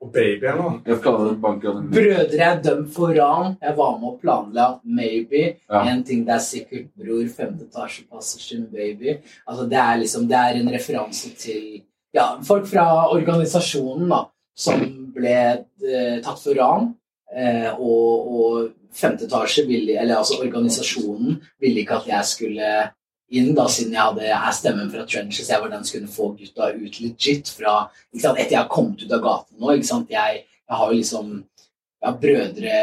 Og 0.00 0.08
babyen, 0.14 0.60
da. 0.60 0.68
Jeg 0.88 1.00
planla 1.04 1.32
bankranet 1.42 1.90
maybe. 1.90 1.96
Brødre 1.98 2.46
er 2.46 2.62
dømt 2.64 2.92
for 2.94 3.12
ran. 3.12 3.56
Jeg 3.60 3.76
var 3.76 3.98
med 4.00 4.08
og 4.08 4.20
planla 4.22 4.66
Maybe. 4.84 5.42
Ja. 5.68 5.82
En 5.92 6.02
ting 6.04 6.24
det 6.26 6.34
er 6.34 6.44
sikkert, 6.44 6.86
bror. 6.96 7.26
Femte 7.36 7.66
etasje 7.68 8.06
passer 8.08 8.40
sin 8.40 8.64
baby. 8.72 9.18
Altså, 9.46 9.66
det 9.68 9.80
er 9.82 10.00
liksom, 10.00 10.26
det 10.28 10.38
er 10.38 10.60
en 10.60 10.72
referanse 10.72 11.34
til 11.36 11.82
ja, 12.16 12.30
folk 12.46 12.66
fra 12.66 12.86
organisasjonen 13.12 14.08
da, 14.10 14.22
som 14.56 14.80
ble 15.14 15.36
eh, 15.84 16.16
tatt 16.24 16.40
for 16.40 16.56
ran. 16.56 16.94
Eh, 17.36 17.68
og, 17.76 18.32
og 18.40 18.70
femte 18.96 19.28
etasje 19.28 19.66
ville, 19.68 20.00
eller 20.00 20.16
altså 20.16 20.40
organisasjonen 20.40 21.36
ville 21.60 21.84
ikke 21.84 22.00
at 22.00 22.08
jeg 22.08 22.30
skulle 22.32 22.72
inn, 23.30 23.52
da, 23.54 23.66
siden 23.70 23.94
jeg 23.94 24.02
hadde 24.02 24.26
jeg 24.26 24.56
stemmen 24.58 24.90
fra 24.92 25.04
Trenches. 25.06 25.50
Jeg 25.52 25.62
var 25.62 25.70
den 25.72 25.84
som 25.86 25.98
kunne 25.98 26.14
få 26.14 26.30
gutta 26.38 26.72
ut 26.74 26.98
legit 27.02 27.52
fra 27.54 27.74
ikke 28.10 28.24
sant, 28.24 28.40
Etter 28.40 28.56
jeg 28.56 28.62
har 28.62 28.72
kommet 28.72 29.04
ut 29.04 29.14
av 29.14 29.22
gaten 29.24 29.60
nå. 29.60 29.76
ikke 29.76 29.90
sant, 29.92 30.10
Jeg, 30.10 30.42
jeg 30.46 30.80
har 30.80 30.90
jo 30.90 30.98
liksom 30.98 31.30
jeg 32.00 32.08
har 32.08 32.16
brødre 32.16 32.74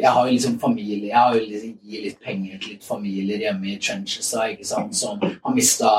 Jeg 0.00 0.10
har 0.16 0.26
jo 0.26 0.32
liksom 0.32 0.58
familie 0.58 1.10
Jeg 1.10 1.18
har 1.18 1.34
jo 1.34 1.40
liksom 1.44 1.72
gir 1.84 2.04
litt 2.06 2.20
penger 2.24 2.58
til 2.58 2.74
litt 2.74 2.86
familier 2.86 3.42
hjemme 3.46 3.72
i 3.74 3.78
Trenches 3.78 4.32
ikke 4.48 4.68
sant, 4.68 4.96
som 4.96 5.20
har 5.20 5.56
mista 5.56 5.90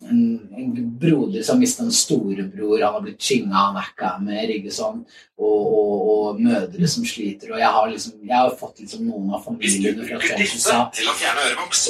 en, 0.00 0.20
en 0.56 0.98
broder 1.00 1.42
som 1.44 1.56
har 1.56 1.60
mista 1.60 1.84
en 1.84 1.92
storebror, 1.92 2.80
han 2.80 2.94
har 2.94 3.02
blitt 3.04 3.20
chinga, 3.20 3.52
han 3.52 3.76
er 3.76 3.90
ikke 3.90 4.08
her 4.08 4.22
mer, 4.24 4.52
ikke 4.54 4.72
sant, 4.72 5.18
og, 5.36 5.58
og, 5.60 6.06
og 6.08 6.40
mødre 6.40 6.88
som 6.88 7.04
sliter, 7.04 7.52
og 7.52 7.60
jeg 7.60 7.72
har 7.76 7.90
liksom 7.90 8.14
Jeg 8.24 8.36
har 8.36 8.56
fått 8.60 8.80
liksom 8.80 9.04
noen 9.08 9.34
av 9.36 9.44
familiene 9.44 10.06
fra 10.08 10.20
Trenches 10.24 10.68
til 10.96 11.10
å 11.10 11.16
fjerne 11.20 11.48
ørevoks. 11.50 11.84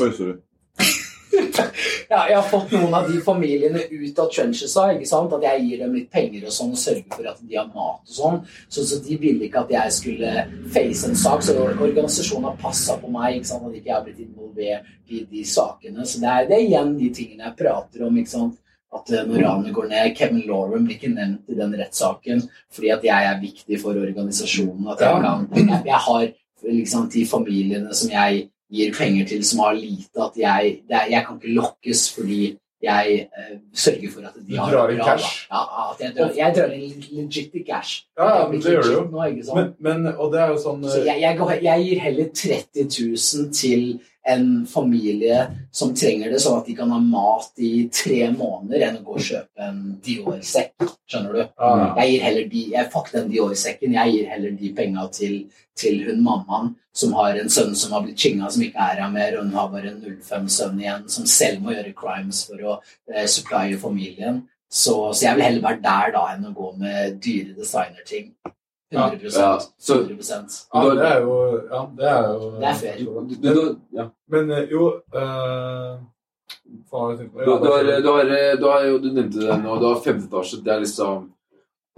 Ja, 2.10 2.24
jeg 2.26 2.36
har 2.36 2.46
fått 2.50 2.72
noen 2.74 2.94
av 2.96 3.06
de 3.06 3.20
familiene 3.22 3.84
ut 3.86 4.18
av 4.18 4.30
trenchesa. 4.34 4.88
At 4.90 5.44
jeg 5.46 5.66
gir 5.66 5.82
dem 5.84 5.94
litt 5.94 6.08
penger 6.12 6.48
og 6.48 6.54
sånn, 6.54 6.72
og 6.74 6.80
sørger 6.82 7.06
for 7.14 7.28
at 7.30 7.42
de 7.42 7.58
har 7.58 7.68
mat 7.70 8.00
og 8.02 8.16
sånn. 8.16 8.40
Så, 8.68 8.86
så 8.88 8.98
de 9.04 9.18
ville 9.20 9.46
ikke 9.46 9.62
at 9.62 9.74
jeg 9.76 9.96
skulle 9.98 10.32
face 10.74 11.10
en 11.10 11.18
sak, 11.18 11.44
så 11.46 11.54
organisasjonen 11.70 12.50
har 12.50 12.58
passa 12.62 12.98
på 13.00 13.12
meg. 13.12 13.38
ikke 13.38 13.52
sant? 13.52 13.68
At 13.68 13.76
ikke 13.78 13.92
jeg 13.92 13.96
har 13.96 14.08
blitt 14.08 14.24
involvert 14.24 14.90
i 15.10 15.22
de 15.30 15.44
sakene. 15.46 16.06
Så 16.06 16.22
det 16.22 16.32
er, 16.32 16.50
det 16.50 16.58
er 16.58 16.66
igjen 16.66 16.96
de 16.98 17.12
tingene 17.14 17.48
jeg 17.48 17.58
prater 17.62 18.06
om. 18.08 18.18
ikke 18.20 18.34
sant? 18.34 18.58
At 18.90 19.10
eh, 19.14 19.26
når 19.26 19.44
ranet 19.44 19.74
går 19.74 19.90
ned 19.90 20.14
Kevin 20.18 20.46
Lauren 20.48 20.86
blir 20.86 20.98
ikke 20.98 21.12
nevnt 21.14 21.50
i 21.50 21.58
den 21.58 21.74
rettssaken 21.78 22.40
fordi 22.74 22.90
at 22.90 23.04
jeg 23.06 23.28
er 23.28 23.42
viktig 23.42 23.78
for 23.82 23.98
organisasjonen. 23.98 24.88
At 24.90 25.04
jeg, 25.06 25.20
kan, 25.22 25.46
jeg, 25.54 25.82
jeg 25.86 26.00
har 26.06 26.24
liksom 26.66 27.06
de 27.12 27.22
familiene 27.28 27.94
som 27.94 28.10
jeg 28.10 28.48
gir 28.70 28.94
penger 28.94 29.28
til 29.30 29.44
som 29.46 29.64
har 29.64 29.78
lite, 29.78 30.16
at 30.22 30.36
jeg, 30.38 30.74
er, 30.88 31.06
jeg 31.10 31.24
kan 31.26 31.38
ikke 31.40 31.54
lokkes 31.56 32.08
fordi 32.14 32.42
jeg 32.82 33.16
eh, 33.38 33.56
sørger 33.76 34.12
for 34.12 34.20
at 34.20 34.36
de 34.36 34.54
Du 34.54 34.60
har 34.60 34.72
drar 34.72 34.86
det 34.88 34.94
inn 34.96 35.04
cash. 35.04 35.46
Ja, 35.50 35.64
at 35.90 36.00
jeg, 36.00 36.12
drar, 36.16 36.30
jeg 36.36 36.54
drar 36.56 36.70
inn 36.72 37.02
legit 37.16 37.56
cash. 37.66 38.06
Ja, 38.16 38.28
ja, 38.38 38.46
men 38.48 38.62
det 38.62 38.72
gjør 38.72 38.86
du 38.86 38.92
jo. 38.92 39.02
Nå. 39.10 39.54
Men, 39.54 39.74
men, 39.78 40.06
og 40.14 40.32
det 40.32 40.40
er 40.40 40.54
jo 40.54 40.60
sånn 40.62 40.86
Så 40.88 41.02
jeg, 41.04 41.36
jeg 41.66 41.84
gir 41.84 42.00
heller 42.06 42.30
30 42.32 42.86
000 42.88 43.52
til 43.52 43.84
en 44.28 44.66
familie 44.66 45.46
som 45.72 45.94
trenger 45.96 46.30
det, 46.30 46.40
sånn 46.42 46.58
at 46.60 46.68
de 46.68 46.74
kan 46.76 46.90
ha 46.92 46.98
mat 47.00 47.62
i 47.62 47.88
tre 47.94 48.26
måneder, 48.34 48.84
enn 48.86 48.98
å 49.00 49.06
gå 49.06 49.16
og 49.16 49.24
kjøpe 49.24 49.64
en 49.64 49.80
Dior-sekk. 50.04 50.74
Skjønner 51.08 51.38
du? 51.38 51.40
Jeg 52.00 52.12
gir 52.12 52.26
heller 52.26 52.52
de, 52.52 52.66
jeg, 52.74 52.90
Fuck 52.92 53.10
den 53.14 53.32
Dior-sekken. 53.32 53.96
Jeg 53.96 54.14
gir 54.14 54.30
heller 54.34 54.54
de 54.60 54.72
penga 54.76 55.08
til, 55.14 55.40
til 55.78 56.04
hun 56.08 56.22
mammaen 56.26 56.74
som 56.92 57.12
har 57.16 57.38
en 57.38 57.50
sønn 57.52 57.74
som 57.78 57.94
har 57.94 58.04
blitt 58.04 58.18
chinga, 58.18 58.50
som 58.50 58.64
ikke 58.66 58.86
er 58.92 59.02
her 59.04 59.12
mer, 59.12 59.36
og 59.38 59.46
hun 59.46 59.56
har 59.56 59.68
bare 59.72 59.92
en 59.92 60.00
05-sønn 60.04 60.80
igjen, 60.82 61.04
som 61.08 61.28
selv 61.30 61.62
må 61.64 61.74
gjøre 61.74 61.96
crimes 61.96 62.42
for 62.48 62.64
å 62.66 62.78
eh, 63.12 63.26
supplye 63.30 63.78
familien. 63.80 64.42
Så, 64.70 64.94
så 65.14 65.26
jeg 65.26 65.38
vil 65.38 65.46
heller 65.48 65.66
være 65.66 65.82
der 65.82 66.12
da 66.14 66.24
enn 66.34 66.48
å 66.50 66.54
gå 66.54 66.72
med 66.78 67.16
dyre 67.22 67.56
designerting. 67.56 68.34
100 68.92 69.38
Ja, 69.38 69.58
så- 69.78 69.94
100 69.94 70.16
ja, 70.74 70.94
det 70.94 71.06
er 71.12 71.20
jo 71.20 71.34
Ja, 71.70 71.86
det 71.96 72.06
er 72.06 72.28
jo 72.28 72.50
Det 72.60 72.64
er 72.68 72.74
fair. 72.74 73.76
Ja. 73.92 74.04
Men 74.28 74.50
eh, 74.50 74.70
jo 74.70 74.86
øh, 75.14 75.98
Faen, 76.90 77.18
Du, 77.18 77.44
du, 77.44 77.50
har, 77.50 77.82
du, 78.02 78.08
har, 78.12 78.56
du 78.60 78.66
har 78.70 78.84
jo, 78.84 78.98
du 78.98 79.08
nevnte 79.12 79.40
det 79.40 79.58
nå, 79.62 79.76
du 79.80 79.86
har 79.86 80.00
femte 80.04 80.26
etasje, 80.26 80.60
det 80.64 80.72
er 80.72 80.80
liksom 80.80 81.30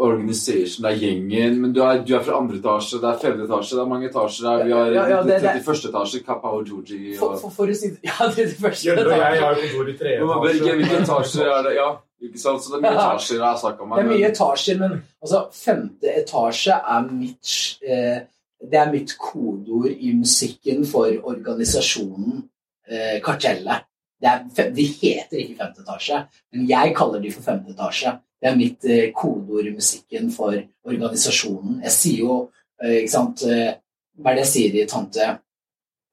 organization, 0.02 0.82
det 0.84 0.90
er 0.92 0.98
gjengen, 1.00 1.58
men 1.60 1.72
du 1.76 1.80
er, 1.84 2.00
du 2.04 2.14
er 2.16 2.22
fra 2.24 2.38
andre 2.40 2.56
etasje, 2.58 2.98
det 3.02 3.08
er 3.10 3.18
femte 3.22 3.44
etasje, 3.46 3.76
det 3.76 3.82
er 3.84 3.90
mange 3.90 4.08
etasjer 4.08 4.46
der, 4.48 4.64
Vi 4.64 4.72
har 4.72 4.86
Ja, 4.92 5.04
ja, 5.08 5.22
det- 5.22 5.42
det- 5.42 5.50
31. 5.62 5.88
etasje, 5.90 6.22
Kappa 6.26 6.48
og 6.48 6.64
Georgie 6.66 7.16
For, 7.18 7.26
og 7.34 7.40
for, 7.40 7.50
for 7.50 7.66
å 7.66 7.74
si 7.74 7.88
det 7.90 7.98
Ja, 8.10 8.26
det 8.28 8.38
er 8.38 8.48
det 8.48 8.58
første. 8.60 8.84
Jeg 8.84 8.96
har 9.42 9.54
kontor 9.54 9.88
i 9.88 9.96
tredje 9.96 10.18
Men 10.20 10.38
Hvilke 10.46 10.72
hvilke 10.76 11.02
etasjer 11.02 11.46
er 11.58 11.62
det? 11.68 11.74
Ja, 11.76 11.88
ikke 12.28 12.38
sant? 12.40 12.62
Så 12.62 12.70
det 12.72 12.78
er 12.78 12.84
mye 12.86 12.92
Ja. 12.94 13.06
etasjer 13.10 13.36
jeg 13.38 13.44
har 13.46 13.58
snakka 13.60 13.82
om. 13.82 13.90
Det 13.96 14.04
er 14.04 14.10
mye 14.12 14.28
etasjer, 14.30 14.78
men 14.78 14.92
altså, 15.22 15.40
femte 15.52 16.14
etasje 16.22 16.72
er 16.96 17.08
mitt 17.10 17.54
eh, 17.86 18.20
Det 18.62 18.78
er 18.78 18.92
mitt 18.92 19.16
kodeord 19.18 19.90
i 19.90 20.12
musikken 20.14 20.84
for 20.86 21.10
organisasjonen 21.26 22.44
eh, 22.88 23.16
Kartellet. 23.24 23.82
Det 24.22 24.30
fem- 24.54 24.74
de 24.74 24.84
heter 24.86 25.38
ikke 25.40 25.56
femte 25.58 25.82
etasje, 25.82 26.20
men 26.52 26.68
jeg 26.68 26.92
kaller 26.94 27.18
de 27.24 27.32
for 27.34 27.42
femte 27.42 27.72
etasje. 27.74 28.12
Det 28.40 28.48
er 28.50 28.56
mitt 28.56 28.84
eh, 28.84 29.08
kodeord 29.12 29.66
i 29.66 29.74
musikken 29.74 30.30
for 30.30 30.54
organisasjonen. 30.86 31.80
Jeg 31.82 31.90
sier 31.96 32.18
jo 32.22 32.36
eh, 32.82 33.00
ikke 33.02 33.10
sant, 33.16 33.42
eh, 33.50 33.74
Hva 34.20 34.30
er 34.30 34.34
det 34.38 34.44
jeg 34.44 34.52
sier 34.52 34.74
i 34.78 34.86
Tante? 34.86 35.26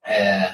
Eh, 0.07 0.45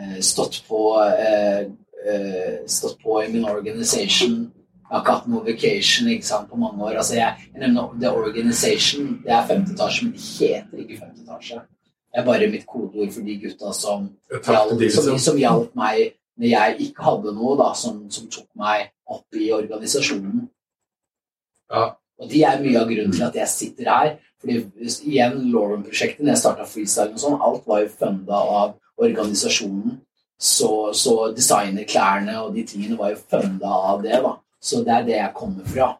eh, 0.00 0.18
stått 0.24 0.62
på 0.66 0.80
eh, 1.04 1.66
eh, 2.08 2.54
Stått 2.66 2.98
på 3.04 3.20
i 3.22 3.28
min 3.28 3.44
organization. 3.46 4.50
Jeg 4.84 4.92
har 4.92 5.00
ikke 5.00 5.14
hatt 5.16 5.28
noe 5.32 5.44
vacation 5.46 6.08
ikke 6.12 6.28
sant, 6.28 6.50
på 6.50 6.58
mange 6.60 6.84
år. 6.84 6.98
Altså, 7.00 7.14
jeg, 7.16 7.46
jeg 7.54 7.62
nevner 7.62 7.94
The 8.00 8.10
Organization. 8.12 9.14
Det 9.24 9.32
er 9.32 9.46
femte 9.48 9.72
etasje, 9.72 10.04
men 10.04 10.12
det 10.12 10.26
heter 10.26 10.82
ikke 10.84 10.98
femte 11.00 11.24
etasje. 11.24 11.62
Det 12.14 12.20
er 12.20 12.26
bare 12.28 12.50
mitt 12.52 12.66
kodeord 12.68 13.10
for 13.10 13.26
de 13.26 13.38
gutta 13.42 13.72
som 13.74 14.04
hjalp, 14.30 14.44
som, 14.44 14.78
liksom. 14.78 15.18
som 15.18 15.40
hjalp 15.40 15.72
meg 15.78 16.12
når 16.38 16.50
jeg 16.50 16.76
ikke 16.88 17.06
hadde 17.06 17.32
noe, 17.34 17.56
da, 17.58 17.70
som, 17.78 18.04
som 18.10 18.28
tok 18.30 18.46
meg 18.58 18.88
opp 19.10 19.38
i 19.38 19.48
organisasjonen. 19.54 20.44
Ja. 21.72 21.88
Og 22.20 22.30
de 22.30 22.44
er 22.46 22.62
mye 22.62 22.78
av 22.78 22.90
grunnen 22.90 23.14
til 23.14 23.26
at 23.26 23.38
jeg 23.38 23.50
sitter 23.50 23.90
her. 23.90 24.14
Fordi 24.42 24.60
igjen, 25.08 25.38
Lauren-prosjektet, 25.50 26.22
når 26.22 26.34
jeg 26.34 26.42
starta 26.42 26.66
freestyle 26.68 27.16
og 27.16 27.22
sånn, 27.22 27.38
alt 27.48 27.66
var 27.70 27.82
jo 27.82 27.92
funda 27.96 28.40
av 28.60 28.74
organisasjonen. 29.00 29.98
Så, 30.44 30.70
så 30.98 31.30
designerklærne 31.32 32.34
og 32.42 32.54
de 32.56 32.64
tingene 32.68 32.98
var 32.98 33.14
jo 33.14 33.20
funda 33.22 33.70
av 33.90 34.02
det, 34.04 34.18
da. 34.22 34.34
Så 34.64 34.80
det 34.84 34.96
er 34.96 35.04
det 35.04 35.18
jeg 35.18 35.34
kommer 35.36 35.68
fra. 35.68 35.90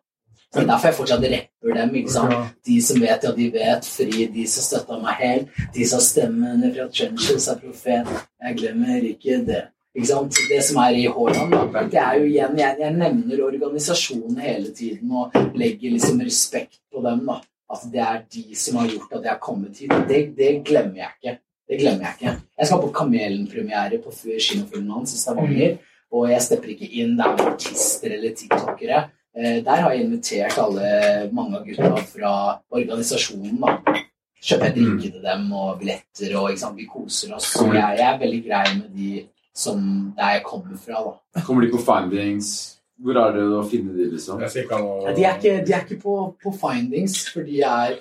Så 0.55 0.61
det 0.61 0.65
er 0.65 0.71
derfor 0.71 0.89
jeg 0.89 0.97
fortsatt 0.97 1.25
rapper 1.33 1.77
dem. 1.81 1.95
ikke 1.99 2.13
sant? 2.15 2.35
De 2.67 2.81
som 2.87 3.01
vet, 3.03 3.25
ja, 3.27 3.31
de 3.35 3.47
vet. 3.53 3.87
Fri, 3.91 4.27
de 4.35 4.45
som 4.49 4.67
støtta 4.69 4.99
meg 5.03 5.21
helt. 5.21 5.63
De 5.75 5.87
som 5.91 6.03
stemmene 6.03 6.71
fra 6.77 6.87
Trenches 6.95 7.49
er 7.51 7.59
profet. 7.61 8.13
Jeg 8.45 8.59
glemmer 8.61 9.09
ikke 9.09 9.41
det. 9.49 9.63
Ikke 9.95 10.11
sant? 10.13 10.39
Det 10.51 10.61
som 10.67 10.79
er 10.83 10.99
i 10.99 11.09
Haaland, 11.11 11.57
det 11.91 11.99
er 12.03 12.19
jo 12.19 12.27
igjen 12.27 12.57
Jeg, 12.59 12.77
jeg 12.83 12.95
nevner 12.99 13.43
organisasjonen 13.47 14.39
hele 14.43 14.73
tiden 14.75 15.11
og 15.15 15.35
legger 15.55 15.95
liksom 15.95 16.23
respekt 16.23 16.81
på 16.93 17.03
dem. 17.05 17.25
da. 17.27 17.41
At 17.75 17.83
det 17.91 18.03
er 18.07 18.23
de 18.37 18.45
som 18.59 18.79
har 18.79 18.93
gjort 18.93 19.17
at 19.19 19.25
jeg 19.25 19.33
har 19.33 19.43
kommet 19.43 19.83
hit. 19.83 19.97
Det, 20.09 20.21
det 20.39 20.53
glemmer 20.67 21.03
jeg 21.03 21.19
ikke. 21.19 21.35
Det 21.69 21.81
glemmer 21.81 22.07
jeg 22.07 22.21
ikke. 22.21 22.37
Jeg 22.61 22.71
skal 22.71 22.83
på 22.85 22.93
Kamelen-premiere 22.95 23.99
på 24.05 24.15
kinofilmen 24.15 24.95
hans 25.01 25.17
i 25.17 25.19
Stavanger. 25.19 25.79
Og 26.15 26.31
jeg 26.31 26.45
stepper 26.47 26.75
ikke 26.75 26.91
inn 27.03 27.17
der 27.19 27.35
med 27.35 27.47
artister 27.55 28.15
eller 28.15 28.35
tiktokere. 28.39 29.05
Eh, 29.35 29.61
der 29.67 29.83
har 29.83 29.93
jeg 29.93 30.05
invitert 30.05 30.59
alle, 30.63 30.91
mange 31.35 31.59
av 31.59 31.65
gutta 31.67 32.05
fra 32.07 32.35
organisasjonen. 32.71 33.59
da. 33.63 34.03
Kjøper 34.45 34.69
jeg 34.69 34.77
drikke 34.77 35.11
til 35.11 35.23
dem 35.25 35.49
og 35.57 35.81
billetter, 35.81 36.37
og 36.39 36.53
ikke 36.53 36.63
sant? 36.63 36.79
vi 36.79 36.87
koser 36.87 37.35
oss. 37.35 37.49
Så 37.57 37.67
jeg, 37.73 37.99
jeg 37.99 38.07
er 38.13 38.21
veldig 38.21 38.43
grei 38.45 38.65
med 38.77 38.91
de 38.95 39.11
som 39.55 39.83
der 40.17 40.37
jeg 40.37 40.47
kommer 40.47 40.79
fra. 40.79 41.03
da. 41.09 41.43
Kommer 41.47 41.67
de 41.67 41.73
på 41.73 41.83
findings? 41.83 42.55
Hvor 43.03 43.19
er 43.19 43.35
det 43.35 43.45
å 43.51 43.63
finne 43.67 43.95
de, 43.97 44.07
liksom? 44.13 44.43
Jeg 44.45 44.65
ikke 44.65 44.79
han 44.79 45.09
Ja, 45.09 45.15
De 45.17 45.25
er 45.27 45.39
ikke, 45.39 45.55
de 45.67 45.75
er 45.75 45.83
ikke 45.83 46.03
på, 46.03 46.15
på 46.43 46.53
findings, 46.61 47.25
for 47.33 47.47
de 47.47 47.59
er 47.67 47.97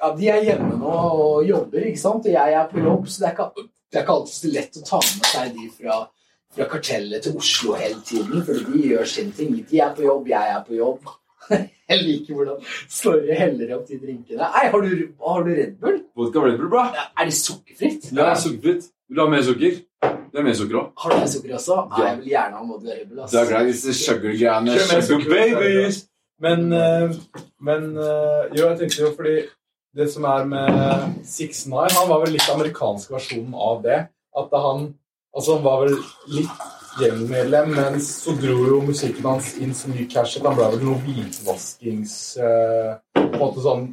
ja, 0.00 0.10
De 0.16 0.28
er 0.32 0.44
hjemme 0.44 0.76
nå 0.80 0.92
og 0.92 1.48
jobber, 1.48 1.86
ikke 1.88 2.00
sant? 2.00 2.26
og 2.28 2.32
jeg 2.34 2.56
er 2.60 2.68
på 2.68 2.82
jobb, 2.84 3.08
så 3.08 3.22
det 3.22 3.30
er 3.30 3.36
ikke, 3.36 3.64
det 3.64 3.98
er 3.98 4.04
ikke 4.04 4.16
alltid 4.18 4.36
så 4.36 4.52
lett 4.52 4.80
å 4.80 4.84
ta 4.90 5.00
med 5.06 5.30
seg 5.30 5.56
de 5.56 5.70
fra, 5.78 5.98
fra 6.56 6.66
kartellet 6.70 7.22
til 7.22 7.36
Oslo 7.38 7.74
hele 7.78 8.00
tiden, 8.06 8.42
for 8.46 8.52
de 8.72 8.82
gjør 8.90 9.04
sin 9.06 9.32
ting. 9.32 9.54
De 9.70 9.78
er 9.80 9.92
på 9.94 10.02
jobb, 10.06 10.28
jeg 10.28 10.54
er 10.56 10.64
på 10.66 10.74
jobb. 10.78 11.10
Jeg 11.90 12.04
liker 12.06 12.36
hvordan 12.38 12.58
Snorre 12.86 13.34
heller 13.34 13.70
opp 13.74 13.88
de 13.88 13.96
drinkene. 13.98 14.38
Nei, 14.38 14.66
har 14.70 14.82
du, 14.84 14.90
har 15.26 15.40
du 15.42 15.48
Red 15.50 15.72
Bull? 15.80 15.96
Vodka 16.14 16.42
Red 16.44 16.58
Bull, 16.60 16.68
bra. 16.70 16.84
Er 17.18 17.26
det 17.26 17.34
sukkerfritt? 17.34 18.04
Ja, 18.14 18.28
sukkerfritt. 18.38 18.84
Vil 19.10 19.18
du 19.18 19.22
ha 19.24 19.26
mer 19.32 19.42
sukker? 19.42 19.80
Det 20.30 20.38
er 20.38 20.46
mer 20.46 20.54
sukker 20.54 20.78
òg. 20.78 20.92
Har 21.02 21.10
du 21.10 21.16
mer 21.18 21.32
sukker 21.32 21.56
også? 21.58 21.78
Nei, 21.90 21.98
Ja. 21.98 22.04
jeg 22.12 22.18
vil 22.20 22.28
gjerne 22.30 22.60
ha 22.60 22.66
vodka 22.68 22.94
Red 22.94 23.08
Bull. 23.08 23.22
Altså. 23.24 23.32
Det 23.34 23.40
er 23.42 23.50
greit. 23.50 23.72
Disse 23.72 23.94
sugar-greiene. 24.04 24.76
Sugar, 24.84 25.02
Sugar 25.08 25.34
babies. 25.34 25.98
Men, 26.46 26.72
eh, 26.72 27.18
men 27.60 27.90
eh, 27.98 28.44
jo, 28.54 28.68
jeg 28.68 28.78
tenkte 28.84 29.02
jo 29.02 29.10
fordi 29.16 29.34
det 29.98 30.06
som 30.12 30.24
er 30.30 30.44
med 30.46 31.26
Six 31.26 31.66
Nine 31.66 31.90
Han 31.98 32.08
var 32.08 32.22
vel 32.22 32.36
litt 32.38 32.46
amerikansk 32.54 33.10
versjonen 33.10 33.58
av 33.58 33.82
det. 33.82 33.98
At 34.38 34.54
han 34.54 34.92
Altså, 35.36 35.56
han 35.56 35.64
var 35.64 35.84
vel 35.84 35.96
litt 36.34 36.68
gjengmedlem, 37.00 37.74
men 37.76 37.98
så 38.02 38.34
dro 38.40 38.56
jo 38.66 38.80
musikken 38.82 39.28
hans 39.30 39.52
inn 39.62 39.74
så 39.78 39.90
mye 39.92 40.08
cash 40.10 40.40
at 40.40 40.46
han 40.48 40.56
ble 40.58 40.70
vel 40.74 40.86
noe 40.88 41.02
hvitvaskings... 41.04 42.14
Uh, 42.42 42.96
på 43.14 43.26
en 43.28 43.38
måte 43.42 43.62
sånn 43.64 43.90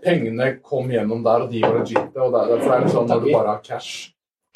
Pengene 0.00 0.46
kom 0.64 0.88
gjennom 0.88 1.20
der, 1.26 1.42
og 1.44 1.50
de 1.52 1.60
var 1.60 1.74
legitte. 1.80 2.16
Og 2.22 2.32
derfor 2.32 2.72
er- 2.72 2.84
det 2.86 2.92
sånn 2.94 3.08
når 3.10 3.20
du 3.24 3.30
bare 3.34 3.54
har 3.56 3.62
cash 3.66 4.10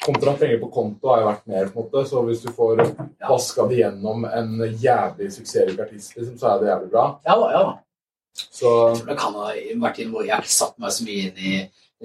Kontra 0.05 0.33
penger 0.37 0.59
på 0.61 0.67
konto 0.73 1.09
har 1.09 1.21
jo 1.21 1.27
vært 1.27 1.45
mer, 1.49 1.69
på 1.71 1.79
en 1.79 1.85
måte. 1.85 2.01
Så 2.09 2.21
hvis 2.27 2.41
du 2.43 2.49
får 2.53 2.81
vaska 3.29 3.65
det 3.69 3.79
gjennom 3.79 4.25
en 4.27 4.51
jævlig 4.81 5.31
suksessrik 5.33 5.79
artist, 5.81 6.11
liksom, 6.17 6.35
så 6.37 6.49
er 6.51 6.59
det 6.61 6.67
jævlig 6.69 6.89
bra. 6.91 7.05
Ja 7.25 7.35
da, 7.41 7.47
ja 7.55 7.61
da. 7.69 7.73
Så 8.35 8.71
Det 9.07 9.15
kan 9.17 9.33
ha 9.33 9.47
vært 9.55 10.01
involvert. 10.03 10.27
Jeg 10.27 10.35
har 10.35 10.43
ikke 10.45 10.55
satt 10.57 10.77
meg 10.83 10.93
så 10.93 11.07
mye 11.07 11.29
inn 11.29 11.39
i 11.39 11.53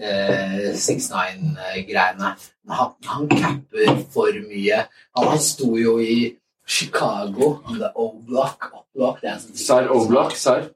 eh, 0.01 0.73
69-greiene. 0.75 2.35
Han, 2.71 2.93
han 3.07 3.29
capper 3.29 4.05
for 4.13 4.43
mye. 4.49 4.85
Han, 5.19 5.39
sto 5.43 5.75
jo 5.79 5.99
i 6.03 6.37
Chicago, 6.67 7.57
O-block. 7.95 8.71
O-block, 8.75 9.21
det 9.23 9.31
er 9.31 9.35
en 9.37 9.43
sånn 9.45 9.65
Serr 9.65 9.91
Oblak. 9.95 10.37
Serr. 10.39 10.71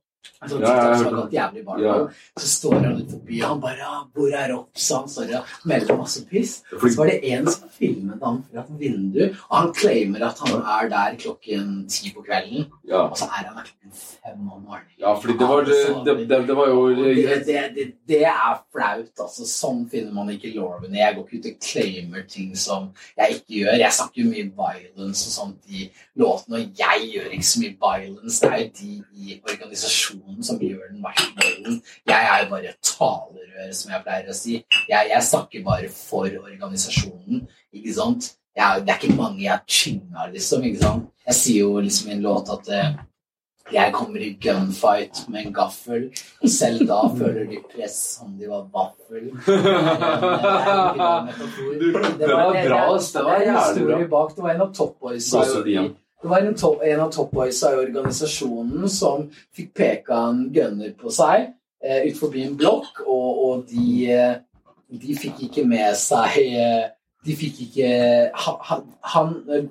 Sånn 0.50 0.60
Ja, 0.64 0.74
jeg 0.74 1.04
hørt 1.04 1.30
det. 1.30 1.38
jævlig 1.38 1.64
barn 1.64 1.82
Ja. 1.82 1.94
Så 2.38 2.46
står 2.58 2.74
han 2.80 2.96
ute 3.00 3.10
forbi, 3.10 3.40
og 3.42 3.48
han 3.48 3.60
bare 3.60 3.78
ja, 3.78 3.94
'Hvor 4.14 4.34
er 4.42 4.54
Ops?' 4.56 4.90
Han 4.94 5.08
står 5.08 5.34
og 5.38 5.44
melder 5.64 5.96
masse 5.96 6.24
piss. 6.30 6.62
Så 6.70 6.96
var 6.96 7.06
det 7.06 7.20
en 7.32 7.46
som 7.50 7.68
filmet 7.78 8.20
han 8.24 8.42
fra 8.52 8.60
et 8.60 8.78
vindu, 8.80 9.22
og 9.50 9.56
han 9.58 9.72
claimer 9.74 10.26
at 10.28 10.38
han 10.44 10.60
er 10.60 10.88
der 10.88 11.16
klokken 11.18 11.88
ti 11.88 12.12
på 12.14 12.22
kvelden. 12.26 12.66
Ja. 12.88 13.08
Og 13.08 13.16
så 13.16 13.24
er 13.24 13.46
han 13.48 13.56
der 13.56 13.62
klokken 13.70 13.92
fem 13.92 14.40
om 14.50 14.62
morgenen. 14.62 14.98
ja, 15.00 15.14
fordi 15.14 15.32
det 15.38 15.48
var, 15.48 15.60
det, 15.64 16.28
det, 16.28 16.46
det, 16.48 16.56
var 16.56 16.68
jo 16.68 16.88
Det, 16.94 17.46
det, 17.46 17.60
det, 17.76 17.92
det 18.08 18.22
er 18.24 18.54
flaut. 18.72 19.12
altså. 19.20 19.44
Sånn 19.46 19.88
finner 19.90 20.12
man 20.12 20.30
ikke 20.30 20.54
Lorven. 20.54 20.94
Jeg 20.94 21.14
går 21.16 21.24
ikke 21.24 21.38
ut 21.38 21.46
og 21.52 21.60
claimer 21.60 22.22
ting 22.28 22.56
som 22.56 22.90
jeg 23.18 23.30
ikke 23.38 23.54
gjør. 23.60 23.78
Jeg 23.84 23.92
snakker 23.92 24.22
jo 24.22 24.30
mye 24.30 24.50
violence 24.56 25.26
og 25.28 25.32
sånt 25.38 25.60
i 25.68 25.90
låtene, 26.16 26.56
og 26.56 26.78
jeg 26.78 27.10
gjør 27.12 27.28
ikke 27.36 27.50
så 27.50 27.60
mye 27.60 27.76
violence. 27.84 28.40
Det 28.40 28.52
er 28.52 28.58
jo 28.58 28.70
de 28.80 29.04
i 29.14 29.40
organisasjonen 29.50 30.33
som 30.42 30.58
gjør 30.58 30.88
den 30.90 31.02
verste 31.04 31.32
volden. 31.38 31.80
Jeg 32.08 32.30
er 32.30 32.42
jo 32.42 32.50
bare 32.50 32.72
et 32.72 32.80
talerør, 32.82 33.72
som 33.72 33.94
jeg 33.94 34.04
pleier 34.06 34.30
å 34.30 34.36
si. 34.36 34.60
Jeg, 34.90 35.10
jeg 35.12 35.28
snakker 35.30 35.66
bare 35.66 35.90
for 35.92 36.28
organisasjonen, 36.42 37.46
ikke 37.74 37.94
sant? 37.94 38.34
Jeg, 38.54 38.84
det 38.86 38.94
er 38.94 39.02
ikke 39.02 39.18
mange 39.18 39.42
jeg 39.44 39.60
chinga, 39.66 40.28
liksom. 40.32 40.64
ikke 40.66 40.82
sant? 40.84 41.10
Jeg 41.26 41.40
sier 41.40 41.64
jo 41.64 41.82
liksom 41.82 42.10
i 42.10 42.14
en 42.14 42.24
låt 42.24 42.50
at 42.54 42.70
uh, 42.70 43.04
jeg 43.72 43.92
kommer 43.96 44.20
i 44.20 44.34
gunfight 44.40 45.24
med 45.32 45.46
en 45.46 45.54
gaffel. 45.56 46.10
Og 46.42 46.50
selv 46.52 46.86
da 46.88 47.00
føler 47.20 47.48
de 47.50 47.62
press 47.72 47.96
som 48.18 48.36
de 48.38 48.50
var 48.50 48.66
vaffel. 48.74 49.30
Det 49.44 49.54
er 51.74 51.80
en 51.80 51.94
bra 51.94 52.12
det 52.18 52.28
var 52.28 52.52
bra. 52.52 52.80
Det 52.98 53.24
var 53.24 53.34
en 53.36 53.42
jævlig 53.42 53.60
historie 53.60 53.96
bra. 53.96 54.08
bak. 54.18 54.36
Det 54.36 54.42
var 54.42 54.50
en 54.54 54.60
av 54.68 54.74
Top 54.74 55.00
Boys. 55.00 55.32
Det 56.24 56.30
var 56.30 56.40
en, 56.40 56.54
top, 56.56 56.80
en 56.80 57.00
av 57.04 57.10
topboysa 57.12 57.74
i 57.74 57.82
organisasjonen 57.82 58.88
som 58.88 59.26
fikk 59.52 59.74
peka 59.76 60.22
en 60.30 60.46
gunner 60.54 60.94
på 60.96 61.12
seg 61.12 61.50
eh, 61.84 62.06
ut 62.08 62.16
forbi 62.16 62.46
en 62.46 62.54
blokk, 62.56 63.02
og, 63.04 63.42
og 63.44 63.66
de, 63.68 63.88
eh, 64.08 64.38
de 64.88 65.16
fikk 65.20 65.42
ikke 65.50 65.66
med 65.68 65.92
seg 66.00 66.38
eh, 66.46 66.86
de 67.24 67.36
fikk 67.36 67.60
ikke 67.66 67.90
Han, 68.44 68.88
han, 69.12 69.30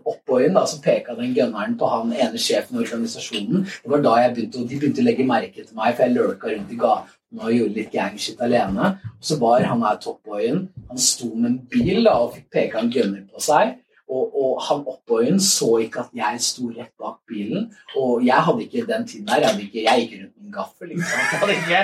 Oppboyen 0.09 0.55
da, 0.57 0.63
som 0.69 0.81
peka 0.81 1.17
den 1.17 1.33
gunneren 1.33 1.75
på 1.77 1.89
han 1.89 2.13
ene 2.13 2.41
sjefen 2.41 2.77
i 2.77 2.83
organisasjonen, 2.85 3.65
det 3.65 3.93
var 3.93 4.05
da 4.05 4.15
jeg 4.21 4.33
begynte, 4.37 4.63
de 4.69 4.79
begynte 4.79 5.01
å 5.03 5.09
legge 5.09 5.27
merke 5.29 5.65
til 5.65 5.77
meg, 5.77 5.93
for 5.93 6.05
jeg 6.05 6.15
lurka 6.15 6.53
rundt 6.53 6.73
i 6.73 6.79
gatene 6.81 7.45
og 7.47 7.53
gjorde 7.57 7.77
litt 7.79 7.93
gangshit 7.93 8.41
alene. 8.45 8.95
Så 9.21 9.37
var 9.41 9.65
han 9.69 9.85
her 9.85 10.01
toppboyen. 10.01 10.67
Han 10.89 11.01
sto 11.01 11.31
med 11.33 11.49
en 11.49 11.61
bil 11.69 12.03
da, 12.05 12.19
og 12.21 12.35
fikk 12.37 12.49
peka 12.57 12.81
en 12.81 12.93
gunner 12.93 13.25
på 13.29 13.41
seg. 13.41 13.77
Og, 14.13 14.23
og 14.43 14.61
han 14.67 14.81
oppboyen 14.91 15.39
så 15.41 15.69
ikke 15.81 16.03
at 16.03 16.11
jeg 16.17 16.41
sto 16.45 16.67
rett 16.69 16.91
bak 17.01 17.17
bilen. 17.29 17.69
Og 17.97 18.25
jeg 18.25 18.45
hadde 18.47 18.65
ikke 18.65 18.85
den 18.89 19.07
tiden 19.07 19.27
der. 19.27 19.41
Jeg, 19.41 19.49
hadde 19.49 19.63
ikke, 19.67 19.83
jeg 19.87 20.03
gikk 20.03 20.13
rundt 20.19 20.35
med 20.37 20.45
en 20.47 20.55
gaffel. 20.57 20.91
Jeg 20.93 21.39
hadde 21.41 21.55
ikke, 21.57 21.71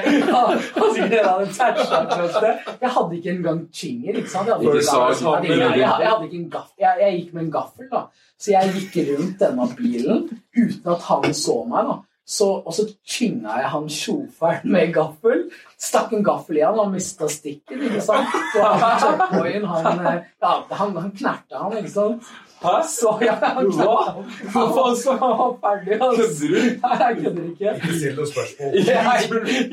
de. 2.45 2.51
Jeg 2.81 2.91
hadde 2.97 3.17
ikke 3.17 3.31
engang 3.37 3.63
chinger. 3.73 4.19
Ikke 4.21 4.33
sant? 4.35 4.47
Jeg 4.47 4.55
hadde, 4.55 4.65
Ikke 4.65 4.83
jeg, 4.83 4.91
hadde, 5.23 5.47
jeg, 5.47 5.79
jeg, 5.79 5.95
jeg 6.05 6.41
en 6.41 6.51
gaffel. 6.57 6.75
Jeg, 6.85 6.97
jeg 7.01 7.17
gikk 7.19 7.33
med 7.33 7.43
en 7.47 7.51
gaffel, 7.57 7.89
da. 7.93 8.03
Så 8.39 8.53
jeg 8.55 8.75
gikk 8.75 9.01
rundt 9.09 9.41
denne 9.41 9.71
bilen 9.79 10.21
uten 10.59 10.93
at 10.93 11.09
han 11.09 11.33
så 11.33 11.57
meg. 11.71 11.89
da. 11.89 11.97
Så, 12.29 12.45
og 12.61 12.73
så 12.75 12.83
tynga 13.09 13.55
jeg 13.57 13.69
han 13.73 13.87
sjåføren 13.89 14.69
med 14.69 14.91
gaffel. 14.93 15.47
Stakk 15.81 16.11
en 16.13 16.25
gaffel 16.27 16.59
i 16.59 16.61
han, 16.61 16.77
og 16.77 16.91
mista 16.93 17.25
stikket. 17.31 17.79
ikke 17.87 18.03
sant? 18.05 18.35
Og 18.59 18.67
han 18.83 19.01
toppboyen, 19.01 19.65
han, 19.65 20.03
eh, 20.05 20.19
ja, 20.43 20.51
han, 20.77 20.93
han 20.99 21.09
knerta 21.15 21.63
han, 21.63 21.79
ikke 21.79 21.95
sant? 21.95 22.29
Så 22.85 23.15
ja, 23.23 23.37
han 23.41 23.71
han. 23.71 24.29
Han 24.53 24.95
så 24.95 25.11
han 25.11 25.33
var 25.39 25.55
ferdig. 25.63 25.97
Altså. 26.01 26.27
Kødder 26.27 26.53
du? 26.53 26.69
Nei, 26.83 26.97
jeg 26.99 27.17
kødder 27.23 27.43
ikke. 27.49 27.73
ikke 27.75 27.97
still 27.97 28.15
noe 28.19 28.29
spørsmål. 28.33 28.77
Jeg, 28.89 29.23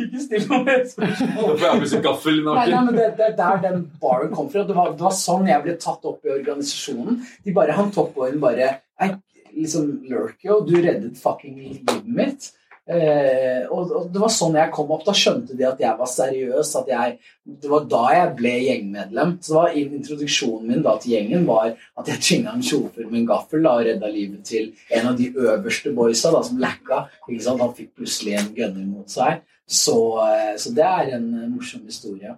ikke 0.07 0.25
still 0.25 0.49
noe 0.53 0.77
spørsmål. 0.95 1.51
Da 1.51 1.59
får 1.59 1.67
jeg 1.67 1.81
med 1.83 1.93
seg 1.93 2.05
gaffel 2.07 2.43
Nei, 2.47 2.67
nei, 2.71 2.83
men 2.89 3.01
det, 3.01 3.09
det 3.19 3.29
er 3.29 3.37
der 3.43 3.63
den 3.67 3.85
baren 4.01 4.33
kom 4.33 4.49
fra. 4.53 4.65
Det 4.69 4.79
var, 4.79 4.95
det 4.97 5.09
var 5.11 5.17
sånn 5.19 5.51
jeg 5.51 5.67
ble 5.67 5.77
tatt 5.83 6.09
opp 6.09 6.25
i 6.25 6.35
organisasjonen. 6.39 7.21
De 7.45 7.57
bare, 7.59 7.77
Han 7.77 7.93
toppboyen 7.93 8.41
bare 8.41 8.77
«Ei, 9.03 9.11
liksom, 9.57 9.91
lurker 10.11 10.59
og 10.59 10.69
du 10.69 10.77
reddet 10.79 11.19
fucking 11.21 11.59
livet 11.59 12.07
mitt. 12.07 12.53
Eh, 12.87 13.65
og, 13.67 13.91
og 13.91 14.11
det 14.15 14.21
var 14.23 14.31
sånn 14.31 14.55
jeg 14.61 14.71
kom 14.75 14.93
opp. 14.95 15.03
Da 15.07 15.15
skjønte 15.17 15.57
de 15.59 15.67
at 15.67 15.81
jeg 15.83 15.99
var 15.99 16.11
seriøs. 16.11 16.71
At 16.81 16.93
jeg, 16.93 17.17
det 17.65 17.71
var 17.71 17.89
da 17.91 18.03
jeg 18.15 18.33
ble 18.39 18.55
gjengmedlem. 18.63 19.35
Så 19.43 19.59
var 19.59 19.75
Introduksjonen 19.81 20.71
min 20.71 20.87
da 20.87 20.95
til 21.03 21.17
gjengen 21.17 21.47
var 21.49 21.73
at 21.75 22.13
jeg 22.13 22.23
tvinga 22.29 22.55
en 22.55 22.65
sjåfør 22.67 23.11
med 23.11 23.23
en 23.23 23.29
gaffel 23.33 23.67
da, 23.67 23.75
og 23.75 23.91
redda 23.91 24.13
livet 24.13 24.47
til 24.47 24.71
en 24.95 25.11
av 25.11 25.19
de 25.19 25.33
øverste 25.35 25.93
boysa 25.97 26.33
da, 26.35 26.45
som 26.47 26.63
lacka. 26.63 27.05
Han 27.27 27.77
fikk 27.77 27.93
plutselig 27.99 28.39
en 28.39 28.55
gunner 28.55 28.87
mot 28.87 29.11
seg. 29.11 29.43
Så, 29.67 29.99
eh, 30.23 30.55
så 30.63 30.71
det 30.75 30.87
er 30.87 31.17
en 31.19 31.31
eh, 31.35 31.49
morsom 31.51 31.83
historie. 31.89 32.37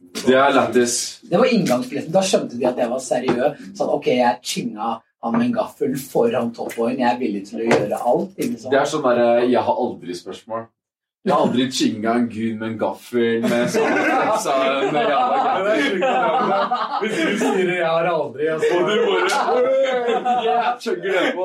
Det 0.00 0.32
er 0.32 0.54
lættis. 0.56 1.20
Det 1.28 1.36
var 1.38 1.52
inngangsbilletten. 1.52 2.12
Da 2.14 2.22
skjønte 2.24 2.56
de 2.56 2.64
at 2.66 2.78
jeg 2.80 2.88
var 2.88 3.02
seriøs. 3.04 3.64
Sånn, 3.76 3.92
ok, 3.92 4.08
jeg 4.16 4.40
chinga 4.40 4.94
han 5.22 5.36
med 5.36 5.46
en 5.46 5.52
gaffel 5.52 5.96
foran 6.00 6.52
toppboyen. 6.56 7.00
Jeg 7.02 7.14
er 7.14 7.18
villig 7.20 7.42
til 7.48 7.60
å 7.60 7.66
gjøre 7.68 8.02
alt. 8.12 8.36
Liksom. 8.38 8.70
Det 8.72 8.78
er 8.80 8.88
sånn 8.88 9.04
derre 9.04 9.46
'jeg 9.46 9.62
har 9.66 9.82
aldri'-spørsmål. 9.84 10.66
Jeg 11.20 11.34
har 11.34 11.42
aldri 11.44 11.66
chinga 11.68 12.12
en 12.16 12.28
gud 12.32 12.54
med 12.56 12.64
en 12.64 12.76
gaffel 12.80 13.42
med 13.44 13.66
sånn 13.68 13.90
sa 14.40 14.54
med 14.88 15.04
jævla 15.04 15.40
gaffel. 15.44 15.66
det 15.66 15.74
sjukt 15.84 16.04
å 16.08 16.12
nevne 16.16 16.46
det. 16.48 16.62
Hvis 17.02 17.12
du 17.18 17.34
sier 17.42 17.66
det, 17.68 17.74
jeg 17.76 17.90
har 17.90 18.06
aldri 18.08 18.46
og 18.48 18.62
så 18.64 18.78
du 18.86 18.94
bare 19.04 20.78
chugger 20.80 21.12
det 21.18 21.24
på. 21.36 21.44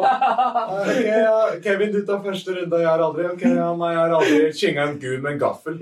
Kevin, 1.66 1.92
du 1.92 2.00
tar 2.08 2.22
første 2.24 2.56
runde. 2.56 2.80
Jeg 2.86 2.88
har 2.88 3.04
aldri 3.10 3.26
Ok, 3.34 3.44
ja, 3.50 3.68
nei, 3.82 3.90
jeg 3.92 4.00
har 4.00 4.16
aldri 4.22 4.40
chinga 4.62 4.86
en 4.94 4.96
gud 5.04 5.20
med 5.26 5.32
en 5.34 5.42
gaffel. 5.44 5.76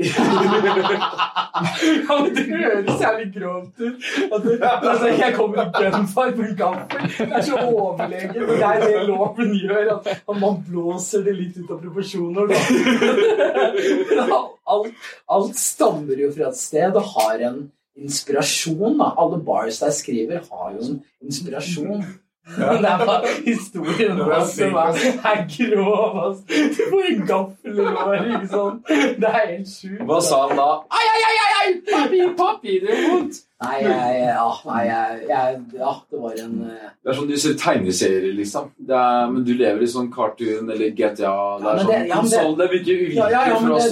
Ja, 1.54 2.18
men 2.18 2.34
Det 2.34 2.44
høres 2.50 2.98
jævlig 3.06 3.28
grovt 3.36 3.78
ut. 3.78 3.98
Altså, 4.34 5.08
jeg 5.14 5.36
kommer 5.38 5.62
i 5.62 5.70
gunfar 5.78 6.34
med 6.34 6.50
en 6.50 6.58
gaffel. 6.64 7.02
Det 7.20 7.30
er 7.30 7.46
så 7.46 7.62
overlegen. 7.62 8.42
Det 8.50 8.58
er 8.72 8.82
det 8.88 9.06
loven 9.12 9.54
gjør. 9.62 9.94
At 10.02 10.34
man 10.42 10.58
blåser 10.66 11.22
det 11.30 11.38
litt 11.38 11.62
ut 11.62 11.70
av 11.70 11.78
proporsjoner. 11.86 12.58
Alt, 14.74 15.08
alt 15.28 15.58
stammer 15.60 16.20
jo 16.22 16.30
fra 16.32 16.48
et 16.48 16.58
sted 16.58 16.96
og 16.96 17.08
har 17.18 17.42
en 17.50 17.58
inspirasjon. 18.00 18.96
Da. 18.98 19.10
Alle 19.20 19.40
bars 19.44 19.82
jeg 19.84 19.96
skriver, 19.98 20.46
har 20.50 20.70
jo 20.78 20.86
en 20.88 21.00
inspirasjon. 21.22 22.06
Men 22.58 22.84
det 22.84 22.90
er 22.90 23.06
bare 23.08 23.30
historien 23.46 24.18
Det 24.18 24.24
er 24.24 24.30
bak 24.30 24.48
som 24.52 24.74
er, 24.76 24.98
er 25.32 25.44
grov. 25.52 26.18
Altså. 26.24 26.44
Du 26.48 26.82
får 26.90 27.06
en 27.12 27.22
gaffel 27.28 27.78
i 27.80 27.86
låret, 27.88 28.26
ikke 28.34 28.50
sant? 28.52 28.92
Det 29.22 29.30
er 29.30 29.38
helt 29.38 29.70
sjukt. 29.72 30.02
Hva 30.10 30.20
sa 30.28 30.42
han 30.48 30.60
da? 30.60 30.68
Ai, 30.92 31.06
ai, 31.14 31.22
ai, 31.30 31.38
ai, 31.60 31.70
papir, 31.88 32.34
papi, 32.40 32.80
det 32.84 32.98
gjør 32.98 33.08
vondt! 33.14 33.40
Nei, 33.64 33.78
jeg, 33.84 34.22
ja, 34.28 34.46
nei 34.68 34.80
jeg, 34.88 35.20
jeg, 35.30 35.60
ja, 35.80 35.92
det 36.12 36.20
var 36.24 36.40
en 36.44 36.56
uh... 36.68 36.86
Det 37.04 37.12
er 37.12 37.18
sånn 37.18 37.28
du 37.30 37.36
ser 37.40 37.54
tegneserier, 37.62 38.34
liksom. 38.38 38.70
Det 38.78 38.96
er, 39.00 39.30
men 39.32 39.46
du 39.48 39.52
lever 39.56 39.84
i 39.86 39.90
sånn 39.94 40.10
cartoon 40.14 40.70
eller 40.74 40.92
GTA. 40.98 41.14
Det 41.16 41.24
Ja, 41.24 41.36
er 41.56 41.64
men 41.64 41.84
sånn 41.86 41.92
det- 41.94 42.08
ja, 42.10 42.18
konsoll. 42.20 42.56
Det 42.60 42.68
virker 42.74 43.00
uvirkelig 43.00 43.20
Ja, 43.22 43.30
ja, 43.32 43.44
ja, 43.48 43.74
oss 43.78 43.88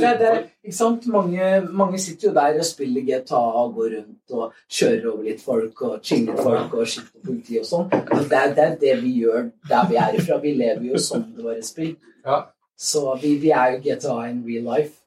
ikke 0.61 0.75
sant? 0.77 1.07
Mange, 1.09 1.47
mange 1.81 1.97
sitter 2.03 2.27
jo 2.27 2.33
der 2.35 2.59
og 2.61 2.65
spiller 2.67 3.01
GTA 3.07 3.39
og 3.63 3.73
går 3.79 3.89
rundt 3.95 4.35
og 4.37 4.59
kjører 4.69 5.07
over 5.13 5.23
litt 5.25 5.41
folk 5.41 5.81
og 5.87 5.95
chiller 6.05 6.37
folk 6.37 6.75
og 6.77 6.85
skyter 6.91 7.23
politi 7.25 7.57
og 7.61 7.65
sånn. 7.71 7.87
Men 7.89 8.27
det, 8.29 8.41
er- 8.43 8.53
det 8.59 8.65
er 8.67 8.75
det 8.83 8.95
vi 9.01 9.13
gjør 9.23 9.47
der 9.71 9.87
vi 9.89 9.97
er 10.03 10.19
ifra. 10.19 10.37
Vi 10.43 10.53
lever 10.59 10.91
jo 10.91 11.01
som 11.01 11.23
det 11.35 11.45
var 11.47 11.57
et 11.57 11.65
spill. 11.65 11.95
Ja. 12.25 12.43
Så 12.77 13.07
vi, 13.21 13.35
vi 13.41 13.49
er 13.53 13.75
jo 13.77 13.81
GTA 13.87 14.19
in 14.29 14.43
real 14.45 14.67
life. 14.69 14.97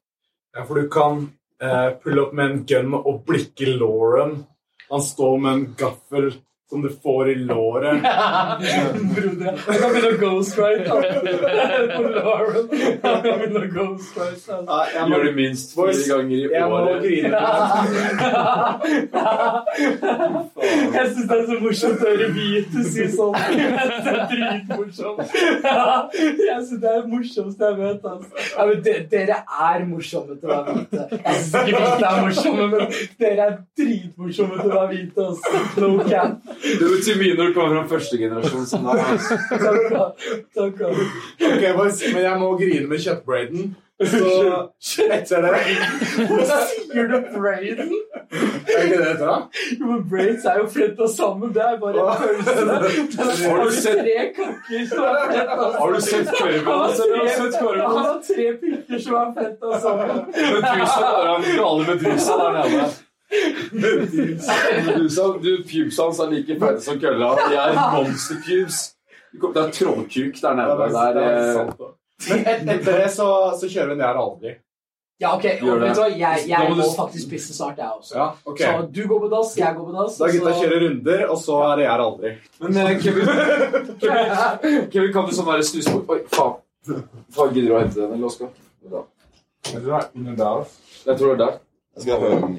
Ja, 0.54 0.62
for 0.66 0.78
du 0.78 0.88
kan 0.90 1.24
uh, 1.62 1.90
pulle 2.02 2.22
opp 2.26 2.34
med 2.38 2.50
en 2.50 2.60
gun 2.70 2.92
og 2.98 3.22
blikke 3.26 3.66
Lauren. 3.78 4.44
Han 4.94 5.02
står 5.02 5.38
med 5.38 5.52
en 5.52 5.74
gaffel 5.78 6.34
som 6.70 6.82
du 6.82 6.88
får 7.02 7.28
i 7.30 7.34
låret. 7.34 8.00
Broder, 9.14 9.58
jeg 9.68 9.78
kan 9.80 9.90
begynne 9.92 10.10
å 10.10 10.18
ghostwrite 10.22 10.90
på 10.90 12.02
Lauren. 12.14 12.68
Jeg 12.72 12.98
kan 13.02 13.20
begynne 13.22 13.60
å 13.60 13.68
ghostwrite. 13.74 14.58
Ja, 14.68 14.78
jeg 14.94 15.02
må, 15.04 15.14
Gjør 15.14 15.22
det 15.28 15.34
minst 15.36 15.74
fire 15.74 15.84
Boys, 15.84 16.02
ganger 16.08 16.36
i 16.36 16.38
jeg 16.54 16.64
må 16.72 16.76
året. 16.80 16.98
grine. 17.04 17.38
Jeg 20.94 21.06
syns 21.10 21.26
det 21.28 21.36
er 21.36 21.44
så 21.48 21.56
morsomt 21.60 22.02
å 22.04 22.08
høre 22.08 22.26
Vite 22.34 22.82
si 22.88 23.04
sånn. 23.12 23.34
Jeg 23.34 23.70
Det 24.04 24.12
er 24.12 24.20
dritmorsomt. 24.30 25.20
Jeg 25.34 26.60
syns 26.64 26.80
det 26.82 26.90
er 26.90 27.00
det 27.00 27.10
morsomste 27.10 27.70
jeg 27.70 27.76
vet. 27.80 28.02
Altså. 28.10 28.28
Ja, 28.54 28.66
men 28.68 28.82
de, 28.86 28.94
dere 29.12 29.36
er 29.68 29.84
morsomme 29.88 30.36
til 30.38 30.46
å 30.48 30.52
være 30.52 30.76
hvite. 30.78 31.02
Jeg 31.14 31.34
syns 31.40 31.54
ikke 31.60 31.82
hvite 31.84 32.06
er 32.10 32.16
morsomme, 32.24 32.64
men 32.74 32.82
dere 33.22 33.40
er 33.48 33.54
dritmorsomme 33.80 34.54
til 34.60 34.68
å 34.70 34.74
være 34.78 34.90
hvite. 34.94 35.28
Altså. 35.28 35.48
No 35.82 35.90
cap. 36.08 36.53
Det 36.62 36.88
betyr 36.90 37.16
mye 37.20 37.34
når 37.38 37.46
du 37.50 37.54
kommer 37.58 37.76
fra 37.80 37.86
første 37.96 38.18
generasjon. 38.20 38.66
Sånn 38.70 38.84
der, 38.88 39.04
altså. 39.14 39.38
Takk. 39.50 40.28
Takk. 40.58 40.76
da. 40.78 40.88
Ok, 41.54 41.64
boys, 41.78 42.02
men 42.14 42.22
jeg 42.28 42.36
må 42.42 42.52
grine 42.60 42.86
med 42.90 42.98
kjøttbraiden. 43.04 43.74
Så 44.84 45.04
etter 45.14 45.44
det 45.44 45.50
Hva 46.26 46.56
sier 46.66 47.06
du, 47.12 47.12
Braden? 47.30 47.92
Er 48.34 48.80
ikke 48.88 48.96
det 48.98 49.12
da? 49.20 49.36
Jo, 49.78 49.84
men 49.86 50.00
Braids 50.10 50.44
er 50.50 50.56
jo 50.58 50.64
fletta 50.74 51.06
sammen. 51.14 51.52
Det 51.54 51.62
er 51.62 51.76
bare 51.78 52.02
en 52.02 52.42
følelse. 52.42 53.44
Har 53.46 53.62
du 53.62 53.70
sett- 53.70 54.00
tre 54.02 54.16
kakker 54.34 54.82
som 54.90 55.04
er 55.04 55.14
fletta 55.30 55.70
sammen? 55.70 55.78
Har 55.78 55.92
du 55.94 56.00
sett 56.00 57.54
Korven? 57.60 57.80
Han 57.86 57.98
har 58.02 58.18
tre- 58.26 58.50
pikker 58.64 58.98
som 59.06 59.14
er 59.20 59.32
fletta 59.38 59.80
sammen. 59.86 60.24
Medusa 60.34 61.06
er 61.06 61.30
han 61.30 61.42
gale 61.62 61.82
Medusa 61.92 62.40
der 62.42 62.50
nede. 62.58 62.90
Du, 63.74 65.08
hans 66.02 66.20
er 66.20 66.30
like 66.30 66.58
fete 66.60 66.80
som 66.84 67.00
kølla. 67.00 67.32
De 67.40 67.56
er 67.58 67.78
monsterpubes. 67.94 68.82
Det 69.34 69.56
er 69.62 69.70
trollkuk 69.74 70.36
der 70.42 70.54
nede. 70.54 70.76
Det 70.78 70.84
er, 70.84 71.14
Det 71.14 71.16
det 71.16 71.22
er, 71.22 71.30
er 71.30 71.48
eh, 71.48 71.54
sant, 71.54 71.78
da. 71.78 71.88
Men 72.28 72.38
et, 72.46 72.68
etter 72.76 73.00
det 73.02 73.10
så, 73.10 73.26
så 73.58 73.66
kjører 73.68 73.88
vi 73.90 73.96
ned 73.98 74.06
her 74.06 74.20
aldri. 74.22 74.52
Ja, 75.22 75.30
ok. 75.36 75.44
Og 75.62 75.80
det. 75.80 76.18
jeg, 76.18 76.44
jeg 76.48 76.58
må 76.68 76.74
du- 76.74 76.80
må 76.82 76.86
faktisk 76.96 77.28
pisse 77.30 77.54
snart, 77.54 77.78
jeg 77.78 77.86
også. 77.98 78.14
Ja, 78.18 78.28
okay. 78.46 78.64
Så 78.66 78.86
du 78.94 79.00
går 79.08 79.20
på 79.24 79.28
dass, 79.32 79.56
jeg 79.58 79.74
går 79.76 79.84
på 79.90 79.92
dass. 79.98 80.16
Da 80.18 80.26
gutta 80.30 80.52
så- 80.52 80.60
kjører 80.62 80.80
runder, 80.88 81.26
og 81.30 81.38
så 81.38 81.58
er 81.72 81.76
det 81.76 81.86
her 81.86 82.02
aldri. 82.06 82.32
Men 82.60 82.76
eh, 82.76 83.00
Kevin, 83.02 83.26
Kevin, 84.00 84.88
Kevin, 84.92 85.12
kan 85.12 85.26
du 85.28 85.34
sånn 85.34 85.46
være 85.50 85.62
snusbord 85.70 86.10
Oi, 86.14 86.20
faen. 86.34 86.54
Faen, 87.34 87.54
Gidder 87.54 87.68
du 87.68 87.74
å 87.74 87.80
hente 87.82 88.00
den, 88.00 88.12
eller, 88.12 88.26
Oskar? 88.26 88.48
Jeg 89.64 91.18
tror 91.18 91.36
det 91.36 91.40
er 91.40 91.44
der. 91.44 91.58
Jeg 91.94 92.02
skal 92.02 92.20
høre 92.20 92.40
den. 92.40 92.58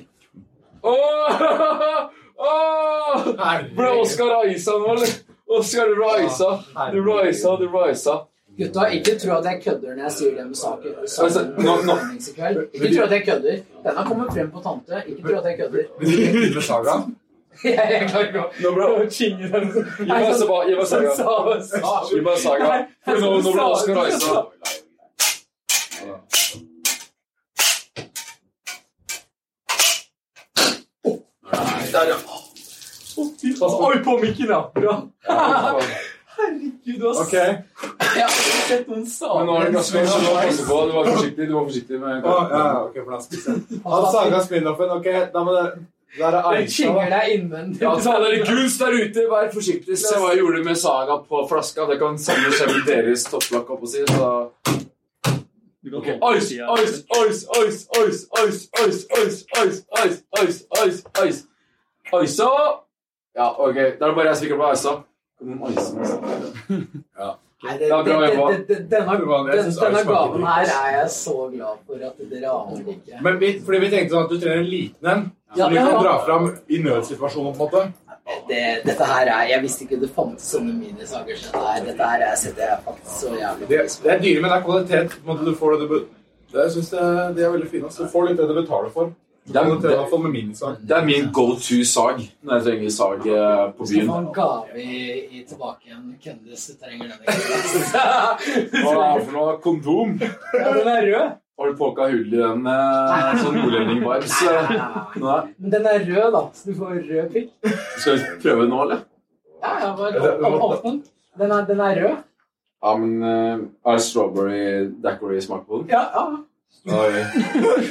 Åh! 0.85 2.09
Åh! 2.37 3.27
Ble 3.75 3.89
Oskar 4.01 4.31
Aisa 4.43 4.71
nå, 4.81 4.93
eller? 4.95 5.11
Oskar, 5.57 5.87
du 5.87 5.95
raisa. 6.01 6.49
Du 6.91 7.01
raisa, 7.11 7.55
du 7.61 7.67
raisa. 7.77 8.15
Gutta, 8.57 8.85
ikke 8.95 9.17
tro 9.19 9.33
at 9.37 9.45
jeg 9.49 9.61
kødder 9.65 9.95
når 9.97 10.03
jeg 10.05 10.11
sier 10.15 10.35
det 10.37 10.45
med 10.47 10.55
saken. 10.55 10.93
Altså, 11.03 11.41
nå- 11.57 11.81
nå- 11.85 11.97
Ikke 12.73 12.91
tro 12.95 13.03
at 13.03 13.11
jeg 13.11 13.23
kødder. 13.27 13.57
Den 13.83 13.97
har 13.97 14.05
kommet 14.07 14.31
frem 14.33 14.51
på 14.51 14.61
tante. 14.63 15.01
Ikke 15.11 15.21
tro 15.27 15.35
at 15.41 15.45
jeg 15.49 15.57
kødder. 15.59 15.83
Vil 15.99 16.07
du 16.33 16.39
ikke 16.39 16.53
med 16.55 16.61
Saga? 16.69 16.95
Jeg, 17.63 18.07
klarer 18.09 18.25
ikke 18.27 18.43
Nå 18.63 18.71
ble- 18.75 18.87
å 18.95 19.09
chinge 19.11 19.47
den. 19.51 19.67
Gi 19.99 20.07
meg 20.11 20.35
Saga. 20.39 20.57
Gi 20.67 20.75
meg 22.21 22.37
Saga. 22.45 22.71
Nå, 23.07 23.27
ble 23.43 23.63
Oscar 23.63 23.95
raisa. 24.01 24.45
Oi, 33.17 33.97
på 34.03 34.17
mikken, 34.21 34.51
ja. 34.51 34.71
Bra. 34.75 34.97
Ja, 35.27 35.79
Herregud, 36.35 37.05
ass. 37.07 37.19
Okay. 37.27 37.53
Jeg 38.15 38.23
har 38.25 38.33
ikke 38.35 38.63
sett 38.67 38.87
noen 38.91 39.05
Men 39.07 39.45
nå 39.47 39.55
er 39.55 39.69
det 39.71 39.83
sager. 39.87 40.05
ganske 40.05 40.21
mye 40.21 40.31
å 40.31 40.35
passe 40.35 40.65
på. 40.67 40.79
Du 40.89 40.93
var 40.95 41.09
forsiktig, 41.11 41.47
du 41.47 41.53
var 41.55 41.67
forsiktig 41.69 41.99
med 42.01 42.25
oh, 42.27 42.41
ja, 42.51 42.57
ja, 42.59 42.81
ok, 42.83 42.97
for. 43.05 43.11
Han 43.85 44.07
Saga 44.15 44.41
spin-offen, 44.43 44.91
ok, 44.97 45.07
da 45.33 45.43
må 45.47 45.55
det 45.55 45.65
Da 46.17 46.27
er 46.31 46.37
Aisha. 46.51 46.91
deg 47.11 47.31
innvendig. 47.37 47.81
Ja, 47.83 47.93
til 47.99 48.11
alle 48.11 48.33
dere 48.33 48.45
gulst 48.47 48.83
der 48.83 48.93
ute, 48.99 49.25
vær 49.31 49.49
forsiktig. 49.53 49.97
Se 49.99 50.19
hva 50.19 50.33
jeg 50.33 50.43
gjorde 50.43 50.63
med 50.67 50.79
Saga 50.79 51.17
på 51.23 51.41
flaska. 51.49 51.87
Det 51.91 51.99
kan 52.03 52.19
samme 52.19 52.51
skje 52.55 52.69
med 52.71 52.87
deres 52.87 53.27
å 53.31 53.41
si. 53.91 54.05
Så 54.11 54.29
ois, 56.21 56.51
Ice, 56.51 56.55
ice, 56.75 57.05
ice, 57.21 57.47
ice, 57.61 58.27
ice, 58.41 58.67
ice, 58.83 59.05
ice, 59.21 59.45
ice, 59.55 59.83
ice, 60.03 60.23
ice, 60.41 60.63
ice, 60.83 61.03
ice, 61.23 61.43
ice. 62.13 62.84
Ja, 63.35 63.49
ok. 63.57 63.75
Da 63.75 63.81
er 63.81 64.07
det 64.07 64.15
bare 64.15 64.27
jeg 64.31 64.37
som 64.37 64.45
ikke. 64.47 65.03
Kom 65.39 65.51
om 65.51 65.73
Isa. 65.73 65.91
Nei, 67.65 67.77
det, 67.79 67.87
Ja, 67.89 67.97
det, 68.03 68.13
det, 68.13 68.67
det, 68.67 68.77
denne, 68.91 69.07
den, 69.17 69.71
denne 69.79 70.03
gaven 70.05 70.43
her 70.45 70.67
er 70.69 70.91
jeg 70.99 71.09
så 71.09 71.35
glad 71.49 71.79
for 71.87 72.03
at 72.07 72.19
dere 72.31 72.51
aner 72.51 72.91
ikke. 72.93 73.21
Men 73.25 73.39
vi, 73.41 73.51
fordi 73.65 73.79
vi 73.81 73.89
tenkte 73.93 74.13
sånn 74.13 74.27
at 74.27 74.33
du 74.33 74.37
trenger 74.43 74.61
en 74.61 74.69
liten 74.69 75.11
en, 75.13 75.23
Ja, 75.55 75.63
som 75.63 75.73
vi 75.73 75.79
kan 75.79 75.89
ja. 75.95 76.01
dra 76.03 76.13
fram 76.27 76.49
i 76.67 76.81
nødsituasjoner, 76.83 77.55
på 77.55 77.63
en 77.63 77.63
måte. 77.63 77.85
Det, 78.49 78.61
dette 78.85 79.07
her 79.09 79.29
er 79.29 79.49
Jeg 79.51 79.61
visste 79.63 79.85
ikke 79.85 79.99
det 80.01 80.11
fantes 80.13 80.47
sånne 80.53 80.73
minisager. 80.75 81.39
Så 81.41 81.51
dette 81.53 81.65
her, 81.71 81.83
dette 81.89 82.11
her 82.11 82.25
er, 82.27 82.37
setter 82.41 82.69
jeg 82.69 82.79
faktisk 82.85 83.17
så 83.23 83.33
jævlig 83.39 83.69
Det, 83.69 83.81
pris 83.81 83.97
på. 83.97 84.03
det 84.05 84.13
er 84.13 84.23
dyre, 84.27 84.41
men 84.41 84.51
det 84.51 84.57
er 84.57 84.65
kvalitet. 84.69 85.17
Du 85.49 85.53
får 85.59 85.75
det 85.75 85.89
du 85.89 85.97
det, 86.55 86.61
jeg 86.61 86.71
synes 86.71 86.89
det, 86.93 87.05
det 87.35 87.45
er 87.45 87.53
veldig 87.55 87.69
fine. 87.71 87.87
altså. 87.89 88.05
Du 88.05 88.11
får 88.13 88.27
litt 88.29 88.37
det 88.39 88.47
du 88.49 88.55
betaler 88.61 88.91
for. 88.93 89.13
Det 89.45 89.55
er- 89.61 89.75
det. 89.77 90.77
Det 90.87 90.95
er 90.97 91.05
min 91.05 91.27
go 91.31 91.43
to-sag 91.55 92.17
når 92.43 92.53
jeg 92.55 92.63
trenger 92.65 92.89
sag 92.89 93.27
eh, 93.29 93.71
på 93.77 93.85
skal 93.85 93.99
byen. 93.99 94.07
få 94.09 94.17
en 94.17 94.29
gave 94.33 94.81
i, 94.81 95.39
i 95.39 95.43
tilbake 95.47 95.85
igjen. 95.85 96.05
Kendis, 96.23 96.63
trenger 96.81 97.11
denne. 97.11 97.25
Hva 98.83 98.93
er 98.93 99.19
det 99.19 99.25
for 99.27 99.35
noe? 99.37 99.57
Kondom? 99.61 100.15
Ja, 100.21 100.71
den 100.79 100.87
er 100.95 101.05
rød. 101.11 101.35
Har 101.59 101.69
du 101.71 101.75
påka 101.79 102.07
hull 102.11 102.33
i 102.33 102.39
den 102.41 102.63
med 102.65 103.37
sånn 103.39 103.55
nordlending-vibes? 103.61 104.33
eh? 104.49 104.71
Men 105.15 105.71
den 105.71 105.85
er 105.87 106.01
rød, 106.09 106.31
da, 106.35 106.41
så 106.57 106.65
du 106.67 106.73
får 106.81 106.97
rød 107.05 107.29
pikk. 107.31 107.53
Skal 108.01 108.17
vi 108.17 108.33
prøve 108.43 108.65
nå, 108.67 108.81
eller? 108.87 109.05
Ja, 109.61 109.75
ja, 109.85 109.93
bare 109.95 110.49
åpne 110.57 110.89
den. 110.89 110.97
Den 111.39 111.51
er, 111.55 111.61
den 111.69 111.79
er 111.85 112.01
rød. 112.01 112.17
Ja, 112.83 112.95
men 112.99 113.13
eh, 113.23 113.63
er 113.93 114.03
strawberry 114.03 114.59
daiquiri-smak 115.05 115.63
på 115.69 115.79
den? 115.85 115.93
Ja, 115.95 116.03
ja. 116.17 116.25
Oi. 116.85 116.91
Det 116.91 117.01
er 117.01 117.85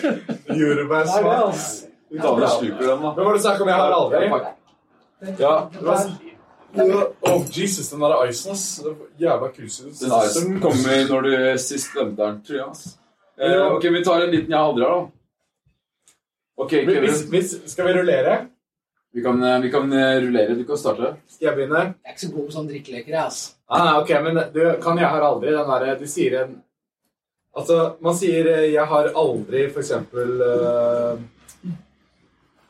det, 0.48 0.58
Jordbærsmak. 0.60 1.46
altså. 1.46 1.86
Damer 2.22 2.46
sluker 2.46 2.84
den, 2.86 3.00
da. 3.02 3.14
Men 3.16 3.24
var 3.26 3.32
det 3.32 3.42
snakk 3.42 3.60
om 3.64 3.68
jeg 3.68 3.76
har 3.76 3.96
aldri? 3.96 4.28
Ja, 5.38 5.54
Det 5.72 5.86
var 5.86 7.10
Oh, 7.22 7.42
Jesus, 7.54 7.88
den 7.90 8.00
der 8.02 8.24
icen, 8.28 8.50
ass. 8.52 8.80
Jævla. 9.20 9.48
Den 9.56 10.14
icen 10.26 10.60
kommer 10.60 11.08
når 11.08 11.20
du 11.22 11.58
sist 11.58 11.92
glemte 11.94 12.22
den, 12.22 12.40
tror 12.46 12.56
jeg. 12.56 12.66
ass. 12.70 12.98
Eh, 13.38 13.72
ok, 13.76 13.84
vi 13.94 14.04
tar 14.04 14.24
en 14.24 14.30
liten 14.30 14.50
jeg 14.50 14.58
aldri 14.60 14.82
har, 14.84 14.90
da. 14.90 15.06
Ok, 16.56 16.70
Kevin. 16.70 17.14
hvis, 17.30 17.54
skal 17.70 17.86
vi 17.86 17.92
rullere? 17.98 18.34
Vi 19.14 19.22
kan, 19.22 19.42
eh, 19.42 19.60
vi 19.62 19.70
kan 19.70 19.92
eh, 19.92 20.20
rullere. 20.22 20.54
Du 20.58 20.64
kan 20.64 20.76
starte. 20.78 21.14
Skal 21.30 21.46
jeg 21.46 21.56
begynne? 21.56 21.78
Jeg 21.78 22.10
er 22.10 22.14
ikke 22.16 22.26
så 22.26 22.32
god 22.34 22.46
på 22.48 22.54
sånn 22.58 22.68
drikkeleker, 22.68 23.10
jeg, 23.14 23.22
altså. 23.24 23.54
Ah, 23.70 23.96
ok, 24.02 24.10
men 24.26 24.42
du, 24.54 24.60
kan 24.82 24.98
jeg 24.98 25.08
har 25.14 25.22
aldri 25.30 25.54
den 25.54 25.70
derre 25.70 25.94
Du 25.98 26.06
sier 26.10 26.40
en 26.42 26.56
Altså, 27.54 27.96
man 28.02 28.14
sier 28.18 28.46
eh, 28.50 28.72
'jeg 28.72 28.86
har 28.86 29.12
aldri', 29.14 29.68
eksempel 29.78 30.40
uh, 30.42 31.18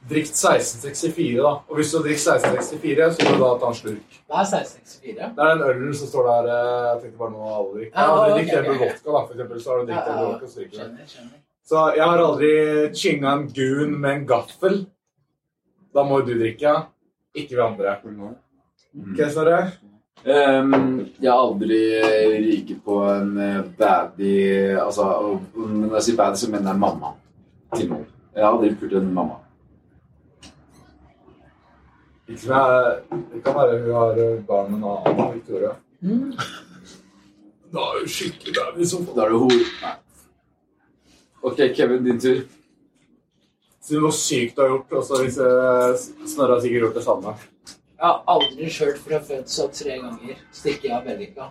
Drikt 0.04 0.34
1664, 0.36 1.38
da. 1.40 1.50
Og 1.68 1.78
hvis 1.78 1.90
du 1.90 1.96
har 1.96 2.02
drikt 2.04 2.20
1664, 2.20 3.14
så 3.16 3.24
må 3.24 3.36
du 3.38 3.40
da 3.40 3.52
ta 3.60 3.70
en 3.70 3.76
slurk. 3.78 4.16
Det 4.28 4.34
er 4.36 4.42
1664. 4.44 5.30
Det 5.36 5.44
er 5.44 5.54
den 5.54 5.62
ølen 5.68 5.94
som 5.96 6.10
står 6.10 6.26
der 6.28 6.48
eh, 6.52 6.82
Jeg 6.90 6.98
tenkte 7.00 7.18
bare 7.22 7.32
nå 7.32 7.46
aldri 7.54 7.78
drikker. 7.78 7.94
Jeg 7.94 8.02
Ja, 8.02 8.10
har 8.10 8.24
aldri 8.24 8.42
drikt 8.42 8.56
en 8.58 8.82
vodka, 8.82 9.14
da, 9.14 9.22
for 9.24 9.32
eksempel. 9.32 9.62
Så 9.62 9.70
har 9.70 9.78
du 9.80 9.86
drikt 9.88 10.10
en 10.12 10.20
vodka, 10.20 10.46
så 10.46 10.60
drikker 10.60 10.76
du. 10.84 11.30
Så 11.64 11.84
jeg 11.96 12.04
har 12.04 12.24
aldri 12.26 12.52
chinga 13.00 13.32
en 13.32 13.46
goon 13.56 13.96
med 14.00 14.10
en 14.18 14.26
gaffel. 14.28 14.76
Da 15.94 16.04
må 16.04 16.20
du 16.26 16.34
drikke, 16.34 16.68
ja. 16.68 16.76
Ikke 17.34 17.56
vi 17.56 17.64
andre. 17.64 17.96
Ok, 18.04 19.24
Snorre? 19.32 19.62
Ehm, 20.24 21.04
jeg 21.20 21.28
har 21.28 21.38
aldri 21.38 21.78
eh, 22.00 22.36
ryket 22.40 22.78
på 22.84 23.02
en 23.04 23.34
baby 23.76 24.30
Altså, 24.80 25.04
når 25.52 25.98
jeg 25.98 26.06
sier 26.06 26.16
baby, 26.16 26.38
så 26.40 26.50
mener 26.50 26.70
jeg 26.72 26.80
mamma 26.80 27.10
til 27.74 27.90
noen. 27.90 28.06
Jeg 28.32 28.44
har 28.44 28.54
aldri 28.54 28.70
pult 28.80 28.96
en 28.96 29.12
mamma. 29.14 29.36
Ikke 32.28 32.62
det 33.34 33.42
kan 33.44 33.54
være 33.58 33.82
hun 33.82 33.92
har 33.98 34.24
eh, 34.24 34.40
barn 34.48 34.72
med 34.72 34.78
en 34.78 34.88
annen, 34.94 35.34
Victoria. 35.34 35.74
Mm. 36.00 36.32
Da 37.74 37.84
er 37.84 38.00
hun 38.00 38.08
skikkelig 38.16 38.54
baby. 38.56 38.78
liksom. 38.80 39.06
Da 39.12 39.26
er 39.26 39.34
det 39.34 39.44
hor. 39.44 39.56
Nei. 39.84 39.96
Ok, 41.44 41.58
Kevin, 41.76 42.04
din 42.04 42.20
tur. 42.20 42.44
Si 43.84 43.98
noe 44.00 44.16
sykt 44.16 44.56
du 44.56 44.62
har 44.64 44.70
gjort, 44.72 44.92
og 44.96 45.04
så 45.04 45.20
hvis 45.20 45.36
eh, 45.44 46.06
Snorre 46.24 46.56
har 46.56 46.64
sikkert 46.64 46.86
gjort 46.86 46.96
det 46.96 47.04
samme. 47.04 47.34
Jeg 48.04 48.12
har 48.12 48.24
aldri 48.28 48.66
kjørt 48.68 48.98
fra 49.00 49.18
fødsel 49.24 49.68
tre 49.72 49.94
ganger. 49.96 50.40
Stikker 50.52 50.88
jeg 50.90 50.96
av 50.98 51.06
vellykka. 51.08 51.44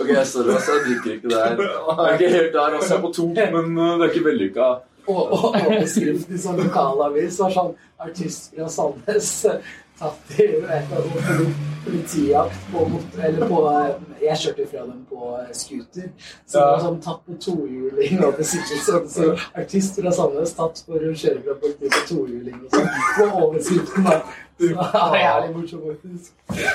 Ok, 0.00 0.08
jeg 0.08 0.26
sorry, 0.26 0.52
altså, 0.52 0.74
jeg 0.74 0.82
drikker 0.84 1.14
ikke 1.14 1.28
det 1.32 1.40
her. 1.40 1.64
Jeg 1.64 2.04
er 2.04 2.12
ikke 2.18 2.28
helt 2.34 2.52
der, 2.52 2.76
altså. 2.76 2.92
Jeg 2.92 2.98
er 2.98 3.02
på 3.06 3.12
to, 3.16 3.26
men 3.56 3.78
uh, 3.78 3.88
det 3.94 4.04
er 4.04 4.12
ikke 4.12 4.26
vellykka. 4.28 4.68
Og, 5.08 5.20
overskriften 5.32 6.36
i 6.36 6.44
sånn 6.44 6.60
lokalavis 6.60 7.40
var 7.40 7.56
sånn 7.56 7.72
Artist 8.04 8.52
fra 8.52 8.68
Sandnes 8.68 9.32
eh, 9.48 9.72
tatt 10.00 10.40
i 10.40 10.48
politijakt 11.84 12.72
på 12.72 12.88
motor... 12.88 13.24
Eller 13.24 13.48
på 13.48 13.70
eh, 13.70 13.88
Jeg 14.20 14.38
kjørte 14.42 14.66
fra 14.68 14.84
dem 14.84 15.00
på 15.08 15.30
eh, 15.38 15.50
scooter. 15.56 16.08
Så 16.46 16.58
det 16.58 16.66
var 16.66 16.82
sånn 16.84 16.98
tatt 17.04 17.22
på 17.26 17.36
tohjuling 17.44 18.20
og 18.24 18.36
besittelse. 18.38 19.00
Så 19.14 19.30
artist 19.56 20.00
fra 20.00 20.12
Sandnes 20.16 20.54
tatt 20.58 20.82
for 20.86 20.98
å 21.00 21.12
kjøre 21.22 21.40
fra 21.46 21.56
politiet 21.62 21.96
på 21.96 22.02
tohjuling 22.10 22.58
og 22.60 22.68
sånn. 22.74 22.90
På 23.16 23.28
oversiden. 23.46 24.08
det 24.60 24.72
er 24.72 25.22
jævlig 25.24 25.52
morsomt, 25.56 25.84
faktisk. 25.92 26.32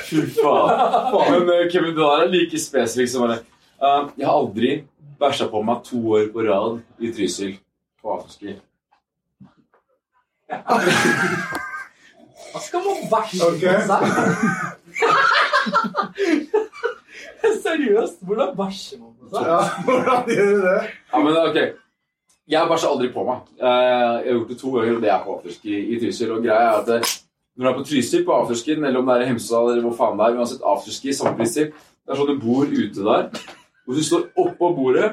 Fy 0.10 0.24
faen. 0.40 0.72
Men 1.34 1.54
uh, 1.54 1.66
Kevin, 1.74 1.94
du 1.98 2.04
er 2.08 2.32
like 2.32 2.62
spesifikk 2.62 3.14
som 3.14 3.28
bare 3.28 3.42
uh, 3.82 4.10
Jeg 4.18 4.26
har 4.26 4.34
aldri 4.34 4.72
bæsja 5.22 5.50
på 5.52 5.62
meg 5.66 5.86
to 5.86 6.02
år 6.18 6.32
på 6.34 6.40
rad 6.50 6.82
i 7.00 7.14
Trysil 7.14 7.54
på 8.02 8.18
afterski. 8.18 8.58
Hva 12.56 12.62
skal 12.64 12.80
man 12.86 12.96
bæsje 13.12 13.36
med 13.42 13.48
på 13.60 13.68
seg? 13.90 14.02
Seriøst, 17.66 18.22
hvordan 18.26 18.54
bæsjer 18.58 19.00
man 19.02 19.12
på 19.20 19.26
seg? 19.34 19.42
Ja, 19.50 19.58
hvordan 19.88 20.30
gjør 20.30 20.48
du 20.54 20.62
det? 20.66 20.78
Ja, 21.12 21.20
men 21.26 21.40
ok. 21.42 21.58
Jeg 22.54 22.70
bæsjer 22.70 22.92
aldri 22.94 23.10
på 23.14 23.26
meg. 23.28 23.40
Eh, 23.58 23.68
Jeg 23.68 24.30
har 24.30 24.40
gjort 24.40 24.50
det 24.54 24.58
to 24.62 24.72
ganger, 24.76 24.96
og 24.96 25.02
det 25.04 25.12
er 25.12 25.24
på 25.26 25.36
afterski 25.40 25.74
i 25.96 26.00
Trysil. 26.02 26.32
Og 26.36 26.44
greia 26.46 26.62
er 26.70 26.80
at 26.80 26.88
det, 26.92 27.00
når 27.58 27.66
du 27.66 27.70
er 27.72 27.78
på 27.80 27.86
Trysil 27.90 28.24
på 28.28 28.36
afterskien, 28.40 28.86
eller 28.86 29.00
om 29.02 29.10
det 29.10 29.16
er 29.18 29.26
i 29.26 29.30
Hemsedal 29.34 29.72
eller 29.74 29.86
hvor 29.90 29.98
faen 30.00 30.18
det 30.20 30.26
er, 30.30 30.40
uansett 30.40 30.64
afterski, 30.74 31.14
samme 31.18 31.36
prinsipp, 31.40 31.76
det 32.06 32.14
er 32.14 32.20
sånn 32.22 32.32
du 32.32 32.42
bor 32.44 32.66
ute 32.70 33.02
der. 33.10 33.30
Hvis 33.86 33.98
du 34.02 34.06
står 34.12 34.28
oppå 34.46 34.72
bordet, 34.78 35.12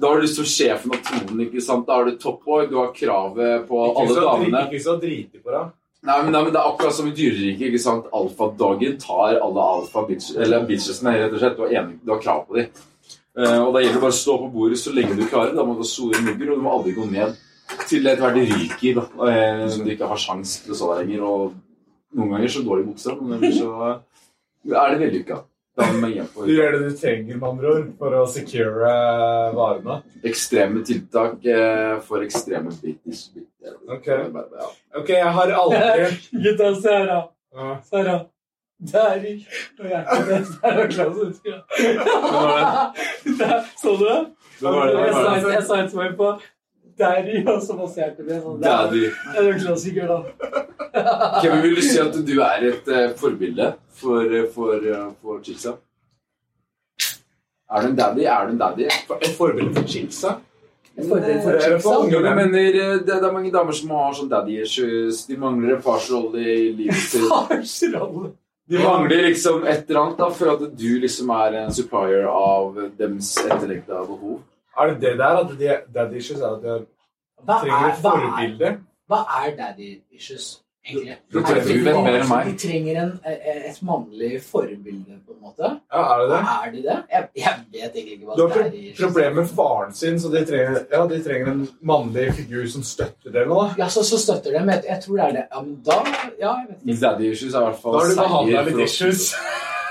da 0.00 0.08
har 0.12 0.20
du 0.20 0.24
lyst 0.26 0.36
til 0.38 0.46
sjefen 0.48 0.92
og 0.94 1.00
tronen, 1.04 1.40
ikke 1.48 1.60
sant? 1.64 1.86
Da 1.88 1.96
har 1.98 2.06
du 2.06 2.14
toppboy, 2.20 2.68
du 2.70 2.76
har 2.78 2.92
kravet 2.96 3.66
på 3.68 3.80
Ikke 3.90 4.04
alle 4.06 4.22
damene. 4.28 4.62
ikke 4.68 4.84
så 4.84 4.94
driti 5.02 5.40
på 5.42 5.50
deg. 5.56 5.72
Nei, 6.00 6.16
men, 6.24 6.32
nei, 6.32 6.40
men 6.46 6.54
det 6.54 6.60
er 6.60 6.70
akkurat 6.70 6.94
som 6.96 7.08
i 7.10 7.12
dyreriket, 7.12 7.66
ikke 7.68 7.82
sant? 7.82 8.06
Alfadagen 8.16 8.94
tar 9.02 9.36
alle 9.36 9.64
alfa 9.74 10.06
bitch, 10.08 10.30
eller 10.40 10.64
bitchesene, 10.68 11.12
rett 11.18 11.34
og 11.34 11.42
slett. 11.42 11.58
Du 11.58 11.66
har, 11.66 11.74
enig, 11.82 11.98
du 12.00 12.14
har 12.14 12.22
krav 12.22 12.46
på 12.48 12.56
dem. 12.56 12.70
og 13.36 13.74
da 13.74 13.82
gjelder 13.82 13.98
det 13.98 14.04
bare 14.06 14.16
å 14.16 14.20
stå 14.20 14.36
på 14.40 14.48
bordet 14.54 14.80
så 14.80 14.94
lenge 14.96 15.18
du 15.18 15.26
klarer. 15.26 15.52
Da 15.56 15.66
må 15.66 15.76
du 15.76 15.84
ha 15.84 15.90
store 15.90 16.22
mugger, 16.24 16.54
og 16.54 16.60
du 16.60 16.64
må 16.64 16.72
aldri 16.78 16.96
gå 16.96 17.04
ned 17.10 17.36
til 17.90 18.06
etter 18.06 18.24
hvert 18.24 18.38
det 18.38 18.46
ryker. 18.48 19.00
Da. 19.00 19.28
Eh, 19.28 19.66
du 19.76 19.92
ikke 19.92 20.08
har 20.10 20.20
sjans 20.24 20.56
til 20.64 20.74
å 20.74 20.78
stå 20.78 20.90
der 20.94 21.04
lenger. 21.04 21.26
Og 21.28 22.16
noen 22.16 22.34
ganger 22.34 22.54
så 22.54 22.64
går 22.66 22.80
det 22.80 22.86
men 22.86 22.94
buksa, 22.94 23.16
men 23.20 23.46
så... 23.52 23.94
så 24.64 24.80
er 24.82 24.94
det 24.94 25.00
vellykka. 25.04 25.40
Du 25.80 26.52
gjør 26.54 26.76
det 26.76 26.80
du 26.88 26.96
trenger, 26.98 27.36
med 27.36 27.46
andre 27.48 27.70
ord, 27.74 27.86
for 28.00 28.16
å 28.20 28.24
secure 28.30 28.90
eh, 28.90 29.54
varene. 29.56 30.00
ekstreme 30.26 30.82
tiltak 30.86 31.46
eh, 31.46 31.94
for 32.06 32.24
ekstreme 32.26 32.70
bitches. 32.82 33.30
Ok. 33.88 34.08
Ok, 34.96 35.08
jeg 35.14 35.32
har 35.36 35.54
aldri 35.62 36.10
Gutta, 36.44 36.74
se 36.80 36.90
her, 36.94 37.06
da. 37.10 37.20
Se 37.86 37.96
her, 37.96 38.12
da. 38.12 38.18
Der 38.80 39.18
gikk 39.20 39.44
jeg 39.84 40.04
Så 43.82 43.96
du 43.96 44.04
det? 44.06 44.20
Var 44.60 44.86
det? 44.86 45.00
Jeg 45.00 45.12
var 45.12 45.36
det? 45.36 45.52
jeg 45.52 45.64
sa 45.68 45.74
et 45.82 45.92
svar 45.92 46.14
på 46.16 46.30
i, 47.00 47.44
og 47.46 47.62
så 47.64 47.76
masse 47.78 48.08
vi. 48.18 48.38
Sånn. 48.40 48.58
Daddy. 48.62 49.04
Det 49.08 49.38
er 49.38 49.46
jo 49.48 49.54
en 49.54 49.62
klassiker, 49.64 50.10
da. 50.10 50.18
Kevin, 51.42 51.62
vil 51.64 51.78
du 51.78 51.82
si 51.86 51.96
at 52.02 52.18
du 52.26 52.34
er 52.44 52.66
et 52.72 52.90
uh, 52.90 53.06
forbilde 53.18 53.72
for, 54.00 54.26
eh, 54.26 54.46
for, 54.54 54.84
uh, 54.84 55.08
for 55.22 55.40
Chilsa? 55.46 55.76
Er 57.70 57.82
du 57.82 57.92
en 57.92 57.98
daddy? 57.98 58.26
Er 58.26 58.46
du 58.46 58.54
en 58.56 58.60
daddy? 58.60 58.88
Et 59.20 59.34
forbilde 59.38 59.74
for 59.76 59.86
Chilsa? 59.86 60.38
Jeg 61.00 61.06
mener, 61.06 62.98
det, 63.06 63.14
er 63.14 63.32
mange 63.32 63.52
damer 63.54 63.72
som 63.76 63.92
har 63.94 64.12
sånn 64.18 64.30
daddy 64.30 64.58
issues. 64.64 65.24
De 65.28 65.38
mangler 65.40 65.76
en 65.76 65.82
farsrolle 65.84 66.42
i 66.42 66.70
livet 66.82 67.08
sitt. 67.08 67.80
De 68.70 68.78
mangler 68.78 69.24
liksom 69.26 69.64
et 69.66 69.88
eller 69.88 70.00
annet 70.00 70.20
da, 70.20 70.28
for 70.30 70.52
at 70.52 70.60
du 70.78 70.90
liksom 71.02 71.30
er 71.34 71.56
en 71.64 71.72
supplier 71.74 72.28
av 72.30 72.76
deres 72.98 73.32
etterlengta 73.42 74.04
behov. 74.06 74.36
Er 74.78 74.86
det 74.92 75.00
det 75.02 75.18
der 75.18 75.40
at 75.42 75.58
de, 75.58 75.76
daddy 75.94 76.16
issues 76.22 76.40
er 76.40 76.54
at 76.56 76.62
de 76.62 76.78
Hva 77.44 77.60
trenger 77.60 77.86
er, 77.86 77.92
et 77.92 78.02
hva 78.04 78.10
er, 78.16 78.26
forbilde? 78.26 78.74
hva 79.10 79.18
er 79.46 79.54
daddy 79.58 79.88
issues, 80.14 80.60
egentlig? 80.86 81.16
Du- 81.32 81.38
Er 81.40 81.54
du 81.64 81.84
vet 81.84 81.96
mer 82.04 82.18
enn 82.20 82.28
meg. 82.28 82.46
De 82.46 82.68
trenger 82.68 83.00
en, 83.02 83.10
et 83.26 83.80
mannlig 83.82 84.42
forbilde, 84.42 85.16
på 85.26 85.32
en 85.34 85.40
måte? 85.42 85.70
Ja, 85.92 86.02
er 86.14 86.20
det 86.20 86.28
det? 86.30 86.40
Er 86.54 86.70
de 86.76 86.82
det? 86.84 86.98
Jeg, 87.12 87.28
jeg 87.36 87.54
vet 87.72 87.96
egentlig 87.96 88.12
ikke 88.18 88.26
hva 88.26 88.36
Du 88.36 88.42
har 88.48 88.62
daddy 88.62 88.76
issues 88.90 89.00
problemer 89.06 89.34
med 89.40 89.48
faren 89.56 89.94
sin, 89.94 90.20
så 90.20 90.28
de 90.34 90.44
trenger, 90.46 90.78
ja, 90.92 91.02
de 91.14 91.22
trenger 91.24 91.50
en 91.52 91.68
mannlig 91.82 92.26
figur 92.38 92.66
som 92.68 92.82
støtter 92.82 93.30
dem. 93.34 93.48
da. 93.56 93.66
Ja, 93.78 93.88
så, 93.88 94.04
så 94.04 94.18
støtter 94.18 94.58
dem. 94.58 94.68
Jeg, 94.68 94.84
jeg 94.88 95.00
tror 95.02 95.16
det 95.16 95.24
er 95.26 95.32
det. 95.40 95.44
Ja, 95.54 95.60
men 95.62 95.74
da 95.90 95.98
Ja, 96.40 96.54
jeg 96.60 96.66
vet 96.68 96.86
ikke. 96.86 97.00
Daddy 97.06 97.32
issues 97.32 97.54
er 97.54 97.60
i 97.60 97.64
hvert 97.70 97.82
fall 97.82 97.92
Da 97.92 97.98
har 97.98 98.08
du 98.14 98.20
behandla 98.22 98.62
seier 98.64 98.70
litt 98.70 98.84
issues. 98.88 99.26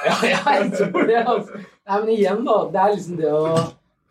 Ja, 0.06 0.16
jeg 0.24 0.72
tror 0.78 1.02
det, 1.10 1.16
altså. 1.28 1.58
Nei, 1.90 1.98
men 2.00 2.10
igjen, 2.14 2.46
da. 2.48 2.54
Det 2.72 2.80
er 2.86 2.92
liksom 2.96 3.18
det 3.20 3.32
å 3.36 3.42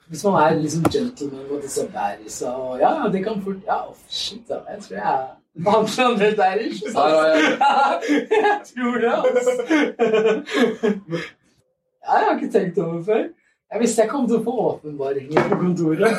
Hvis 0.09 0.24
man 0.24 0.35
er 0.43 0.55
liksom 0.60 0.85
gentleman 0.93 1.51
og 1.51 1.62
disse 1.62 1.85
bærisa 1.93 2.51
og 2.51 2.78
Ja, 2.80 2.90
ja, 3.02 3.10
det 3.12 3.24
kan 3.24 3.43
fort 3.44 3.66
Ja, 3.66 3.89
oh, 3.89 3.97
shit, 4.09 4.48
da. 4.48 4.55
Jeg 4.68 4.82
tror 4.82 4.97
jeg 4.97 5.26
behandler 5.64 6.06
andre 6.06 6.30
der 6.36 6.55
ikke 6.55 6.86
jeg 6.94 7.01
Jeg 8.30 8.60
tror 8.68 8.94
det, 9.02 9.12
altså. 9.24 9.52
Ja, 12.05 12.12
jeg 12.16 12.26
har 12.26 12.35
ikke 12.40 12.59
tenkt 12.59 12.78
over 12.78 13.05
før. 13.05 13.24
Jeg 13.72 13.80
visste 13.80 14.02
jeg 14.02 14.10
kom 14.10 14.28
til 14.28 14.39
å 14.39 14.44
få 14.47 14.52
åpenbaringer 14.64 15.48
på 15.51 15.56
kontoret. 15.60 16.14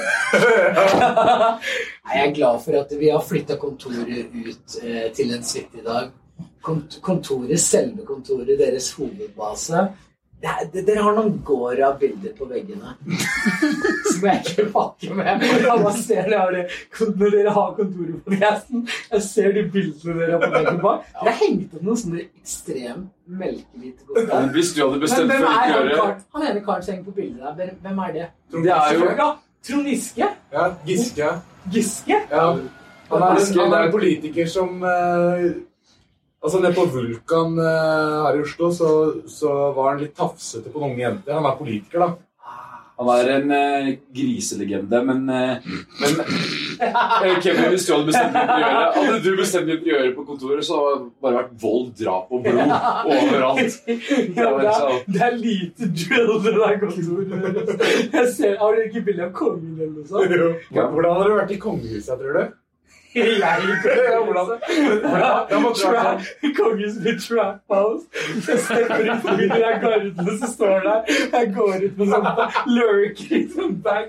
Nei, 2.06 2.18
jeg 2.20 2.26
er 2.28 2.34
glad 2.36 2.60
for 2.66 2.78
at 2.78 2.94
vi 3.00 3.10
har 3.10 3.24
flytta 3.26 3.58
kontoret 3.58 4.36
ut 4.36 4.76
eh, 4.84 5.08
til 5.18 5.34
en 5.34 5.42
suite 5.44 5.82
i 5.82 5.86
dag. 5.88 6.12
Kont 6.62 7.00
kontoret, 7.02 7.58
selve 7.64 8.06
kontoret, 8.06 8.54
deres 8.60 8.92
hovedbase. 9.00 9.88
Det 10.40 10.48
er, 10.48 10.68
dere 10.88 11.02
har 11.04 11.16
noen 11.18 11.34
gård 11.44 11.80
av 11.84 11.98
bilder 12.00 12.32
på 12.38 12.46
veggene 12.48 12.94
som 14.14 14.28
jeg 14.30 14.40
ikke 14.46 14.66
pakker 14.72 15.18
med. 15.18 15.44
Jeg 15.44 15.66
bare 15.68 15.92
ser 16.00 16.30
det, 16.32 16.38
har 16.40 16.54
det, 16.56 16.64
når 17.20 17.34
dere 17.36 17.56
har 17.58 17.74
kontoret 17.76 18.22
på 18.24 18.38
gjesten. 18.40 18.86
Jeg 19.12 19.26
ser 19.26 19.52
de 19.58 19.66
bildene 19.74 20.16
dere 20.22 20.38
har 20.38 20.46
på 20.46 20.52
veggen 20.56 20.80
bak. 20.86 21.10
Dere 21.12 21.34
har 21.34 21.38
hengt 21.42 21.76
opp 21.76 21.84
noen 21.90 22.00
sånne 22.04 22.24
ekstremt 22.24 23.12
melkehvite 23.44 24.08
kontorer. 24.08 24.50
Hvis 24.56 24.74
du 24.78 24.82
hadde 24.86 25.04
bestemt 25.04 25.36
for 25.36 25.50
å 25.50 25.54
ikke 25.54 25.68
å 25.68 25.70
gjøre 25.76 25.94
det. 26.16 26.26
han 26.38 26.48
ene 26.54 26.66
karen 26.70 26.88
som 26.88 26.94
henger 26.96 27.08
på 27.12 27.18
bildet 27.20 27.60
der? 27.60 27.76
Hvem- 27.84 28.04
er 28.08 28.14
det? 28.16 28.28
Det 28.56 28.76
er 28.80 29.00
jo 29.00 29.32
Trond 29.68 29.88
Giske? 29.92 30.28
Ja, 30.56 30.70
Giske. 30.88 31.34
Giske? 31.74 32.16
Ja. 32.32 32.46
Han 33.10 33.24
er, 33.26 33.40
han 33.44 33.74
er 33.74 33.80
er- 33.80 33.86
en 33.88 33.92
politiker 33.92 34.48
som 34.48 34.84
eh, 34.88 35.50
Altså 36.40 36.62
Nede 36.64 36.76
på 36.78 36.88
Vulkan 36.94 37.58
eh, 37.60 38.18
her 38.24 38.38
i 38.40 38.42
Oslo 38.46 38.72
så, 38.72 38.90
så 39.28 39.52
var 39.76 39.94
han 39.94 40.04
litt 40.06 40.16
tafsete 40.16 40.72
på 40.72 40.80
noen 40.80 40.94
unge 40.94 41.04
jenter. 41.04 41.36
Han 41.36 41.48
er 41.50 41.58
politiker, 41.60 42.06
da. 42.06 42.12
Han 43.00 43.08
er 43.14 43.30
en 43.32 43.52
eh, 43.56 43.90
griselegende, 44.12 45.00
men, 45.08 45.22
eh, 45.32 45.68
men 46.02 46.18
eh, 46.20 47.38
Kevin, 47.40 47.70
hvis 47.72 47.86
du 47.88 47.94
hadde 47.94 48.10
bestemt 48.10 48.36
deg 48.36 48.50
for 48.50 48.58
å 48.58 48.66
gjøre 48.66 48.82
Hadde 48.98 49.20
du 49.24 49.38
bestemt 49.40 49.70
deg 49.70 49.78
for 49.78 49.88
å 49.88 49.94
gjøre 49.94 50.10
på 50.18 50.26
kontoret, 50.28 50.68
så 50.68 50.80
hadde 50.80 50.98
det 51.06 51.24
bare 51.24 51.38
vært 51.38 51.54
vold, 51.64 51.86
drap 52.02 52.34
og 52.36 52.44
blod 52.44 52.74
overalt. 53.16 53.88
Ja, 53.88 54.50
det, 54.60 54.74
er, 54.74 55.00
det 55.16 55.24
er 55.30 55.38
lite 55.40 55.90
drill, 55.96 56.34
det 56.44 56.56
der 56.58 56.80
kontoret. 56.84 57.72
Jeg 58.18 58.34
ser, 58.36 58.58
har 58.60 58.76
dere 58.76 58.90
ikke 58.90 59.06
bilde 59.08 59.30
av 59.30 59.36
kongen 59.40 59.80
eller 59.80 59.96
noe 59.96 60.10
sånt? 60.12 60.36
Jo. 60.36 60.52
Hvordan 60.76 61.22
har 61.22 61.32
du 61.32 61.38
vært 61.40 61.56
i 61.56 61.62
kongehuset, 61.68 62.20
tror 62.20 62.36
du? 62.36 62.59
Jeg 63.16 63.26
Trap, 65.80 66.22
Kongens 66.58 66.96
med 67.04 67.20
trap 67.20 67.60
house. 67.70 68.06
Jeg 68.48 68.60
stepper 68.60 69.00
ut 69.00 69.50
jeg 69.60 69.80
går 69.82 70.00
ut 70.06 70.20
gardene 70.20 70.38
som 70.40 70.48
står 70.54 70.80
der. 70.86 71.00
Jeg 71.34 71.54
går 71.56 71.76
ut 71.86 71.98
med 71.98 72.08
sånn 72.12 72.28
lurker 72.70 73.36
i 73.36 73.42
sånn 73.54 73.76
bag. 73.84 74.08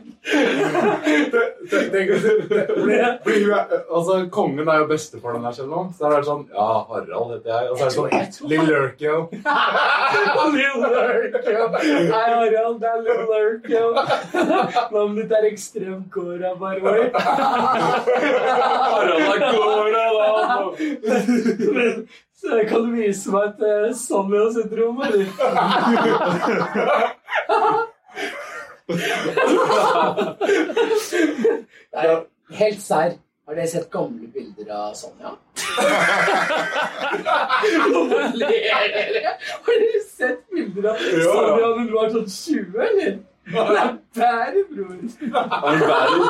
Altså, 3.88 4.12
Kongen 4.34 4.68
er 4.68 4.82
jo 4.82 4.86
bestefaren 4.90 5.42
deres 5.44 5.58
eller 5.62 5.72
noe. 5.72 5.86
Så 5.96 6.00
det 6.04 6.18
er 6.18 6.26
sånn 6.28 6.44
Ja, 6.52 6.68
Harald 6.90 7.34
heter 7.34 7.50
jeg. 7.54 7.70
Og 7.70 7.74
så 7.76 7.82
er 7.82 7.88
det 7.88 7.94
sånn 7.96 8.48
Lill 8.50 8.66
Lurkio. 8.68 9.16
Lil 10.56 10.74
Lurkio. 10.84 11.62
Hei, 11.80 12.28
Harald. 12.36 12.80
Det 12.82 12.88
er 12.90 12.98
Lill 13.06 13.24
Lurkio. 13.32 13.84
Navnet 14.92 15.22
ditt 15.22 15.32
er 15.38 15.44
ekstremt 15.50 16.06
Cora 16.12 16.52
Barboy. 16.60 17.00
Harald 19.00 19.22
er 19.30 19.38
gårda, 19.56 20.04
da. 20.16 20.58
Men 21.76 22.08
så 22.40 22.48
kan 22.68 22.78
du 22.84 22.90
vise 22.96 23.26
meg 23.34 23.44
et 23.48 23.60
uh, 23.64 23.96
Sonja-syndrom, 23.96 25.00
eller? 25.06 25.26
Helt 32.50 32.82
serr. 32.82 33.12
Har 33.46 33.54
dere 33.56 33.66
sett 33.68 33.90
gamle 33.90 34.28
bilder 34.34 34.68
av 34.76 34.92
Sonja? 34.94 35.30
Hvorfor 37.90 38.22
ler 38.42 38.84
dere? 38.94 39.32
Har 39.66 39.80
dere 39.82 40.02
sett 40.06 40.44
bilder 40.54 40.84
av 40.92 40.96
Sonja 41.02 41.56
da 41.58 41.70
hun 41.80 41.90
var 41.96 42.06
sånn 42.14 42.28
20, 42.30 42.78
eller? 42.86 43.12
Det 43.50 43.58
er 43.66 43.90
bærer, 44.14 44.62
bror. 44.70 44.94
Er 44.94 45.02
hun 45.66 45.82
bærer? 45.90 46.20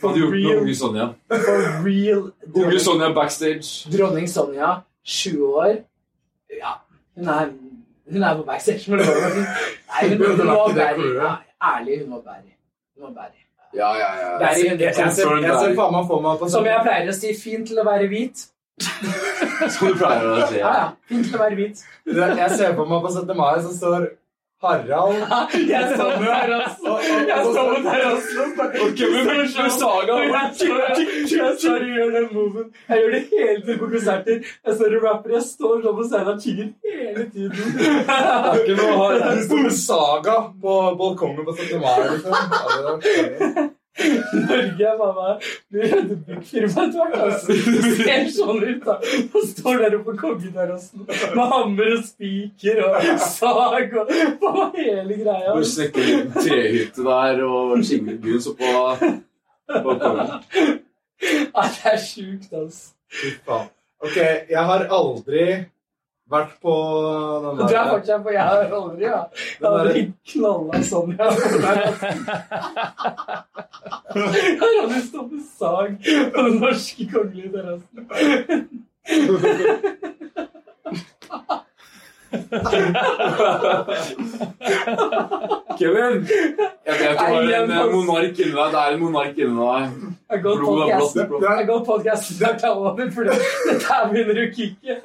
Gjort 0.00 0.30
med 0.30 0.56
unge 0.56 0.74
Sonja? 0.76 1.08
For 1.28 1.84
real. 1.84 2.30
Unge 2.64 2.80
Sonja 2.80 3.12
backstage. 3.14 3.90
Dronning 3.96 4.28
Sonja, 4.28 4.74
20 5.04 5.44
år. 5.44 5.76
Ja, 6.60 6.72
hun 7.16 7.28
er, 7.28 7.48
hun 8.12 8.22
er 8.22 8.36
på 8.36 8.42
backstage. 8.42 8.90
Men 8.90 8.98
det 8.98 9.06
var, 9.06 9.38
nei, 9.38 10.08
hun, 10.08 10.26
hun 10.26 10.46
var 10.46 10.74
Barry. 10.74 11.08
Ja, 11.14 11.32
ærlig, 11.76 12.00
hun 12.02 12.10
var 12.10 12.20
Barry. 12.20 12.52
Hun 12.96 13.06
var 13.06 13.12
Barry. 13.20 13.40
Ja, 13.74 13.92
ja, 13.98 14.10
ja. 14.22 14.38
Barry 14.38 14.64
Jeg, 14.64 14.80
jeg, 14.80 14.94
ser, 14.94 15.36
jeg 15.42 15.54
ser 15.60 15.78
faen 15.78 15.94
meg 15.94 16.10
for 16.10 16.20
meg 16.22 16.42
at 16.42 16.50
Som 16.50 16.66
jeg 16.68 16.82
pleier 16.84 17.08
å 17.10 17.14
si, 17.16 17.32
fint 17.38 17.70
til 17.70 17.80
å 17.80 17.86
være 17.86 18.10
hvit. 18.12 18.44
Som 19.74 19.92
du 19.92 19.96
pleier 19.98 20.28
å 20.28 20.50
si. 20.50 20.58
Ja, 20.60 20.74
ja, 20.80 20.84
fint 21.08 21.26
til 21.30 21.38
å 21.38 21.42
være 21.42 21.58
hvit. 21.58 21.82
Jeg 22.06 22.50
ser 22.58 22.76
for 22.76 22.90
meg 22.90 23.02
på 23.06 23.14
17. 23.14 23.34
mai 23.38 23.56
så 23.62 23.72
står 23.74 24.10
Harald 24.62 25.14
Jeg 25.72 25.84
står 25.94 26.10
på 26.16 26.24
terrassen. 26.24 26.86
Jeg 27.28 27.40
står 27.44 27.66
på 27.74 27.80
terrassen 27.82 28.40
og 28.84 28.88
Kevin 28.98 29.26
med 29.28 29.70
Saga. 29.78 30.14
Jeg 30.24 31.50
står 31.58 31.78
og 31.80 31.90
gjør 31.96 32.10
den 32.16 32.28
moven. 32.32 32.66
Jeg 32.88 32.96
gjør 33.02 33.10
det 33.10 33.22
hele 33.32 33.60
tiden 33.60 33.78
på 33.78 33.86
konserter. 33.94 34.36
Jeg 34.66 34.74
står 34.78 34.96
og 34.98 35.06
rapper. 35.08 35.30
Jeg 35.36 35.44
står 35.50 35.76
sånn 35.84 35.96
på 36.00 36.08
scenen 36.08 36.32
og 36.32 36.38
chigger 36.42 36.68
hele 36.88 37.24
tiden. 37.34 37.64
Det 39.34 39.44
står 39.46 39.70
Saga 39.84 40.36
på 40.62 40.80
balkongen 40.98 41.44
på 41.44 41.52
17. 41.58 41.80
mai, 41.80 43.70
Norge 43.94 44.86
er 44.88 44.96
faen 44.98 45.14
meg 45.18 45.44
blir 45.70 45.92
et 45.94 46.08
hvert. 46.98 47.14
Altså. 47.14 47.54
Det 47.54 47.92
ser 48.00 48.24
sånn 48.34 48.62
ut, 48.64 48.80
da. 48.86 48.96
Og 49.30 49.44
står 49.52 49.82
der 49.84 49.96
oppe 49.98 50.08
på 50.08 50.16
kongeterrassen 50.22 51.04
med 51.06 51.44
hammer 51.52 51.92
og 51.98 52.02
spiker 52.08 52.80
og 52.88 53.06
sag 53.22 53.94
og 54.00 54.10
faen 54.42 54.74
hele 54.80 55.20
greia. 55.20 55.52
Hvor 55.52 55.68
snekker 55.70 56.10
en 56.16 56.34
trehytte 56.34 57.06
der 57.06 57.44
og 57.46 57.76
skingelguns 57.86 58.50
oppå. 58.50 58.72
Nei, 61.54 61.68
det 61.78 61.92
er 61.94 62.02
sjukt, 62.02 62.50
altså. 62.50 62.90
Fy 63.14 63.30
faen. 63.46 63.70
Ok, 64.04 64.16
jeg 64.50 64.64
har 64.68 64.82
aldri 64.92 65.44
vært 66.30 66.54
på 66.62 66.72
den 67.44 67.56
Du 67.58 67.62
er 67.64 67.68
der 67.74 67.90
fortsatt 67.90 68.22
på 68.24 68.30
jeg 68.34 68.44
har 68.48 68.64
aldri, 68.78 69.04
ja. 69.04 69.20
Jeg 69.60 69.66
har 69.66 69.74
aldri 69.82 70.02
knalla 70.32 70.74
sånn, 70.88 71.10
ja. 71.18 71.26
Jeg 74.14 74.58
har 74.60 74.72
aldri 74.84 75.00
stått 75.08 75.30
med 75.32 75.44
sag 75.58 75.90
på 76.04 76.38
den 76.48 76.56
norske 76.62 77.04
kongelige 77.12 77.50
terrassen. 77.58 78.00
Kevin! 85.78 86.26
Jeg 86.86 86.94
vet 87.00 87.18
du 87.18 87.24
har 87.24 87.30
en 87.64 87.70
monark 87.94 88.38
inni 88.38 88.52
deg. 88.54 88.68
Det 88.74 88.80
er 88.80 88.90
en 88.94 89.00
monark 89.02 89.36
inni 89.38 89.56
deg. 89.58 89.82
Jeg 90.34 90.38
går 90.44 90.54
Blod 90.60 90.78
er 90.80 90.84
podcast. 90.98 91.28
blått. 91.28 91.42
Jeg 91.48 91.64
går 91.68 91.80
podcast 91.88 92.24
snart 92.36 92.60
er 92.64 92.70
over, 92.70 93.10
for 93.14 93.22
dette 93.30 93.84
her 93.88 94.02
begynner 94.12 94.36
å 94.44 94.46
kicke. 94.54 94.92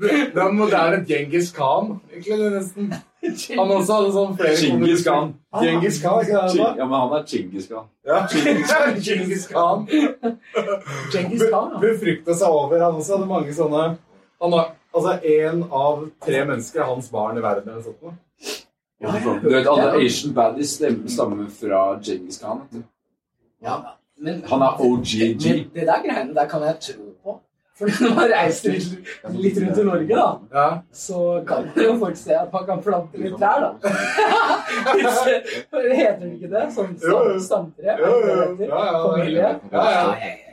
Den 0.00 0.54
moderne 0.56 0.98
Djengis 1.04 1.50
Khan, 1.52 2.00
egentlig, 2.10 2.32
er 2.40 2.50
nesten. 2.56 2.88
Han 3.58 3.68
også 3.74 3.92
hadde 3.98 4.12
sånn 4.14 4.32
flere 4.38 4.56
Genghis 4.56 5.02
Khan. 5.04 5.34
Djengis 5.60 5.98
Khan, 6.00 6.20
ikke 6.24 6.32
det? 6.32 6.40
Han? 6.56 6.76
Ja, 6.78 6.84
men 6.88 6.96
han 7.02 7.12
er 7.18 7.22
Chingis 7.28 7.66
Khan. 7.68 7.84
Ja, 8.08 8.16
Khan. 9.52 9.84
Genghis 11.12 11.44
Khan, 11.52 11.68
ja. 11.74 11.78
Befrykta 11.82 12.32
seg 12.32 12.48
over. 12.48 12.80
Han 12.80 12.96
også 13.02 13.12
hadde 13.18 13.28
mange 13.28 13.52
sånne 13.56 13.82
Han 14.40 14.50
var 14.56 14.64
altså 14.94 15.18
én 15.22 15.62
av 15.72 16.04
tre 16.24 16.44
mennesker 16.44 16.80
er 16.80 16.84
hans 16.90 17.10
barn 17.10 17.38
i 17.38 17.42
verden. 17.44 17.68
eller 17.68 17.82
sånt 17.82 18.02
noe. 18.02 18.14
Du 19.00 19.48
vet, 19.48 19.66
alle 19.66 19.92
Asian 20.04 20.34
baddies 20.36 20.74
stammer 21.14 21.46
fra 21.50 21.84
Genghis 22.02 22.38
Khan. 22.42 22.66
ja. 23.62 23.78
Men, 24.22 24.42
Han 24.50 24.60
er 24.62 24.80
OGG. 24.84 25.14
men 25.46 25.70
det 25.74 25.86
der 25.88 26.02
greiene 26.04 26.34
der 26.34 26.46
kan 26.46 26.60
jeg 26.62 26.74
tro 26.80 27.04
på. 27.24 27.38
For 27.78 27.88
når 28.04 28.14
man 28.14 28.28
reiser 28.28 28.74
litt, 28.74 29.56
rundt 29.62 29.78
i 29.78 29.84
Norge, 29.84 30.08
da, 30.16 30.26
Ja. 30.52 30.66
så 30.92 31.42
kan 31.48 31.64
man 31.64 31.84
jo 31.84 31.94
folk 32.02 32.16
se 32.16 32.34
at 32.36 32.52
man 32.52 32.66
kan 32.66 32.82
plante 32.84 33.16
litt 33.16 33.38
trær, 33.40 33.60
da. 33.64 33.70
Heter 35.72 36.20
det 36.20 36.32
ikke 36.34 36.50
det? 36.52 36.66
Sånn 36.76 36.92
stamtre? 37.40 37.96
Heter? 37.96 38.68
Ja, 38.68 38.84
ja. 38.92 39.02
Familie? 39.08 39.40
Ja, 39.40 39.56
ja. 39.72 39.80
ja, 39.80 39.90
ja, 39.94 40.26
ja. 40.26 40.49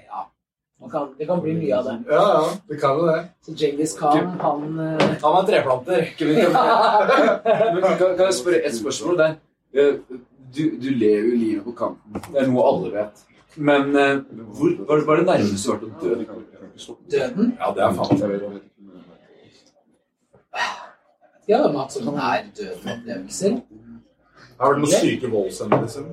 Kan, 0.92 1.08
det 1.18 1.26
kan 1.26 1.42
bli 1.42 1.54
mye 1.58 1.74
av 1.78 1.86
det. 1.90 1.96
ja, 2.14 2.26
ja. 2.34 2.44
Det 2.70 2.78
kan 2.82 3.00
jo 3.00 3.08
det. 3.08 3.20
Så 3.46 3.54
Genghis 3.58 3.94
Khan, 3.98 4.28
han 4.40 4.80
uh... 4.80 5.02
Han 5.24 5.38
er 5.40 5.48
treplanter. 5.50 6.06
Kan, 6.18 6.28
men 7.74 7.82
kan, 7.84 8.12
kan 8.18 8.26
jeg 8.28 8.34
spørre 8.38 8.62
et 8.62 8.76
spørsmål 8.78 9.18
der? 9.24 9.40
Eh, 9.74 9.96
Du, 10.48 10.64
du 10.80 10.90
lever 10.96 11.26
jo 11.28 11.36
livet 11.36 11.64
på 11.66 11.72
kanten. 11.76 12.22
Det 12.32 12.40
er 12.40 12.48
noe 12.48 12.64
alle 12.70 12.92
vet. 12.94 13.24
Men 13.58 13.96
eh, 14.00 14.22
hvor, 14.56 14.70
hva 14.88 15.16
er 15.16 15.20
det 15.20 15.26
nærmeste 15.28 15.68
du 15.68 15.72
har 15.74 15.80
vært 15.82 15.84
å 15.84 15.90
dø? 16.06 16.10
Døden 17.12 17.52
Ja, 17.58 17.72
det 17.76 17.84
er 17.84 17.98
faen 17.98 18.22
meg 18.22 18.32
Ja, 21.48 21.58
det 21.58 21.66
er 21.68 21.74
mat 21.74 21.92
som 21.92 22.08
er 22.16 22.48
døden-opplevelser. 22.58 23.60
Har 24.62 24.74
du 24.74 24.82
noen 24.84 24.94
syke 24.94 25.28
voldshendelser? 25.32 26.08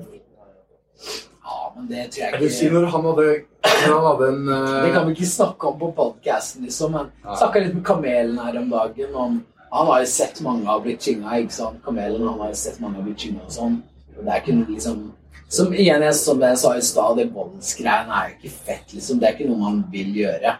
Men 1.75 1.87
det 1.89 2.05
tror 2.11 2.21
Jeg 2.23 2.31
jeg 2.33 2.41
vil 2.41 2.51
si 2.55 2.69
når 2.71 2.85
han 2.93 3.03
hadde, 3.09 3.25
når 3.65 3.93
han 3.95 4.05
hadde 4.05 4.27
en 4.33 4.47
uh... 4.49 4.83
Det 4.85 4.93
kan 4.93 5.07
vi 5.07 5.15
ikke 5.17 5.27
snakke 5.31 5.67
om 5.67 5.79
på 5.79 5.91
podcasten, 5.97 6.63
liksom. 6.63 6.91
Men 6.95 7.11
Ja. 7.25 7.35
snakka 7.35 7.59
litt 7.63 7.73
med 7.75 7.83
Kamelen 7.85 8.37
her 8.39 8.57
om 8.61 8.69
dagen. 8.69 9.15
Om, 9.15 9.43
han 9.71 9.87
har 9.87 9.99
jo 9.99 10.05
sett 10.05 10.41
mange 10.41 10.65
ha 10.65 10.79
blitt 10.79 11.01
chinga, 11.03 11.35
ikke 11.41 11.51
sant? 11.53 11.83
Kamelen 11.83 12.27
han 12.27 12.39
har 12.39 12.53
jo 12.53 12.55
sett 12.55 12.79
mange 12.79 12.95
ha 12.95 13.03
blitt 13.03 13.19
chinga 13.19 13.43
og 13.43 13.51
sånn. 13.51 13.81
Og 14.17 14.23
det 14.23 14.31
er 14.33 14.41
ikke 14.41 14.57
liksom 14.71 15.11
Som 15.49 15.73
igjen, 15.73 16.01
jeg, 16.01 16.15
som 16.15 16.41
jeg 16.41 16.57
sa 16.57 16.71
i 16.75 16.81
stad, 16.81 17.17
det 17.17 17.27
voldsgreiene 17.33 18.09
er 18.09 18.29
jo 18.29 18.35
ikke 18.39 18.55
fett, 18.65 18.93
liksom. 18.93 19.19
Det 19.19 19.27
er 19.27 19.35
ikke 19.35 19.49
noe 19.51 19.59
man 19.61 19.83
vil 19.91 20.15
gjøre. 20.15 20.55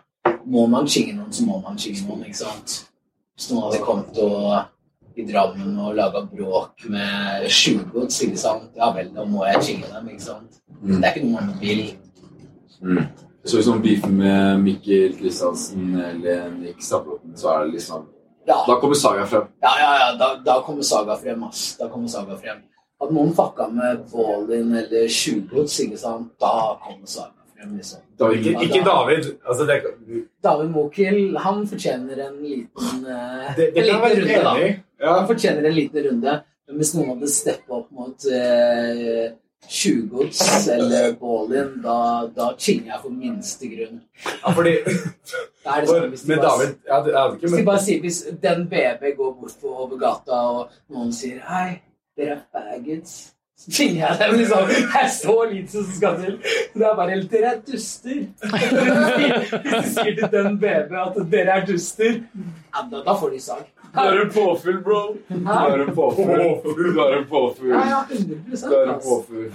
Må 0.46 0.68
man 0.70 0.86
chinge 0.86 1.16
noen, 1.16 1.32
så 1.34 1.46
må 1.48 1.58
man 1.64 1.78
chinge 1.78 2.04
noen, 2.06 2.22
ikke 2.28 2.38
sant? 2.44 2.76
Hvis 3.36 3.50
noen 3.52 3.64
hadde 3.66 3.82
kommet 3.84 4.20
og 4.22 4.68
i 5.18 5.26
Drammen 5.28 5.78
og 5.80 5.96
laga 5.98 6.22
bråk 6.30 6.88
med 6.92 7.46
tjuvgods, 7.50 8.22
ikke 8.26 8.40
sant? 8.40 8.72
Ja 8.78 8.92
vel, 8.96 9.12
da 9.16 9.26
må 9.28 9.46
jeg 9.48 9.64
chinge 9.70 9.92
dem, 9.92 10.10
ikke 10.12 10.26
sant? 10.26 10.60
Mm. 10.82 10.98
Det 10.98 11.04
er 11.04 11.14
ikke 11.14 11.28
noe 11.28 11.46
man 11.46 11.54
vil. 11.62 11.86
Så 13.46 13.60
hvis 13.60 13.70
man 13.70 13.82
beefer 13.82 14.12
med 14.12 14.64
Mikkel 14.66 15.16
Kristiansen 15.20 15.96
eller 16.02 16.50
Nick 16.58 16.84
Staplotten, 16.84 17.38
så 17.38 17.54
er 17.54 17.66
det 17.66 17.78
liksom 17.80 18.12
Ja. 18.48 18.60
Da 18.68 18.76
kommer 18.78 18.96
Saga 18.96 19.26
frem. 19.26 19.48
Ja, 19.62 19.72
ja, 19.80 19.92
ja, 20.00 20.18
da, 20.18 20.28
da 20.46 20.62
kommer 20.62 20.84
Saga 20.84 21.16
frem, 21.18 21.44
ass. 21.44 21.78
Da 21.80 21.88
kommer 21.90 22.08
Saga 22.08 22.38
frem. 22.38 22.60
At 23.02 23.10
noen 23.12 23.34
fucka 23.34 23.66
med 23.74 24.04
Ballin 24.12 24.76
eller 24.76 25.08
tjuvgods, 25.10 25.80
ikke 25.82 25.98
sant, 25.98 26.30
da 26.40 26.78
kommer 26.84 27.10
Saga 27.10 27.45
liksom. 27.76 28.02
Da 28.20 28.30
ikke, 28.36 28.56
ikke 28.64 28.82
David. 28.86 29.30
Altså, 29.48 29.66
det, 29.70 29.78
David 30.44 30.70
Mokil 30.70 31.38
han 31.38 31.64
fortjener 31.68 32.22
en 32.28 32.36
liten 32.44 33.06
eh, 33.06 33.56
det, 33.58 33.72
det 33.76 33.84
En 33.84 33.88
liten 33.88 34.20
runde, 34.22 34.44
da. 34.44 34.56
Ja. 35.02 35.14
Han 35.20 35.28
fortjener 35.28 35.66
en 35.70 35.76
liten 35.76 36.06
runde. 36.10 36.36
Men 36.68 36.78
hvis 36.82 36.94
noen 36.98 37.12
hadde 37.14 37.30
steppa 37.30 37.76
opp 37.78 37.92
mot 37.94 38.26
eh, 38.26 39.34
tjuvgods 39.70 40.68
eller 40.74 41.14
Baalin, 41.20 41.76
da, 41.84 41.98
da 42.36 42.52
chinger 42.58 42.92
jeg 42.94 43.02
for 43.04 43.14
minste 43.14 43.70
grunn. 43.70 44.02
ja, 44.26 44.54
fordi 44.54 44.76
Da 45.66 45.76
er 45.78 45.82
det 45.82 45.90
sånn, 45.90 46.10
hvis 46.14 46.26
de 46.26 46.36
bare- 46.36 46.50
David 46.50 46.76
ja, 46.88 47.00
det 47.06 47.14
er 47.14 47.30
ikke 47.36 47.42
Hvis 47.48 47.56
de 47.58 47.64
bare 47.66 47.84
sier 47.86 48.02
hvis 48.02 48.20
den 48.42 48.68
BB 48.70 49.16
går 49.18 49.32
bort 49.40 49.56
på 49.62 49.74
over 49.86 49.98
gata, 49.98 50.42
og 50.60 50.70
noen 50.94 51.14
sier 51.14 51.40
Hei, 51.50 51.82
dere 52.18 52.38
er 52.38 52.44
faggots. 52.54 53.16
Så 53.66 53.84
jeg 53.98 54.18
dem 54.20 54.36
liksom 54.38 54.68
Det 54.70 54.82
er 55.02 55.08
så 55.10 55.36
lite 55.50 55.72
som 55.72 55.86
skal 55.96 56.18
til. 56.22 56.36
Det 56.74 56.86
er 56.86 56.98
bare 56.98 57.10
helt 57.16 57.32
Dere 57.32 57.54
er 57.56 57.62
duster. 57.72 58.20
Hvis 58.42 58.68
du 59.66 59.90
sier 59.96 60.12
til 60.20 60.28
den 60.34 60.60
BB 60.62 60.94
at 61.02 61.18
dere 61.32 61.56
er 61.60 61.66
duster, 61.66 62.20
ja, 62.36 62.84
da, 62.92 63.02
da 63.08 63.16
får 63.18 63.34
de 63.34 63.40
sag. 63.42 63.64
Du 63.96 64.02
er 64.02 64.22
en 64.26 64.32
påfugl, 64.32 64.82
bro. 64.84 65.00
Du 65.30 65.36
er 65.48 65.84
en 65.86 65.94
påfugl. 65.96 66.44
Du 66.94 67.00
er 67.00 67.18
en 67.18 67.26
påfugl. 67.30 67.70
Ja, 67.72 67.84
ja, 67.90 68.02
100 68.12 68.36
Du 68.52 68.76
er 68.76 68.84
en 68.84 68.94
ass. 68.96 69.06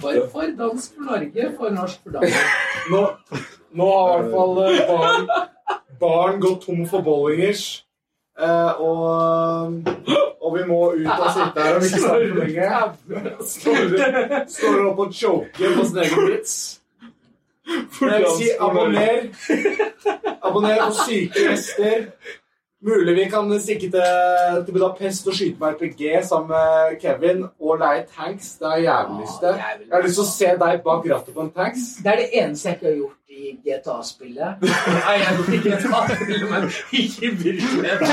For, 0.01 0.21
for 0.33 0.55
dansk 0.57 0.95
for 0.97 1.03
Norge, 1.11 1.51
for 1.57 1.75
norsk 1.75 2.03
for 2.03 2.17
Danmark. 2.17 2.49
Nå, 2.91 3.03
nå 3.77 3.89
har 3.91 4.09
i 4.09 4.23
hvert 4.23 4.33
fall 4.33 4.57
eh, 4.65 4.81
barn, 4.89 5.29
barn 6.01 6.41
gått 6.41 6.65
tom 6.65 6.81
for 6.89 7.05
bollingers. 7.05 7.65
Eh, 8.39 8.81
og, 8.81 9.73
og 10.41 10.57
vi 10.57 10.65
må 10.67 10.81
ut 10.95 11.07
og 11.07 11.31
sitte 11.35 11.65
her 11.65 11.77
om 11.77 11.87
ikke 11.87 12.03
så 12.03 12.19
lenge. 12.19 12.69
Står, 13.53 13.97
står 14.55 14.85
opp 14.89 15.01
og 15.05 15.15
choker 15.15 15.75
på 15.77 15.87
sin 15.89 16.03
egen 16.05 16.29
vits. 16.31 16.59
Jeg 18.01 18.21
vil 18.23 18.29
si 18.37 18.51
abonner. 18.59 19.27
Abonner 20.41 20.85
på 20.87 20.93
Syke 21.05 21.49
gjester. 21.49 22.07
Mulig 22.81 23.13
vi 23.13 23.27
kan 23.29 23.51
stikke 23.61 23.91
til, 23.93 24.63
til 24.65 24.73
Budapest 24.73 25.27
og 25.29 25.35
skyte 25.37 25.59
med 25.61 25.75
RPG 25.75 26.23
sammen 26.25 26.49
med 26.49 26.95
Kevin 27.03 27.43
og 27.59 27.77
leie 27.77 28.07
tanks. 28.15 28.55
Det 28.57 28.67
har 28.67 28.79
jeg 28.79 28.87
jævlig 28.87 29.19
lyst 29.21 29.43
til. 29.43 29.59
Jeg 29.59 29.93
har 29.93 30.05
lyst 30.07 30.17
til 30.17 30.23
å 30.23 30.31
se 30.31 30.53
deg 30.63 30.81
bak 30.87 31.05
rattet 31.11 31.35
på 31.35 31.45
en 31.45 31.51
tanks. 31.59 31.83
Det 32.01 32.09
er 32.09 32.23
det 32.23 32.29
eneste 32.41 32.71
jeg 32.71 32.79
ikke 32.79 32.89
har 32.89 32.97
gjort 33.03 33.20
i 33.41 33.43
GTA-spillet. 33.65 34.51
Nei, 34.65 35.15
jeg 35.21 35.31
går 35.37 35.45
ikke 35.57 35.57
i 35.57 35.59
GTA-spillet, 35.75 36.45
men 36.51 36.61
ikke 37.01 37.21
i 37.25 37.27
virkeligheten. 37.41 38.07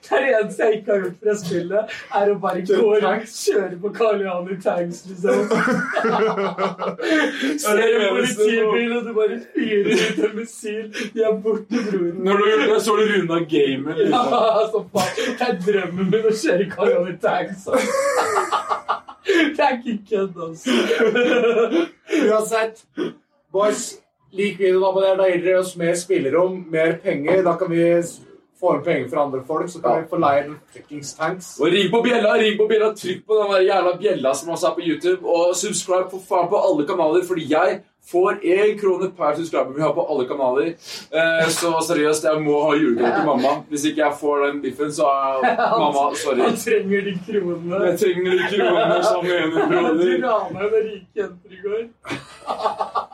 Det 0.00 0.12
er 0.16 0.20
det 0.24 0.30
eneste 0.40 0.60
jeg 0.68 0.72
ikke 0.80 0.90
har 0.92 0.98
gjort 1.04 1.18
fra 1.24 1.34
spillet, 1.40 1.82
er 2.20 2.26
å 2.30 2.32
bare 2.44 2.60
gå 2.68 2.76
rundt, 3.04 3.30
kjøre 3.34 3.76
på 3.82 3.88
Karl 3.98 4.18
Johan 4.24 4.46
i 4.54 4.56
tanks, 4.64 4.98
liksom. 5.10 5.38
Ser 7.60 7.76
en 7.80 7.86
politibil, 8.14 8.90
og 8.96 9.00
du 9.06 9.10
bare 9.16 9.36
fyrer 9.54 9.86
ut 9.94 10.18
en 10.28 10.34
missil. 10.38 10.86
De 11.14 11.18
er 11.26 11.32
borte, 11.44 11.76
broren. 11.90 12.16
Når 12.26 12.34
du 12.36 12.42
gjorde 12.50 12.68
det, 12.74 12.80
så 12.86 12.90
du 12.96 13.02
runda 13.12 13.36
gamet. 13.54 13.96
Ja, 13.96 14.00
Liksom. 14.00 14.24
altså, 14.60 14.78
faen. 14.92 15.12
Det 15.38 15.44
er 15.48 15.54
drømmen 15.66 16.06
min 16.12 16.24
å 16.30 16.32
kjøre 16.42 16.64
Karl 16.72 16.90
Johan 16.94 17.14
i 17.14 17.16
tanks. 17.22 17.60
altså. 17.68 17.90
Det 19.30 19.62
er 19.62 19.72
ikke 19.76 19.98
kødd, 20.10 20.34
altså. 20.42 20.70
Uansett, 22.30 22.76
boys, 23.52 23.82
lik 24.32 24.58
videoen, 24.58 24.88
abonner. 24.88 25.16
Da 25.18 25.28
gir 25.30 25.44
dere 25.44 25.60
oss 25.60 25.76
mer 25.80 25.94
spillerom, 25.98 26.64
mer 26.70 26.98
penger. 27.02 27.42
Da 27.46 27.56
kan 27.60 27.70
vi 27.70 27.84
få 28.60 28.74
inn 28.76 28.82
penger 28.84 29.08
fra 29.08 29.24
andre 29.24 29.42
folk, 29.46 29.70
så 29.72 29.80
kan 29.80 30.02
vi 30.02 30.08
få 30.10 30.18
leie 30.20 30.42
en 30.44 30.56
fuckings 30.74 31.14
tanks. 31.16 31.52
Og 31.60 31.72
ring 31.72 31.88
på 31.92 32.02
bjella, 32.04 32.34
ring 32.40 32.58
på 32.58 32.66
bjella, 32.68 32.90
trykk 32.96 33.22
på 33.26 33.38
den 33.38 33.66
jævla 33.66 33.94
bjella 34.02 34.34
som 34.36 34.52
også 34.52 34.68
er 34.70 34.74
på 34.76 34.84
YouTube, 34.88 35.22
og 35.24 35.54
subscribe 35.56 36.10
for 36.12 36.26
faen 36.28 36.50
på 36.52 36.60
alle 36.60 36.86
kanaler, 36.88 37.24
fordi 37.26 37.46
jeg 37.54 37.80
får 38.10 38.40
én 38.42 38.72
krone 38.80 39.10
per 39.16 39.34
subscriber 39.36 39.74
vi 39.76 39.82
har 39.84 39.92
på 39.94 40.04
alle 40.10 40.24
kanaler. 40.28 40.70
Eh, 41.12 41.48
så 41.54 41.70
seriøst, 41.86 42.24
jeg 42.26 42.40
må 42.42 42.56
ha 42.64 42.72
julegave 42.74 43.12
til 43.20 43.26
mamma. 43.28 43.52
Hvis 43.70 43.84
ikke 43.90 44.02
jeg 44.02 44.16
får 44.20 44.44
den 44.46 44.62
biffen, 44.64 44.92
så 44.92 45.06
er 45.06 45.44
mamma 45.82 46.08
sorry. 46.18 46.40
Han 46.42 46.56
trenger 46.58 47.00
de 47.06 47.14
kronene. 47.28 47.82
Jeg 47.86 47.98
trenger 48.04 48.30
de 48.40 48.48
kronene 48.56 48.98
som 49.04 49.24
ene 49.24 49.50
Du 49.50 49.60
kroner. 49.70 50.26
rana 50.26 50.64
jo 50.64 50.70
den 50.74 50.90
rike 50.90 51.22
jenter 51.22 51.50
i 51.50 51.62
går. 51.66 51.84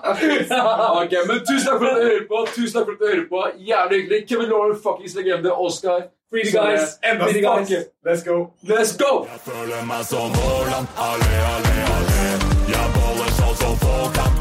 Ok, 0.06 1.12
men 1.28 1.40
Tusen 1.42 1.66
takk 1.66 1.78
for 1.80 1.86
at 1.90 1.96
du 1.98 2.04
hører 2.06 2.26
på. 2.30 2.42
Tusen 2.54 2.74
takk 2.76 2.84
for 2.86 2.92
at 2.94 3.00
du 3.00 3.06
hører 3.10 3.24
på. 3.30 3.40
Jævlig 3.68 3.96
hyggelig. 4.00 4.20
Kevin 4.28 4.48
Lauren, 4.52 4.76
fuckings 4.84 5.16
legende. 5.18 5.50
Oscar. 5.52 6.06
Free 6.30 6.44
the 6.44 6.52
guys. 6.58 6.94
Enda 7.02 7.26
guys. 7.32 7.70
Let's 8.06 8.22
go. 8.28 8.36
Let's 8.70 8.92
go! 8.98 9.26
Jeg 9.32 9.40
føler 9.46 9.82
meg 9.86 10.02
som 10.06 10.30
Haaland, 10.38 10.86
Allé, 11.08 11.34
allé, 11.54 11.74
allé. 11.96 12.24
Jeg 12.70 12.86
baller 12.96 13.30
sånn 13.38 13.54
som 13.60 13.76
folk 13.82 14.14
kan, 14.18 14.32